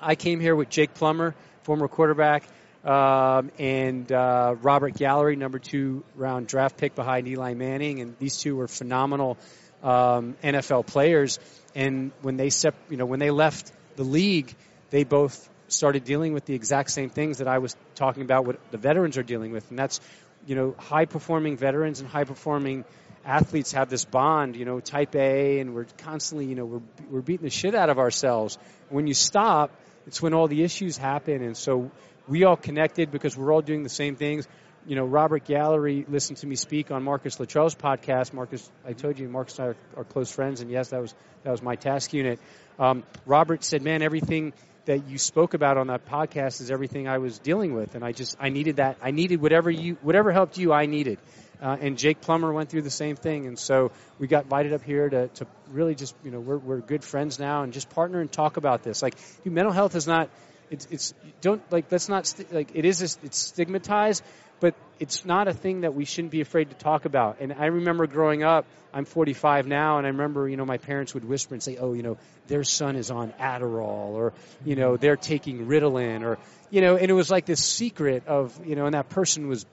I 0.00 0.14
came 0.14 0.40
here 0.40 0.56
with 0.56 0.70
Jake 0.70 0.94
Plummer, 0.94 1.34
former 1.62 1.88
quarterback, 1.88 2.44
um, 2.84 3.50
and 3.58 4.10
uh, 4.12 4.56
Robert 4.60 4.94
Gallery, 4.94 5.36
number 5.36 5.58
two 5.58 6.04
round 6.16 6.46
draft 6.46 6.76
pick 6.76 6.94
behind 6.94 7.26
Eli 7.28 7.54
Manning, 7.54 8.00
and 8.00 8.16
these 8.18 8.38
two 8.38 8.56
were 8.56 8.68
phenomenal 8.68 9.38
um, 9.82 10.36
NFL 10.42 10.86
players. 10.86 11.38
And 11.74 12.12
when 12.22 12.36
they 12.36 12.50
sep- 12.50 12.76
you 12.90 12.96
know 12.96 13.06
when 13.06 13.20
they 13.20 13.30
left 13.30 13.72
the 13.96 14.04
league, 14.04 14.54
they 14.90 15.04
both 15.04 15.48
started 15.68 16.04
dealing 16.04 16.34
with 16.34 16.44
the 16.44 16.54
exact 16.54 16.90
same 16.90 17.08
things 17.08 17.38
that 17.38 17.48
I 17.48 17.58
was 17.58 17.74
talking 17.94 18.22
about. 18.22 18.44
What 18.44 18.60
the 18.70 18.78
veterans 18.78 19.16
are 19.16 19.22
dealing 19.22 19.52
with, 19.52 19.68
and 19.70 19.78
that's 19.78 20.00
you 20.46 20.54
know 20.54 20.74
high 20.78 21.04
performing 21.04 21.56
veterans 21.56 22.00
and 22.00 22.08
high 22.08 22.24
performing 22.24 22.84
athletes 23.24 23.72
have 23.72 23.88
this 23.88 24.04
bond, 24.04 24.56
you 24.56 24.64
know, 24.64 24.80
type 24.80 25.14
A, 25.14 25.58
and 25.60 25.74
we're 25.74 25.86
constantly, 25.98 26.46
you 26.46 26.54
know, 26.54 26.64
we're, 26.64 26.82
we're 27.10 27.22
beating 27.22 27.44
the 27.44 27.50
shit 27.50 27.74
out 27.74 27.90
of 27.90 27.98
ourselves. 27.98 28.58
When 28.90 29.06
you 29.06 29.14
stop, 29.14 29.70
it's 30.06 30.20
when 30.20 30.34
all 30.34 30.48
the 30.48 30.62
issues 30.62 30.96
happen. 30.96 31.42
And 31.42 31.56
so 31.56 31.90
we 32.28 32.44
all 32.44 32.56
connected 32.56 33.10
because 33.10 33.36
we're 33.36 33.52
all 33.52 33.62
doing 33.62 33.82
the 33.82 33.88
same 33.88 34.16
things. 34.16 34.46
You 34.86 34.96
know, 34.96 35.04
Robert 35.04 35.44
Gallery 35.44 36.04
listened 36.06 36.38
to 36.38 36.46
me 36.46 36.56
speak 36.56 36.90
on 36.90 37.02
Marcus 37.02 37.40
Luttrell's 37.40 37.74
podcast. 37.74 38.34
Marcus, 38.34 38.70
I 38.86 38.92
told 38.92 39.18
you, 39.18 39.28
Marcus 39.28 39.58
and 39.58 39.68
I 39.68 39.70
are, 39.70 39.76
are 40.00 40.04
close 40.04 40.30
friends, 40.30 40.60
and 40.60 40.70
yes, 40.70 40.90
that 40.90 41.00
was 41.00 41.14
that 41.42 41.50
was 41.50 41.62
my 41.62 41.76
task 41.76 42.12
unit. 42.12 42.38
Um, 42.78 43.02
Robert 43.24 43.64
said, 43.64 43.80
"Man, 43.80 44.02
everything 44.02 44.52
that 44.86 45.08
you 45.08 45.18
spoke 45.18 45.54
about 45.54 45.78
on 45.78 45.86
that 45.88 46.06
podcast 46.06 46.60
is 46.60 46.70
everything 46.70 47.08
I 47.08 47.18
was 47.18 47.38
dealing 47.38 47.74
with, 47.74 47.94
and 47.94 48.04
I 48.04 48.12
just 48.12 48.36
I 48.40 48.48
needed 48.50 48.76
that. 48.76 48.98
I 49.02 49.10
needed 49.10 49.40
whatever 49.40 49.70
you 49.70 49.96
whatever 50.02 50.32
helped 50.32 50.58
you, 50.58 50.72
I 50.72 50.86
needed." 50.86 51.18
Uh, 51.62 51.76
and 51.80 51.96
Jake 51.96 52.20
Plummer 52.20 52.52
went 52.52 52.68
through 52.68 52.82
the 52.82 52.90
same 52.90 53.16
thing. 53.16 53.46
And 53.46 53.58
so 53.58 53.90
we 54.18 54.26
got 54.26 54.44
invited 54.44 54.72
up 54.72 54.82
here 54.82 55.08
to, 55.08 55.28
to 55.28 55.46
really 55.70 55.94
just, 55.94 56.14
you 56.24 56.30
know, 56.30 56.40
we're, 56.40 56.58
we're 56.58 56.80
good 56.80 57.02
friends 57.02 57.38
now 57.38 57.62
and 57.62 57.72
just 57.72 57.88
partner 57.90 58.20
and 58.20 58.30
talk 58.30 58.58
about 58.58 58.82
this. 58.82 59.02
Like, 59.02 59.14
dude, 59.44 59.52
mental 59.52 59.72
health 59.72 59.94
is 59.94 60.06
not, 60.06 60.28
it's, 60.70 60.86
it's, 60.90 61.14
don't, 61.40 61.62
like, 61.70 61.88
that's 61.88 62.08
not, 62.08 62.26
st- 62.26 62.52
like, 62.52 62.72
it 62.74 62.84
is, 62.84 63.00
it's 63.00 63.38
stigmatized, 63.38 64.22
but 64.60 64.74
it's 64.98 65.24
not 65.24 65.48
a 65.48 65.52
thing 65.52 65.82
that 65.82 65.94
we 65.94 66.04
shouldn't 66.04 66.30
be 66.30 66.40
afraid 66.40 66.70
to 66.70 66.76
talk 66.76 67.04
about. 67.04 67.38
And 67.40 67.52
I 67.52 67.66
remember 67.66 68.06
growing 68.06 68.42
up, 68.42 68.66
I'm 68.92 69.04
45 69.04 69.66
now, 69.66 69.98
and 69.98 70.06
I 70.06 70.10
remember, 70.10 70.48
you 70.48 70.56
know, 70.56 70.64
my 70.64 70.78
parents 70.78 71.14
would 71.14 71.24
whisper 71.24 71.54
and 71.54 71.62
say, 71.62 71.76
oh, 71.76 71.94
you 71.94 72.02
know, 72.02 72.16
their 72.46 72.62
son 72.62 72.96
is 72.96 73.10
on 73.10 73.32
Adderall, 73.40 74.12
or, 74.12 74.32
you 74.64 74.76
know, 74.76 74.96
they're 74.96 75.16
taking 75.16 75.66
Ritalin, 75.66 76.22
or, 76.22 76.38
you 76.70 76.80
know, 76.80 76.96
and 76.96 77.10
it 77.10 77.14
was 77.14 77.30
like 77.30 77.44
this 77.44 77.62
secret 77.62 78.26
of, 78.28 78.58
you 78.64 78.76
know, 78.76 78.86
and 78.86 78.94
that 78.94 79.08
person 79.08 79.48
was 79.48 79.66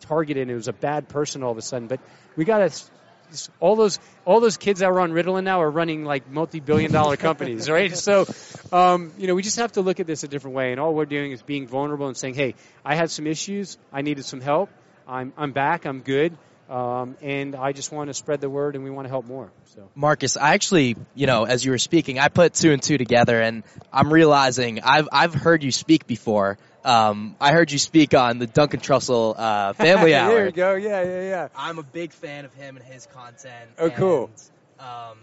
targeted 0.00 0.42
and 0.42 0.50
it 0.50 0.54
was 0.54 0.68
a 0.68 0.72
bad 0.72 1.08
person 1.08 1.42
all 1.42 1.50
of 1.50 1.58
a 1.58 1.62
sudden. 1.62 1.88
But 1.88 2.00
we 2.36 2.44
got 2.44 2.58
to 2.58 2.84
all 3.60 3.76
those 3.76 3.98
all 4.24 4.40
those 4.40 4.56
kids 4.56 4.80
that 4.80 4.90
were 4.92 5.00
on 5.00 5.12
Ritalin 5.12 5.44
now 5.44 5.60
are 5.62 5.70
running 5.70 6.04
like 6.04 6.28
multi-billion 6.28 6.92
dollar 6.92 7.16
companies, 7.28 7.68
right? 7.68 7.96
So, 7.96 8.26
um, 8.72 9.12
you 9.18 9.26
know, 9.26 9.34
we 9.34 9.42
just 9.42 9.58
have 9.58 9.72
to 9.72 9.80
look 9.80 10.00
at 10.00 10.06
this 10.06 10.22
a 10.22 10.28
different 10.28 10.56
way, 10.56 10.72
and 10.72 10.80
all 10.80 10.94
we're 10.94 11.04
doing 11.06 11.32
is 11.32 11.42
being 11.42 11.66
vulnerable 11.66 12.06
and 12.06 12.16
saying, 12.16 12.34
"Hey, 12.34 12.54
I 12.84 12.94
had 12.94 13.10
some 13.10 13.26
issues. 13.26 13.78
I 13.92 14.02
needed 14.02 14.24
some 14.24 14.40
help. 14.40 14.70
I'm 15.06 15.32
I'm 15.36 15.52
back. 15.52 15.84
I'm 15.84 16.00
good." 16.00 16.36
Um, 16.70 17.16
and 17.20 17.56
I 17.56 17.72
just 17.72 17.90
want 17.90 18.10
to 18.10 18.14
spread 18.14 18.40
the 18.40 18.48
word, 18.48 18.76
and 18.76 18.84
we 18.84 18.90
want 18.90 19.06
to 19.06 19.10
help 19.10 19.26
more. 19.26 19.50
So, 19.74 19.88
Marcus, 19.96 20.36
I 20.36 20.54
actually, 20.54 20.96
you 21.16 21.26
know, 21.26 21.42
as 21.42 21.64
you 21.64 21.72
were 21.72 21.78
speaking, 21.78 22.20
I 22.20 22.28
put 22.28 22.54
two 22.54 22.70
and 22.70 22.80
two 22.80 22.96
together, 22.96 23.40
and 23.40 23.64
I'm 23.92 24.12
realizing 24.12 24.80
I've 24.80 25.08
I've 25.10 25.34
heard 25.34 25.64
you 25.64 25.72
speak 25.72 26.06
before, 26.06 26.58
um, 26.84 27.36
I 27.40 27.52
heard 27.52 27.70
you 27.70 27.78
speak 27.78 28.14
on 28.14 28.38
the 28.38 28.46
Duncan 28.46 28.80
Trussell 28.80 29.34
uh, 29.36 29.72
Family 29.74 30.14
Hour. 30.14 30.34
there 30.34 30.46
you 30.46 30.52
go. 30.52 30.74
Yeah, 30.74 31.02
yeah, 31.02 31.20
yeah. 31.22 31.48
I'm 31.56 31.78
a 31.78 31.82
big 31.82 32.12
fan 32.12 32.44
of 32.44 32.54
him 32.54 32.76
and 32.76 32.84
his 32.84 33.06
content. 33.06 33.70
Oh, 33.78 33.86
and, 33.86 33.94
cool. 33.94 34.30
Um, 34.78 35.18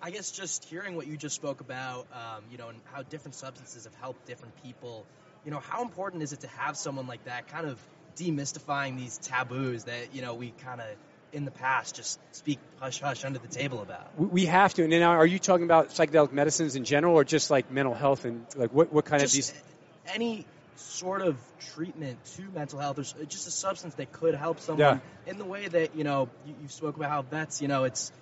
I 0.00 0.10
guess 0.10 0.30
just 0.30 0.64
hearing 0.64 0.96
what 0.96 1.06
you 1.06 1.16
just 1.16 1.34
spoke 1.34 1.60
about, 1.60 2.06
um, 2.12 2.44
you 2.50 2.58
know, 2.58 2.68
and 2.68 2.78
how 2.92 3.02
different 3.02 3.34
substances 3.34 3.84
have 3.84 3.94
helped 3.96 4.26
different 4.26 4.54
people. 4.62 5.04
You 5.44 5.50
know, 5.50 5.60
how 5.60 5.82
important 5.82 6.22
is 6.22 6.32
it 6.32 6.40
to 6.40 6.48
have 6.48 6.76
someone 6.76 7.06
like 7.06 7.24
that, 7.24 7.48
kind 7.48 7.66
of 7.66 7.78
demystifying 8.16 8.96
these 8.96 9.18
taboos 9.18 9.84
that 9.84 10.12
you 10.12 10.22
know 10.22 10.34
we 10.34 10.52
kind 10.64 10.80
of 10.80 10.86
in 11.32 11.44
the 11.44 11.50
past 11.50 11.94
just 11.94 12.18
speak 12.34 12.58
hush 12.80 13.00
hush 13.00 13.24
under 13.24 13.38
the 13.38 13.48
table 13.48 13.82
about? 13.82 14.18
We 14.18 14.46
have 14.46 14.74
to. 14.74 14.82
And 14.82 14.90
now, 14.90 15.12
are 15.12 15.26
you 15.26 15.38
talking 15.38 15.64
about 15.64 15.90
psychedelic 15.90 16.32
medicines 16.32 16.76
in 16.76 16.84
general, 16.84 17.14
or 17.14 17.24
just 17.24 17.50
like 17.50 17.70
mental 17.70 17.94
health 17.94 18.24
and 18.24 18.46
like 18.56 18.72
what 18.72 18.92
what 18.92 19.04
kind 19.04 19.20
just 19.20 19.32
of 19.32 19.36
these? 19.36 19.62
Any 20.06 20.46
sort 20.78 21.22
of 21.22 21.36
treatment 21.74 22.24
to 22.36 22.42
mental 22.54 22.78
health 22.78 22.98
or 22.98 23.24
just 23.24 23.48
a 23.48 23.50
substance 23.50 23.94
that 23.94 24.12
could 24.12 24.34
help 24.34 24.60
someone 24.60 25.00
yeah. 25.26 25.30
in 25.30 25.38
the 25.38 25.44
way 25.44 25.66
that 25.66 25.96
you 25.96 26.04
know 26.04 26.28
you, 26.46 26.54
you 26.62 26.68
spoke 26.68 26.96
about 26.96 27.10
how 27.10 27.22
vets 27.22 27.60
you 27.60 27.68
know 27.68 27.84
it's 27.84 28.12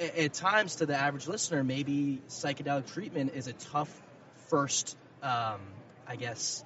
at, 0.00 0.16
at, 0.16 0.32
times 0.34 0.76
to 0.76 0.86
the 0.86 0.96
average 0.96 1.28
listener 1.28 1.62
maybe 1.62 2.20
psychedelic 2.28 2.92
treatment 2.92 3.32
is 3.34 3.46
a 3.46 3.52
tough 3.52 3.90
first 4.48 4.96
um, 5.22 5.60
i 6.08 6.16
guess 6.16 6.64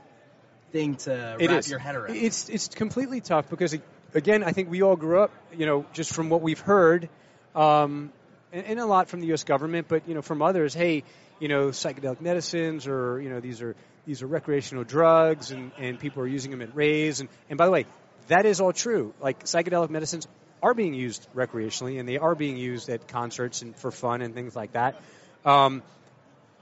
thing 0.73 0.97
to 0.97 1.37
it 1.39 1.51
wrap 1.51 1.59
is. 1.59 1.71
your 1.71 1.79
head 1.79 1.95
around 1.95 2.17
it's 2.17 2.49
it's 2.49 2.69
completely 2.69 3.21
tough 3.21 3.51
because 3.51 3.77
again 4.15 4.43
i 4.43 4.53
think 4.53 4.71
we 4.71 4.83
all 4.83 4.97
grew 4.97 5.21
up 5.21 5.31
you 5.55 5.67
know 5.67 5.85
just 5.93 6.15
from 6.15 6.31
what 6.31 6.41
we've 6.41 6.61
heard 6.61 7.11
um, 7.55 8.11
and, 8.53 8.65
and 8.65 8.81
a 8.81 8.87
lot 8.87 9.09
from 9.09 9.21
the 9.21 9.33
us 9.35 9.45
government 9.45 9.87
but 9.87 10.09
you 10.09 10.15
know 10.15 10.23
from 10.23 10.41
others 10.41 10.73
hey 10.73 11.05
you 11.43 11.49
know 11.49 11.69
psychedelic 11.69 12.21
medicines 12.21 12.87
or 12.87 13.21
you 13.21 13.29
know 13.29 13.41
these 13.41 13.61
are 13.63 13.75
these 14.07 14.23
are 14.23 14.29
recreational 14.29 14.85
drugs 14.85 15.51
and, 15.51 15.73
and 15.77 15.99
people 15.99 16.23
are 16.23 16.27
using 16.29 16.53
them 16.53 16.63
at 16.63 16.75
raves. 16.75 17.21
And, 17.21 17.29
and 17.49 17.59
by 17.59 17.67
the 17.67 17.73
way, 17.73 17.87
that 18.29 18.47
is 18.47 18.61
all 18.61 18.73
true. 18.73 19.13
Like 19.21 19.45
psychedelic 19.45 19.91
medicines 19.91 20.27
are 20.63 20.75
being 20.75 20.95
used 20.95 21.27
recreationally 21.35 21.99
and 21.99 22.09
they 22.09 22.19
are 22.19 22.35
being 22.35 22.57
used 22.57 22.89
at 22.89 23.09
concerts 23.09 23.63
and 23.63 23.77
for 23.77 23.91
fun 23.91 24.23
and 24.23 24.35
things 24.35 24.55
like 24.55 24.73
that. 24.73 25.01
Um, 25.45 25.83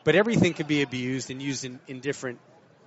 but 0.04 0.16
everything 0.16 0.54
can 0.54 0.66
be 0.66 0.82
abused 0.82 1.30
and 1.30 1.42
used 1.42 1.64
in, 1.64 1.78
in 1.86 2.00
different 2.00 2.38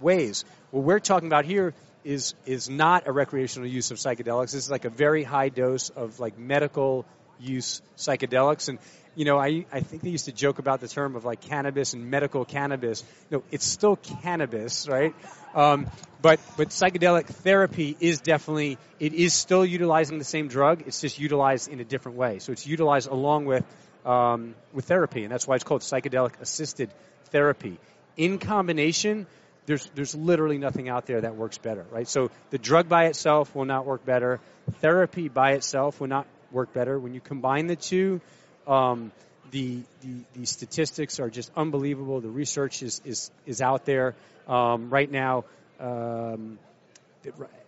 ways. 0.01 0.45
What 0.71 0.83
we're 0.83 0.99
talking 0.99 1.27
about 1.27 1.45
here 1.45 1.73
is 2.03 2.33
is 2.45 2.69
not 2.69 3.07
a 3.07 3.11
recreational 3.11 3.67
use 3.67 3.91
of 3.91 3.97
psychedelics. 3.97 4.51
This 4.51 4.65
is 4.65 4.71
like 4.71 4.85
a 4.85 4.89
very 4.89 5.23
high 5.23 5.49
dose 5.49 5.89
of 5.89 6.19
like 6.19 6.37
medical 6.37 7.05
use 7.39 7.81
psychedelics 7.97 8.69
and 8.69 8.79
you 9.15 9.25
know, 9.25 9.37
I, 9.37 9.65
I 9.71 9.81
think 9.81 10.01
they 10.01 10.09
used 10.09 10.25
to 10.25 10.31
joke 10.31 10.59
about 10.59 10.81
the 10.81 10.87
term 10.87 11.15
of 11.15 11.25
like 11.25 11.41
cannabis 11.41 11.93
and 11.93 12.09
medical 12.09 12.45
cannabis. 12.45 13.03
No, 13.29 13.43
it's 13.51 13.65
still 13.65 13.95
cannabis, 13.95 14.87
right? 14.87 15.13
Um, 15.53 15.87
but 16.21 16.39
but 16.57 16.69
psychedelic 16.69 17.25
therapy 17.27 17.95
is 17.99 18.21
definitely 18.21 18.77
it 18.99 19.13
is 19.13 19.33
still 19.33 19.65
utilizing 19.65 20.17
the 20.17 20.23
same 20.23 20.47
drug. 20.47 20.83
It's 20.87 21.01
just 21.01 21.19
utilized 21.19 21.69
in 21.69 21.79
a 21.79 21.83
different 21.83 22.17
way. 22.17 22.39
So 22.39 22.51
it's 22.51 22.65
utilized 22.65 23.09
along 23.09 23.45
with 23.45 23.65
um, 24.05 24.55
with 24.73 24.85
therapy, 24.85 25.23
and 25.23 25.31
that's 25.31 25.47
why 25.47 25.55
it's 25.55 25.63
called 25.63 25.81
psychedelic 25.81 26.39
assisted 26.41 26.89
therapy. 27.25 27.77
In 28.17 28.39
combination, 28.39 29.27
there's 29.65 29.85
there's 29.95 30.15
literally 30.15 30.57
nothing 30.57 30.89
out 30.89 31.05
there 31.05 31.21
that 31.21 31.35
works 31.35 31.57
better, 31.57 31.85
right? 31.91 32.07
So 32.07 32.31
the 32.49 32.57
drug 32.57 32.89
by 32.89 33.05
itself 33.05 33.53
will 33.55 33.65
not 33.65 33.85
work 33.85 34.05
better. 34.05 34.39
Therapy 34.81 35.29
by 35.29 35.51
itself 35.51 35.99
will 35.99 36.07
not 36.07 36.25
work 36.51 36.73
better. 36.73 36.97
When 36.97 37.13
you 37.13 37.19
combine 37.19 37.67
the 37.67 37.75
two, 37.75 38.21
um, 38.67 39.11
the, 39.51 39.81
the, 40.01 40.15
the 40.33 40.45
statistics 40.45 41.19
are 41.19 41.29
just 41.29 41.51
unbelievable. 41.55 42.21
The 42.21 42.29
research 42.29 42.81
is 42.81 43.01
is, 43.05 43.31
is 43.45 43.61
out 43.61 43.85
there 43.85 44.15
um, 44.47 44.89
right 44.89 45.09
now. 45.09 45.45
Um, 45.79 46.59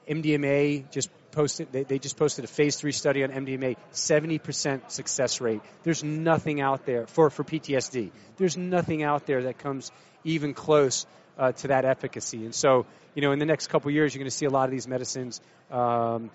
MDMA 0.09 0.89
just 0.91 1.09
posted. 1.31 1.71
They, 1.71 1.83
they 1.83 1.99
just 1.99 2.17
posted 2.17 2.45
a 2.45 2.47
phase 2.47 2.75
three 2.77 2.91
study 2.91 3.23
on 3.23 3.29
MDMA. 3.29 3.77
Seventy 3.91 4.39
percent 4.39 4.91
success 4.91 5.41
rate. 5.41 5.61
There's 5.83 6.03
nothing 6.03 6.61
out 6.61 6.85
there 6.85 7.07
for 7.07 7.29
for 7.29 7.43
PTSD. 7.43 8.11
There's 8.37 8.57
nothing 8.57 9.03
out 9.03 9.25
there 9.25 9.43
that 9.43 9.59
comes 9.59 9.91
even 10.23 10.53
close 10.53 11.05
uh, 11.37 11.51
to 11.51 11.67
that 11.67 11.85
efficacy. 11.85 12.45
And 12.45 12.55
so, 12.55 12.85
you 13.13 13.21
know, 13.21 13.31
in 13.31 13.39
the 13.39 13.45
next 13.45 13.67
couple 13.67 13.91
years, 13.91 14.13
you're 14.13 14.19
going 14.19 14.29
to 14.29 14.35
see 14.35 14.45
a 14.45 14.49
lot 14.49 14.65
of 14.65 14.71
these 14.71 14.87
medicines 14.87 15.41
um, 15.71 16.31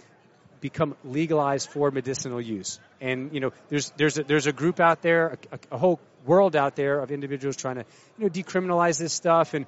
become 0.61 0.97
legalized 1.05 1.71
for 1.71 1.91
medicinal 1.91 2.41
use. 2.41 2.79
And 3.01 3.33
you 3.33 3.41
know, 3.41 3.53
there's 3.69 3.91
there's 3.97 4.19
a, 4.19 4.25
there's 4.25 4.47
a 4.47 4.53
group 4.53 4.81
out 4.81 5.03
there, 5.03 5.39
a, 5.53 5.59
a, 5.73 5.79
whole 5.79 6.01
world 6.27 6.55
out 6.57 6.77
there 6.77 7.01
of 7.01 7.11
individuals 7.11 7.57
trying 7.57 7.77
to 7.77 7.85
you 8.19 8.25
know 8.25 8.31
decriminalize 8.31 8.99
this 8.99 9.13
stuff. 9.13 9.55
And 9.55 9.67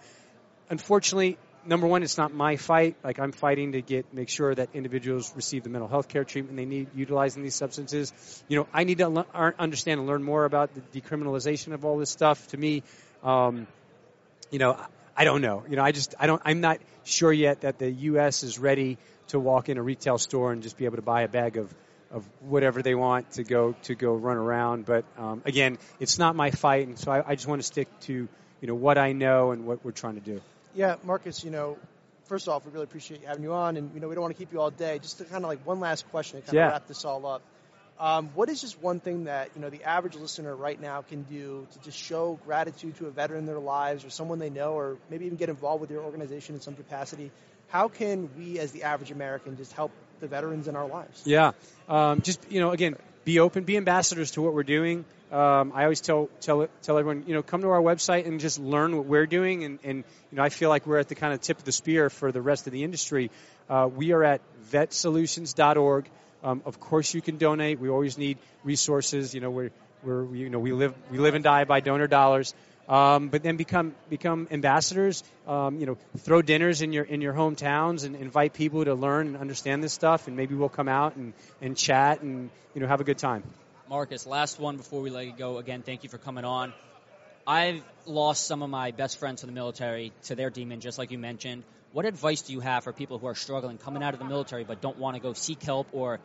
unfortunately, 0.68 1.38
number 1.64 1.86
one, 1.86 2.02
it's 2.02 2.18
not 2.18 2.34
my 2.34 2.56
fight. 2.56 2.96
Like 3.02 3.18
I'm 3.18 3.32
fighting 3.32 3.72
to 3.72 3.82
get 3.82 4.12
make 4.12 4.28
sure 4.28 4.54
that 4.54 4.70
individuals 4.74 5.32
receive 5.34 5.62
the 5.62 5.70
mental 5.70 5.88
health 5.88 6.08
care 6.08 6.24
treatment 6.24 6.56
they 6.56 6.66
need 6.66 6.88
utilizing 6.94 7.42
these 7.42 7.54
substances. 7.54 8.12
You 8.48 8.58
know, 8.58 8.68
I 8.72 8.84
need 8.84 8.98
to 8.98 9.08
le- 9.08 9.54
understand 9.58 10.00
and 10.00 10.08
learn 10.08 10.22
more 10.22 10.44
about 10.44 10.70
the 10.74 11.00
decriminalization 11.00 11.72
of 11.72 11.84
all 11.84 11.98
this 11.98 12.10
stuff. 12.10 12.46
To 12.48 12.56
me, 12.56 12.82
um, 13.22 13.66
you 14.50 14.58
know. 14.58 14.78
I 15.14 15.24
don't 15.24 15.42
know. 15.42 15.62
You 15.68 15.76
know, 15.76 15.82
I 15.82 15.92
just 15.92 16.14
I 16.18 16.26
don't. 16.26 16.40
I'm 16.42 16.62
not 16.62 16.78
sure 17.04 17.30
yet 17.30 17.60
that 17.60 17.78
the 17.78 17.90
U.S. 17.90 18.42
is 18.44 18.58
ready 18.58 18.96
to 19.32 19.40
walk 19.40 19.68
in 19.68 19.78
a 19.78 19.82
retail 19.82 20.18
store 20.18 20.52
and 20.52 20.62
just 20.62 20.78
be 20.78 20.84
able 20.84 20.96
to 20.96 21.02
buy 21.02 21.22
a 21.22 21.28
bag 21.28 21.56
of 21.56 21.74
of 22.10 22.28
whatever 22.40 22.82
they 22.82 22.94
want 22.94 23.30
to 23.32 23.42
go 23.42 23.74
to 23.84 23.94
go 23.94 24.14
run 24.14 24.36
around. 24.36 24.84
But 24.84 25.04
um, 25.18 25.42
again, 25.46 25.78
it's 25.98 26.18
not 26.18 26.36
my 26.36 26.50
fight, 26.50 26.86
and 26.86 26.98
so 26.98 27.10
I, 27.10 27.30
I 27.30 27.34
just 27.34 27.48
want 27.48 27.60
to 27.60 27.66
stick 27.66 27.88
to 28.00 28.12
you 28.12 28.68
know 28.68 28.74
what 28.74 28.98
I 28.98 29.12
know 29.12 29.50
and 29.50 29.66
what 29.66 29.84
we're 29.84 29.92
trying 29.92 30.14
to 30.14 30.20
do. 30.20 30.40
Yeah, 30.74 30.96
Marcus. 31.04 31.42
You 31.42 31.50
know, 31.50 31.78
first 32.26 32.48
off, 32.48 32.64
we 32.64 32.72
really 32.72 32.84
appreciate 32.84 33.22
you 33.22 33.26
having 33.26 33.42
you 33.42 33.54
on, 33.54 33.76
and 33.76 33.94
you 33.94 34.00
know 34.00 34.08
we 34.08 34.14
don't 34.14 34.22
want 34.22 34.36
to 34.36 34.38
keep 34.38 34.52
you 34.52 34.60
all 34.60 34.70
day. 34.70 34.98
Just 34.98 35.18
to 35.18 35.24
kind 35.24 35.44
of 35.44 35.48
like 35.48 35.66
one 35.66 35.80
last 35.80 36.08
question 36.10 36.40
to 36.40 36.46
kind 36.46 36.56
yeah. 36.56 36.66
of 36.66 36.72
wrap 36.72 36.86
this 36.86 37.04
all 37.04 37.26
up. 37.26 37.42
Um, 37.98 38.30
what 38.34 38.48
is 38.48 38.60
just 38.60 38.82
one 38.82 39.00
thing 39.00 39.24
that 39.24 39.50
you 39.54 39.62
know 39.62 39.70
the 39.70 39.84
average 39.84 40.16
listener 40.16 40.54
right 40.54 40.80
now 40.80 41.02
can 41.02 41.22
do 41.22 41.66
to 41.72 41.78
just 41.80 41.98
show 41.98 42.38
gratitude 42.44 42.96
to 42.96 43.06
a 43.06 43.10
veteran 43.10 43.40
in 43.40 43.46
their 43.46 43.58
lives, 43.58 44.04
or 44.04 44.10
someone 44.10 44.38
they 44.38 44.50
know, 44.50 44.72
or 44.72 44.96
maybe 45.08 45.24
even 45.26 45.36
get 45.36 45.48
involved 45.48 45.80
with 45.80 45.90
your 45.90 46.02
organization 46.02 46.54
in 46.54 46.60
some 46.60 46.74
capacity? 46.74 47.30
How 47.72 47.88
can 47.88 48.28
we, 48.36 48.58
as 48.58 48.70
the 48.72 48.82
average 48.82 49.10
American, 49.10 49.56
just 49.56 49.72
help 49.72 49.92
the 50.20 50.26
veterans 50.26 50.68
in 50.68 50.76
our 50.76 50.86
lives? 50.86 51.22
Yeah, 51.24 51.52
um, 51.88 52.20
just 52.20 52.38
you 52.52 52.60
know, 52.60 52.70
again, 52.70 52.96
be 53.24 53.40
open, 53.40 53.64
be 53.64 53.78
ambassadors 53.78 54.32
to 54.32 54.42
what 54.42 54.52
we're 54.52 54.62
doing. 54.62 55.06
Um, 55.32 55.72
I 55.74 55.84
always 55.84 56.02
tell 56.02 56.28
tell 56.42 56.68
tell 56.82 56.98
everyone, 56.98 57.24
you 57.26 57.32
know, 57.32 57.42
come 57.42 57.62
to 57.62 57.70
our 57.70 57.80
website 57.80 58.26
and 58.26 58.40
just 58.40 58.58
learn 58.58 58.94
what 58.94 59.06
we're 59.06 59.26
doing. 59.26 59.64
And, 59.64 59.78
and 59.84 60.04
you 60.30 60.36
know, 60.36 60.42
I 60.42 60.50
feel 60.50 60.68
like 60.68 60.86
we're 60.86 60.98
at 60.98 61.08
the 61.08 61.14
kind 61.14 61.32
of 61.32 61.40
tip 61.40 61.58
of 61.58 61.64
the 61.64 61.72
spear 61.72 62.10
for 62.10 62.30
the 62.30 62.42
rest 62.42 62.66
of 62.66 62.74
the 62.74 62.84
industry. 62.84 63.30
Uh, 63.70 63.88
we 63.90 64.12
are 64.12 64.22
at 64.22 64.42
vetsolutions.org. 64.70 66.10
Um, 66.44 66.60
of 66.66 66.78
course, 66.78 67.14
you 67.14 67.22
can 67.22 67.38
donate. 67.38 67.80
We 67.80 67.88
always 67.88 68.18
need 68.18 68.36
resources. 68.64 69.34
You 69.34 69.40
know, 69.40 69.50
we're, 69.50 69.70
we're 70.02 70.26
you 70.34 70.50
know 70.50 70.58
we 70.58 70.72
live 70.72 70.92
we 71.10 71.16
live 71.16 71.34
and 71.34 71.42
die 71.42 71.64
by 71.64 71.80
donor 71.80 72.06
dollars 72.06 72.52
um, 72.88 73.28
but 73.28 73.42
then 73.42 73.56
become 73.56 73.94
become 74.08 74.48
ambassadors. 74.50 75.22
Um, 75.46 75.78
you 75.78 75.86
know, 75.86 75.98
throw 76.18 76.42
dinners 76.42 76.82
in 76.82 76.92
your 76.92 77.04
in 77.04 77.20
your 77.20 77.32
hometowns 77.32 78.04
and 78.04 78.16
invite 78.16 78.54
people 78.54 78.84
to 78.84 78.94
learn 78.94 79.28
and 79.28 79.36
understand 79.36 79.82
this 79.82 79.92
stuff, 79.92 80.26
and 80.26 80.36
maybe 80.36 80.54
we'll 80.54 80.68
come 80.68 80.88
out 80.88 81.16
and, 81.16 81.32
and 81.60 81.76
chat 81.76 82.22
and 82.22 82.50
you 82.74 82.80
know 82.80 82.86
have 82.88 83.00
a 83.00 83.04
good 83.04 83.18
time. 83.18 83.42
Marcus, 83.88 84.26
last 84.26 84.58
one 84.58 84.76
before 84.76 85.00
we 85.00 85.10
let 85.10 85.26
you 85.26 85.34
go. 85.36 85.58
Again, 85.58 85.82
thank 85.82 86.02
you 86.02 86.08
for 86.08 86.18
coming 86.18 86.44
on. 86.44 86.72
I've 87.46 87.82
lost 88.06 88.46
some 88.46 88.62
of 88.62 88.70
my 88.70 88.92
best 88.92 89.18
friends 89.18 89.40
to 89.40 89.46
the 89.46 89.52
military 89.52 90.12
to 90.24 90.34
their 90.34 90.50
demon, 90.50 90.80
just 90.80 90.98
like 90.98 91.10
you 91.10 91.18
mentioned. 91.18 91.64
What 91.92 92.06
advice 92.06 92.42
do 92.42 92.52
you 92.52 92.60
have 92.60 92.84
for 92.84 92.92
people 92.92 93.18
who 93.18 93.26
are 93.26 93.34
struggling 93.34 93.78
coming 93.78 94.02
out 94.02 94.14
of 94.14 94.20
the 94.20 94.24
military 94.24 94.64
but 94.64 94.80
don't 94.80 94.96
want 94.98 95.16
to 95.16 95.22
go 95.22 95.34
seek 95.34 95.62
help 95.62 95.88
or 95.92 96.20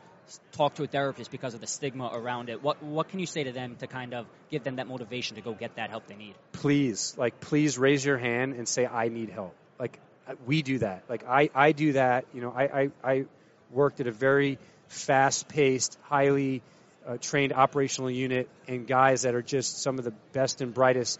talk 0.51 0.75
to 0.75 0.83
a 0.83 0.87
therapist 0.87 1.31
because 1.31 1.53
of 1.53 1.61
the 1.61 1.67
stigma 1.67 2.09
around 2.13 2.49
it. 2.49 2.63
What 2.63 2.81
what 2.83 3.09
can 3.09 3.19
you 3.19 3.25
say 3.25 3.43
to 3.43 3.51
them 3.51 3.75
to 3.77 3.87
kind 3.87 4.13
of 4.13 4.25
give 4.49 4.63
them 4.63 4.77
that 4.77 4.87
motivation 4.87 5.35
to 5.35 5.41
go 5.41 5.53
get 5.53 5.75
that 5.75 5.89
help 5.89 6.07
they 6.07 6.15
need? 6.15 6.35
Please, 6.51 7.15
like 7.17 7.39
please 7.39 7.77
raise 7.77 8.03
your 8.03 8.17
hand 8.17 8.53
and 8.53 8.67
say 8.67 8.85
I 8.85 9.09
need 9.09 9.29
help. 9.29 9.55
Like 9.79 9.99
we 10.45 10.61
do 10.61 10.79
that. 10.79 11.03
Like 11.09 11.27
I 11.27 11.49
I 11.53 11.71
do 11.71 11.93
that. 11.93 12.25
You 12.33 12.41
know, 12.41 12.53
I 12.55 12.63
I, 12.63 12.89
I 13.03 13.25
worked 13.71 13.99
at 13.99 14.07
a 14.07 14.11
very 14.11 14.59
fast 14.87 15.47
paced, 15.47 15.97
highly 16.03 16.61
uh, 17.07 17.17
trained 17.17 17.53
operational 17.53 18.11
unit 18.11 18.49
and 18.67 18.87
guys 18.87 19.21
that 19.21 19.35
are 19.35 19.41
just 19.41 19.81
some 19.81 19.97
of 19.97 20.05
the 20.05 20.13
best 20.33 20.61
and 20.61 20.73
brightest 20.73 21.19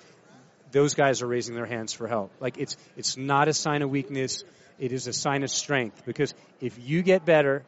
those 0.71 0.95
guys 0.95 1.21
are 1.21 1.27
raising 1.27 1.55
their 1.55 1.65
hands 1.65 1.93
for 1.93 2.07
help. 2.07 2.31
Like 2.39 2.57
it's 2.57 2.77
it's 2.95 3.17
not 3.17 3.47
a 3.47 3.53
sign 3.53 3.81
of 3.81 3.89
weakness. 3.89 4.43
It 4.79 4.91
is 4.91 5.07
a 5.07 5.13
sign 5.13 5.43
of 5.43 5.49
strength 5.49 6.05
because 6.05 6.34
if 6.61 6.77
you 6.77 7.01
get 7.01 7.25
better, 7.25 7.63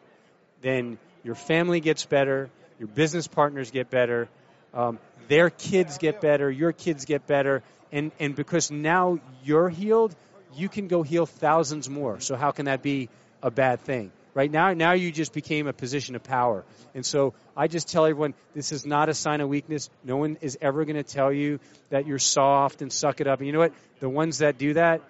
then 0.62 0.98
your 1.24 1.36
family 1.36 1.80
gets 1.80 2.06
better, 2.06 2.50
your 2.80 2.88
business 2.88 3.28
partners 3.28 3.72
get 3.72 3.90
better, 3.90 4.30
um, 4.74 5.00
their 5.28 5.50
kids 5.50 5.98
get 5.98 6.22
better, 6.22 6.50
your 6.50 6.72
kids 6.72 7.06
get 7.06 7.28
better, 7.28 7.64
and, 7.92 8.12
and 8.20 8.36
because 8.36 8.72
now 8.72 9.20
you're 9.44 9.70
healed, 9.70 10.16
you 10.56 10.70
can 10.70 10.88
go 10.88 11.04
heal 11.04 11.26
thousands 11.26 11.90
more. 11.90 12.20
So 12.20 12.36
how 12.36 12.52
can 12.52 12.66
that 12.66 12.82
be 12.82 13.10
a 13.42 13.52
bad 13.52 13.82
thing? 13.82 14.12
Right 14.34 14.52
now, 14.52 14.74
now 14.74 14.94
you 14.94 15.12
just 15.12 15.34
became 15.34 15.68
a 15.68 15.74
position 15.74 16.16
of 16.16 16.24
power. 16.24 16.64
And 16.94 17.06
so 17.06 17.34
I 17.58 17.68
just 17.68 17.90
tell 17.90 18.06
everyone 18.06 18.36
this 18.54 18.72
is 18.72 18.86
not 18.86 19.10
a 19.10 19.14
sign 19.14 19.42
of 19.42 19.50
weakness. 19.50 19.90
No 20.04 20.18
one 20.18 20.38
is 20.42 20.58
ever 20.62 20.86
going 20.86 20.96
to 20.96 21.04
tell 21.04 21.34
you 21.34 21.60
that 21.90 22.06
you're 22.06 22.20
soft 22.20 22.82
and 22.82 22.94
suck 22.94 23.22
it 23.22 23.28
up. 23.28 23.40
And 23.40 23.48
you 23.48 23.54
know 23.54 23.60
what? 23.60 23.74
The 24.00 24.10
ones 24.10 24.38
that 24.38 24.58
do 24.58 24.74
that, 24.76 25.02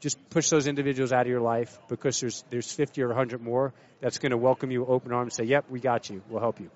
just 0.00 0.30
push 0.30 0.50
those 0.50 0.66
individuals 0.66 1.12
out 1.12 1.22
of 1.22 1.28
your 1.28 1.40
life 1.40 1.78
because 1.88 2.20
there's 2.20 2.44
there's 2.50 2.70
50 2.70 3.02
or 3.02 3.08
100 3.08 3.42
more 3.42 3.72
that's 4.00 4.18
going 4.18 4.30
to 4.30 4.36
welcome 4.36 4.70
you 4.70 4.86
open 4.86 5.12
arms 5.12 5.38
and 5.38 5.46
say, 5.46 5.50
"Yep, 5.50 5.66
we 5.70 5.80
got 5.80 6.08
you. 6.10 6.22
We'll 6.28 6.40
help 6.40 6.60
you." 6.60 6.70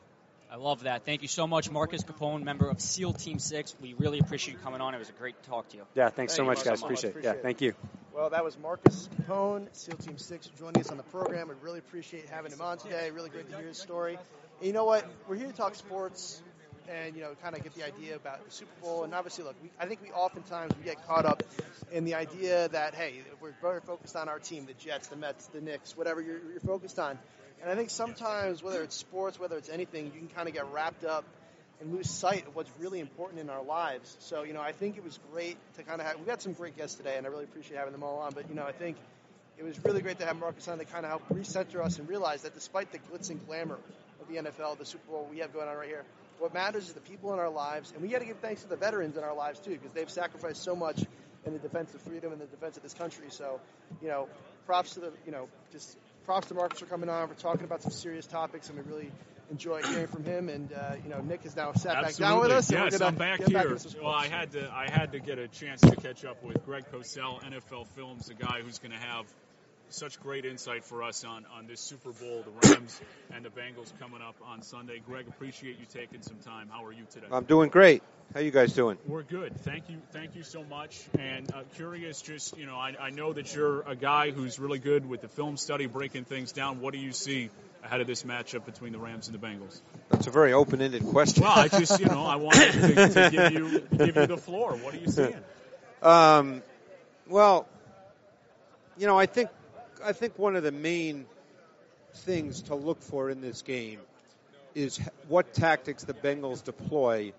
I 0.52 0.56
love 0.56 0.82
that. 0.82 1.06
Thank 1.06 1.22
you 1.22 1.28
so 1.28 1.46
much, 1.46 1.70
Marcus 1.70 2.02
Capone, 2.02 2.42
member 2.42 2.68
of 2.68 2.78
SEAL 2.78 3.14
Team 3.14 3.38
Six. 3.38 3.74
We 3.80 3.94
really 3.94 4.18
appreciate 4.18 4.52
you 4.52 4.60
coming 4.60 4.82
on. 4.82 4.94
It 4.94 4.98
was 4.98 5.08
a 5.08 5.12
great 5.12 5.42
talk 5.44 5.68
to 5.70 5.78
you. 5.78 5.84
Yeah, 5.94 6.10
thanks 6.10 6.36
Thank 6.36 6.44
so 6.44 6.44
much, 6.44 6.62
guys. 6.62 6.80
So 6.80 6.84
appreciate, 6.84 7.16
it. 7.16 7.24
Yeah, 7.24 7.32
thank 7.32 7.62
you. 7.62 7.72
Well, 8.14 8.28
that 8.28 8.44
was 8.44 8.58
Marcus 8.58 9.08
Capone, 9.16 9.68
SEAL 9.72 9.96
Team 9.96 10.18
Six, 10.18 10.50
joining 10.58 10.82
us 10.82 10.90
on 10.90 10.98
the 10.98 11.04
program. 11.04 11.48
We 11.48 11.54
really 11.62 11.78
appreciate 11.78 12.28
having 12.28 12.52
him 12.52 12.60
on 12.60 12.76
today. 12.76 13.10
Really 13.10 13.30
great 13.30 13.48
to 13.50 13.56
hear 13.56 13.66
his 13.66 13.78
story. 13.78 14.18
And 14.58 14.66
you 14.66 14.74
know 14.74 14.84
what? 14.84 15.06
We're 15.26 15.36
here 15.36 15.46
to 15.46 15.54
talk 15.54 15.74
sports 15.74 16.42
and 16.92 17.16
you 17.16 17.22
know 17.22 17.30
kind 17.42 17.56
of 17.56 17.62
get 17.62 17.74
the 17.74 17.84
idea 17.84 18.16
about 18.16 18.44
the 18.44 18.50
Super 18.50 18.72
Bowl. 18.82 19.04
And 19.04 19.14
obviously, 19.14 19.44
look, 19.44 19.56
we, 19.62 19.70
I 19.80 19.86
think 19.86 20.02
we 20.02 20.10
oftentimes 20.10 20.72
we 20.76 20.84
get 20.84 21.06
caught 21.06 21.26
up 21.26 21.42
in 21.90 22.04
the 22.04 22.14
idea 22.14 22.68
that 22.68 22.94
hey, 22.94 23.14
we're 23.40 23.54
very 23.60 23.80
focused 23.80 24.16
on 24.16 24.28
our 24.28 24.38
team, 24.38 24.66
the 24.66 24.74
Jets, 24.74 25.08
the 25.08 25.16
Mets, 25.16 25.46
the 25.46 25.60
Knicks, 25.60 25.96
whatever 25.96 26.20
you're, 26.20 26.40
you're 26.50 26.60
focused 26.60 26.98
on. 26.98 27.18
And 27.62 27.70
I 27.70 27.76
think 27.76 27.90
sometimes, 27.90 28.62
whether 28.62 28.82
it's 28.82 28.96
sports, 28.96 29.38
whether 29.38 29.56
it's 29.56 29.68
anything, 29.68 30.06
you 30.06 30.18
can 30.18 30.28
kind 30.28 30.48
of 30.48 30.54
get 30.54 30.66
wrapped 30.72 31.04
up 31.04 31.24
and 31.80 31.92
lose 31.92 32.10
sight 32.10 32.46
of 32.46 32.56
what's 32.56 32.70
really 32.78 33.00
important 33.00 33.40
in 33.40 33.50
our 33.50 33.62
lives. 33.62 34.16
So, 34.20 34.42
you 34.42 34.52
know, 34.52 34.60
I 34.60 34.72
think 34.72 34.96
it 34.96 35.04
was 35.04 35.18
great 35.32 35.56
to 35.76 35.82
kind 35.82 36.00
of 36.00 36.06
have, 36.06 36.18
we 36.18 36.26
got 36.26 36.42
some 36.42 36.52
great 36.52 36.76
guests 36.76 36.96
today, 36.96 37.16
and 37.16 37.26
I 37.26 37.30
really 37.30 37.44
appreciate 37.44 37.76
having 37.76 37.92
them 37.92 38.02
all 38.02 38.18
on. 38.18 38.32
But, 38.34 38.48
you 38.48 38.54
know, 38.54 38.64
I 38.64 38.72
think 38.72 38.96
it 39.58 39.64
was 39.64 39.78
really 39.84 40.00
great 40.00 40.18
to 40.20 40.26
have 40.26 40.36
Marcus 40.38 40.66
on 40.68 40.78
to 40.78 40.84
kind 40.84 41.04
of 41.04 41.10
help 41.10 41.28
recenter 41.28 41.84
us 41.84 41.98
and 41.98 42.08
realize 42.08 42.42
that 42.42 42.54
despite 42.54 42.90
the 42.92 42.98
glitz 42.98 43.30
and 43.30 43.44
glamour 43.46 43.78
of 44.20 44.28
the 44.28 44.36
NFL, 44.36 44.78
the 44.78 44.84
Super 44.84 45.10
Bowl 45.10 45.28
we 45.30 45.38
have 45.38 45.52
going 45.52 45.68
on 45.68 45.76
right 45.76 45.88
here, 45.88 46.04
what 46.42 46.52
matters 46.52 46.88
is 46.88 46.92
the 46.92 47.00
people 47.00 47.32
in 47.32 47.38
our 47.38 47.48
lives, 47.48 47.92
and 47.92 48.02
we 48.02 48.08
got 48.08 48.18
to 48.18 48.24
give 48.24 48.38
thanks 48.38 48.62
to 48.62 48.68
the 48.68 48.76
veterans 48.76 49.16
in 49.16 49.22
our 49.22 49.34
lives 49.34 49.60
too, 49.60 49.70
because 49.70 49.92
they've 49.92 50.10
sacrificed 50.10 50.62
so 50.62 50.74
much 50.74 51.00
in 51.46 51.52
the 51.52 51.58
defense 51.60 51.94
of 51.94 52.02
freedom 52.02 52.32
and 52.32 52.40
the 52.40 52.46
defense 52.46 52.76
of 52.76 52.82
this 52.82 52.94
country. 52.94 53.26
So, 53.28 53.60
you 54.02 54.08
know, 54.08 54.28
props 54.66 54.94
to 54.94 55.00
the, 55.00 55.12
you 55.24 55.30
know, 55.30 55.48
just 55.70 55.96
props 56.24 56.48
to 56.48 56.54
Marcus 56.54 56.80
for 56.80 56.86
coming 56.86 57.08
on. 57.08 57.28
We're 57.28 57.34
talking 57.34 57.64
about 57.64 57.82
some 57.82 57.92
serious 57.92 58.26
topics, 58.26 58.68
and 58.68 58.78
we 58.78 58.92
really 58.92 59.12
enjoyed 59.52 59.86
hearing 59.86 60.08
from 60.08 60.24
him. 60.24 60.48
And 60.48 60.72
uh, 60.72 60.96
you 61.04 61.10
know, 61.10 61.20
Nick 61.20 61.44
has 61.44 61.54
now 61.54 61.72
sat 61.74 62.02
back 62.02 62.16
down 62.16 62.40
with 62.40 62.50
us. 62.50 62.70
yes, 62.72 63.00
I'm 63.00 63.14
back 63.14 63.44
here. 63.46 63.78
some 63.78 64.02
well, 64.02 64.12
I 64.12 64.26
had 64.26 64.50
to 64.52 64.68
I 64.72 64.90
had 64.90 65.12
to 65.12 65.20
get 65.20 65.38
a 65.38 65.46
chance 65.46 65.80
to 65.82 65.94
catch 65.94 66.24
up 66.24 66.42
with 66.42 66.64
Greg 66.66 66.84
Cosell, 66.92 67.40
NFL 67.44 67.86
Films, 67.94 68.26
the 68.26 68.34
guy 68.34 68.62
who's 68.62 68.78
going 68.80 68.92
to 68.92 68.98
have 68.98 69.26
such 69.94 70.20
great 70.20 70.44
insight 70.44 70.84
for 70.84 71.02
us 71.02 71.24
on, 71.24 71.44
on 71.56 71.66
this 71.66 71.80
Super 71.80 72.12
Bowl, 72.12 72.44
the 72.44 72.68
Rams 72.68 73.00
and 73.34 73.44
the 73.44 73.50
Bengals 73.50 73.92
coming 74.00 74.22
up 74.22 74.36
on 74.44 74.62
Sunday. 74.62 75.00
Greg, 75.04 75.28
appreciate 75.28 75.78
you 75.78 75.86
taking 75.92 76.22
some 76.22 76.38
time. 76.38 76.68
How 76.70 76.84
are 76.84 76.92
you 76.92 77.04
today? 77.10 77.26
I'm 77.30 77.44
doing 77.44 77.68
great. 77.68 78.02
How 78.34 78.40
you 78.40 78.50
guys 78.50 78.72
doing? 78.72 78.96
We're 79.06 79.22
good. 79.22 79.60
Thank 79.60 79.90
you. 79.90 79.98
Thank 80.12 80.34
you 80.34 80.42
so 80.42 80.64
much. 80.64 81.02
And 81.18 81.52
uh, 81.52 81.62
curious, 81.76 82.22
just 82.22 82.56
you 82.56 82.64
know, 82.64 82.76
I, 82.76 82.94
I 82.98 83.10
know 83.10 83.32
that 83.32 83.54
you're 83.54 83.82
a 83.82 83.94
guy 83.94 84.30
who's 84.30 84.58
really 84.58 84.78
good 84.78 85.06
with 85.06 85.20
the 85.20 85.28
film 85.28 85.56
study, 85.58 85.86
breaking 85.86 86.24
things 86.24 86.52
down. 86.52 86.80
What 86.80 86.94
do 86.94 86.98
you 86.98 87.12
see 87.12 87.50
ahead 87.84 88.00
of 88.00 88.06
this 88.06 88.22
matchup 88.22 88.64
between 88.64 88.92
the 88.92 88.98
Rams 88.98 89.28
and 89.28 89.38
the 89.38 89.46
Bengals? 89.46 89.80
That's 90.08 90.28
a 90.28 90.30
very 90.30 90.54
open-ended 90.54 91.04
question. 91.06 91.42
Well, 91.42 91.52
I 91.52 91.68
just 91.68 92.00
you 92.00 92.06
know 92.06 92.24
I 92.24 92.36
wanted 92.36 92.72
to, 92.72 93.08
to 93.08 93.30
give 93.30 93.52
you 93.52 93.80
give 93.98 94.16
you 94.16 94.26
the 94.26 94.38
floor. 94.38 94.76
What 94.76 94.94
are 94.94 94.98
you 94.98 95.08
seeing? 95.08 95.36
Um, 96.02 96.64
well, 97.28 97.68
you 98.98 99.06
know, 99.06 99.16
I 99.16 99.26
think 99.26 99.50
I 100.04 100.12
think 100.12 100.38
one 100.38 100.56
of 100.56 100.62
the 100.62 100.72
main 100.72 101.26
things 102.14 102.62
to 102.62 102.74
look 102.74 103.02
for 103.02 103.30
in 103.30 103.40
this 103.40 103.62
game 103.62 104.00
is 104.74 104.98
what 105.28 105.54
tactics 105.54 106.04
the 106.04 106.14
Bengals 106.14 106.64
deploy 106.64 107.32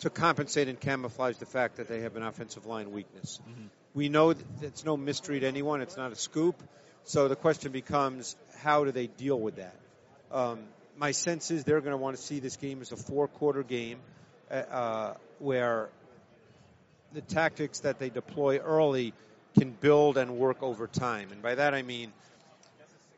to 0.00 0.10
compensate 0.10 0.68
and 0.68 0.78
camouflage 0.78 1.36
the 1.36 1.46
fact 1.46 1.76
that 1.76 1.88
they 1.88 2.00
have 2.00 2.16
an 2.16 2.22
offensive 2.22 2.66
line 2.66 2.92
weakness. 2.92 3.40
We 3.94 4.08
know 4.08 4.32
that 4.32 4.44
it's 4.62 4.84
no 4.84 4.96
mystery 4.96 5.40
to 5.40 5.46
anyone; 5.46 5.80
it's 5.80 5.96
not 5.96 6.12
a 6.12 6.16
scoop. 6.16 6.60
So 7.04 7.28
the 7.28 7.36
question 7.36 7.70
becomes, 7.72 8.36
how 8.58 8.84
do 8.84 8.90
they 8.90 9.06
deal 9.06 9.38
with 9.38 9.56
that? 9.56 9.76
Um, 10.32 10.60
my 10.96 11.12
sense 11.12 11.50
is 11.50 11.64
they're 11.64 11.80
going 11.80 11.92
to 11.92 11.98
want 11.98 12.16
to 12.16 12.22
see 12.22 12.40
this 12.40 12.56
game 12.56 12.80
as 12.80 12.92
a 12.92 12.96
four-quarter 12.96 13.62
game, 13.62 13.98
uh, 14.50 14.54
uh, 14.54 15.14
where 15.38 15.90
the 17.12 17.20
tactics 17.20 17.80
that 17.80 17.98
they 17.98 18.10
deploy 18.10 18.58
early 18.58 19.12
can 19.58 19.70
build 19.70 20.16
and 20.16 20.36
work 20.36 20.62
over 20.62 20.86
time. 20.86 21.30
And 21.32 21.42
by 21.42 21.54
that 21.54 21.74
I 21.74 21.82
mean 21.82 22.12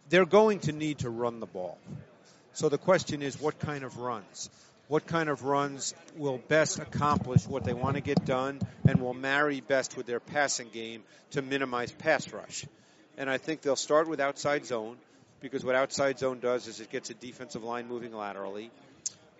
they're 0.08 0.26
going 0.26 0.60
to 0.60 0.72
need 0.72 0.98
to 0.98 1.10
run 1.10 1.40
the 1.40 1.46
ball. 1.46 1.78
So 2.52 2.68
the 2.68 2.78
question 2.78 3.22
is 3.22 3.40
what 3.40 3.58
kind 3.58 3.84
of 3.84 3.98
runs? 3.98 4.50
What 4.88 5.06
kind 5.06 5.28
of 5.28 5.42
runs 5.42 5.94
will 6.16 6.38
best 6.38 6.78
accomplish 6.78 7.44
what 7.46 7.64
they 7.64 7.74
want 7.74 7.96
to 7.96 8.00
get 8.00 8.24
done 8.24 8.60
and 8.86 9.00
will 9.00 9.14
marry 9.14 9.60
best 9.60 9.96
with 9.96 10.06
their 10.06 10.20
passing 10.20 10.68
game 10.68 11.02
to 11.32 11.42
minimize 11.42 11.90
pass 11.90 12.32
rush? 12.32 12.64
And 13.18 13.28
I 13.28 13.38
think 13.38 13.62
they'll 13.62 13.74
start 13.74 14.08
with 14.08 14.20
outside 14.20 14.64
zone 14.64 14.96
because 15.40 15.64
what 15.64 15.74
outside 15.74 16.18
zone 16.18 16.38
does 16.38 16.68
is 16.68 16.80
it 16.80 16.90
gets 16.90 17.10
a 17.10 17.14
defensive 17.14 17.64
line 17.64 17.88
moving 17.88 18.14
laterally 18.14 18.70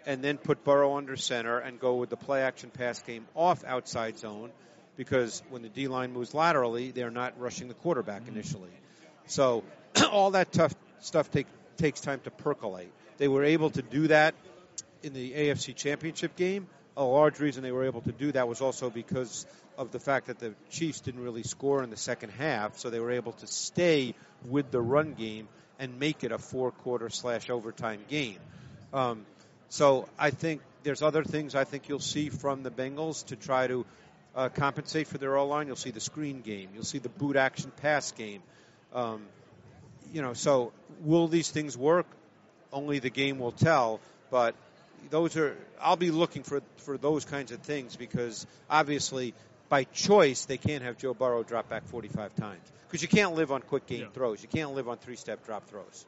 and 0.04 0.22
then 0.22 0.38
put 0.38 0.64
Burrow 0.64 0.96
under 0.96 1.16
center 1.16 1.58
and 1.58 1.78
go 1.78 1.96
with 1.96 2.10
the 2.10 2.16
play 2.16 2.42
action 2.42 2.70
pass 2.70 3.00
game 3.00 3.26
off 3.34 3.64
outside 3.64 4.18
zone 4.18 4.50
because 4.96 5.42
when 5.50 5.62
the 5.62 5.68
D 5.68 5.88
line 5.88 6.12
moves 6.12 6.34
laterally, 6.34 6.90
they're 6.90 7.10
not 7.10 7.38
rushing 7.38 7.68
the 7.68 7.74
quarterback 7.74 8.28
initially. 8.28 8.70
So 9.26 9.64
all 10.10 10.32
that 10.32 10.52
tough 10.52 10.74
stuff 11.00 11.30
take, 11.30 11.46
takes 11.76 12.00
time 12.00 12.20
to 12.24 12.30
percolate. 12.30 12.92
They 13.18 13.28
were 13.28 13.44
able 13.44 13.70
to 13.70 13.82
do 13.82 14.08
that 14.08 14.34
in 15.02 15.12
the 15.12 15.32
AFC 15.32 15.74
Championship 15.74 16.36
game. 16.36 16.66
A 16.96 17.04
large 17.04 17.40
reason 17.40 17.62
they 17.62 17.72
were 17.72 17.84
able 17.84 18.00
to 18.02 18.12
do 18.12 18.32
that 18.32 18.48
was 18.48 18.60
also 18.60 18.88
because 18.88 19.46
of 19.76 19.92
the 19.92 20.00
fact 20.00 20.28
that 20.28 20.38
the 20.38 20.54
Chiefs 20.70 21.00
didn't 21.00 21.22
really 21.22 21.42
score 21.42 21.82
in 21.82 21.90
the 21.90 21.96
second 21.96 22.30
half, 22.30 22.78
so 22.78 22.88
they 22.88 23.00
were 23.00 23.10
able 23.12 23.32
to 23.32 23.46
stay 23.46 24.14
with 24.46 24.70
the 24.70 24.80
run 24.80 25.12
game 25.12 25.48
and 25.78 25.98
make 25.98 26.24
it 26.24 26.32
a 26.32 26.38
four 26.38 26.70
quarter 26.70 27.10
slash 27.10 27.50
overtime 27.50 28.00
game. 28.08 28.38
Um, 28.94 29.26
so 29.68 30.08
I 30.18 30.30
think 30.30 30.62
there's 30.84 31.02
other 31.02 31.24
things 31.24 31.54
I 31.54 31.64
think 31.64 31.88
you'll 31.88 31.98
see 31.98 32.30
from 32.30 32.62
the 32.62 32.70
Bengals 32.70 33.26
to 33.26 33.36
try 33.36 33.66
to 33.66 33.84
uh, 34.36 34.48
compensate 34.50 35.06
for 35.08 35.18
their 35.18 35.36
O 35.36 35.46
line. 35.46 35.66
You'll 35.66 35.76
see 35.76 35.90
the 35.90 36.00
screen 36.00 36.42
game. 36.42 36.68
You'll 36.74 36.84
see 36.84 36.98
the 36.98 37.08
boot 37.08 37.36
action 37.36 37.72
pass 37.82 38.12
game. 38.12 38.42
Um, 38.92 39.22
you 40.12 40.22
know, 40.22 40.34
so 40.34 40.72
will 41.00 41.26
these 41.28 41.50
things 41.50 41.76
work? 41.76 42.06
Only 42.72 42.98
the 42.98 43.10
game 43.10 43.38
will 43.38 43.52
tell. 43.52 44.00
But 44.30 44.54
those 45.10 45.36
are 45.36 45.56
I'll 45.80 45.96
be 45.96 46.10
looking 46.10 46.42
for 46.42 46.60
for 46.78 46.98
those 46.98 47.24
kinds 47.24 47.52
of 47.52 47.60
things 47.60 47.96
because 47.96 48.46
obviously 48.68 49.34
by 49.68 49.84
choice 49.84 50.44
they 50.44 50.58
can't 50.58 50.82
have 50.84 50.98
Joe 50.98 51.14
Burrow 51.14 51.42
drop 51.42 51.68
back 51.68 51.86
45 51.88 52.34
times 52.36 52.72
because 52.86 53.02
you 53.02 53.08
can't 53.08 53.34
live 53.34 53.50
on 53.50 53.62
quick 53.62 53.86
game 53.86 54.02
Yeah. 54.02 54.08
throws. 54.12 54.42
You 54.42 54.48
can't 54.48 54.74
live 54.74 54.88
on 54.88 54.98
three 54.98 55.16
step 55.16 55.44
drop 55.46 55.66
throws. 55.68 56.06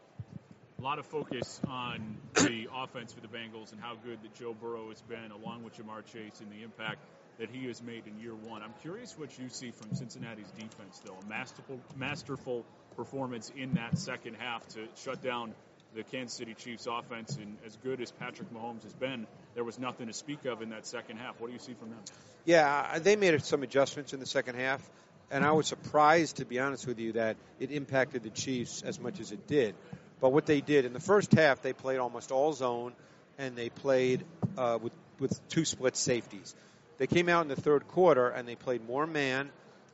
A 0.78 0.82
lot 0.82 1.00
of 1.00 1.06
focus 1.06 1.60
on 1.66 2.18
the 2.34 2.68
offense 2.74 3.12
for 3.12 3.20
the 3.20 3.26
Bengals 3.26 3.72
and 3.72 3.80
how 3.80 3.94
good 4.04 4.22
that 4.22 4.34
Joe 4.36 4.54
Burrow 4.54 4.90
has 4.90 5.02
been, 5.02 5.32
along 5.32 5.64
with 5.64 5.76
Ja'Marr 5.76 6.04
Chase, 6.06 6.40
and 6.40 6.52
the 6.52 6.62
impact 6.62 6.98
that 7.38 7.50
he 7.50 7.66
has 7.68 7.82
made 7.82 8.02
in 8.06 8.20
year 8.20 8.34
one. 8.34 8.62
I'm 8.62 8.74
curious 8.82 9.16
what 9.16 9.38
you 9.38 9.48
see 9.48 9.70
from 9.70 9.94
Cincinnati's 9.94 10.50
defense, 10.50 11.00
though. 11.04 11.16
A 11.22 11.28
masterful, 11.28 11.80
masterful 11.96 12.64
performance 12.96 13.52
in 13.56 13.74
that 13.74 13.98
second 13.98 14.36
half 14.38 14.66
to 14.68 14.80
shut 14.96 15.22
down 15.22 15.54
the 15.94 16.02
Kansas 16.02 16.36
City 16.36 16.54
Chiefs 16.54 16.86
offense. 16.86 17.36
And 17.36 17.56
as 17.64 17.76
good 17.76 18.00
as 18.00 18.10
Patrick 18.10 18.52
Mahomes 18.52 18.82
has 18.82 18.92
been, 18.92 19.26
there 19.54 19.64
was 19.64 19.78
nothing 19.78 20.08
to 20.08 20.12
speak 20.12 20.44
of 20.44 20.62
in 20.62 20.70
that 20.70 20.86
second 20.86 21.18
half. 21.18 21.40
What 21.40 21.48
do 21.48 21.52
you 21.52 21.60
see 21.60 21.74
from 21.74 21.90
them? 21.90 22.00
Yeah, 22.44 22.98
they 22.98 23.16
made 23.16 23.42
some 23.44 23.62
adjustments 23.62 24.12
in 24.12 24.20
the 24.20 24.26
second 24.26 24.56
half, 24.56 24.82
and 25.30 25.44
I 25.44 25.52
was 25.52 25.66
surprised, 25.66 26.36
to 26.36 26.44
be 26.44 26.58
honest 26.58 26.86
with 26.86 26.98
you, 26.98 27.12
that 27.12 27.36
it 27.60 27.70
impacted 27.70 28.22
the 28.22 28.30
Chiefs 28.30 28.82
as 28.82 28.98
much 28.98 29.20
as 29.20 29.32
it 29.32 29.46
did. 29.46 29.74
But 30.20 30.32
what 30.32 30.46
they 30.46 30.60
did 30.60 30.84
in 30.84 30.92
the 30.92 31.00
first 31.00 31.32
half, 31.32 31.62
they 31.62 31.72
played 31.72 31.98
almost 31.98 32.32
all 32.32 32.52
zone, 32.52 32.94
and 33.38 33.54
they 33.54 33.68
played 33.68 34.24
uh, 34.56 34.78
with 34.82 34.92
with 35.18 35.48
two 35.48 35.64
split 35.64 35.96
safeties. 35.96 36.54
They 36.98 37.06
came 37.06 37.28
out 37.28 37.42
in 37.42 37.48
the 37.48 37.56
third 37.56 37.88
quarter 37.88 38.28
and 38.28 38.46
they 38.46 38.56
played 38.56 38.86
more 38.86 39.06
man, 39.06 39.50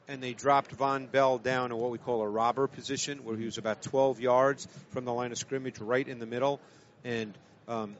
and 0.08 0.22
they 0.22 0.32
dropped 0.32 0.76
Vonn 0.76 1.10
Bell 1.10 1.38
down 1.38 1.70
in 1.70 1.78
what 1.78 1.90
we 1.90 1.98
call 1.98 2.22
a 2.22 2.28
robber 2.28 2.66
position, 2.66 3.24
where 3.24 3.36
he 3.36 3.44
was 3.44 3.58
about 3.58 3.82
12 3.82 4.20
yards 4.20 4.66
from 4.90 5.04
the 5.04 5.12
line 5.12 5.32
of 5.32 5.38
scrimmage, 5.38 5.78
right 5.78 6.06
in 6.06 6.18
the 6.18 6.26
middle, 6.26 6.60
and 7.04 7.32
um, 7.68 7.96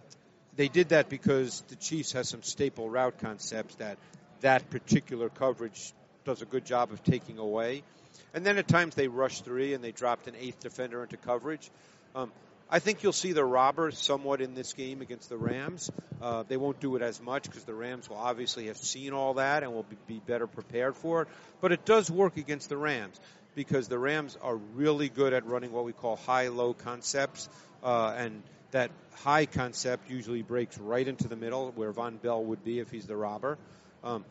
they 0.56 0.68
did 0.68 0.90
that 0.90 1.08
because 1.08 1.62
the 1.68 1.76
Chiefs 1.76 2.12
has 2.12 2.28
some 2.28 2.42
staple 2.42 2.88
route 2.88 3.18
concepts 3.18 3.74
that 3.76 3.98
that 4.40 4.68
particular 4.70 5.28
coverage 5.28 5.92
does 6.24 6.42
a 6.42 6.46
good 6.46 6.64
job 6.64 6.92
of 6.92 7.02
taking 7.02 7.38
away. 7.38 7.82
And 8.32 8.44
then 8.44 8.58
at 8.58 8.68
times 8.68 8.94
they 8.94 9.08
rushed 9.08 9.44
three 9.44 9.74
and 9.74 9.82
they 9.82 9.92
dropped 9.92 10.26
an 10.28 10.34
eighth 10.38 10.60
defender 10.60 11.02
into 11.02 11.16
coverage. 11.16 11.70
Um, 12.14 12.32
I 12.70 12.78
think 12.78 13.02
you'll 13.02 13.12
see 13.12 13.32
the 13.32 13.44
robbers 13.44 13.98
somewhat 13.98 14.40
in 14.40 14.54
this 14.54 14.72
game 14.72 15.02
against 15.02 15.28
the 15.28 15.36
Rams. 15.36 15.90
Uh, 16.20 16.44
they 16.48 16.56
won't 16.56 16.80
do 16.80 16.96
it 16.96 17.02
as 17.02 17.20
much 17.20 17.44
because 17.44 17.64
the 17.64 17.74
Rams 17.74 18.08
will 18.08 18.16
obviously 18.16 18.66
have 18.66 18.78
seen 18.78 19.12
all 19.12 19.34
that 19.34 19.62
and 19.62 19.72
will 19.72 19.84
be, 19.84 19.96
be 20.06 20.20
better 20.26 20.46
prepared 20.46 20.96
for 20.96 21.22
it. 21.22 21.28
But 21.60 21.72
it 21.72 21.84
does 21.84 22.10
work 22.10 22.36
against 22.36 22.68
the 22.68 22.76
Rams 22.76 23.20
because 23.54 23.88
the 23.88 23.98
Rams 23.98 24.36
are 24.42 24.56
really 24.56 25.08
good 25.08 25.32
at 25.32 25.46
running 25.46 25.72
what 25.72 25.84
we 25.84 25.92
call 25.92 26.16
high-low 26.16 26.74
concepts, 26.74 27.48
uh, 27.82 28.14
and 28.16 28.42
that 28.72 28.90
high 29.16 29.46
concept 29.46 30.10
usually 30.10 30.42
breaks 30.42 30.76
right 30.78 31.06
into 31.06 31.28
the 31.28 31.36
middle 31.36 31.70
where 31.76 31.92
Vonn 31.92 32.20
Bell 32.20 32.42
would 32.42 32.64
be 32.64 32.80
if 32.80 32.90
he's 32.90 33.06
the 33.06 33.16
robber. 33.16 33.58
Um, 34.02 34.24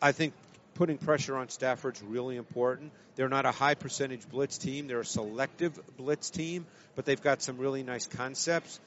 I 0.00 0.12
think 0.12 0.32
putting 0.74 0.98
pressure 0.98 1.36
on 1.36 1.48
Stafford's 1.48 2.02
really 2.02 2.36
important. 2.36 2.92
They're 3.16 3.28
not 3.28 3.46
a 3.46 3.52
high 3.52 3.74
percentage 3.74 4.28
blitz 4.28 4.58
team. 4.58 4.86
They're 4.88 5.00
a 5.00 5.04
selective 5.04 5.78
blitz 5.96 6.30
team, 6.30 6.66
but 6.96 7.04
they've 7.04 7.20
got 7.20 7.42
some 7.42 7.58
really 7.58 7.82
nice 7.82 8.06
concepts. 8.06 8.80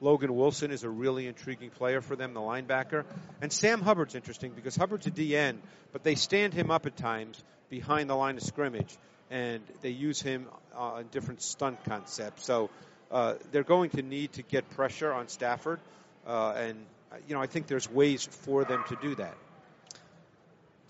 Logan 0.00 0.34
Wilson 0.34 0.72
is 0.72 0.82
a 0.82 0.90
really 0.90 1.28
intriguing 1.28 1.70
player 1.70 2.00
for 2.00 2.16
them, 2.16 2.34
the 2.34 2.40
linebacker. 2.40 3.04
And 3.40 3.52
Sam 3.52 3.80
Hubbard's 3.80 4.16
interesting 4.16 4.50
because 4.50 4.74
Hubbard's 4.74 5.06
a 5.06 5.12
DN, 5.12 5.58
but 5.92 6.02
they 6.02 6.16
stand 6.16 6.54
him 6.54 6.70
up 6.70 6.86
at 6.86 6.96
times 6.96 7.42
behind 7.70 8.10
the 8.10 8.16
line 8.16 8.36
of 8.36 8.42
scrimmage, 8.42 8.96
and 9.30 9.62
they 9.80 9.90
use 9.90 10.20
him 10.20 10.46
uh, 10.76 10.98
in 11.00 11.06
different 11.08 11.40
stunt 11.40 11.84
concepts. 11.84 12.44
So 12.44 12.68
uh, 13.12 13.34
they're 13.52 13.62
going 13.62 13.90
to 13.90 14.02
need 14.02 14.32
to 14.32 14.42
get 14.42 14.68
pressure 14.70 15.12
on 15.12 15.28
Stafford, 15.28 15.78
uh, 16.26 16.52
and 16.52 16.78
uh, 17.12 17.16
you 17.28 17.34
know 17.34 17.40
I 17.40 17.46
think 17.46 17.68
there's 17.68 17.88
ways 17.88 18.24
for 18.24 18.64
them 18.64 18.82
to 18.88 18.96
do 19.00 19.14
that. 19.16 19.36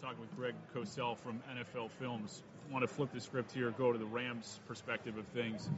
Talking 0.02 0.20
with 0.20 0.36
Greg 0.36 0.54
Cosell 0.74 1.16
from 1.18 1.40
NFL 1.54 1.88
Films. 2.00 2.42
I 2.68 2.72
want 2.72 2.82
to 2.82 2.92
flip 2.92 3.12
the 3.14 3.20
script 3.20 3.52
here, 3.52 3.70
go 3.70 3.92
to 3.92 3.98
the 3.98 4.04
Rams' 4.04 4.58
perspective 4.66 5.16
of 5.16 5.24
things. 5.28 5.68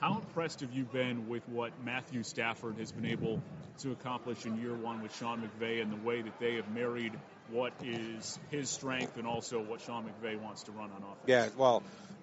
How 0.00 0.16
impressed 0.16 0.60
have 0.60 0.72
you 0.72 0.84
been 0.84 1.28
with 1.28 1.46
what 1.50 1.70
Matthew 1.84 2.22
Stafford 2.22 2.78
has 2.78 2.92
been 2.92 3.04
able 3.04 3.42
to 3.80 3.92
accomplish 3.92 4.46
in 4.46 4.58
year 4.58 4.72
one 4.72 5.02
with 5.02 5.14
Sean 5.16 5.42
McVay 5.42 5.82
and 5.82 5.92
the 5.92 6.02
way 6.02 6.22
that 6.22 6.40
they 6.40 6.54
have 6.54 6.70
married 6.70 7.12
what 7.50 7.74
is 7.84 8.38
his 8.50 8.70
strength 8.70 9.18
and 9.18 9.26
also 9.26 9.60
what 9.60 9.82
Sean 9.82 10.04
McVay 10.04 10.40
wants 10.40 10.62
to 10.62 10.72
run 10.72 10.90
on 10.90 11.02
offense? 11.02 11.26
Yeah, 11.26 11.48
well, 11.58 11.82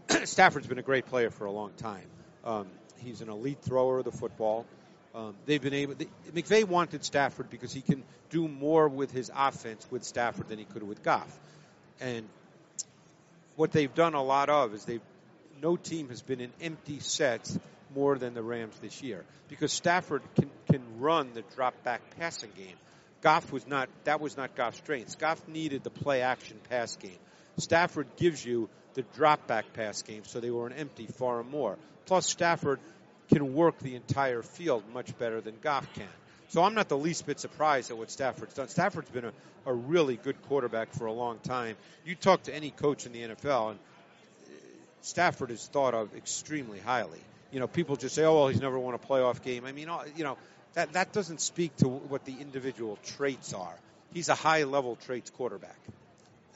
Stafford's 0.24 0.66
been 0.66 0.80
a 0.80 0.84
great 0.84 1.06
player 1.06 1.30
for 1.30 1.46
a 1.46 1.52
long 1.52 1.74
time. 1.78 2.08
Um, 2.44 2.66
he's 3.04 3.22
an 3.22 3.30
elite 3.30 3.62
thrower 3.62 4.00
of 4.00 4.06
the 4.06 4.12
football. 4.12 4.66
Um, 5.14 5.36
they've 5.46 5.62
been 5.62 5.74
able. 5.74 5.96
They, 5.96 6.08
McVay 6.34 6.64
wanted 6.64 7.04
Stafford 7.04 7.50
because 7.50 7.74
he 7.74 7.82
can 7.82 8.04
do 8.30 8.48
more 8.48 8.88
with 8.88 9.12
his 9.12 9.30
offense 9.36 9.86
with 9.92 10.04
Stafford 10.04 10.48
than 10.48 10.58
he 10.58 10.66
could 10.66 10.84
with 10.84 11.04
Goff, 11.04 11.38
and 12.00 12.28
what 13.56 13.72
they've 13.72 13.94
done 13.94 14.14
a 14.14 14.24
lot 14.24 14.50
of 14.50 14.74
is 14.74 14.86
they've. 14.86 15.02
No 15.62 15.76
team 15.76 16.10
has 16.10 16.24
been 16.24 16.42
in 16.42 16.52
empty 16.60 17.00
sets 17.00 17.60
more 17.94 18.18
than 18.18 18.34
the 18.34 18.42
Rams 18.42 18.76
this 18.80 19.04
year 19.04 19.24
because 19.48 19.72
Stafford 19.72 20.24
can 20.36 20.50
can 20.72 20.82
run 21.00 21.34
the 21.34 21.44
drop 21.56 21.84
back 21.84 22.02
passing 22.18 22.50
game. 22.58 22.76
Goff 23.22 23.52
was 23.52 23.68
not 23.68 23.90
that 24.06 24.20
was 24.20 24.38
not 24.38 24.56
Goff's 24.56 24.78
strength. 24.78 25.20
Goff 25.20 25.48
needed 25.48 25.84
the 25.84 25.90
play 25.90 26.22
action 26.22 26.58
pass 26.70 26.96
game. 26.96 27.20
Stafford 27.58 28.08
gives 28.18 28.44
you 28.44 28.70
the 28.94 29.04
drop 29.16 29.48
back 29.48 29.74
pass 29.74 30.02
game, 30.02 30.24
so 30.26 30.40
they 30.40 30.52
were 30.52 30.68
an 30.68 30.74
empty 30.74 31.06
far 31.06 31.44
more. 31.44 31.78
Plus, 32.06 32.28
Stafford 32.28 32.80
can 33.32 33.54
work 33.54 33.80
the 33.80 33.96
entire 33.96 34.42
field 34.42 34.84
much 34.94 35.18
better 35.18 35.42
than 35.42 35.56
Goff 35.62 35.92
can. 35.94 36.08
So 36.50 36.64
I'm 36.64 36.74
not 36.74 36.90
the 36.90 36.98
least 36.98 37.26
bit 37.26 37.40
surprised 37.40 37.92
at 37.92 37.98
what 37.98 38.12
Stafford's 38.12 38.54
done. 38.54 38.68
Stafford's 38.68 39.10
been 39.10 39.26
a, 39.26 39.32
a 39.66 39.74
really 39.74 40.18
good 40.18 40.42
quarterback 40.44 40.92
for 40.94 41.06
a 41.06 41.14
long 41.14 41.40
time. 41.40 41.78
You 42.06 42.16
talk 42.16 42.44
to 42.44 42.56
any 42.56 42.72
coach 42.72 43.06
in 43.06 43.14
the 43.14 43.22
NFL, 43.22 43.72
and 43.72 43.80
uh, 43.80 44.52
Stafford 45.02 45.52
is 45.52 45.66
thought 45.66 45.94
of 45.94 46.14
extremely 46.16 46.80
highly. 46.80 47.22
You 47.54 47.62
know, 47.62 47.68
people 47.68 47.96
just 47.96 48.16
say, 48.16 48.26
"Oh, 48.26 48.36
well, 48.36 48.48
he's 48.50 48.62
never 48.62 48.78
won 48.78 48.96
a 48.96 49.00
playoff 49.00 49.42
game." 49.42 49.66
I 49.66 49.72
mean, 49.72 49.88
uh, 49.88 50.04
you 50.16 50.26
know, 50.26 50.38
that 50.74 50.94
that 50.94 51.14
doesn't 51.14 51.40
speak 51.40 51.76
to 51.78 51.88
what 51.88 52.26
the 52.26 52.36
individual 52.40 52.98
traits 53.04 53.54
are. 53.54 53.76
He's 54.14 54.28
a 54.28 54.36
high 54.36 54.64
level 54.64 54.98
traits 54.98 55.30
quarterback. 55.30 55.80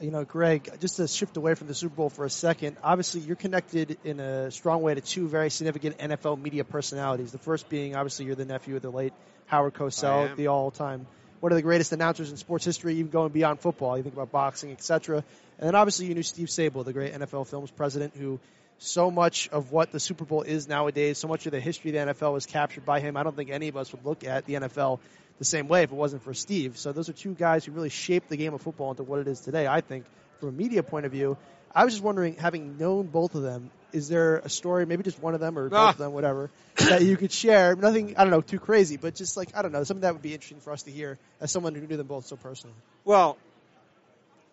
You 0.00 0.10
know, 0.10 0.24
Greg, 0.24 0.70
just 0.80 0.96
to 0.96 1.08
shift 1.08 1.36
away 1.36 1.54
from 1.54 1.68
the 1.68 1.74
Super 1.74 1.94
Bowl 1.94 2.10
for 2.10 2.24
a 2.24 2.30
second, 2.30 2.76
obviously 2.82 3.22
you're 3.22 3.36
connected 3.36 3.96
in 4.04 4.20
a 4.20 4.50
strong 4.50 4.82
way 4.82 4.94
to 4.94 5.00
two 5.00 5.26
very 5.26 5.48
significant 5.48 5.98
NFL 5.98 6.40
media 6.40 6.64
personalities. 6.64 7.32
The 7.32 7.38
first 7.38 7.68
being, 7.68 7.96
obviously, 7.96 8.26
you're 8.26 8.34
the 8.34 8.44
nephew 8.44 8.76
of 8.76 8.82
the 8.82 8.90
late 8.90 9.14
Howard 9.46 9.74
Cosell, 9.74 10.36
the 10.36 10.48
all 10.48 10.70
time 10.70 11.06
one 11.40 11.52
of 11.52 11.56
the 11.56 11.62
greatest 11.62 11.92
announcers 11.92 12.30
in 12.30 12.36
sports 12.36 12.64
history, 12.64 12.94
even 12.94 13.10
going 13.10 13.30
beyond 13.30 13.60
football. 13.60 13.96
You 13.96 14.02
think 14.02 14.14
about 14.14 14.32
boxing, 14.32 14.72
etc. 14.72 15.22
And 15.58 15.68
then 15.68 15.74
obviously 15.74 16.06
you 16.06 16.14
knew 16.14 16.22
Steve 16.22 16.48
Sabol, 16.48 16.84
the 16.84 16.92
great 16.92 17.14
NFL 17.14 17.46
Films 17.46 17.70
president, 17.70 18.14
who 18.16 18.40
so 18.78 19.10
much 19.10 19.48
of 19.50 19.72
what 19.72 19.90
the 19.92 20.00
Super 20.00 20.24
Bowl 20.24 20.42
is 20.42 20.68
nowadays, 20.68 21.18
so 21.18 21.28
much 21.28 21.46
of 21.46 21.52
the 21.52 21.60
history 21.60 21.96
of 21.96 22.06
the 22.06 22.14
NFL 22.14 22.32
was 22.32 22.46
captured 22.46 22.84
by 22.84 23.00
him. 23.00 23.16
I 23.16 23.22
don't 23.22 23.36
think 23.36 23.50
any 23.50 23.68
of 23.68 23.76
us 23.76 23.92
would 23.92 24.04
look 24.04 24.24
at 24.24 24.44
the 24.46 24.54
NFL 24.54 24.98
the 25.38 25.44
same 25.44 25.68
way 25.68 25.82
if 25.82 25.92
it 25.92 25.94
wasn't 25.94 26.22
for 26.22 26.34
Steve. 26.34 26.78
So 26.78 26.92
those 26.92 27.08
are 27.08 27.12
two 27.12 27.34
guys 27.34 27.64
who 27.64 27.72
really 27.72 27.90
shaped 27.90 28.28
the 28.28 28.36
game 28.36 28.54
of 28.54 28.62
football 28.62 28.90
into 28.90 29.02
what 29.02 29.20
it 29.20 29.28
is 29.28 29.40
today, 29.40 29.66
I 29.66 29.80
think, 29.80 30.06
from 30.40 30.50
a 30.50 30.52
media 30.52 30.82
point 30.82 31.06
of 31.06 31.12
view. 31.12 31.36
I 31.74 31.84
was 31.84 31.92
just 31.92 32.02
wondering, 32.04 32.36
having 32.36 32.78
known 32.78 33.06
both 33.06 33.34
of 33.34 33.42
them, 33.42 33.70
is 33.92 34.08
there 34.08 34.38
a 34.38 34.48
story, 34.48 34.86
maybe 34.86 35.02
just 35.02 35.20
one 35.20 35.34
of 35.34 35.40
them 35.40 35.58
or 35.58 35.68
both 35.68 35.78
Ah. 35.78 35.90
of 35.90 35.98
them, 35.98 36.12
whatever, 36.12 36.50
that 36.76 37.02
you 37.02 37.16
could 37.16 37.32
share? 37.32 37.76
Nothing, 37.76 38.16
I 38.16 38.22
don't 38.24 38.30
know, 38.30 38.40
too 38.40 38.58
crazy, 38.58 38.96
but 38.96 39.14
just 39.14 39.36
like, 39.36 39.50
I 39.54 39.62
don't 39.62 39.72
know, 39.72 39.84
something 39.84 40.00
that 40.02 40.14
would 40.14 40.22
be 40.22 40.32
interesting 40.32 40.60
for 40.60 40.72
us 40.72 40.82
to 40.84 40.90
hear 40.90 41.18
as 41.40 41.50
someone 41.52 41.74
who 41.74 41.86
knew 41.86 41.96
them 41.96 42.06
both 42.06 42.26
so 42.26 42.36
personally. 42.36 42.76
Well, 43.04 43.36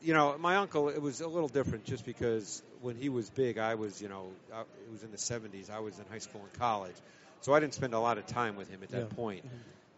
you 0.01 0.13
know, 0.13 0.37
my 0.37 0.57
uncle, 0.57 0.89
it 0.89 1.01
was 1.01 1.21
a 1.21 1.27
little 1.27 1.47
different 1.47 1.85
just 1.85 2.05
because 2.05 2.61
when 2.81 2.97
he 2.97 3.07
was 3.07 3.29
big, 3.29 3.57
I 3.57 3.75
was, 3.75 4.01
you 4.01 4.09
know, 4.09 4.31
I, 4.53 4.61
it 4.61 4.91
was 4.91 5.03
in 5.03 5.11
the 5.11 5.17
70s. 5.17 5.69
I 5.69 5.79
was 5.79 5.97
in 5.97 6.05
high 6.11 6.17
school 6.17 6.41
and 6.41 6.53
college. 6.59 6.95
So 7.39 7.53
I 7.53 7.61
didn't 7.61 7.73
spend 7.73 7.93
a 7.93 7.99
lot 7.99 8.17
of 8.17 8.25
time 8.27 8.57
with 8.57 8.69
him 8.69 8.81
at 8.83 8.89
that 8.91 8.97
Yeah. 9.09 9.15
point. 9.15 9.45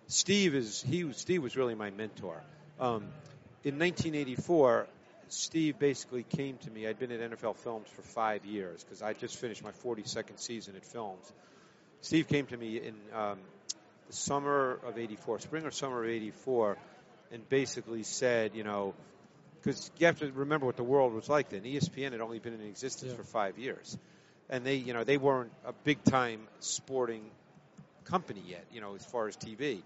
Steve 0.08 0.56
is, 0.56 0.82
he 0.88 1.12
Steve 1.14 1.42
was 1.42 1.56
really 1.56 1.76
my 1.76 1.90
mentor. 1.90 2.42
Um, 2.80 3.06
in 3.64 3.80
1984, 3.80 4.88
Steve 5.30 5.80
basically 5.80 6.24
came 6.24 6.58
to 6.60 6.72
me. 6.72 6.88
I'd 6.88 7.00
been 7.00 7.12
at 7.12 7.32
NFL 7.32 7.56
Films 7.58 7.88
for 7.96 8.04
five 8.04 8.46
years 8.46 8.84
because 8.84 9.02
I 9.02 9.14
just 9.14 9.38
finished 9.38 9.64
my 9.64 9.72
42nd 9.84 10.40
season 10.40 10.76
at 10.76 10.86
Films. 10.86 11.32
Steve 12.02 12.28
came 12.28 12.46
to 12.48 12.58
me 12.58 12.78
in 12.78 12.94
um, 13.14 13.40
the 14.08 14.16
summer 14.16 14.80
of 14.86 14.98
'84, 15.00 15.40
spring 15.40 15.66
or 15.66 15.72
summer 15.72 16.04
of 16.04 16.10
'84, 16.10 16.78
and 17.32 17.48
basically 17.50 18.04
said, 18.04 18.52
you 18.54 18.64
know, 18.64 18.94
because 19.64 19.90
you 19.98 20.06
have 20.06 20.20
to 20.20 20.32
remember 20.32 20.68
what 20.68 20.78
the 20.78 20.84
world 20.84 21.14
was 21.14 21.28
like 21.28 21.50
then. 21.50 21.62
ESPN 21.62 22.12
had 22.12 22.22
only 22.22 22.38
been 22.38 22.54
in 22.54 22.62
existence 22.62 23.12
Yeah. 23.12 23.18
for 23.18 23.24
five 23.24 23.58
years, 23.58 23.98
and 24.52 24.64
they, 24.64 24.76
you 24.76 24.94
know, 24.94 25.04
they 25.04 25.18
weren't 25.18 25.52
a 25.66 25.74
big 25.84 26.04
time 26.04 26.42
sporting 26.60 27.24
company 28.06 28.42
yet, 28.48 28.66
you 28.72 28.82
know, 28.82 28.96
as 28.96 29.04
far 29.04 29.28
as 29.28 29.36
TV. 29.36 29.82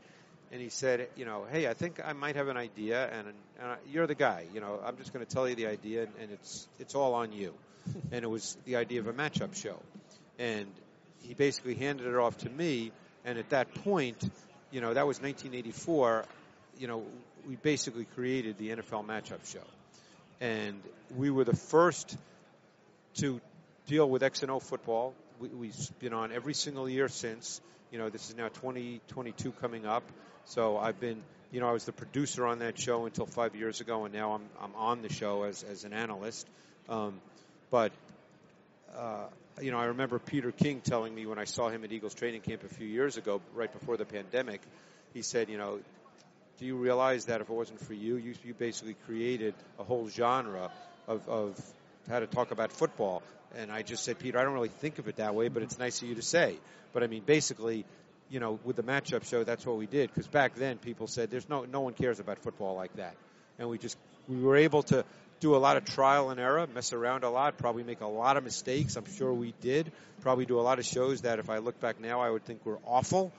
And 0.51 0.61
he 0.61 0.69
said, 0.69 1.07
you 1.15 1.25
know, 1.25 1.45
hey, 1.49 1.67
I 1.67 1.73
think 1.73 1.99
I 2.03 2.13
might 2.13 2.35
have 2.35 2.47
an 2.47 2.57
idea, 2.57 3.07
and, 3.07 3.27
and 3.59 3.67
I, 3.71 3.75
you're 3.91 4.07
the 4.07 4.15
guy. 4.15 4.45
You 4.53 4.61
know, 4.61 4.79
I'm 4.83 4.97
just 4.97 5.13
going 5.13 5.25
to 5.25 5.31
tell 5.31 5.47
you 5.47 5.55
the 5.55 5.67
idea, 5.67 6.03
and, 6.03 6.11
and 6.21 6.31
it's 6.31 6.67
it's 6.79 6.95
all 6.95 7.13
on 7.13 7.31
you. 7.31 7.53
and 8.11 8.23
it 8.23 8.27
was 8.27 8.57
the 8.65 8.75
idea 8.75 8.99
of 8.99 9.07
a 9.07 9.13
matchup 9.13 9.55
show, 9.55 9.79
and 10.39 10.65
he 11.21 11.33
basically 11.33 11.75
handed 11.75 12.07
it 12.07 12.15
off 12.15 12.37
to 12.39 12.49
me. 12.49 12.91
And 13.25 13.37
at 13.37 13.49
that 13.49 13.73
point, 13.83 14.17
you 14.71 14.81
know, 14.81 14.93
that 14.93 15.05
was 15.05 15.21
1984. 15.21 16.25
You 16.79 16.87
know, 16.87 17.03
we 17.47 17.55
basically 17.57 18.05
created 18.05 18.57
the 18.57 18.69
NFL 18.69 19.05
matchup 19.05 19.45
show, 19.45 19.65
and 20.41 20.81
we 21.15 21.29
were 21.29 21.43
the 21.43 21.55
first 21.55 22.17
to 23.15 23.39
deal 23.87 24.09
with 24.09 24.23
X 24.23 24.41
and 24.41 24.51
O 24.51 24.59
football. 24.59 25.13
We, 25.39 25.49
we've 25.49 25.99
been 25.99 26.13
on 26.13 26.31
every 26.31 26.53
single 26.53 26.89
year 26.89 27.07
since. 27.07 27.61
You 27.91 27.97
know, 27.97 28.09
this 28.09 28.29
is 28.29 28.35
now 28.35 28.49
2022 28.49 29.51
coming 29.53 29.85
up. 29.85 30.03
So 30.45 30.77
I've 30.77 30.99
been, 30.99 31.23
you 31.51 31.59
know, 31.59 31.67
I 31.67 31.71
was 31.71 31.85
the 31.85 31.91
producer 31.91 32.45
on 32.45 32.59
that 32.59 32.77
show 32.79 33.05
until 33.05 33.25
five 33.25 33.55
years 33.55 33.81
ago, 33.81 34.05
and 34.05 34.13
now 34.13 34.33
I'm 34.33 34.43
I'm 34.61 34.75
on 34.75 35.01
the 35.01 35.09
show 35.09 35.43
as 35.43 35.63
as 35.63 35.83
an 35.83 35.93
analyst. 35.93 36.47
Um, 36.87 37.19
but 37.71 37.91
uh, 38.95 39.27
you 39.61 39.71
know, 39.71 39.79
I 39.79 39.85
remember 39.85 40.19
Peter 40.19 40.51
King 40.51 40.81
telling 40.81 41.13
me 41.13 41.25
when 41.25 41.39
I 41.39 41.45
saw 41.45 41.69
him 41.69 41.83
at 41.83 41.91
Eagles 41.91 42.13
training 42.13 42.41
camp 42.41 42.63
a 42.63 42.73
few 42.73 42.87
years 42.87 43.17
ago, 43.17 43.41
right 43.55 43.71
before 43.71 43.97
the 43.97 44.05
pandemic, 44.05 44.61
he 45.13 45.21
said, 45.21 45.49
you 45.49 45.57
know, 45.57 45.79
do 46.59 46.65
you 46.65 46.75
realize 46.75 47.25
that 47.25 47.41
if 47.41 47.49
it 47.49 47.53
wasn't 47.53 47.79
for 47.81 47.93
you, 47.93 48.17
you, 48.17 48.35
you 48.43 48.53
basically 48.53 48.95
created 49.05 49.53
a 49.79 49.83
whole 49.83 50.09
genre 50.09 50.71
of, 51.07 51.27
of 51.27 51.73
how 52.09 52.19
to 52.19 52.27
talk 52.27 52.51
about 52.51 52.71
football? 52.71 53.23
And 53.57 53.71
I 53.71 53.81
just 53.81 54.03
said, 54.03 54.19
Peter, 54.19 54.39
I 54.39 54.43
don't 54.43 54.53
really 54.53 54.69
think 54.69 54.99
of 54.99 55.07
it 55.07 55.17
that 55.17 55.35
way, 55.35 55.47
but 55.47 55.63
it's 55.63 55.79
nice 55.79 56.01
of 56.01 56.07
you 56.07 56.15
to 56.15 56.21
say. 56.21 56.55
But 56.93 57.03
I 57.03 57.07
mean, 57.07 57.23
basically, 57.25 57.85
you 58.29 58.39
know, 58.39 58.59
with 58.63 58.75
the 58.75 58.83
matchup 58.83 59.25
show, 59.25 59.43
that's 59.43 59.65
what 59.65 59.77
we 59.77 59.85
did. 59.85 60.09
Because 60.09 60.27
back 60.27 60.55
then, 60.55 60.77
people 60.77 61.07
said, 61.07 61.31
"There's 61.31 61.49
no 61.49 61.65
no 61.65 61.81
one 61.81 61.93
cares 61.93 62.19
about 62.19 62.39
football 62.39 62.75
like 62.75 62.95
that," 62.97 63.15
and 63.57 63.69
we 63.69 63.77
just 63.77 63.97
we 64.27 64.39
were 64.41 64.57
able 64.57 64.83
to 64.83 65.03
do 65.39 65.55
a 65.55 65.57
lot 65.57 65.77
of 65.77 65.85
trial 65.85 66.29
and 66.29 66.39
error, 66.39 66.67
mess 66.73 66.93
around 66.93 67.23
a 67.23 67.29
lot, 67.29 67.57
probably 67.57 67.83
make 67.83 68.01
a 68.01 68.07
lot 68.07 68.37
of 68.37 68.43
mistakes. 68.43 68.95
I'm 68.95 69.05
sure 69.15 69.33
we 69.33 69.53
did. 69.61 69.91
Probably 70.21 70.45
do 70.45 70.59
a 70.59 70.61
lot 70.61 70.79
of 70.79 70.85
shows 70.85 71.21
that, 71.21 71.39
if 71.39 71.49
I 71.49 71.59
look 71.59 71.79
back 71.79 71.99
now, 71.99 72.21
I 72.21 72.29
would 72.29 72.43
think 72.43 72.65
were 72.65 72.79
awful. 72.85 73.31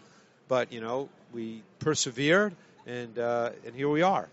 But 0.48 0.72
you 0.72 0.80
know, 0.80 1.08
we 1.32 1.62
persevered, 1.78 2.54
and 2.86 3.18
uh, 3.18 3.50
and 3.66 3.74
here 3.74 3.88
we 3.88 4.02
are. 4.02 4.28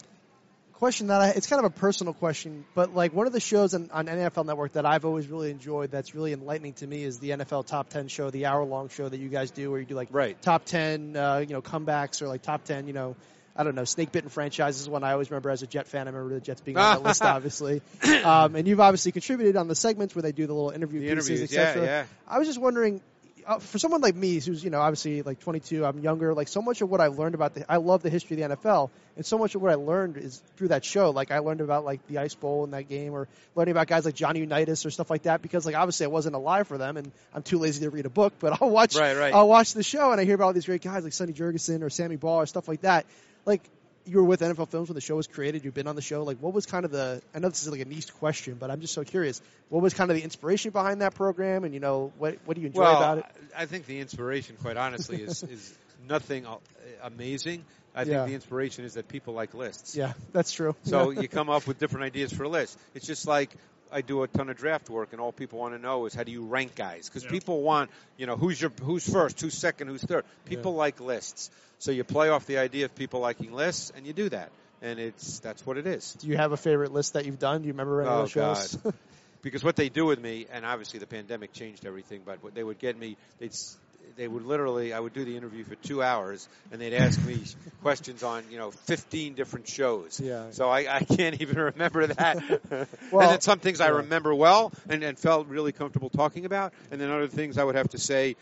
Question 0.78 1.08
that 1.08 1.22
I, 1.22 1.30
it's 1.30 1.48
kind 1.48 1.64
of 1.64 1.66
a 1.66 1.76
personal 1.76 2.14
question, 2.14 2.64
but 2.76 2.94
like 2.94 3.12
one 3.12 3.26
of 3.26 3.34
the 3.34 3.40
shows 3.40 3.74
on, 3.74 3.90
on 3.92 4.06
NFL 4.06 4.46
Network 4.46 4.74
that 4.74 4.86
I've 4.86 5.06
always 5.06 5.28
really 5.28 5.50
enjoyed 5.50 5.90
that's 5.90 6.14
really 6.14 6.34
enlightening 6.34 6.74
to 6.74 6.88
me 6.88 7.04
is 7.04 7.18
the 7.18 7.32
NFL 7.32 7.66
Top 7.66 7.90
10 7.90 8.08
show, 8.10 8.30
the 8.30 8.46
hour 8.46 8.64
long 8.64 8.90
show 8.90 9.10
that 9.10 9.20
you 9.20 9.28
guys 9.28 9.50
do 9.50 9.72
where 9.72 9.80
you 9.80 9.88
do 9.88 9.96
like 9.96 10.10
right. 10.12 10.40
top 10.42 10.66
10, 10.66 11.16
uh, 11.16 11.38
you 11.40 11.54
know, 11.54 11.64
comebacks 11.64 12.22
or 12.22 12.28
like 12.28 12.44
top 12.44 12.64
10, 12.64 12.86
you 12.86 12.94
know, 12.94 13.16
I 13.56 13.64
don't 13.64 13.74
know, 13.74 13.86
snake 13.86 14.12
bitten 14.12 14.30
franchises 14.30 14.82
is 14.82 14.90
one 14.90 15.04
I 15.04 15.14
always 15.14 15.32
remember 15.32 15.50
as 15.50 15.64
a 15.64 15.68
Jet 15.68 15.88
fan. 15.88 16.08
I 16.08 16.12
remember 16.12 16.36
the 16.36 16.42
Jets 16.42 16.62
being 16.62 16.78
on 16.78 16.98
that 16.98 17.08
list, 17.08 17.22
obviously. 17.24 17.82
Um, 18.24 18.56
and 18.56 18.68
you've 18.68 18.80
obviously 18.80 19.12
contributed 19.12 19.56
on 19.56 19.68
the 19.68 19.76
segments 19.76 20.14
where 20.14 20.22
they 20.22 20.32
do 20.32 20.46
the 20.46 20.54
little 20.54 20.70
interview 20.70 21.00
The 21.02 21.16
pieces, 21.16 21.42
etc. 21.42 21.84
yeah, 21.84 21.90
yeah. 21.90 22.06
I 22.28 22.38
was 22.38 22.48
just 22.48 22.62
wondering, 22.62 23.02
uh, 23.48 23.60
for 23.60 23.80
someone 23.80 24.02
like 24.02 24.16
me, 24.16 24.40
who's 24.42 24.62
you 24.64 24.70
know 24.70 24.82
obviously 24.82 25.22
like 25.22 25.40
22, 25.40 25.86
I'm 25.86 26.00
younger. 26.00 26.34
Like 26.34 26.50
so 26.50 26.62
much 26.62 26.82
of 26.82 26.90
what 26.90 27.00
I 27.00 27.08
learned 27.08 27.34
about 27.34 27.54
the, 27.54 27.72
I 27.72 27.78
love 27.78 28.04
the 28.04 28.10
history 28.10 28.42
of 28.42 28.50
the 28.50 28.56
NFL, 28.58 28.90
and 29.16 29.26
so 29.26 29.38
much 29.38 29.56
of 29.56 29.62
what 29.62 29.72
I 29.72 29.76
learned 29.76 30.18
is 30.18 30.42
through 30.58 30.68
that 30.70 30.84
show. 30.84 31.12
Like 31.12 31.32
I 31.32 31.40
learned 31.40 31.62
about 31.62 31.86
like 31.86 32.06
the 32.08 32.18
Ice 32.18 32.36
Bowl 32.36 32.66
in 32.66 32.72
that 32.72 32.90
game, 32.90 33.14
or 33.14 33.30
learning 33.56 33.72
about 33.72 33.88
guys 33.88 34.04
like 34.04 34.16
Johnny 34.16 34.42
Unitas 34.42 34.86
or 34.86 34.92
stuff 34.92 35.10
like 35.10 35.24
that. 35.24 35.42
Because 35.42 35.66
like 35.66 35.76
obviously 35.76 36.06
I 36.06 36.10
wasn't 36.10 36.36
alive 36.36 36.68
for 36.68 36.78
them, 36.78 36.98
and 36.98 37.10
I'm 37.34 37.42
too 37.42 37.58
lazy 37.58 37.86
to 37.86 37.90
read 37.90 38.06
a 38.06 38.10
book. 38.10 38.34
But 38.40 38.58
I'll 38.62 38.70
watch, 38.70 38.96
Right, 38.96 39.16
right. 39.16 39.34
I'll 39.34 39.48
watch 39.48 39.74
the 39.74 39.84
show, 39.84 40.12
and 40.12 40.20
I 40.20 40.26
hear 40.26 40.36
about 40.36 40.48
all 40.48 40.54
these 40.54 40.66
great 40.66 40.82
guys 40.82 41.06
like 41.06 41.14
Sonny 41.14 41.32
Jurgensen 41.34 41.84
or 41.84 41.90
Sammy 41.90 42.18
Baugh 42.18 42.42
or 42.42 42.46
stuff 42.46 42.68
like 42.68 42.82
that. 42.82 43.06
Like 43.46 43.62
you 44.08 44.18
were 44.18 44.24
with 44.24 44.42
NFL 44.42 44.70
Films 44.70 44.90
when 44.90 44.96
the 44.96 45.02
show 45.02 45.16
was 45.16 45.28
created. 45.28 45.66
You've 45.66 45.74
been 45.74 45.88
on 45.88 45.96
the 45.96 46.02
show. 46.02 46.24
Like, 46.24 46.38
what 46.38 46.54
was 46.54 46.66
kind 46.66 46.86
of 46.86 46.92
the? 46.92 47.22
I 47.36 47.40
know 47.40 47.50
this 47.50 47.62
is 47.62 47.70
like 47.70 47.82
a 47.82 47.86
niche 47.86 48.14
question, 48.16 48.56
but 48.60 48.72
I'm 48.72 48.82
just 48.82 48.94
so 48.94 49.04
curious. 49.04 49.42
What 49.70 49.82
was 49.82 49.94
kind 49.94 50.10
of 50.10 50.18
the 50.18 50.24
inspiration 50.24 50.72
behind 50.72 51.02
that 51.02 51.16
program? 51.16 51.64
And 51.64 51.74
you 51.74 51.80
know, 51.80 52.12
what 52.18 52.38
what 52.46 52.56
do 52.56 52.62
you 52.62 52.68
enjoy 52.68 52.82
well, 52.82 52.98
about 52.98 53.18
it? 53.20 53.26
I 53.56 53.64
I 53.64 53.66
think 53.66 53.86
the 53.86 54.00
inspiration, 54.00 54.56
quite 54.62 54.78
honestly, 54.78 55.22
is, 55.22 55.44
is 55.44 55.78
nothing 56.08 56.46
uh, 56.46 56.58
amazing. 57.04 57.66
I 57.96 58.04
think 58.04 58.14
Yeah. 58.14 58.26
the 58.26 58.34
inspiration 58.34 58.86
is 58.86 58.94
that 58.94 59.08
people 59.08 59.34
like 59.34 59.54
lists. 59.54 59.96
Yeah, 59.96 60.14
that's 60.32 60.52
true. 60.52 60.76
So 60.84 61.10
you 61.10 61.28
come 61.28 61.50
up 61.50 61.66
with 61.66 61.80
different 61.80 62.06
ideas 62.06 62.32
for 62.32 62.48
lists. 62.48 62.78
It's 62.94 63.08
just 63.08 63.28
like 63.28 63.50
I 63.92 64.02
do 64.02 64.24
a 64.24 64.28
ton 64.28 64.50
of 64.50 64.58
draft 64.58 64.90
work, 64.90 65.10
and 65.12 65.22
all 65.22 65.32
people 65.32 65.60
want 65.60 65.74
to 65.74 65.80
know 65.80 66.06
is 66.06 66.14
how 66.14 66.24
do 66.24 66.32
you 66.32 66.46
rank 66.46 66.76
guys? 66.76 67.10
Because 67.10 67.24
people 67.26 67.62
want, 67.62 67.90
you 68.18 68.26
know, 68.26 68.36
who's 68.36 68.60
your 68.62 68.72
who's 68.82 69.08
first, 69.10 69.40
who's 69.42 69.54
second, 69.54 69.88
who's 69.88 70.04
third. 70.04 70.26
People 70.46 70.74
like 70.76 71.00
lists, 71.00 71.50
so 71.80 71.92
you 71.92 72.04
play 72.04 72.30
off 72.30 72.46
the 72.46 72.58
idea 72.58 72.86
of 72.86 72.96
people 72.96 73.20
liking 73.20 73.54
lists, 73.54 73.92
and 73.96 74.06
you 74.06 74.14
do 74.14 74.30
that, 74.30 74.52
and 74.82 75.00
it's 75.00 75.40
that's 75.40 75.66
what 75.66 75.78
it 75.78 75.88
is. 75.88 76.14
Do 76.20 76.28
you 76.28 76.38
have 76.38 76.52
a 76.52 76.58
favorite 76.58 76.92
list 76.92 77.14
that 77.14 77.26
you've 77.26 77.40
done? 77.40 77.62
Do 77.62 77.68
you 77.68 77.74
remember 77.74 78.02
any 78.02 78.10
Oh, 78.10 78.14
of 78.14 78.20
those 78.24 78.32
shows? 78.32 78.76
God. 78.78 78.94
because 79.42 79.64
what 79.64 79.76
they 79.76 79.90
do 79.90 80.06
with 80.06 80.20
me, 80.20 80.48
and 80.52 80.66
obviously 80.66 81.00
the 81.00 81.08
pandemic 81.08 81.54
changed 81.54 81.86
everything, 81.86 82.22
but 82.26 82.44
what 82.44 82.54
they 82.56 82.64
would 82.64 82.80
get 82.80 82.98
me, 82.98 83.16
they'd, 83.40 83.52
s- 83.52 83.78
they 84.18 84.28
would 84.28 84.46
literally, 84.46 84.94
I 84.94 85.00
would 85.00 85.14
do 85.14 85.24
the 85.24 85.38
interview 85.38 85.64
for 85.64 85.76
two 85.76 86.02
hours, 86.02 86.50
and 86.72 86.82
they'd 86.82 86.96
ask 86.96 87.24
me 87.24 87.40
questions 87.84 88.24
on, 88.24 88.44
you 88.50 88.58
know, 88.58 88.72
15 88.72 89.36
different 89.36 89.68
shows. 89.68 90.20
Yeah. 90.20 90.48
So 90.52 90.70
I, 90.70 90.98
I 90.98 91.04
can't 91.04 91.40
even 91.42 91.58
remember 91.58 92.08
that. 92.08 92.38
Well, 93.12 93.22
and 93.22 93.32
then 93.32 93.42
some 93.42 93.60
things 93.60 93.80
I 93.80 93.88
remember 93.88 94.36
well 94.36 94.72
and, 94.90 95.04
and 95.04 95.18
felt 95.18 95.48
really 95.48 95.72
comfortable 95.72 96.10
talking 96.10 96.46
about, 96.46 96.74
and 96.92 97.00
then 97.00 97.10
other 97.10 97.28
things 97.28 97.58
I 97.58 97.64
would 97.64 97.76
have 97.76 97.90
to 97.90 97.98
say, 97.98 98.36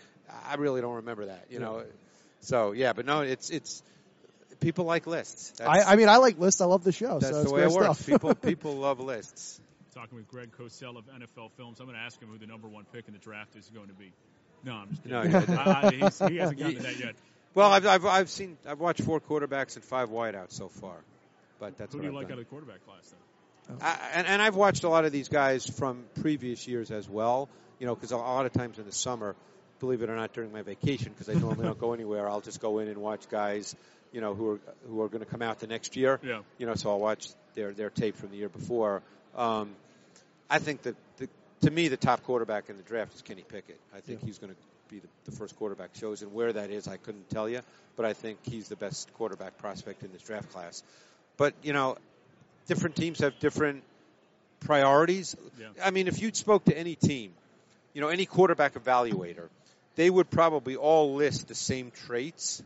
I 0.48 0.56
really 0.56 0.82
don't 0.82 0.96
remember 0.96 1.28
that, 1.28 1.46
you 1.50 1.60
know. 1.60 1.84
So 2.42 2.72
yeah, 2.72 2.94
but 2.94 3.06
no, 3.06 3.22
it's 3.22 3.50
it's 3.50 3.84
people 4.60 4.86
like 4.86 5.06
lists. 5.06 5.62
I, 5.62 5.82
I 5.82 5.96
mean, 5.96 6.10
I 6.10 6.18
like 6.18 6.40
lists. 6.40 6.62
I 6.62 6.66
love 6.66 6.84
the 6.84 6.92
show. 6.92 7.20
that's 7.20 7.32
so 7.32 7.42
it's 7.42 7.50
the 7.50 7.56
way 7.56 7.64
it 7.64 7.72
works. 7.72 8.02
People 8.04 8.34
people 8.34 8.76
love 8.76 9.00
lists. 9.00 9.60
Talking 9.94 10.18
with 10.18 10.28
Greg 10.28 10.52
Cosell 10.58 10.98
of 10.98 11.06
NFL 11.06 11.52
Films. 11.58 11.80
I'm 11.80 11.86
going 11.86 11.98
to 11.98 12.04
ask 12.04 12.20
him 12.20 12.30
who 12.30 12.38
the 12.38 12.48
number 12.48 12.68
one 12.68 12.86
pick 12.92 13.08
in 13.08 13.14
the 13.14 13.20
draft 13.20 13.56
is 13.56 13.70
going 13.74 13.88
to 13.88 13.94
be. 13.94 14.12
No, 14.66 14.74
I'm 14.74 14.90
just 14.90 15.04
kidding. 15.04 15.18
No, 15.18 15.24
yeah. 15.24 15.64
I- 15.66 15.88
I- 15.88 16.30
he 16.30 16.38
hasn't 16.38 16.60
gotten 16.60 16.76
to 16.76 16.82
that 16.84 17.00
yet. 17.00 17.16
Well, 17.54 17.72
I've, 17.72 17.86
I've 17.86 18.06
I've 18.06 18.30
seen 18.30 18.58
I've 18.68 18.80
watched 18.80 19.02
four 19.04 19.22
quarterbacks 19.22 19.76
and 19.76 19.84
five 19.86 20.10
wideouts 20.10 20.52
so 20.52 20.68
far, 20.68 20.96
but 21.60 21.78
that's 21.78 21.94
Who 21.94 22.00
what 22.00 22.02
do 22.02 22.08
you 22.08 22.12
I've 22.12 22.16
like 22.16 22.28
done. 22.28 22.34
out 22.34 22.40
of 22.42 22.46
the 22.46 22.50
quarterback 22.50 22.86
class 22.86 23.14
then? 23.68 23.78
I, 23.82 23.98
and, 24.14 24.28
and 24.28 24.42
I've 24.42 24.56
watched 24.56 24.84
a 24.84 24.90
lot 24.90 25.06
of 25.06 25.12
these 25.12 25.30
guys 25.30 25.66
from 25.66 26.04
previous 26.22 26.68
years 26.68 26.92
as 26.92 27.08
well. 27.10 27.48
You 27.80 27.88
know, 27.88 27.96
because 27.96 28.12
a 28.12 28.18
lot 28.18 28.46
of 28.46 28.54
times 28.54 28.78
in 28.78 28.86
the 28.86 28.92
summer, 28.92 29.36
believe 29.80 30.02
it 30.02 30.10
or 30.10 30.16
not, 30.16 30.34
during 30.34 30.52
my 30.52 30.62
vacation, 30.64 31.12
because 31.14 31.30
I 31.30 31.40
normally 31.40 31.66
don't 31.66 31.80
go 31.80 31.94
anywhere, 31.94 32.30
I'll 32.30 32.42
just 32.42 32.62
go 32.62 32.80
in 32.80 32.88
and 32.88 32.98
watch 32.98 33.28
guys, 33.30 33.76
you 34.12 34.22
know, 34.22 34.34
who 34.34 34.52
are 34.52 34.60
who 34.88 35.02
are 35.02 35.08
going 35.10 35.24
to 35.24 35.30
come 35.30 35.42
out 35.42 35.60
the 35.60 35.68
next 35.68 35.96
year. 35.96 36.20
Yeah. 36.24 36.42
You 36.58 36.66
know, 36.66 36.76
so 36.76 36.90
I'll 36.90 37.00
watch 37.00 37.30
their 37.54 37.72
their 37.72 37.90
tape 37.90 38.18
from 38.18 38.32
the 38.32 38.38
year 38.38 38.50
before. 38.50 39.02
Um, 39.36 39.76
I 40.50 40.60
think 40.60 40.84
that 40.84 40.96
the, 40.96 41.02
to 41.62 41.72
me, 41.72 41.88
the 41.88 41.98
top 41.98 42.24
quarterback 42.24 42.70
in 42.70 42.78
the 42.78 42.84
draft 42.84 43.16
is 43.16 43.22
Kenny 43.22 43.44
Pickett. 43.48 43.80
I 43.96 44.00
think 44.00 44.24
he's 44.24 44.38
going 44.38 44.54
to 44.54 44.60
be 44.90 45.00
the, 45.00 45.08
the 45.26 45.32
first 45.32 45.56
quarterback 45.58 45.94
chosen. 45.94 46.34
Where 46.34 46.54
that 46.54 46.70
is, 46.70 46.88
I 46.88 46.98
couldn't 46.98 47.30
tell 47.30 47.50
you, 47.50 47.62
but 47.96 48.06
I 48.06 48.14
think 48.14 48.40
he's 48.44 48.68
the 48.68 48.76
best 48.76 49.12
quarterback 49.16 49.58
prospect 49.58 50.04
in 50.04 50.12
this 50.12 50.22
draft 50.22 50.52
class. 50.52 50.84
But 51.38 51.54
you 51.64 51.74
know, 51.74 51.98
different 52.68 52.96
teams 52.96 53.20
have 53.20 53.40
different 53.40 53.84
priorities. 54.60 55.36
Yeah. 55.60 55.68
I 55.84 55.92
mean, 55.92 56.08
if 56.08 56.22
you 56.22 56.34
spoke 56.34 56.66
to 56.66 56.78
any 56.78 56.96
team, 56.96 57.34
you 57.94 58.02
know, 58.02 58.10
any 58.10 58.26
quarterback 58.26 58.74
evaluator, 58.74 59.48
they 59.96 60.10
would 60.10 60.30
probably 60.30 60.76
all 60.76 61.16
list 61.16 61.48
the 61.48 61.56
same 61.56 61.92
traits. 61.92 62.62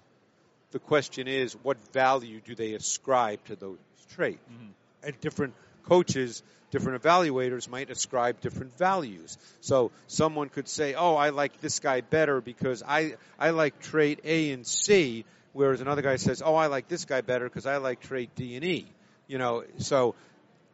The 0.72 0.80
question 0.80 1.28
is, 1.28 1.54
what 1.64 1.78
value 1.94 2.42
do 2.44 2.56
they 2.56 2.74
ascribe 2.74 3.44
to 3.46 3.56
those 3.56 3.78
traits? 4.16 4.40
Mm-hmm. 4.52 4.72
And 5.08 5.22
different 5.22 5.54
coaches, 5.90 6.44
different 6.72 7.02
evaluators 7.02 7.68
might 7.68 7.90
ascribe 7.90 8.40
different 8.42 8.78
values. 8.78 9.38
So 9.62 9.92
someone 10.08 10.50
could 10.50 10.68
say, 10.68 10.94
"Oh, 10.94 11.16
I 11.16 11.30
like 11.30 11.60
this 11.62 11.80
guy 11.80 12.02
better 12.02 12.42
because 12.42 12.84
I 12.84 13.16
I 13.38 13.50
like 13.50 13.80
trait 13.80 14.20
A 14.24 14.52
and 14.52 14.66
C," 14.66 15.26
whereas 15.54 15.82
another 15.82 16.02
guy 16.02 16.18
says, 16.18 16.42
"Oh, 16.46 16.56
I 16.56 16.68
like 16.68 16.88
this 16.88 17.06
guy 17.06 17.22
better 17.22 17.46
because 17.46 17.66
I 17.66 17.78
like 17.78 18.02
trait 18.02 18.36
D 18.36 18.56
and 18.56 18.64
E." 18.64 18.86
You 19.28 19.38
know, 19.40 19.64
so 19.80 20.16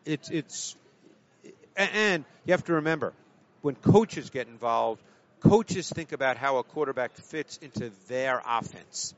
it's 0.05 0.29
it's 0.29 0.75
and 1.75 2.25
you 2.45 2.51
have 2.51 2.63
to 2.65 2.73
remember 2.73 3.13
when 3.61 3.75
coaches 3.75 4.29
get 4.29 4.47
involved, 4.47 5.01
coaches 5.39 5.89
think 5.89 6.11
about 6.11 6.37
how 6.37 6.57
a 6.57 6.63
quarterback 6.63 7.15
fits 7.15 7.57
into 7.57 7.91
their 8.07 8.41
offense. 8.45 9.13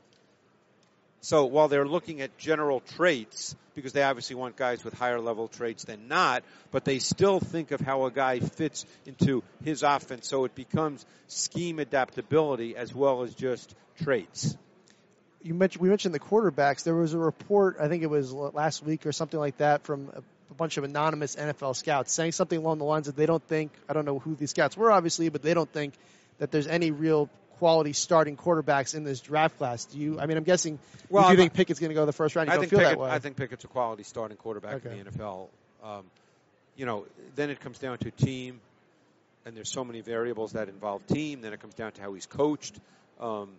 So 1.20 1.46
while 1.46 1.68
they're 1.68 1.86
looking 1.86 2.20
at 2.20 2.38
general 2.38 2.80
traits, 2.80 3.56
because 3.74 3.92
they 3.92 4.02
obviously 4.02 4.36
want 4.36 4.56
guys 4.56 4.84
with 4.84 4.94
higher 4.94 5.20
level 5.20 5.48
traits 5.48 5.84
than 5.84 6.08
not, 6.08 6.44
but 6.70 6.84
they 6.84 6.98
still 6.98 7.40
think 7.40 7.70
of 7.70 7.80
how 7.80 8.06
a 8.06 8.10
guy 8.10 8.40
fits 8.40 8.86
into 9.06 9.42
his 9.64 9.82
offense. 9.82 10.28
So 10.28 10.44
it 10.44 10.54
becomes 10.54 11.04
scheme 11.26 11.78
adaptability 11.78 12.76
as 12.76 12.94
well 12.94 13.22
as 13.22 13.34
just 13.34 13.74
traits. 14.02 14.56
you 15.42 15.54
mentioned 15.54 15.82
we 15.82 15.88
mentioned 15.88 16.14
the 16.14 16.20
quarterbacks. 16.20 16.84
There 16.84 16.94
was 16.94 17.14
a 17.14 17.18
report, 17.18 17.76
I 17.80 17.88
think 17.88 18.02
it 18.02 18.10
was 18.10 18.32
last 18.32 18.84
week 18.84 19.06
or 19.06 19.12
something 19.12 19.38
like 19.38 19.58
that, 19.58 19.84
from 19.84 20.10
a, 20.14 20.22
a 20.50 20.54
bunch 20.54 20.76
of 20.76 20.84
anonymous 20.84 21.34
NFL 21.36 21.74
scouts 21.76 22.12
saying 22.12 22.32
something 22.32 22.58
along 22.58 22.78
the 22.78 22.84
lines 22.84 23.06
that 23.06 23.16
they 23.16 23.26
don't 23.26 23.42
think 23.42 23.72
I 23.88 23.92
don't 23.92 24.04
know 24.04 24.20
who 24.20 24.36
these 24.36 24.50
scouts 24.50 24.76
were, 24.76 24.92
obviously, 24.92 25.30
but 25.30 25.42
they 25.42 25.54
don't 25.54 25.72
think 25.72 25.94
that 26.38 26.52
there's 26.52 26.68
any 26.68 26.92
real 26.92 27.28
quality 27.58 27.92
starting 27.92 28.36
quarterbacks 28.36 28.94
in 28.94 29.04
this 29.04 29.20
draft 29.20 29.58
class. 29.58 29.84
Do 29.86 29.98
you? 29.98 30.18
I 30.20 30.26
mean, 30.26 30.36
I'm 30.36 30.44
guessing. 30.44 30.78
Well, 31.10 31.24
do 31.24 31.26
you 31.26 31.30
I'm- 31.30 31.36
think 31.38 31.54
Pickett's 31.54 31.80
going 31.80 31.90
to 31.90 31.94
go 31.94 32.06
the 32.06 32.12
first 32.12 32.36
round? 32.36 32.48
You 32.48 32.52
I 32.52 32.56
don't 32.56 32.62
think 32.62 32.70
feel 32.70 32.78
Pickett, 32.80 32.98
that 32.98 33.02
way. 33.04 33.10
I 33.10 33.18
think 33.18 33.36
Pickett's 33.36 33.64
a 33.64 33.68
quality 33.68 34.02
starting 34.02 34.36
quarterback 34.36 34.84
Okay. 34.86 34.98
in 34.98 35.04
the 35.04 35.10
NFL. 35.10 35.48
Um, 35.82 36.04
you 36.76 36.86
know, 36.86 37.06
then 37.36 37.50
it 37.50 37.60
comes 37.60 37.78
down 37.78 37.98
to 37.98 38.10
team, 38.10 38.60
and 39.44 39.56
there's 39.56 39.70
so 39.70 39.84
many 39.84 40.00
variables 40.00 40.52
that 40.52 40.68
involve 40.68 41.06
team. 41.06 41.40
Then 41.40 41.52
it 41.52 41.60
comes 41.60 41.74
down 41.74 41.92
to 41.92 42.02
how 42.02 42.12
he's 42.14 42.26
coached. 42.26 42.76
Um, 43.20 43.50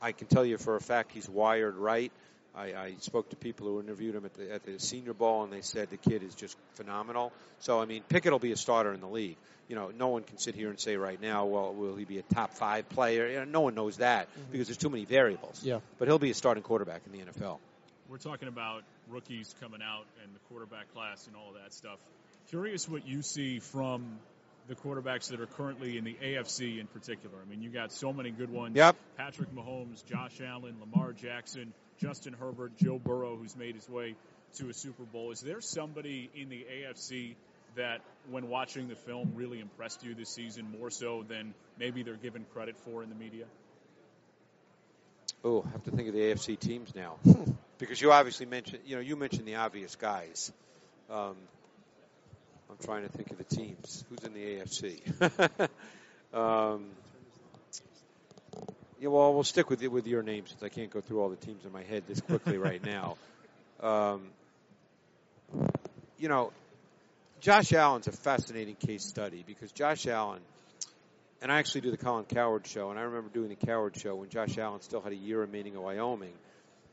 I 0.00 0.12
can 0.12 0.26
tell 0.26 0.44
you 0.44 0.58
for 0.58 0.76
a 0.76 0.80
fact 0.80 1.12
he's 1.12 1.28
wired 1.28 1.76
right. 1.76 2.10
I, 2.54 2.64
I 2.74 2.94
spoke 3.00 3.30
to 3.30 3.36
people 3.36 3.66
who 3.66 3.80
interviewed 3.80 4.14
him 4.14 4.24
at 4.24 4.34
the 4.34 4.52
at 4.52 4.64
the 4.64 4.78
Senior 4.78 5.14
Bowl, 5.14 5.44
and 5.44 5.52
they 5.52 5.62
said 5.62 5.90
the 5.90 5.96
kid 5.96 6.22
is 6.22 6.34
just 6.34 6.56
phenomenal. 6.74 7.32
So 7.60 7.80
I 7.80 7.86
mean, 7.86 8.02
Pickett 8.08 8.32
will 8.32 8.38
be 8.38 8.52
a 8.52 8.56
starter 8.56 8.92
in 8.92 9.00
the 9.00 9.08
league. 9.08 9.36
You 9.68 9.76
know, 9.76 9.90
no 9.96 10.08
one 10.08 10.22
can 10.22 10.38
sit 10.38 10.54
here 10.54 10.68
and 10.68 10.78
say 10.78 10.96
right 10.96 11.20
now, 11.20 11.46
well, 11.46 11.72
will 11.72 11.96
he 11.96 12.04
be 12.04 12.18
a 12.18 12.22
top 12.22 12.52
five 12.54 12.88
player? 12.90 13.26
You 13.28 13.38
know, 13.38 13.44
no 13.44 13.60
one 13.62 13.74
knows 13.74 13.98
that 13.98 14.28
mm-hmm. 14.28 14.52
because 14.52 14.66
there's 14.66 14.76
too 14.76 14.90
many 14.90 15.04
variables. 15.04 15.62
Yeah. 15.62 15.78
But 15.98 16.08
he'll 16.08 16.18
be 16.18 16.30
a 16.30 16.34
starting 16.34 16.62
quarterback 16.62 17.02
in 17.06 17.12
the 17.12 17.24
NFL. 17.24 17.58
We're 18.08 18.18
talking 18.18 18.48
about 18.48 18.82
rookies 19.08 19.54
coming 19.60 19.80
out 19.82 20.04
and 20.22 20.34
the 20.34 20.40
quarterback 20.50 20.92
class 20.92 21.26
and 21.26 21.36
all 21.36 21.48
of 21.48 21.62
that 21.62 21.72
stuff. 21.72 21.98
Curious 22.50 22.86
what 22.86 23.06
you 23.06 23.22
see 23.22 23.60
from 23.60 24.18
the 24.68 24.74
quarterbacks 24.74 25.28
that 25.30 25.40
are 25.40 25.46
currently 25.46 25.96
in 25.96 26.04
the 26.04 26.14
AFC 26.22 26.78
in 26.78 26.86
particular. 26.86 27.36
I 27.44 27.48
mean, 27.48 27.62
you 27.62 27.70
got 27.70 27.92
so 27.92 28.12
many 28.12 28.30
good 28.30 28.50
ones. 28.50 28.76
Yep. 28.76 28.96
Patrick 29.16 29.54
Mahomes, 29.54 30.04
Josh 30.06 30.40
Allen, 30.44 30.76
Lamar 30.80 31.12
Jackson, 31.12 31.72
Justin 32.02 32.32
Herbert, 32.32 32.76
Joe 32.78 32.98
Burrow, 32.98 33.36
who's 33.36 33.54
made 33.54 33.76
his 33.76 33.88
way 33.88 34.16
to 34.56 34.68
a 34.68 34.74
Super 34.74 35.04
Bowl. 35.04 35.30
Is 35.30 35.40
there 35.40 35.60
somebody 35.60 36.28
in 36.34 36.48
the 36.48 36.66
AFC 36.68 37.36
that, 37.76 38.00
when 38.28 38.48
watching 38.48 38.88
the 38.88 38.96
film, 38.96 39.32
really 39.36 39.60
impressed 39.60 40.02
you 40.04 40.12
this 40.12 40.28
season 40.28 40.66
more 40.76 40.90
so 40.90 41.22
than 41.22 41.54
maybe 41.78 42.02
they're 42.02 42.16
given 42.16 42.44
credit 42.52 42.76
for 42.78 43.04
in 43.04 43.08
the 43.08 43.14
media? 43.14 43.44
Oh, 45.44 45.64
I 45.64 45.70
have 45.70 45.84
to 45.84 45.92
think 45.92 46.08
of 46.08 46.14
the 46.14 46.20
AFC 46.20 46.58
teams 46.58 46.92
now, 46.92 47.18
because 47.78 48.00
you 48.00 48.10
obviously 48.10 48.46
mentioned, 48.46 48.80
you 48.84 48.96
know, 48.96 49.00
you 49.00 49.14
mentioned 49.14 49.46
the 49.46 49.54
obvious 49.54 49.94
guys. 49.94 50.50
Um, 51.08 51.36
I'm 52.68 52.78
trying 52.84 53.02
to 53.04 53.08
think 53.10 53.30
of 53.30 53.38
the 53.38 53.44
teams. 53.44 54.04
Who's 54.08 54.24
in 54.24 54.34
the 54.34 54.40
AFC? 54.40 55.68
um, 56.34 56.86
yeah, 59.02 59.08
well, 59.08 59.34
we'll 59.34 59.42
stick 59.42 59.68
with 59.68 59.82
with 59.82 60.06
your 60.06 60.22
names 60.22 60.50
since 60.50 60.62
I 60.62 60.68
can't 60.68 60.88
go 60.88 61.00
through 61.00 61.20
all 61.20 61.28
the 61.28 61.34
teams 61.34 61.64
in 61.64 61.72
my 61.72 61.82
head 61.82 62.04
this 62.06 62.20
quickly 62.20 62.56
right 62.56 62.80
now. 62.86 63.16
Um, 63.80 64.28
you 66.18 66.28
know, 66.28 66.52
Josh 67.40 67.72
Allen's 67.72 68.06
a 68.06 68.12
fascinating 68.12 68.76
case 68.76 69.04
study 69.04 69.42
because 69.44 69.72
Josh 69.72 70.06
Allen 70.06 70.40
and 71.42 71.50
I 71.50 71.58
actually 71.58 71.80
do 71.80 71.90
the 71.90 71.96
Colin 71.96 72.26
Cowherd 72.26 72.64
show, 72.64 72.90
and 72.90 72.98
I 72.98 73.02
remember 73.02 73.28
doing 73.34 73.48
the 73.48 73.56
Cowherd 73.56 73.96
show 73.96 74.14
when 74.14 74.28
Josh 74.28 74.56
Allen 74.56 74.80
still 74.82 75.00
had 75.00 75.12
a 75.12 75.16
year 75.16 75.40
remaining 75.40 75.74
in 75.74 75.82
Wyoming, 75.82 76.34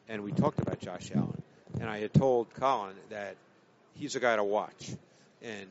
and 0.07 0.23
we 0.23 0.31
talked 0.31 0.59
about 0.59 0.79
Josh 0.79 1.11
Allen, 1.13 1.43
and 1.79 1.87
I 1.87 1.99
had 1.99 2.11
told 2.11 2.51
Colin 2.55 2.95
that 3.11 3.35
he's 3.93 4.15
a 4.15 4.19
guy 4.19 4.35
to 4.35 4.43
watch, 4.43 4.89
and 5.43 5.67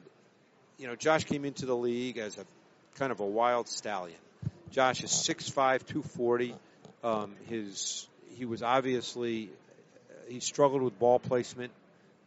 you 0.79 0.87
know 0.87 0.95
Josh 0.95 1.25
came 1.25 1.45
into 1.45 1.67
the 1.67 1.77
league 1.77 2.17
as 2.17 2.39
a 2.39 2.45
kind 2.95 3.11
of 3.11 3.19
a 3.19 3.27
wild 3.27 3.67
stallion. 3.67 4.21
Josh 4.71 5.03
is 5.03 5.11
6'5", 5.11 5.55
240. 5.55 6.55
Um, 7.03 7.35
his 7.47 8.07
he 8.37 8.45
was 8.45 8.63
obviously 8.63 9.51
he 10.29 10.41
struggled 10.41 10.83
with 10.83 10.99
ball 10.99 11.19
placement. 11.19 11.73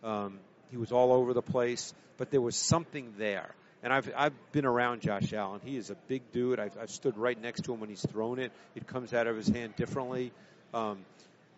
Um, 0.03 0.39
he 0.69 0.77
was 0.77 0.91
all 0.91 1.11
over 1.11 1.33
the 1.33 1.41
place, 1.41 1.93
but 2.17 2.31
there 2.31 2.41
was 2.41 2.55
something 2.55 3.13
there. 3.17 3.53
And 3.83 3.91
I've 3.91 4.11
I've 4.15 4.51
been 4.51 4.65
around 4.65 5.01
Josh 5.01 5.33
Allen. 5.33 5.61
He 5.63 5.77
is 5.77 5.89
a 5.89 5.95
big 6.07 6.31
dude. 6.31 6.59
I've, 6.59 6.77
I've 6.77 6.91
stood 6.91 7.17
right 7.17 7.39
next 7.39 7.65
to 7.65 7.73
him 7.73 7.79
when 7.79 7.89
he's 7.89 8.05
thrown 8.05 8.39
it. 8.39 8.51
It 8.75 8.87
comes 8.87 9.13
out 9.13 9.27
of 9.27 9.35
his 9.35 9.47
hand 9.47 9.75
differently, 9.75 10.31
um, 10.73 10.99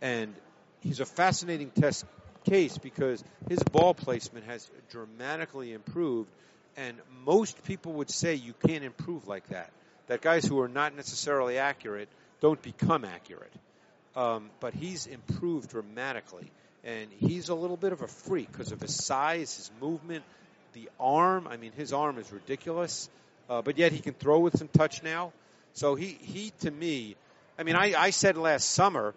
and 0.01 0.33
he's 0.81 0.99
a 0.99 1.05
fascinating 1.05 1.69
test 1.71 2.05
case 2.45 2.77
because 2.77 3.23
his 3.49 3.61
ball 3.63 3.93
placement 3.93 4.45
has 4.45 4.69
dramatically 4.89 5.73
improved. 5.73 6.29
And 6.75 6.97
most 7.23 7.63
people 7.65 7.93
would 7.93 8.09
say 8.09 8.33
you 8.33 8.53
can't 8.65 8.83
improve 8.83 9.27
like 9.27 9.47
that. 9.49 9.71
That 10.07 10.21
guys 10.21 10.45
who 10.45 10.59
are 10.59 10.67
not 10.67 10.95
necessarily 10.95 11.57
accurate 11.57 12.09
don't 12.41 12.61
become 12.61 13.05
accurate. 13.05 13.53
Um, 14.15 14.49
but 14.59 14.73
he's 14.73 15.07
improved 15.07 15.69
dramatically, 15.71 16.51
and 16.83 17.09
he's 17.17 17.49
a 17.49 17.55
little 17.55 17.77
bit 17.77 17.93
of 17.93 18.01
a 18.01 18.07
freak 18.07 18.51
because 18.51 18.71
of 18.71 18.79
his 18.79 18.93
size, 18.93 19.55
his 19.55 19.71
movement, 19.81 20.23
the 20.73 20.89
arm. 20.99 21.47
I 21.47 21.57
mean, 21.57 21.71
his 21.71 21.93
arm 21.93 22.19
is 22.19 22.31
ridiculous, 22.31 23.09
uh, 23.49 23.61
but 23.61 23.77
yet 23.77 23.91
he 23.91 23.99
can 23.99 24.13
throw 24.13 24.39
with 24.39 24.57
some 24.57 24.67
touch 24.67 25.01
now. 25.01 25.33
So 25.73 25.95
he, 25.95 26.17
he 26.21 26.51
to 26.59 26.69
me, 26.69 27.15
I 27.57 27.63
mean, 27.63 27.75
I, 27.75 27.93
I 27.97 28.09
said 28.11 28.37
last 28.37 28.69
summer, 28.71 29.15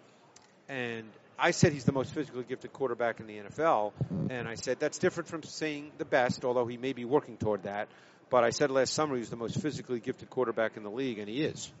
and 0.67 1.05
I 1.37 1.51
said 1.51 1.73
he's 1.73 1.85
the 1.85 1.91
most 1.91 2.13
physically 2.13 2.45
gifted 2.47 2.73
quarterback 2.73 3.19
in 3.19 3.27
the 3.27 3.37
NFL, 3.37 3.93
and 4.29 4.47
I 4.47 4.55
said 4.55 4.79
that's 4.79 4.97
different 4.97 5.29
from 5.29 5.43
saying 5.43 5.91
the 5.99 6.05
best, 6.05 6.43
although 6.43 6.65
he 6.65 6.77
may 6.77 6.93
be 6.93 7.05
working 7.05 7.37
toward 7.37 7.63
that. 7.63 7.87
But 8.29 8.43
I 8.43 8.49
said 8.49 8.71
last 8.71 8.93
summer 8.93 9.15
he 9.15 9.19
was 9.19 9.29
the 9.29 9.35
most 9.37 9.59
physically 9.61 9.99
gifted 9.99 10.29
quarterback 10.29 10.77
in 10.77 10.83
the 10.83 10.91
league, 10.91 11.19
and 11.19 11.29
he 11.29 11.43
is. 11.43 11.71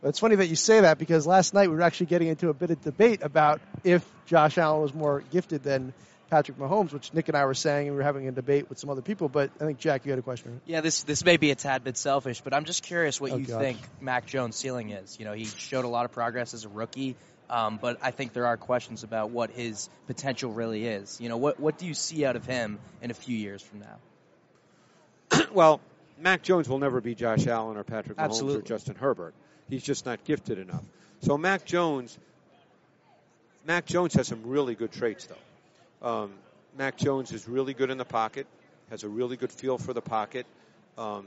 Well, 0.00 0.08
it's 0.10 0.18
funny 0.18 0.36
that 0.36 0.46
you 0.48 0.56
say 0.56 0.80
that 0.80 0.98
because 0.98 1.26
last 1.26 1.54
night 1.54 1.68
we 1.70 1.76
were 1.76 1.82
actually 1.82 2.06
getting 2.06 2.28
into 2.28 2.48
a 2.48 2.54
bit 2.54 2.70
of 2.70 2.82
debate 2.82 3.20
about 3.22 3.60
if 3.84 4.04
Josh 4.26 4.58
Allen 4.58 4.82
was 4.82 4.92
more 4.94 5.22
gifted 5.30 5.62
than 5.62 5.92
Patrick 6.28 6.58
Mahomes, 6.58 6.92
which 6.92 7.12
Nick 7.12 7.28
and 7.28 7.36
I 7.36 7.44
were 7.44 7.54
saying, 7.54 7.88
and 7.88 7.94
we 7.94 7.98
were 7.98 8.04
having 8.04 8.26
a 8.26 8.32
debate 8.32 8.68
with 8.70 8.78
some 8.78 8.88
other 8.88 9.02
people. 9.02 9.28
But 9.28 9.50
I 9.60 9.64
think 9.66 9.78
Jack, 9.78 10.06
you 10.06 10.10
had 10.12 10.18
a 10.18 10.22
question. 10.22 10.60
Yeah, 10.66 10.80
this 10.80 11.02
this 11.02 11.24
may 11.24 11.36
be 11.36 11.50
a 11.50 11.54
tad 11.54 11.84
bit 11.84 11.98
selfish, 11.98 12.40
but 12.40 12.54
I'm 12.54 12.64
just 12.64 12.82
curious 12.82 13.20
what 13.20 13.32
Oh, 13.32 13.36
you 13.36 13.44
gosh. 13.46 13.60
think 13.60 13.78
Mac 14.00 14.26
Jones' 14.26 14.56
ceiling 14.56 14.90
is. 14.90 15.18
You 15.18 15.26
know, 15.26 15.34
he 15.34 15.44
showed 15.44 15.84
a 15.84 15.88
lot 15.88 16.06
of 16.06 16.12
progress 16.12 16.54
as 16.54 16.64
a 16.64 16.68
rookie. 16.68 17.16
Um, 17.50 17.78
but 17.80 17.98
I 18.00 18.12
think 18.12 18.32
there 18.32 18.46
are 18.46 18.56
questions 18.56 19.02
about 19.04 19.30
what 19.30 19.50
his 19.50 19.90
potential 20.06 20.52
really 20.52 20.86
is. 20.86 21.20
You 21.20 21.28
know, 21.28 21.36
what 21.36 21.60
what 21.60 21.76
do 21.76 21.86
you 21.86 21.92
see 21.92 22.24
out 22.24 22.34
of 22.34 22.46
him 22.46 22.78
in 23.02 23.10
a 23.10 23.14
few 23.14 23.36
years 23.36 23.60
from 23.60 23.80
now? 23.80 23.98
well, 25.52 25.80
Mac 26.18 26.42
Jones 26.42 26.68
will 26.68 26.78
never 26.78 27.00
be 27.00 27.14
Josh 27.14 27.46
Allen 27.46 27.76
or 27.76 27.84
Patrick 27.84 28.18
Mahomes 28.18 28.24
Absolutely. 28.24 28.58
or 28.60 28.62
Justin 28.62 28.94
Herbert. 28.94 29.34
He's 29.68 29.82
just 29.82 30.06
not 30.06 30.24
gifted 30.24 30.58
enough. 30.58 30.82
So 31.20 31.38
Mac 31.38 31.64
Jones, 31.64 32.18
Mac 33.66 33.86
Jones 33.86 34.14
has 34.14 34.28
some 34.28 34.42
really 34.44 34.74
good 34.74 34.92
traits, 34.92 35.26
though. 35.26 36.08
Um, 36.08 36.32
Mac 36.76 36.96
Jones 36.96 37.32
is 37.32 37.48
really 37.48 37.74
good 37.74 37.90
in 37.90 37.98
the 37.98 38.04
pocket, 38.04 38.46
has 38.90 39.04
a 39.04 39.08
really 39.08 39.36
good 39.36 39.52
feel 39.52 39.78
for 39.78 39.92
the 39.92 40.00
pocket. 40.00 40.46
Um, 40.98 41.26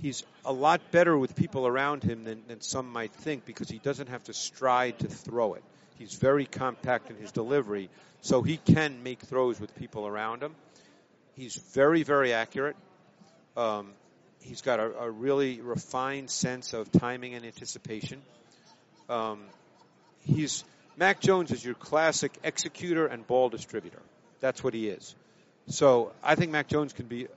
he's 0.00 0.24
a 0.44 0.52
lot 0.52 0.80
better 0.90 1.16
with 1.16 1.34
people 1.36 1.66
around 1.66 2.02
him 2.02 2.24
than, 2.24 2.42
than 2.48 2.60
some 2.60 2.92
might 2.92 3.12
think 3.12 3.44
because 3.44 3.68
he 3.68 3.78
doesn't 3.78 4.08
have 4.08 4.24
to 4.24 4.34
stride 4.34 4.98
to 5.00 5.08
throw 5.08 5.54
it. 5.54 5.62
He's 5.98 6.14
very 6.14 6.46
compact 6.46 7.10
in 7.10 7.16
his 7.16 7.32
delivery, 7.32 7.88
so 8.20 8.42
he 8.42 8.56
can 8.56 9.02
make 9.02 9.20
throws 9.20 9.60
with 9.60 9.74
people 9.76 10.06
around 10.06 10.42
him. 10.42 10.54
He's 11.34 11.56
very, 11.56 12.02
very 12.02 12.32
accurate. 12.32 12.76
Um, 13.56 13.92
he's 14.40 14.62
got 14.62 14.80
a, 14.80 14.92
a, 15.00 15.10
really 15.10 15.60
refined 15.60 16.30
sense 16.30 16.72
of 16.72 16.90
timing 16.90 17.34
and 17.34 17.44
anticipation. 17.44 18.22
Um, 19.08 19.42
he's 20.24 20.64
Mac 20.96 21.20
Jones 21.20 21.50
is 21.50 21.64
your 21.64 21.74
classic 21.74 22.32
executor 22.42 23.06
and 23.06 23.26
ball 23.26 23.48
distributor. 23.48 24.00
That's 24.40 24.62
what 24.62 24.74
he 24.74 24.88
is. 24.88 25.14
So 25.68 26.12
I 26.22 26.34
think 26.34 26.50
Mac 26.50 26.68
Jones 26.68 26.92
can 26.92 27.06
be 27.06 27.28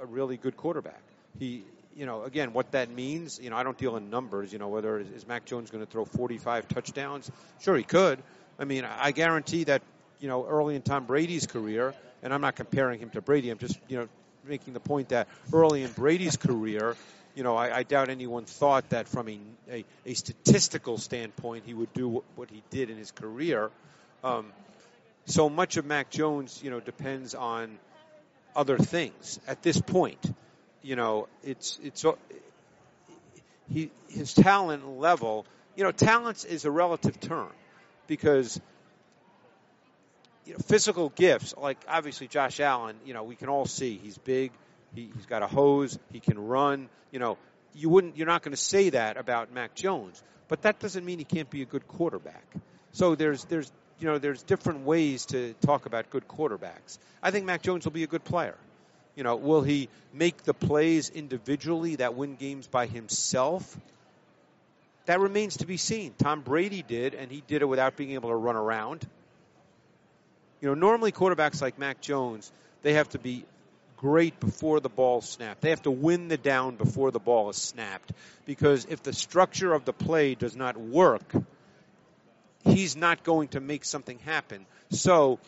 a 0.00 0.06
really 0.06 0.36
good 0.36 0.56
quarterback. 0.56 1.00
He, 1.38 1.64
you 1.96 2.06
know, 2.06 2.22
again, 2.22 2.52
what 2.52 2.72
that 2.72 2.90
means, 2.90 3.38
you 3.40 3.50
know, 3.50 3.56
I 3.56 3.62
don't 3.62 3.78
deal 3.78 3.96
in 3.96 4.10
numbers. 4.10 4.52
You 4.52 4.58
know, 4.58 4.68
whether 4.68 4.98
is 4.98 5.26
Mac 5.26 5.44
Jones 5.44 5.70
going 5.70 5.84
to 5.84 5.90
throw 5.90 6.04
45 6.04 6.68
touchdowns? 6.68 7.30
Sure, 7.60 7.76
he 7.76 7.84
could. 7.84 8.20
I 8.58 8.64
mean, 8.64 8.84
I 8.84 9.12
guarantee 9.12 9.64
that, 9.64 9.82
you 10.20 10.28
know, 10.28 10.46
early 10.46 10.76
in 10.76 10.82
Tom 10.82 11.06
Brady's 11.06 11.46
career, 11.46 11.94
and 12.22 12.32
I'm 12.32 12.40
not 12.40 12.56
comparing 12.56 13.00
him 13.00 13.10
to 13.10 13.20
Brady. 13.20 13.50
I'm 13.50 13.58
just, 13.58 13.78
you 13.88 13.98
know, 13.98 14.08
making 14.46 14.74
the 14.74 14.80
point 14.80 15.10
that 15.10 15.28
early 15.52 15.82
in 15.82 15.90
Brady's 15.92 16.36
career, 16.36 16.96
you 17.34 17.42
know, 17.42 17.56
I, 17.56 17.78
I, 17.78 17.82
doubt 17.82 18.10
anyone 18.10 18.44
thought 18.44 18.90
that 18.90 19.08
from 19.08 19.28
a, 19.28 19.38
a, 19.70 19.84
a, 20.06 20.14
statistical 20.14 20.98
standpoint 20.98 21.64
he 21.66 21.74
would 21.74 21.92
do 21.92 22.22
what 22.36 22.50
he 22.50 22.62
did 22.70 22.90
in 22.90 22.96
his 22.96 23.10
career. 23.10 23.70
Um, 24.22 24.52
so 25.26 25.48
much 25.48 25.76
of 25.76 25.84
Mac 25.84 26.10
Jones, 26.10 26.60
you 26.62 26.70
know, 26.70 26.80
depends 26.80 27.34
on 27.34 27.78
other 28.54 28.78
things 28.78 29.40
at 29.46 29.62
this 29.62 29.80
point. 29.80 30.34
You 30.82 30.96
know, 30.96 31.28
it's 31.42 31.78
it's 31.82 32.04
he 33.70 33.90
his 34.08 34.34
talent 34.34 34.86
level. 34.98 35.46
You 35.76 35.84
know, 35.84 35.92
talents 35.92 36.44
is 36.44 36.64
a 36.64 36.70
relative 36.70 37.18
term 37.20 37.50
because 38.06 38.60
you 40.46 40.52
know, 40.52 40.58
physical 40.58 41.10
gifts, 41.10 41.54
like 41.56 41.78
obviously 41.88 42.28
Josh 42.28 42.60
Allen, 42.60 42.96
you 43.04 43.14
know, 43.14 43.24
we 43.24 43.36
can 43.36 43.48
all 43.48 43.66
see 43.66 43.98
he's 44.02 44.18
big, 44.18 44.52
he, 44.94 45.10
has 45.14 45.26
got 45.26 45.42
a 45.42 45.46
hose, 45.46 45.98
he 46.12 46.20
can 46.20 46.38
run. 46.38 46.88
You 47.10 47.18
know, 47.18 47.38
you 47.74 47.88
wouldn't, 47.88 48.16
you're 48.16 48.26
not 48.26 48.42
going 48.42 48.52
to 48.52 48.60
say 48.60 48.90
that 48.90 49.16
about 49.16 49.52
Mac 49.52 49.74
Jones, 49.74 50.22
but 50.48 50.62
that 50.62 50.78
doesn't 50.80 51.04
mean 51.04 51.18
he 51.18 51.24
can't 51.24 51.50
be 51.50 51.62
a 51.62 51.66
good 51.66 51.86
quarterback. 51.88 52.44
So 52.92 53.14
there's, 53.14 53.44
there's, 53.44 53.70
you 53.98 54.06
know, 54.06 54.18
there's 54.18 54.42
different 54.42 54.84
ways 54.84 55.26
to 55.26 55.54
talk 55.60 55.86
about 55.86 56.10
good 56.10 56.28
quarterbacks. 56.28 56.98
I 57.22 57.30
think 57.30 57.46
Mac 57.46 57.62
Jones 57.62 57.84
will 57.84 57.92
be 57.92 58.04
a 58.04 58.08
good 58.08 58.24
player. 58.24 58.56
You 59.16 59.22
know, 59.22 59.36
will 59.36 59.62
he 59.62 59.88
make 60.12 60.42
the 60.42 60.54
plays 60.54 61.10
individually 61.10 61.96
that 61.96 62.14
win 62.14 62.34
games 62.34 62.66
by 62.66 62.86
himself? 62.86 63.76
That 65.06 65.20
remains 65.20 65.58
to 65.58 65.66
be 65.66 65.76
seen. 65.76 66.14
Tom 66.18 66.40
Brady 66.40 66.82
did, 66.82 67.14
and 67.14 67.30
he 67.30 67.42
did 67.46 67.62
it 67.62 67.66
without 67.66 67.96
being 67.96 68.12
able 68.12 68.30
to 68.30 68.36
run 68.36 68.56
around. 68.56 69.06
You 70.64 70.70
know, 70.70 70.76
normally 70.76 71.12
quarterbacks 71.12 71.60
like 71.60 71.78
Mac 71.78 72.00
Jones, 72.00 72.50
they 72.80 72.94
have 72.94 73.10
to 73.10 73.18
be 73.18 73.44
great 73.98 74.40
before 74.40 74.80
the 74.80 74.88
ball 74.88 75.20
snapped. 75.20 75.60
They 75.60 75.68
have 75.68 75.82
to 75.82 75.90
win 75.90 76.28
the 76.28 76.38
down 76.38 76.76
before 76.76 77.10
the 77.10 77.18
ball 77.18 77.50
is 77.50 77.56
snapped. 77.56 78.12
Because 78.46 78.86
if 78.88 79.02
the 79.02 79.12
structure 79.12 79.74
of 79.74 79.84
the 79.84 79.92
play 79.92 80.34
does 80.34 80.56
not 80.56 80.78
work, 80.78 81.30
he's 82.64 82.96
not 82.96 83.24
going 83.24 83.48
to 83.48 83.60
make 83.60 83.84
something 83.84 84.18
happen. 84.20 84.64
So 84.88 85.38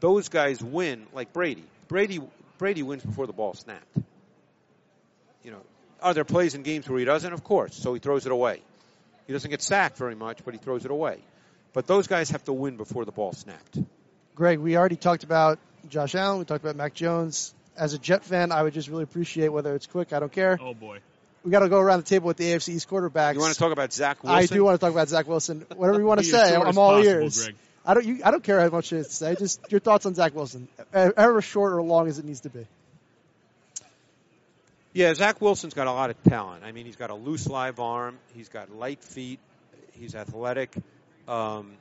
those 0.00 0.28
guys 0.28 0.62
win 0.62 1.06
like 1.14 1.32
Brady. 1.32 1.64
Brady 1.88 2.20
Brady 2.58 2.82
wins 2.82 3.02
before 3.02 3.26
the 3.26 3.32
ball 3.32 3.54
snapped. 3.54 3.96
You 5.44 5.52
know, 5.52 5.62
are 6.02 6.12
there 6.12 6.26
plays 6.26 6.54
in 6.54 6.62
games 6.62 6.86
where 6.86 6.98
he 6.98 7.06
doesn't? 7.06 7.32
Of 7.32 7.42
course. 7.42 7.74
So 7.74 7.94
he 7.94 8.00
throws 8.00 8.26
it 8.26 8.32
away. 8.32 8.60
He 9.26 9.32
doesn't 9.32 9.50
get 9.50 9.62
sacked 9.62 9.96
very 9.96 10.14
much, 10.14 10.44
but 10.44 10.52
he 10.52 10.58
throws 10.58 10.84
it 10.84 10.90
away. 10.90 11.20
But 11.72 11.86
those 11.86 12.06
guys 12.06 12.28
have 12.32 12.44
to 12.44 12.52
win 12.52 12.76
before 12.76 13.06
the 13.06 13.12
ball 13.12 13.32
snapped. 13.32 13.78
Greg, 14.38 14.60
we 14.60 14.76
already 14.76 14.94
talked 14.94 15.24
about 15.24 15.58
Josh 15.88 16.14
Allen. 16.14 16.38
We 16.38 16.44
talked 16.44 16.62
about 16.62 16.76
Mac 16.76 16.94
Jones. 16.94 17.52
As 17.76 17.92
a 17.92 17.98
Jet 17.98 18.24
fan, 18.24 18.52
I 18.52 18.62
would 18.62 18.72
just 18.72 18.88
really 18.88 19.02
appreciate 19.02 19.48
whether 19.48 19.74
it's 19.74 19.88
quick. 19.88 20.12
I 20.12 20.20
don't 20.20 20.30
care. 20.30 20.56
Oh 20.62 20.74
boy. 20.74 21.00
We 21.44 21.50
got 21.50 21.60
to 21.60 21.68
go 21.68 21.80
around 21.80 22.00
the 22.00 22.08
table 22.08 22.28
with 22.28 22.36
the 22.36 22.44
AFC 22.44 22.68
East 22.70 22.88
quarterbacks. 22.88 23.34
You 23.34 23.40
want 23.40 23.52
to 23.52 23.58
talk 23.58 23.72
about 23.72 23.92
Zach 23.92 24.22
Wilson? 24.22 24.38
I 24.38 24.46
do 24.46 24.62
want 24.62 24.78
to 24.78 24.84
talk 24.84 24.92
about 24.92 25.08
Zach 25.08 25.26
Wilson. 25.26 25.66
Whatever 25.76 25.98
you 25.98 26.06
want 26.06 26.20
to 26.20 26.26
say, 26.30 26.54
I'm 26.54 26.78
all 26.78 26.92
possible, 26.92 27.04
ears. 27.04 27.44
Greg. 27.44 27.56
I 27.84 27.94
don't. 27.94 28.06
You, 28.06 28.20
I 28.24 28.30
don't 28.30 28.44
care 28.44 28.60
how 28.60 28.68
much 28.68 28.92
it 28.92 28.98
is 28.98 29.08
to 29.08 29.12
say. 29.12 29.34
Just 29.34 29.60
your 29.70 29.80
thoughts 29.80 30.06
on 30.06 30.14
Zach 30.14 30.36
Wilson, 30.36 30.68
however 30.92 31.42
short 31.42 31.72
or 31.72 31.82
long 31.82 32.06
as 32.06 32.20
it 32.20 32.24
needs 32.24 32.40
to 32.42 32.50
be. 32.50 32.64
Yeah, 34.92 35.14
Zach 35.14 35.40
Wilson's 35.40 35.74
got 35.74 35.88
a 35.88 35.92
lot 35.92 36.10
of 36.10 36.22
talent. 36.22 36.62
I 36.62 36.70
mean, 36.70 36.86
he's 36.86 36.96
got 36.96 37.10
a 37.10 37.14
loose 37.14 37.48
live 37.48 37.80
arm. 37.80 38.18
He's 38.34 38.48
got 38.48 38.70
light 38.70 39.02
feet. 39.02 39.40
He's 39.92 40.14
athletic. 40.14 40.76
Um, 41.26 41.72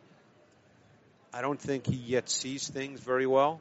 I 1.33 1.41
don't 1.41 1.59
think 1.59 1.85
he 1.85 1.95
yet 1.95 2.29
sees 2.29 2.67
things 2.67 2.99
very 2.99 3.27
well. 3.27 3.59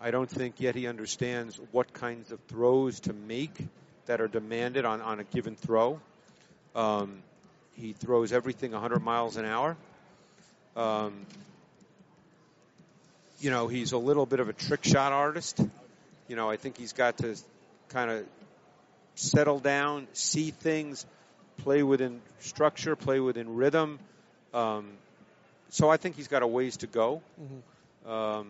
I 0.00 0.10
don't 0.10 0.30
think 0.30 0.60
yet 0.60 0.74
he 0.74 0.86
understands 0.86 1.58
what 1.72 1.92
kinds 1.92 2.30
of 2.30 2.38
throws 2.48 3.00
to 3.00 3.12
make 3.12 3.56
that 4.06 4.20
are 4.20 4.28
demanded 4.28 4.84
on, 4.84 5.00
on 5.00 5.18
a 5.18 5.24
given 5.24 5.56
throw. 5.56 6.00
Um, 6.74 7.22
he 7.74 7.92
throws 7.92 8.32
everything 8.32 8.72
100 8.72 9.02
miles 9.02 9.36
an 9.36 9.44
hour. 9.44 9.76
Um, 10.76 11.26
you 13.40 13.50
know, 13.50 13.68
he's 13.68 13.92
a 13.92 13.98
little 13.98 14.26
bit 14.26 14.40
of 14.40 14.48
a 14.48 14.52
trick 14.52 14.84
shot 14.84 15.12
artist. 15.12 15.60
You 16.28 16.36
know, 16.36 16.48
I 16.48 16.56
think 16.56 16.78
he's 16.78 16.92
got 16.92 17.18
to 17.18 17.36
kind 17.88 18.10
of 18.10 18.26
settle 19.16 19.58
down, 19.58 20.06
see 20.12 20.52
things, 20.52 21.04
play 21.58 21.82
within 21.82 22.20
structure, 22.40 22.94
play 22.94 23.18
within 23.18 23.56
rhythm. 23.56 23.98
Um, 24.54 24.90
so 25.70 25.88
I 25.88 25.96
think 25.96 26.16
he's 26.16 26.28
got 26.28 26.42
a 26.42 26.46
ways 26.46 26.78
to 26.78 26.86
go. 26.86 27.22
Mm-hmm. 27.40 28.10
Um, 28.10 28.48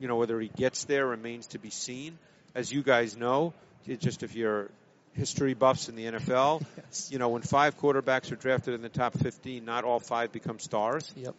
you 0.00 0.08
know, 0.08 0.16
whether 0.16 0.40
he 0.40 0.48
gets 0.48 0.84
there 0.84 1.06
remains 1.06 1.48
to 1.48 1.58
be 1.58 1.70
seen. 1.70 2.18
As 2.54 2.72
you 2.72 2.82
guys 2.82 3.16
know, 3.16 3.52
just 3.86 4.22
if 4.22 4.34
you're 4.34 4.70
history 5.14 5.54
buffs 5.54 5.88
in 5.88 5.96
the 5.96 6.06
NFL, 6.06 6.64
yes. 6.76 7.10
you 7.12 7.18
know, 7.18 7.28
when 7.28 7.42
five 7.42 7.78
quarterbacks 7.78 8.32
are 8.32 8.36
drafted 8.36 8.74
in 8.74 8.82
the 8.82 8.88
top 8.88 9.14
15, 9.18 9.64
not 9.64 9.84
all 9.84 10.00
five 10.00 10.32
become 10.32 10.58
stars. 10.58 11.12
Yep. 11.16 11.34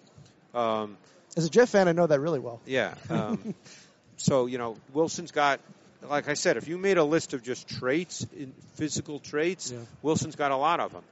Um, 0.53 0.97
As 1.35 1.45
a 1.45 1.49
Jeff 1.49 1.69
fan, 1.69 1.87
I 1.87 1.93
know 1.93 2.07
that 2.07 2.19
really 2.19 2.39
well. 2.39 2.59
Yeah. 2.65 2.93
Um, 3.09 3.55
so, 4.17 4.45
you 4.45 4.57
know, 4.57 4.77
Wilson's 4.93 5.31
got, 5.31 5.59
like 6.03 6.27
I 6.29 6.33
said, 6.33 6.57
if 6.57 6.67
you 6.67 6.77
made 6.77 6.97
a 6.97 7.03
list 7.03 7.33
of 7.33 7.43
just 7.43 7.67
traits, 7.67 8.25
in 8.37 8.53
physical 8.75 9.19
traits, 9.19 9.71
Yeah. 9.71 9.79
Wilson's 10.01 10.35
got 10.35 10.51
a 10.51 10.57
lot 10.57 10.79
of 10.79 10.91
them. 10.91 11.03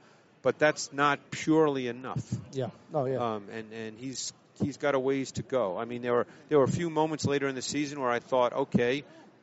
But 0.42 0.58
that's 0.58 0.92
not 0.92 1.30
purely 1.30 1.88
enough. 1.88 2.24
Yeah. 2.52 2.70
Oh 2.94 3.04
yeah. 3.06 3.16
Um, 3.34 3.44
and, 3.52 3.72
and 3.72 3.98
he's 3.98 4.32
he's 4.62 4.76
got 4.76 4.94
a 4.94 4.98
ways 4.98 5.32
to 5.32 5.42
go. 5.42 5.76
I 5.78 5.84
mean, 5.84 6.02
there 6.02 6.12
were 6.14 6.26
there 6.48 6.58
were 6.58 6.64
a 6.64 6.70
few 6.70 6.90
moments 6.90 7.24
later 7.26 7.48
in 7.48 7.54
the 7.54 7.62
season 7.62 8.00
where 8.00 8.10
I 8.10 8.20
thought, 8.20 8.52
okay, 8.52 9.02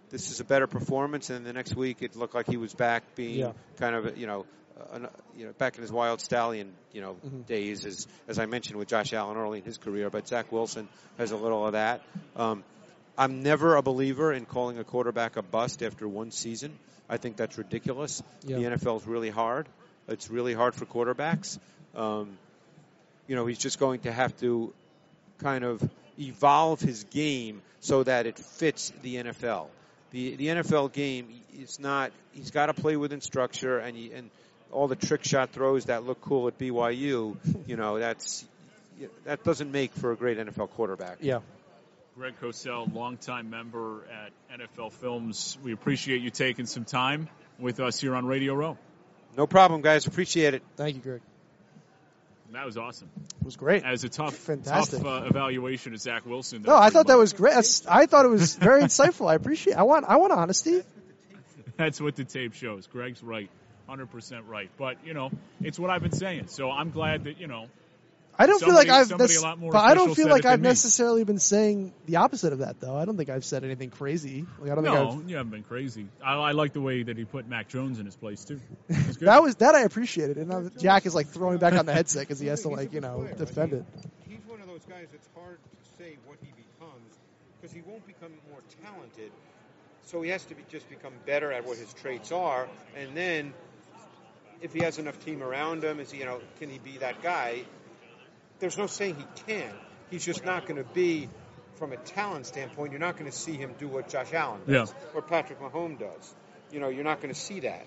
this 0.09 0.31
is 0.31 0.39
a 0.39 0.43
better 0.45 0.67
performance, 0.67 1.29
and 1.29 1.45
the 1.45 1.53
next 1.53 1.75
week 1.75 2.01
it 2.01 2.15
looked 2.15 2.33
like 2.35 2.47
he 2.47 2.57
was 2.57 2.73
back 2.73 3.03
being 3.15 3.39
Yeah. 3.39 3.51
kind 3.77 3.95
of 3.95 4.17
you 4.17 4.27
know. 4.27 4.45
Uh, 4.91 5.07
you 5.37 5.45
know, 5.45 5.53
back 5.53 5.77
in 5.77 5.81
his 5.83 5.91
wild 5.91 6.19
stallion, 6.19 6.73
you 6.91 6.99
know, 6.99 7.15
Mhm. 7.25 7.45
days, 7.45 7.85
as 7.85 8.07
as 8.27 8.39
I 8.39 8.45
mentioned 8.45 8.77
with 8.77 8.89
Josh 8.89 9.13
Allen 9.13 9.37
early 9.37 9.59
in 9.59 9.63
his 9.63 9.77
career, 9.77 10.09
but 10.09 10.27
Zach 10.27 10.51
Wilson 10.51 10.89
has 11.17 11.31
a 11.31 11.37
little 11.37 11.65
of 11.65 11.71
that. 11.71 12.01
Um, 12.35 12.61
I'm 13.17 13.41
never 13.41 13.77
a 13.77 13.81
believer 13.81 14.33
in 14.33 14.45
calling 14.45 14.77
a 14.77 14.83
quarterback 14.83 15.37
a 15.37 15.41
bust 15.41 15.81
after 15.81 16.05
one 16.09 16.31
season. 16.31 16.77
I 17.07 17.15
think 17.15 17.37
that's 17.37 17.57
ridiculous. 17.57 18.21
Yeah. 18.43 18.57
The 18.57 18.65
NFL 18.65 18.97
is 18.97 19.07
really 19.07 19.29
hard. 19.29 19.69
It's 20.07 20.29
really 20.29 20.53
hard 20.53 20.75
for 20.75 20.85
quarterbacks. 20.85 21.57
Um, 21.95 22.37
you 23.27 23.35
know, 23.35 23.45
he's 23.45 23.57
just 23.57 23.79
going 23.79 24.01
to 24.01 24.11
have 24.11 24.37
to 24.39 24.73
kind 25.39 25.63
of 25.63 25.87
evolve 26.19 26.79
his 26.79 27.03
game 27.05 27.61
so 27.79 28.03
that 28.03 28.25
it 28.25 28.37
fits 28.37 28.91
the 29.01 29.15
NFL. 29.15 29.67
The 30.11 30.35
the 30.35 30.47
NFL 30.47 30.93
game 30.93 31.27
is 31.59 31.79
not. 31.79 32.11
He's 32.33 32.51
got 32.51 32.67
to 32.67 32.73
play 32.73 32.95
within 32.95 33.21
structure, 33.21 33.79
and 33.79 33.97
he, 33.97 34.11
and 34.13 34.29
all 34.71 34.87
the 34.87 34.95
trick 34.95 35.23
shot 35.23 35.51
throws 35.51 35.85
that 35.85 36.03
look 36.03 36.21
cool 36.21 36.47
at 36.47 36.57
BYU. 36.57 37.35
You 37.67 37.75
know, 37.75 37.99
that's 37.99 38.45
that 39.25 39.43
doesn't 39.43 39.71
make 39.71 39.93
for 39.93 40.11
a 40.11 40.15
great 40.15 40.37
NFL 40.37 40.69
quarterback. 40.71 41.17
yeah. 41.21 41.39
Greg 42.17 42.35
Cosell, 42.41 42.93
longtime 42.93 43.49
member 43.49 44.05
at 44.09 44.31
NFL 44.57 44.93
Films. 44.93 45.57
We 45.61 45.73
appreciate 45.73 46.21
you 46.21 46.29
taking 46.29 46.65
some 46.65 46.85
time 46.85 47.27
with 47.59 47.81
us 47.81 47.99
here 47.99 48.15
on 48.15 48.25
Radio 48.25 48.53
Row. 48.53 48.77
No 49.37 49.47
problem, 49.47 49.81
guys. 49.81 50.07
Appreciate 50.07 50.53
it. 50.53 50.63
Thank 50.77 50.95
you, 50.95 51.01
Greg. 51.01 51.21
That 52.51 52.65
was 52.65 52.77
awesome. 52.77 53.09
It 53.41 53.45
was 53.45 53.57
great. 53.57 53.83
As 53.83 54.03
a 54.05 54.09
tough, 54.09 54.33
Fantastic. 54.35 55.01
tough 55.01 55.23
uh, 55.23 55.25
evaluation 55.25 55.93
of 55.93 55.99
Zach 55.99 56.25
Wilson. 56.25 56.61
No, 56.61 56.75
I 56.75 56.89
thought 56.89 57.07
that 57.07 57.17
was 57.17 57.33
great. 57.33 57.53
That's, 57.53 57.85
I 57.85 58.05
thought 58.05 58.23
it 58.23 58.29
was 58.29 58.55
very 58.55 58.81
insightful. 58.81 59.29
I 59.29 59.35
appreciate. 59.35 59.75
I 59.75 59.83
want. 59.83 60.05
I 60.07 60.15
want 60.17 60.31
honesty. 60.31 60.81
That's 61.77 61.99
what 61.99 62.15
the 62.15 62.23
tape 62.23 62.53
shows. 62.53 62.87
Greg's 62.87 63.21
right, 63.21 63.49
hundred 63.87 64.09
percent 64.09 64.45
right. 64.45 64.69
But 64.77 64.97
you 65.05 65.13
know, 65.13 65.31
it's 65.61 65.77
what 65.77 65.89
I've 65.89 66.01
been 66.01 66.13
saying. 66.13 66.47
So 66.47 66.71
I'm 66.71 66.91
glad 66.91 67.25
that 67.25 67.39
you 67.39 67.47
know. 67.47 67.67
I 68.37 68.47
don't 68.47 68.59
somebody, 68.59 68.87
feel 68.87 68.93
like 68.93 69.01
I've, 69.01 69.07
somebody 69.07 69.33
nec- 69.33 69.39
a 69.39 69.45
lot 69.45 69.59
more 69.59 69.71
but 69.71 69.79
I 69.79 69.93
don't 69.93 70.13
feel 70.13 70.27
like 70.29 70.45
I've 70.45 70.59
me. 70.59 70.67
necessarily 70.67 71.23
been 71.23 71.39
saying 71.39 71.93
the 72.05 72.17
opposite 72.17 72.53
of 72.53 72.59
that, 72.59 72.79
though. 72.81 72.95
I 72.95 73.05
don't 73.05 73.15
think 73.17 73.29
I've 73.29 73.45
said 73.45 73.63
anything 73.63 73.89
crazy. 73.89 74.45
Like 74.59 74.71
I 74.71 74.75
don't 74.75 74.83
No, 74.83 75.11
think 75.11 75.29
you 75.29 75.37
haven't 75.37 75.51
been 75.51 75.63
crazy. 75.63 76.07
I, 76.23 76.33
I 76.35 76.51
like 76.51 76.73
the 76.73 76.81
way 76.81 77.03
that 77.03 77.17
he 77.17 77.23
put 77.25 77.47
Mac 77.47 77.69
Jones 77.69 77.99
in 77.99 78.05
his 78.05 78.15
place 78.15 78.43
too. 78.43 78.59
It 78.89 79.07
was 79.07 79.17
good. 79.17 79.27
that 79.27 79.41
was 79.41 79.55
that 79.57 79.75
I 79.75 79.81
appreciated. 79.81 80.37
And 80.37 80.49
now 80.49 80.69
Jack 80.77 81.05
is 81.05 81.15
like 81.15 81.27
throwing 81.27 81.59
back 81.59 81.73
on 81.73 81.85
the 81.85 81.93
headset 81.93 82.23
because 82.23 82.39
he 82.39 82.47
has 82.47 82.61
to 82.63 82.69
like 82.69 82.93
you 82.93 83.01
know 83.01 83.27
defend 83.37 83.73
it. 83.73 83.85
He's 84.27 84.39
one 84.47 84.59
of 84.59 84.67
those 84.67 84.83
guys 84.83 85.07
that's 85.11 85.29
hard 85.35 85.57
to 85.57 86.03
say 86.03 86.17
what 86.25 86.37
he 86.41 86.51
becomes 86.51 87.15
because 87.61 87.73
he 87.73 87.81
won't 87.81 88.05
become 88.05 88.31
more 88.49 88.59
talented. 88.83 89.31
So 90.03 90.21
he 90.21 90.29
has 90.29 90.43
to 90.45 90.55
be, 90.55 90.63
just 90.69 90.87
become 90.89 91.13
better 91.25 91.51
at 91.51 91.65
what 91.65 91.77
his 91.77 91.91
traits 91.93 92.31
are, 92.31 92.67
and 92.95 93.15
then 93.17 93.53
if 94.61 94.73
he 94.73 94.81
has 94.81 94.99
enough 94.99 95.23
team 95.25 95.41
around 95.41 95.83
him, 95.83 95.99
is 95.99 96.11
he, 96.11 96.19
you 96.19 96.25
know, 96.25 96.39
can 96.59 96.69
he 96.69 96.77
be 96.79 96.97
that 96.99 97.21
guy? 97.23 97.63
There's 98.59 98.77
no 98.77 98.87
saying 98.87 99.15
he 99.15 99.53
can. 99.53 99.71
He's 100.09 100.25
just 100.25 100.45
not 100.45 100.65
going 100.67 100.77
to 100.81 100.89
be, 100.89 101.29
from 101.75 101.91
a 101.91 101.97
talent 101.97 102.45
standpoint, 102.45 102.91
you're 102.91 102.99
not 102.99 103.17
going 103.17 103.29
to 103.29 103.35
see 103.35 103.53
him 103.53 103.73
do 103.79 103.87
what 103.87 104.09
Josh 104.09 104.33
Allen 104.33 104.61
does 104.67 104.93
or 105.13 105.21
Patrick 105.21 105.59
Mahomes 105.59 105.99
does. 105.99 106.35
You 106.71 106.79
know, 106.79 106.89
you're 106.89 107.03
not 107.03 107.21
going 107.21 107.33
to 107.33 107.39
see 107.39 107.61
that. 107.61 107.85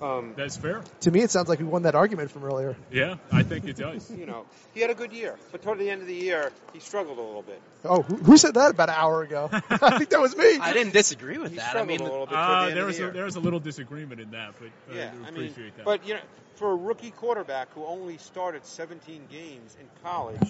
Um, 0.00 0.34
That's 0.36 0.56
fair. 0.56 0.82
To 1.00 1.10
me, 1.10 1.22
it 1.22 1.30
sounds 1.30 1.48
like 1.48 1.58
we 1.58 1.64
won 1.64 1.82
that 1.82 1.94
argument 1.96 2.30
from 2.30 2.44
earlier. 2.44 2.76
Yeah, 2.92 3.16
I 3.32 3.42
think 3.42 3.66
it 3.66 3.76
does. 3.76 4.08
you 4.16 4.26
know, 4.26 4.46
he 4.72 4.80
had 4.80 4.90
a 4.90 4.94
good 4.94 5.12
year, 5.12 5.34
but 5.50 5.62
toward 5.62 5.78
the 5.78 5.90
end 5.90 6.02
of 6.02 6.06
the 6.06 6.14
year, 6.14 6.52
he 6.72 6.78
struggled 6.78 7.18
a 7.18 7.22
little 7.22 7.42
bit. 7.42 7.60
Oh, 7.84 8.02
who, 8.02 8.14
who 8.16 8.36
said 8.36 8.54
that 8.54 8.70
about 8.70 8.90
an 8.90 8.94
hour 8.96 9.22
ago? 9.22 9.48
I 9.52 9.98
think 9.98 10.10
that 10.10 10.20
was 10.20 10.36
me. 10.36 10.58
I 10.60 10.72
didn't 10.72 10.92
disagree 10.92 11.38
with 11.38 11.50
He 11.50 11.56
that. 11.58 11.76
I 11.76 11.84
mean, 11.84 12.00
a 12.00 12.04
little 12.04 12.26
bit 12.26 12.34
toward 12.34 12.48
the 12.48 12.72
Uh, 12.72 12.74
there 12.74 12.84
was 12.84 12.98
the 12.98 13.08
a, 13.08 13.12
there 13.12 13.24
was 13.24 13.36
a 13.36 13.40
little 13.40 13.58
disagreement 13.60 14.20
in 14.20 14.30
that, 14.30 14.54
but 14.60 14.68
uh, 14.92 14.96
Yeah, 14.96 15.10
I 15.24 15.28
I 15.28 15.30
do 15.30 15.36
mean, 15.36 15.50
appreciate 15.50 15.76
that. 15.76 15.84
but 15.84 16.06
you 16.06 16.14
know, 16.14 16.20
for 16.56 16.70
a 16.70 16.76
rookie 16.76 17.10
quarterback 17.10 17.72
who 17.74 17.84
only 17.84 18.18
started 18.18 18.64
17 18.66 19.22
games 19.30 19.76
in 19.80 19.86
college, 20.04 20.40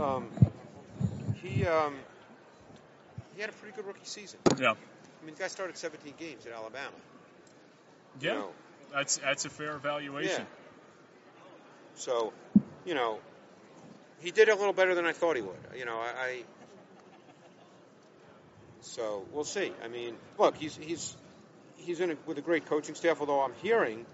um, 0.00 0.28
he 1.42 1.66
um, 1.66 1.94
he 3.34 3.40
had 3.42 3.50
a 3.50 3.52
pretty 3.54 3.76
good 3.76 3.86
rookie 3.86 4.00
season. 4.04 4.38
yeah, 4.58 4.70
I 4.70 5.26
mean, 5.26 5.34
the 5.34 5.40
guy 5.42 5.48
started 5.48 5.76
17 5.76 6.14
games 6.18 6.46
at 6.46 6.52
Alabama. 6.52 6.96
yeah, 8.20 8.34
know. 8.34 8.48
That's 8.92 9.18
that's 9.18 9.44
a 9.44 9.50
fair 9.50 9.76
evaluation. 9.76 10.42
Yeah. 10.42 11.94
So, 11.94 12.32
you 12.84 12.94
know, 12.94 13.18
he 14.20 14.30
did 14.30 14.48
a 14.48 14.54
little 14.54 14.72
better 14.72 14.94
than 14.94 15.06
I 15.06 15.12
thought 15.12 15.36
he 15.36 15.42
would. 15.42 15.56
You 15.76 15.84
know, 15.84 15.96
I. 15.96 16.08
I 16.18 16.42
so 18.80 19.24
we'll 19.32 19.44
see. 19.44 19.72
I 19.84 19.88
mean, 19.88 20.14
look, 20.38 20.56
he's 20.56 20.76
he's 20.76 21.16
he's 21.76 22.00
in 22.00 22.12
a, 22.12 22.16
with 22.26 22.38
a 22.38 22.42
great 22.42 22.66
coaching 22.66 22.94
staff. 22.94 23.20
Although 23.20 23.40
I'm 23.40 23.54
hearing, 23.62 24.06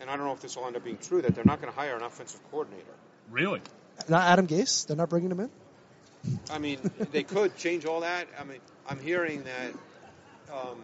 and 0.00 0.08
I 0.08 0.16
don't 0.16 0.26
know 0.26 0.32
if 0.32 0.40
this 0.40 0.56
will 0.56 0.66
end 0.66 0.76
up 0.76 0.84
being 0.84 0.98
true, 0.98 1.22
that 1.22 1.34
they're 1.34 1.44
not 1.44 1.60
going 1.60 1.72
to 1.72 1.78
hire 1.78 1.96
an 1.96 2.02
offensive 2.02 2.40
coordinator. 2.50 2.84
Really? 3.30 3.60
Not 4.08 4.24
Adam 4.24 4.46
Gase. 4.46 4.86
They're 4.86 4.96
not 4.96 5.10
bringing 5.10 5.30
him 5.30 5.40
in. 5.40 5.50
I 6.50 6.58
mean, 6.58 6.78
they 7.12 7.22
could 7.22 7.56
change 7.56 7.84
all 7.84 8.00
that. 8.00 8.26
I 8.40 8.44
mean, 8.44 8.60
I'm 8.88 8.98
hearing 8.98 9.44
that 9.44 9.72
um, 10.52 10.78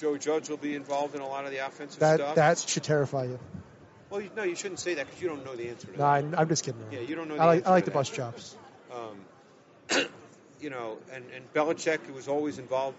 Joe 0.00 0.16
Judge 0.16 0.48
will 0.48 0.56
be 0.56 0.74
involved 0.74 1.14
in 1.14 1.20
a 1.20 1.26
lot 1.28 1.44
of 1.44 1.50
the 1.50 1.58
offensive 1.66 2.00
That 2.00 2.20
stuff. 2.20 2.34
that 2.36 2.58
should 2.58 2.82
terrify 2.84 3.24
you. 3.24 3.38
well, 4.10 4.20
you, 4.20 4.30
no, 4.36 4.42
you 4.44 4.54
shouldn't 4.56 4.80
say 4.80 4.94
that 4.94 5.06
because 5.06 5.20
you 5.20 5.28
don't 5.28 5.44
know 5.44 5.56
the 5.56 5.68
answer 5.68 5.86
to 5.88 5.92
No, 5.92 5.98
that. 5.98 6.38
I, 6.38 6.40
I'm 6.42 6.48
just 6.48 6.64
kidding. 6.64 6.80
around. 6.82 6.92
Yeah, 6.92 7.00
you 7.00 7.14
don't 7.14 7.28
know. 7.28 7.36
I 7.36 7.44
like 7.46 7.56
answer 7.58 7.68
I 7.68 7.72
like 7.72 7.84
to 7.84 7.90
the 7.90 7.94
that. 7.94 7.98
bus 7.98 8.10
jobs. 8.10 8.56
Um, 8.94 10.06
you 10.60 10.70
know, 10.70 10.98
and, 11.12 11.24
and 11.34 11.52
Belichick, 11.54 12.00
who 12.06 12.12
was 12.12 12.28
always 12.28 12.58
involved. 12.58 12.96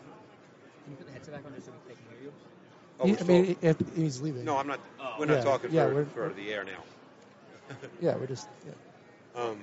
Can 0.83 0.91
you 0.91 0.97
put 0.97 1.07
the 1.07 1.13
headset 1.13 1.33
back 1.35 1.45
on 1.45 1.53
just 1.55 1.67
so 1.67 1.73
we 1.87 1.93
can 1.93 2.03
hear 2.09 2.23
you? 2.23 2.33
Oh, 2.99 3.05
He- 3.07 3.17
I 3.17 3.23
mean, 3.23 3.55
if 3.61 3.77
he's 3.95 4.21
leaving. 4.21 4.43
no, 4.43 4.57
I'm 4.57 4.67
not. 4.67 4.79
Oh. 4.99 5.15
We're 5.19 5.25
not 5.25 5.37
Yeah, 5.37 5.43
talking 5.43 5.71
yeah, 5.71 5.87
for, 5.87 5.93
we're- 5.93 6.05
for 6.13 6.29
the 6.33 6.51
air 6.53 6.63
now. 6.63 6.83
Yeah, 8.01 8.15
we're 8.15 8.25
just. 8.27 8.47
Yeah. 8.65 9.41
Um, 9.43 9.59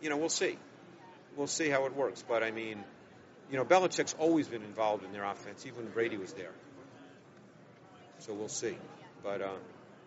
you 0.00 0.08
know, 0.10 0.16
we'll 0.16 0.28
see. 0.30 0.56
We'll 1.36 1.46
see 1.46 1.68
how 1.68 1.84
it 1.86 1.94
works. 1.94 2.24
But 2.26 2.42
I 2.42 2.50
mean, 2.50 2.82
you 3.50 3.56
know, 3.56 3.64
Belichick's 3.64 4.14
always 4.18 4.48
been 4.48 4.62
involved 4.62 5.04
in 5.04 5.12
their 5.12 5.24
offense, 5.24 5.66
even 5.66 5.84
when 5.84 5.92
Brady 5.92 6.16
was 6.16 6.32
there. 6.32 6.52
So 8.20 8.32
we'll 8.34 8.48
see. 8.48 8.76
But 9.22 9.42
uh, 9.42 9.48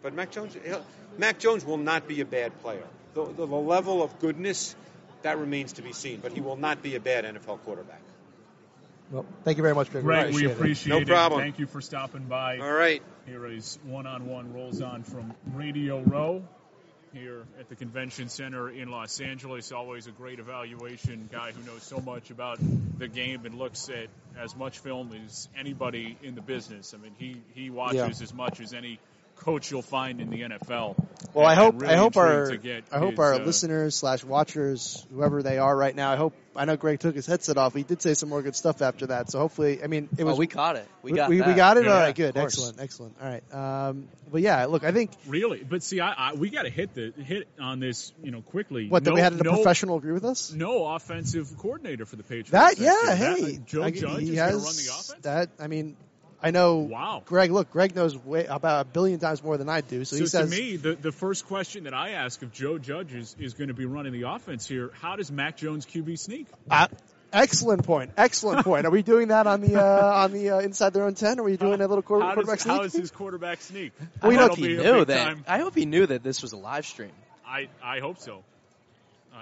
but 0.02 0.14
Mac 0.14 0.32
Jones, 0.32 0.56
he'll, 0.66 0.86
Mac 1.18 1.40
Jones 1.40 1.66
will 1.66 1.78
not 1.78 2.08
be 2.08 2.22
a 2.22 2.26
bad 2.26 2.58
player. 2.62 2.84
The, 3.14 3.26
the, 3.26 3.46
the 3.46 3.56
level 3.56 4.02
of 4.02 4.20
goodness 4.20 4.76
that 5.22 5.38
remains 5.38 5.74
to 5.74 5.82
be 5.82 5.94
seen. 5.94 6.20
But 6.22 6.34
he 6.34 6.42
will 6.42 6.56
not 6.56 6.82
be 6.82 6.96
a 6.96 7.00
bad 7.00 7.26
NFL 7.26 7.62
quarterback. 7.64 8.02
Well, 9.12 9.26
thank 9.44 9.58
you 9.58 9.64
very 9.64 9.76
much, 9.76 9.92
Greg. 9.92 10.04
Greg, 10.04 10.34
we 10.34 10.46
appreciate 10.46 10.50
it. 10.50 10.58
appreciate 10.58 10.90
No 10.90 10.98
it. 11.00 11.08
problem. 11.08 11.42
Thank 11.42 11.60
you 11.60 11.68
for 11.68 11.82
stopping 11.82 12.24
by. 12.24 12.58
All 12.58 12.72
right. 12.72 13.02
Here 13.26 13.46
is 13.46 13.78
one 13.84 14.08
on 14.08 14.28
one 14.28 14.54
rolls 14.54 14.82
on 14.82 15.04
from 15.04 15.34
Radio 15.54 16.02
Row 16.02 16.44
here 17.14 17.44
at 17.60 17.70
the 17.70 17.76
Convention 17.76 18.28
Center 18.28 18.70
in 18.70 18.90
Los 18.90 19.22
Angeles. 19.22 19.72
Always 19.72 20.08
a 20.08 20.12
great 20.12 20.40
evaluation 20.40 21.30
guy 21.32 21.52
who 21.52 21.64
knows 21.66 21.84
so 21.84 21.98
much 21.98 22.32
about 22.32 22.58
the 22.98 23.08
game 23.08 23.46
and 23.46 23.56
looks 23.56 23.90
at 23.90 24.08
as 24.38 24.56
much 24.56 24.80
film 24.80 25.14
as 25.26 25.48
anybody 25.58 26.18
in 26.24 26.36
the 26.36 26.42
business. 26.42 26.94
I 26.94 26.98
mean, 26.98 27.14
he, 27.18 27.38
he 27.54 27.70
watches 27.70 28.22
as 28.22 28.34
much 28.34 28.60
as 28.60 28.74
any 28.74 29.00
coach 29.36 29.72
you'll 29.72 29.82
find 29.82 30.22
in 30.22 30.30
the 30.30 30.42
NFL. 30.42 30.96
Well, 31.34 31.46
I 31.46 31.56
hope 31.56 31.82
really 31.82 31.94
I 31.94 31.98
hope 31.98 32.16
our 32.18 32.52
to 32.52 32.58
get 32.58 32.84
I 32.92 33.00
hope 33.00 33.12
his, 33.12 33.20
our 33.20 33.34
uh, 33.36 33.40
listeners 33.40 33.96
slash 33.96 34.24
watchers, 34.24 35.06
whoever 35.12 35.42
they 35.42 35.58
are 35.58 35.76
right 35.76 35.96
now, 35.96 36.12
I 36.12 36.16
hope 36.16 36.34
I 36.56 36.66
know 36.66 36.78
Greg 36.78 37.00
took 37.00 37.16
his 37.16 37.26
headset 37.26 37.58
off. 37.58 37.74
He 37.74 37.82
did 37.84 38.02
say 38.02 38.14
some 38.14 38.30
more 38.30 38.42
good 38.44 38.56
stuff 38.56 38.82
after 38.82 39.08
that, 39.08 39.32
so 39.32 39.40
hopefully, 39.40 39.84
I 39.84 39.88
mean, 39.88 40.10
it 40.18 40.24
oh, 40.24 40.28
was 40.28 40.38
we 40.38 40.46
caught 40.48 40.76
it. 40.76 40.88
We 41.02 41.14
got 41.14 41.30
we, 41.30 41.40
that. 41.40 41.48
we 41.48 41.54
got 41.56 41.78
it. 41.78 41.86
Yeah, 41.86 41.92
All 41.92 41.98
of 41.98 42.04
right, 42.04 42.16
good, 42.16 42.38
excellent, 42.38 42.80
excellent. 42.80 43.16
All 43.22 43.28
right, 43.28 43.54
um, 43.54 44.08
but 44.32 44.42
yeah, 44.42 44.66
look, 44.66 44.84
I 44.84 44.92
think 44.92 45.12
Really, 45.28 45.64
but 45.64 45.82
see, 45.82 46.00
I, 46.00 46.14
I 46.14 46.34
we 46.34 46.50
got 46.50 46.64
to 46.64 46.70
hit 46.70 46.94
the 46.94 47.12
hit 47.18 47.48
on 47.60 47.80
this, 47.80 48.14
you 48.22 48.32
know, 48.32 48.42
quickly. 48.42 48.88
what 48.88 49.04
that 49.04 49.10
no, 49.10 49.16
we 49.16 49.22
had 49.22 49.34
a 49.34 49.38
no, 49.38 49.54
professional 49.56 49.98
agree 49.98 50.14
with 50.14 50.26
us. 50.26 50.54
No 50.54 50.86
offensive 50.86 51.58
coordinator 51.58 52.06
for 52.06 52.16
the 52.16 52.24
Patriots. 52.24 52.52
That 52.52 52.78
yeah, 52.78 52.92
year. 52.92 53.06
That- 53.06 53.40
hey, 53.40 53.60
Joe 53.66 53.84
I- 53.84 53.92
Judge 53.92 54.22
he 54.22 54.32
is 54.32 54.38
has 54.38 54.52
going 54.52 54.62
to 54.62 54.66
run 54.66 54.76
the 54.76 54.92
offense. 54.92 55.24
that. 55.24 55.50
I 55.60 55.68
mean, 55.68 55.98
I 56.44 56.52
know. 56.52 56.80
Wow. 56.80 57.24
Greg, 57.26 57.52
look, 57.52 57.72
Greg 57.72 57.96
knows 57.96 58.18
way 58.18 58.46
about 58.46 58.82
a 58.86 58.90
billion 58.90 59.20
times 59.20 59.42
more 59.42 59.58
than 59.58 59.70
I 59.70 59.80
do. 59.82 60.04
So, 60.04 60.18
So 60.18 60.24
he 60.24 60.28
says, 60.28 60.50
to 60.50 60.56
me, 60.56 60.76
the, 60.76 60.94
the 60.96 61.12
first 61.14 61.48
question 61.48 61.86
that 61.86 61.94
I 61.94 62.10
ask 62.12 62.44
if 62.44 62.52
Joe 62.52 62.78
Judge 62.78 63.14
is, 63.14 63.36
is 63.40 63.54
going 63.54 63.70
to 63.70 63.74
be 63.74 63.86
running 63.86 64.12
the 64.12 64.24
offense 64.30 64.68
here, 64.68 64.92
how 65.00 65.16
does 65.16 65.32
Mac 65.32 65.56
Jones 65.58 65.86
QB 65.86 66.20
sneak? 66.20 66.48
uh, 66.70 66.88
excellent 67.32 67.86
point, 67.86 68.12
excellent 68.18 68.64
point. 68.66 68.86
Are 68.86 68.92
we 68.92 69.04
doing 69.04 69.30
that 69.30 69.48
on 69.48 69.62
the 69.62 69.82
uh, 69.82 70.24
on 70.24 70.34
the 70.34 70.50
uh, 70.52 70.60
inside 70.60 70.92
their 70.94 71.06
own 71.06 71.16
ten? 71.16 71.40
Are 71.40 71.44
we 71.44 71.56
doing 71.58 71.80
a 71.82 71.88
little 71.88 72.02
quarter, 72.02 72.26
How 72.26 72.34
quarterback 72.34 72.58
does, 72.60 72.68
how 72.68 72.76
sneak? 72.80 72.86
is 72.88 72.94
his 72.94 73.12
quarterback 73.12 73.62
sneak? 73.62 73.94
Well, 74.22 74.34
you 74.34 74.38
I 74.38 74.42
know, 74.42 74.48
hope 74.50 74.58
he 74.58 74.68
knew 74.68 75.06
that. 75.06 75.24
time- 75.26 75.46
I 75.48 75.60
hope 75.60 75.76
he 75.76 75.86
knew 75.86 76.06
that 76.06 76.24
this 76.24 76.42
was 76.42 76.52
a 76.52 76.58
live 76.58 76.86
stream. 76.86 77.12
I, 77.48 77.70
I 77.84 78.00
hope 78.00 78.20
so. 78.20 78.44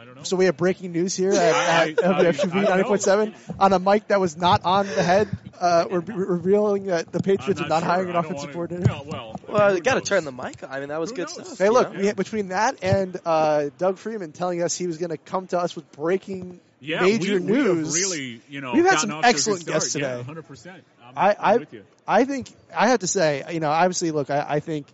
I 0.01 0.05
don't 0.05 0.15
know. 0.15 0.23
So 0.23 0.35
we 0.35 0.45
have 0.45 0.57
breaking 0.57 0.91
news 0.93 1.15
here 1.15 1.31
at, 1.31 1.37
I- 1.37 1.89
at 1.91 2.03
I- 2.03 2.19
I 2.19 2.23
don't 2.23 2.35
90.7 2.35 3.35
on 3.59 3.73
a 3.73 3.77
mic 3.79 4.07
that 4.07 4.19
was 4.19 4.35
not 4.35 4.65
on 4.65 4.87
the 4.87 5.03
head. 5.03 5.27
Uh, 5.59 5.85
we're 5.91 5.99
re- 5.99 6.15
revealing 6.27 6.85
that 6.85 7.11
the 7.11 7.19
Patriots 7.19 7.59
I'm 7.61 7.67
are 7.67 7.69
not 7.69 7.83
sure. 7.83 7.89
hiring 7.91 8.09
an 8.09 8.15
I 8.15 8.21
don't 8.21 8.25
offensive 8.31 8.55
wanna- 8.55 8.67
coordinator. 8.67 8.87
No, 8.91 9.03
well, 9.05 9.35
I 9.47 9.51
Well, 9.51 9.79
got 9.79 9.93
to 9.95 10.01
turn 10.01 10.25
the 10.25 10.31
mic 10.31 10.63
on. 10.63 10.71
I 10.71 10.79
mean, 10.79 10.89
that 10.89 10.99
was 10.99 11.11
Who 11.11 11.17
good 11.17 11.27
knows? 11.27 11.45
stuff. 11.47 11.57
Hey, 11.59 11.69
look, 11.69 11.93
know? 11.93 11.99
we, 11.99 12.13
between 12.13 12.47
that 12.49 12.83
and 12.83 13.15
uh, 13.25 13.69
Doug 13.77 13.97
Freeman 13.99 14.31
telling 14.31 14.63
us 14.63 14.75
he 14.75 14.87
was 14.87 14.97
going 14.97 15.11
to 15.11 15.17
come 15.17 15.45
to 15.47 15.59
us 15.59 15.75
with 15.75 15.89
breaking 15.91 16.59
Yeah, 16.79 17.01
major 17.01 17.35
we, 17.35 17.39
we 17.41 17.57
have 17.59 17.65
news. 17.77 17.93
really, 17.93 18.41
you 18.49 18.61
know, 18.61 18.73
We've 18.73 18.85
had 18.85 18.99
some 18.99 19.11
off 19.11 19.21
to 19.21 19.27
a 19.27 19.31
good 19.31 19.35
excellent 19.35 19.61
start. 19.61 19.73
guests 19.75 19.95
Yeah, 19.95 20.17
today. 20.23 20.41
100%. 20.41 20.67
I'm, 20.67 21.13
I, 21.15 21.29
I'm 21.29 21.35
I, 21.39 21.57
with 21.57 21.73
you. 21.73 21.83
I 22.07 22.25
think 22.25 22.49
I 22.75 22.87
have 22.87 22.99
to 23.01 23.07
say, 23.07 23.43
you 23.51 23.59
know, 23.59 23.69
obviously, 23.69 24.09
look, 24.11 24.31
I, 24.31 24.43
I 24.49 24.59
think, 24.61 24.87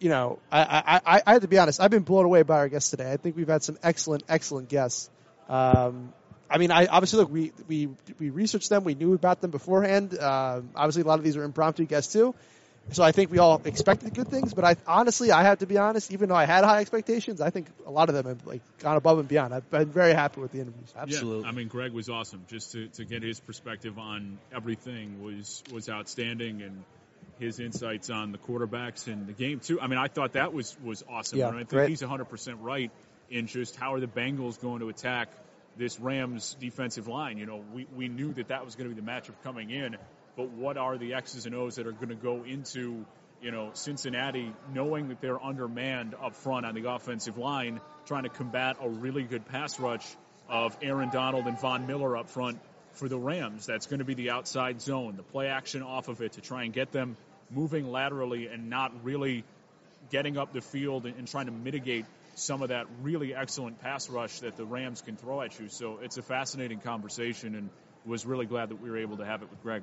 you 0.00 0.08
know, 0.08 0.38
I, 0.50 0.60
I, 0.60 1.00
I, 1.16 1.22
I 1.26 1.32
have 1.34 1.42
to 1.42 1.48
be 1.48 1.58
honest. 1.58 1.80
I've 1.80 1.90
been 1.90 2.02
blown 2.02 2.24
away 2.24 2.42
by 2.42 2.56
our 2.56 2.68
guests 2.68 2.90
today. 2.90 3.12
I 3.12 3.16
think 3.18 3.36
we've 3.36 3.48
had 3.48 3.62
some 3.62 3.78
excellent, 3.82 4.24
excellent 4.28 4.68
guests. 4.68 5.10
Um, 5.48 6.12
I 6.48 6.58
mean, 6.58 6.72
I 6.72 6.86
obviously 6.86 7.20
look, 7.20 7.30
we 7.30 7.52
we 7.68 7.88
we 8.18 8.30
researched 8.30 8.70
them, 8.70 8.82
we 8.82 8.94
knew 8.94 9.14
about 9.14 9.40
them 9.40 9.50
beforehand. 9.50 10.18
Um, 10.18 10.70
obviously, 10.74 11.02
a 11.02 11.04
lot 11.04 11.18
of 11.18 11.24
these 11.24 11.36
are 11.36 11.44
impromptu 11.44 11.84
guests 11.84 12.12
too. 12.12 12.34
So 12.92 13.04
I 13.04 13.12
think 13.12 13.30
we 13.30 13.38
all 13.38 13.60
expected 13.64 14.14
good 14.14 14.28
things, 14.28 14.52
but 14.52 14.64
I 14.64 14.74
honestly, 14.84 15.30
I 15.30 15.44
have 15.44 15.60
to 15.60 15.66
be 15.66 15.78
honest. 15.78 16.12
Even 16.12 16.28
though 16.28 16.34
I 16.34 16.46
had 16.46 16.64
high 16.64 16.80
expectations, 16.80 17.40
I 17.40 17.50
think 17.50 17.68
a 17.86 17.90
lot 17.90 18.08
of 18.08 18.16
them 18.16 18.26
have 18.26 18.44
like 18.46 18.62
gone 18.78 18.96
above 18.96 19.20
and 19.20 19.28
beyond. 19.28 19.54
I've 19.54 19.70
been 19.70 19.92
very 19.92 20.12
happy 20.12 20.40
with 20.40 20.50
the 20.50 20.60
interviews. 20.60 20.92
Absolutely. 20.96 21.42
Yeah, 21.42 21.48
I 21.48 21.52
mean, 21.52 21.68
Greg 21.68 21.92
was 21.92 22.08
awesome. 22.08 22.44
Just 22.48 22.72
to, 22.72 22.88
to 22.88 23.04
get 23.04 23.22
his 23.22 23.38
perspective 23.38 23.98
on 23.98 24.38
everything 24.52 25.22
was 25.22 25.62
was 25.72 25.88
outstanding, 25.88 26.62
and 26.62 26.82
his 27.40 27.58
insights 27.58 28.10
on 28.10 28.32
the 28.32 28.38
quarterbacks 28.38 29.06
and 29.06 29.26
the 29.26 29.32
game 29.32 29.60
too. 29.60 29.80
I 29.80 29.86
mean, 29.86 29.98
I 29.98 30.06
thought 30.06 30.34
that 30.34 30.52
was 30.52 30.76
was 30.84 31.02
awesome. 31.08 31.38
Yeah, 31.38 31.48
and 31.48 31.56
I 31.56 31.60
think 31.60 31.70
great. 31.70 31.88
he's 31.88 32.02
100 32.02 32.26
percent 32.26 32.58
right 32.60 32.90
in 33.28 33.46
just 33.46 33.76
how 33.76 33.94
are 33.94 34.00
the 34.00 34.06
Bengals 34.06 34.60
going 34.60 34.80
to 34.80 34.88
attack 34.88 35.28
this 35.76 35.98
Rams 35.98 36.56
defensive 36.60 37.08
line. 37.08 37.38
You 37.38 37.46
know, 37.46 37.64
we 37.72 37.86
we 37.96 38.08
knew 38.08 38.32
that 38.34 38.48
that 38.48 38.64
was 38.64 38.76
going 38.76 38.88
to 38.88 38.94
be 38.94 39.00
the 39.00 39.06
matchup 39.06 39.42
coming 39.42 39.70
in, 39.70 39.96
but 40.36 40.50
what 40.50 40.76
are 40.76 40.98
the 40.98 41.14
X's 41.14 41.46
and 41.46 41.54
O's 41.54 41.76
that 41.76 41.86
are 41.86 41.92
going 41.92 42.10
to 42.10 42.14
go 42.14 42.44
into 42.44 43.04
you 43.42 43.50
know, 43.50 43.70
Cincinnati, 43.72 44.52
knowing 44.74 45.08
that 45.08 45.20
they're 45.20 45.42
undermanned 45.42 46.14
up 46.14 46.34
front 46.34 46.66
on 46.66 46.74
the 46.74 46.90
offensive 46.90 47.38
line, 47.38 47.80
trying 48.06 48.24
to 48.24 48.28
combat 48.28 48.76
a 48.82 48.88
really 48.88 49.22
good 49.22 49.46
pass 49.46 49.80
rush 49.80 50.06
of 50.48 50.76
Aaron 50.82 51.10
Donald 51.10 51.46
and 51.46 51.58
Von 51.58 51.86
Miller 51.86 52.16
up 52.16 52.28
front 52.28 52.58
for 52.92 53.08
the 53.08 53.18
Rams. 53.18 53.66
That's 53.66 53.86
going 53.86 54.00
to 54.00 54.04
be 54.04 54.14
the 54.14 54.30
outside 54.30 54.80
zone, 54.82 55.16
the 55.16 55.22
play 55.22 55.46
action 55.46 55.82
off 55.82 56.08
of 56.08 56.20
it 56.20 56.32
to 56.32 56.40
try 56.40 56.64
and 56.64 56.72
get 56.72 56.92
them 56.92 57.16
moving 57.50 57.90
laterally 57.90 58.46
and 58.48 58.70
not 58.70 58.92
really 59.04 59.44
getting 60.10 60.36
up 60.36 60.52
the 60.52 60.60
field 60.60 61.06
and, 61.06 61.16
and 61.16 61.28
trying 61.28 61.46
to 61.46 61.52
mitigate 61.52 62.04
some 62.34 62.62
of 62.62 62.68
that 62.68 62.86
really 63.02 63.34
excellent 63.34 63.80
pass 63.80 64.08
rush 64.08 64.40
that 64.40 64.56
the 64.56 64.64
Rams 64.64 65.02
can 65.02 65.16
throw 65.16 65.42
at 65.42 65.58
you. 65.58 65.68
So 65.68 65.98
it's 66.02 66.16
a 66.16 66.22
fascinating 66.22 66.80
conversation 66.80 67.54
and 67.54 67.70
was 68.06 68.24
really 68.24 68.46
glad 68.46 68.70
that 68.70 68.80
we 68.80 68.88
were 68.88 68.98
able 68.98 69.18
to 69.18 69.26
have 69.26 69.42
it 69.42 69.50
with 69.50 69.62
Greg. 69.62 69.82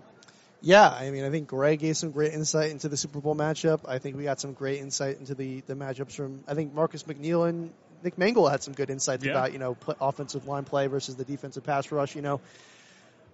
Yeah, 0.59 0.89
I 0.89 1.11
mean, 1.11 1.23
I 1.23 1.29
think 1.29 1.47
Greg 1.49 1.79
gave 1.79 1.95
some 1.97 2.09
great 2.11 2.33
insight 2.33 2.71
into 2.71 2.89
the 2.89 2.97
Super 2.97 3.19
Bowl 3.21 3.35
matchup. 3.35 3.81
I 3.87 3.99
think 3.99 4.17
we 4.17 4.23
got 4.23 4.39
some 4.39 4.53
great 4.53 4.79
insight 4.79 5.19
into 5.19 5.35
the, 5.35 5.61
the 5.61 5.75
matchups 5.75 6.13
from, 6.13 6.43
I 6.47 6.55
think 6.55 6.73
Marcus 6.73 7.03
McNeill 7.03 7.47
and 7.47 7.71
Nick 8.03 8.17
Mangold 8.17 8.49
had 8.49 8.63
some 8.63 8.73
good 8.73 8.89
insights 8.89 9.23
Yeah. 9.23 9.31
about, 9.31 9.53
you 9.53 9.59
know, 9.59 9.77
offensive 10.01 10.47
line 10.47 10.63
play 10.63 10.87
versus 10.87 11.15
the 11.15 11.25
defensive 11.25 11.63
pass 11.63 11.91
rush, 11.91 12.15
you 12.15 12.23
know. 12.23 12.41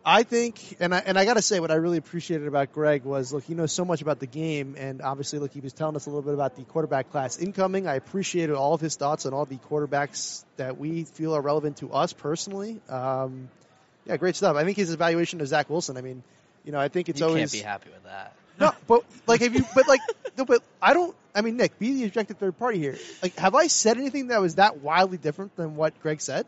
I 0.05 0.23
think, 0.23 0.77
and 0.81 0.93
I, 0.93 0.99
and 0.99 1.17
I 1.17 1.23
got 1.23 1.35
to 1.35 1.41
say, 1.41 1.59
what 1.61 1.71
I 1.71 1.75
really 1.75 1.97
appreciated 1.97 2.47
about 2.47 2.73
Greg 2.73 3.03
was, 3.03 3.31
look, 3.31 3.45
he 3.45 3.53
knows 3.53 3.71
so 3.71 3.85
much 3.85 4.01
about 4.01 4.19
the 4.19 4.25
game, 4.27 4.75
and 4.77 5.01
obviously, 5.01 5.39
look, 5.39 5.53
he 5.53 5.61
was 5.61 5.71
telling 5.71 5.95
us 5.95 6.05
a 6.07 6.09
little 6.09 6.23
bit 6.23 6.33
about 6.33 6.57
the 6.57 6.63
quarterback 6.63 7.09
class 7.11 7.37
incoming. 7.37 7.87
I 7.87 7.95
appreciated 7.95 8.53
all 8.55 8.73
of 8.73 8.81
his 8.81 8.97
thoughts 8.97 9.25
on 9.25 9.33
all 9.33 9.45
the 9.45 9.55
quarterbacks 9.69 10.43
that 10.57 10.77
we 10.77 11.05
feel 11.05 11.33
are 11.35 11.41
relevant 11.41 11.77
to 11.77 11.93
us 11.93 12.11
personally. 12.11 12.81
Um, 12.89 13.47
yeah, 14.05 14.17
great 14.17 14.35
stuff. 14.35 14.57
I 14.57 14.65
think 14.65 14.75
his 14.75 14.91
evaluation 14.91 15.39
of 15.39 15.47
Zach 15.47 15.69
Wilson. 15.69 15.95
I 15.95 16.01
mean, 16.01 16.21
you 16.65 16.73
know, 16.73 16.79
I 16.79 16.89
think 16.89 17.07
it's 17.07 17.21
you 17.21 17.25
always 17.25 17.39
can't 17.39 17.63
be 17.63 17.65
happy 17.65 17.89
with 17.89 18.03
that. 18.03 18.33
no, 18.59 18.71
but 18.87 19.05
like, 19.25 19.39
have 19.39 19.55
you? 19.55 19.63
But 19.73 19.87
like, 19.87 20.01
no, 20.37 20.43
but 20.43 20.61
I 20.81 20.93
don't. 20.93 21.15
I 21.33 21.39
mean, 21.41 21.55
Nick, 21.55 21.79
be 21.79 21.93
the 21.93 22.05
objective 22.05 22.37
third 22.37 22.59
party 22.59 22.77
here. 22.79 22.97
Like, 23.21 23.37
have 23.37 23.55
I 23.55 23.67
said 23.67 23.97
anything 23.97 24.27
that 24.27 24.41
was 24.41 24.55
that 24.55 24.81
wildly 24.81 25.17
different 25.17 25.55
than 25.55 25.77
what 25.77 25.97
Greg 26.01 26.19
said? 26.19 26.45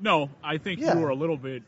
No, 0.00 0.30
I 0.42 0.58
think 0.58 0.80
Yeah. 0.80 0.94
you 0.94 1.00
were 1.00 1.10
a 1.10 1.14
little 1.14 1.36
bit 1.36 1.62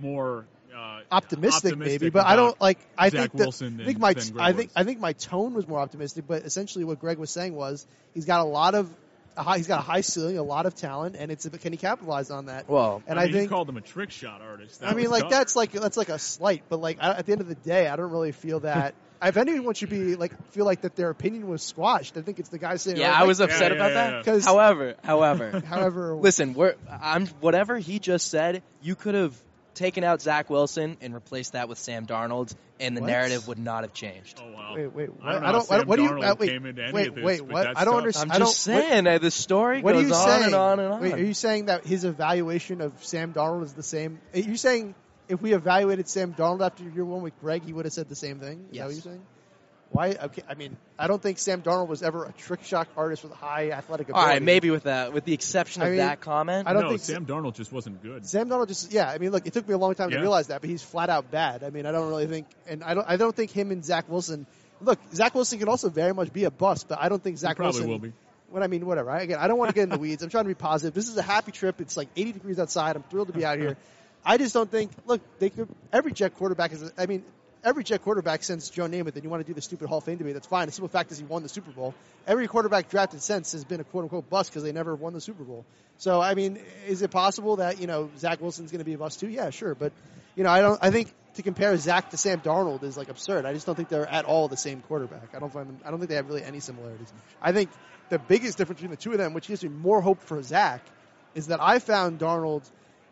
more 0.00 0.44
uh, 0.76 1.00
Optimistic, 1.10 1.76
maybe, 1.76 2.10
but 2.10 2.26
I 2.26 2.36
don't 2.36 2.60
like. 2.60 2.78
I 2.98 3.08
Zach 3.08 3.20
think 3.20 3.32
that, 3.32 3.38
Wilson 3.38 3.80
I 3.80 3.84
think 3.84 3.98
than- 3.98 4.00
my 4.00 4.12
than 4.14 4.32
Greg 4.32 4.42
I 4.44 4.52
think 4.52 4.68
was. 4.70 4.76
I 4.76 4.84
think 4.84 5.00
my 5.00 5.12
tone 5.14 5.54
was 5.54 5.68
more 5.68 5.78
optimistic, 5.80 6.24
but 6.26 6.42
essentially 6.44 6.84
what 6.84 7.00
Greg 7.00 7.18
was 7.18 7.30
saying 7.30 7.54
was 7.54 7.86
he's 8.14 8.24
got 8.24 8.40
a 8.40 8.44
lot 8.44 8.74
of. 8.74 8.88
A 9.36 9.42
high, 9.42 9.56
he's 9.56 9.66
got 9.66 9.80
a 9.80 9.82
high 9.82 10.02
ceiling, 10.02 10.38
a 10.38 10.44
lot 10.44 10.64
of 10.64 10.76
talent, 10.76 11.16
and 11.18 11.32
it's 11.32 11.48
can 11.48 11.72
he 11.72 11.76
capitalize 11.76 12.30
on 12.30 12.46
that? 12.46 12.68
Well, 12.68 13.02
and 13.08 13.18
I, 13.18 13.22
I, 13.22 13.24
mean, 13.26 13.34
you 13.34 13.40
think 13.40 13.50
called 13.50 13.68
him 13.68 13.76
a 13.76 13.80
trick 13.80 14.12
shot 14.12 14.40
artist. 14.40 14.78
That 14.80 14.90
I 14.90 14.94
mean, 14.94 15.10
like 15.10 15.22
tough. 15.22 15.30
that's 15.32 15.56
like 15.56 15.72
that's 15.72 15.96
like 15.96 16.08
a 16.08 16.20
slight, 16.20 16.62
but 16.68 16.78
like 16.80 16.98
I, 17.00 17.14
at 17.14 17.26
the 17.26 17.32
end 17.32 17.40
of 17.40 17.48
the 17.48 17.56
day, 17.56 17.88
I 17.88 17.96
don't 17.96 18.12
really 18.12 18.30
feel 18.30 18.60
that. 18.60 18.94
if 19.24 19.36
anyone 19.36 19.74
should 19.74 19.90
be 19.90 20.14
like 20.14 20.40
feel 20.52 20.64
like 20.64 20.82
that 20.82 20.94
their 20.94 21.10
opinion 21.10 21.48
was 21.48 21.62
squashed, 21.64 22.16
I 22.16 22.20
think 22.20 22.38
it's 22.38 22.50
the 22.50 22.58
guy 22.58 22.76
saying. 22.76 22.96
Yeah, 22.96 23.10
like, 23.10 23.20
I 23.22 23.24
was 23.24 23.40
Yeah, 23.40 23.46
upset 23.46 23.72
yeah, 23.72 23.76
about 23.76 23.88
yeah, 23.90 23.94
that. 23.94 24.12
yeah. 24.12 24.22
'Cause- 24.22 24.44
However, 24.44 24.94
however, 25.02 25.60
However, 25.66 26.14
listen, 26.14 26.54
we're 26.54 26.76
I'm 26.88 27.26
whatever 27.40 27.76
he 27.76 27.98
just 27.98 28.28
said. 28.28 28.62
You 28.82 28.94
could 28.94 29.16
have 29.16 29.36
taken 29.74 30.04
out 30.04 30.22
Zach 30.22 30.48
Wilson 30.50 30.96
and 31.00 31.12
replaced 31.14 31.52
that 31.52 31.68
with 31.68 31.78
Sam 31.78 32.06
Darnold, 32.06 32.54
and 32.80 32.96
the 32.96 33.00
What? 33.00 33.06
narrative 33.08 33.46
would 33.48 33.58
not 33.58 33.82
have 33.84 33.92
changed. 33.92 34.40
Oh 34.42 34.50
wow. 34.52 34.74
Wait, 34.76 34.86
wait. 34.94 35.10
I 35.22 35.32
don't 35.32 35.42
What, 35.42 35.42
know 35.42 35.46
I 35.48 35.52
don't. 35.52 35.66
Sam 35.66 35.86
what 35.86 35.96
do 35.96 36.02
you? 36.02 36.22
Uh, 36.22 36.34
wait, 36.38 36.50
came 36.50 36.66
into 36.66 36.82
any 36.82 36.92
wait, 36.92 37.08
of 37.08 37.14
this, 37.16 37.24
wait. 37.24 37.40
What? 37.42 37.76
I 37.76 37.84
don't 37.84 37.96
understand. 37.96 38.32
I'm 38.32 38.38
just 38.40 38.60
saying, 38.60 39.06
uh, 39.06 39.18
the 39.18 39.30
story 39.30 39.82
What, 39.82 39.94
what 39.94 40.04
are 40.04 40.08
goes 40.08 40.10
you 40.10 40.14
on 40.16 40.28
saying? 40.28 40.44
and 40.44 40.54
on 40.54 40.80
and 40.80 40.92
on. 40.94 41.00
Wait, 41.00 41.14
are 41.14 41.18
you 41.24 41.34
saying 41.34 41.66
that 41.66 41.84
his 41.86 42.04
evaluation 42.04 42.80
of 42.80 42.92
Sam 43.04 43.32
Darnold 43.32 43.64
is 43.64 43.72
the 43.74 43.82
same? 43.82 44.18
Are 44.32 44.38
you 44.40 44.56
saying 44.56 44.94
if 45.28 45.40
we 45.40 45.52
evaluated 45.54 46.08
Sam 46.08 46.34
Darnold 46.34 46.64
after 46.64 46.84
year 46.84 47.04
one 47.04 47.22
with 47.22 47.38
Greg, 47.40 47.64
he 47.64 47.72
would 47.72 47.84
have 47.84 47.92
said 47.94 48.08
the 48.08 48.16
same 48.16 48.40
thing? 48.40 48.66
Is 48.70 48.78
that 48.78 48.84
what 48.86 48.94
Yes. 48.94 49.04
you're 49.04 49.12
saying? 49.12 49.26
Why? 49.94 50.08
Okay, 50.10 50.42
I 50.48 50.54
mean, 50.54 50.76
I 50.98 51.06
don't 51.06 51.22
think 51.22 51.38
Sam 51.38 51.62
Darnold 51.62 51.86
was 51.86 52.02
ever 52.02 52.24
a 52.24 52.32
trick 52.32 52.64
shot 52.64 52.88
artist 52.96 53.22
with 53.22 53.32
high 53.32 53.70
athletic 53.70 54.08
ability. 54.08 54.28
right, 54.28 54.42
maybe 54.42 54.70
with 54.72 54.82
that, 54.82 55.12
with 55.12 55.24
the 55.24 55.32
exception 55.32 55.82
I 55.82 55.84
of 55.84 55.90
mean, 55.92 55.98
that 55.98 56.20
comment. 56.20 56.66
I 56.66 56.72
don't 56.72 56.82
no, 56.82 56.88
think 56.88 57.02
Sam 57.02 57.26
Darnold 57.26 57.54
just 57.54 57.70
wasn't 57.70 58.02
good. 58.02 58.26
Sam 58.26 58.48
Darnold 58.48 58.66
just 58.66 58.92
yeah. 58.92 59.08
I 59.08 59.18
mean, 59.18 59.30
look, 59.30 59.46
it 59.46 59.52
took 59.52 59.68
me 59.68 59.72
a 59.72 59.78
long 59.78 59.94
time 59.94 60.10
Yeah. 60.10 60.16
to 60.16 60.22
realize 60.22 60.48
that, 60.48 60.62
but 60.62 60.68
he's 60.68 60.82
flat 60.82 61.10
out 61.10 61.30
bad. 61.30 61.62
I 61.62 61.70
mean, 61.70 61.86
I 61.86 61.92
don't 61.92 62.08
really 62.08 62.26
think, 62.26 62.48
and 62.66 62.82
I 62.82 62.94
don't, 62.94 63.08
I 63.08 63.16
don't 63.16 63.36
think 63.36 63.52
him 63.52 63.70
and 63.70 63.84
Zach 63.84 64.08
Wilson. 64.08 64.48
Look, 64.80 64.98
Zach 65.14 65.32
Wilson 65.32 65.60
can 65.60 65.68
also 65.68 65.90
very 65.90 66.12
much 66.12 66.32
be 66.32 66.42
a 66.42 66.50
bust, 66.50 66.88
but 66.88 66.98
I 67.00 67.08
don't 67.08 67.22
think 67.22 67.38
Zach 67.38 67.56
Wilson 67.60 67.82
probably 67.82 67.88
Wilson 67.92 68.02
will 68.02 68.10
be. 68.10 68.16
What 68.50 68.64
I 68.64 68.66
mean, 68.66 68.86
whatever. 68.86 69.12
I, 69.12 69.20
again, 69.22 69.38
I 69.38 69.46
don't 69.46 69.58
want 69.58 69.68
to 69.68 69.76
get 69.76 69.84
in 69.84 69.90
the 69.90 69.98
weeds. 69.98 70.24
I'm 70.24 70.28
trying 70.28 70.44
to 70.44 70.48
be 70.48 70.54
positive. 70.54 70.92
This 70.92 71.08
is 71.08 71.16
a 71.16 71.22
happy 71.22 71.52
trip. 71.52 71.80
It's 71.80 71.96
like 71.96 72.08
80 72.16 72.32
degrees 72.32 72.58
outside. 72.58 72.96
I'm 72.96 73.04
thrilled 73.04 73.28
to 73.28 73.32
be 73.32 73.44
out 73.44 73.58
here. 73.58 73.76
I 74.24 74.38
just 74.38 74.54
don't 74.54 74.70
think. 74.70 74.90
Look, 75.06 75.20
they 75.38 75.50
could. 75.50 75.68
Every 75.92 76.12
Jet 76.12 76.34
quarterback 76.36 76.72
is. 76.72 76.92
I 76.98 77.06
mean, 77.06 77.24
every 77.64 77.82
Jet 77.82 78.02
quarterback 78.02 78.44
since 78.44 78.70
Joe 78.70 78.84
Namath, 78.84 79.14
and 79.14 79.24
you 79.24 79.30
want 79.30 79.44
to 79.44 79.46
do 79.46 79.54
the 79.54 79.62
stupid 79.62 79.88
Hall 79.88 79.98
of 79.98 80.04
Fame 80.04 80.18
debate. 80.18 80.34
That's 80.34 80.46
fine. 80.46 80.66
The 80.66 80.72
simple 80.72 80.88
fact 80.88 81.10
is 81.10 81.18
he 81.18 81.24
won 81.24 81.42
the 81.42 81.48
Super 81.48 81.70
Bowl. 81.70 81.94
Every 82.26 82.46
quarterback 82.46 82.88
drafted 82.90 83.22
since 83.22 83.52
has 83.52 83.64
been 83.64 83.80
a 83.80 83.84
quote 83.84 84.04
unquote 84.04 84.28
bust 84.30 84.50
because 84.50 84.62
they 84.62 84.72
never 84.72 84.94
won 84.94 85.12
the 85.12 85.20
Super 85.20 85.44
Bowl. 85.44 85.64
So 85.98 86.20
I 86.20 86.34
mean, 86.34 86.58
is 86.86 87.02
it 87.02 87.10
possible 87.10 87.56
that 87.56 87.80
you 87.80 87.86
know 87.86 88.10
Zach 88.18 88.40
Wilson's 88.40 88.70
going 88.70 88.80
to 88.80 88.84
be 88.84 88.94
a 88.94 88.98
bust 88.98 89.20
too? 89.20 89.28
Yeah, 89.28 89.50
sure. 89.50 89.74
But 89.74 89.92
you 90.36 90.44
know, 90.44 90.50
I 90.50 90.60
don't. 90.60 90.78
I 90.82 90.90
think 90.90 91.12
to 91.34 91.42
compare 91.42 91.76
Zach 91.76 92.10
to 92.10 92.16
Sam 92.16 92.40
Darnold 92.40 92.82
is 92.82 92.96
like 92.96 93.08
absurd. 93.08 93.44
I 93.44 93.52
just 93.52 93.66
don't 93.66 93.74
think 93.74 93.88
they're 93.88 94.08
at 94.08 94.24
all 94.24 94.48
the 94.48 94.56
same 94.56 94.82
quarterback. 94.82 95.34
I 95.34 95.38
don't 95.38 95.52
find 95.52 95.68
them. 95.68 95.78
I 95.84 95.90
don't 95.90 95.98
think 95.98 96.10
they 96.10 96.16
have 96.16 96.28
really 96.28 96.44
any 96.44 96.60
similarities. 96.60 97.12
I 97.42 97.52
think 97.52 97.70
the 98.10 98.18
biggest 98.18 98.58
difference 98.58 98.80
between 98.80 98.90
the 98.90 98.96
two 98.96 99.12
of 99.12 99.18
them, 99.18 99.32
which 99.32 99.48
gives 99.48 99.62
me 99.62 99.70
more 99.70 100.00
hope 100.00 100.20
for 100.20 100.42
Zach, 100.42 100.82
is 101.34 101.48
that 101.48 101.60
I 101.60 101.78
found 101.78 102.18
Darnold 102.18 102.68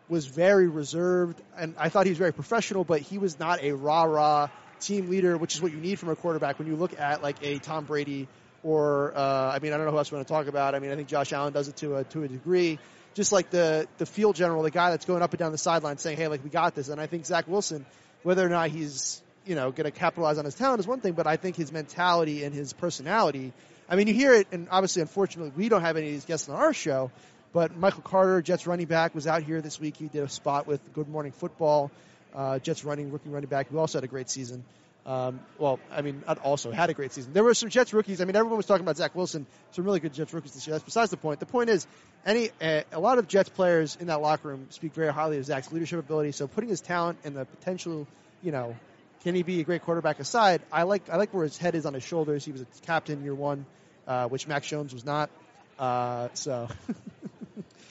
was 0.09 0.25
very 0.25 0.67
reserved, 0.67 1.41
and 1.57 1.75
I 1.77 1.89
thought 1.89 2.05
he 2.05 2.11
was 2.11 2.19
very 2.19 2.33
professional, 2.33 2.83
but 2.83 3.01
he 3.01 3.17
was 3.17 3.39
not 3.39 3.63
a 3.63 3.71
rah 3.73 4.03
rah 4.03 4.49
team 4.79 5.09
leader, 5.09 5.37
which 5.37 5.55
is 5.55 5.61
what 5.61 5.71
you 5.71 5.79
need 5.79 5.99
from 5.99 6.09
a 6.09 6.15
quarterback 6.15 6.59
when 6.59 6.67
you 6.67 6.75
look 6.75 6.99
at 6.99 7.23
like 7.23 7.37
a 7.41 7.59
Tom 7.59 7.85
Brady 7.85 8.27
or 8.63 9.13
uh, 9.15 9.51
I 9.53 9.59
mean 9.59 9.73
I 9.73 9.77
don't 9.77 9.85
know 9.85 9.91
who 9.91 9.97
else 9.97 10.11
we 10.11 10.17
want 10.17 10.27
to 10.27 10.33
talk 10.33 10.47
about. 10.47 10.75
I 10.75 10.79
mean 10.79 10.91
I 10.91 10.95
think 10.95 11.07
Josh 11.07 11.33
Allen 11.33 11.53
does 11.53 11.67
it 11.67 11.77
to 11.77 11.97
a 11.97 12.03
to 12.05 12.23
a 12.23 12.27
degree. 12.27 12.79
Just 13.13 13.31
like 13.31 13.49
the 13.49 13.87
the 13.97 14.05
field 14.05 14.35
general, 14.35 14.63
the 14.63 14.71
guy 14.71 14.89
that's 14.89 15.05
going 15.05 15.21
up 15.21 15.31
and 15.31 15.39
down 15.39 15.51
the 15.51 15.57
sideline 15.57 15.97
saying, 15.97 16.17
"Hey, 16.17 16.27
like 16.27 16.43
we 16.43 16.49
got 16.49 16.73
this." 16.73 16.89
And 16.89 16.99
I 16.99 17.05
think 17.05 17.25
Zach 17.25 17.47
Wilson, 17.47 17.85
whether 18.23 18.45
or 18.45 18.49
not 18.49 18.69
he's 18.69 19.21
you 19.45 19.55
know 19.55 19.71
going 19.71 19.85
to 19.85 19.91
capitalize 19.91 20.37
on 20.37 20.45
his 20.45 20.55
talent 20.55 20.79
is 20.79 20.87
one 20.87 20.99
thing, 20.99 21.13
but 21.13 21.27
I 21.27 21.37
think 21.37 21.55
his 21.55 21.71
mentality 21.71 22.43
and 22.43 22.53
his 22.53 22.73
personality. 22.73 23.53
I 23.87 23.97
mean, 23.97 24.07
you 24.07 24.13
hear 24.13 24.33
it, 24.33 24.47
and 24.51 24.67
obviously, 24.71 25.01
unfortunately, 25.01 25.51
we 25.55 25.69
don't 25.69 25.81
have 25.81 25.97
any 25.97 26.07
of 26.07 26.13
these 26.13 26.25
guests 26.25 26.49
on 26.49 26.55
our 26.55 26.73
show. 26.73 27.11
But 27.53 27.77
Michael 27.77 28.01
Carter, 28.01 28.41
Jets 28.41 28.65
running 28.65 28.87
back, 28.87 29.13
was 29.13 29.27
out 29.27 29.43
here 29.43 29.61
this 29.61 29.79
week. 29.79 29.95
He 29.95 30.07
did 30.07 30.23
a 30.23 30.29
spot 30.29 30.65
with 30.65 30.81
Good 30.93 31.07
Morning 31.07 31.31
Football. 31.31 31.91
Uh, 32.33 32.57
Jets 32.57 32.83
running 32.83 33.11
rookie 33.11 33.29
running 33.29 33.47
back 33.47 33.69
who 33.69 33.77
also 33.77 33.99
had 33.99 34.03
a 34.03 34.07
great 34.07 34.29
season. 34.29 34.63
Um, 35.05 35.41
well, 35.59 35.79
I 35.91 36.01
mean, 36.01 36.23
also 36.43 36.71
had 36.71 36.89
a 36.89 36.93
great 36.93 37.11
season. 37.11 37.33
There 37.33 37.43
were 37.43 37.53
some 37.53 37.69
Jets 37.69 37.93
rookies. 37.93 38.21
I 38.21 38.25
mean, 38.25 38.35
everyone 38.35 38.57
was 38.57 38.65
talking 38.65 38.83
about 38.83 38.97
Zach 38.97 39.13
Wilson. 39.13 39.45
Some 39.71 39.83
really 39.85 39.99
good 39.99 40.13
Jets 40.13 40.33
rookies 40.33 40.53
this 40.53 40.65
year. 40.65 40.75
That's 40.75 40.85
besides 40.85 41.11
the 41.11 41.17
point. 41.17 41.39
The 41.39 41.45
point 41.45 41.69
is, 41.69 41.85
any 42.25 42.49
uh, 42.61 42.81
a 42.91 42.99
lot 42.99 43.17
of 43.17 43.27
Jets 43.27 43.49
players 43.49 43.97
in 43.99 44.07
that 44.07 44.21
locker 44.21 44.47
room 44.47 44.67
speak 44.69 44.93
very 44.93 45.11
highly 45.11 45.37
of 45.37 45.45
Zach's 45.45 45.71
leadership 45.71 45.99
ability. 45.99 46.31
So 46.31 46.47
putting 46.47 46.69
his 46.69 46.81
talent 46.81 47.19
and 47.23 47.35
the 47.35 47.45
potential, 47.45 48.07
you 48.41 48.51
know, 48.51 48.75
can 49.23 49.35
he 49.35 49.43
be 49.43 49.59
a 49.59 49.63
great 49.63 49.83
quarterback 49.83 50.19
aside? 50.19 50.61
I 50.71 50.83
like 50.83 51.09
I 51.09 51.17
like 51.17 51.33
where 51.33 51.43
his 51.43 51.57
head 51.57 51.75
is 51.75 51.85
on 51.85 51.93
his 51.93 52.03
shoulders. 52.03 52.45
He 52.45 52.53
was 52.53 52.61
a 52.61 52.65
captain 52.85 53.23
year 53.23 53.35
one, 53.35 53.65
uh, 54.07 54.27
which 54.29 54.47
Max 54.47 54.67
Jones 54.67 54.93
was 54.93 55.05
not. 55.05 55.29
Uh, 55.77 56.29
so 56.33 56.69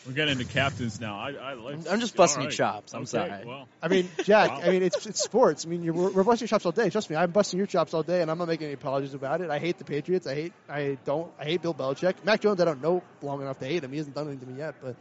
We're 0.07 0.15
getting 0.15 0.41
into 0.41 0.53
captains 0.53 1.01
now. 1.01 1.17
I, 1.19 1.31
I 1.33 1.53
like. 1.55 1.77
I'm 1.89 2.01
just 2.01 2.17
busting 2.17 2.41
all 2.41 2.45
your 2.47 2.51
chops. 2.53 2.93
I'm 2.93 3.03
Okay, 3.03 3.07
sorry. 3.07 3.45
Well, 3.47 3.69
I 3.81 3.87
mean, 3.89 4.09
Jack. 4.25 4.51
Wow. 4.51 4.61
I 4.65 4.71
mean, 4.71 4.83
it's 4.83 5.07
it's 5.07 5.23
sports. 5.23 5.65
I 5.65 5.69
mean, 5.69 5.85
you're, 5.85 5.95
we're, 5.95 6.11
we're 6.11 6.25
busting 6.25 6.45
your 6.47 6.49
chops 6.49 6.67
all 6.67 6.73
day. 6.73 6.91
Trust 6.91 7.09
me, 7.09 7.15
I'm 7.15 7.31
busting 7.31 7.57
your 7.59 7.69
chops 7.69 7.95
all 7.95 8.03
day, 8.03 8.21
and 8.21 8.29
I'm 8.31 8.37
not 8.39 8.49
making 8.49 8.65
any 8.67 8.75
apologies 8.75 9.15
about 9.15 9.41
it. 9.43 9.51
I 9.51 9.61
hate 9.61 9.79
the 9.79 9.85
Patriots. 9.85 10.27
I 10.27 10.35
hate. 10.35 10.53
I 10.69 10.99
don't. 11.05 11.31
I 11.39 11.45
hate 11.45 11.63
Bill 11.63 11.73
Belichick. 11.75 12.25
Mac 12.25 12.41
Jones. 12.41 12.61
I 12.61 12.65
don't 12.65 12.83
know 12.83 13.03
long 13.23 13.43
enough 13.43 13.61
to 13.61 13.67
hate 13.67 13.85
him. 13.85 13.93
He 13.93 13.99
hasn't 13.99 14.17
done 14.17 14.27
anything 14.27 14.49
to 14.49 14.53
me 14.55 14.59
yet. 14.59 14.75
But 14.83 14.97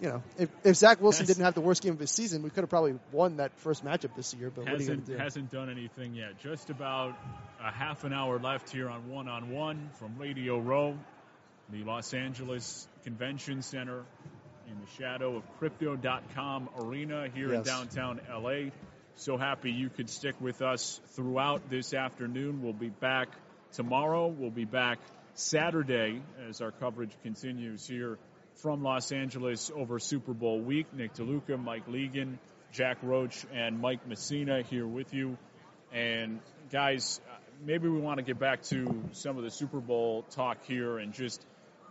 you 0.00 0.08
know, 0.08 0.22
if 0.38 0.48
if 0.62 0.76
Zach 0.76 1.00
Wilson 1.00 1.22
Yes. 1.26 1.34
didn't 1.34 1.44
have 1.44 1.54
the 1.54 1.60
worst 1.60 1.82
game 1.82 1.94
of 1.94 1.98
his 1.98 2.12
season, 2.12 2.42
we 2.44 2.50
could 2.50 2.60
have 2.62 2.70
probably 2.70 2.96
won 3.10 3.38
that 3.38 3.50
first 3.58 3.84
matchup 3.84 4.14
this 4.14 4.32
year. 4.34 4.50
But 4.54 4.66
what 4.66 4.68
are 4.68 4.72
you 4.74 4.78
hasn't 4.78 5.06
do? 5.06 5.16
hasn't 5.16 5.50
done 5.50 5.68
anything 5.68 6.14
yet. 6.14 6.38
Just 6.40 6.70
about 6.70 7.18
a 7.60 7.72
half 7.72 8.04
an 8.04 8.12
hour 8.12 8.38
left 8.38 8.70
here 8.70 8.88
on 8.88 9.08
One 9.10 9.26
on 9.28 9.50
One 9.50 9.90
from 9.98 10.16
Radio 10.16 10.58
Row, 10.60 10.96
the 11.70 11.82
Los 11.82 12.14
Angeles 12.14 12.86
Convention 13.08 13.62
Center, 13.62 14.04
in 14.66 14.78
the 14.82 15.02
shadow 15.02 15.36
of 15.36 15.58
Crypto.com 15.58 16.68
Arena 16.78 17.28
here 17.34 17.54
in 17.54 17.62
downtown 17.62 18.20
LA. 18.30 18.68
So 19.16 19.38
happy 19.38 19.70
you 19.70 19.88
could 19.88 20.10
stick 20.10 20.34
with 20.42 20.60
us 20.60 21.00
throughout 21.14 21.70
this 21.70 21.94
afternoon. 21.94 22.60
We'll 22.62 22.74
be 22.74 22.90
back 22.90 23.28
tomorrow. 23.72 24.26
We'll 24.26 24.50
be 24.50 24.66
back 24.66 24.98
Saturday 25.32 26.20
as 26.50 26.60
our 26.60 26.70
coverage 26.70 27.12
continues 27.22 27.86
here 27.86 28.18
from 28.56 28.82
Los 28.82 29.10
Angeles 29.10 29.70
over 29.74 29.98
Super 29.98 30.34
Bowl 30.34 30.60
week. 30.60 30.92
Nick 30.92 31.14
DeLuca, 31.14 31.58
Mike 31.58 31.86
Legan, 31.86 32.36
Jack 32.74 32.98
Roach, 33.02 33.46
and 33.54 33.80
Mike 33.80 34.06
Messina 34.06 34.60
here 34.64 34.86
with 34.86 35.14
you. 35.14 35.38
And 35.94 36.40
guys, 36.70 37.22
maybe 37.64 37.88
we 37.88 38.00
want 38.00 38.18
to 38.18 38.22
get 38.22 38.38
back 38.38 38.64
to 38.64 39.02
some 39.12 39.38
of 39.38 39.44
the 39.44 39.50
Super 39.50 39.80
Bowl 39.80 40.26
talk 40.32 40.58
here 40.66 40.98
and 40.98 41.14
just 41.14 41.42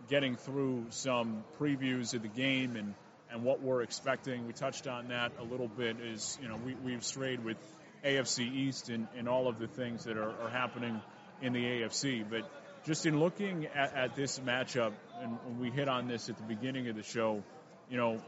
getting 0.08 0.36
through 0.36 0.86
some 0.90 1.44
previews 1.60 2.14
of 2.14 2.22
the 2.22 2.28
game 2.28 2.76
and, 2.76 2.94
and 3.30 3.44
what 3.44 3.62
we're 3.62 3.82
expecting. 3.82 4.46
We 4.46 4.52
touched 4.52 4.86
on 4.86 5.08
that 5.08 5.32
a 5.38 5.44
little 5.44 5.68
bit. 5.68 5.96
Is 6.00 6.38
you 6.42 6.48
know 6.48 6.58
we 6.64 6.74
we've 6.74 7.04
strayed 7.04 7.44
with 7.44 7.56
AFC 8.04 8.40
East 8.40 8.88
and, 8.88 9.08
and 9.16 9.28
all 9.28 9.48
of 9.48 9.58
the 9.58 9.66
things 9.66 10.04
that 10.04 10.16
are, 10.16 10.32
are 10.42 10.50
happening 10.50 11.00
in 11.42 11.52
the 11.52 11.62
AFC. 11.62 12.24
But 12.28 12.48
just 12.86 13.06
in 13.06 13.18
looking 13.20 13.66
at, 13.66 13.94
at 13.94 14.16
this 14.16 14.38
matchup, 14.38 14.92
and 15.20 15.38
we 15.58 15.70
hit 15.70 15.88
on 15.88 16.08
this 16.08 16.28
at 16.28 16.36
the 16.36 16.44
beginning 16.44 16.88
of 16.88 16.96
the 16.96 17.02
show, 17.02 17.42
you 17.90 17.96
know, 17.96 18.20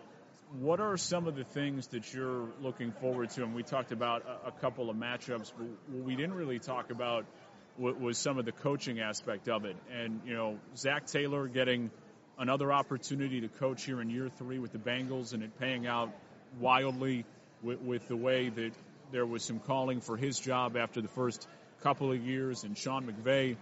what 0.59 0.81
are 0.81 0.97
some 0.97 1.29
of 1.29 1.37
the 1.37 1.45
things 1.45 1.89
that 1.89 2.13
you're 2.13 2.49
looking 2.61 2.93
forward 2.93 3.31
to? 3.31 3.45
And 3.45 3.55
we 3.55 3.63
talked 3.63 3.93
about 3.93 4.25
a, 4.27 4.49
a 4.49 4.53
couple 4.53 4.91
of 4.91 4.97
matchups, 4.97 5.53
but 5.57 5.69
we 6.05 6.17
didn't 6.17 6.35
really 6.35 6.59
talk 6.59 6.91
about 6.91 7.25
was 7.79 8.19
some 8.19 8.39
of 8.39 8.45
the 8.45 8.53
coaching 8.53 9.01
aspect 9.01 9.49
of 9.49 9.65
it. 9.65 9.77
And, 9.93 10.21
you 10.27 10.35
know, 10.35 10.59
Zac 10.77 11.07
Taylor 11.07 11.49
getting 11.49 11.91
another 12.39 12.73
opportunity 12.73 13.41
to 13.41 13.49
coach 13.49 13.85
here 13.85 14.01
in 14.01 14.11
year 14.11 14.29
three 14.39 14.59
with 14.59 14.73
the 14.73 14.79
Bengals 14.79 15.33
and 15.33 15.43
it 15.43 15.59
paying 15.59 15.87
out 15.87 16.11
wildly 16.59 17.25
with, 17.63 17.81
with 17.81 18.09
the 18.09 18.17
way 18.17 18.49
that 18.49 18.73
there 19.13 19.27
was 19.27 19.45
some 19.45 19.61
calling 19.61 20.01
for 20.01 20.17
his 20.17 20.39
job 20.39 20.77
after 20.77 21.01
the 21.01 21.09
first 21.09 21.47
couple 21.83 22.13
of 22.13 22.21
years. 22.21 22.65
And 22.65 22.77
Sean 22.77 23.07
McVay, 23.07 23.57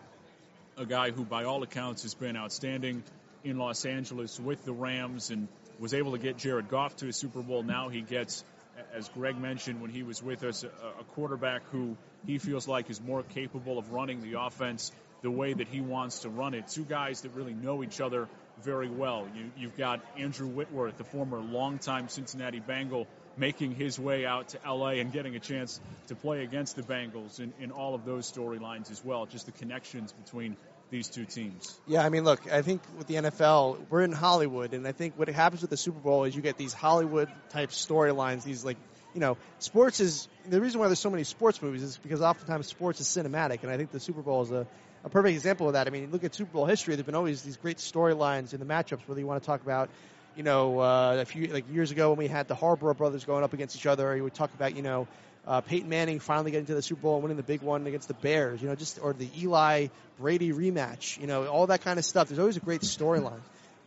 a 0.76 0.86
guy 0.86 1.10
who, 1.10 1.24
by 1.24 1.44
all 1.44 1.62
accounts, 1.62 2.02
has 2.02 2.14
been 2.14 2.36
outstanding 2.36 3.02
in 3.44 3.58
Los 3.58 3.84
Angeles 3.84 4.38
with 4.38 4.64
the 4.64 4.72
Rams 4.72 5.30
and 5.30 5.48
was 5.78 5.94
able 5.94 6.12
to 6.12 6.18
get 6.18 6.38
Jared 6.38 6.68
Goff 6.68 6.96
to 6.96 7.08
a 7.08 7.12
Super 7.12 7.40
Bowl. 7.40 7.62
Now 7.62 7.88
he 7.88 8.00
gets, 8.00 8.44
as 8.94 9.08
Greg 9.10 9.38
mentioned 9.38 9.80
when 9.80 9.90
he 9.90 10.02
was 10.02 10.22
with 10.22 10.44
us, 10.44 10.64
a, 10.64 10.68
a 11.00 11.04
quarterback 11.14 11.62
who 11.70 11.96
he 12.26 12.38
feels 12.38 12.66
like 12.68 12.90
is 12.90 13.00
more 13.00 13.22
capable 13.22 13.78
of 13.78 13.92
running 13.92 14.20
the 14.20 14.40
offense 14.40 14.92
the 15.22 15.30
way 15.30 15.52
that 15.52 15.68
he 15.68 15.80
wants 15.80 16.20
to 16.20 16.28
run 16.28 16.54
it. 16.54 16.68
Two 16.68 16.84
guys 16.84 17.22
that 17.22 17.30
really 17.30 17.54
know 17.54 17.82
each 17.82 18.00
other 18.00 18.28
very 18.62 18.88
well. 18.88 19.26
You, 19.56 19.68
have 19.68 19.76
got 19.76 20.00
Andrew 20.16 20.46
Whitworth, 20.46 20.96
the 20.96 21.04
former 21.04 21.40
longtime 21.40 22.08
Cincinnati 22.08 22.60
Bengal, 22.60 23.06
making 23.36 23.74
his 23.74 23.98
way 23.98 24.26
out 24.26 24.48
to 24.48 24.58
LA 24.66 25.00
and 25.00 25.12
getting 25.12 25.36
a 25.36 25.40
chance 25.40 25.80
to 26.08 26.14
play 26.14 26.42
against 26.42 26.76
the 26.76 26.82
Bengals 26.82 27.38
in, 27.40 27.52
in 27.60 27.70
all 27.70 27.94
of 27.94 28.04
those 28.04 28.30
storylines 28.30 28.90
as 28.90 29.04
well. 29.04 29.26
Just 29.26 29.46
the 29.46 29.52
connections 29.52 30.12
between 30.12 30.56
these 30.90 31.08
two 31.08 31.24
teams. 31.24 31.78
Yeah, 31.86 32.04
I 32.04 32.08
mean, 32.08 32.24
look, 32.24 32.50
I 32.50 32.62
think 32.62 32.82
with 32.96 33.06
the 33.06 33.14
NFL, 33.14 33.78
we're 33.90 34.02
in 34.02 34.12
Hollywood, 34.12 34.72
and 34.72 34.86
I 34.86 34.92
think 34.92 35.18
what 35.18 35.28
happens 35.28 35.60
with 35.60 35.70
the 35.70 35.76
Super 35.76 36.00
Bowl 36.00 36.24
is 36.24 36.34
you 36.34 36.42
get 36.42 36.56
these 36.56 36.72
Hollywood 36.72 37.28
type 37.50 37.70
storylines, 37.70 38.44
these 38.44 38.64
like 38.64 38.78
you 39.14 39.20
know, 39.20 39.36
sports 39.58 40.00
is 40.00 40.28
the 40.48 40.60
reason 40.60 40.80
why 40.80 40.86
there's 40.86 40.98
so 40.98 41.10
many 41.10 41.24
sports 41.24 41.62
movies 41.62 41.82
is 41.82 41.98
because 41.98 42.20
oftentimes 42.22 42.66
sports 42.66 43.00
is 43.00 43.06
cinematic, 43.06 43.62
and 43.62 43.70
I 43.70 43.76
think 43.76 43.90
the 43.90 44.00
Super 44.00 44.22
Bowl 44.22 44.42
is 44.42 44.50
a, 44.50 44.66
a 45.04 45.08
perfect 45.08 45.34
example 45.34 45.66
of 45.66 45.72
that. 45.74 45.86
I 45.86 45.90
mean, 45.90 46.10
look 46.10 46.24
at 46.24 46.34
Super 46.34 46.52
Bowl 46.52 46.66
history; 46.66 46.94
there've 46.94 47.06
been 47.06 47.14
always 47.14 47.42
these 47.42 47.56
great 47.56 47.78
storylines 47.78 48.52
in 48.52 48.60
the 48.60 48.66
matchups. 48.66 49.00
Whether 49.06 49.20
you 49.20 49.26
want 49.26 49.42
to 49.42 49.46
talk 49.46 49.62
about, 49.62 49.88
you 50.36 50.42
know, 50.42 50.78
uh, 50.80 51.18
a 51.20 51.24
few 51.24 51.48
like 51.48 51.64
years 51.72 51.90
ago 51.90 52.10
when 52.10 52.18
we 52.18 52.28
had 52.28 52.48
the 52.48 52.54
Harbaugh 52.54 52.96
brothers 52.96 53.24
going 53.24 53.44
up 53.44 53.52
against 53.52 53.76
each 53.76 53.86
other, 53.86 54.08
or 54.08 54.16
you 54.16 54.24
would 54.24 54.34
talk 54.34 54.52
about, 54.54 54.76
you 54.76 54.82
know, 54.82 55.08
uh, 55.48 55.62
Peyton 55.62 55.88
Manning 55.88 56.20
finally 56.20 56.50
getting 56.50 56.66
to 56.66 56.74
the 56.74 56.82
Super 56.82 57.00
Bowl 57.00 57.14
and 57.14 57.22
winning 57.22 57.38
the 57.38 57.42
big 57.42 57.62
one 57.62 57.86
against 57.86 58.06
the 58.06 58.14
Bears, 58.14 58.60
you 58.60 58.68
know, 58.68 58.74
just 58.74 59.00
or 59.02 59.14
the 59.14 59.28
Eli 59.40 59.88
Brady 60.20 60.52
rematch, 60.52 61.18
you 61.18 61.26
know, 61.26 61.46
all 61.46 61.66
that 61.68 61.80
kind 61.80 61.98
of 61.98 62.04
stuff. 62.04 62.28
There's 62.28 62.38
always 62.38 62.58
a 62.58 62.60
great 62.60 62.82
storyline. 62.82 63.40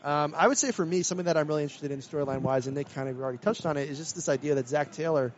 Um, 0.03 0.33
I 0.35 0.47
would 0.47 0.57
say 0.57 0.71
for 0.71 0.83
me, 0.83 1.03
something 1.03 1.25
that 1.25 1.37
I'm 1.37 1.47
really 1.47 1.61
interested 1.61 1.91
in 1.91 1.99
storyline 1.99 2.41
wise, 2.41 2.65
and 2.65 2.75
Nick 2.75 2.91
kind 2.95 3.07
of 3.07 3.21
already 3.21 3.37
touched 3.37 3.67
on 3.67 3.77
it, 3.77 3.89
is 3.89 3.99
just 3.99 4.15
this 4.15 4.27
idea 4.27 4.55
that 4.55 4.67
Zac 4.67 4.91
Taylor. 4.91 5.31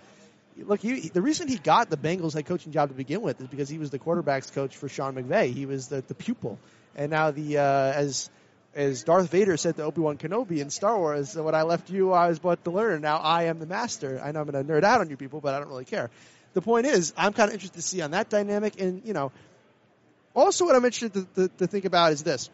Look, 0.58 0.80
he, 0.80 1.10
the 1.10 1.22
reason 1.22 1.50
he 1.50 1.58
got 1.58 1.90
the 1.90 1.98
Bengals 1.98 2.34
head 2.34 2.45
coaching 2.45 2.72
job 2.72 2.88
to 2.88 2.95
begin 2.95 3.22
with 3.22 3.42
is 3.42 3.48
because 3.48 3.68
he 3.68 3.77
was 3.77 3.90
the 3.90 4.00
quarterbacks 4.00 4.53
coach 4.53 4.77
for 4.77 4.88
Sean 4.88 5.16
McVay. 5.16 5.53
He 5.53 5.66
was 5.66 5.90
the, 5.90 6.02
the 6.08 6.14
pupil, 6.14 6.58
and 6.95 7.11
now 7.11 7.32
the 7.32 7.58
uh, 7.58 7.64
as 7.64 8.30
as 8.76 9.03
Darth 9.03 9.30
Vader 9.30 9.58
said 9.58 9.77
to 9.77 9.84
Obi 9.84 10.02
Wan 10.02 10.18
Kenobi 10.18 10.60
in 10.60 10.69
Star 10.69 10.98
Wars, 10.98 11.35
"When 11.35 11.56
I 11.56 11.64
left 11.64 11.90
you, 11.90 12.11
I 12.11 12.27
was 12.27 12.40
but 12.40 12.64
to 12.64 12.72
learner. 12.72 13.00
Now 13.00 13.18
I 13.18 13.43
am 13.43 13.60
the 13.60 13.66
master." 13.66 14.22
I 14.24 14.32
know 14.32 14.42
I'm 14.42 14.50
going 14.50 14.66
to 14.66 14.74
nerd 14.74 14.84
out 14.84 15.02
on 15.02 15.10
you 15.10 15.18
people, 15.18 15.42
but 15.42 15.53
I 15.53 15.60
don't 15.60 15.69
really 15.69 15.85
care. 15.85 16.10
The 16.53 16.61
point 16.61 16.85
is, 16.85 17.14
I'm 17.18 17.34
kind 17.34 17.50
of 17.50 17.53
interested 17.53 17.77
to 17.77 17.82
see 17.82 18.02
on 18.02 18.11
that 18.11 18.30
dynamic, 18.30 18.80
and 18.80 19.03
you 19.06 19.14
know, 19.14 19.32
also 20.35 20.66
what 20.66 20.76
I'm 20.76 20.85
interested 20.85 21.14
to, 21.35 21.48
to, 21.48 21.58
to 21.60 21.68
think 21.68 21.85
about 21.85 22.14
is 22.14 22.24
this. 22.24 22.50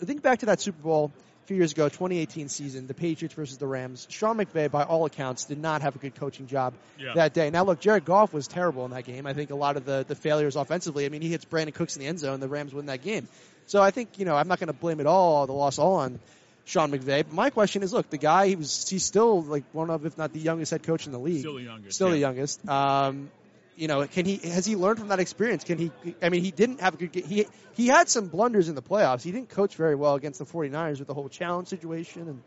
Think 0.00 0.22
back 0.22 0.40
to 0.40 0.46
that 0.46 0.60
Super 0.60 0.82
Bowl 0.82 1.10
a 1.42 1.46
few 1.46 1.56
years 1.56 1.72
ago, 1.72 1.88
2018 1.88 2.48
season, 2.48 2.86
the 2.86 2.92
Patriots 2.92 3.34
versus 3.34 3.56
the 3.56 3.66
Rams. 3.66 4.06
Sean 4.10 4.36
McVay, 4.36 4.70
by 4.70 4.82
all 4.82 5.06
accounts, 5.06 5.44
did 5.44 5.58
not 5.58 5.80
have 5.82 5.94
a 5.94 5.98
good 5.98 6.14
coaching 6.16 6.48
job 6.48 6.74
yeah. 6.98 7.12
that 7.14 7.32
day. 7.34 7.48
Now, 7.50 7.64
look, 7.64 7.80
Jared 7.80 8.04
Goff 8.04 8.32
was 8.32 8.48
terrible 8.48 8.84
in 8.84 8.90
that 8.90 9.04
game. 9.04 9.26
I 9.26 9.32
think 9.32 9.50
a 9.50 9.54
lot 9.54 9.76
of 9.76 9.84
the, 9.84 10.04
the 10.06 10.16
failures 10.16 10.56
offensively. 10.56 11.06
I 11.06 11.08
mean, 11.08 11.22
he 11.22 11.28
hits 11.28 11.44
Brandin 11.44 11.72
Cooks 11.72 11.96
in 11.96 12.00
the 12.00 12.08
end 12.08 12.18
zone. 12.18 12.40
The 12.40 12.48
Rams 12.48 12.74
win 12.74 12.86
that 12.86 13.02
game. 13.02 13.28
So 13.66 13.82
I 13.82 13.90
think 13.90 14.18
you 14.18 14.24
know 14.24 14.36
I'm 14.36 14.48
not 14.48 14.58
going 14.58 14.68
to 14.68 14.72
blame 14.72 15.00
it 15.00 15.06
all 15.06 15.46
the 15.46 15.52
loss 15.52 15.78
all 15.78 15.96
on 15.96 16.18
Sean 16.64 16.90
McVay. 16.90 17.24
But 17.24 17.32
my 17.32 17.50
question 17.50 17.82
is, 17.82 17.92
look, 17.92 18.10
the 18.10 18.18
guy 18.18 18.48
he 18.48 18.56
was 18.56 18.88
he's 18.88 19.04
still 19.04 19.42
like 19.42 19.64
one 19.72 19.90
of 19.90 20.06
if 20.06 20.16
not 20.18 20.32
the 20.32 20.40
youngest 20.40 20.70
head 20.70 20.82
coach 20.82 21.06
in 21.06 21.12
the 21.12 21.18
league. 21.18 21.40
Still 21.40 21.54
the 21.54 21.62
youngest. 21.62 21.94
Still 21.94 22.08
yeah. 22.08 22.14
the 22.14 22.20
youngest. 22.20 22.68
Um, 22.68 23.30
you 23.76 23.88
know, 23.88 24.06
can 24.06 24.24
he 24.24 24.36
has 24.36 24.64
he 24.64 24.74
learned 24.74 24.98
from 24.98 25.08
that 25.08 25.20
experience? 25.20 25.64
Can 25.64 25.78
he? 25.78 25.90
I 26.22 26.30
mean, 26.30 26.42
he 26.42 26.50
didn't 26.50 26.80
have 26.80 26.94
a 26.94 26.96
good. 26.96 27.14
He 27.14 27.46
he 27.74 27.86
had 27.88 28.08
some 28.08 28.28
blunders 28.28 28.68
in 28.68 28.74
the 28.74 28.82
playoffs. 28.82 29.22
He 29.22 29.32
didn't 29.32 29.50
coach 29.50 29.76
very 29.76 29.94
well 29.94 30.14
against 30.14 30.38
the 30.38 30.46
49ers 30.46 30.98
with 30.98 31.08
the 31.08 31.14
whole 31.14 31.28
challenge 31.28 31.68
situation, 31.68 32.22
and 32.22 32.42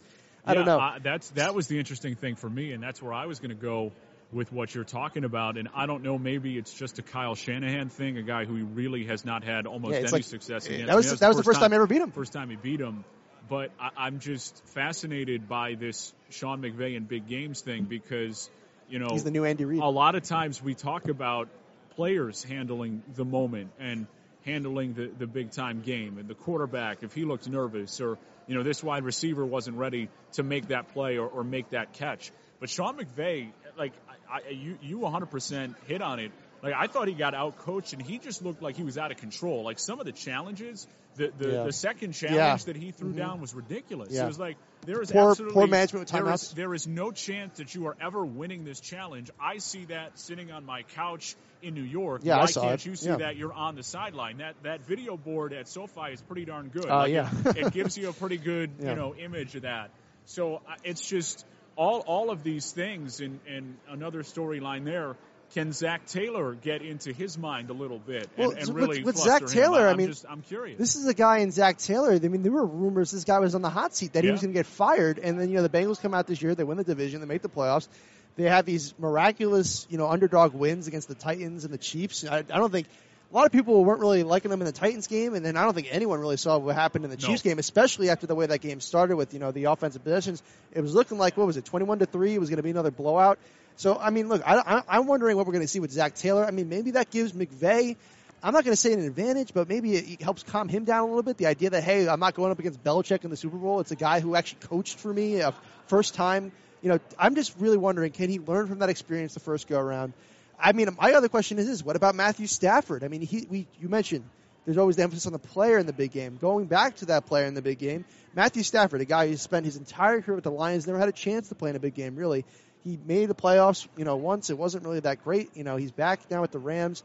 I 0.45 0.51
yeah, 0.51 0.55
don't 0.55 0.65
know. 0.65 0.79
Uh, 0.79 0.99
that's 1.01 1.29
that 1.31 1.53
was 1.53 1.67
the 1.67 1.77
interesting 1.77 2.15
thing 2.15 2.35
for 2.35 2.49
me, 2.49 2.71
and 2.71 2.81
that's 2.81 3.01
where 3.01 3.13
I 3.13 3.27
was 3.27 3.39
going 3.39 3.49
to 3.49 3.61
go 3.61 3.91
with 4.31 4.51
what 4.51 4.73
you're 4.73 4.83
talking 4.83 5.23
about. 5.23 5.57
And 5.57 5.69
I 5.73 5.85
don't 5.85 6.03
know, 6.03 6.17
maybe 6.17 6.57
it's 6.57 6.73
just 6.73 6.99
a 6.99 7.01
Kyle 7.01 7.35
Shanahan 7.35 7.89
thing, 7.89 8.17
a 8.17 8.21
guy 8.21 8.45
who 8.45 8.63
really 8.65 9.05
has 9.05 9.25
not 9.25 9.43
had 9.43 9.65
almost 9.65 9.93
yeah, 9.93 9.99
any 9.99 10.11
like, 10.11 10.23
success 10.23 10.67
eh, 10.67 10.73
against. 10.73 10.87
That 10.87 10.95
was 10.95 11.07
I 11.07 11.09
mean, 11.11 11.17
that 11.19 11.27
was 11.29 11.37
the 11.37 11.43
first 11.43 11.59
time, 11.59 11.65
time 11.65 11.71
he 11.71 11.75
ever 11.75 11.87
beat 11.87 12.01
him. 12.01 12.11
First 12.11 12.33
time 12.33 12.49
he 12.49 12.55
beat 12.55 12.79
him. 12.79 13.03
But 13.49 13.71
I, 13.79 13.89
I'm 13.97 14.19
just 14.19 14.63
fascinated 14.67 15.49
by 15.49 15.73
this 15.73 16.13
Sean 16.29 16.61
McVay 16.61 16.95
and 16.95 17.07
big 17.07 17.27
games 17.27 17.61
thing 17.61 17.85
because 17.85 18.49
you 18.89 18.99
know 18.99 19.07
he's 19.11 19.23
the 19.23 19.31
new 19.31 19.45
Andy 19.45 19.65
Reid. 19.65 19.81
A 19.81 19.87
lot 19.87 20.15
of 20.15 20.23
times 20.23 20.61
we 20.61 20.75
talk 20.75 21.07
about 21.09 21.49
players 21.95 22.43
handling 22.43 23.01
the 23.15 23.25
moment 23.25 23.71
and 23.79 24.05
handling 24.45 24.93
the, 24.93 25.07
the 25.17 25.27
big 25.27 25.51
time 25.51 25.81
game 25.81 26.17
and 26.17 26.27
the 26.27 26.33
quarterback 26.33 27.03
if 27.03 27.13
he 27.13 27.25
looked 27.25 27.49
nervous 27.49 27.99
or 27.99 28.17
you 28.47 28.55
know 28.55 28.63
this 28.63 28.83
wide 28.83 29.03
receiver 29.03 29.45
wasn't 29.45 29.75
ready 29.75 30.09
to 30.33 30.43
make 30.43 30.69
that 30.69 30.93
play 30.93 31.17
or, 31.17 31.27
or 31.27 31.43
make 31.43 31.69
that 31.71 31.93
catch 31.93 32.31
but 32.59 32.69
Sean 32.69 32.97
McVay 32.97 33.51
like 33.77 33.93
I, 34.31 34.35
I, 34.47 34.49
you 34.51 34.77
you 34.81 34.97
100% 34.99 35.75
hit 35.87 36.01
on 36.01 36.19
it 36.19 36.31
like 36.61 36.73
I 36.73 36.87
thought 36.87 37.07
he 37.07 37.13
got 37.13 37.33
out 37.33 37.57
coached 37.59 37.93
and 37.93 38.01
he 38.01 38.17
just 38.19 38.43
looked 38.43 38.61
like 38.61 38.75
he 38.75 38.83
was 38.83 38.97
out 38.97 39.11
of 39.11 39.17
control 39.17 39.63
like 39.63 39.79
some 39.79 39.99
of 39.99 40.05
the 40.05 40.11
challenges 40.11 40.87
the 41.15 41.31
the, 41.37 41.49
Yeah. 41.51 41.63
the 41.63 41.73
second 41.73 42.13
challenge 42.13 42.37
Yeah. 42.37 42.55
that 42.73 42.75
he 42.75 42.91
threw 42.91 43.11
Mhm. 43.13 43.17
down 43.17 43.41
was 43.41 43.53
ridiculous 43.53 44.09
Yeah. 44.11 44.23
it 44.23 44.27
was 44.27 44.39
like 44.39 44.57
there 44.85 45.01
is 45.01 45.11
Poor- 45.11 45.31
absolutely 45.31 45.53
poor 45.53 45.67
management 45.67 46.01
with 46.05 46.11
there 46.11 46.33
is- 46.33 46.41
timeouts. 46.43 46.55
there 46.55 46.73
is 46.73 46.87
no 46.87 47.11
chance 47.11 47.57
that 47.57 47.73
you 47.75 47.87
are 47.87 47.97
ever 48.01 48.25
winning 48.25 48.63
this 48.65 48.79
challenge 48.79 49.29
I 49.39 49.57
see 49.57 49.85
that 49.85 50.19
sitting 50.19 50.51
on 50.51 50.65
my 50.65 50.83
couch 50.83 51.35
in 51.61 51.73
New 51.73 51.83
York 51.83 52.21
Yeah, 52.23 52.37
I 52.37 52.39
why 52.41 52.45
saw 52.45 52.61
can't 52.61 52.81
it. 52.81 52.85
you 52.85 52.95
see 52.95 53.09
Yeah. 53.09 53.17
that 53.17 53.35
you're 53.35 53.51
on 53.53 53.75
the 53.75 53.83
sideline 53.83 54.37
that 54.37 54.55
that 54.63 54.85
video 54.85 55.17
board 55.17 55.53
at 55.53 55.67
SoFi 55.67 56.11
is 56.13 56.21
pretty 56.21 56.45
darn 56.45 56.69
good 56.69 56.85
Uh, 56.89 56.97
Like, 56.99 57.11
yeah. 57.11 57.29
it, 57.45 57.57
it 57.57 57.73
gives 57.73 57.97
you 57.97 58.09
a 58.09 58.13
pretty 58.13 58.37
good 58.37 58.71
you 58.79 58.95
know 58.95 59.15
image 59.15 59.55
of 59.55 59.63
that 59.63 59.89
so 60.25 60.57
uh, 60.57 60.75
it's 60.83 61.07
just 61.07 61.45
all 61.79 62.01
all 62.01 62.29
of 62.29 62.43
these 62.43 62.71
things 62.71 63.21
and 63.21 63.39
and 63.47 63.77
another 63.89 64.21
storyline 64.21 64.83
there 64.83 65.15
can 65.53 65.71
Zac 65.71 66.05
Taylor 66.05 66.53
get 66.53 66.83
into 66.83 67.11
his 67.11 67.35
mind 67.35 67.71
a 67.71 67.73
little 67.73 67.97
bit 67.97 68.29
and, 68.37 68.47
Well, 68.47 68.51
and 68.51 68.67
with- 68.67 68.75
really 68.75 69.03
with 69.03 69.15
fluster 69.15 69.47
Zac? 69.47 69.55
Taylor, 69.55 69.87
I 69.87 69.91
I'm 69.91 69.97
mean, 69.97 70.07
just, 70.09 70.25
I'm 70.29 70.43
curious. 70.43 70.77
This 70.77 70.95
is 70.95 71.07
a 71.07 71.13
guy 71.15 71.39
in 71.39 71.51
Zac 71.51 71.79
Taylor. 71.79 72.11
I 72.11 72.19
mean, 72.19 72.43
there 72.43 72.51
were 72.51 72.65
rumors 72.65 73.09
this 73.09 73.23
guy 73.23 73.39
was 73.39 73.55
on 73.55 73.63
the 73.63 73.69
hot 73.71 73.95
seat 73.95 74.13
that 74.13 74.23
he 74.23 74.29
was 74.29 74.41
going 74.41 74.53
to 74.53 74.59
get 74.59 74.67
fired, 74.67 75.17
and 75.17 75.39
then 75.39 75.49
you 75.49 75.55
know 75.55 75.63
the 75.63 75.69
Bengals 75.69 75.99
come 75.99 76.13
out 76.13 76.27
this 76.27 76.39
year, 76.41 76.53
they 76.53 76.63
win 76.63 76.77
the 76.77 76.83
division, 76.83 77.19
they 77.21 77.25
make 77.25 77.41
the 77.41 77.49
playoffs. 77.49 77.87
They 78.35 78.43
have 78.43 78.65
these 78.65 78.93
miraculous, 78.99 79.87
you 79.89 79.97
know, 79.97 80.07
underdog 80.07 80.53
wins 80.53 80.87
against 80.87 81.07
the 81.07 81.15
Titans 81.15 81.65
and 81.65 81.73
the 81.73 81.77
Chiefs. 81.79 82.23
I, 82.25 82.37
I 82.37 82.41
don't 82.41 82.71
think 82.71 82.85
a 83.31 83.35
lot 83.35 83.45
of 83.45 83.51
people 83.51 83.83
weren't 83.85 83.99
really 83.99 84.23
liking 84.23 84.49
them 84.49 84.61
in 84.61 84.65
the 84.65 84.71
Titans 84.71 85.07
game, 85.07 85.35
and 85.35 85.45
then 85.45 85.55
I 85.55 85.63
don't 85.63 85.73
think 85.75 85.87
anyone 85.91 86.19
really 86.19 86.37
saw 86.37 86.57
what 86.57 86.75
happened 86.75 87.05
in 87.05 87.11
the 87.11 87.17
No. 87.17 87.27
Chiefs 87.27 87.43
game, 87.43 87.59
especially 87.59 88.09
after 88.09 88.25
the 88.25 88.35
way 88.35 88.47
that 88.47 88.59
game 88.59 88.79
started 88.79 89.15
with 89.15 89.33
you 89.33 89.39
know 89.39 89.51
the 89.51 89.65
offensive 89.65 90.03
possessions. 90.03 90.41
It 90.71 90.81
was 90.81 90.95
looking 90.95 91.17
like 91.17 91.37
what 91.37 91.45
was 91.45 91.57
it, 91.57 91.65
twenty-one 91.65 91.99
to 91.99 92.05
three? 92.05 92.33
It 92.33 92.39
was 92.39 92.49
going 92.49 92.57
to 92.57 92.63
be 92.63 92.71
another 92.71 92.91
blowout. 92.91 93.37
So 93.75 93.97
I 93.97 94.09
mean, 94.09 94.29
look, 94.29 94.41
I, 94.45 94.57
I, 94.57 94.97
I'm 94.97 95.05
wondering 95.05 95.37
what 95.37 95.45
we're 95.45 95.53
going 95.53 95.63
to 95.63 95.67
see 95.67 95.79
with 95.79 95.91
Zac 95.91 96.15
Taylor. 96.15 96.45
I 96.45 96.51
mean, 96.51 96.69
maybe 96.69 96.91
that 96.91 97.11
gives 97.11 97.33
McVay. 97.33 97.95
I'm 98.41 98.53
not 98.53 98.63
going 98.63 98.73
to 98.73 98.81
say 98.81 98.93
an 98.93 99.01
advantage, 99.01 99.53
but 99.53 99.69
maybe 99.69 99.95
it 99.95 100.09
it 100.09 100.21
helps 100.21 100.43
calm 100.43 100.67
him 100.67 100.85
down 100.85 101.03
a 101.03 101.05
little 101.05 101.23
bit. 101.23 101.37
The 101.37 101.45
idea 101.45 101.69
that 101.69 101.83
hey, 101.83 102.07
I'm 102.07 102.19
not 102.19 102.33
going 102.33 102.51
up 102.51 102.59
against 102.59 102.83
Belichick 102.83 103.23
in 103.25 103.29
the 103.29 103.37
Super 103.37 103.57
Bowl. 103.57 103.79
It's 103.79 103.91
a 103.91 103.95
guy 103.95 104.21
who 104.21 104.35
actually 104.35 104.59
coached 104.61 104.97
for 104.97 105.13
me, 105.13 105.39
a 105.41 105.53
first 105.87 106.15
time. 106.15 106.51
You 106.81 106.89
know, 106.89 106.99
I'm 107.17 107.35
just 107.35 107.53
really 107.59 107.77
wondering, 107.77 108.11
can 108.13 108.29
he 108.29 108.39
learn 108.39 108.67
from 108.67 108.79
that 108.79 108.89
experience 108.89 109.33
the 109.33 109.41
first 109.41 109.67
go 109.67 109.77
around? 109.77 110.13
I 110.61 110.73
mean, 110.73 110.89
my 110.99 111.13
other 111.13 111.29
question 111.29 111.59
is 111.59 111.67
this: 111.67 111.83
What 111.83 111.95
about 111.95 112.15
Matthew 112.15 112.47
Stafford? 112.47 113.03
I 113.03 113.07
mean, 113.07 113.21
he 113.21 113.47
we 113.49 113.67
you 113.79 113.89
mentioned 113.89 114.25
there's 114.65 114.77
always 114.77 114.97
the 114.97 115.03
emphasis 115.03 115.25
on 115.25 115.33
the 115.33 115.39
player 115.39 115.77
in 115.77 115.85
the 115.85 115.93
big 115.93 116.11
game. 116.11 116.37
Going 116.39 116.65
back 116.65 116.97
to 116.97 117.07
that 117.07 117.25
player 117.25 117.45
in 117.45 117.53
the 117.53 117.61
big 117.61 117.79
game, 117.79 118.05
Matthew 118.35 118.63
Stafford, 118.63 119.01
a 119.01 119.05
guy 119.05 119.27
who 119.27 119.37
spent 119.37 119.65
his 119.65 119.77
entire 119.77 120.21
career 120.21 120.35
with 120.35 120.43
the 120.43 120.51
Lions, 120.51 120.85
never 120.85 120.99
had 120.99 121.09
a 121.09 121.13
chance 121.13 121.49
to 121.49 121.55
play 121.55 121.69
in 121.69 121.75
a 121.75 121.79
big 121.79 121.95
game. 121.95 122.15
Really, 122.15 122.45
he 122.83 122.99
made 123.05 123.29
the 123.29 123.35
playoffs. 123.35 123.87
You 123.97 124.05
know, 124.05 124.17
once 124.17 124.49
it 124.49 124.57
wasn't 124.57 124.83
really 124.83 124.99
that 124.99 125.23
great. 125.23 125.55
You 125.55 125.63
know, 125.63 125.77
he's 125.77 125.91
back 125.91 126.19
now 126.29 126.41
with 126.41 126.51
the 126.51 126.59
Rams. 126.59 127.03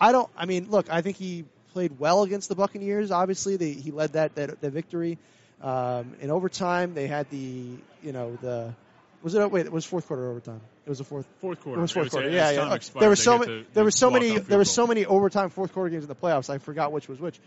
I 0.00 0.12
don't. 0.12 0.30
I 0.36 0.46
mean, 0.46 0.70
look, 0.70 0.90
I 0.90 1.02
think 1.02 1.16
he 1.16 1.44
played 1.72 1.98
well 1.98 2.22
against 2.22 2.48
the 2.48 2.54
Buccaneers. 2.54 3.10
Obviously, 3.10 3.56
they, 3.56 3.72
he 3.72 3.90
led 3.90 4.12
that 4.14 4.34
that, 4.36 4.60
victory. 4.60 5.18
Um, 5.60 6.14
in 6.20 6.30
overtime, 6.30 6.94
they 6.94 7.06
had 7.06 7.28
the 7.30 7.76
you 8.02 8.12
know 8.12 8.36
the 8.40 8.74
was 9.22 9.34
it 9.34 9.50
wait 9.50 9.66
it 9.66 9.72
was 9.72 9.84
fourth 9.84 10.06
quarter 10.06 10.28
overtime. 10.28 10.60
It 10.84 10.88
was 10.88 10.98
the 10.98 11.04
fourth. 11.04 11.26
Fourth 11.40 11.60
quarter. 11.60 11.78
It 11.78 11.82
was 11.82 11.92
fourth 11.92 12.06
It 12.06 12.06
was 12.06 12.12
quarter. 12.12 12.30
Yeah, 12.30 12.50
yeah. 12.50 12.74
expired, 12.74 13.02
There 13.02 13.08
were 13.08 13.16
so 13.16 13.38
many. 13.38 13.66
There 13.72 13.84
were 13.84 13.90
so 13.90 14.10
many. 14.10 14.38
There 14.38 14.58
were 14.58 14.64
so 14.64 14.86
many 14.86 15.06
overtime 15.06 15.50
fourth 15.50 15.72
quarter 15.72 15.90
games 15.90 16.04
in 16.04 16.08
the 16.08 16.16
playoffs. 16.16 16.50
I 16.50 16.58
forgot 16.58 16.90
which 16.92 17.08
was 17.08 17.20
which. 17.20 17.38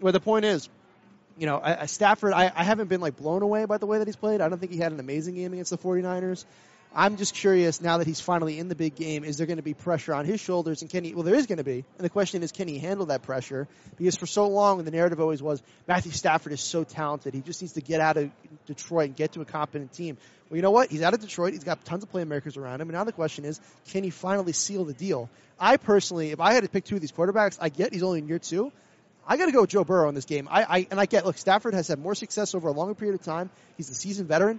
But 0.00 0.12
the 0.12 0.20
point 0.20 0.44
is, 0.44 0.68
you 1.36 1.46
know, 1.46 1.56
I, 1.58 1.82
I- 1.82 1.86
Stafford. 1.86 2.32
I, 2.32 2.52
I 2.54 2.62
haven't 2.62 2.88
been 2.88 3.00
like 3.00 3.16
blown 3.16 3.42
away 3.42 3.64
by 3.64 3.78
the 3.78 3.86
way 3.86 3.98
that 3.98 4.06
he's 4.06 4.16
played. 4.16 4.40
I 4.40 4.48
don't 4.48 4.58
think 4.58 4.70
he 4.72 4.78
had 4.78 4.92
an 4.92 5.00
amazing 5.00 5.34
game 5.34 5.52
against 5.52 5.70
the 5.70 5.78
49ers. 5.78 6.44
I'm 6.94 7.16
just 7.16 7.34
curious 7.34 7.80
now 7.80 7.98
that 7.98 8.06
he's 8.06 8.20
finally 8.20 8.58
in 8.58 8.68
the 8.68 8.74
big 8.74 8.94
game. 8.94 9.22
Is 9.22 9.36
there 9.36 9.46
going 9.46 9.58
to 9.58 9.62
be 9.62 9.74
pressure 9.74 10.14
on 10.14 10.24
his 10.24 10.40
shoulders? 10.40 10.82
And 10.82 10.90
can 10.90 11.04
he? 11.04 11.14
Well, 11.14 11.22
there 11.22 11.34
is 11.34 11.46
going 11.46 11.58
to 11.58 11.64
be. 11.64 11.84
And 11.96 12.04
the 12.04 12.10
question 12.10 12.42
is, 12.42 12.50
can 12.50 12.66
he 12.66 12.78
handle 12.78 13.06
that 13.06 13.22
pressure? 13.22 13.68
Because 13.96 14.16
for 14.16 14.26
so 14.26 14.48
long, 14.48 14.82
the 14.84 14.90
narrative 14.90 15.20
always 15.20 15.42
was 15.42 15.62
Matthew 15.86 16.12
Stafford 16.12 16.52
is 16.52 16.60
so 16.60 16.84
talented. 16.84 17.34
He 17.34 17.40
just 17.40 17.60
needs 17.60 17.74
to 17.74 17.82
get 17.82 18.00
out 18.00 18.16
of 18.16 18.30
Detroit 18.66 19.08
and 19.08 19.16
get 19.16 19.32
to 19.32 19.42
a 19.42 19.44
competent 19.44 19.92
team. 19.92 20.16
Well, 20.48 20.56
you 20.56 20.62
know 20.62 20.70
what? 20.70 20.90
He's 20.90 21.02
out 21.02 21.12
of 21.12 21.20
Detroit. 21.20 21.52
He's 21.52 21.64
got 21.64 21.84
tons 21.84 22.02
of 22.02 22.10
playmakers 22.10 22.56
around 22.56 22.80
him. 22.80 22.88
And 22.88 22.96
now 22.96 23.04
the 23.04 23.12
question 23.12 23.44
is, 23.44 23.60
can 23.90 24.02
he 24.02 24.10
finally 24.10 24.52
seal 24.52 24.84
the 24.84 24.94
deal? 24.94 25.28
I 25.60 25.76
personally, 25.76 26.30
if 26.30 26.40
I 26.40 26.54
had 26.54 26.62
to 26.62 26.70
pick 26.70 26.84
two 26.84 26.94
of 26.94 27.00
these 27.00 27.12
quarterbacks, 27.12 27.58
I 27.60 27.68
get 27.68 27.92
he's 27.92 28.02
only 28.02 28.20
in 28.20 28.28
year 28.28 28.38
two. 28.38 28.72
I 29.26 29.36
got 29.36 29.46
to 29.46 29.52
go 29.52 29.60
with 29.60 29.70
Joe 29.70 29.84
Burrow 29.84 30.08
in 30.08 30.14
this 30.14 30.24
game. 30.24 30.48
I, 30.50 30.62
I 30.62 30.86
and 30.90 30.98
I 30.98 31.04
get. 31.04 31.26
Look, 31.26 31.36
Stafford 31.36 31.74
has 31.74 31.88
had 31.88 31.98
more 31.98 32.14
success 32.14 32.54
over 32.54 32.68
a 32.68 32.72
longer 32.72 32.94
period 32.94 33.14
of 33.14 33.22
time. 33.22 33.50
He's 33.76 33.90
a 33.90 33.94
seasoned 33.94 34.26
veteran. 34.26 34.58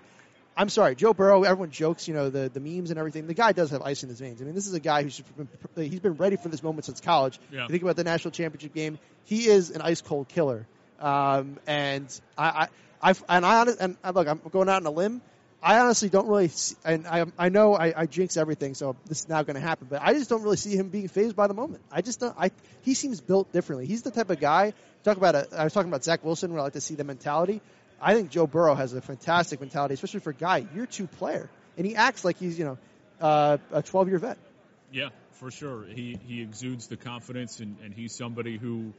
I'm 0.60 0.68
sorry, 0.68 0.94
Joe 0.94 1.14
Burrow. 1.14 1.44
Everyone 1.44 1.72
jokes, 1.72 2.06
you 2.10 2.14
know, 2.14 2.30
the, 2.30 2.50
the 2.50 2.60
memes 2.60 2.90
and 2.90 3.00
everything. 3.00 3.28
The 3.28 3.34
guy 3.34 3.54
does 3.54 3.70
have 3.70 3.82
ice 3.82 4.04
in 4.04 4.10
his 4.10 4.20
veins. 4.20 4.42
I 4.42 4.44
mean, 4.44 4.56
this 4.56 4.68
is 4.68 4.74
a 4.74 4.82
guy 4.82 5.04
who's 5.04 5.22
been, 5.22 5.48
he's 5.90 6.02
been 6.02 6.16
ready 6.16 6.36
for 6.36 6.50
this 6.50 6.62
moment 6.62 6.84
since 6.84 7.00
college. 7.00 7.40
Yeah. 7.50 7.62
You 7.62 7.70
think 7.70 7.82
about 7.82 7.96
the 7.96 8.04
national 8.04 8.32
championship 8.32 8.74
game. 8.74 9.00
He 9.24 9.48
is 9.48 9.70
an 9.70 9.82
ice 9.82 10.02
cold 10.02 10.28
killer. 10.28 10.68
Um, 11.00 11.60
and 11.66 12.08
I, 12.38 12.68
I, 13.02 13.12
I, 13.12 13.16
and 13.30 13.46
I, 13.46 13.62
honest, 13.62 13.78
and 13.80 13.96
look, 14.14 14.28
I'm 14.28 14.42
going 14.52 14.68
out 14.68 14.82
on 14.82 14.86
a 14.86 14.92
limb. 14.92 15.22
I 15.64 15.80
honestly 15.80 16.10
don't 16.10 16.28
really, 16.28 16.50
see, 16.50 16.76
and 16.84 17.08
I, 17.08 17.26
I 17.38 17.48
know 17.48 17.76
I, 17.76 17.94
I 17.96 18.06
jinx 18.06 18.36
everything, 18.36 18.74
so 18.74 18.98
this 19.08 19.22
is 19.22 19.30
now 19.30 19.44
going 19.44 19.56
to 19.56 19.62
happen. 19.62 19.88
But 19.90 20.02
I 20.02 20.12
just 20.12 20.30
don't 20.30 20.44
really 20.44 20.58
see 20.58 20.76
him 20.76 20.90
being 20.90 21.08
phased 21.08 21.38
by 21.38 21.48
the 21.48 21.54
moment. 21.54 21.84
I 21.90 22.02
just 22.02 22.20
don't. 22.20 22.36
I 22.38 22.52
he 22.82 22.94
seems 22.94 23.22
built 23.22 23.52
differently. 23.54 23.86
He's 23.86 24.02
the 24.02 24.12
type 24.12 24.30
of 24.30 24.40
guy. 24.40 24.74
Talk 25.04 25.18
about 25.18 25.36
a, 25.36 25.48
I 25.58 25.64
was 25.66 25.74
talking 25.74 25.90
about 25.90 26.04
Zach 26.04 26.24
Wilson. 26.24 26.52
Where 26.52 26.62
I 26.62 26.64
like 26.64 26.74
to 26.74 26.82
see 26.82 26.96
the 26.96 27.04
mentality. 27.04 27.62
I 28.02 28.14
think 28.14 28.30
Joe 28.30 28.48
Burrow 28.48 28.76
has 28.76 28.94
a 28.94 29.02
fantastic 29.02 29.60
mentality, 29.60 29.94
especially 29.94 30.22
for 30.22 30.32
a 30.32 30.36
guy 30.36 30.66
year 30.76 30.86
two 30.86 31.08
player, 31.08 31.50
and 31.78 31.86
he 31.86 31.96
acts 31.96 32.24
like 32.24 32.38
he's 32.38 32.58
you 32.58 32.66
know 32.66 32.78
uh, 33.22 33.58
a 33.72 33.82
12 33.82 34.10
year 34.10 34.20
vet. 34.20 34.38
Yeah, 34.92 35.10
for 35.34 35.52
sure. 35.52 35.86
He 35.86 36.18
he 36.26 36.42
exudes 36.42 36.88
the 36.88 36.98
confidence, 36.98 37.60
and, 37.60 37.78
and 37.84 37.94
he's 37.94 38.16
somebody 38.16 38.58
who 38.58 38.94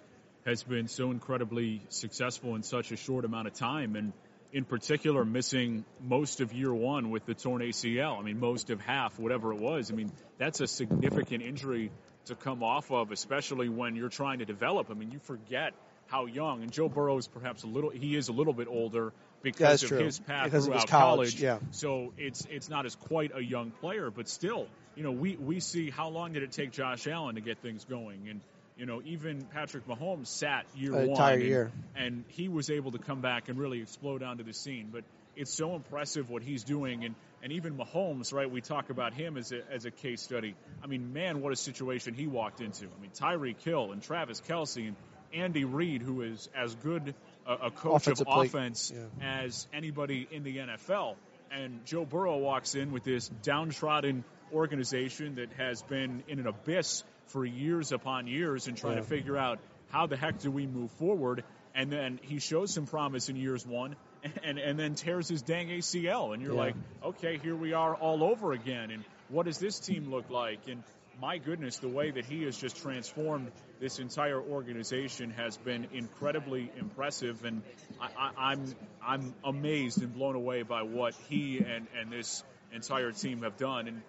has 0.46 0.62
been 0.62 0.88
so 0.88 1.10
incredibly 1.10 1.82
successful 1.88 2.54
in 2.54 2.62
such 2.62 2.92
a 2.92 2.96
short 2.96 3.24
amount 3.24 3.46
of 3.46 3.54
time, 3.54 3.96
and 3.96 4.12
in 4.52 4.64
particular, 4.64 5.24
missing 5.24 5.84
most 6.02 6.40
of 6.40 6.52
year 6.52 6.74
one 6.74 7.10
with 7.10 7.24
the 7.24 7.34
torn 7.34 7.62
ACL. 7.62 8.18
I 8.18 8.22
mean, 8.22 8.40
most 8.40 8.70
of 8.70 8.80
half, 8.80 9.18
whatever 9.18 9.52
it 9.52 9.60
was. 9.60 9.90
I 9.90 9.94
mean, 9.94 10.10
that's 10.38 10.60
a 10.60 10.66
significant 10.66 11.42
injury 11.42 11.90
to 12.26 12.34
come 12.34 12.62
off 12.62 12.90
of, 12.90 13.12
especially 13.12 13.68
when 13.68 13.94
you're 13.96 14.08
trying 14.08 14.40
to 14.40 14.44
develop. 14.44 14.90
I 14.90 14.94
mean, 14.94 15.12
you 15.12 15.20
forget 15.20 15.72
how 16.10 16.26
young, 16.26 16.62
and 16.62 16.72
Joe 16.72 16.88
Burrow 16.88 17.16
is 17.18 17.28
perhaps 17.28 17.62
a 17.62 17.66
little. 17.66 17.90
He 17.90 18.16
is 18.16 18.28
a 18.28 18.32
little 18.32 18.52
bit 18.52 18.68
older 18.68 19.12
because 19.42 19.80
That's 19.80 19.82
of 19.84 19.88
true. 19.90 20.04
his 20.04 20.18
path 20.18 20.44
Because 20.44 20.66
throughout 20.66 20.82
his 20.82 20.90
college, 20.90 21.40
yeah. 21.40 21.58
so 21.70 22.12
it's 22.18 22.46
it's 22.50 22.68
not 22.68 22.86
as 22.86 22.96
quite 22.96 23.32
a 23.34 23.40
young 23.42 23.70
player, 23.70 24.10
but 24.10 24.28
still, 24.28 24.66
you 24.96 25.02
know, 25.02 25.12
we 25.12 25.36
we 25.36 25.60
see 25.60 25.90
how 25.90 26.08
long 26.08 26.32
did 26.32 26.42
it 26.42 26.52
take 26.52 26.72
Josh 26.72 27.06
Allen 27.06 27.36
to 27.36 27.40
get 27.40 27.58
things 27.58 27.84
going, 27.84 28.28
and 28.28 28.40
you 28.76 28.86
know, 28.86 29.02
even 29.04 29.42
Patrick 29.42 29.86
Mahomes 29.86 30.28
sat 30.28 30.64
year 30.74 30.92
An 30.94 31.00
one, 31.00 31.10
entire 31.10 31.34
and, 31.34 31.42
year. 31.42 31.72
and 31.94 32.24
he 32.28 32.48
was 32.48 32.70
able 32.70 32.92
to 32.92 32.98
come 32.98 33.20
back 33.20 33.48
and 33.48 33.58
really 33.58 33.82
explode 33.82 34.22
onto 34.22 34.42
the 34.42 34.54
scene. 34.54 34.88
But 34.90 35.04
it's 35.36 35.52
so 35.52 35.74
impressive 35.74 36.28
what 36.30 36.42
he's 36.42 36.64
doing, 36.64 37.04
and 37.04 37.14
and 37.42 37.52
even 37.52 37.76
Mahomes, 37.76 38.32
right? 38.32 38.50
We 38.50 38.60
talk 38.60 38.90
about 38.90 39.14
him 39.14 39.36
as 39.36 39.52
a 39.52 39.60
as 39.70 39.84
a 39.84 39.90
case 39.90 40.22
study. 40.22 40.54
I 40.82 40.86
mean, 40.86 41.12
man, 41.12 41.40
what 41.40 41.52
a 41.52 41.56
situation 41.56 42.14
he 42.14 42.26
walked 42.26 42.60
into. 42.60 42.86
I 42.86 43.00
mean, 43.00 43.10
Tyreek 43.14 43.62
Hill 43.62 43.92
and 43.92 44.02
Travis 44.02 44.40
Kelce 44.40 44.88
and 44.88 44.96
Andy 45.34 45.64
Reid, 45.64 46.02
who 46.02 46.22
is 46.22 46.48
as 46.54 46.74
good 46.76 47.14
a, 47.46 47.52
a 47.66 47.70
coach 47.70 48.02
Offensive 48.02 48.26
of 48.28 48.44
offense 48.46 48.92
yeah. 48.94 49.44
as 49.44 49.66
anybody 49.72 50.28
in 50.30 50.42
the 50.42 50.56
NFL. 50.58 51.16
And 51.52 51.84
Joe 51.84 52.04
Burrow 52.04 52.38
walks 52.38 52.74
in 52.74 52.92
with 52.92 53.02
this 53.04 53.28
downtrodden 53.42 54.24
organization 54.52 55.36
that 55.36 55.52
has 55.54 55.82
been 55.82 56.22
in 56.28 56.38
an 56.38 56.46
abyss 56.46 57.02
for 57.26 57.44
years 57.44 57.92
upon 57.92 58.26
years 58.26 58.66
and 58.68 58.76
trying 58.76 58.94
Yeah. 58.96 59.00
to 59.02 59.06
figure 59.06 59.36
out 59.36 59.58
how 59.90 60.06
the 60.06 60.16
heck 60.16 60.38
do 60.38 60.50
we 60.50 60.66
move 60.66 60.90
forward. 60.92 61.44
And 61.74 61.90
then 61.90 62.18
he 62.22 62.38
shows 62.40 62.72
some 62.72 62.86
promise 62.86 63.28
in 63.28 63.36
years 63.36 63.66
one 63.66 63.96
and, 64.44 64.58
and 64.58 64.78
then 64.78 64.94
tears 64.94 65.28
his 65.28 65.42
dang 65.42 65.68
ACL. 65.68 66.34
And 66.34 66.42
you're 66.42 66.54
Yeah. 66.54 66.60
like, 66.60 66.74
okay, 67.04 67.38
here 67.38 67.56
we 67.56 67.72
are 67.72 67.94
all 67.94 68.22
over 68.24 68.52
again. 68.52 68.90
And 68.90 69.04
what 69.28 69.46
does 69.46 69.58
this 69.58 69.78
team 69.78 70.10
look 70.10 70.30
like? 70.30 70.66
And 70.68 70.82
my 71.20 71.38
goodness, 71.38 71.78
the 71.78 71.88
way 71.88 72.10
that 72.10 72.24
he 72.24 72.44
has 72.44 72.56
just 72.56 72.76
transformed 72.76 73.50
this 73.78 73.98
entire 73.98 74.40
organization 74.40 75.30
has 75.30 75.56
been 75.56 75.86
incredibly 75.92 76.70
impressive, 76.78 77.44
and 77.44 77.62
I, 78.00 78.08
I, 78.18 78.52
I'm 78.52 78.74
I'm 79.02 79.34
amazed 79.44 80.02
and 80.02 80.14
blown 80.14 80.34
away 80.34 80.62
by 80.62 80.82
what 80.82 81.14
he 81.28 81.58
and, 81.58 81.86
and 81.98 82.10
this 82.10 82.42
entire 82.72 83.12
team 83.12 83.42
have 83.42 83.56
done. 83.56 83.88
And 83.88 84.02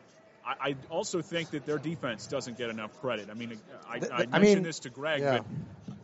I, 0.45 0.69
I 0.69 0.75
also 0.89 1.21
think 1.21 1.51
that 1.51 1.65
their 1.65 1.77
defense 1.77 2.27
doesn't 2.27 2.57
get 2.57 2.69
enough 2.69 2.99
credit. 3.01 3.29
I 3.29 3.33
mean, 3.33 3.57
I, 3.89 3.99
Th- 3.99 4.11
I 4.11 4.17
mentioned 4.17 4.35
I 4.35 4.39
mean, 4.39 4.63
this 4.63 4.79
to 4.79 4.89
Greg, 4.89 5.21
yeah. 5.21 5.39
but 5.39 5.95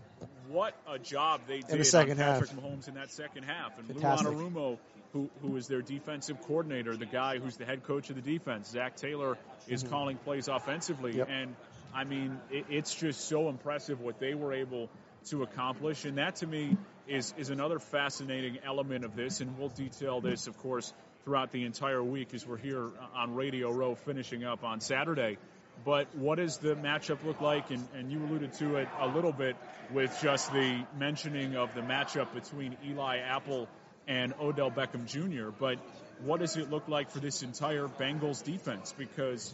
what 0.49 0.73
a 0.89 0.99
job 0.99 1.41
they 1.47 1.59
did 1.59 1.71
in 1.71 1.77
the 1.79 1.85
second 1.85 2.13
on 2.13 2.17
half. 2.17 2.39
Patrick 2.39 2.61
Mahomes 2.61 2.87
in 2.87 2.95
that 2.95 3.11
second 3.11 3.43
half, 3.43 3.77
and 3.77 3.87
Lou 3.89 3.95
Fantastic. 3.95 4.27
Anarumo, 4.29 4.77
who 5.13 5.29
who 5.41 5.55
is 5.55 5.67
their 5.67 5.81
defensive 5.81 6.41
coordinator, 6.43 6.95
the 6.97 7.05
guy 7.05 7.39
who's 7.39 7.57
the 7.57 7.65
head 7.65 7.83
coach 7.83 8.09
of 8.09 8.15
the 8.15 8.21
defense. 8.21 8.69
Zac 8.69 8.95
Taylor 8.97 9.37
is 9.67 9.83
Mhm. 9.83 9.89
calling 9.89 10.17
plays 10.17 10.47
offensively, 10.47 11.17
Yep. 11.17 11.29
and 11.29 11.55
I 11.93 12.03
mean, 12.03 12.39
it, 12.51 12.65
it's 12.69 12.93
just 12.93 13.21
so 13.27 13.49
impressive 13.49 14.01
what 14.01 14.19
they 14.19 14.33
were 14.35 14.53
able 14.53 14.89
to 15.29 15.43
accomplish, 15.43 16.05
and 16.05 16.17
that 16.17 16.37
to 16.37 16.47
me 16.47 16.77
is 17.07 17.33
is 17.37 17.49
another 17.49 17.79
fascinating 17.79 18.59
element 18.65 19.05
of 19.05 19.15
this. 19.15 19.41
And 19.41 19.57
we'll 19.57 19.69
detail 19.69 20.21
this, 20.21 20.47
of 20.47 20.57
course, 20.57 20.93
throughout 21.23 21.51
the 21.51 21.63
entire 21.65 22.03
week 22.03 22.33
as 22.33 22.45
we're 22.45 22.57
here 22.57 22.89
on 23.15 23.35
Radio 23.35 23.71
Row 23.71 23.95
finishing 23.95 24.43
up 24.43 24.63
on 24.63 24.79
Saturday. 24.81 25.37
But 25.85 26.07
what 26.15 26.37
does 26.37 26.57
the 26.57 26.75
matchup 26.75 27.23
look 27.23 27.39
like? 27.39 27.69
And, 27.69 27.87
and 27.95 28.11
you 28.11 28.19
alluded 28.23 28.53
to 28.53 28.77
it 28.77 28.87
a 28.99 29.07
little 29.07 29.31
bit 29.31 29.55
with 29.91 30.17
just 30.21 30.51
the 30.51 30.83
mentioning 30.97 31.55
of 31.55 31.73
the 31.75 31.81
matchup 31.81 32.33
between 32.33 32.75
Eli 32.85 33.17
Apple 33.19 33.67
and 34.07 34.33
Odell 34.39 34.71
Beckham 34.71 35.05
Jr. 35.05 35.49
But 35.49 35.77
what 36.23 36.39
does 36.39 36.57
it 36.57 36.69
look 36.69 36.87
like 36.87 37.11
for 37.11 37.19
this 37.19 37.43
entire 37.43 37.87
Bengals 37.87 38.43
defense? 38.43 38.93
Because 38.97 39.53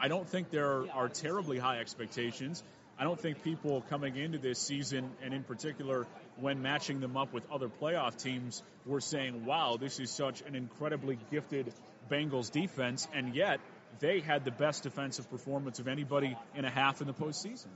I 0.00 0.08
don't 0.08 0.28
think 0.28 0.50
there 0.50 0.84
are 0.92 1.08
terribly 1.08 1.58
high 1.58 1.78
expectations. 1.80 2.62
I 2.98 3.04
don't 3.04 3.20
think 3.20 3.44
people 3.44 3.84
coming 3.90 4.16
into 4.16 4.38
this 4.38 4.58
season, 4.58 5.10
and 5.22 5.32
in 5.32 5.44
particular 5.44 6.06
when 6.40 6.62
matching 6.62 7.00
them 7.00 7.16
up 7.16 7.32
with 7.32 7.44
other 7.50 7.68
playoff 7.68 8.20
teams, 8.22 8.62
were 8.86 9.00
saying, 9.00 9.44
wow, 9.44 9.76
this 9.78 10.00
is 10.00 10.10
such 10.10 10.40
an 10.42 10.54
incredibly 10.54 11.18
gifted 11.30 11.72
Bengals 12.10 12.50
defense, 12.50 13.06
and 13.14 13.34
yet 13.34 13.60
they 14.00 14.20
had 14.20 14.44
the 14.44 14.50
best 14.50 14.84
defensive 14.84 15.30
performance 15.30 15.78
of 15.78 15.88
anybody 15.88 16.36
in 16.54 16.64
a 16.64 16.70
half 16.70 17.00
in 17.00 17.06
the 17.06 17.12
postseason. 17.12 17.66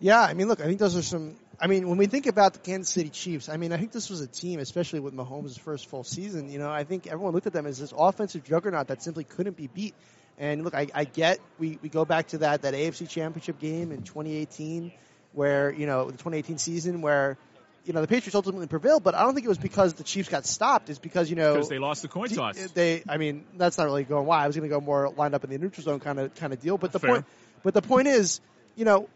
Yeah, 0.00 0.20
I 0.20 0.34
mean, 0.34 0.48
look, 0.48 0.60
I 0.60 0.64
think 0.64 0.78
those 0.78 0.96
are 0.96 1.02
some. 1.02 1.36
I 1.60 1.66
mean, 1.66 1.88
when 1.88 1.98
we 1.98 2.06
think 2.06 2.26
about 2.26 2.54
the 2.54 2.58
Kansas 2.58 2.92
City 2.92 3.10
Chiefs, 3.10 3.48
I 3.48 3.56
mean, 3.56 3.72
I 3.72 3.76
think 3.76 3.92
this 3.92 4.10
was 4.10 4.20
a 4.20 4.26
team, 4.26 4.60
especially 4.60 5.00
with 5.00 5.14
Mahomes' 5.14 5.58
first 5.58 5.86
full 5.88 6.04
season. 6.04 6.50
You 6.50 6.58
know, 6.58 6.70
I 6.70 6.84
think 6.84 7.06
everyone 7.06 7.32
looked 7.32 7.46
at 7.46 7.52
them 7.52 7.66
as 7.66 7.78
this 7.78 7.92
offensive 7.96 8.44
juggernaut 8.44 8.88
that 8.88 9.02
simply 9.02 9.24
couldn't 9.24 9.56
be 9.56 9.68
beat. 9.68 9.94
And 10.38 10.64
look, 10.64 10.74
I, 10.74 10.88
I 10.94 11.04
get 11.04 11.38
we, 11.58 11.78
we 11.80 11.88
go 11.88 12.04
back 12.04 12.28
to 12.28 12.38
that 12.38 12.62
that 12.62 12.74
AFC 12.74 13.08
Championship 13.08 13.60
game 13.60 13.92
in 13.92 14.02
2018, 14.02 14.92
where 15.32 15.72
you 15.72 15.86
know 15.86 16.06
the 16.06 16.12
2018 16.12 16.58
season 16.58 17.02
where 17.02 17.38
you 17.84 17.92
know 17.92 18.00
the 18.00 18.08
Patriots 18.08 18.34
ultimately 18.34 18.66
prevailed, 18.66 19.04
but 19.04 19.14
I 19.14 19.22
don't 19.22 19.34
think 19.34 19.46
it 19.46 19.48
was 19.48 19.58
because 19.58 19.94
the 19.94 20.02
Chiefs 20.02 20.28
got 20.28 20.46
stopped. 20.46 20.90
It's 20.90 20.98
because 20.98 21.30
you 21.30 21.36
know 21.36 21.54
Because 21.54 21.68
they 21.68 21.78
lost 21.78 22.02
the 22.02 22.08
coin 22.08 22.28
toss. 22.30 22.56
They, 22.72 23.04
I 23.08 23.16
mean, 23.16 23.44
that's 23.56 23.78
not 23.78 23.84
really 23.84 24.04
going 24.04 24.26
why. 24.26 24.42
I 24.42 24.46
was 24.46 24.56
going 24.56 24.68
to 24.68 24.74
go 24.74 24.80
more 24.80 25.10
lined 25.10 25.34
up 25.34 25.44
in 25.44 25.50
the 25.50 25.58
neutral 25.58 25.84
zone 25.84 26.00
kind 26.00 26.18
of 26.18 26.34
kind 26.34 26.52
of 26.52 26.60
deal. 26.60 26.78
But 26.78 26.92
the 26.92 26.98
Fair. 26.98 27.10
point, 27.10 27.26
but 27.62 27.74
the 27.74 27.82
point 27.82 28.08
is, 28.08 28.40
you 28.74 28.84
know, 28.84 29.08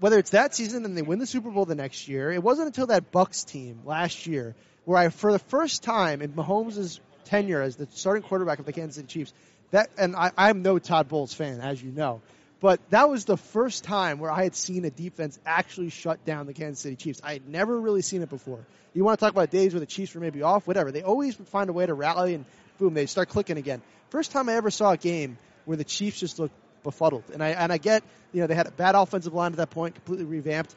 whether 0.00 0.18
it's 0.18 0.30
that 0.30 0.54
season 0.54 0.84
and 0.84 0.96
they 0.96 1.02
win 1.02 1.18
the 1.18 1.26
Super 1.26 1.50
Bowl 1.50 1.64
the 1.64 1.74
next 1.74 2.08
year, 2.08 2.30
it 2.30 2.42
wasn't 2.42 2.66
until 2.66 2.88
that 2.88 3.10
Bucks 3.10 3.44
team 3.44 3.80
last 3.84 4.26
year 4.26 4.54
where 4.84 4.98
I, 4.98 5.08
for 5.08 5.32
the 5.32 5.38
first 5.38 5.82
time 5.82 6.22
in 6.22 6.32
Mahomes' 6.32 7.00
tenure 7.24 7.62
as 7.62 7.76
the 7.76 7.88
starting 7.90 8.22
quarterback 8.22 8.58
of 8.58 8.66
the 8.66 8.72
Kansas 8.72 8.96
City 8.96 9.08
Chiefs, 9.08 9.32
that 9.70 9.90
and 9.98 10.14
I, 10.14 10.30
I'm 10.36 10.62
no 10.62 10.78
Todd 10.78 11.08
Bowles 11.08 11.32
fan, 11.32 11.60
as 11.60 11.82
you 11.82 11.90
know. 11.90 12.20
But 12.60 12.80
that 12.90 13.10
was 13.10 13.24
the 13.24 13.36
first 13.36 13.84
time 13.84 14.18
where 14.18 14.30
I 14.30 14.44
had 14.44 14.54
seen 14.54 14.84
a 14.84 14.90
defense 14.90 15.38
actually 15.44 15.90
shut 15.90 16.24
down 16.24 16.46
the 16.46 16.54
Kansas 16.54 16.80
City 16.80 16.96
Chiefs. 16.96 17.20
I 17.22 17.34
had 17.34 17.48
never 17.48 17.78
really 17.78 18.02
seen 18.02 18.22
it 18.22 18.30
before. 18.30 18.64
You 18.94 19.04
want 19.04 19.18
to 19.18 19.24
talk 19.24 19.32
about 19.32 19.50
days 19.50 19.74
where 19.74 19.80
the 19.80 19.86
Chiefs 19.86 20.14
were 20.14 20.20
maybe 20.20 20.42
off, 20.42 20.66
whatever. 20.66 20.92
They 20.92 21.02
always 21.02 21.34
find 21.34 21.68
a 21.68 21.72
way 21.72 21.84
to 21.84 21.94
rally 21.94 22.34
and 22.34 22.44
boom, 22.78 22.94
they 22.94 23.06
start 23.06 23.28
clicking 23.28 23.58
again. 23.58 23.82
First 24.10 24.30
time 24.30 24.48
I 24.48 24.54
ever 24.54 24.70
saw 24.70 24.92
a 24.92 24.96
game 24.96 25.36
where 25.64 25.76
the 25.76 25.84
Chiefs 25.84 26.20
just 26.20 26.38
looked 26.38 26.54
befuddled. 26.84 27.24
And 27.32 27.42
I 27.42 27.48
and 27.50 27.72
I 27.72 27.78
get, 27.78 28.04
you 28.32 28.40
know, 28.40 28.46
they 28.46 28.54
had 28.54 28.68
a 28.68 28.70
bad 28.70 28.94
offensive 28.94 29.34
line 29.34 29.50
at 29.50 29.56
that 29.56 29.70
point, 29.70 29.96
completely 29.96 30.26
revamped. 30.26 30.74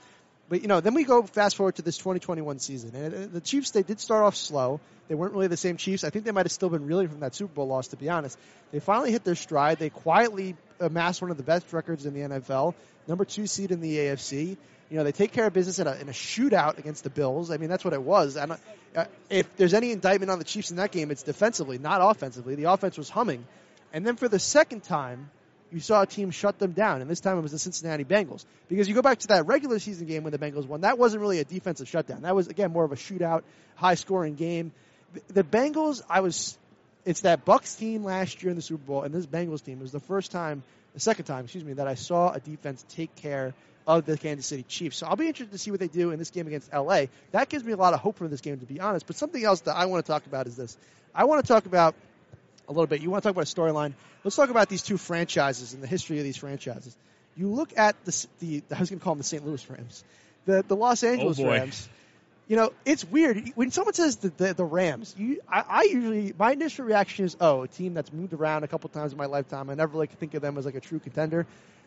But 0.49 0.61
you 0.61 0.67
know, 0.67 0.79
then 0.79 0.93
we 0.93 1.03
go 1.03 1.21
fast 1.23 1.55
forward 1.55 1.75
to 1.75 1.81
this 1.81 1.97
2021 1.97 2.59
season, 2.59 2.95
and 2.95 3.13
uh, 3.13 3.27
the 3.31 3.41
Chiefs 3.41 3.71
they 3.71 3.83
did 3.83 3.99
start 3.99 4.23
off 4.23 4.35
slow. 4.35 4.79
They 5.09 5.15
weren't 5.15 5.33
really 5.33 5.47
the 5.47 5.57
same 5.57 5.77
Chiefs. 5.77 6.03
I 6.03 6.09
think 6.09 6.25
they 6.25 6.31
might 6.31 6.45
have 6.45 6.51
still 6.51 6.69
been 6.69 6.85
reeling 6.85 7.09
from 7.09 7.19
that 7.19 7.35
Super 7.35 7.53
Bowl 7.53 7.67
loss, 7.67 7.89
to 7.89 7.97
be 7.97 8.09
honest. 8.09 8.37
They 8.71 8.79
finally 8.79 9.11
hit 9.11 9.23
their 9.23 9.35
stride. 9.35 9.77
They 9.77 9.89
quietly 9.89 10.55
amassed 10.79 11.21
one 11.21 11.31
of 11.31 11.37
the 11.37 11.43
best 11.43 11.71
records 11.73 12.05
in 12.05 12.13
the 12.13 12.21
NFL, 12.21 12.75
number 13.07 13.25
two 13.25 13.47
seed 13.47 13.71
in 13.71 13.81
the 13.81 13.97
AFC. 13.97 14.57
You 14.89 14.97
know, 14.97 15.03
they 15.03 15.11
take 15.11 15.33
care 15.33 15.45
of 15.45 15.53
business 15.53 15.79
in 15.79 15.87
a, 15.87 15.93
in 15.95 16.07
a 16.07 16.13
shootout 16.13 16.77
against 16.77 17.03
the 17.03 17.09
Bills. 17.09 17.51
I 17.51 17.57
mean, 17.57 17.69
that's 17.69 17.83
what 17.83 17.93
it 17.93 18.01
was. 18.01 18.37
And 18.37 18.53
uh, 18.95 19.05
if 19.29 19.53
there's 19.57 19.73
any 19.73 19.91
indictment 19.91 20.31
on 20.31 20.39
the 20.39 20.45
Chiefs 20.45 20.71
in 20.71 20.77
that 20.77 20.91
game, 20.91 21.11
it's 21.11 21.23
defensively, 21.23 21.77
not 21.77 21.99
offensively. 22.01 22.55
The 22.55 22.65
offense 22.65 22.97
was 22.97 23.09
humming. 23.09 23.45
And 23.91 24.05
then 24.05 24.15
for 24.15 24.29
the 24.29 24.39
second 24.39 24.83
time, 24.83 25.29
you 25.71 25.79
saw 25.79 26.01
a 26.01 26.05
team 26.05 26.31
shut 26.31 26.59
them 26.59 26.71
down, 26.71 27.01
and 27.01 27.09
this 27.09 27.19
time 27.19 27.37
it 27.37 27.41
was 27.41 27.51
the 27.51 27.59
Cincinnati 27.59 28.03
Bengals. 28.03 28.45
Because 28.69 28.87
you 28.87 28.95
go 28.95 29.01
back 29.01 29.19
to 29.19 29.27
that 29.27 29.45
regular 29.45 29.79
season 29.79 30.07
game 30.07 30.23
when 30.23 30.31
the 30.31 30.37
Bengals 30.37 30.65
won, 30.65 30.81
that 30.81 30.97
wasn't 30.97 31.21
really 31.21 31.39
a 31.39 31.43
defensive 31.43 31.87
shutdown. 31.87 32.21
That 32.21 32.35
was 32.35 32.47
again 32.47 32.71
more 32.71 32.83
of 32.83 32.91
a 32.91 32.95
shootout, 32.95 33.43
high 33.75 33.95
scoring 33.95 34.35
game. 34.35 34.71
The, 35.29 35.43
Bengals, 35.43 36.01
I 36.09 36.19
was, 36.19 36.57
it's 37.05 37.21
that 37.21 37.45
Bucks 37.45 37.75
team 37.75 38.03
last 38.03 38.43
year 38.43 38.49
in 38.49 38.55
the 38.55 38.61
Super 38.61 38.83
Bowl, 38.83 39.03
and 39.03 39.13
this 39.13 39.25
Bengals 39.25 39.63
team 39.63 39.79
was 39.79 39.91
the 39.91 39.99
first 39.99 40.31
time, 40.31 40.63
the 40.93 40.99
second 40.99 41.25
time, 41.25 41.45
excuse 41.45 41.63
me, 41.63 41.73
that 41.73 41.87
I 41.87 41.95
saw 41.95 42.31
a 42.31 42.39
defense 42.39 42.83
take 42.89 43.15
care 43.15 43.53
of 43.87 44.05
the 44.05 44.17
Kansas 44.17 44.45
City 44.45 44.63
Chiefs. 44.63 44.97
So 44.97 45.07
I'll 45.07 45.15
be 45.15 45.27
interested 45.27 45.53
to 45.53 45.57
see 45.57 45.71
what 45.71 45.79
they 45.79 45.87
do 45.87 46.11
in 46.11 46.19
this 46.19 46.29
game 46.29 46.45
against 46.45 46.73
LA. 46.73 47.05
That 47.31 47.47
gives 47.47 47.63
me 47.63 47.71
a 47.71 47.77
lot 47.77 47.93
of 47.93 48.01
hope 48.01 48.17
for 48.17 48.27
this 48.27 48.41
game, 48.41 48.59
to 48.59 48.65
be 48.65 48.81
honest. 48.81 49.07
But 49.07 49.15
something 49.15 49.43
else 49.43 49.61
that 49.61 49.77
I 49.77 49.85
want 49.85 50.05
to 50.05 50.11
talk 50.11 50.25
about 50.25 50.45
is 50.45 50.57
this. 50.57 50.77
I 51.15 51.23
want 51.23 51.43
to 51.43 51.47
talk 51.47 51.65
about 51.65 51.95
a 52.67 52.71
little 52.71 52.87
bit. 52.87 53.01
You 53.01 53.09
want 53.09 53.23
to 53.23 53.29
talk 53.29 53.35
about 53.35 53.51
a 53.51 53.55
storyline? 53.55 53.93
Let's 54.23 54.35
talk 54.35 54.49
about 54.49 54.69
these 54.69 54.81
two 54.81 54.97
franchises 54.97 55.73
and 55.73 55.81
the 55.81 55.87
history 55.87 56.17
of 56.17 56.23
these 56.23 56.37
franchises. 56.37 56.95
You 57.35 57.49
look 57.49 57.77
at 57.77 57.95
the, 58.05 58.27
the 58.39 58.63
I 58.75 58.79
was 58.79 58.89
going 58.89 58.99
to 58.99 59.03
call 59.03 59.13
them 59.13 59.19
the 59.19 59.23
St. 59.23 59.45
Louis 59.45 59.69
Rams, 59.69 60.03
the 60.45 60.63
the 60.67 60.75
Los 60.75 61.03
Angeles 61.03 61.39
oh 61.39 61.49
Rams. 61.49 61.87
You 62.47 62.55
know, 62.55 62.71
it's 62.85 63.03
weird 63.03 63.51
when 63.55 63.71
someone 63.71 63.93
says 63.93 64.17
the 64.17 64.29
the, 64.29 64.53
the 64.53 64.65
Rams. 64.65 65.13
You, 65.17 65.41
I, 65.47 65.63
I 65.67 65.81
usually 65.83 66.33
my 66.37 66.53
initial 66.53 66.85
reaction 66.85 67.25
is, 67.25 67.37
oh, 67.39 67.63
a 67.63 67.67
team 67.67 67.93
that's 67.93 68.11
moved 68.11 68.33
around 68.33 68.63
a 68.63 68.67
couple 68.67 68.89
times 68.89 69.11
in 69.11 69.17
my 69.17 69.25
lifetime. 69.25 69.69
I 69.69 69.75
never 69.75 69.97
like 69.97 70.11
to 70.11 70.17
think 70.17 70.33
of 70.33 70.41
them 70.41 70.57
as 70.57 70.65
like 70.65 70.75
a 70.75 70.79
true 70.79 70.99
contender. 70.99 71.45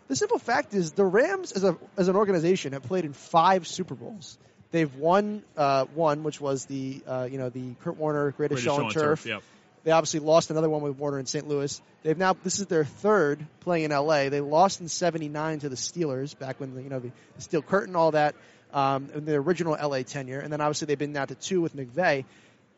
The 0.09 0.17
simple 0.17 0.39
fact 0.39 0.75
is, 0.75 0.93
the 0.93 1.05
Rams 1.05 1.53
as 1.53 1.65
a 1.65 1.77
as 1.97 2.09
an 2.09 2.17
organization 2.17 2.73
have 2.73 2.83
played 2.85 3.05
in 3.05 3.13
five 3.13 3.67
Super 3.67 3.95
Bowls. 3.95 4.39
They've 4.71 4.95
won 4.95 5.43
uh, 5.57 5.87
one, 5.87 6.23
which 6.23 6.41
was 6.41 6.67
the 6.67 7.01
uh, 7.07 7.29
you 7.31 7.39
know 7.39 7.49
the 7.49 7.75
Kurt 7.83 7.97
Warner 7.97 8.31
Greatest, 8.33 8.65
Greatest 8.65 8.65
Show 8.65 8.85
on 8.85 8.93
Turf. 8.93 9.03
Turf, 9.03 9.27
yep. 9.27 9.43
They 9.83 9.93
obviously 9.93 10.21
lost 10.21 10.51
another 10.51 10.69
one 10.69 10.83
with 10.83 10.99
Warner 10.99 11.19
in 11.19 11.27
St. 11.27 11.49
Louis. 11.49 11.81
They've 12.03 12.19
now 12.19 12.35
this 12.45 12.59
is 12.59 12.67
their 12.67 12.85
third 12.85 13.47
playing 13.61 13.85
in 13.85 13.91
LA. 13.91 14.29
They 14.29 14.41
lost 14.41 14.81
in 14.81 14.89
'79 14.89 15.61
to 15.61 15.69
the 15.69 15.77
Steelers 15.77 16.39
back 16.39 16.61
when 16.61 16.75
the, 16.75 16.83
you 16.83 16.91
know 16.91 17.01
the, 17.01 17.11
the 17.37 17.43
Steel 17.43 17.63
Curtain, 17.63 17.97
all 17.97 18.11
that, 18.11 18.35
um, 18.73 19.09
in 19.15 19.25
the 19.25 19.37
original 19.37 19.77
LA 19.81 20.03
tenure, 20.03 20.41
and 20.41 20.53
then 20.53 20.61
obviously 20.61 20.87
they've 20.87 20.99
been 20.99 21.13
now 21.13 21.25
to 21.25 21.35
two 21.35 21.61
with 21.61 21.75
McVay. 21.75 22.25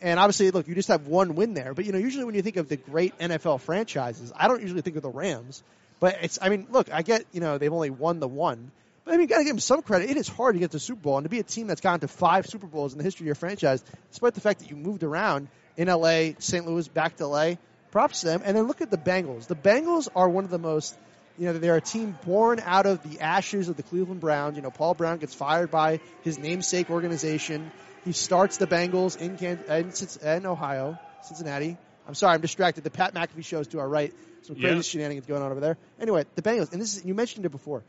And 0.01 0.19
obviously, 0.19 0.51
look, 0.51 0.67
you 0.67 0.75
just 0.75 0.89
have 0.89 1.07
one 1.07 1.37
win 1.37 1.55
there. 1.55 1.75
But 1.75 1.85
you 1.85 1.93
know, 1.93 1.99
usually 1.99 2.25
when 2.25 2.35
you 2.35 2.43
think 2.43 2.57
of 2.57 2.69
the 2.69 2.77
great 2.77 3.17
NFL 3.19 3.61
franchises, 3.61 4.33
I 4.35 4.49
don't 4.49 4.61
usually 4.61 4.83
think 4.83 4.97
of 4.97 5.03
the 5.03 5.11
Rams. 5.11 5.63
But 6.01 6.19
it's, 6.23 6.39
I 6.43 6.49
mean, 6.49 6.67
look, 6.71 6.93
I 6.93 7.03
get, 7.03 7.25
you 7.31 7.41
know, 7.41 7.59
they've 7.59 7.73
only 7.73 7.91
won 7.91 8.19
the 8.19 8.27
one. 8.27 8.73
But 9.05 9.15
I 9.15 9.17
mean, 9.17 9.23
you 9.23 9.27
got 9.29 9.39
to 9.39 9.45
give 9.45 9.53
them 9.53 9.61
some 9.61 9.83
credit. 9.83 10.11
It 10.11 10.17
is 10.17 10.29
hard 10.29 10.55
to 10.55 10.59
get 10.59 10.73
to 10.73 10.77
the 10.77 10.81
Super 10.81 11.01
Bowl, 11.01 11.19
and 11.19 11.25
to 11.25 11.29
be 11.29 11.39
a 11.39 11.45
team 11.45 11.69
that's 11.69 11.81
gone 11.81 12.01
to 12.01 12.09
five 12.09 12.47
Super 12.47 12.67
Bowls 12.67 12.93
in 12.93 12.99
the 12.99 13.05
history 13.05 13.25
of 13.25 13.27
your 13.27 13.35
franchise, 13.37 13.85
despite 14.11 14.35
the 14.35 14.41
fact 14.41 14.61
that 14.61 14.71
you 14.71 14.77
moved 14.77 15.05
around 15.05 15.49
in 15.77 15.89
LA, 15.89 16.31
St. 16.39 16.67
Louis, 16.67 16.87
back 16.89 17.17
to 17.17 17.27
LA, 17.27 17.55
props 17.91 18.21
to 18.21 18.27
them. 18.27 18.43
And 18.45 18.57
then 18.57 18.67
look 18.67 18.81
at 18.81 18.91
the 18.91 18.99
Bengals. 18.99 19.47
The 19.47 19.55
Bengals 19.57 20.09
are 20.15 20.29
one 20.29 20.45
of 20.45 20.51
the 20.51 20.59
most, 20.59 20.97
you 21.39 21.47
know, 21.47 21.53
they're 21.55 21.77
a 21.77 21.81
team 21.81 22.17
born 22.25 22.61
out 22.65 22.87
of 22.87 23.03
the 23.09 23.21
ashes 23.21 23.69
of 23.69 23.77
the 23.77 23.83
Cleveland 23.83 24.21
Browns. 24.21 24.57
You 24.57 24.63
know, 24.63 24.71
Paul 24.71 24.95
Brown 24.95 25.19
gets 25.19 25.35
fired 25.35 25.71
by 25.71 26.01
his 26.23 26.39
namesake 26.39 26.91
organization. 26.91 27.71
He 28.05 28.13
starts 28.13 28.57
the 28.57 28.67
Bengals 28.67 29.17
in, 29.17 29.37
Can- 29.39 29.61
in, 29.69 30.47
Ohio, 30.47 30.99
Cincinnati. 31.23 31.77
I'm 32.07 32.15
sorry, 32.15 32.35
I'm 32.35 32.41
distracted. 32.41 32.83
The 32.85 32.91
Pat 32.91 33.15
McAfee 33.15 33.45
show 33.45 33.61
is 33.61 33.69
to 33.69 33.79
our 33.81 33.89
right. 33.89 34.13
Some 34.43 34.57
crazy 34.57 34.75
Yeah. 34.75 34.83
shenanigans 34.83 35.27
going 35.27 35.41
on 35.43 35.53
over 35.53 35.61
there. 35.61 35.79
Anyway, 36.01 36.25
the 36.35 36.43
Bengals, 36.43 36.73
and 36.73 36.83
this 36.83 36.97
is 36.97 37.05
you 37.05 37.15
mentioned 37.15 37.47
it 37.47 37.51
before. 37.51 37.85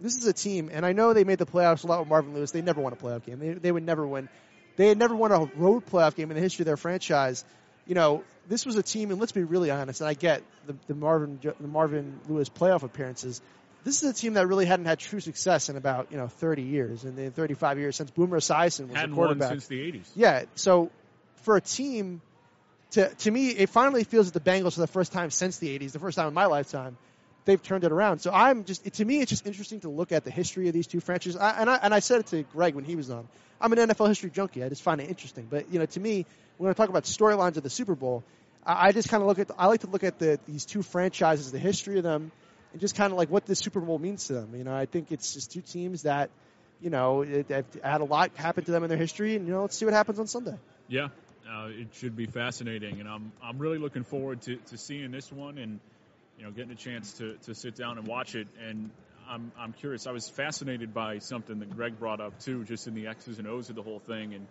This 0.00 0.16
is 0.16 0.26
a 0.26 0.32
team, 0.32 0.70
and 0.72 0.86
I 0.86 0.92
know 0.92 1.12
they 1.12 1.24
made 1.24 1.38
the 1.38 1.44
playoffs 1.44 1.84
a 1.84 1.86
lot 1.86 2.00
with 2.00 2.08
Marvin 2.08 2.32
Lewis. 2.32 2.52
They 2.52 2.62
never 2.62 2.80
won 2.80 2.94
a 2.94 2.96
playoff 2.96 3.26
game. 3.26 3.38
They, 3.38 3.52
they 3.52 3.70
would 3.70 3.84
never 3.84 4.06
win. 4.06 4.30
They 4.80 4.88
had 4.88 4.96
never 4.96 5.14
won 5.14 5.30
a 5.30 5.44
road 5.56 5.84
playoff 5.84 6.14
game 6.14 6.30
in 6.30 6.36
the 6.36 6.40
history 6.40 6.62
of 6.62 6.66
their 6.66 6.78
franchise. 6.78 7.44
You 7.86 7.94
know, 7.94 8.24
this 8.48 8.64
was 8.64 8.76
a 8.76 8.82
team, 8.82 9.10
and 9.10 9.20
let's 9.20 9.30
be 9.30 9.44
really 9.44 9.70
honest. 9.70 10.00
And 10.00 10.08
I 10.08 10.14
get 10.14 10.42
the, 10.66 10.74
the 10.86 10.94
Marvin 10.94 11.38
the 11.42 11.68
Marvin 11.68 12.18
Lewis 12.30 12.48
playoff 12.48 12.82
appearances. 12.82 13.42
This 13.84 14.02
is 14.02 14.08
a 14.08 14.14
team 14.14 14.32
that 14.34 14.46
really 14.46 14.64
hadn't 14.64 14.86
had 14.86 14.98
true 14.98 15.20
success 15.20 15.68
in 15.68 15.76
about 15.76 16.10
you 16.10 16.16
know 16.16 16.28
30 16.28 16.62
years, 16.62 17.04
and 17.04 17.18
in 17.18 17.30
35 17.30 17.78
years 17.78 17.94
since 17.94 18.10
Boomer 18.10 18.40
Esiason 18.40 18.88
was 18.88 18.96
Hadn't 18.96 19.16
won 19.16 19.26
quarterback. 19.26 19.50
since 19.50 19.66
the 19.66 19.80
80s. 19.92 20.06
Yeah, 20.16 20.44
so 20.54 20.90
for 21.42 21.58
a 21.58 21.60
team, 21.60 22.22
to 22.92 23.14
to 23.16 23.30
me, 23.30 23.50
it 23.50 23.68
finally 23.68 24.04
feels 24.04 24.32
that 24.32 24.42
the 24.42 24.50
Bengals 24.50 24.76
for 24.76 24.80
the 24.80 24.86
first 24.86 25.12
time 25.12 25.28
since 25.28 25.58
the 25.58 25.78
'80s, 25.78 25.92
the 25.92 25.98
first 25.98 26.16
time 26.16 26.26
in 26.26 26.32
my 26.32 26.46
lifetime, 26.46 26.96
they've 27.44 27.62
turned 27.62 27.84
it 27.84 27.92
around. 27.92 28.20
So 28.20 28.32
I'm 28.32 28.64
just 28.64 28.90
to 28.90 29.04
me, 29.04 29.20
it's 29.20 29.28
just 29.28 29.46
interesting 29.46 29.80
to 29.80 29.90
look 29.90 30.10
at 30.10 30.24
the 30.24 30.30
history 30.30 30.68
of 30.68 30.72
these 30.72 30.86
two 30.86 31.00
franchises. 31.00 31.38
I, 31.38 31.60
and 31.60 31.68
I 31.68 31.76
and 31.82 31.92
I 31.92 31.98
said 31.98 32.20
it 32.20 32.28
to 32.28 32.44
Greg 32.44 32.74
when 32.74 32.84
he 32.84 32.96
was 32.96 33.10
on. 33.10 33.28
I'm 33.60 33.72
an 33.72 33.78
NFL 33.78 34.08
history 34.08 34.30
junkie. 34.30 34.64
I 34.64 34.68
just 34.68 34.82
find 34.82 35.00
it 35.00 35.08
interesting. 35.08 35.46
But 35.48 35.72
you 35.72 35.78
know, 35.78 35.86
to 35.86 36.00
me, 36.00 36.26
when 36.58 36.70
I 36.70 36.74
talk 36.74 36.88
about 36.88 37.04
storylines 37.04 37.56
of 37.56 37.62
the 37.62 37.70
Super 37.70 37.94
Bowl, 37.94 38.24
I, 38.64 38.88
I 38.88 38.92
just 38.92 39.08
kind 39.08 39.22
of 39.22 39.28
look 39.28 39.38
at 39.38 39.50
I 39.58 39.66
like 39.66 39.80
to 39.80 39.86
look 39.86 40.04
at 40.04 40.18
the 40.18 40.38
these 40.46 40.64
two 40.64 40.82
franchises, 40.82 41.52
the 41.52 41.58
history 41.58 41.98
of 41.98 42.04
them, 42.04 42.32
and 42.72 42.80
just 42.80 42.96
kind 42.96 43.12
of 43.12 43.18
like 43.18 43.30
what 43.30 43.46
this 43.46 43.58
Super 43.58 43.80
Bowl 43.80 43.98
means 43.98 44.26
to 44.28 44.34
them. 44.34 44.54
You 44.54 44.64
know, 44.64 44.74
I 44.74 44.86
think 44.86 45.12
it's 45.12 45.34
just 45.34 45.52
two 45.52 45.62
teams 45.62 46.02
that. 46.02 46.30
You 46.82 46.88
know, 46.88 47.20
have 47.50 47.66
had 47.84 48.00
a 48.00 48.04
lot 48.04 48.30
happen 48.36 48.64
to 48.64 48.70
them 48.70 48.82
in 48.82 48.88
their 48.88 48.96
history, 48.96 49.36
and 49.36 49.46
you 49.46 49.52
know, 49.52 49.60
let's 49.60 49.76
see 49.76 49.84
what 49.84 49.92
happens 49.92 50.18
on 50.18 50.26
Sunday. 50.26 50.56
Yeah, 50.88 51.08
uh, 51.50 51.68
it 51.68 51.88
should 51.94 52.16
be 52.16 52.26
fascinating, 52.26 53.00
and 53.00 53.08
I'm 53.08 53.32
I'm 53.42 53.58
really 53.58 53.78
looking 53.78 54.04
forward 54.04 54.42
to, 54.42 54.56
to 54.56 54.78
seeing 54.78 55.10
this 55.10 55.32
one 55.32 55.58
and 55.58 55.80
you 56.38 56.44
know 56.44 56.50
getting 56.50 56.72
a 56.72 56.76
chance 56.76 57.12
to, 57.14 57.34
to 57.44 57.54
sit 57.54 57.76
down 57.76 57.98
and 57.98 58.06
watch 58.06 58.34
it. 58.34 58.48
And 58.66 58.90
I'm 59.30 59.52
I'm 59.56 59.72
curious. 59.72 60.08
I 60.08 60.10
was 60.10 60.28
fascinated 60.28 60.92
by 60.92 61.18
something 61.18 61.60
that 61.60 61.70
Greg 61.70 62.00
brought 62.00 62.20
up 62.20 62.40
too, 62.40 62.64
just 62.64 62.88
in 62.88 62.94
the 62.94 63.06
X's 63.06 63.38
and 63.38 63.46
O's 63.46 63.70
of 63.70 63.76
the 63.76 63.82
whole 63.82 64.00
thing, 64.00 64.34
and 64.34 64.48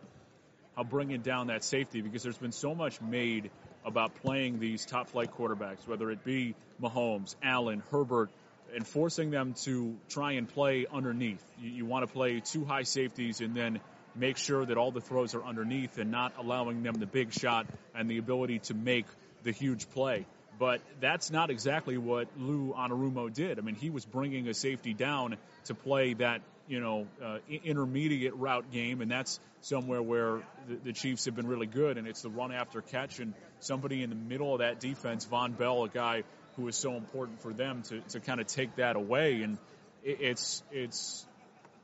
how 0.77 0.83
bringing 0.83 1.21
down 1.21 1.47
that 1.47 1.65
safety 1.65 1.99
because 1.99 2.23
there's 2.23 2.37
been 2.37 2.53
so 2.53 2.73
much 2.73 3.01
made 3.01 3.51
about 3.85 4.15
playing 4.23 4.59
these 4.59 4.85
top 4.85 5.09
flight 5.09 5.31
quarterbacks, 5.37 5.85
whether 5.85 6.09
it 6.11 6.23
be 6.23 6.55
Mahomes, 6.81 7.35
Allen, 7.43 7.83
Herbert, 7.91 8.29
and 8.73 8.87
forcing 8.87 9.31
them 9.31 9.53
to 9.65 9.97
try 10.07 10.33
and 10.33 10.47
play 10.47 10.85
underneath. 10.89 11.43
You, 11.59 11.71
you 11.71 11.85
want 11.85 12.07
to 12.07 12.13
play 12.13 12.39
two 12.39 12.63
high 12.63 12.83
safeties 12.83 13.41
and 13.41 13.53
then 13.53 13.81
make 14.15 14.37
sure 14.37 14.65
that 14.65 14.77
all 14.77 14.91
the 14.91 15.01
throws 15.01 15.35
are 15.35 15.43
underneath 15.43 15.97
and 15.97 16.09
not 16.09 16.33
allowing 16.37 16.83
them 16.83 16.93
the 16.93 17.05
big 17.05 17.33
shot 17.33 17.67
and 17.93 18.09
the 18.09 18.17
ability 18.17 18.59
to 18.59 18.73
make 18.73 19.05
the 19.43 19.51
huge 19.51 19.89
play. 19.89 20.25
But 20.59 20.81
that's 20.99 21.31
not 21.31 21.49
exactly 21.49 21.97
what 21.97 22.27
Lou 22.37 22.73
Anarumo 22.77 23.33
did. 23.33 23.57
I 23.59 23.61
mean, 23.61 23.75
he 23.75 23.89
was 23.89 24.05
bringing 24.05 24.47
a 24.49 24.53
safety 24.53 24.93
down 24.93 25.37
to 25.65 25.73
play 25.73 26.13
that, 26.15 26.41
you 26.67 26.81
know, 26.81 27.07
uh, 27.23 27.37
intermediate 27.63 28.35
route 28.35 28.69
game, 28.69 28.99
and 28.99 29.09
that's 29.09 29.39
somewhere 29.61 30.01
where 30.01 30.41
the, 30.67 30.75
the 30.83 30.93
Chiefs 30.93 31.25
have 31.25 31.35
been 31.35 31.47
really 31.47 31.65
good, 31.65 31.97
and 31.97 32.07
it's 32.07 32.23
the 32.23 32.29
run 32.29 32.51
after 32.51 32.81
catch, 32.81 33.19
and 33.19 33.33
somebody 33.61 34.03
in 34.03 34.09
the 34.09 34.17
middle 34.17 34.53
of 34.53 34.59
that 34.59 34.81
defense, 34.81 35.25
Vonn 35.25 35.57
Bell, 35.57 35.85
a 35.85 35.89
guy 35.89 36.23
who 36.57 36.67
is 36.67 36.75
so 36.75 36.95
important 36.95 37.41
for 37.41 37.53
them 37.53 37.81
to, 37.83 38.01
to 38.09 38.19
kind 38.19 38.41
of 38.41 38.47
take 38.47 38.75
that 38.75 38.97
away, 38.97 39.41
and 39.41 39.57
it, 40.03 40.17
it's 40.19 40.63
it's 40.71 41.25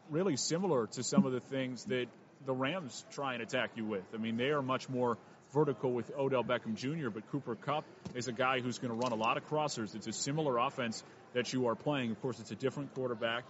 really 0.09 0.35
similar 0.35 0.87
to 0.87 1.01
some 1.01 1.25
of 1.25 1.31
the 1.31 1.39
things 1.39 1.85
that 1.85 2.07
the 2.45 2.53
Rams 2.53 3.05
try 3.11 3.33
and 3.33 3.41
attack 3.41 3.71
you 3.75 3.85
with. 3.85 4.03
I 4.13 4.17
mean, 4.17 4.37
they 4.37 4.49
are 4.49 4.61
much 4.61 4.89
more 4.89 5.17
vertical 5.55 5.93
with 5.93 6.11
Odell 6.17 6.43
Beckham 6.43 6.75
Jr., 6.75 7.09
but 7.09 7.31
Cooper 7.31 7.55
Kupp 7.55 7.85
is 8.13 8.27
a 8.27 8.33
guy 8.33 8.59
who's 8.59 8.77
going 8.77 8.91
to 8.91 8.97
run 8.97 9.13
a 9.13 9.15
lot 9.15 9.37
of 9.37 9.49
crossers. 9.49 9.95
It's 9.95 10.05
a 10.05 10.11
similar 10.11 10.57
offense 10.57 11.01
that 11.33 11.53
you 11.53 11.67
are 11.67 11.75
playing. 11.75 12.11
Of 12.11 12.21
course, 12.21 12.41
it's 12.41 12.51
a 12.51 12.55
different 12.55 12.93
quarterback. 12.93 13.45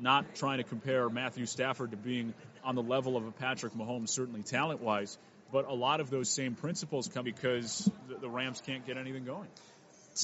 Not 0.00 0.34
trying 0.34 0.58
to 0.58 0.64
compare 0.64 1.08
Matthew 1.10 1.44
Stafford 1.44 1.90
to 1.90 1.98
being 1.98 2.32
on 2.64 2.74
the 2.74 2.82
level 2.82 3.18
of 3.18 3.26
a 3.26 3.30
Patrick 3.30 3.74
Mahomes, 3.74 4.08
certainly 4.08 4.42
talent 4.42 4.80
wise, 4.80 5.18
but 5.52 5.68
a 5.68 5.74
lot 5.74 6.00
of 6.00 6.08
those 6.08 6.30
same 6.30 6.54
principles 6.54 7.08
come 7.08 7.24
because 7.24 7.88
the, 8.08 8.28
Rams 8.28 8.62
can't 8.64 8.84
get 8.86 8.96
anything 8.96 9.26
going. 9.26 9.48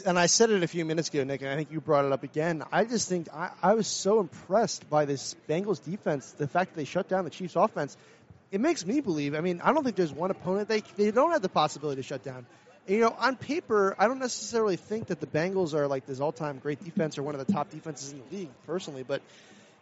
and 0.07 0.19
I 0.19 0.25
said 0.25 0.49
it 0.51 0.63
a 0.63 0.69
few 0.69 0.87
minutes 0.87 1.11
ago, 1.11 1.23
Nick, 1.23 1.43
and 1.43 1.51
I 1.51 1.57
think 1.57 1.71
you 1.71 1.83
brought 1.83 2.07
it 2.07 2.13
up 2.13 2.23
again. 2.23 2.65
I 2.73 2.85
just 2.85 3.11
think 3.11 3.29
I, 3.33 3.51
I 3.63 3.75
was 3.75 3.87
so 3.87 4.21
impressed 4.21 4.89
by 4.89 5.05
this 5.05 5.37
Bengals 5.49 5.85
defense, 5.85 6.31
the 6.33 6.49
fact 6.49 6.73
that 6.73 6.77
they 6.77 6.87
shut 6.87 7.09
down 7.09 7.25
the 7.25 7.31
Chiefs 7.31 7.57
offense. 7.57 7.97
It 8.53 8.61
makes 8.61 8.85
me 8.85 9.01
believe. 9.01 9.35
I 9.35 9.41
mean, 9.41 9.61
I 9.63 9.73
don't 9.73 9.85
think 9.85 9.97
there's 9.97 10.13
one 10.13 10.31
opponent 10.31 10.69
they 10.69 10.83
they 10.97 11.11
don't 11.11 11.31
have 11.31 11.43
the 11.43 11.49
possibility 11.49 12.03
to 12.03 12.07
shut 12.07 12.25
down. 12.25 12.47
And, 12.87 12.97
you 12.97 13.03
know, 13.03 13.15
on 13.17 13.37
paper, 13.37 13.95
I 13.99 14.09
don't 14.09 14.19
necessarily 14.19 14.77
think 14.77 15.09
that 15.09 15.21
the 15.21 15.27
Bengals 15.27 15.75
are 15.75 15.87
like 15.87 16.07
this 16.07 16.21
all-time 16.21 16.59
great 16.59 16.83
defense 16.83 17.19
or 17.19 17.23
one 17.23 17.35
of 17.35 17.47
the 17.47 17.53
top 17.53 17.71
defenses 17.71 18.13
in 18.13 18.21
the 18.29 18.37
league, 18.37 18.49
personally. 18.67 19.05
But 19.05 19.23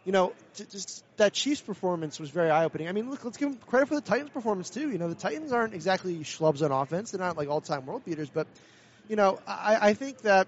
you 0.05 0.11
know, 0.11 0.33
just 0.55 1.03
that 1.17 1.33
Chiefs 1.33 1.61
performance 1.61 2.19
was 2.19 2.29
very 2.29 2.49
eye-opening. 2.49 2.87
I 2.87 2.93
mean, 2.93 3.09
look, 3.09 3.23
let's 3.25 3.37
give 3.37 3.49
them 3.49 3.59
credit 3.67 3.87
for 3.89 3.95
the 3.95 4.01
Titans' 4.01 4.29
performance 4.29 4.69
too. 4.69 4.89
You 4.89 4.97
know, 4.97 5.09
the 5.09 5.15
Titans 5.15 5.51
aren't 5.51 5.73
exactly 5.73 6.17
schlubs 6.19 6.63
on 6.63 6.71
offense; 6.71 7.11
they're 7.11 7.19
not 7.19 7.37
like 7.37 7.49
all-time 7.49 7.85
world 7.85 8.05
beaters, 8.05 8.29
but 8.29 8.47
you 9.07 9.15
know, 9.15 9.39
I, 9.47 9.89
I 9.89 9.93
think 9.93 10.19
that 10.21 10.47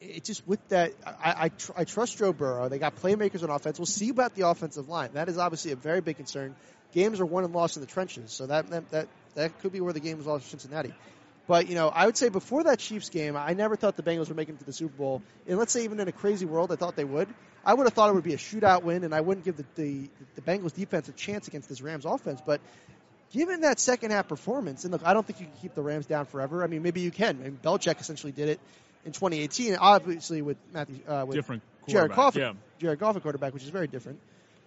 it 0.00 0.24
just 0.24 0.46
with 0.46 0.66
that, 0.68 0.92
I, 1.06 1.34
I, 1.44 1.48
tr- 1.50 1.72
I 1.76 1.84
trust 1.84 2.18
Joe 2.18 2.32
Burrow. 2.32 2.68
They 2.68 2.78
got 2.78 2.96
playmakers 2.96 3.42
on 3.42 3.50
offense. 3.50 3.78
We'll 3.78 3.86
see 3.86 4.08
about 4.08 4.34
the 4.34 4.48
offensive 4.48 4.88
line. 4.88 5.10
That 5.14 5.28
is 5.28 5.38
obviously 5.38 5.72
a 5.72 5.76
very 5.76 6.00
big 6.00 6.16
concern. 6.16 6.56
Games 6.92 7.20
are 7.20 7.26
won 7.26 7.44
and 7.44 7.54
lost 7.54 7.76
in 7.76 7.80
the 7.80 7.86
trenches, 7.86 8.32
so 8.32 8.46
that 8.46 8.70
that 8.70 8.90
that, 8.90 9.08
that 9.34 9.60
could 9.60 9.72
be 9.72 9.80
where 9.80 9.92
the 9.92 10.00
game 10.00 10.18
was 10.18 10.26
lost 10.26 10.44
for 10.44 10.50
Cincinnati. 10.50 10.92
But 11.46 11.68
you 11.68 11.74
know, 11.74 11.88
I 11.88 12.06
would 12.06 12.16
say 12.16 12.28
before 12.28 12.64
that 12.64 12.78
Chiefs 12.78 13.08
game, 13.08 13.36
I 13.36 13.52
never 13.54 13.76
thought 13.76 13.96
the 13.96 14.02
Bengals 14.02 14.28
were 14.28 14.34
making 14.34 14.54
it 14.56 14.58
to 14.60 14.64
the 14.64 14.72
Super 14.72 14.96
Bowl. 14.96 15.22
And 15.46 15.58
let's 15.58 15.72
say 15.72 15.84
even 15.84 15.98
in 16.00 16.08
a 16.08 16.12
crazy 16.12 16.46
world, 16.46 16.70
I 16.70 16.76
thought 16.76 16.96
they 16.96 17.04
would. 17.04 17.28
I 17.64 17.74
would 17.74 17.86
have 17.86 17.94
thought 17.94 18.10
it 18.10 18.14
would 18.14 18.24
be 18.24 18.34
a 18.34 18.38
shootout 18.38 18.82
win, 18.82 19.04
and 19.04 19.14
I 19.14 19.20
wouldn't 19.20 19.44
give 19.44 19.56
the 19.56 19.64
the, 19.74 20.08
the 20.34 20.40
Bengals 20.42 20.74
defense 20.74 21.08
a 21.08 21.12
chance 21.12 21.48
against 21.48 21.68
this 21.68 21.80
Rams 21.80 22.04
offense. 22.04 22.40
But 22.44 22.60
given 23.32 23.62
that 23.62 23.80
second 23.80 24.10
half 24.10 24.28
performance, 24.28 24.84
and 24.84 24.92
look, 24.92 25.04
I 25.04 25.14
don't 25.14 25.26
think 25.26 25.40
you 25.40 25.46
can 25.46 25.56
keep 25.60 25.74
the 25.74 25.82
Rams 25.82 26.06
down 26.06 26.26
forever. 26.26 26.62
I 26.62 26.66
mean, 26.66 26.82
maybe 26.82 27.00
you 27.00 27.10
can. 27.10 27.40
I 27.40 27.44
mean, 27.44 27.58
Belichick 27.62 28.00
essentially 28.00 28.32
did 28.32 28.48
it 28.48 28.60
in 29.04 29.12
2018, 29.12 29.76
obviously 29.76 30.42
with 30.42 30.58
Matthew 30.72 31.00
uh, 31.08 31.24
with 31.26 31.36
Different 31.36 31.62
Jared 31.88 32.12
Goff, 32.12 32.36
yeah. 32.36 32.52
Jared 32.78 33.00
Goff, 33.00 33.16
a 33.16 33.20
quarterback, 33.20 33.52
which 33.54 33.64
is 33.64 33.70
very 33.70 33.88
different. 33.88 34.20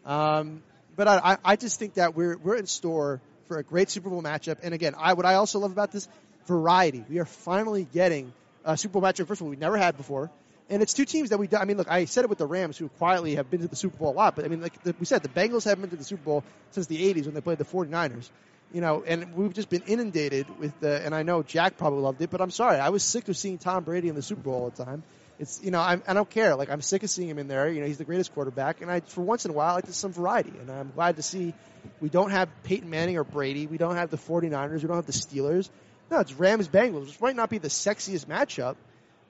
Um, 0.05 0.61
but 0.95 1.07
I, 1.07 1.37
I, 1.43 1.55
just 1.55 1.79
think 1.79 1.95
that 1.95 2.15
we're 2.15 2.37
we're 2.37 2.55
in 2.55 2.67
store 2.67 3.21
for 3.47 3.57
a 3.57 3.63
great 3.63 3.89
Super 3.89 4.09
Bowl 4.09 4.21
matchup. 4.21 4.57
And 4.63 4.73
again, 4.73 4.95
I 4.97 5.13
what 5.13 5.25
I 5.25 5.35
also 5.35 5.59
love 5.59 5.71
about 5.71 5.91
this 5.91 6.07
variety. 6.47 7.03
We 7.09 7.19
are 7.19 7.25
finally 7.25 7.87
getting 7.93 8.33
a 8.63 8.77
Super 8.77 8.93
Bowl 8.93 9.01
matchup. 9.01 9.27
First 9.27 9.41
of 9.41 9.47
all, 9.47 9.49
we 9.49 9.55
never 9.55 9.77
had 9.77 9.97
before. 9.97 10.31
And 10.69 10.81
it's 10.81 10.93
two 10.93 11.05
teams 11.05 11.29
that 11.29 11.37
we. 11.37 11.47
I 11.55 11.65
mean, 11.65 11.77
look, 11.77 11.89
I 11.89 12.05
said 12.05 12.23
it 12.23 12.29
with 12.29 12.39
the 12.39 12.47
Rams, 12.47 12.77
who 12.77 12.89
quietly 12.89 13.35
have 13.35 13.51
been 13.51 13.61
to 13.61 13.67
the 13.67 13.75
Super 13.75 13.97
Bowl 13.97 14.11
a 14.11 14.15
lot. 14.15 14.35
But 14.35 14.45
I 14.45 14.47
mean, 14.47 14.61
like 14.61 14.81
the, 14.83 14.95
we 14.99 15.05
said, 15.05 15.21
the 15.21 15.29
Bengals 15.29 15.63
haven't 15.63 15.81
been 15.81 15.89
to 15.91 15.95
the 15.95 16.03
Super 16.03 16.23
Bowl 16.23 16.43
since 16.71 16.87
the 16.87 17.13
'80s 17.13 17.25
when 17.25 17.35
they 17.35 17.41
played 17.41 17.59
the 17.59 17.65
49ers. 17.65 18.29
You 18.73 18.81
know, 18.81 19.03
and 19.05 19.35
we've 19.35 19.53
just 19.53 19.69
been 19.69 19.83
inundated 19.83 20.47
with 20.59 20.77
the. 20.79 21.05
And 21.05 21.13
I 21.13 21.21
know 21.21 21.43
Jack 21.43 21.77
probably 21.77 22.01
loved 22.01 22.21
it, 22.21 22.31
but 22.31 22.41
I'm 22.41 22.51
sorry, 22.51 22.79
I 22.79 22.89
was 22.89 23.03
sick 23.03 23.27
of 23.29 23.37
seeing 23.37 23.59
Tom 23.59 23.83
Brady 23.83 24.09
in 24.09 24.15
the 24.15 24.23
Super 24.23 24.41
Bowl 24.41 24.55
all 24.55 24.69
the 24.71 24.83
time. 24.83 25.03
It's 25.39 25.61
you 25.63 25.71
know, 25.71 25.81
I'm, 25.81 26.01
I 26.07 26.13
don't 26.13 26.29
care. 26.29 26.55
Like 26.55 26.69
I'm 26.69 26.81
sick 26.81 27.03
of 27.03 27.09
seeing 27.09 27.29
him 27.29 27.39
in 27.39 27.47
there. 27.47 27.69
You 27.69 27.81
know, 27.81 27.87
he's 27.87 27.97
the 27.97 28.05
greatest 28.05 28.33
quarterback, 28.33 28.81
and 28.81 28.89
I 28.89 29.01
for 29.01 29.21
once 29.21 29.45
in 29.45 29.51
a 29.51 29.53
while 29.53 29.71
I 29.71 29.73
like 29.75 29.85
to 29.85 29.93
some 29.93 30.13
variety. 30.13 30.53
And 30.59 30.71
I'm 30.71 30.91
glad 30.95 31.17
to 31.17 31.23
see 31.23 31.53
we 31.99 32.09
don't 32.09 32.31
have 32.31 32.49
Peyton 32.63 32.89
Manning 32.89 33.17
or 33.17 33.23
Brady. 33.23 33.67
We 33.67 33.77
don't 33.77 33.95
have 33.95 34.09
the 34.09 34.17
49ers. 34.17 34.81
We 34.81 34.87
don't 34.87 34.95
have 34.95 35.05
the 35.05 35.11
Steelers. 35.11 35.69
No, 36.09 36.19
it's 36.19 36.33
Rams 36.33 36.67
Bengals, 36.67 37.07
which 37.07 37.19
might 37.19 37.35
not 37.35 37.49
be 37.49 37.57
the 37.57 37.67
sexiest 37.67 38.27
matchup, 38.27 38.75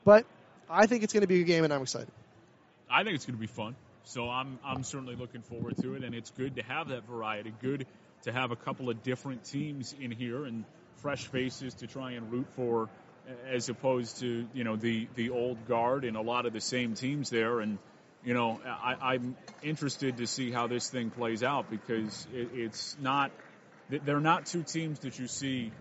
but 0.03 0.25
I 0.69 0.87
think 0.87 1.03
it's 1.03 1.13
going 1.13 1.21
to 1.21 1.27
be 1.27 1.41
a 1.41 1.43
game, 1.43 1.63
and 1.63 1.73
I'm 1.73 1.81
excited. 1.81 2.11
I 2.89 3.03
think 3.03 3.15
it's 3.15 3.25
going 3.25 3.37
to 3.37 3.41
be 3.41 3.47
fun. 3.47 3.75
So 4.03 4.29
I'm 4.29 4.59
I'm 4.63 4.83
certainly 4.83 5.15
looking 5.15 5.41
forward 5.41 5.77
to 5.81 5.95
it, 5.95 6.03
and 6.03 6.13
it's 6.13 6.29
good 6.31 6.57
to 6.57 6.63
have 6.63 6.89
that 6.89 7.07
variety. 7.07 7.53
Good 7.61 7.87
to 8.23 8.31
have 8.31 8.51
a 8.51 8.55
couple 8.55 8.89
of 8.89 9.01
different 9.03 9.43
teams 9.45 9.95
in 9.99 10.11
here 10.11 10.45
and 10.45 10.65
fresh 10.97 11.25
faces 11.27 11.73
to 11.75 11.87
try 11.87 12.11
and 12.11 12.31
root 12.31 12.47
for, 12.55 12.89
as 13.51 13.69
opposed 13.69 14.19
to 14.19 14.47
you 14.53 14.63
know 14.63 14.75
the 14.75 15.07
the 15.15 15.29
old 15.29 15.67
guard 15.67 16.05
and 16.05 16.17
a 16.17 16.21
lot 16.21 16.45
of 16.45 16.53
the 16.53 16.61
same 16.61 16.93
teams 16.93 17.29
there. 17.29 17.59
And 17.59 17.77
you 18.23 18.33
know 18.33 18.59
I, 18.65 19.13
I'm 19.13 19.35
interested 19.63 20.17
to 20.17 20.27
see 20.27 20.51
how 20.51 20.67
this 20.67 20.89
thing 20.89 21.09
plays 21.09 21.43
out 21.43 21.69
because 21.69 22.27
it, 22.33 22.49
it's 22.53 22.95
not 22.99 23.31
they're 23.89 24.19
not 24.19 24.45
two 24.45 24.63
teams 24.63 24.99
that 24.99 25.19
you 25.19 25.27
see 25.27 25.71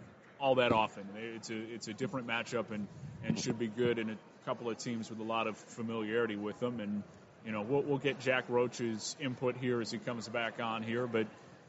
all 0.40 0.56
that 0.56 0.73
often. 0.73 1.05
It's 1.16 1.50
a 1.50 1.56
it's 1.56 1.89
a 1.89 1.94
different 1.94 2.26
matchup 2.26 2.70
and 2.70 2.86
and 3.24 3.39
should 3.39 3.58
be 3.58 3.68
good 3.68 3.98
and 3.98 4.10
a 4.10 4.16
couple 4.44 4.68
of 4.68 4.76
teams 4.78 5.08
with 5.08 5.18
a 5.20 5.24
lot 5.24 5.47
of 5.47 5.56
familiarity 5.56 6.36
with 6.36 6.58
them 6.60 6.81
and 6.81 7.02
you 7.47 7.52
know 7.52 7.62
we'll, 7.62 7.82
we'll 7.82 7.98
get 7.98 8.20
Jack 8.20 8.44
Roach's 8.48 9.16
input 9.20 9.56
here 9.56 9.81
as 9.81 9.90
he 9.90 9.98
comes 9.98 10.28
back 10.28 10.60
on 10.60 10.82
here 10.82 11.06
but 11.06 11.26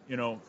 you 0.10 0.18
know 0.18 0.42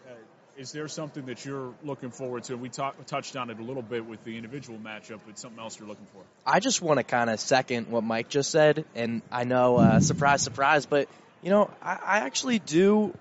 is 0.59 0.73
there 0.73 0.89
something 0.89 1.27
that 1.27 1.45
you're 1.45 1.75
looking 1.85 2.11
forward 2.11 2.45
to 2.45 2.57
we 2.57 2.69
talk, 2.69 3.05
touched 3.07 3.37
on 3.37 3.51
it 3.51 3.59
a 3.59 3.63
little 3.63 3.83
bit 3.83 4.07
with 4.07 4.23
the 4.25 4.37
individual 4.37 4.79
matchup 4.79 5.21
but 5.27 5.39
something 5.39 5.61
else 5.61 5.79
you're 5.79 5.89
looking 5.89 6.07
for 6.13 6.23
I 6.47 6.61
just 6.61 6.81
want 6.81 6.99
to 6.99 7.05
kind 7.05 7.29
of 7.29 7.41
second 7.41 7.89
what 7.89 8.05
Mike 8.05 8.29
just 8.29 8.51
said, 8.51 8.85
and 8.95 9.23
I 9.33 9.45
know, 9.45 9.77
uh, 9.77 10.01
surprise, 10.01 10.43
surprise, 10.43 10.87
but 10.87 11.09
you 11.43 11.51
know, 11.51 11.71
I, 11.83 11.99
I 12.05 12.19
actually 12.21 12.59
do 12.59 13.15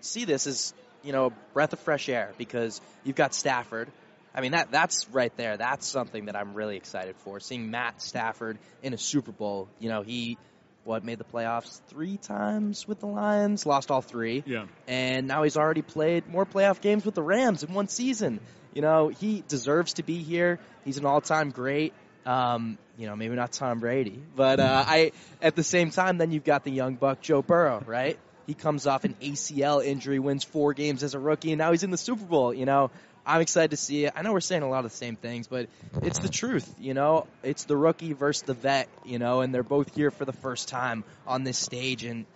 see 0.00 0.24
this 0.24 0.46
as 0.46 0.74
you 1.02 1.12
know 1.12 1.26
a 1.26 1.30
breath 1.52 1.72
of 1.72 1.80
fresh 1.80 2.08
air 2.08 2.32
because 2.38 2.80
you've 3.04 3.16
got 3.16 3.34
Stafford. 3.34 3.88
I 4.34 4.40
mean 4.40 4.52
that 4.52 4.70
that's 4.70 5.08
right 5.10 5.34
there. 5.36 5.56
That's 5.56 5.86
something 5.86 6.26
that 6.26 6.36
I'm 6.36 6.54
really 6.54 6.76
excited 6.76 7.14
for. 7.18 7.40
Seeing 7.40 7.70
Matt 7.70 8.02
Stafford 8.02 8.58
in 8.82 8.92
a 8.94 8.98
Super 8.98 9.32
Bowl. 9.32 9.68
You 9.78 9.88
know, 9.88 10.02
he 10.02 10.38
what 10.84 11.04
made 11.04 11.18
the 11.18 11.24
playoffs 11.24 11.80
three 11.88 12.16
times 12.16 12.86
with 12.86 13.00
the 13.00 13.06
Lions, 13.06 13.66
lost 13.66 13.90
all 13.90 14.02
three. 14.02 14.42
Yeah. 14.46 14.66
And 14.86 15.26
now 15.26 15.42
he's 15.42 15.56
already 15.56 15.82
played 15.82 16.28
more 16.28 16.44
playoff 16.44 16.80
games 16.80 17.04
with 17.04 17.14
the 17.14 17.22
Rams 17.22 17.62
in 17.62 17.72
one 17.72 17.88
season. 17.88 18.40
You 18.74 18.82
know, 18.82 19.08
he 19.08 19.42
deserves 19.48 19.94
to 19.94 20.02
be 20.02 20.22
here. 20.22 20.58
He's 20.84 20.98
an 20.98 21.06
all-time 21.06 21.50
great. 21.50 21.94
Um, 22.26 22.78
you 22.96 23.06
know, 23.06 23.16
maybe 23.16 23.34
not 23.34 23.52
Tom 23.52 23.80
Brady, 23.80 24.20
but 24.34 24.60
uh, 24.60 24.84
I 24.86 25.12
at 25.42 25.56
the 25.56 25.64
same 25.64 25.90
time, 25.90 26.16
then 26.18 26.30
you've 26.30 26.44
got 26.44 26.64
the 26.64 26.70
young 26.70 26.94
buck 26.94 27.20
Joe 27.20 27.42
Burrow, 27.42 27.82
right? 27.86 28.18
He 28.46 28.54
comes 28.54 28.86
off 28.86 29.04
an 29.04 29.14
ACL 29.20 29.84
injury, 29.84 30.18
wins 30.18 30.44
four 30.44 30.74
games 30.74 31.02
as 31.02 31.14
a 31.14 31.18
rookie, 31.18 31.52
and 31.52 31.58
now 31.58 31.72
he's 31.72 31.82
in 31.82 31.90
the 31.90 31.98
Super 31.98 32.24
Bowl. 32.24 32.54
You 32.54 32.66
know, 32.66 32.90
I'm 33.26 33.40
excited 33.40 33.70
to 33.70 33.76
see 33.76 34.04
it. 34.04 34.12
I 34.14 34.22
know 34.22 34.32
we're 34.32 34.40
saying 34.40 34.62
a 34.62 34.68
lot 34.68 34.84
of 34.84 34.90
the 34.90 34.96
same 34.96 35.16
things, 35.16 35.46
but 35.46 35.68
it's 36.02 36.18
the 36.18 36.28
truth. 36.28 36.72
You 36.78 36.94
know, 36.94 37.26
it's 37.42 37.64
the 37.64 37.76
rookie 37.76 38.12
versus 38.12 38.42
the 38.42 38.54
vet. 38.54 38.88
You 39.04 39.18
know, 39.18 39.40
and 39.40 39.54
they're 39.54 39.62
both 39.62 39.94
here 39.94 40.10
for 40.10 40.24
the 40.24 40.32
first 40.32 40.68
time 40.68 41.04
on 41.26 41.44
this 41.44 41.58
stage, 41.58 42.04
and 42.04 42.26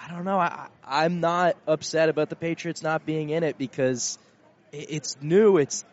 I 0.00 0.10
don't 0.10 0.24
know. 0.24 0.38
I, 0.38 0.68
I'm 0.86 1.20
not 1.20 1.56
upset 1.66 2.08
about 2.08 2.30
the 2.30 2.36
Patriots 2.36 2.82
not 2.82 3.04
being 3.04 3.30
in 3.30 3.42
it 3.42 3.58
because 3.58 4.18
it, 4.72 4.86
it's 4.90 5.16
new. 5.20 5.58
It's 5.58 5.84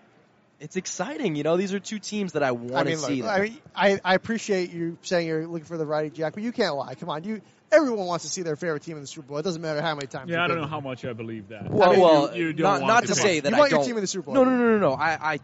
it's 0.61 0.75
exciting. 0.77 1.35
You 1.35 1.43
know, 1.43 1.57
these 1.57 1.73
are 1.73 1.79
two 1.79 1.99
teams 1.99 2.33
that 2.33 2.43
I 2.43 2.51
want 2.51 2.73
I 2.75 2.83
to 2.83 2.89
mean, 2.91 2.97
see. 2.99 3.21
look. 3.23 3.31
I, 3.31 3.39
mean, 3.41 3.57
I, 3.75 3.99
I 4.05 4.15
appreciate 4.15 4.71
you 4.71 4.97
saying 5.01 5.27
you're 5.27 5.45
looking 5.47 5.65
for 5.65 5.77
the 5.77 5.85
variety, 5.85 6.11
Jack, 6.11 6.33
but 6.33 6.43
you 6.43 6.51
can't 6.51 6.75
lie. 6.75 6.95
Come 6.95 7.09
on, 7.09 7.23
you. 7.23 7.41
Everyone 7.73 8.05
wants 8.05 8.25
to 8.25 8.31
see 8.31 8.41
their 8.41 8.55
favorite 8.57 8.83
team 8.83 8.95
in 8.97 9.01
the 9.01 9.07
Super 9.07 9.27
Bowl. 9.27 9.37
It 9.37 9.43
doesn't 9.43 9.61
matter 9.61 9.81
how 9.81 9.95
many 9.95 10.07
times. 10.07 10.29
yeah 10.29 10.43
I 10.43 10.47
don't 10.47 10.57
know 10.57 10.63
there. 10.63 10.69
how 10.69 10.81
much 10.81 11.05
I 11.05 11.13
believe 11.13 11.47
that 11.49 11.69
Well, 11.71 11.89
I 11.89 11.91
mean, 11.93 12.01
well, 12.01 12.35
you, 12.37 12.47
you 12.47 12.53
don't 12.53 12.63
not 12.63 12.81
want 12.81 12.87
not 12.93 13.05
to 13.07 13.15
say 13.15 13.37
on. 13.37 13.43
that 13.43 13.49
You 13.51 13.55
I 13.55 13.59
want 13.59 13.71
your 13.71 13.79
don't. 13.79 13.87
team 13.87 13.95
in 13.97 14.01
the 14.01 14.07
Super 14.07 14.25
Bowl. 14.25 14.33
No, 14.35 14.43
no, 14.43 14.51
no, 14.57 14.77
no, 14.77 14.77
no. 14.77 14.93
I, 14.93 15.33
I 15.35 15.39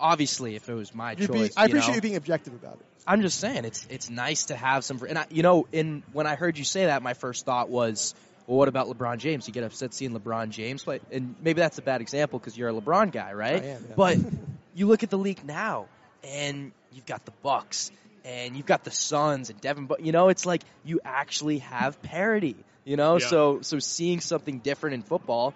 obviously, 0.00 0.56
if 0.56 0.68
it 0.68 0.74
was 0.74 0.94
my 0.94 1.12
You'd 1.12 1.30
be- 1.32 1.38
choice, 1.38 1.54
I 1.56 1.62
you 1.62 1.68
appreciate 1.68 1.88
know, 1.90 1.94
you 1.96 2.00
being 2.00 2.16
objective 2.16 2.52
about 2.54 2.74
it. 2.74 2.86
I'm 3.06 3.22
just 3.22 3.40
saying 3.40 3.64
it's 3.64 3.86
it's 3.88 4.10
nice 4.10 4.46
to 4.46 4.56
have 4.56 4.84
some. 4.84 5.00
And 5.08 5.18
I, 5.18 5.26
you 5.30 5.42
know, 5.42 5.66
in 5.72 6.02
when 6.12 6.26
I 6.26 6.34
heard 6.34 6.58
you 6.58 6.64
say 6.64 6.86
that, 6.86 7.02
my 7.02 7.14
first 7.14 7.46
thought 7.46 7.70
was, 7.70 8.14
well, 8.48 8.56
what 8.56 8.68
about 8.68 8.88
LeBron 8.88 9.18
James? 9.18 9.46
You 9.46 9.52
get 9.52 9.62
upset 9.62 9.92
seeing 9.92 10.18
LeBron 10.18 10.48
James 10.48 10.82
play, 10.82 11.00
and 11.12 11.36
maybe 11.42 11.60
that's 11.60 11.76
a 11.78 11.82
bad 11.82 12.00
example 12.00 12.38
because 12.38 12.56
you're 12.56 12.70
a 12.70 12.72
LeBron 12.72 13.12
guy, 13.12 13.34
right? 13.34 13.62
I 13.62 13.66
am, 13.66 13.84
yeah. 13.88 13.94
But 13.94 14.18
you 14.74 14.86
look 14.86 15.02
at 15.02 15.10
the 15.10 15.18
league 15.18 15.44
now, 15.44 15.86
and 16.24 16.72
you've 16.92 17.06
got 17.06 17.24
the 17.26 17.32
Bucks, 17.42 17.90
and 18.24 18.56
you've 18.56 18.66
got 18.66 18.84
the 18.84 18.90
Suns 18.90 19.50
and 19.50 19.60
Devin. 19.60 19.84
But 19.84 20.00
you 20.00 20.12
know, 20.12 20.30
it's 20.30 20.46
like 20.46 20.62
you 20.82 21.00
actually 21.04 21.58
have 21.58 22.00
parity. 22.02 22.56
You 22.84 22.96
know, 22.96 23.18
Yeah. 23.18 23.26
so 23.28 23.58
so 23.60 23.78
seeing 23.80 24.20
something 24.20 24.60
different 24.60 24.94
in 24.94 25.02
football, 25.02 25.52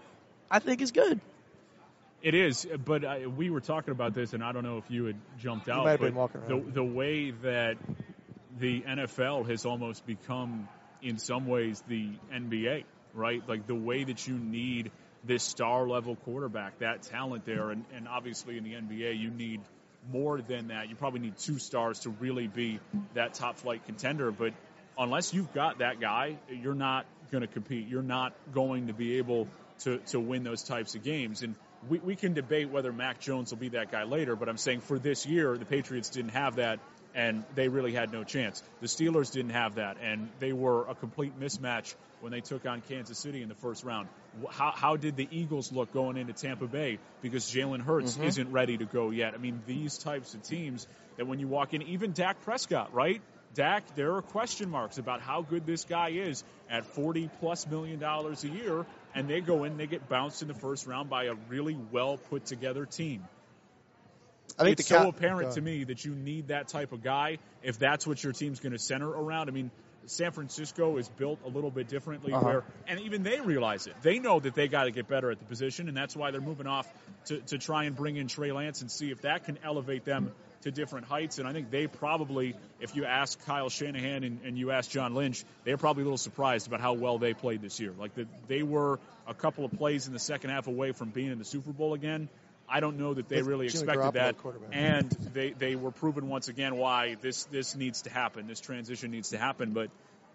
I 0.51 0.59
think 0.59 0.83
is 0.83 0.93
good. 0.93 1.19
It 2.23 2.35
is, 2.35 2.69
but 2.85 3.05
I, 3.05 3.27
we 3.27 3.51
were 3.51 3.61
talking 3.61 3.91
about 3.91 4.15
this, 4.15 4.33
and 4.33 4.45
I 4.45 4.53
don't 4.53 4.63
know 4.63 4.77
if 4.77 4.85
you 4.89 5.07
had 5.07 5.17
jumped 5.41 5.69
out. 5.69 5.85
might 5.85 5.93
have 5.93 6.01
but 6.01 6.07
been 6.07 6.15
walking 6.15 6.41
the 6.47 6.55
around. 6.55 6.75
the 6.75 6.85
way 6.85 7.31
that 7.31 7.79
the 8.61 8.83
NFL 8.83 9.49
has 9.51 9.65
almost 9.67 10.07
become, 10.07 10.69
in 11.03 11.19
some 11.19 11.47
ways, 11.47 11.83
the 11.89 12.11
NBA, 12.33 12.85
right? 13.15 13.43
Like 13.47 13.67
the 13.67 13.75
way 13.75 14.05
that 14.05 14.27
you 14.27 14.35
need 14.35 14.91
this 15.25 15.43
star 15.43 15.87
level 15.87 16.17
quarterback, 16.17 16.79
that 16.81 17.03
talent 17.03 17.45
there, 17.45 17.71
and, 17.71 17.85
and 17.95 18.09
obviously 18.09 18.59
in 18.59 18.65
the 18.65 18.73
NBA, 18.73 19.19
you 19.19 19.31
need 19.31 19.61
more 20.11 20.41
than 20.41 20.69
that. 20.69 20.89
You 20.89 20.97
probably 20.97 21.21
need 21.21 21.39
two 21.39 21.59
stars 21.59 22.01
to 22.01 22.11
really 22.11 22.49
be 22.49 22.81
that 23.15 23.35
top 23.35 23.59
flight 23.59 23.85
contender, 23.87 24.33
but 24.33 24.53
unless 24.99 25.33
you've 25.33 25.53
got 25.53 25.79
that 25.79 26.01
guy, 26.01 26.39
you're 26.51 26.75
not 26.75 27.07
going 27.31 27.43
to 27.43 27.49
compete. 27.49 27.89
You're 27.89 28.03
not 28.03 28.33
going 28.53 28.89
to 28.89 28.93
be 28.93 29.19
able 29.19 29.49
to, 29.81 29.99
to 30.09 30.21
win 30.21 30.43
those 30.43 30.63
types 30.63 30.95
of 30.95 31.03
games. 31.03 31.43
And 31.43 31.55
we, 31.89 31.99
we 31.99 32.17
can 32.17 32.35
debate 32.35 32.71
whether 32.71 32.93
Mac 32.93 33.21
Jones 33.21 33.51
will 33.51 33.59
be 33.59 33.71
that 33.71 33.91
guy 33.91 34.05
later, 34.05 34.37
but 34.37 34.49
I'm 34.49 34.57
saying 34.57 34.81
for 34.81 34.99
this 34.99 35.27
year, 35.27 35.57
the 35.57 35.65
Patriots 35.65 36.11
didn't 36.11 36.33
have 36.33 36.57
that, 36.57 36.79
and 37.15 37.45
they 37.55 37.69
really 37.69 37.93
had 37.93 38.13
no 38.13 38.25
chance. 38.25 38.63
The 38.81 38.87
Steelers 38.87 39.33
didn't 39.33 39.51
have 39.53 39.77
that, 39.77 39.97
and 40.03 40.29
they 40.41 40.53
were 40.53 40.87
a 40.89 40.95
complete 40.95 41.39
mismatch 41.39 41.95
when 42.21 42.33
they 42.33 42.41
took 42.41 42.67
on 42.67 42.81
Kansas 42.83 43.19
City 43.19 43.43
in 43.43 43.49
the 43.49 43.55
first 43.55 43.85
round. 43.85 44.09
How, 44.51 44.71
how 44.75 44.97
did 44.97 45.17
the 45.17 45.29
Eagles 45.31 45.73
look 45.73 45.93
going 45.93 46.17
into 46.17 46.33
Tampa 46.33 46.67
Bay? 46.67 46.99
Because 47.21 47.51
Jalen 47.51 47.81
Hurts 47.83 48.17
Mhm. 48.17 48.25
isn't 48.27 48.53
ready 48.53 48.79
to 48.79 48.85
go 48.85 49.11
yet. 49.11 49.35
I 49.35 49.39
mean, 49.39 49.61
these 49.67 49.99
types 49.99 50.33
of 50.35 50.43
teams 50.43 50.87
that 51.17 51.27
when 51.27 51.41
you 51.41 51.49
walk 51.49 51.75
in, 51.75 51.83
even 51.83 52.13
Dak 52.13 52.41
Prescott, 52.43 52.95
right? 52.95 53.21
Dak, 53.55 53.83
there 53.97 54.15
are 54.15 54.23
question 54.23 54.71
marks 54.71 54.97
about 54.97 55.21
how 55.21 55.43
good 55.43 55.67
this 55.67 55.85
guy 55.85 56.11
is 56.11 56.43
at 56.71 56.87
40 56.87 57.29
plus 57.41 57.67
million 57.67 57.99
dollars 57.99 58.45
a 58.45 58.49
year, 58.49 58.87
and 59.15 59.29
they 59.29 59.43
go 59.43 59.65
in, 59.65 59.77
they 59.77 59.87
get 59.87 60.09
bounced 60.09 60.41
in 60.41 60.49
the 60.49 60.55
first 60.55 60.87
round 60.87 61.11
by 61.11 61.25
a 61.25 61.35
really 61.49 61.77
well 61.91 62.17
put 62.17 62.47
together 62.47 62.87
team. 62.87 63.23
I 64.59 64.65
think 64.65 64.81
it's 64.81 64.89
so 64.89 64.97
Cow- 64.99 65.09
apparent 65.09 65.53
to 65.53 65.61
me 65.61 65.85
that 65.85 66.05
you 66.05 66.15
need 66.15 66.49
that 66.49 66.69
type 66.69 66.93
of 66.93 67.03
guy 67.03 67.39
if 67.63 67.79
that's 67.79 68.07
what 68.07 68.23
your 68.23 68.33
team's 68.33 68.61
going 68.61 68.73
to 68.73 68.79
center 68.79 69.09
around. 69.09 69.49
I 69.49 69.53
mean, 69.53 69.71
San 70.07 70.33
Francisco 70.33 70.97
is 70.99 71.09
built 71.09 71.39
a 71.45 71.49
little 71.49 71.71
bit 71.71 71.89
differently, 71.89 72.33
Uh-huh. 72.33 72.45
where 72.45 72.65
and 72.89 73.01
even 73.01 73.23
they 73.23 73.41
realize 73.41 73.87
it. 73.87 73.95
They 74.03 74.19
know 74.19 74.41
that 74.41 74.55
they 74.55 74.69
got 74.69 74.85
to 74.85 74.91
get 74.91 75.09
better 75.09 75.31
at 75.31 75.39
the 75.39 75.45
position, 75.45 75.89
and 75.89 75.97
that's 75.97 76.17
why 76.17 76.33
they're 76.33 76.41
moving 76.41 76.67
off 76.67 76.93
to, 77.27 77.39
to 77.39 77.59
try 77.59 77.85
and 77.85 77.95
bring 77.97 78.17
in 78.17 78.27
Trey 78.29 78.53
Lance 78.53 78.81
and 78.83 78.91
see 78.91 79.11
if 79.11 79.23
that 79.23 79.45
can 79.45 79.59
elevate 79.65 80.05
them 80.05 80.33
to 80.63 80.71
different 80.73 81.07
heights. 81.07 81.39
And 81.39 81.47
I 81.49 81.53
think 81.53 81.71
they 81.71 81.87
probably, 81.87 82.55
if 82.81 82.95
you 82.97 83.05
ask 83.05 83.45
Kyle 83.47 83.69
Shanahan 83.69 84.25
and, 84.25 84.41
and 84.45 84.59
you 84.59 84.71
ask 84.73 84.91
John 84.91 85.15
Lynch, 85.15 85.45
they're 85.65 85.77
probably 85.77 86.03
a 86.03 86.05
little 86.05 86.19
surprised 86.19 86.67
about 86.67 86.81
how 86.81 86.93
well 86.95 87.19
they 87.19 87.33
played 87.33 87.63
this 87.63 87.79
year. 87.81 87.93
Like 87.97 88.15
the, 88.15 88.27
they 88.49 88.63
were 88.65 88.99
a 89.27 89.35
couple 89.35 89.65
of 89.65 89.73
plays 89.73 90.09
in 90.09 90.13
the 90.13 90.19
second 90.19 90.51
half 90.51 90.67
away 90.67 90.93
from 90.93 91.11
being 91.11 91.31
in 91.31 91.39
the 91.39 91.45
Super 91.45 91.71
Bowl 91.73 91.95
again. 91.95 92.29
I 92.73 92.81
don't 92.81 92.99
know 92.99 93.13
that 93.13 93.29
they 93.29 93.37
With 93.37 93.47
really 93.47 93.69
Jimmy 93.69 93.85
expected 93.85 94.15
Garoppolo 94.15 94.55
that, 94.71 94.73
and 94.73 95.11
they, 95.35 95.51
they 95.51 95.77
were 95.77 95.91
proven 95.91 96.29
once 96.29 96.49
again 96.49 96.77
why 96.77 97.17
this 97.21 97.45
this 97.45 97.77
needs 97.77 98.03
to 98.03 98.11
happen. 98.11 98.47
This 98.47 98.61
transition 98.61 99.11
needs 99.11 99.29
to 99.31 99.39
happen, 99.39 99.73
but 99.73 99.91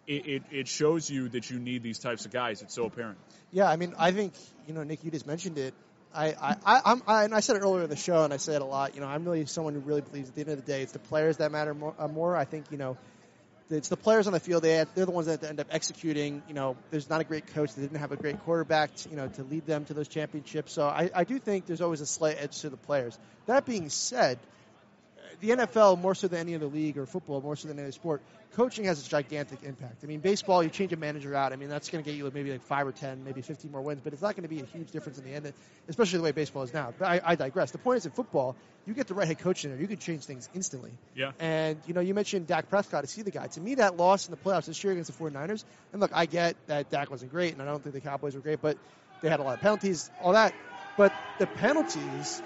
it, 0.06 0.28
it, 0.28 0.44
it 0.52 0.68
shows 0.68 1.10
you 1.10 1.30
that 1.30 1.50
you 1.50 1.58
need 1.58 1.82
these 1.82 1.98
types 1.98 2.26
of 2.26 2.32
guys. 2.32 2.62
It's 2.62 2.76
so 2.76 2.86
apparent. 2.86 3.18
Yeah, 3.52 3.68
I 3.68 3.76
mean, 3.76 3.96
I 3.98 4.12
think 4.12 4.34
you 4.68 4.76
know, 4.76 4.84
Nick, 4.84 5.04
you 5.04 5.10
just 5.10 5.26
mentioned 5.26 5.58
it. 5.58 5.74
I, 6.14 6.28
I, 6.28 6.56
I, 6.66 6.82
I'm, 6.86 7.02
I, 7.08 7.24
and 7.24 7.34
I 7.34 7.40
said 7.40 7.56
it 7.56 7.60
earlier 7.60 7.84
in 7.84 7.90
the 7.90 7.96
show, 7.96 8.24
and 8.24 8.32
I 8.32 8.38
say 8.38 8.56
it 8.56 8.62
a 8.62 8.66
lot. 8.66 8.94
You 8.94 9.02
know, 9.02 9.08
I'm 9.08 9.26
really 9.26 9.46
someone 9.48 9.74
who 9.74 9.80
really 9.80 10.02
believes 10.02 10.30
at 10.30 10.36
the 10.36 10.42
end 10.42 10.52
of 10.52 10.58
the 10.58 10.72
day, 10.72 10.84
it's 10.84 10.92
the 10.92 11.00
players 11.00 11.38
that 11.38 11.52
matter 11.52 11.74
more. 11.74 11.96
Uh, 11.98 12.08
more. 12.08 12.38
I 12.38 12.46
think 12.46 12.66
you 12.72 12.78
know, 12.78 12.98
it's 13.70 13.90
the 13.90 13.98
players 13.98 14.28
on 14.28 14.34
the 14.34 14.40
field. 14.40 14.64
They 14.64 14.86
they're 14.96 15.06
the 15.06 15.12
ones 15.12 15.28
that 15.28 15.44
end 15.44 15.60
up 15.60 15.68
executing. 15.72 16.42
You 16.48 16.54
know, 16.54 16.78
there's 16.92 17.10
not 17.10 17.22
a 17.22 17.24
great 17.24 17.48
coach. 17.48 17.74
They 17.74 17.82
didn't 17.82 18.00
have 18.00 18.12
a 18.12 18.16
great 18.16 18.40
quarterback. 18.44 18.96
To, 18.96 19.10
you 19.10 19.16
know, 19.16 19.28
to 19.28 19.44
lead 19.44 19.66
them 19.66 19.86
to 19.86 19.94
those 19.94 20.08
championships. 20.08 20.74
So 20.74 20.88
I, 20.88 21.10
I 21.14 21.24
do 21.24 21.40
think 21.40 21.66
there's 21.66 21.82
always 21.82 22.02
a 22.02 22.06
slight 22.06 22.38
edge 22.40 22.62
to 22.62 22.70
the 22.70 22.78
players. 22.78 23.18
That 23.46 23.66
being 23.66 23.90
said, 23.90 24.40
the 25.40 25.50
NFL 25.50 26.00
more 26.00 26.16
so 26.16 26.28
than 26.28 26.40
any 26.40 26.56
other 26.56 26.68
league 26.68 26.98
or 26.98 27.06
football 27.06 27.42
more 27.42 27.56
so 27.56 27.68
than 27.68 27.78
any 27.78 27.86
other 27.86 27.92
sport, 27.92 28.22
coaching 28.56 28.86
has 28.86 29.06
a 29.06 29.10
gigantic 29.10 29.64
impact. 29.64 30.04
I 30.04 30.08
mean, 30.08 30.20
baseball, 30.20 30.64
you 30.64 30.70
change 30.70 30.92
a 30.94 30.98
manager 30.98 31.36
out. 31.36 31.54
I 31.54 31.58
mean, 31.58 31.70
that's 31.70 31.90
going 31.90 32.04
to 32.04 32.10
get 32.10 32.18
you 32.18 32.30
maybe 32.34 32.52
like 32.52 32.64
five 32.64 32.88
or 32.88 32.92
ten, 32.92 33.24
maybe 33.24 33.42
15 33.42 33.72
more 33.72 33.82
wins, 33.82 34.02
but 34.04 34.14
it's 34.14 34.22
not 34.22 34.36
going 34.36 34.44
to 34.44 34.50
be 34.50 34.62
a 34.62 34.66
huge 34.66 34.92
difference 34.92 35.18
in 35.18 35.26
the 35.26 35.32
end, 35.32 35.54
especially 35.88 36.18
the 36.18 36.24
way 36.24 36.32
baseball 36.32 36.64
is 36.64 36.74
now. 36.74 36.94
But 36.98 37.08
I, 37.08 37.22
I 37.24 37.36
digress. 37.36 37.72
The 37.72 37.78
point 37.78 37.98
is, 37.98 38.06
in 38.06 38.12
football, 38.12 38.56
you 38.86 38.94
get 38.94 39.08
the 39.08 39.14
right 39.14 39.28
head 39.28 39.40
coach 39.40 39.64
in 39.64 39.72
there, 39.72 39.80
you 39.80 39.88
can 39.88 39.98
change 39.98 40.24
things 40.24 40.50
instantly. 40.56 40.92
Yeah. 41.16 41.32
And, 41.40 41.78
you 41.86 41.94
know, 41.94 42.02
you 42.02 42.14
mentioned 42.14 42.48
Dak 42.48 42.70
Prescott 42.70 43.04
to 43.04 43.08
see 43.08 43.22
the 43.22 43.32
guy. 43.32 43.48
To 43.48 43.62
me, 43.62 43.76
that 43.76 43.98
loss 43.98 44.28
in 44.28 44.32
the 44.32 44.38
playoffs 44.38 44.66
this 44.66 44.84
year 44.84 44.94
against 44.94 45.16
the 45.16 45.24
49ers, 45.24 45.64
and 45.92 46.02
look, 46.02 46.12
I 46.14 46.26
get 46.26 46.56
that 46.68 46.90
Dak 46.90 47.12
wasn't 47.12 47.32
great, 47.32 47.54
and 47.54 47.62
I 47.62 47.66
don't 47.66 47.84
think 47.84 47.94
the 47.94 48.02
Cowboys 48.02 48.34
were 48.34 48.42
great, 48.42 48.62
but 48.62 48.78
they 49.22 49.30
had 49.30 49.40
a 49.40 49.44
lot 49.44 49.56
of 49.56 49.62
penalties, 49.62 50.10
all 50.22 50.34
that. 50.34 50.54
But 50.98 51.14
the 51.38 51.46
penalties 51.46 52.42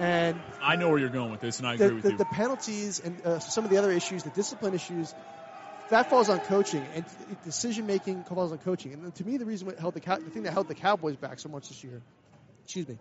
and 0.00 0.40
I 0.62 0.76
know 0.76 0.88
where 0.88 0.98
you're 0.98 1.10
going 1.10 1.30
with 1.30 1.40
this, 1.40 1.58
and 1.58 1.68
I 1.68 1.76
the, 1.76 1.84
agree 1.84 1.94
with 1.96 2.04
the, 2.04 2.10
you. 2.12 2.16
the 2.16 2.24
penalties 2.24 3.00
and 3.00 3.24
uh, 3.24 3.38
some 3.38 3.64
of 3.64 3.70
the 3.70 3.76
other 3.76 3.90
issues, 3.92 4.22
the 4.22 4.30
discipline 4.30 4.74
issues, 4.74 5.14
that 5.90 6.08
falls 6.08 6.28
on 6.30 6.40
coaching 6.40 6.86
and 6.94 7.04
decision 7.44 7.86
making 7.86 8.24
falls 8.24 8.50
on 8.50 8.58
coaching. 8.58 8.94
And 8.94 9.14
to 9.14 9.24
me, 9.24 9.36
the 9.36 9.44
reason 9.44 9.66
what 9.66 9.78
held 9.78 9.94
the 9.94 10.00
the 10.00 10.30
thing 10.30 10.44
that 10.44 10.52
held 10.52 10.68
the 10.68 10.74
Cowboys 10.74 11.16
back 11.16 11.38
so 11.38 11.50
much 11.50 11.68
this 11.68 11.84
year, 11.84 12.00
excuse 12.64 12.88
me, 12.88 12.96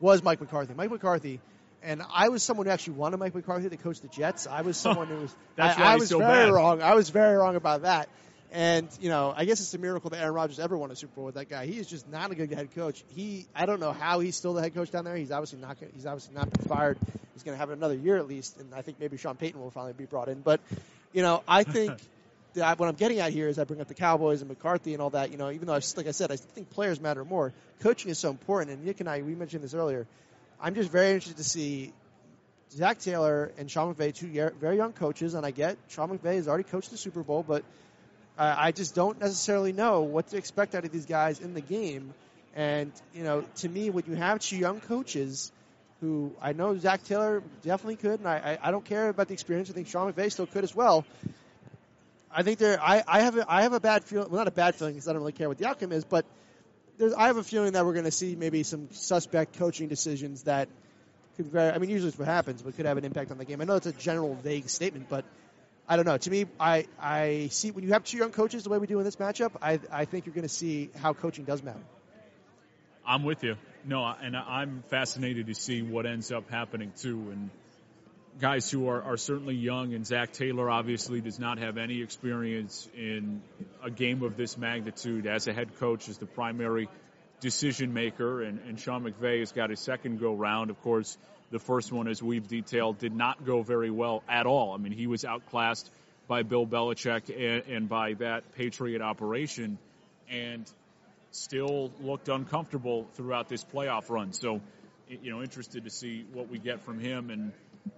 was 0.00 0.22
Mike 0.22 0.40
McCarthy. 0.40 0.74
Mike 0.74 0.90
McCarthy. 0.90 1.40
And 1.82 2.02
I 2.10 2.30
was 2.30 2.42
someone 2.42 2.66
who 2.66 2.72
actually 2.72 2.94
wanted 2.94 3.18
Mike 3.18 3.34
McCarthy 3.34 3.68
to 3.68 3.76
coach 3.76 4.00
the 4.00 4.08
Jets. 4.08 4.46
I 4.46 4.62
was 4.62 4.76
someone 4.86 5.08
who 5.08 5.16
was. 5.16 5.34
That's 5.56 5.78
I, 5.78 5.82
why 5.82 5.92
I 5.92 5.96
was 5.96 6.08
so 6.08 6.18
very 6.18 6.46
bad. 6.46 6.52
wrong. 6.52 6.82
I 6.82 6.94
was 6.94 7.10
very 7.10 7.36
wrong 7.36 7.56
about 7.56 7.82
that. 7.82 8.08
And 8.56 8.88
you 9.02 9.10
know, 9.10 9.34
I 9.36 9.44
guess 9.44 9.60
it's 9.60 9.74
a 9.74 9.78
miracle 9.78 10.08
that 10.08 10.18
Aaron 10.18 10.32
Rodgers 10.32 10.58
ever 10.58 10.78
won 10.78 10.90
a 10.90 10.96
Super 10.96 11.14
Bowl 11.16 11.26
with 11.26 11.34
that 11.34 11.50
guy. 11.50 11.66
He 11.66 11.78
is 11.78 11.86
just 11.86 12.08
not 12.08 12.30
a 12.30 12.34
good 12.34 12.50
head 12.50 12.74
coach. 12.74 13.04
He, 13.08 13.44
I 13.54 13.66
don't 13.66 13.80
know 13.80 13.92
how 13.92 14.20
he's 14.20 14.34
still 14.34 14.54
the 14.54 14.62
head 14.62 14.72
coach 14.72 14.90
down 14.90 15.04
there. 15.04 15.14
He's 15.14 15.30
obviously 15.30 15.58
not. 15.58 15.78
Gonna, 15.78 15.92
he's 15.94 16.06
obviously 16.06 16.34
not 16.34 16.50
been 16.50 16.66
fired. 16.66 16.96
He's 17.34 17.42
going 17.42 17.54
to 17.54 17.58
have 17.58 17.68
another 17.68 17.94
year 17.94 18.16
at 18.16 18.26
least, 18.26 18.58
and 18.58 18.72
I 18.74 18.80
think 18.80 18.98
maybe 18.98 19.18
Sean 19.18 19.36
Payton 19.36 19.60
will 19.60 19.70
finally 19.70 19.92
be 19.92 20.06
brought 20.06 20.30
in. 20.30 20.40
But 20.40 20.62
you 21.12 21.20
know, 21.20 21.42
I 21.46 21.64
think 21.64 21.98
that 22.54 22.78
what 22.78 22.88
I'm 22.88 22.94
getting 22.94 23.20
at 23.20 23.30
here 23.30 23.46
is 23.46 23.58
I 23.58 23.64
bring 23.64 23.82
up 23.82 23.88
the 23.88 23.94
Cowboys 23.94 24.40
and 24.40 24.48
McCarthy 24.48 24.94
and 24.94 25.02
all 25.02 25.10
that. 25.10 25.32
You 25.32 25.36
know, 25.36 25.50
even 25.50 25.66
though 25.66 25.74
I, 25.74 25.80
like 25.94 26.06
I 26.06 26.12
said, 26.12 26.32
I 26.32 26.36
think 26.36 26.70
players 26.70 26.98
matter 26.98 27.26
more. 27.26 27.52
Coaching 27.80 28.10
is 28.10 28.18
so 28.18 28.30
important. 28.30 28.70
And 28.70 28.86
Nick 28.86 29.00
and 29.00 29.08
I, 29.10 29.20
we 29.20 29.34
mentioned 29.34 29.64
this 29.64 29.74
earlier. 29.74 30.06
I'm 30.58 30.74
just 30.74 30.90
very 30.90 31.10
interested 31.10 31.36
to 31.36 31.44
see 31.44 31.92
Zac 32.70 33.00
Taylor 33.00 33.52
and 33.58 33.70
Sean 33.70 33.94
McVay, 33.94 34.14
two 34.14 34.50
very 34.58 34.78
young 34.78 34.94
coaches, 34.94 35.34
and 35.34 35.44
I 35.44 35.50
get 35.50 35.76
Sean 35.88 36.08
McVay 36.08 36.36
has 36.36 36.48
already 36.48 36.64
coached 36.64 36.90
the 36.90 36.96
Super 36.96 37.22
Bowl, 37.22 37.44
but 37.46 37.62
uh, 38.38 38.54
I 38.56 38.72
just 38.72 38.94
don't 38.94 39.20
necessarily 39.20 39.72
know 39.72 40.02
what 40.02 40.28
to 40.28 40.36
expect 40.36 40.74
out 40.74 40.84
of 40.84 40.92
these 40.92 41.06
guys 41.06 41.40
in 41.40 41.54
the 41.54 41.60
game. 41.60 42.14
And 42.54 42.92
you 43.14 43.24
know, 43.24 43.44
to 43.56 43.68
me, 43.68 43.90
when 43.90 44.04
you 44.06 44.14
have 44.14 44.40
two 44.40 44.56
young 44.56 44.80
coaches, 44.80 45.52
who 46.00 46.32
I 46.40 46.52
know 46.52 46.76
Zac 46.76 47.04
Taylor 47.04 47.42
definitely 47.62 47.96
could, 47.96 48.20
and 48.20 48.28
I, 48.28 48.58
I, 48.62 48.68
I 48.68 48.70
don't 48.70 48.84
care 48.84 49.08
about 49.08 49.28
the 49.28 49.34
experience. 49.34 49.70
I 49.70 49.72
think 49.72 49.88
Sean 49.88 50.12
McVay 50.12 50.30
still 50.30 50.46
could 50.46 50.64
as 50.64 50.74
well. 50.74 51.04
I 52.30 52.42
think 52.42 52.58
there. 52.58 52.78
I, 52.82 53.02
I 53.06 53.20
have 53.20 53.36
a, 53.36 53.50
I 53.50 53.62
have 53.62 53.72
a 53.72 53.80
bad 53.80 54.04
feeling. 54.04 54.28
Well, 54.30 54.38
not 54.38 54.48
a 54.48 54.52
bad 54.52 54.74
feeling 54.74 54.94
because 54.94 55.08
I 55.08 55.12
don't 55.12 55.22
really 55.22 55.32
care 55.32 55.48
what 55.48 55.58
the 55.58 55.66
outcome 55.66 55.92
is, 55.92 56.04
but 56.04 56.26
there's, 56.98 57.14
I 57.14 57.28
have 57.28 57.38
a 57.38 57.42
feeling 57.42 57.72
that 57.72 57.84
we're 57.86 57.94
going 57.94 58.04
to 58.04 58.10
see 58.10 58.36
maybe 58.36 58.62
some 58.62 58.88
suspect 58.92 59.58
coaching 59.58 59.88
decisions 59.88 60.42
that 60.42 60.68
could 61.36 61.46
very. 61.46 61.72
I 61.72 61.78
mean, 61.78 61.88
usually 61.88 62.08
it's 62.08 62.18
what 62.18 62.28
happens, 62.28 62.62
but 62.62 62.76
could 62.76 62.86
have 62.86 62.98
an 62.98 63.04
impact 63.04 63.30
on 63.30 63.38
the 63.38 63.44
game. 63.44 63.60
I 63.60 63.64
know 63.64 63.76
it's 63.76 63.86
a 63.86 63.92
general 63.92 64.34
vague 64.34 64.68
statement, 64.68 65.08
but 65.08 65.24
I 65.88 65.96
don't 65.96 66.04
know. 66.04 66.16
To 66.18 66.30
me, 66.30 66.46
I 66.58 66.86
I 67.00 67.48
see 67.50 67.70
when 67.70 67.84
you 67.84 67.92
have 67.92 68.04
two 68.04 68.18
young 68.18 68.32
coaches 68.32 68.64
the 68.64 68.70
way 68.70 68.78
we 68.78 68.86
do 68.86 68.98
in 68.98 69.04
this 69.04 69.16
matchup, 69.16 69.52
I 69.62 69.78
I 69.90 70.04
think 70.04 70.26
you're 70.26 70.34
going 70.34 70.42
to 70.42 70.48
see 70.48 70.90
how 70.96 71.12
coaching 71.12 71.44
does 71.44 71.62
matter. 71.62 71.82
I'm 73.06 73.22
with 73.22 73.44
you. 73.44 73.56
No, 73.84 74.04
and 74.04 74.36
I'm 74.36 74.82
fascinated 74.90 75.46
to 75.46 75.54
see 75.54 75.82
what 75.82 76.06
ends 76.06 76.32
up 76.32 76.50
happening 76.50 76.92
too. 76.96 77.28
And 77.30 77.50
guys 78.40 78.68
who 78.68 78.88
are, 78.88 79.00
are 79.00 79.16
certainly 79.16 79.54
young, 79.54 79.94
and 79.94 80.04
Zac 80.04 80.32
Taylor 80.32 80.68
obviously 80.68 81.20
does 81.20 81.38
not 81.38 81.58
have 81.58 81.78
any 81.78 82.02
experience 82.02 82.88
in 82.96 83.42
a 83.84 83.90
game 83.90 84.24
of 84.24 84.36
this 84.36 84.58
magnitude 84.58 85.28
as 85.28 85.46
a 85.46 85.52
head 85.52 85.78
coach, 85.78 86.08
as 86.08 86.18
the 86.18 86.26
primary 86.26 86.88
decision 87.40 87.94
maker. 87.94 88.42
And, 88.42 88.58
and 88.66 88.80
Sean 88.80 89.04
McVay 89.04 89.38
has 89.38 89.52
got 89.52 89.70
his 89.70 89.78
second 89.78 90.18
go 90.18 90.34
round. 90.34 90.70
Of 90.70 90.82
course, 90.82 91.16
the 91.50 91.58
first 91.58 91.92
one, 91.92 92.08
as 92.08 92.22
we've 92.22 92.46
detailed, 92.46 92.98
did 92.98 93.14
not 93.14 93.44
go 93.44 93.62
very 93.62 93.90
well 93.90 94.22
at 94.28 94.46
all. 94.46 94.74
I 94.74 94.78
mean, 94.78 94.92
he 94.92 95.06
was 95.06 95.24
outclassed 95.24 95.90
by 96.26 96.42
Bill 96.42 96.66
Belichick 96.66 97.30
and, 97.30 97.66
and 97.74 97.88
by 97.88 98.14
that 98.14 98.54
Patriot 98.54 99.00
operation. 99.00 99.78
And 100.28 100.68
still 101.36 101.92
looked 102.00 102.28
uncomfortable 102.28 103.06
throughout 103.14 103.48
this 103.48 103.64
playoff 103.64 104.08
run. 104.10 104.32
So, 104.32 104.60
you 105.08 105.30
know, 105.30 105.42
interested 105.42 105.84
to 105.84 105.90
see 105.90 106.24
what 106.32 106.48
we 106.48 106.58
get 106.58 106.82
from 106.82 106.98
him. 106.98 107.30
And 107.30 107.52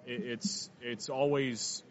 it's 0.07 0.69
it's 0.83 1.09
always 1.09 1.83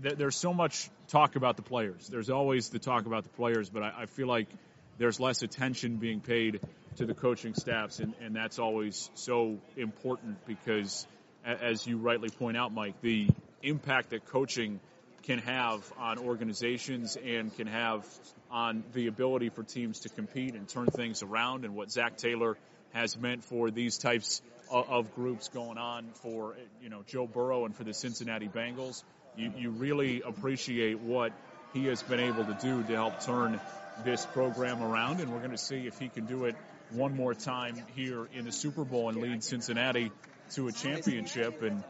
there's 0.00 0.36
so 0.36 0.54
much 0.54 0.90
talk 1.08 1.36
about 1.36 1.56
the 1.56 1.62
players. 1.62 2.08
There's 2.08 2.30
always 2.30 2.68
the 2.70 2.78
talk 2.78 3.06
about 3.06 3.24
the 3.24 3.30
players, 3.30 3.68
but 3.68 3.82
I, 3.82 3.92
I 4.00 4.06
feel 4.06 4.28
like 4.28 4.48
there's 4.96 5.20
less 5.20 5.42
attention 5.42 5.96
being 5.96 6.20
paid 6.20 6.60
to 6.96 7.06
the 7.06 7.14
coaching 7.14 7.54
staffs, 7.54 8.00
and, 8.00 8.14
and 8.20 8.34
that's 8.34 8.58
always 8.58 9.10
so 9.14 9.58
important 9.76 10.44
because, 10.46 11.06
as 11.44 11.86
you 11.86 11.98
rightly 11.98 12.30
point 12.30 12.56
out, 12.56 12.72
Mike, 12.72 13.00
the 13.00 13.28
impact 13.62 14.10
that 14.10 14.26
coaching 14.26 14.80
can 15.24 15.38
have 15.40 15.92
on 15.98 16.18
organizations 16.18 17.16
and 17.16 17.54
can 17.56 17.66
have 17.66 18.06
on 18.50 18.82
the 18.94 19.08
ability 19.08 19.50
for 19.50 19.62
teams 19.62 20.00
to 20.00 20.08
compete 20.08 20.54
and 20.54 20.68
turn 20.68 20.86
things 20.86 21.22
around 21.22 21.64
and 21.64 21.74
what 21.74 21.90
Zac 21.90 22.16
Taylor 22.16 22.56
has 22.92 23.16
meant 23.16 23.44
for 23.44 23.70
these 23.70 23.98
types 23.98 24.40
of, 24.70 25.14
groups 25.14 25.48
going 25.48 25.78
on 25.78 26.08
for, 26.22 26.56
you 26.82 26.88
know, 26.88 27.02
Joe 27.06 27.26
Burrow 27.26 27.64
and 27.64 27.74
for 27.74 27.84
the 27.84 27.94
Cincinnati 27.94 28.48
Bengals. 28.48 29.02
You, 29.36 29.52
you 29.56 29.70
really 29.70 30.22
appreciate 30.22 31.00
what 31.00 31.32
he 31.72 31.86
has 31.86 32.02
been 32.02 32.20
able 32.20 32.44
to 32.44 32.56
do 32.60 32.82
to 32.82 32.94
help 32.94 33.20
turn 33.22 33.60
this 34.04 34.24
program 34.26 34.82
around, 34.82 35.20
and 35.20 35.32
we're 35.32 35.38
going 35.38 35.50
to 35.50 35.58
see 35.58 35.86
if 35.86 35.98
he 35.98 36.08
can 36.08 36.26
do 36.26 36.44
it 36.44 36.56
one 36.90 37.14
more 37.14 37.34
time 37.34 37.82
here 37.94 38.28
in 38.34 38.44
the 38.44 38.52
Super 38.52 38.84
Bowl 38.84 39.08
and 39.08 39.18
lead 39.18 39.42
Cincinnati 39.44 40.10
to 40.54 40.68
a 40.68 40.72
championship. 40.72 41.62
And 41.62 41.84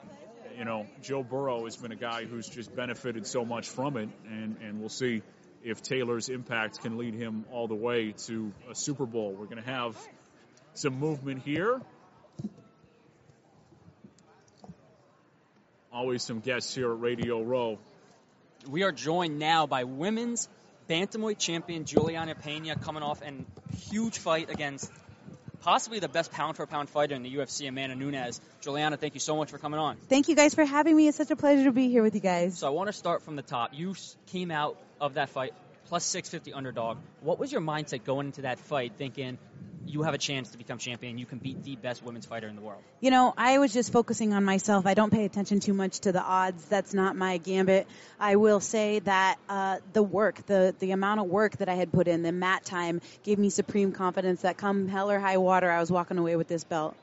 you 0.58 0.64
know, 0.64 0.86
Joe 1.02 1.22
Burrow 1.22 1.64
has 1.64 1.76
been 1.76 1.92
a 1.92 1.96
guy 1.96 2.24
who's 2.24 2.48
just 2.48 2.74
benefited 2.74 3.26
so 3.26 3.44
much 3.44 3.68
from 3.68 3.96
it, 3.96 4.08
and, 4.28 4.56
and 4.60 4.80
we'll 4.80 4.88
see 4.88 5.22
if 5.62 5.82
Taylor's 5.82 6.28
impact 6.28 6.80
can 6.82 6.98
lead 6.98 7.14
him 7.14 7.44
all 7.52 7.68
the 7.68 7.74
way 7.74 8.12
to 8.26 8.52
a 8.70 8.74
Super 8.74 9.06
Bowl. 9.06 9.32
We're 9.32 9.46
going 9.46 9.62
to 9.62 9.70
have 9.70 9.96
some 10.74 10.98
movement 10.98 11.42
here. 11.42 11.80
Always 15.92 16.22
some 16.22 16.40
guests 16.40 16.74
here 16.74 16.92
at 16.92 17.00
Radio 17.00 17.42
Row. 17.42 17.78
We 18.68 18.82
are 18.82 18.92
joined 18.92 19.38
now 19.38 19.66
by 19.66 19.84
women's 19.84 20.48
bantamweight 20.88 21.38
champion 21.38 21.84
Julianna 21.84 22.34
Pena 22.34 22.76
coming 22.76 23.02
off 23.02 23.22
a 23.22 23.32
huge 23.76 24.18
fight 24.18 24.50
against 24.50 24.90
possibly 25.60 25.98
the 25.98 26.08
best 26.08 26.32
pound 26.32 26.56
for 26.56 26.66
pound 26.66 26.88
fighter 26.88 27.14
in 27.14 27.22
the 27.22 27.34
UFC, 27.34 27.68
Amanda 27.68 27.94
Nunes. 27.94 28.40
Julianna, 28.60 28.96
thank 28.96 29.14
you 29.14 29.20
so 29.20 29.36
much 29.36 29.50
for 29.50 29.58
coming 29.58 29.78
on. 29.78 29.96
Thank 30.08 30.28
you 30.28 30.36
guys 30.36 30.54
for 30.54 30.64
having 30.64 30.96
me. 30.96 31.08
It's 31.08 31.16
such 31.16 31.30
a 31.30 31.36
pleasure 31.36 31.64
to 31.64 31.72
be 31.72 31.88
here 31.88 32.02
with 32.02 32.14
you 32.14 32.20
guys. 32.20 32.58
So 32.58 32.66
I 32.66 32.70
want 32.70 32.88
to 32.88 32.92
start 32.92 33.22
from 33.22 33.36
the 33.36 33.42
top. 33.42 33.70
You 33.74 33.94
came 34.28 34.50
out 34.50 34.78
of 35.00 35.14
that 35.14 35.30
fight 35.30 35.52
plus 35.86 36.04
650 36.04 36.52
underdog. 36.52 36.98
What 37.20 37.38
was 37.38 37.50
your 37.50 37.60
mindset 37.60 38.04
going 38.04 38.26
into 38.26 38.42
that 38.42 38.58
fight 38.58 38.92
thinking 38.96 39.38
you 39.88 40.02
have 40.02 40.14
a 40.14 40.18
chance 40.18 40.50
to 40.50 40.58
become 40.58 40.78
champion, 40.78 41.18
you 41.18 41.26
can 41.26 41.38
beat 41.38 41.62
the 41.62 41.76
best 41.76 42.04
women's 42.04 42.26
fighter 42.26 42.48
in 42.48 42.56
the 42.56 42.62
world? 42.62 42.82
You 43.00 43.10
know, 43.10 43.34
I 43.36 43.58
was 43.58 43.72
just 43.72 43.92
focusing 43.92 44.32
on 44.32 44.44
myself. 44.44 44.86
I 44.86 44.94
don't 44.94 45.12
pay 45.12 45.24
attention 45.24 45.60
too 45.60 45.74
much 45.74 46.00
to 46.00 46.12
the 46.12 46.22
odds. 46.22 46.64
That's 46.66 46.94
not 46.94 47.16
my 47.16 47.38
gambit. 47.38 47.86
I 48.20 48.36
will 48.36 48.60
say 48.60 49.00
that 49.00 49.38
uh, 49.48 49.78
the 49.92 50.02
work, 50.02 50.46
the 50.46 50.74
the 50.78 50.92
amount 50.92 51.20
of 51.20 51.26
work 51.26 51.56
that 51.58 51.68
I 51.68 51.74
had 51.74 51.92
put 51.92 52.08
in, 52.08 52.22
the 52.22 52.32
mat 52.32 52.64
time, 52.64 53.00
gave 53.22 53.38
me 53.38 53.50
supreme 53.50 53.92
confidence 53.92 54.42
that 54.42 54.56
come 54.56 54.88
hell 54.88 55.10
or 55.10 55.18
high 55.18 55.38
water, 55.38 55.70
I 55.70 55.80
was 55.80 55.90
walking 55.90 56.18
away 56.18 56.36
with 56.36 56.48
this 56.48 56.64
belt. 56.64 56.96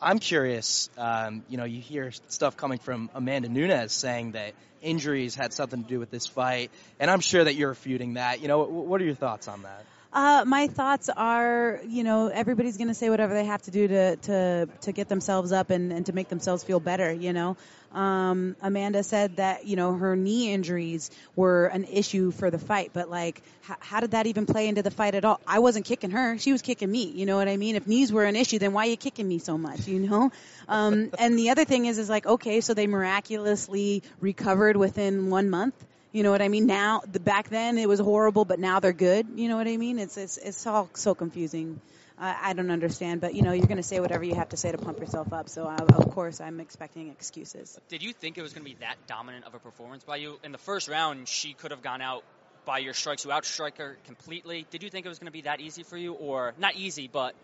I'm 0.00 0.18
curious. 0.18 0.90
Um, 0.98 1.44
you 1.48 1.56
know, 1.56 1.64
you 1.64 1.80
hear 1.80 2.10
stuff 2.28 2.56
coming 2.56 2.78
from 2.78 3.08
Amanda 3.14 3.48
Nunes 3.48 3.92
saying 3.92 4.32
that 4.32 4.54
injuries 4.82 5.36
had 5.36 5.52
something 5.52 5.84
to 5.84 5.88
do 5.88 6.00
with 6.00 6.10
this 6.10 6.26
fight, 6.26 6.70
and 6.98 7.10
I'm 7.10 7.20
sure 7.20 7.44
that 7.44 7.54
you're 7.54 7.68
refuting 7.68 8.14
that. 8.14 8.42
You 8.42 8.48
know, 8.48 8.64
what 8.64 9.00
are 9.00 9.04
your 9.04 9.14
thoughts 9.14 9.46
on 9.46 9.62
that? 9.62 9.84
Uh, 10.12 10.44
my 10.46 10.66
thoughts 10.66 11.08
are, 11.08 11.80
you 11.88 12.04
know, 12.04 12.28
everybody's 12.28 12.76
going 12.76 12.88
to 12.88 12.94
say 12.94 13.08
whatever 13.08 13.32
they 13.32 13.46
have 13.46 13.62
to 13.62 13.70
do 13.70 13.88
to, 13.88 14.16
to, 14.16 14.68
to 14.82 14.92
get 14.92 15.08
themselves 15.08 15.52
up 15.52 15.70
and, 15.70 15.90
and 15.90 16.04
to 16.04 16.12
make 16.12 16.28
themselves 16.28 16.62
feel 16.62 16.80
better, 16.80 17.10
you 17.10 17.32
know. 17.32 17.56
Um, 17.92 18.56
Amanda 18.60 19.02
said 19.02 19.36
that, 19.36 19.66
you 19.66 19.76
know, 19.76 19.94
her 19.94 20.14
knee 20.14 20.52
injuries 20.52 21.10
were 21.34 21.66
an 21.66 21.84
issue 21.84 22.30
for 22.30 22.50
the 22.50 22.58
fight, 22.58 22.90
but 22.92 23.08
like, 23.08 23.42
h- 23.68 23.76
how 23.80 24.00
did 24.00 24.10
that 24.10 24.26
even 24.26 24.44
play 24.44 24.68
into 24.68 24.82
the 24.82 24.90
fight 24.90 25.14
at 25.14 25.24
all? 25.24 25.40
I 25.46 25.60
wasn't 25.60 25.86
kicking 25.86 26.10
her. 26.10 26.36
She 26.36 26.52
was 26.52 26.60
kicking 26.60 26.90
me. 26.90 27.04
You 27.04 27.24
know 27.24 27.36
what 27.36 27.48
I 27.48 27.56
mean? 27.56 27.76
If 27.76 27.86
knees 27.86 28.12
were 28.12 28.24
an 28.24 28.36
issue, 28.36 28.58
then 28.58 28.74
why 28.74 28.86
are 28.86 28.90
you 28.90 28.96
kicking 28.98 29.26
me 29.26 29.38
so 29.38 29.56
much, 29.56 29.86
you 29.86 29.98
know? 29.98 30.30
Um, 30.68 31.10
and 31.18 31.38
the 31.38 31.50
other 31.50 31.64
thing 31.64 31.86
is, 31.86 31.96
is 31.96 32.10
like, 32.10 32.26
okay, 32.26 32.60
so 32.60 32.74
they 32.74 32.86
miraculously 32.86 34.02
recovered 34.20 34.76
within 34.76 35.30
one 35.30 35.48
month 35.48 35.74
you 36.12 36.22
know 36.22 36.30
what 36.30 36.42
I 36.42 36.48
mean? 36.48 36.66
Now, 36.66 37.00
the 37.10 37.20
back 37.20 37.48
then 37.48 37.78
it 37.78 37.88
was 37.88 37.98
horrible, 37.98 38.44
but 38.44 38.58
now 38.58 38.80
they're 38.80 38.92
good. 38.92 39.26
You 39.34 39.48
know 39.48 39.56
what 39.56 39.66
I 39.66 39.76
mean? 39.76 39.98
It's 39.98 40.16
it's 40.16 40.36
it's 40.36 40.66
all 40.66 40.88
so 40.94 41.14
confusing. 41.14 41.80
I, 42.18 42.50
I 42.50 42.52
don't 42.52 42.70
understand, 42.70 43.20
but 43.20 43.34
you 43.34 43.42
know, 43.42 43.52
you're 43.52 43.66
going 43.66 43.78
to 43.78 43.82
say 43.82 43.98
whatever 43.98 44.22
you 44.22 44.34
have 44.34 44.50
to 44.50 44.56
say 44.56 44.70
to 44.70 44.78
pump 44.78 45.00
yourself 45.00 45.32
up. 45.32 45.48
So 45.48 45.66
I, 45.66 45.76
of 45.76 46.10
course, 46.10 46.40
I'm 46.40 46.60
expecting 46.60 47.08
excuses. 47.08 47.78
Did 47.88 48.02
you 48.02 48.12
think 48.12 48.36
it 48.38 48.42
was 48.42 48.52
going 48.52 48.64
to 48.64 48.70
be 48.70 48.76
that 48.80 48.96
dominant 49.06 49.46
of 49.46 49.54
a 49.54 49.58
performance 49.58 50.04
by 50.04 50.16
you 50.16 50.38
in 50.44 50.52
the 50.52 50.58
first 50.58 50.88
round? 50.88 51.28
She 51.28 51.54
could 51.54 51.70
have 51.70 51.82
gone 51.82 52.02
out 52.02 52.22
by 52.64 52.78
your 52.78 52.94
strikes. 52.94 53.24
You 53.24 53.30
outstrike 53.30 53.78
her 53.78 53.96
completely. 54.06 54.66
Did 54.70 54.82
you 54.82 54.90
think 54.90 55.06
it 55.06 55.08
was 55.08 55.18
going 55.18 55.26
to 55.26 55.32
be 55.32 55.42
that 55.42 55.60
easy 55.60 55.82
for 55.82 55.96
you, 55.96 56.12
or 56.12 56.54
not 56.58 56.76
easy, 56.76 57.08
but 57.08 57.34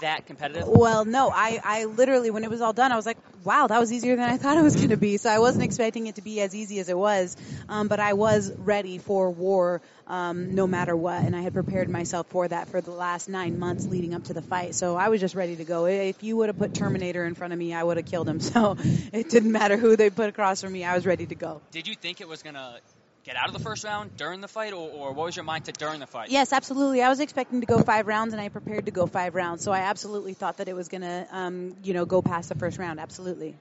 that 0.00 0.26
competitive? 0.26 0.68
Well, 0.68 1.04
no. 1.04 1.30
I, 1.30 1.60
I 1.62 1.84
literally, 1.84 2.30
when 2.30 2.44
it 2.44 2.50
was 2.50 2.60
all 2.60 2.72
done, 2.72 2.92
I 2.92 2.96
was 2.96 3.06
like, 3.06 3.18
wow, 3.44 3.66
that 3.66 3.78
was 3.78 3.92
easier 3.92 4.16
than 4.16 4.28
I 4.28 4.36
thought 4.36 4.58
it 4.58 4.62
was 4.62 4.76
going 4.76 4.90
to 4.90 4.96
be. 4.96 5.16
So 5.16 5.30
I 5.30 5.38
wasn't 5.38 5.64
expecting 5.64 6.06
it 6.06 6.16
to 6.16 6.22
be 6.22 6.40
as 6.40 6.54
easy 6.54 6.80
as 6.80 6.88
it 6.88 6.98
was. 6.98 7.36
Um, 7.68 7.88
but 7.88 8.00
I 8.00 8.14
was 8.14 8.52
ready 8.58 8.98
for 8.98 9.30
war, 9.30 9.80
um, 10.06 10.54
no 10.54 10.66
matter 10.66 10.96
what. 10.96 11.24
And 11.24 11.34
I 11.34 11.40
had 11.40 11.52
prepared 11.54 11.88
myself 11.88 12.26
for 12.28 12.46
that 12.48 12.68
for 12.68 12.80
the 12.80 12.90
last 12.90 13.28
nine 13.28 13.58
months 13.58 13.86
leading 13.86 14.14
up 14.14 14.24
to 14.24 14.34
the 14.34 14.42
fight. 14.42 14.74
So 14.74 14.96
I 14.96 15.08
was 15.08 15.20
just 15.20 15.34
ready 15.34 15.56
to 15.56 15.64
go. 15.64 15.86
If 15.86 16.22
you 16.22 16.36
would 16.38 16.48
have 16.48 16.58
put 16.58 16.74
Terminator 16.74 17.24
in 17.24 17.34
front 17.34 17.52
of 17.52 17.58
me, 17.58 17.72
I 17.72 17.82
would 17.82 17.96
have 17.96 18.06
killed 18.06 18.28
him. 18.28 18.40
So 18.46 18.76
it 19.12 19.28
didn't 19.28 19.50
matter 19.50 19.76
who 19.76 19.96
they 19.96 20.08
put 20.08 20.28
across 20.28 20.62
from 20.62 20.72
me. 20.72 20.84
I 20.84 20.94
was 20.94 21.04
ready 21.04 21.26
to 21.26 21.34
go. 21.34 21.60
Did 21.72 21.88
you 21.88 21.94
think 21.94 22.20
it 22.20 22.28
was 22.28 22.42
going 22.42 22.54
to 22.54 22.80
get 23.26 23.36
out 23.36 23.48
of 23.48 23.52
the 23.52 23.58
first 23.58 23.82
round 23.82 24.16
during 24.16 24.40
the 24.40 24.48
fight, 24.48 24.72
or, 24.72 24.88
or, 24.88 25.12
what 25.12 25.26
was 25.26 25.36
your 25.36 25.44
mindset 25.44 25.76
during 25.76 25.98
the 25.98 26.06
fight? 26.06 26.30
Yes, 26.30 26.52
absolutely. 26.52 27.02
I 27.02 27.08
was 27.08 27.18
expecting 27.18 27.60
to 27.60 27.66
go 27.66 27.82
five 27.82 28.06
rounds, 28.06 28.32
and 28.32 28.40
I 28.40 28.48
prepared 28.48 28.86
to 28.86 28.92
go 28.92 29.06
five 29.06 29.34
rounds. 29.34 29.64
So 29.64 29.72
I 29.72 29.80
absolutely 29.80 30.32
thought 30.32 30.58
that 30.58 30.68
it 30.68 30.76
was 30.76 30.88
going 30.88 31.02
to, 31.02 31.26
um, 31.32 31.76
you 31.82 31.92
know, 31.92 32.06
go 32.06 32.22
past 32.22 32.48
the 32.48 32.54
first 32.54 32.78
round. 32.78 33.00
Absolutely. 33.00 33.56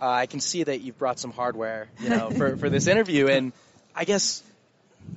Uh, 0.00 0.08
I 0.08 0.26
can 0.26 0.40
see 0.40 0.62
that 0.64 0.80
you've 0.80 0.98
brought 0.98 1.18
some 1.18 1.30
hardware, 1.30 1.88
you 2.00 2.08
know, 2.08 2.30
for, 2.30 2.56
for 2.56 2.70
this 2.70 2.86
interview, 2.86 3.28
and 3.28 3.52
I 3.94 4.04
guess 4.04 4.42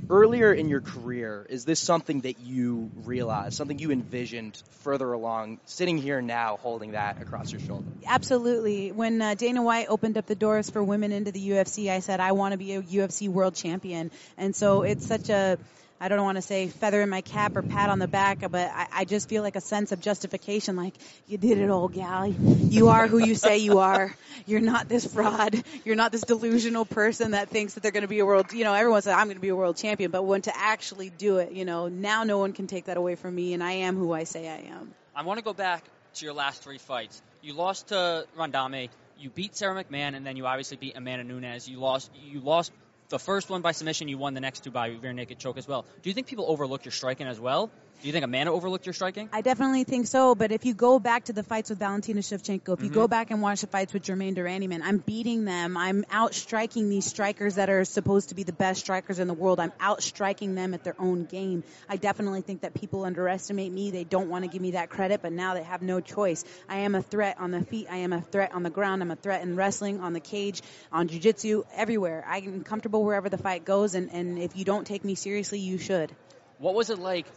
earlier 0.10 0.54
in 0.54 0.70
your 0.70 0.82
career, 0.82 1.46
is 1.50 1.66
this 1.66 1.80
something 1.80 2.22
that 2.22 2.40
you 2.40 2.92
realized, 3.04 3.56
something 3.56 3.80
you 3.80 3.92
envisioned 3.92 4.62
further 4.82 5.12
along, 5.12 5.60
sitting 5.66 5.98
here 5.98 6.22
now 6.22 6.58
holding 6.58 6.92
that 6.92 7.22
across 7.22 7.52
your 7.52 7.62
shoulder? 7.62 7.88
Absolutely. 8.06 8.92
When 8.92 9.22
uh, 9.22 9.36
Dana 9.36 9.62
White 9.62 9.88
opened 9.90 10.18
up 10.18 10.26
the 10.26 10.36
doors 10.36 10.70
for 10.70 10.84
women 10.84 11.12
into 11.12 11.32
the 11.32 11.50
UFC, 11.50 11.90
I 11.90 12.00
said, 12.00 12.20
I 12.20 12.34
want 12.34 12.54
to 12.54 12.58
be 12.58 12.74
a 12.74 12.82
UFC 12.82 13.30
world 13.30 13.56
champion. 13.56 14.12
And 14.38 14.56
so 14.56 14.84
it's 14.84 15.06
such 15.06 15.30
a, 15.30 15.58
I 16.03 16.09
don't 16.09 16.22
want 16.22 16.35
to 16.35 16.41
say 16.41 16.67
feather 16.67 17.01
in 17.01 17.09
my 17.09 17.22
cap 17.22 17.56
or 17.56 17.61
pat 17.61 17.90
on 17.90 17.98
the 17.98 18.09
back, 18.09 18.40
but 18.51 18.69
I, 18.75 18.88
I 18.91 19.06
just 19.06 19.30
feel 19.30 19.41
like 19.41 19.56
a 19.56 19.61
sense 19.61 19.93
of 19.93 20.01
justification. 20.01 20.75
Like 20.75 20.95
you 21.27 21.38
did 21.38 21.57
it 21.57 21.69
all, 21.69 21.88
gal. 21.88 22.27
You 22.27 22.90
are 22.90 23.07
who 23.07 23.19
you 23.19 23.35
say 23.35 23.59
you 23.59 23.80
are. 23.80 24.14
You're 24.45 24.59
not 24.59 24.90
this 24.90 25.07
fraud. 25.07 25.64
You're 25.85 25.95
not 25.95 26.11
this 26.11 26.23
delusional 26.23 26.83
person 26.83 27.32
that 27.32 27.48
thinks 27.48 27.75
that 27.75 27.83
they're 27.83 27.93
going 27.93 28.01
to 28.01 28.09
be 28.09 28.19
a 28.19 28.25
world. 28.25 28.51
You 28.51 28.65
know, 28.65 28.73
everyone 28.73 29.01
says 29.01 29.14
I'm 29.14 29.27
going 29.27 29.38
to 29.38 29.41
be 29.41 29.48
a 29.48 29.56
world 29.56 29.77
champion, 29.77 30.11
but 30.11 30.23
when 30.23 30.41
to 30.41 30.51
actually 30.53 31.09
do 31.09 31.38
it, 31.38 31.53
you 31.53 31.64
know, 31.64 31.88
now 31.88 32.25
no 32.25 32.38
one 32.38 32.51
can 32.51 32.67
take 32.67 32.88
that 32.88 32.98
away 32.98 33.15
from 33.15 33.33
me, 33.33 33.53
and 33.53 33.64
I 33.64 33.72
am 33.72 33.95
who 33.95 34.11
I 34.11 34.25
say 34.25 34.49
I 34.49 34.75
am. 34.75 34.93
I 35.15 35.23
want 35.23 35.38
to 35.38 35.43
go 35.45 35.53
back 35.53 35.85
to 36.15 36.25
your 36.25 36.33
last 36.33 36.64
three 36.64 36.80
fights. 36.80 37.22
You 37.41 37.53
lost 37.53 37.88
to 37.88 38.27
Randamie. 38.38 38.90
You 39.17 39.30
beat 39.30 39.56
Sara 39.56 39.82
McMann, 39.82 40.17
and 40.17 40.25
then 40.25 40.35
you 40.35 40.48
obviously 40.48 40.75
beat 40.75 40.98
Amanda 40.98 41.23
Nunes. 41.23 41.69
You 41.69 41.80
lost. 41.80 42.11
You 42.25 42.41
lost 42.41 42.73
the 43.14 43.19
first 43.19 43.48
one 43.48 43.61
by 43.61 43.74
submission, 43.74 44.08
you 44.08 44.17
won 44.17 44.33
the 44.33 44.42
next 44.42 44.64
two 44.64 44.72
by 44.72 44.88
rear 44.88 45.14
naked 45.14 45.38
choke 45.38 45.59
as 45.59 45.67
well. 45.67 45.85
Do 46.01 46.09
you 46.09 46.16
think 46.16 46.25
people 46.25 46.45
overlook 46.48 46.83
your 46.83 46.92
striking 46.92 47.27
as 47.27 47.40
well? 47.40 47.69
Do 48.03 48.07
you 48.07 48.11
think 48.11 48.25
Amanda 48.25 48.51
overlooked 48.51 48.85
your 48.85 48.91
striking? 48.91 49.30
I 49.32 49.40
definitely 49.40 49.85
think 49.85 50.07
so. 50.07 50.35
But 50.35 50.51
if 50.51 50.65
you 50.65 50.73
go 50.73 50.99
back 50.99 51.23
to 51.25 51.33
the 51.33 51.41
fights 51.41 51.69
with 51.69 51.80
Valentina 51.80 52.19
Shevchenko, 52.19 52.73
if 52.73 52.82
you 52.82 52.88
mm-hmm. 52.88 52.93
go 52.93 53.07
back 53.07 53.32
and 53.32 53.41
watch 53.41 53.61
the 53.61 53.67
fights 53.67 53.93
with 53.93 54.03
Germaine 54.03 54.33
de 54.33 54.41
Randamie, 54.41 54.82
I'm 54.83 54.98
beating 54.98 55.45
them. 55.45 55.77
I'm 55.77 56.03
outstriking 56.14 56.90
these 56.90 57.06
strikers 57.06 57.56
that 57.56 57.69
are 57.69 57.85
supposed 57.85 58.27
to 58.27 58.35
be 58.35 58.43
the 58.43 58.51
best 58.51 58.82
strikers 58.82 59.19
in 59.19 59.30
the 59.30 59.33
world. 59.33 59.61
I'm 59.61 59.72
outstriking 59.82 60.53
them 60.53 60.73
at 60.73 60.83
their 60.83 60.98
own 60.99 61.23
game. 61.23 61.64
I 61.88 61.95
definitely 61.95 62.41
think 62.41 62.64
that 62.64 62.73
people 62.73 63.06
underestimate 63.06 63.72
me. 63.72 63.90
They 63.91 64.03
don't 64.03 64.27
want 64.27 64.43
to 64.43 64.49
give 64.49 64.61
me 64.61 64.72
that 64.72 64.90
credit, 64.90 65.22
but 65.22 65.32
now 65.32 65.53
they 65.53 65.64
have 65.64 65.82
no 65.82 66.01
choice. 66.01 66.43
I 66.67 66.80
am 66.80 66.95
a 66.95 67.01
threat 67.01 67.38
on 67.40 67.51
the 67.51 67.61
feet. 67.61 67.88
I 67.90 67.99
am 67.99 68.11
a 68.11 68.19
threat 68.19 68.53
on 68.53 68.64
the 68.64 68.69
ground. 68.69 69.01
I'm 69.01 69.11
a 69.11 69.15
threat 69.15 69.43
in 69.43 69.56
wrestling, 69.56 70.01
on 70.01 70.11
the 70.11 70.19
cage, 70.19 70.61
on 70.91 71.07
jiu-jitsu, 71.07 71.64
everywhere. 71.73 72.25
I'm 72.27 72.65
comfortable 72.65 73.06
wherever 73.06 73.30
the 73.30 73.38
fight 73.38 73.64
goes, 73.64 73.95
and, 73.95 74.11
and 74.11 74.40
if 74.40 74.57
you 74.57 74.65
don't 74.65 74.85
take 74.85 75.06
me 75.06 75.15
seriously, 75.15 75.59
you 75.59 75.77
should. 75.77 76.14
What 76.57 76.75
was 76.75 76.90
it 76.90 76.99
like 76.99 77.27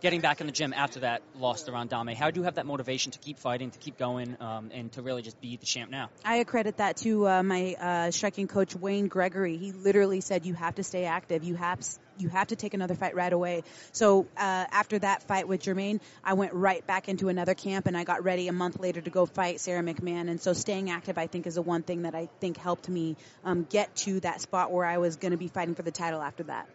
getting 0.00 0.20
back 0.20 0.40
in 0.40 0.46
the 0.46 0.52
gym 0.52 0.72
after 0.72 1.00
that 1.00 1.22
loss 1.38 1.62
to 1.62 1.72
Randamie. 1.72 2.14
How 2.14 2.30
do 2.30 2.40
you 2.40 2.44
have 2.44 2.56
that 2.56 2.66
motivation 2.66 3.12
to 3.12 3.18
keep 3.18 3.38
fighting, 3.38 3.70
to 3.70 3.78
keep 3.78 3.98
going, 3.98 4.36
um, 4.40 4.70
and 4.72 4.92
to 4.92 5.02
really 5.02 5.22
just 5.22 5.40
be 5.40 5.56
the 5.56 5.66
champ 5.66 5.90
now? 5.90 6.10
I 6.24 6.36
accredit 6.36 6.78
that 6.78 6.98
to 6.98 7.28
uh, 7.28 7.42
my 7.42 7.74
uh, 7.74 8.10
striking 8.10 8.48
coach 8.48 8.74
Wayne 8.74 9.08
Gregory. 9.08 9.56
He 9.56 9.72
literally 9.72 10.20
said, 10.20 10.46
"You 10.46 10.54
have 10.54 10.76
to 10.76 10.84
stay 10.84 11.04
active. 11.04 11.44
You 11.44 11.54
have." 11.54 11.80
You 12.18 12.30
have 12.30 12.46
to 12.46 12.56
take 12.56 12.72
another 12.72 12.94
fight 12.94 13.14
right 13.14 13.30
away. 13.30 13.62
So 13.92 14.26
uh, 14.38 14.64
after 14.72 14.98
that 15.00 15.24
fight 15.24 15.46
with 15.46 15.60
Germaine, 15.60 16.00
I 16.24 16.32
went 16.32 16.54
right 16.54 16.86
back 16.86 17.10
into 17.10 17.28
another 17.28 17.52
camp 17.52 17.84
and 17.84 17.94
I 17.94 18.04
got 18.04 18.24
ready 18.24 18.48
a 18.48 18.54
month 18.54 18.80
later 18.80 19.02
to 19.02 19.10
go 19.10 19.26
fight 19.26 19.60
Sara 19.60 19.82
McMann. 19.82 20.30
And 20.30 20.40
so 20.40 20.54
staying 20.54 20.88
active, 20.88 21.18
I 21.18 21.26
think, 21.26 21.46
is 21.46 21.56
the 21.56 21.62
one 21.62 21.82
thing 21.82 22.04
that 22.04 22.14
I 22.14 22.30
think 22.40 22.56
helped 22.56 22.88
me 22.88 23.16
um, 23.44 23.66
get 23.68 23.94
to 23.96 24.20
that 24.20 24.40
spot 24.40 24.72
where 24.72 24.86
I 24.86 24.96
was 24.96 25.16
going 25.16 25.32
to 25.32 25.36
be 25.36 25.48
fighting 25.48 25.74
for 25.74 25.82
the 25.82 25.90
title 25.90 26.22
after 26.22 26.44
that 26.44 26.66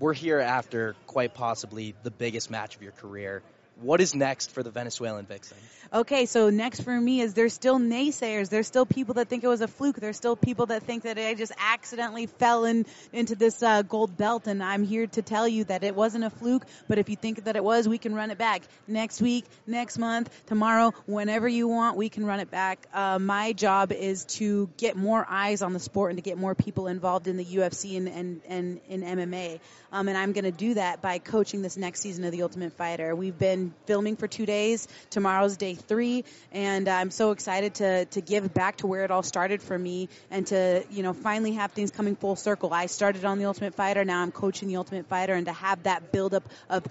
we're 0.00 0.14
here 0.14 0.40
after 0.40 0.96
quite 1.06 1.34
possibly 1.34 1.94
the 2.02 2.10
biggest 2.10 2.50
match 2.50 2.74
of 2.74 2.82
your 2.82 2.92
career. 2.92 3.42
What 3.80 4.02
is 4.02 4.14
next 4.14 4.50
for 4.50 4.62
the 4.62 4.70
Venezuelan 4.70 5.24
Vixen? 5.24 5.56
Okay, 5.92 6.26
so 6.26 6.50
next 6.50 6.82
for 6.82 7.00
me 7.00 7.20
is 7.20 7.32
there's 7.32 7.54
still 7.54 7.78
naysayers. 7.78 8.50
There's 8.50 8.66
still 8.66 8.84
people 8.84 9.14
that 9.14 9.28
think 9.28 9.42
it 9.42 9.48
was 9.48 9.62
a 9.62 9.68
fluke. 9.68 9.96
There's 9.96 10.18
still 10.18 10.36
people 10.36 10.66
that 10.66 10.82
think 10.82 11.04
that 11.04 11.18
I 11.18 11.34
just 11.34 11.52
accidentally 11.58 12.26
fell 12.26 12.66
in 12.66 12.84
into 13.12 13.34
this 13.34 13.62
uh, 13.62 13.82
gold 13.82 14.16
belt. 14.16 14.46
And 14.46 14.62
I'm 14.62 14.84
here 14.84 15.06
to 15.08 15.22
tell 15.22 15.48
you 15.48 15.64
that 15.64 15.82
it 15.82 15.96
wasn't 15.96 16.24
a 16.24 16.30
fluke. 16.30 16.66
But 16.88 16.98
if 16.98 17.08
you 17.08 17.16
think 17.16 17.44
that 17.44 17.56
it 17.56 17.64
was, 17.64 17.88
we 17.88 17.96
can 17.96 18.14
run 18.14 18.30
it 18.30 18.38
back 18.38 18.62
next 18.86 19.22
week, 19.22 19.46
next 19.66 19.98
month, 19.98 20.30
tomorrow, 20.46 20.92
whenever 21.06 21.48
you 21.48 21.66
want. 21.66 21.96
We 21.96 22.10
can 22.10 22.26
run 22.26 22.40
it 22.40 22.50
back. 22.50 22.86
Uh, 22.92 23.18
my 23.18 23.52
job 23.52 23.92
is 23.92 24.26
to 24.26 24.68
get 24.76 24.94
more 24.94 25.26
eyes 25.28 25.62
on 25.62 25.72
the 25.72 25.80
sport 25.80 26.10
and 26.10 26.18
to 26.18 26.22
get 26.22 26.36
more 26.36 26.54
people 26.54 26.86
involved 26.86 27.28
in 27.28 27.36
the 27.38 27.44
UFC 27.44 27.96
and 27.96 28.08
and, 28.08 28.40
and 28.46 28.80
in 28.88 29.00
MMA. 29.00 29.58
Um, 29.92 30.06
and 30.08 30.16
I'm 30.16 30.32
going 30.32 30.44
to 30.44 30.52
do 30.52 30.74
that 30.74 31.02
by 31.02 31.18
coaching 31.18 31.62
this 31.62 31.76
next 31.76 32.00
season 32.00 32.24
of 32.24 32.30
The 32.30 32.42
Ultimate 32.42 32.74
Fighter. 32.74 33.16
We've 33.16 33.36
been 33.36 33.69
filming 33.86 34.16
for 34.16 34.28
two 34.28 34.46
days. 34.46 34.88
Tomorrow's 35.10 35.56
day 35.56 35.74
three, 35.74 36.24
and 36.52 36.88
uh, 36.88 36.92
I'm 36.92 37.10
so 37.10 37.30
excited 37.30 37.74
to 37.74 38.04
to 38.06 38.20
give 38.20 38.52
back 38.52 38.76
to 38.78 38.86
where 38.86 39.04
it 39.04 39.10
all 39.10 39.22
started 39.22 39.62
for 39.62 39.78
me, 39.78 40.08
and 40.30 40.46
to 40.48 40.84
you 40.90 41.02
know 41.02 41.12
finally 41.12 41.52
have 41.52 41.72
things 41.72 41.90
coming 41.90 42.16
full 42.16 42.36
circle. 42.36 42.72
I 42.72 42.86
started 42.86 43.24
on 43.24 43.38
the 43.38 43.46
Ultimate 43.46 43.74
Fighter, 43.74 44.04
now 44.04 44.22
I'm 44.22 44.32
coaching 44.32 44.68
the 44.68 44.76
Ultimate 44.76 45.06
Fighter, 45.06 45.34
and 45.34 45.46
to 45.46 45.52
have 45.52 45.82
that 45.84 46.12
buildup 46.12 46.48
of 46.68 46.84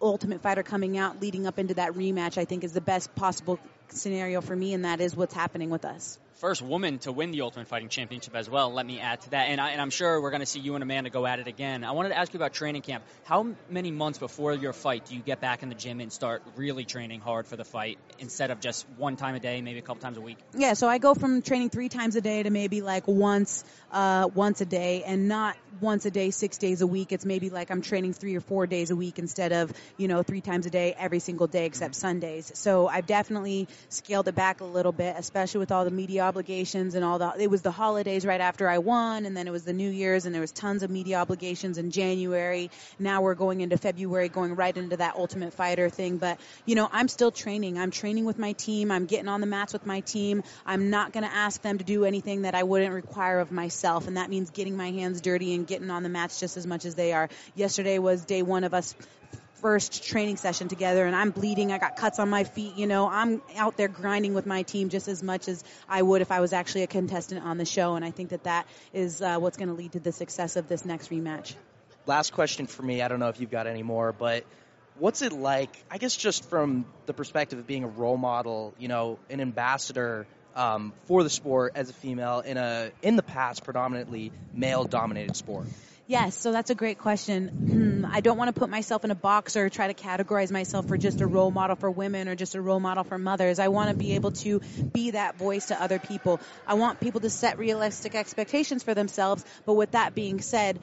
Ultimate 0.00 0.42
Fighter 0.42 0.62
coming 0.62 0.98
out, 0.98 1.20
leading 1.20 1.46
up 1.46 1.58
into 1.58 1.74
that 1.74 1.92
rematch, 1.92 2.38
I 2.38 2.44
think 2.44 2.64
is 2.64 2.72
the 2.72 2.80
best 2.80 3.14
possible 3.14 3.58
scenario 3.88 4.40
for 4.40 4.56
me, 4.56 4.74
and 4.74 4.84
that 4.84 5.00
is 5.00 5.14
what's 5.14 5.34
happening 5.34 5.70
with 5.70 5.84
us 5.84 6.18
first 6.36 6.62
woman 6.62 6.98
to 7.00 7.12
win 7.12 7.30
the 7.30 7.42
Ultimate 7.42 7.68
Fighting 7.68 7.88
Championship 7.88 8.34
as 8.34 8.48
well. 8.48 8.72
Let 8.72 8.86
me 8.86 9.00
add 9.00 9.20
to 9.22 9.30
that. 9.30 9.48
And, 9.48 9.60
I, 9.60 9.72
am 9.72 9.90
sure 9.90 10.20
we're 10.20 10.30
going 10.30 10.40
to 10.40 10.46
see 10.46 10.60
you 10.60 10.74
and 10.74 10.82
Amanda 10.82 11.10
go 11.10 11.26
at 11.26 11.38
it 11.38 11.46
again. 11.46 11.84
I 11.84 11.92
wanted 11.92 12.10
to 12.10 12.18
ask 12.18 12.32
you 12.32 12.38
about 12.38 12.52
training 12.52 12.82
camp. 12.82 13.04
How 13.24 13.54
many 13.70 13.90
months 13.90 14.18
before 14.18 14.54
your 14.54 14.72
fight 14.72 15.06
do 15.06 15.14
you 15.14 15.20
get 15.20 15.40
back 15.40 15.62
in 15.62 15.68
the 15.68 15.74
gym 15.74 16.00
and 16.00 16.12
start 16.12 16.42
really 16.56 16.84
training 16.84 17.20
hard 17.20 17.46
for 17.46 17.56
the 17.56 17.64
fight 17.64 17.98
instead 18.18 18.50
of 18.50 18.60
just 18.60 18.86
one 18.96 19.16
time 19.16 19.34
a 19.34 19.40
day, 19.40 19.60
maybe 19.60 19.78
a 19.78 19.82
couple 19.82 20.02
times 20.02 20.18
a 20.18 20.20
week? 20.20 20.38
Yeah, 20.56 20.74
so 20.74 20.88
I 20.88 20.98
go 20.98 21.14
from 21.14 21.42
training 21.42 21.70
three 21.70 21.88
times 21.88 22.16
a 22.16 22.20
day 22.20 22.42
to 22.42 22.50
maybe 22.50 22.82
like 22.82 23.06
once, 23.06 23.64
uh, 23.92 24.28
once 24.34 24.60
a 24.60 24.66
day, 24.66 25.04
and 25.04 25.28
not 25.28 25.56
once 25.80 26.06
a 26.06 26.10
day, 26.10 26.30
six 26.30 26.58
days 26.58 26.80
a 26.80 26.86
week. 26.86 27.12
It's 27.12 27.24
maybe 27.24 27.50
like 27.50 27.70
I'm 27.70 27.82
training 27.82 28.12
three 28.14 28.36
or 28.36 28.40
four 28.40 28.66
days 28.66 28.90
a 28.90 28.96
week 28.96 29.18
instead 29.18 29.52
of 29.52 29.72
you 29.96 30.08
know 30.08 30.22
three 30.22 30.40
times 30.40 30.66
a 30.66 30.70
day 30.70 30.94
every 30.98 31.18
single 31.18 31.46
day 31.46 31.66
except 31.66 31.94
mm-hmm. 31.94 32.00
Sundays. 32.00 32.52
So 32.54 32.86
I've 32.86 33.06
definitely 33.06 33.68
scaled 33.88 34.28
it 34.28 34.34
back 34.34 34.60
a 34.60 34.64
little 34.64 34.92
bit, 34.92 35.16
especially 35.18 35.60
with 35.60 35.72
all 35.72 35.84
the 35.84 35.90
media 35.90 36.21
obligations 36.22 36.94
and 36.94 37.04
all 37.04 37.18
the. 37.18 37.34
It 37.38 37.50
was 37.50 37.62
the 37.62 37.70
holidays 37.70 38.24
right 38.24 38.40
after 38.40 38.68
I 38.68 38.78
won, 38.78 39.26
and 39.26 39.36
then 39.36 39.46
it 39.46 39.50
was 39.50 39.64
the 39.64 39.72
New 39.72 39.90
Year's, 39.90 40.24
and 40.24 40.34
there 40.34 40.40
was 40.40 40.52
tons 40.52 40.82
of 40.82 40.90
media 40.90 41.18
obligations 41.18 41.78
in 41.78 41.90
January. 41.90 42.70
Now 42.98 43.20
we're 43.22 43.34
going 43.34 43.60
into 43.60 43.76
February, 43.76 44.28
going 44.28 44.56
right 44.56 44.76
into 44.76 44.96
that 44.96 45.16
Ultimate 45.16 45.52
Fighter 45.52 45.90
thing. 45.90 46.16
But 46.18 46.38
you 46.64 46.74
know, 46.74 46.88
I'm 46.90 47.08
still 47.08 47.30
training. 47.30 47.78
I'm 47.78 47.90
training 47.90 48.24
with 48.24 48.38
my 48.38 48.52
team. 48.52 48.90
I'm 48.90 49.06
getting 49.06 49.28
on 49.28 49.40
the 49.40 49.46
mats 49.46 49.72
with 49.72 49.84
my 49.84 50.00
team. 50.00 50.42
I'm 50.64 50.90
not 50.90 51.12
going 51.12 51.24
to 51.24 51.32
ask 51.34 51.60
them 51.62 51.78
to 51.78 51.84
do 51.84 52.04
anything 52.04 52.42
that 52.42 52.54
I 52.54 52.62
wouldn't 52.62 52.94
require 52.94 53.40
of 53.40 53.52
myself, 53.52 54.06
and 54.06 54.16
that 54.16 54.30
means 54.30 54.50
getting 54.50 54.76
my 54.76 54.90
hands 54.90 55.20
dirty 55.20 55.54
and 55.54 55.66
getting 55.66 55.90
on 55.90 56.02
the 56.02 56.08
mats 56.08 56.40
just 56.40 56.56
as 56.56 56.66
much 56.66 56.84
as 56.84 56.94
they 56.94 57.12
are. 57.12 57.28
Yesterday 57.54 57.98
was 57.98 58.24
day 58.24 58.42
one 58.42 58.64
of 58.64 58.74
us 58.74 58.94
first 59.62 60.04
training 60.04 60.36
session 60.36 60.68
together 60.68 61.06
and 61.06 61.14
I'm 61.14 61.30
bleeding. 61.30 61.72
I 61.72 61.78
got 61.78 61.96
cuts 61.96 62.18
on 62.18 62.28
my 62.28 62.44
feet. 62.44 62.76
You 62.76 62.86
know, 62.86 63.08
I'm 63.08 63.40
out 63.56 63.76
there 63.76 63.88
grinding 63.88 64.34
with 64.34 64.44
my 64.44 64.62
team 64.62 64.88
just 64.88 65.08
as 65.08 65.22
much 65.22 65.48
as 65.48 65.62
I 65.88 66.02
would 66.02 66.20
if 66.20 66.32
I 66.32 66.40
was 66.40 66.52
actually 66.52 66.82
a 66.82 66.88
contestant 66.88 67.44
on 67.44 67.56
the 67.56 67.64
show. 67.64 67.94
And 67.94 68.04
I 68.04 68.10
think 68.10 68.30
that 68.30 68.44
that 68.44 68.66
is 68.92 69.22
uh, 69.22 69.38
what's 69.38 69.56
going 69.56 69.68
to 69.68 69.74
lead 69.74 69.92
to 69.92 70.00
the 70.00 70.12
success 70.12 70.56
of 70.56 70.68
this 70.68 70.84
next 70.84 71.10
rematch. 71.10 71.54
Last 72.04 72.32
question 72.32 72.66
for 72.66 72.82
me. 72.82 73.00
I 73.00 73.08
don't 73.08 73.20
know 73.20 73.28
if 73.28 73.40
you've 73.40 73.52
got 73.52 73.68
any 73.68 73.84
more, 73.84 74.12
but 74.12 74.44
what's 74.98 75.22
it 75.22 75.32
like? 75.32 75.70
I 75.88 75.98
guess 75.98 76.16
just 76.16 76.50
from 76.50 76.84
the 77.06 77.14
perspective 77.14 77.60
of 77.60 77.66
being 77.66 77.84
a 77.84 77.88
role 77.88 78.16
model, 78.16 78.74
you 78.78 78.88
know, 78.88 79.20
an 79.30 79.40
ambassador 79.40 80.26
um, 80.56 80.92
for 81.04 81.22
the 81.22 81.30
sport 81.30 81.72
as 81.76 81.88
a 81.88 81.92
female 81.92 82.40
in 82.40 82.56
a 82.56 82.90
in 83.00 83.16
the 83.16 83.22
past 83.22 83.64
predominantly 83.64 84.32
male 84.52 84.84
dominated 84.84 85.36
sport. 85.36 85.66
Yes, 86.12 86.38
so 86.38 86.52
that's 86.52 86.68
a 86.68 86.74
great 86.74 86.98
question. 86.98 87.50
Hmm, 87.70 88.04
I 88.12 88.20
don't 88.20 88.36
want 88.36 88.54
to 88.54 88.60
put 88.60 88.68
myself 88.68 89.02
in 89.02 89.10
a 89.10 89.14
box 89.14 89.56
or 89.56 89.70
try 89.70 89.90
to 89.90 89.94
categorize 89.94 90.50
myself 90.50 90.86
for 90.86 90.98
just 90.98 91.22
a 91.22 91.26
role 91.26 91.50
model 91.50 91.74
for 91.74 91.90
women 91.90 92.28
or 92.28 92.34
just 92.34 92.54
a 92.54 92.60
role 92.60 92.80
model 92.80 93.02
for 93.02 93.16
mothers. 93.16 93.58
I 93.58 93.68
want 93.68 93.92
to 93.92 93.96
be 93.96 94.12
able 94.12 94.32
to 94.32 94.60
be 94.92 95.12
that 95.12 95.38
voice 95.38 95.68
to 95.68 95.82
other 95.82 95.98
people. 95.98 96.42
I 96.66 96.74
want 96.74 97.00
people 97.00 97.22
to 97.22 97.30
set 97.30 97.58
realistic 97.58 98.14
expectations 98.14 98.82
for 98.82 98.92
themselves, 98.92 99.42
but 99.64 99.72
with 99.72 99.92
that 99.92 100.14
being 100.14 100.42
said, 100.42 100.80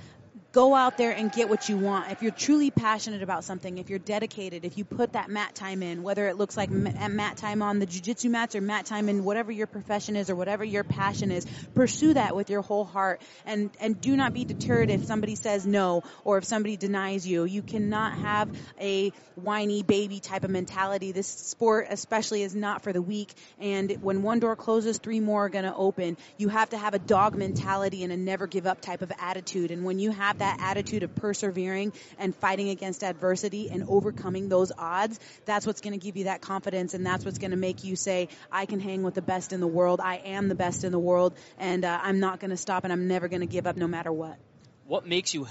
go 0.52 0.74
out 0.74 0.98
there 0.98 1.12
and 1.12 1.32
get 1.32 1.48
what 1.48 1.70
you 1.70 1.78
want. 1.78 2.12
If 2.12 2.24
you're 2.24 2.32
truly 2.32 2.72
passionate 2.72 3.22
about 3.22 3.44
something, 3.44 3.78
if 3.78 3.90
you're 3.90 4.00
dedicated, 4.00 4.66
if 4.66 4.78
you 4.80 4.84
put 4.84 5.14
that 5.14 5.30
mat 5.30 5.54
time 5.54 5.84
in, 5.84 6.02
whether 6.02 6.28
it 6.28 6.38
looks 6.38 6.58
like 6.58 6.72
mat 6.72 7.38
time 7.38 7.62
on 7.62 7.78
the 7.78 7.86
jujitsu 7.86 8.32
mats 8.32 8.56
or 8.56 8.62
mat 8.62 8.86
time 8.88 9.10
in 9.10 9.24
whatever 9.24 9.52
your 9.52 9.68
profession 9.68 10.16
is 10.16 10.30
or 10.30 10.36
whatever 10.36 10.64
your 10.64 10.84
passion 10.84 11.32
is, 11.32 11.46
pursue 11.76 12.16
that 12.16 12.36
with 12.36 12.50
your 12.50 12.64
whole 12.64 12.84
heart 12.84 13.22
and, 13.46 13.70
and 13.80 14.02
do 14.02 14.16
not 14.16 14.34
be 14.34 14.44
deterred 14.44 14.90
if 14.90 15.06
somebody 15.06 15.36
says 15.36 15.68
no 15.68 16.04
or 16.24 16.40
if 16.40 16.46
somebody 16.46 16.78
denies 16.78 17.28
you. 17.28 17.44
You 17.44 17.62
cannot 17.62 18.18
have 18.18 18.50
a 18.82 19.12
whiny 19.36 19.84
baby 19.84 20.20
type 20.20 20.44
of 20.44 20.50
mentality. 20.50 21.12
This 21.12 21.28
sport 21.28 21.88
especially 21.92 22.42
is 22.42 22.56
not 22.56 22.82
for 22.82 22.92
the 22.92 23.02
weak 23.02 23.34
and 23.60 23.96
when 24.02 24.24
one 24.24 24.40
door 24.40 24.56
closes, 24.56 24.98
three 24.98 25.20
more 25.20 25.46
are 25.46 25.50
going 25.50 25.66
to 25.66 25.76
open. 25.76 26.18
You 26.38 26.50
have 26.50 26.70
to 26.70 26.78
have 26.78 26.96
a 26.96 27.00
dog 27.00 27.36
mentality 27.36 28.04
and 28.04 28.12
a 28.12 28.18
never 28.18 28.48
give 28.48 28.66
up 28.66 28.82
type 28.82 29.04
of 29.04 29.12
attitude. 29.20 29.70
And 29.70 29.86
when 29.86 30.00
you 30.00 30.12
have 30.12 30.40
that 30.40 30.49
attitude 30.60 31.04
of 31.04 31.14
persevering 31.16 31.94
and 32.18 32.36
fighting 32.36 32.70
against 32.70 33.04
adversity 33.04 33.70
and 33.70 33.84
overcoming 33.88 34.50
those 34.50 34.72
odds, 34.78 35.20
that's 35.46 35.66
what's 35.66 35.82
going 35.82 35.98
to 35.98 36.04
give 36.04 36.18
you 36.18 36.26
that 36.26 36.42
confidence 36.42 36.94
and 36.94 37.06
that's 37.06 37.26
what's 37.26 37.38
going 37.38 37.52
to 37.52 37.58
make 37.58 37.84
you 37.84 37.96
say, 37.96 38.30
I 38.52 38.66
can 38.66 38.80
hang 38.80 39.04
with 39.04 39.14
the 39.14 39.22
best 39.22 39.54
in 39.54 39.60
the 39.60 39.68
world. 39.68 40.00
I 40.02 40.16
am 40.16 40.48
the 40.48 40.56
best 40.56 40.84
in 40.84 40.92
the 40.92 41.00
world 41.00 41.36
and 41.58 41.86
uh, 41.86 42.00
I'm 42.02 42.20
not 42.20 42.40
going 42.40 42.52
to 42.52 42.58
stop 42.58 42.84
and 42.84 42.94
I'm 42.94 43.08
never 43.08 43.28
going 43.28 43.42
to 43.42 43.48
give 43.48 43.68
up 43.68 43.78
no 43.78 43.88
matter 43.88 44.12
what. 44.12 44.38
What 44.86 45.06
makes 45.06 45.34
you 45.34 45.48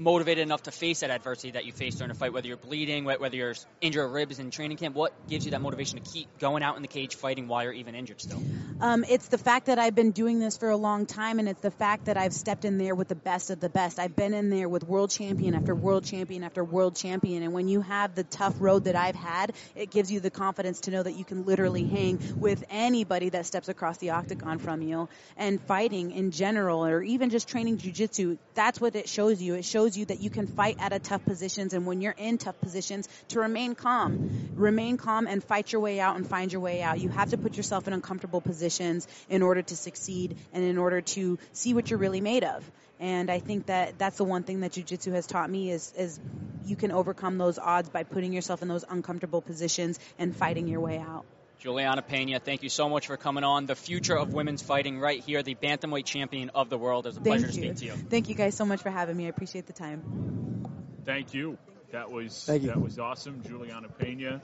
motivated 0.00 0.42
enough 0.42 0.62
to 0.62 0.70
face 0.70 1.00
that 1.00 1.10
adversity 1.10 1.52
that 1.52 1.66
you 1.66 1.72
face 1.72 1.94
during 1.96 2.10
a 2.10 2.14
fight, 2.14 2.32
whether 2.32 2.48
you're 2.48 2.56
bleeding, 2.56 3.04
whether 3.04 3.36
you're 3.36 3.54
injured 3.80 4.10
ribs 4.10 4.38
in 4.38 4.50
training 4.50 4.78
camp? 4.78 4.96
What 4.96 5.12
gives 5.28 5.44
you 5.44 5.50
that 5.50 5.60
motivation 5.60 6.02
to 6.02 6.10
keep 6.10 6.38
going 6.38 6.62
out 6.62 6.76
in 6.76 6.82
the 6.82 6.88
cage 6.88 7.16
fighting 7.16 7.48
while 7.48 7.62
you're 7.62 7.74
even 7.74 7.94
injured 7.94 8.20
still? 8.20 8.42
Um, 8.80 9.04
it's 9.08 9.28
the 9.28 9.36
fact 9.36 9.66
that 9.66 9.78
I've 9.78 9.94
been 9.94 10.12
doing 10.12 10.40
this 10.40 10.56
for 10.56 10.70
a 10.70 10.76
long 10.76 11.04
time, 11.04 11.38
and 11.38 11.48
it's 11.48 11.60
the 11.60 11.70
fact 11.70 12.06
that 12.06 12.16
I've 12.16 12.32
stepped 12.32 12.64
in 12.64 12.78
there 12.78 12.94
with 12.94 13.08
the 13.08 13.14
best 13.14 13.50
of 13.50 13.60
the 13.60 13.68
best. 13.68 13.98
I've 13.98 14.16
been 14.16 14.32
in 14.32 14.48
there 14.48 14.70
with 14.70 14.84
world 14.84 15.10
champion 15.10 15.54
after 15.54 15.74
world 15.74 16.06
champion 16.06 16.44
after 16.44 16.64
world 16.64 16.96
champion, 16.96 17.42
and 17.42 17.52
when 17.52 17.68
you 17.68 17.82
have 17.82 18.14
the 18.14 18.24
tough 18.24 18.54
road 18.58 18.84
that 18.84 18.96
I've 18.96 19.14
had, 19.14 19.52
it 19.76 19.90
gives 19.90 20.10
you 20.10 20.20
the 20.20 20.30
confidence 20.30 20.80
to 20.80 20.90
know 20.90 21.02
that 21.02 21.12
you 21.12 21.24
can 21.24 21.44
literally 21.44 21.84
hang 21.84 22.18
with 22.38 22.64
anybody 22.70 23.28
that 23.28 23.44
steps 23.44 23.68
across 23.68 23.98
the 23.98 24.10
octagon 24.10 24.58
from 24.58 24.80
you. 24.80 25.08
And 25.36 25.60
fighting 25.60 26.12
in 26.12 26.30
general, 26.30 26.86
or 26.86 27.02
even 27.02 27.28
just 27.28 27.48
training 27.48 27.76
jujitsu, 27.76 28.38
that's 28.54 28.80
what 28.80 28.96
it 28.96 29.08
shows 29.08 29.42
you. 29.42 29.54
It 29.54 29.64
shows 29.64 29.89
you 29.96 30.04
that 30.06 30.20
you 30.20 30.30
can 30.30 30.46
fight 30.46 30.76
at 30.78 30.92
a 30.92 30.98
tough 30.98 31.24
positions, 31.24 31.74
and 31.74 31.86
when 31.86 32.00
you're 32.00 32.14
in 32.16 32.38
tough 32.38 32.60
positions, 32.60 33.08
to 33.28 33.40
remain 33.40 33.74
calm, 33.74 34.50
remain 34.54 34.96
calm, 34.96 35.26
and 35.26 35.42
fight 35.42 35.72
your 35.72 35.80
way 35.80 36.00
out 36.00 36.16
and 36.16 36.26
find 36.26 36.52
your 36.52 36.60
way 36.60 36.82
out. 36.82 37.00
You 37.00 37.08
have 37.08 37.30
to 37.30 37.38
put 37.38 37.56
yourself 37.56 37.86
in 37.88 37.94
uncomfortable 37.94 38.40
positions 38.40 38.60
positions 38.60 39.08
in 39.28 39.42
order 39.42 39.62
to 39.62 39.76
succeed 39.76 40.36
and 40.52 40.64
in 40.64 40.78
order 40.78 41.00
to 41.00 41.38
see 41.52 41.74
what 41.74 41.90
you're 41.90 41.98
really 41.98 42.20
made 42.20 42.44
of. 42.44 42.70
And 42.98 43.30
I 43.30 43.38
think 43.38 43.66
that 43.66 43.98
that's 43.98 44.18
the 44.18 44.24
one 44.24 44.42
thing 44.42 44.60
that 44.60 44.72
jujitsu 44.72 45.12
has 45.12 45.26
taught 45.26 45.48
me 45.48 45.70
is, 45.70 45.92
is 45.96 46.20
you 46.66 46.76
can 46.76 46.92
overcome 46.92 47.38
those 47.38 47.58
odds 47.58 47.88
by 47.88 48.02
putting 48.02 48.32
yourself 48.32 48.60
in 48.62 48.68
those 48.68 48.84
uncomfortable 48.88 49.40
positions 49.40 49.98
and 50.18 50.36
fighting 50.36 50.68
your 50.68 50.80
way 50.80 50.98
out. 50.98 51.24
Julianna 51.60 52.00
Pena, 52.00 52.40
thank 52.40 52.62
you 52.62 52.70
so 52.70 52.88
much 52.88 53.06
for 53.06 53.18
coming 53.18 53.44
on. 53.44 53.66
The 53.66 53.76
future 53.76 54.16
of 54.16 54.32
women's 54.32 54.62
fighting 54.62 54.98
right 54.98 55.22
here, 55.22 55.42
the 55.42 55.54
bantamweight 55.54 56.06
champion 56.06 56.50
of 56.54 56.70
the 56.70 56.78
world. 56.78 57.06
It's 57.06 57.18
a 57.18 57.20
Thank 57.20 57.40
pleasure 57.42 57.46
you. 57.46 57.52
to 57.52 57.76
speak 57.76 57.76
to 57.76 57.84
you. 57.84 57.92
Thank 58.08 58.28
you 58.30 58.34
guys 58.34 58.54
so 58.54 58.64
much 58.64 58.80
for 58.80 58.88
having 58.88 59.14
me. 59.14 59.26
I 59.26 59.28
appreciate 59.28 59.66
the 59.66 59.74
time. 59.74 60.66
Thank 61.04 61.34
you. 61.34 61.58
That 61.92 62.10
was 62.10 62.44
Thank 62.46 62.62
you. 62.62 62.68
that 62.68 62.80
was 62.80 62.98
awesome, 62.98 63.42
Julianna 63.42 63.88
Pena, 63.88 64.40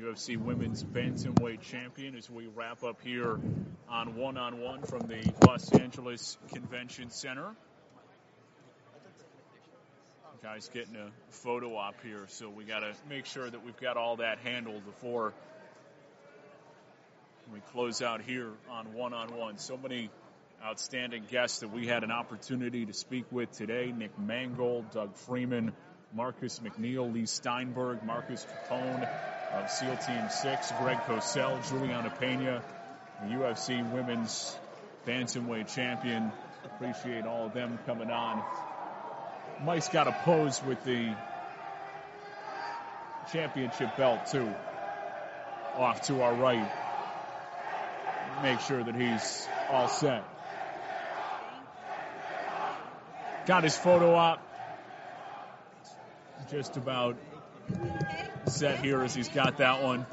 UFC 0.00 0.38
Women's 0.38 0.82
Bantamweight 0.82 1.60
Champion. 1.60 2.16
As 2.16 2.30
we 2.30 2.46
wrap 2.46 2.82
up 2.82 3.02
here 3.02 3.38
on 3.90 4.16
one 4.16 4.38
on 4.38 4.58
one 4.60 4.82
from 4.82 5.00
the 5.08 5.30
Los 5.46 5.70
Angeles 5.72 6.38
Convention 6.54 7.10
Center. 7.10 7.50
Guys 10.42 10.70
getting 10.72 10.96
a 10.96 11.10
photo 11.30 11.76
op 11.76 11.96
here, 12.02 12.24
so 12.28 12.48
we 12.48 12.64
got 12.64 12.80
to 12.80 12.92
make 13.10 13.26
sure 13.26 13.50
that 13.50 13.64
we've 13.64 13.80
got 13.80 13.96
all 13.96 14.16
that 14.16 14.38
handled 14.38 14.84
before 14.86 15.34
we 17.52 17.60
close 17.72 18.02
out 18.02 18.20
here 18.22 18.50
on 18.70 18.92
one 18.92 19.12
on 19.14 19.36
one. 19.36 19.58
So 19.58 19.76
many 19.76 20.10
outstanding 20.64 21.24
guests 21.30 21.60
that 21.60 21.72
we 21.72 21.86
had 21.86 22.02
an 22.02 22.10
opportunity 22.10 22.86
to 22.86 22.92
speak 22.92 23.26
with 23.30 23.52
today 23.52 23.92
Nick 23.96 24.18
Mangold, 24.18 24.90
Doug 24.90 25.14
Freeman, 25.14 25.72
Marcus 26.14 26.60
McNeill, 26.60 27.12
Leigh 27.12 27.26
Steinberg, 27.26 28.02
Marcus 28.02 28.44
Capone 28.46 29.08
of 29.52 29.70
SEAL 29.70 29.96
Team 29.98 30.28
6, 30.28 30.72
Greg 30.80 30.98
Cosell, 31.06 31.68
Julianna 31.68 32.10
Pena, 32.18 32.62
the 33.22 33.34
UFC 33.34 33.92
Women's 33.92 34.56
Bantamweight 35.06 35.72
Champion. 35.72 36.32
Appreciate 36.64 37.26
all 37.26 37.46
of 37.46 37.54
them 37.54 37.78
coming 37.86 38.10
on. 38.10 38.42
Mike's 39.64 39.88
got 39.88 40.08
a 40.08 40.12
pose 40.12 40.60
with 40.64 40.82
the 40.84 41.14
championship 43.32 43.96
belt, 43.96 44.26
too, 44.26 44.52
off 45.76 46.02
to 46.02 46.22
our 46.22 46.34
right. 46.34 46.85
Make 48.42 48.60
sure 48.60 48.82
that 48.82 48.94
he's 48.94 49.48
all 49.70 49.88
set. 49.88 50.24
Got 53.46 53.64
his 53.64 53.76
photo 53.76 54.14
op. 54.14 54.42
Just 56.50 56.76
about 56.76 57.16
set 58.46 58.80
here 58.80 59.02
as 59.02 59.14
he's 59.14 59.28
got 59.28 59.58
that 59.58 59.82
one. 59.82 60.06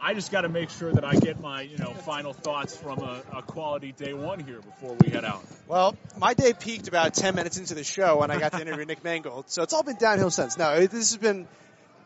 I 0.00 0.14
just 0.14 0.30
got 0.30 0.42
to 0.42 0.48
make 0.48 0.70
sure 0.70 0.92
that 0.92 1.04
I 1.04 1.14
get 1.16 1.40
my, 1.40 1.62
you 1.62 1.78
know, 1.78 1.92
final 1.92 2.32
thoughts 2.32 2.76
from 2.76 3.00
a, 3.00 3.22
a 3.32 3.42
quality 3.42 3.92
day 3.92 4.12
one 4.12 4.38
here 4.40 4.60
before 4.60 4.94
we 5.00 5.10
head 5.10 5.24
out. 5.24 5.42
Well, 5.66 5.96
my 6.18 6.34
day 6.34 6.52
peaked 6.52 6.86
about 6.86 7.14
10 7.14 7.34
minutes 7.34 7.58
into 7.58 7.74
the 7.74 7.82
show 7.82 8.18
when 8.18 8.30
I 8.30 8.38
got 8.38 8.52
to 8.52 8.60
interview 8.60 8.84
Nick 8.84 9.02
Mangold. 9.02 9.50
So 9.50 9.62
it's 9.62 9.72
all 9.72 9.82
been 9.82 9.96
downhill 9.96 10.30
since. 10.30 10.58
No, 10.58 10.78
this 10.86 10.92
has 10.92 11.16
been, 11.16 11.48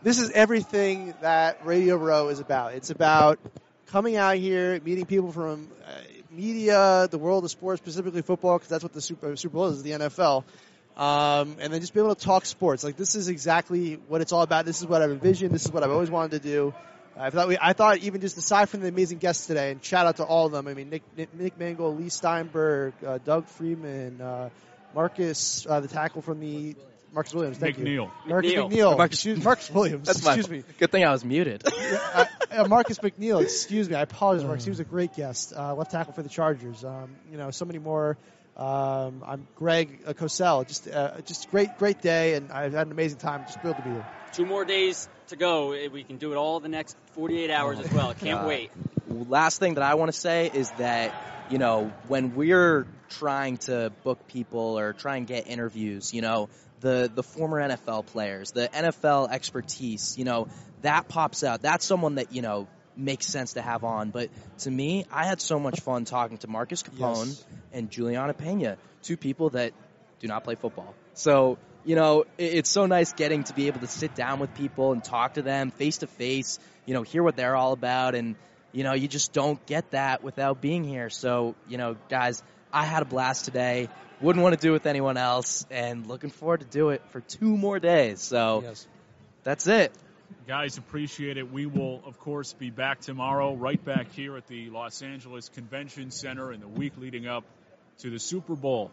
this 0.02 0.18
is 0.20 0.30
everything 0.30 1.14
that 1.20 1.66
Radio 1.66 1.96
Row 1.96 2.28
is 2.28 2.38
about. 2.38 2.74
It's 2.74 2.90
about 2.90 3.38
coming 3.90 4.16
out 4.16 4.36
here, 4.36 4.80
meeting 4.84 5.06
people 5.06 5.32
from 5.32 5.68
uh, 5.84 5.90
media, 6.30 7.08
the 7.10 7.18
world 7.18 7.44
of 7.44 7.50
sports, 7.50 7.80
specifically 7.82 8.22
football, 8.22 8.56
because 8.58 8.68
that's 8.68 8.82
what 8.82 8.92
the 8.92 9.00
Super, 9.00 9.36
Super 9.36 9.54
Bowl 9.54 9.66
is, 9.66 9.82
the 9.82 9.92
NFL. 9.92 10.44
Um, 10.96 11.56
and 11.60 11.72
then 11.72 11.80
just 11.80 11.94
be 11.94 12.00
able 12.00 12.14
to 12.14 12.24
talk 12.24 12.44
sports. 12.46 12.84
Like 12.84 12.96
this 12.96 13.14
is 13.14 13.28
exactly 13.28 13.94
what 14.08 14.20
it's 14.20 14.32
all 14.32 14.42
about. 14.42 14.64
This 14.64 14.80
is 14.80 14.86
what 14.86 15.02
I've 15.02 15.10
envisioned. 15.10 15.52
This 15.52 15.64
is 15.64 15.72
what 15.72 15.82
I've 15.82 15.90
always 15.90 16.10
wanted 16.10 16.42
to 16.42 16.48
do. 16.48 16.74
I 17.16 17.30
thought 17.30 17.48
we, 17.48 17.58
I 17.60 17.72
thought 17.72 17.98
even 17.98 18.20
just 18.20 18.38
aside 18.38 18.68
from 18.68 18.80
the 18.80 18.88
amazing 18.88 19.18
guests 19.18 19.46
today, 19.46 19.72
and 19.72 19.84
shout 19.84 20.06
out 20.06 20.16
to 20.16 20.24
all 20.24 20.46
of 20.46 20.52
them. 20.52 20.68
I 20.68 20.74
mean, 20.74 20.90
Nick, 20.90 21.02
Nick, 21.16 21.34
Nick 21.34 21.58
Mangold, 21.58 21.98
Leigh 21.98 22.08
Steinberg, 22.08 22.94
uh, 23.06 23.18
Doug 23.18 23.46
Freeman, 23.46 24.20
uh, 24.20 24.50
Marcus, 24.94 25.66
uh, 25.68 25.80
the 25.80 25.88
tackle 25.88 26.22
from 26.22 26.40
the 26.40 26.76
Marcus 27.12 27.34
Williams. 27.34 27.58
Thank 27.58 27.78
you. 27.78 27.84
McNeill. 27.84 28.10
Marcus 28.26 28.52
McNeill. 28.52 28.70
McNeill. 28.70 28.96
Marcus- 28.98 29.18
Excuse, 29.18 29.44
Marcus 29.44 29.70
Williams. 29.70 30.06
That's 30.06 30.24
my 30.24 30.34
excuse 30.34 30.48
me. 30.48 30.64
Good 30.78 30.92
thing 30.92 31.04
I 31.04 31.10
was 31.10 31.24
muted. 31.24 31.64
uh, 32.14 32.24
uh, 32.50 32.68
Marcus 32.68 32.98
McNeill. 32.98 33.42
Excuse 33.42 33.88
me. 33.88 33.96
I 33.96 34.02
apologize, 34.02 34.46
Marcus. 34.46 34.64
He 34.64 34.70
was 34.70 34.80
a 34.80 34.84
great 34.84 35.14
guest. 35.14 35.52
Uh, 35.56 35.74
left 35.74 35.90
tackle 35.90 36.12
for 36.12 36.22
the 36.22 36.28
Chargers. 36.28 36.84
Um, 36.84 37.16
you 37.30 37.36
know, 37.38 37.50
so 37.50 37.64
many 37.64 37.78
more. 37.78 38.16
Um, 38.56 39.24
I'm 39.26 39.48
Greg 39.56 40.00
uh, 40.06 40.12
Cosell. 40.12 40.66
Just, 40.66 40.88
uh, 40.88 41.20
just 41.22 41.50
great, 41.50 41.78
great 41.78 42.02
day, 42.02 42.34
and 42.34 42.52
I've 42.52 42.72
had 42.72 42.86
an 42.86 42.92
amazing 42.92 43.18
time. 43.18 43.44
Just 43.46 43.60
thrilled 43.60 43.76
to 43.76 43.82
be 43.82 43.90
here. 43.90 44.06
Two 44.32 44.46
more 44.46 44.64
days 44.64 45.08
to 45.28 45.36
go. 45.36 45.70
We 45.90 46.04
can 46.04 46.18
do 46.18 46.32
it 46.32 46.36
all 46.36 46.60
the 46.60 46.68
next 46.68 46.96
48 47.12 47.50
hours 47.50 47.80
as 47.80 47.90
well. 47.92 48.14
Can't 48.14 48.46
wait. 48.46 48.70
Last 49.08 49.58
thing 49.58 49.74
that 49.74 49.82
I 49.82 49.94
want 49.94 50.12
to 50.12 50.18
say 50.18 50.50
is 50.52 50.70
that 50.72 51.14
you 51.50 51.58
know 51.58 51.92
when 52.06 52.34
we're 52.36 52.86
trying 53.08 53.56
to 53.58 53.92
book 54.04 54.28
people 54.28 54.78
or 54.78 54.92
try 54.92 55.16
and 55.16 55.26
get 55.26 55.48
interviews, 55.48 56.14
you 56.14 56.22
know 56.22 56.48
the 56.80 57.10
the 57.14 57.22
former 57.22 57.60
NFL 57.60 58.06
players, 58.06 58.52
the 58.52 58.68
NFL 58.68 59.30
expertise, 59.30 60.16
you 60.18 60.24
know 60.24 60.48
that 60.82 61.08
pops 61.08 61.44
out. 61.44 61.62
That's 61.62 61.84
someone 61.84 62.16
that 62.16 62.32
you 62.32 62.42
know 62.42 62.68
makes 62.96 63.26
sense 63.26 63.54
to 63.54 63.62
have 63.62 63.84
on. 63.84 64.10
But 64.10 64.30
to 64.58 64.70
me, 64.70 65.06
I 65.12 65.24
had 65.24 65.40
so 65.40 65.58
much 65.58 65.80
fun 65.80 66.04
talking 66.04 66.38
to 66.38 66.48
Marcus 66.48 66.82
Capone 66.82 67.28
Yes. 67.28 67.44
and 67.72 67.90
Julianna 67.90 68.34
Pena, 68.34 68.76
two 69.02 69.16
people 69.16 69.50
that 69.50 69.72
do 70.18 70.26
not 70.26 70.44
play 70.44 70.54
football. 70.54 70.94
So, 71.14 71.56
you 71.84 71.96
know, 71.96 72.22
it- 72.36 72.54
it's 72.54 72.70
so 72.70 72.84
nice 72.86 73.12
getting 73.14 73.44
to 73.44 73.54
be 73.54 73.68
able 73.68 73.80
to 73.80 73.86
sit 73.86 74.14
down 74.14 74.38
with 74.38 74.52
people 74.54 74.92
and 74.92 75.02
talk 75.02 75.34
to 75.34 75.42
them 75.42 75.70
face 75.70 75.98
to 75.98 76.06
face, 76.06 76.58
you 76.84 76.92
know, 76.92 77.02
hear 77.02 77.22
what 77.22 77.36
they're 77.36 77.56
all 77.56 77.72
about. 77.72 78.14
And, 78.14 78.36
you 78.72 78.84
know, 78.84 78.92
you 78.92 79.08
just 79.08 79.32
don't 79.32 79.64
get 79.66 79.92
that 79.92 80.22
without 80.22 80.60
being 80.60 80.84
here. 80.84 81.08
So, 81.08 81.54
you 81.68 81.78
know, 81.78 81.96
guys, 82.10 82.42
I 82.72 82.84
had 82.84 83.02
a 83.02 83.06
blast 83.06 83.44
today. 83.44 83.88
Wouldn't 84.20 84.42
want 84.42 84.54
to 84.54 84.60
do 84.60 84.70
it 84.70 84.72
with 84.72 84.86
anyone 84.86 85.16
else 85.16 85.66
and 85.70 86.06
looking 86.06 86.30
forward 86.30 86.60
to 86.60 86.66
do 86.66 86.90
it 86.90 87.02
for 87.10 87.20
two 87.20 87.56
more 87.56 87.78
days. 87.78 88.20
So 88.20 88.64
that's 89.42 89.66
it. 89.66 89.92
Guys, 90.46 90.78
appreciate 90.78 91.36
it. 91.38 91.50
We 91.50 91.66
will, 91.66 92.02
of 92.06 92.18
course, 92.18 92.52
be 92.52 92.70
back 92.70 93.00
tomorrow, 93.00 93.54
right 93.54 93.82
back 93.84 94.12
here 94.12 94.36
at 94.36 94.46
the 94.46 94.70
Los 94.70 95.02
Angeles 95.02 95.48
Convention 95.48 96.10
Center 96.10 96.52
in 96.52 96.60
the 96.60 96.68
week 96.68 96.92
leading 96.98 97.26
up 97.26 97.44
to 97.98 98.10
the 98.10 98.18
Super 98.18 98.54
Bowl. 98.54 98.92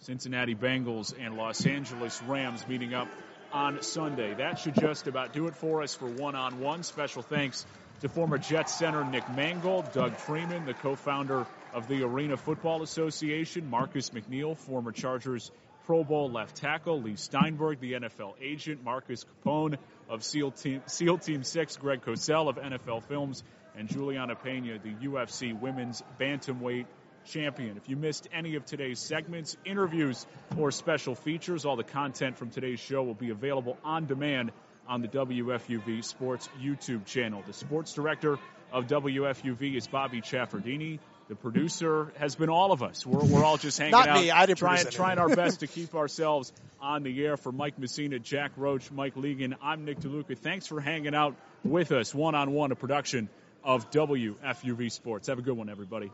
Cincinnati 0.00 0.54
Bengals 0.54 1.14
and 1.18 1.36
Los 1.36 1.66
Angeles 1.66 2.22
Rams 2.22 2.66
meeting 2.66 2.94
up 2.94 3.08
on 3.52 3.82
Sunday. 3.82 4.34
That 4.34 4.58
should 4.58 4.74
just 4.74 5.06
about 5.06 5.32
do 5.32 5.46
it 5.46 5.54
for 5.56 5.82
us 5.82 5.94
for 5.94 6.06
one 6.06 6.34
on 6.34 6.60
one. 6.60 6.82
Special 6.82 7.22
thanks 7.22 7.66
to 8.00 8.08
former 8.08 8.38
Jets 8.38 8.74
center 8.74 9.04
Nick 9.04 9.28
Mangold, 9.34 9.92
Doug 9.92 10.16
Freeman, 10.16 10.64
the 10.64 10.74
co 10.74 10.96
founder 10.96 11.46
of 11.74 11.88
the 11.88 12.02
Arena 12.02 12.36
Football 12.36 12.82
Association, 12.82 13.68
Marcus 13.68 14.10
McNeill, 14.10 14.56
former 14.56 14.92
Chargers 14.92 15.50
Pro 15.86 16.04
Bowl 16.04 16.30
left 16.30 16.56
tackle, 16.56 17.02
Leigh 17.02 17.16
Steinberg, 17.16 17.80
the 17.80 17.94
NFL 17.94 18.34
agent, 18.40 18.84
Marcus 18.84 19.24
Capone 19.24 19.76
of 20.08 20.22
SEAL 20.22 20.52
Team, 20.52 20.82
SEAL 20.86 21.18
Team 21.18 21.42
6, 21.42 21.76
Greg 21.78 22.02
Cosell 22.02 22.48
of 22.48 22.56
NFL 22.56 23.04
Films, 23.04 23.42
and 23.76 23.88
Julianna 23.88 24.36
Pena, 24.36 24.78
the 24.78 24.92
UFC 25.06 25.58
Women's 25.58 26.02
Bantamweight 26.20 26.86
champion. 27.24 27.76
If 27.76 27.88
you 27.88 27.96
missed 27.96 28.28
any 28.32 28.56
of 28.56 28.64
today's 28.64 28.98
segments, 28.98 29.56
interviews, 29.64 30.26
or 30.56 30.70
special 30.70 31.14
features, 31.14 31.64
all 31.64 31.76
the 31.76 31.84
content 31.84 32.36
from 32.36 32.50
today's 32.50 32.80
show 32.80 33.02
will 33.02 33.14
be 33.14 33.30
available 33.30 33.76
on 33.84 34.06
demand 34.06 34.52
on 34.88 35.02
the 35.02 35.08
WFUV 35.08 36.04
Sports 36.04 36.48
YouTube 36.60 37.04
channel. 37.04 37.42
The 37.46 37.52
sports 37.52 37.94
director 37.94 38.38
of 38.72 38.86
WFUV 38.86 39.76
is 39.76 39.86
Bobby 39.86 40.20
Chaffardini. 40.20 40.98
The 41.30 41.36
producer 41.36 42.12
has 42.18 42.34
been 42.34 42.48
all 42.48 42.72
of 42.72 42.82
us. 42.82 43.06
We're, 43.06 43.24
we're 43.24 43.44
all 43.44 43.56
just 43.56 43.78
hanging 43.78 43.92
Not 43.92 44.08
out, 44.08 44.20
me. 44.20 44.32
I 44.32 44.46
didn't 44.46 44.58
trying, 44.58 44.84
trying 44.86 45.20
our 45.20 45.28
best 45.28 45.60
to 45.60 45.66
keep 45.68 45.94
ourselves 45.94 46.52
on 46.80 47.04
the 47.04 47.24
air. 47.24 47.36
For 47.36 47.52
Mike 47.52 47.78
Messina, 47.78 48.18
Jack 48.18 48.50
Roach, 48.56 48.90
Mike 48.90 49.14
Legan, 49.14 49.54
I'm 49.62 49.84
Nick 49.84 50.00
DeLuca. 50.00 50.36
Thanks 50.36 50.66
for 50.66 50.80
hanging 50.80 51.14
out 51.14 51.36
with 51.62 51.92
us 51.92 52.12
one 52.12 52.34
on 52.34 52.50
one, 52.50 52.72
a 52.72 52.74
production 52.74 53.28
of 53.62 53.92
WFUV 53.92 54.90
Sports. 54.90 55.28
Have 55.28 55.38
a 55.38 55.42
good 55.42 55.56
one, 55.56 55.70
everybody. 55.70 56.10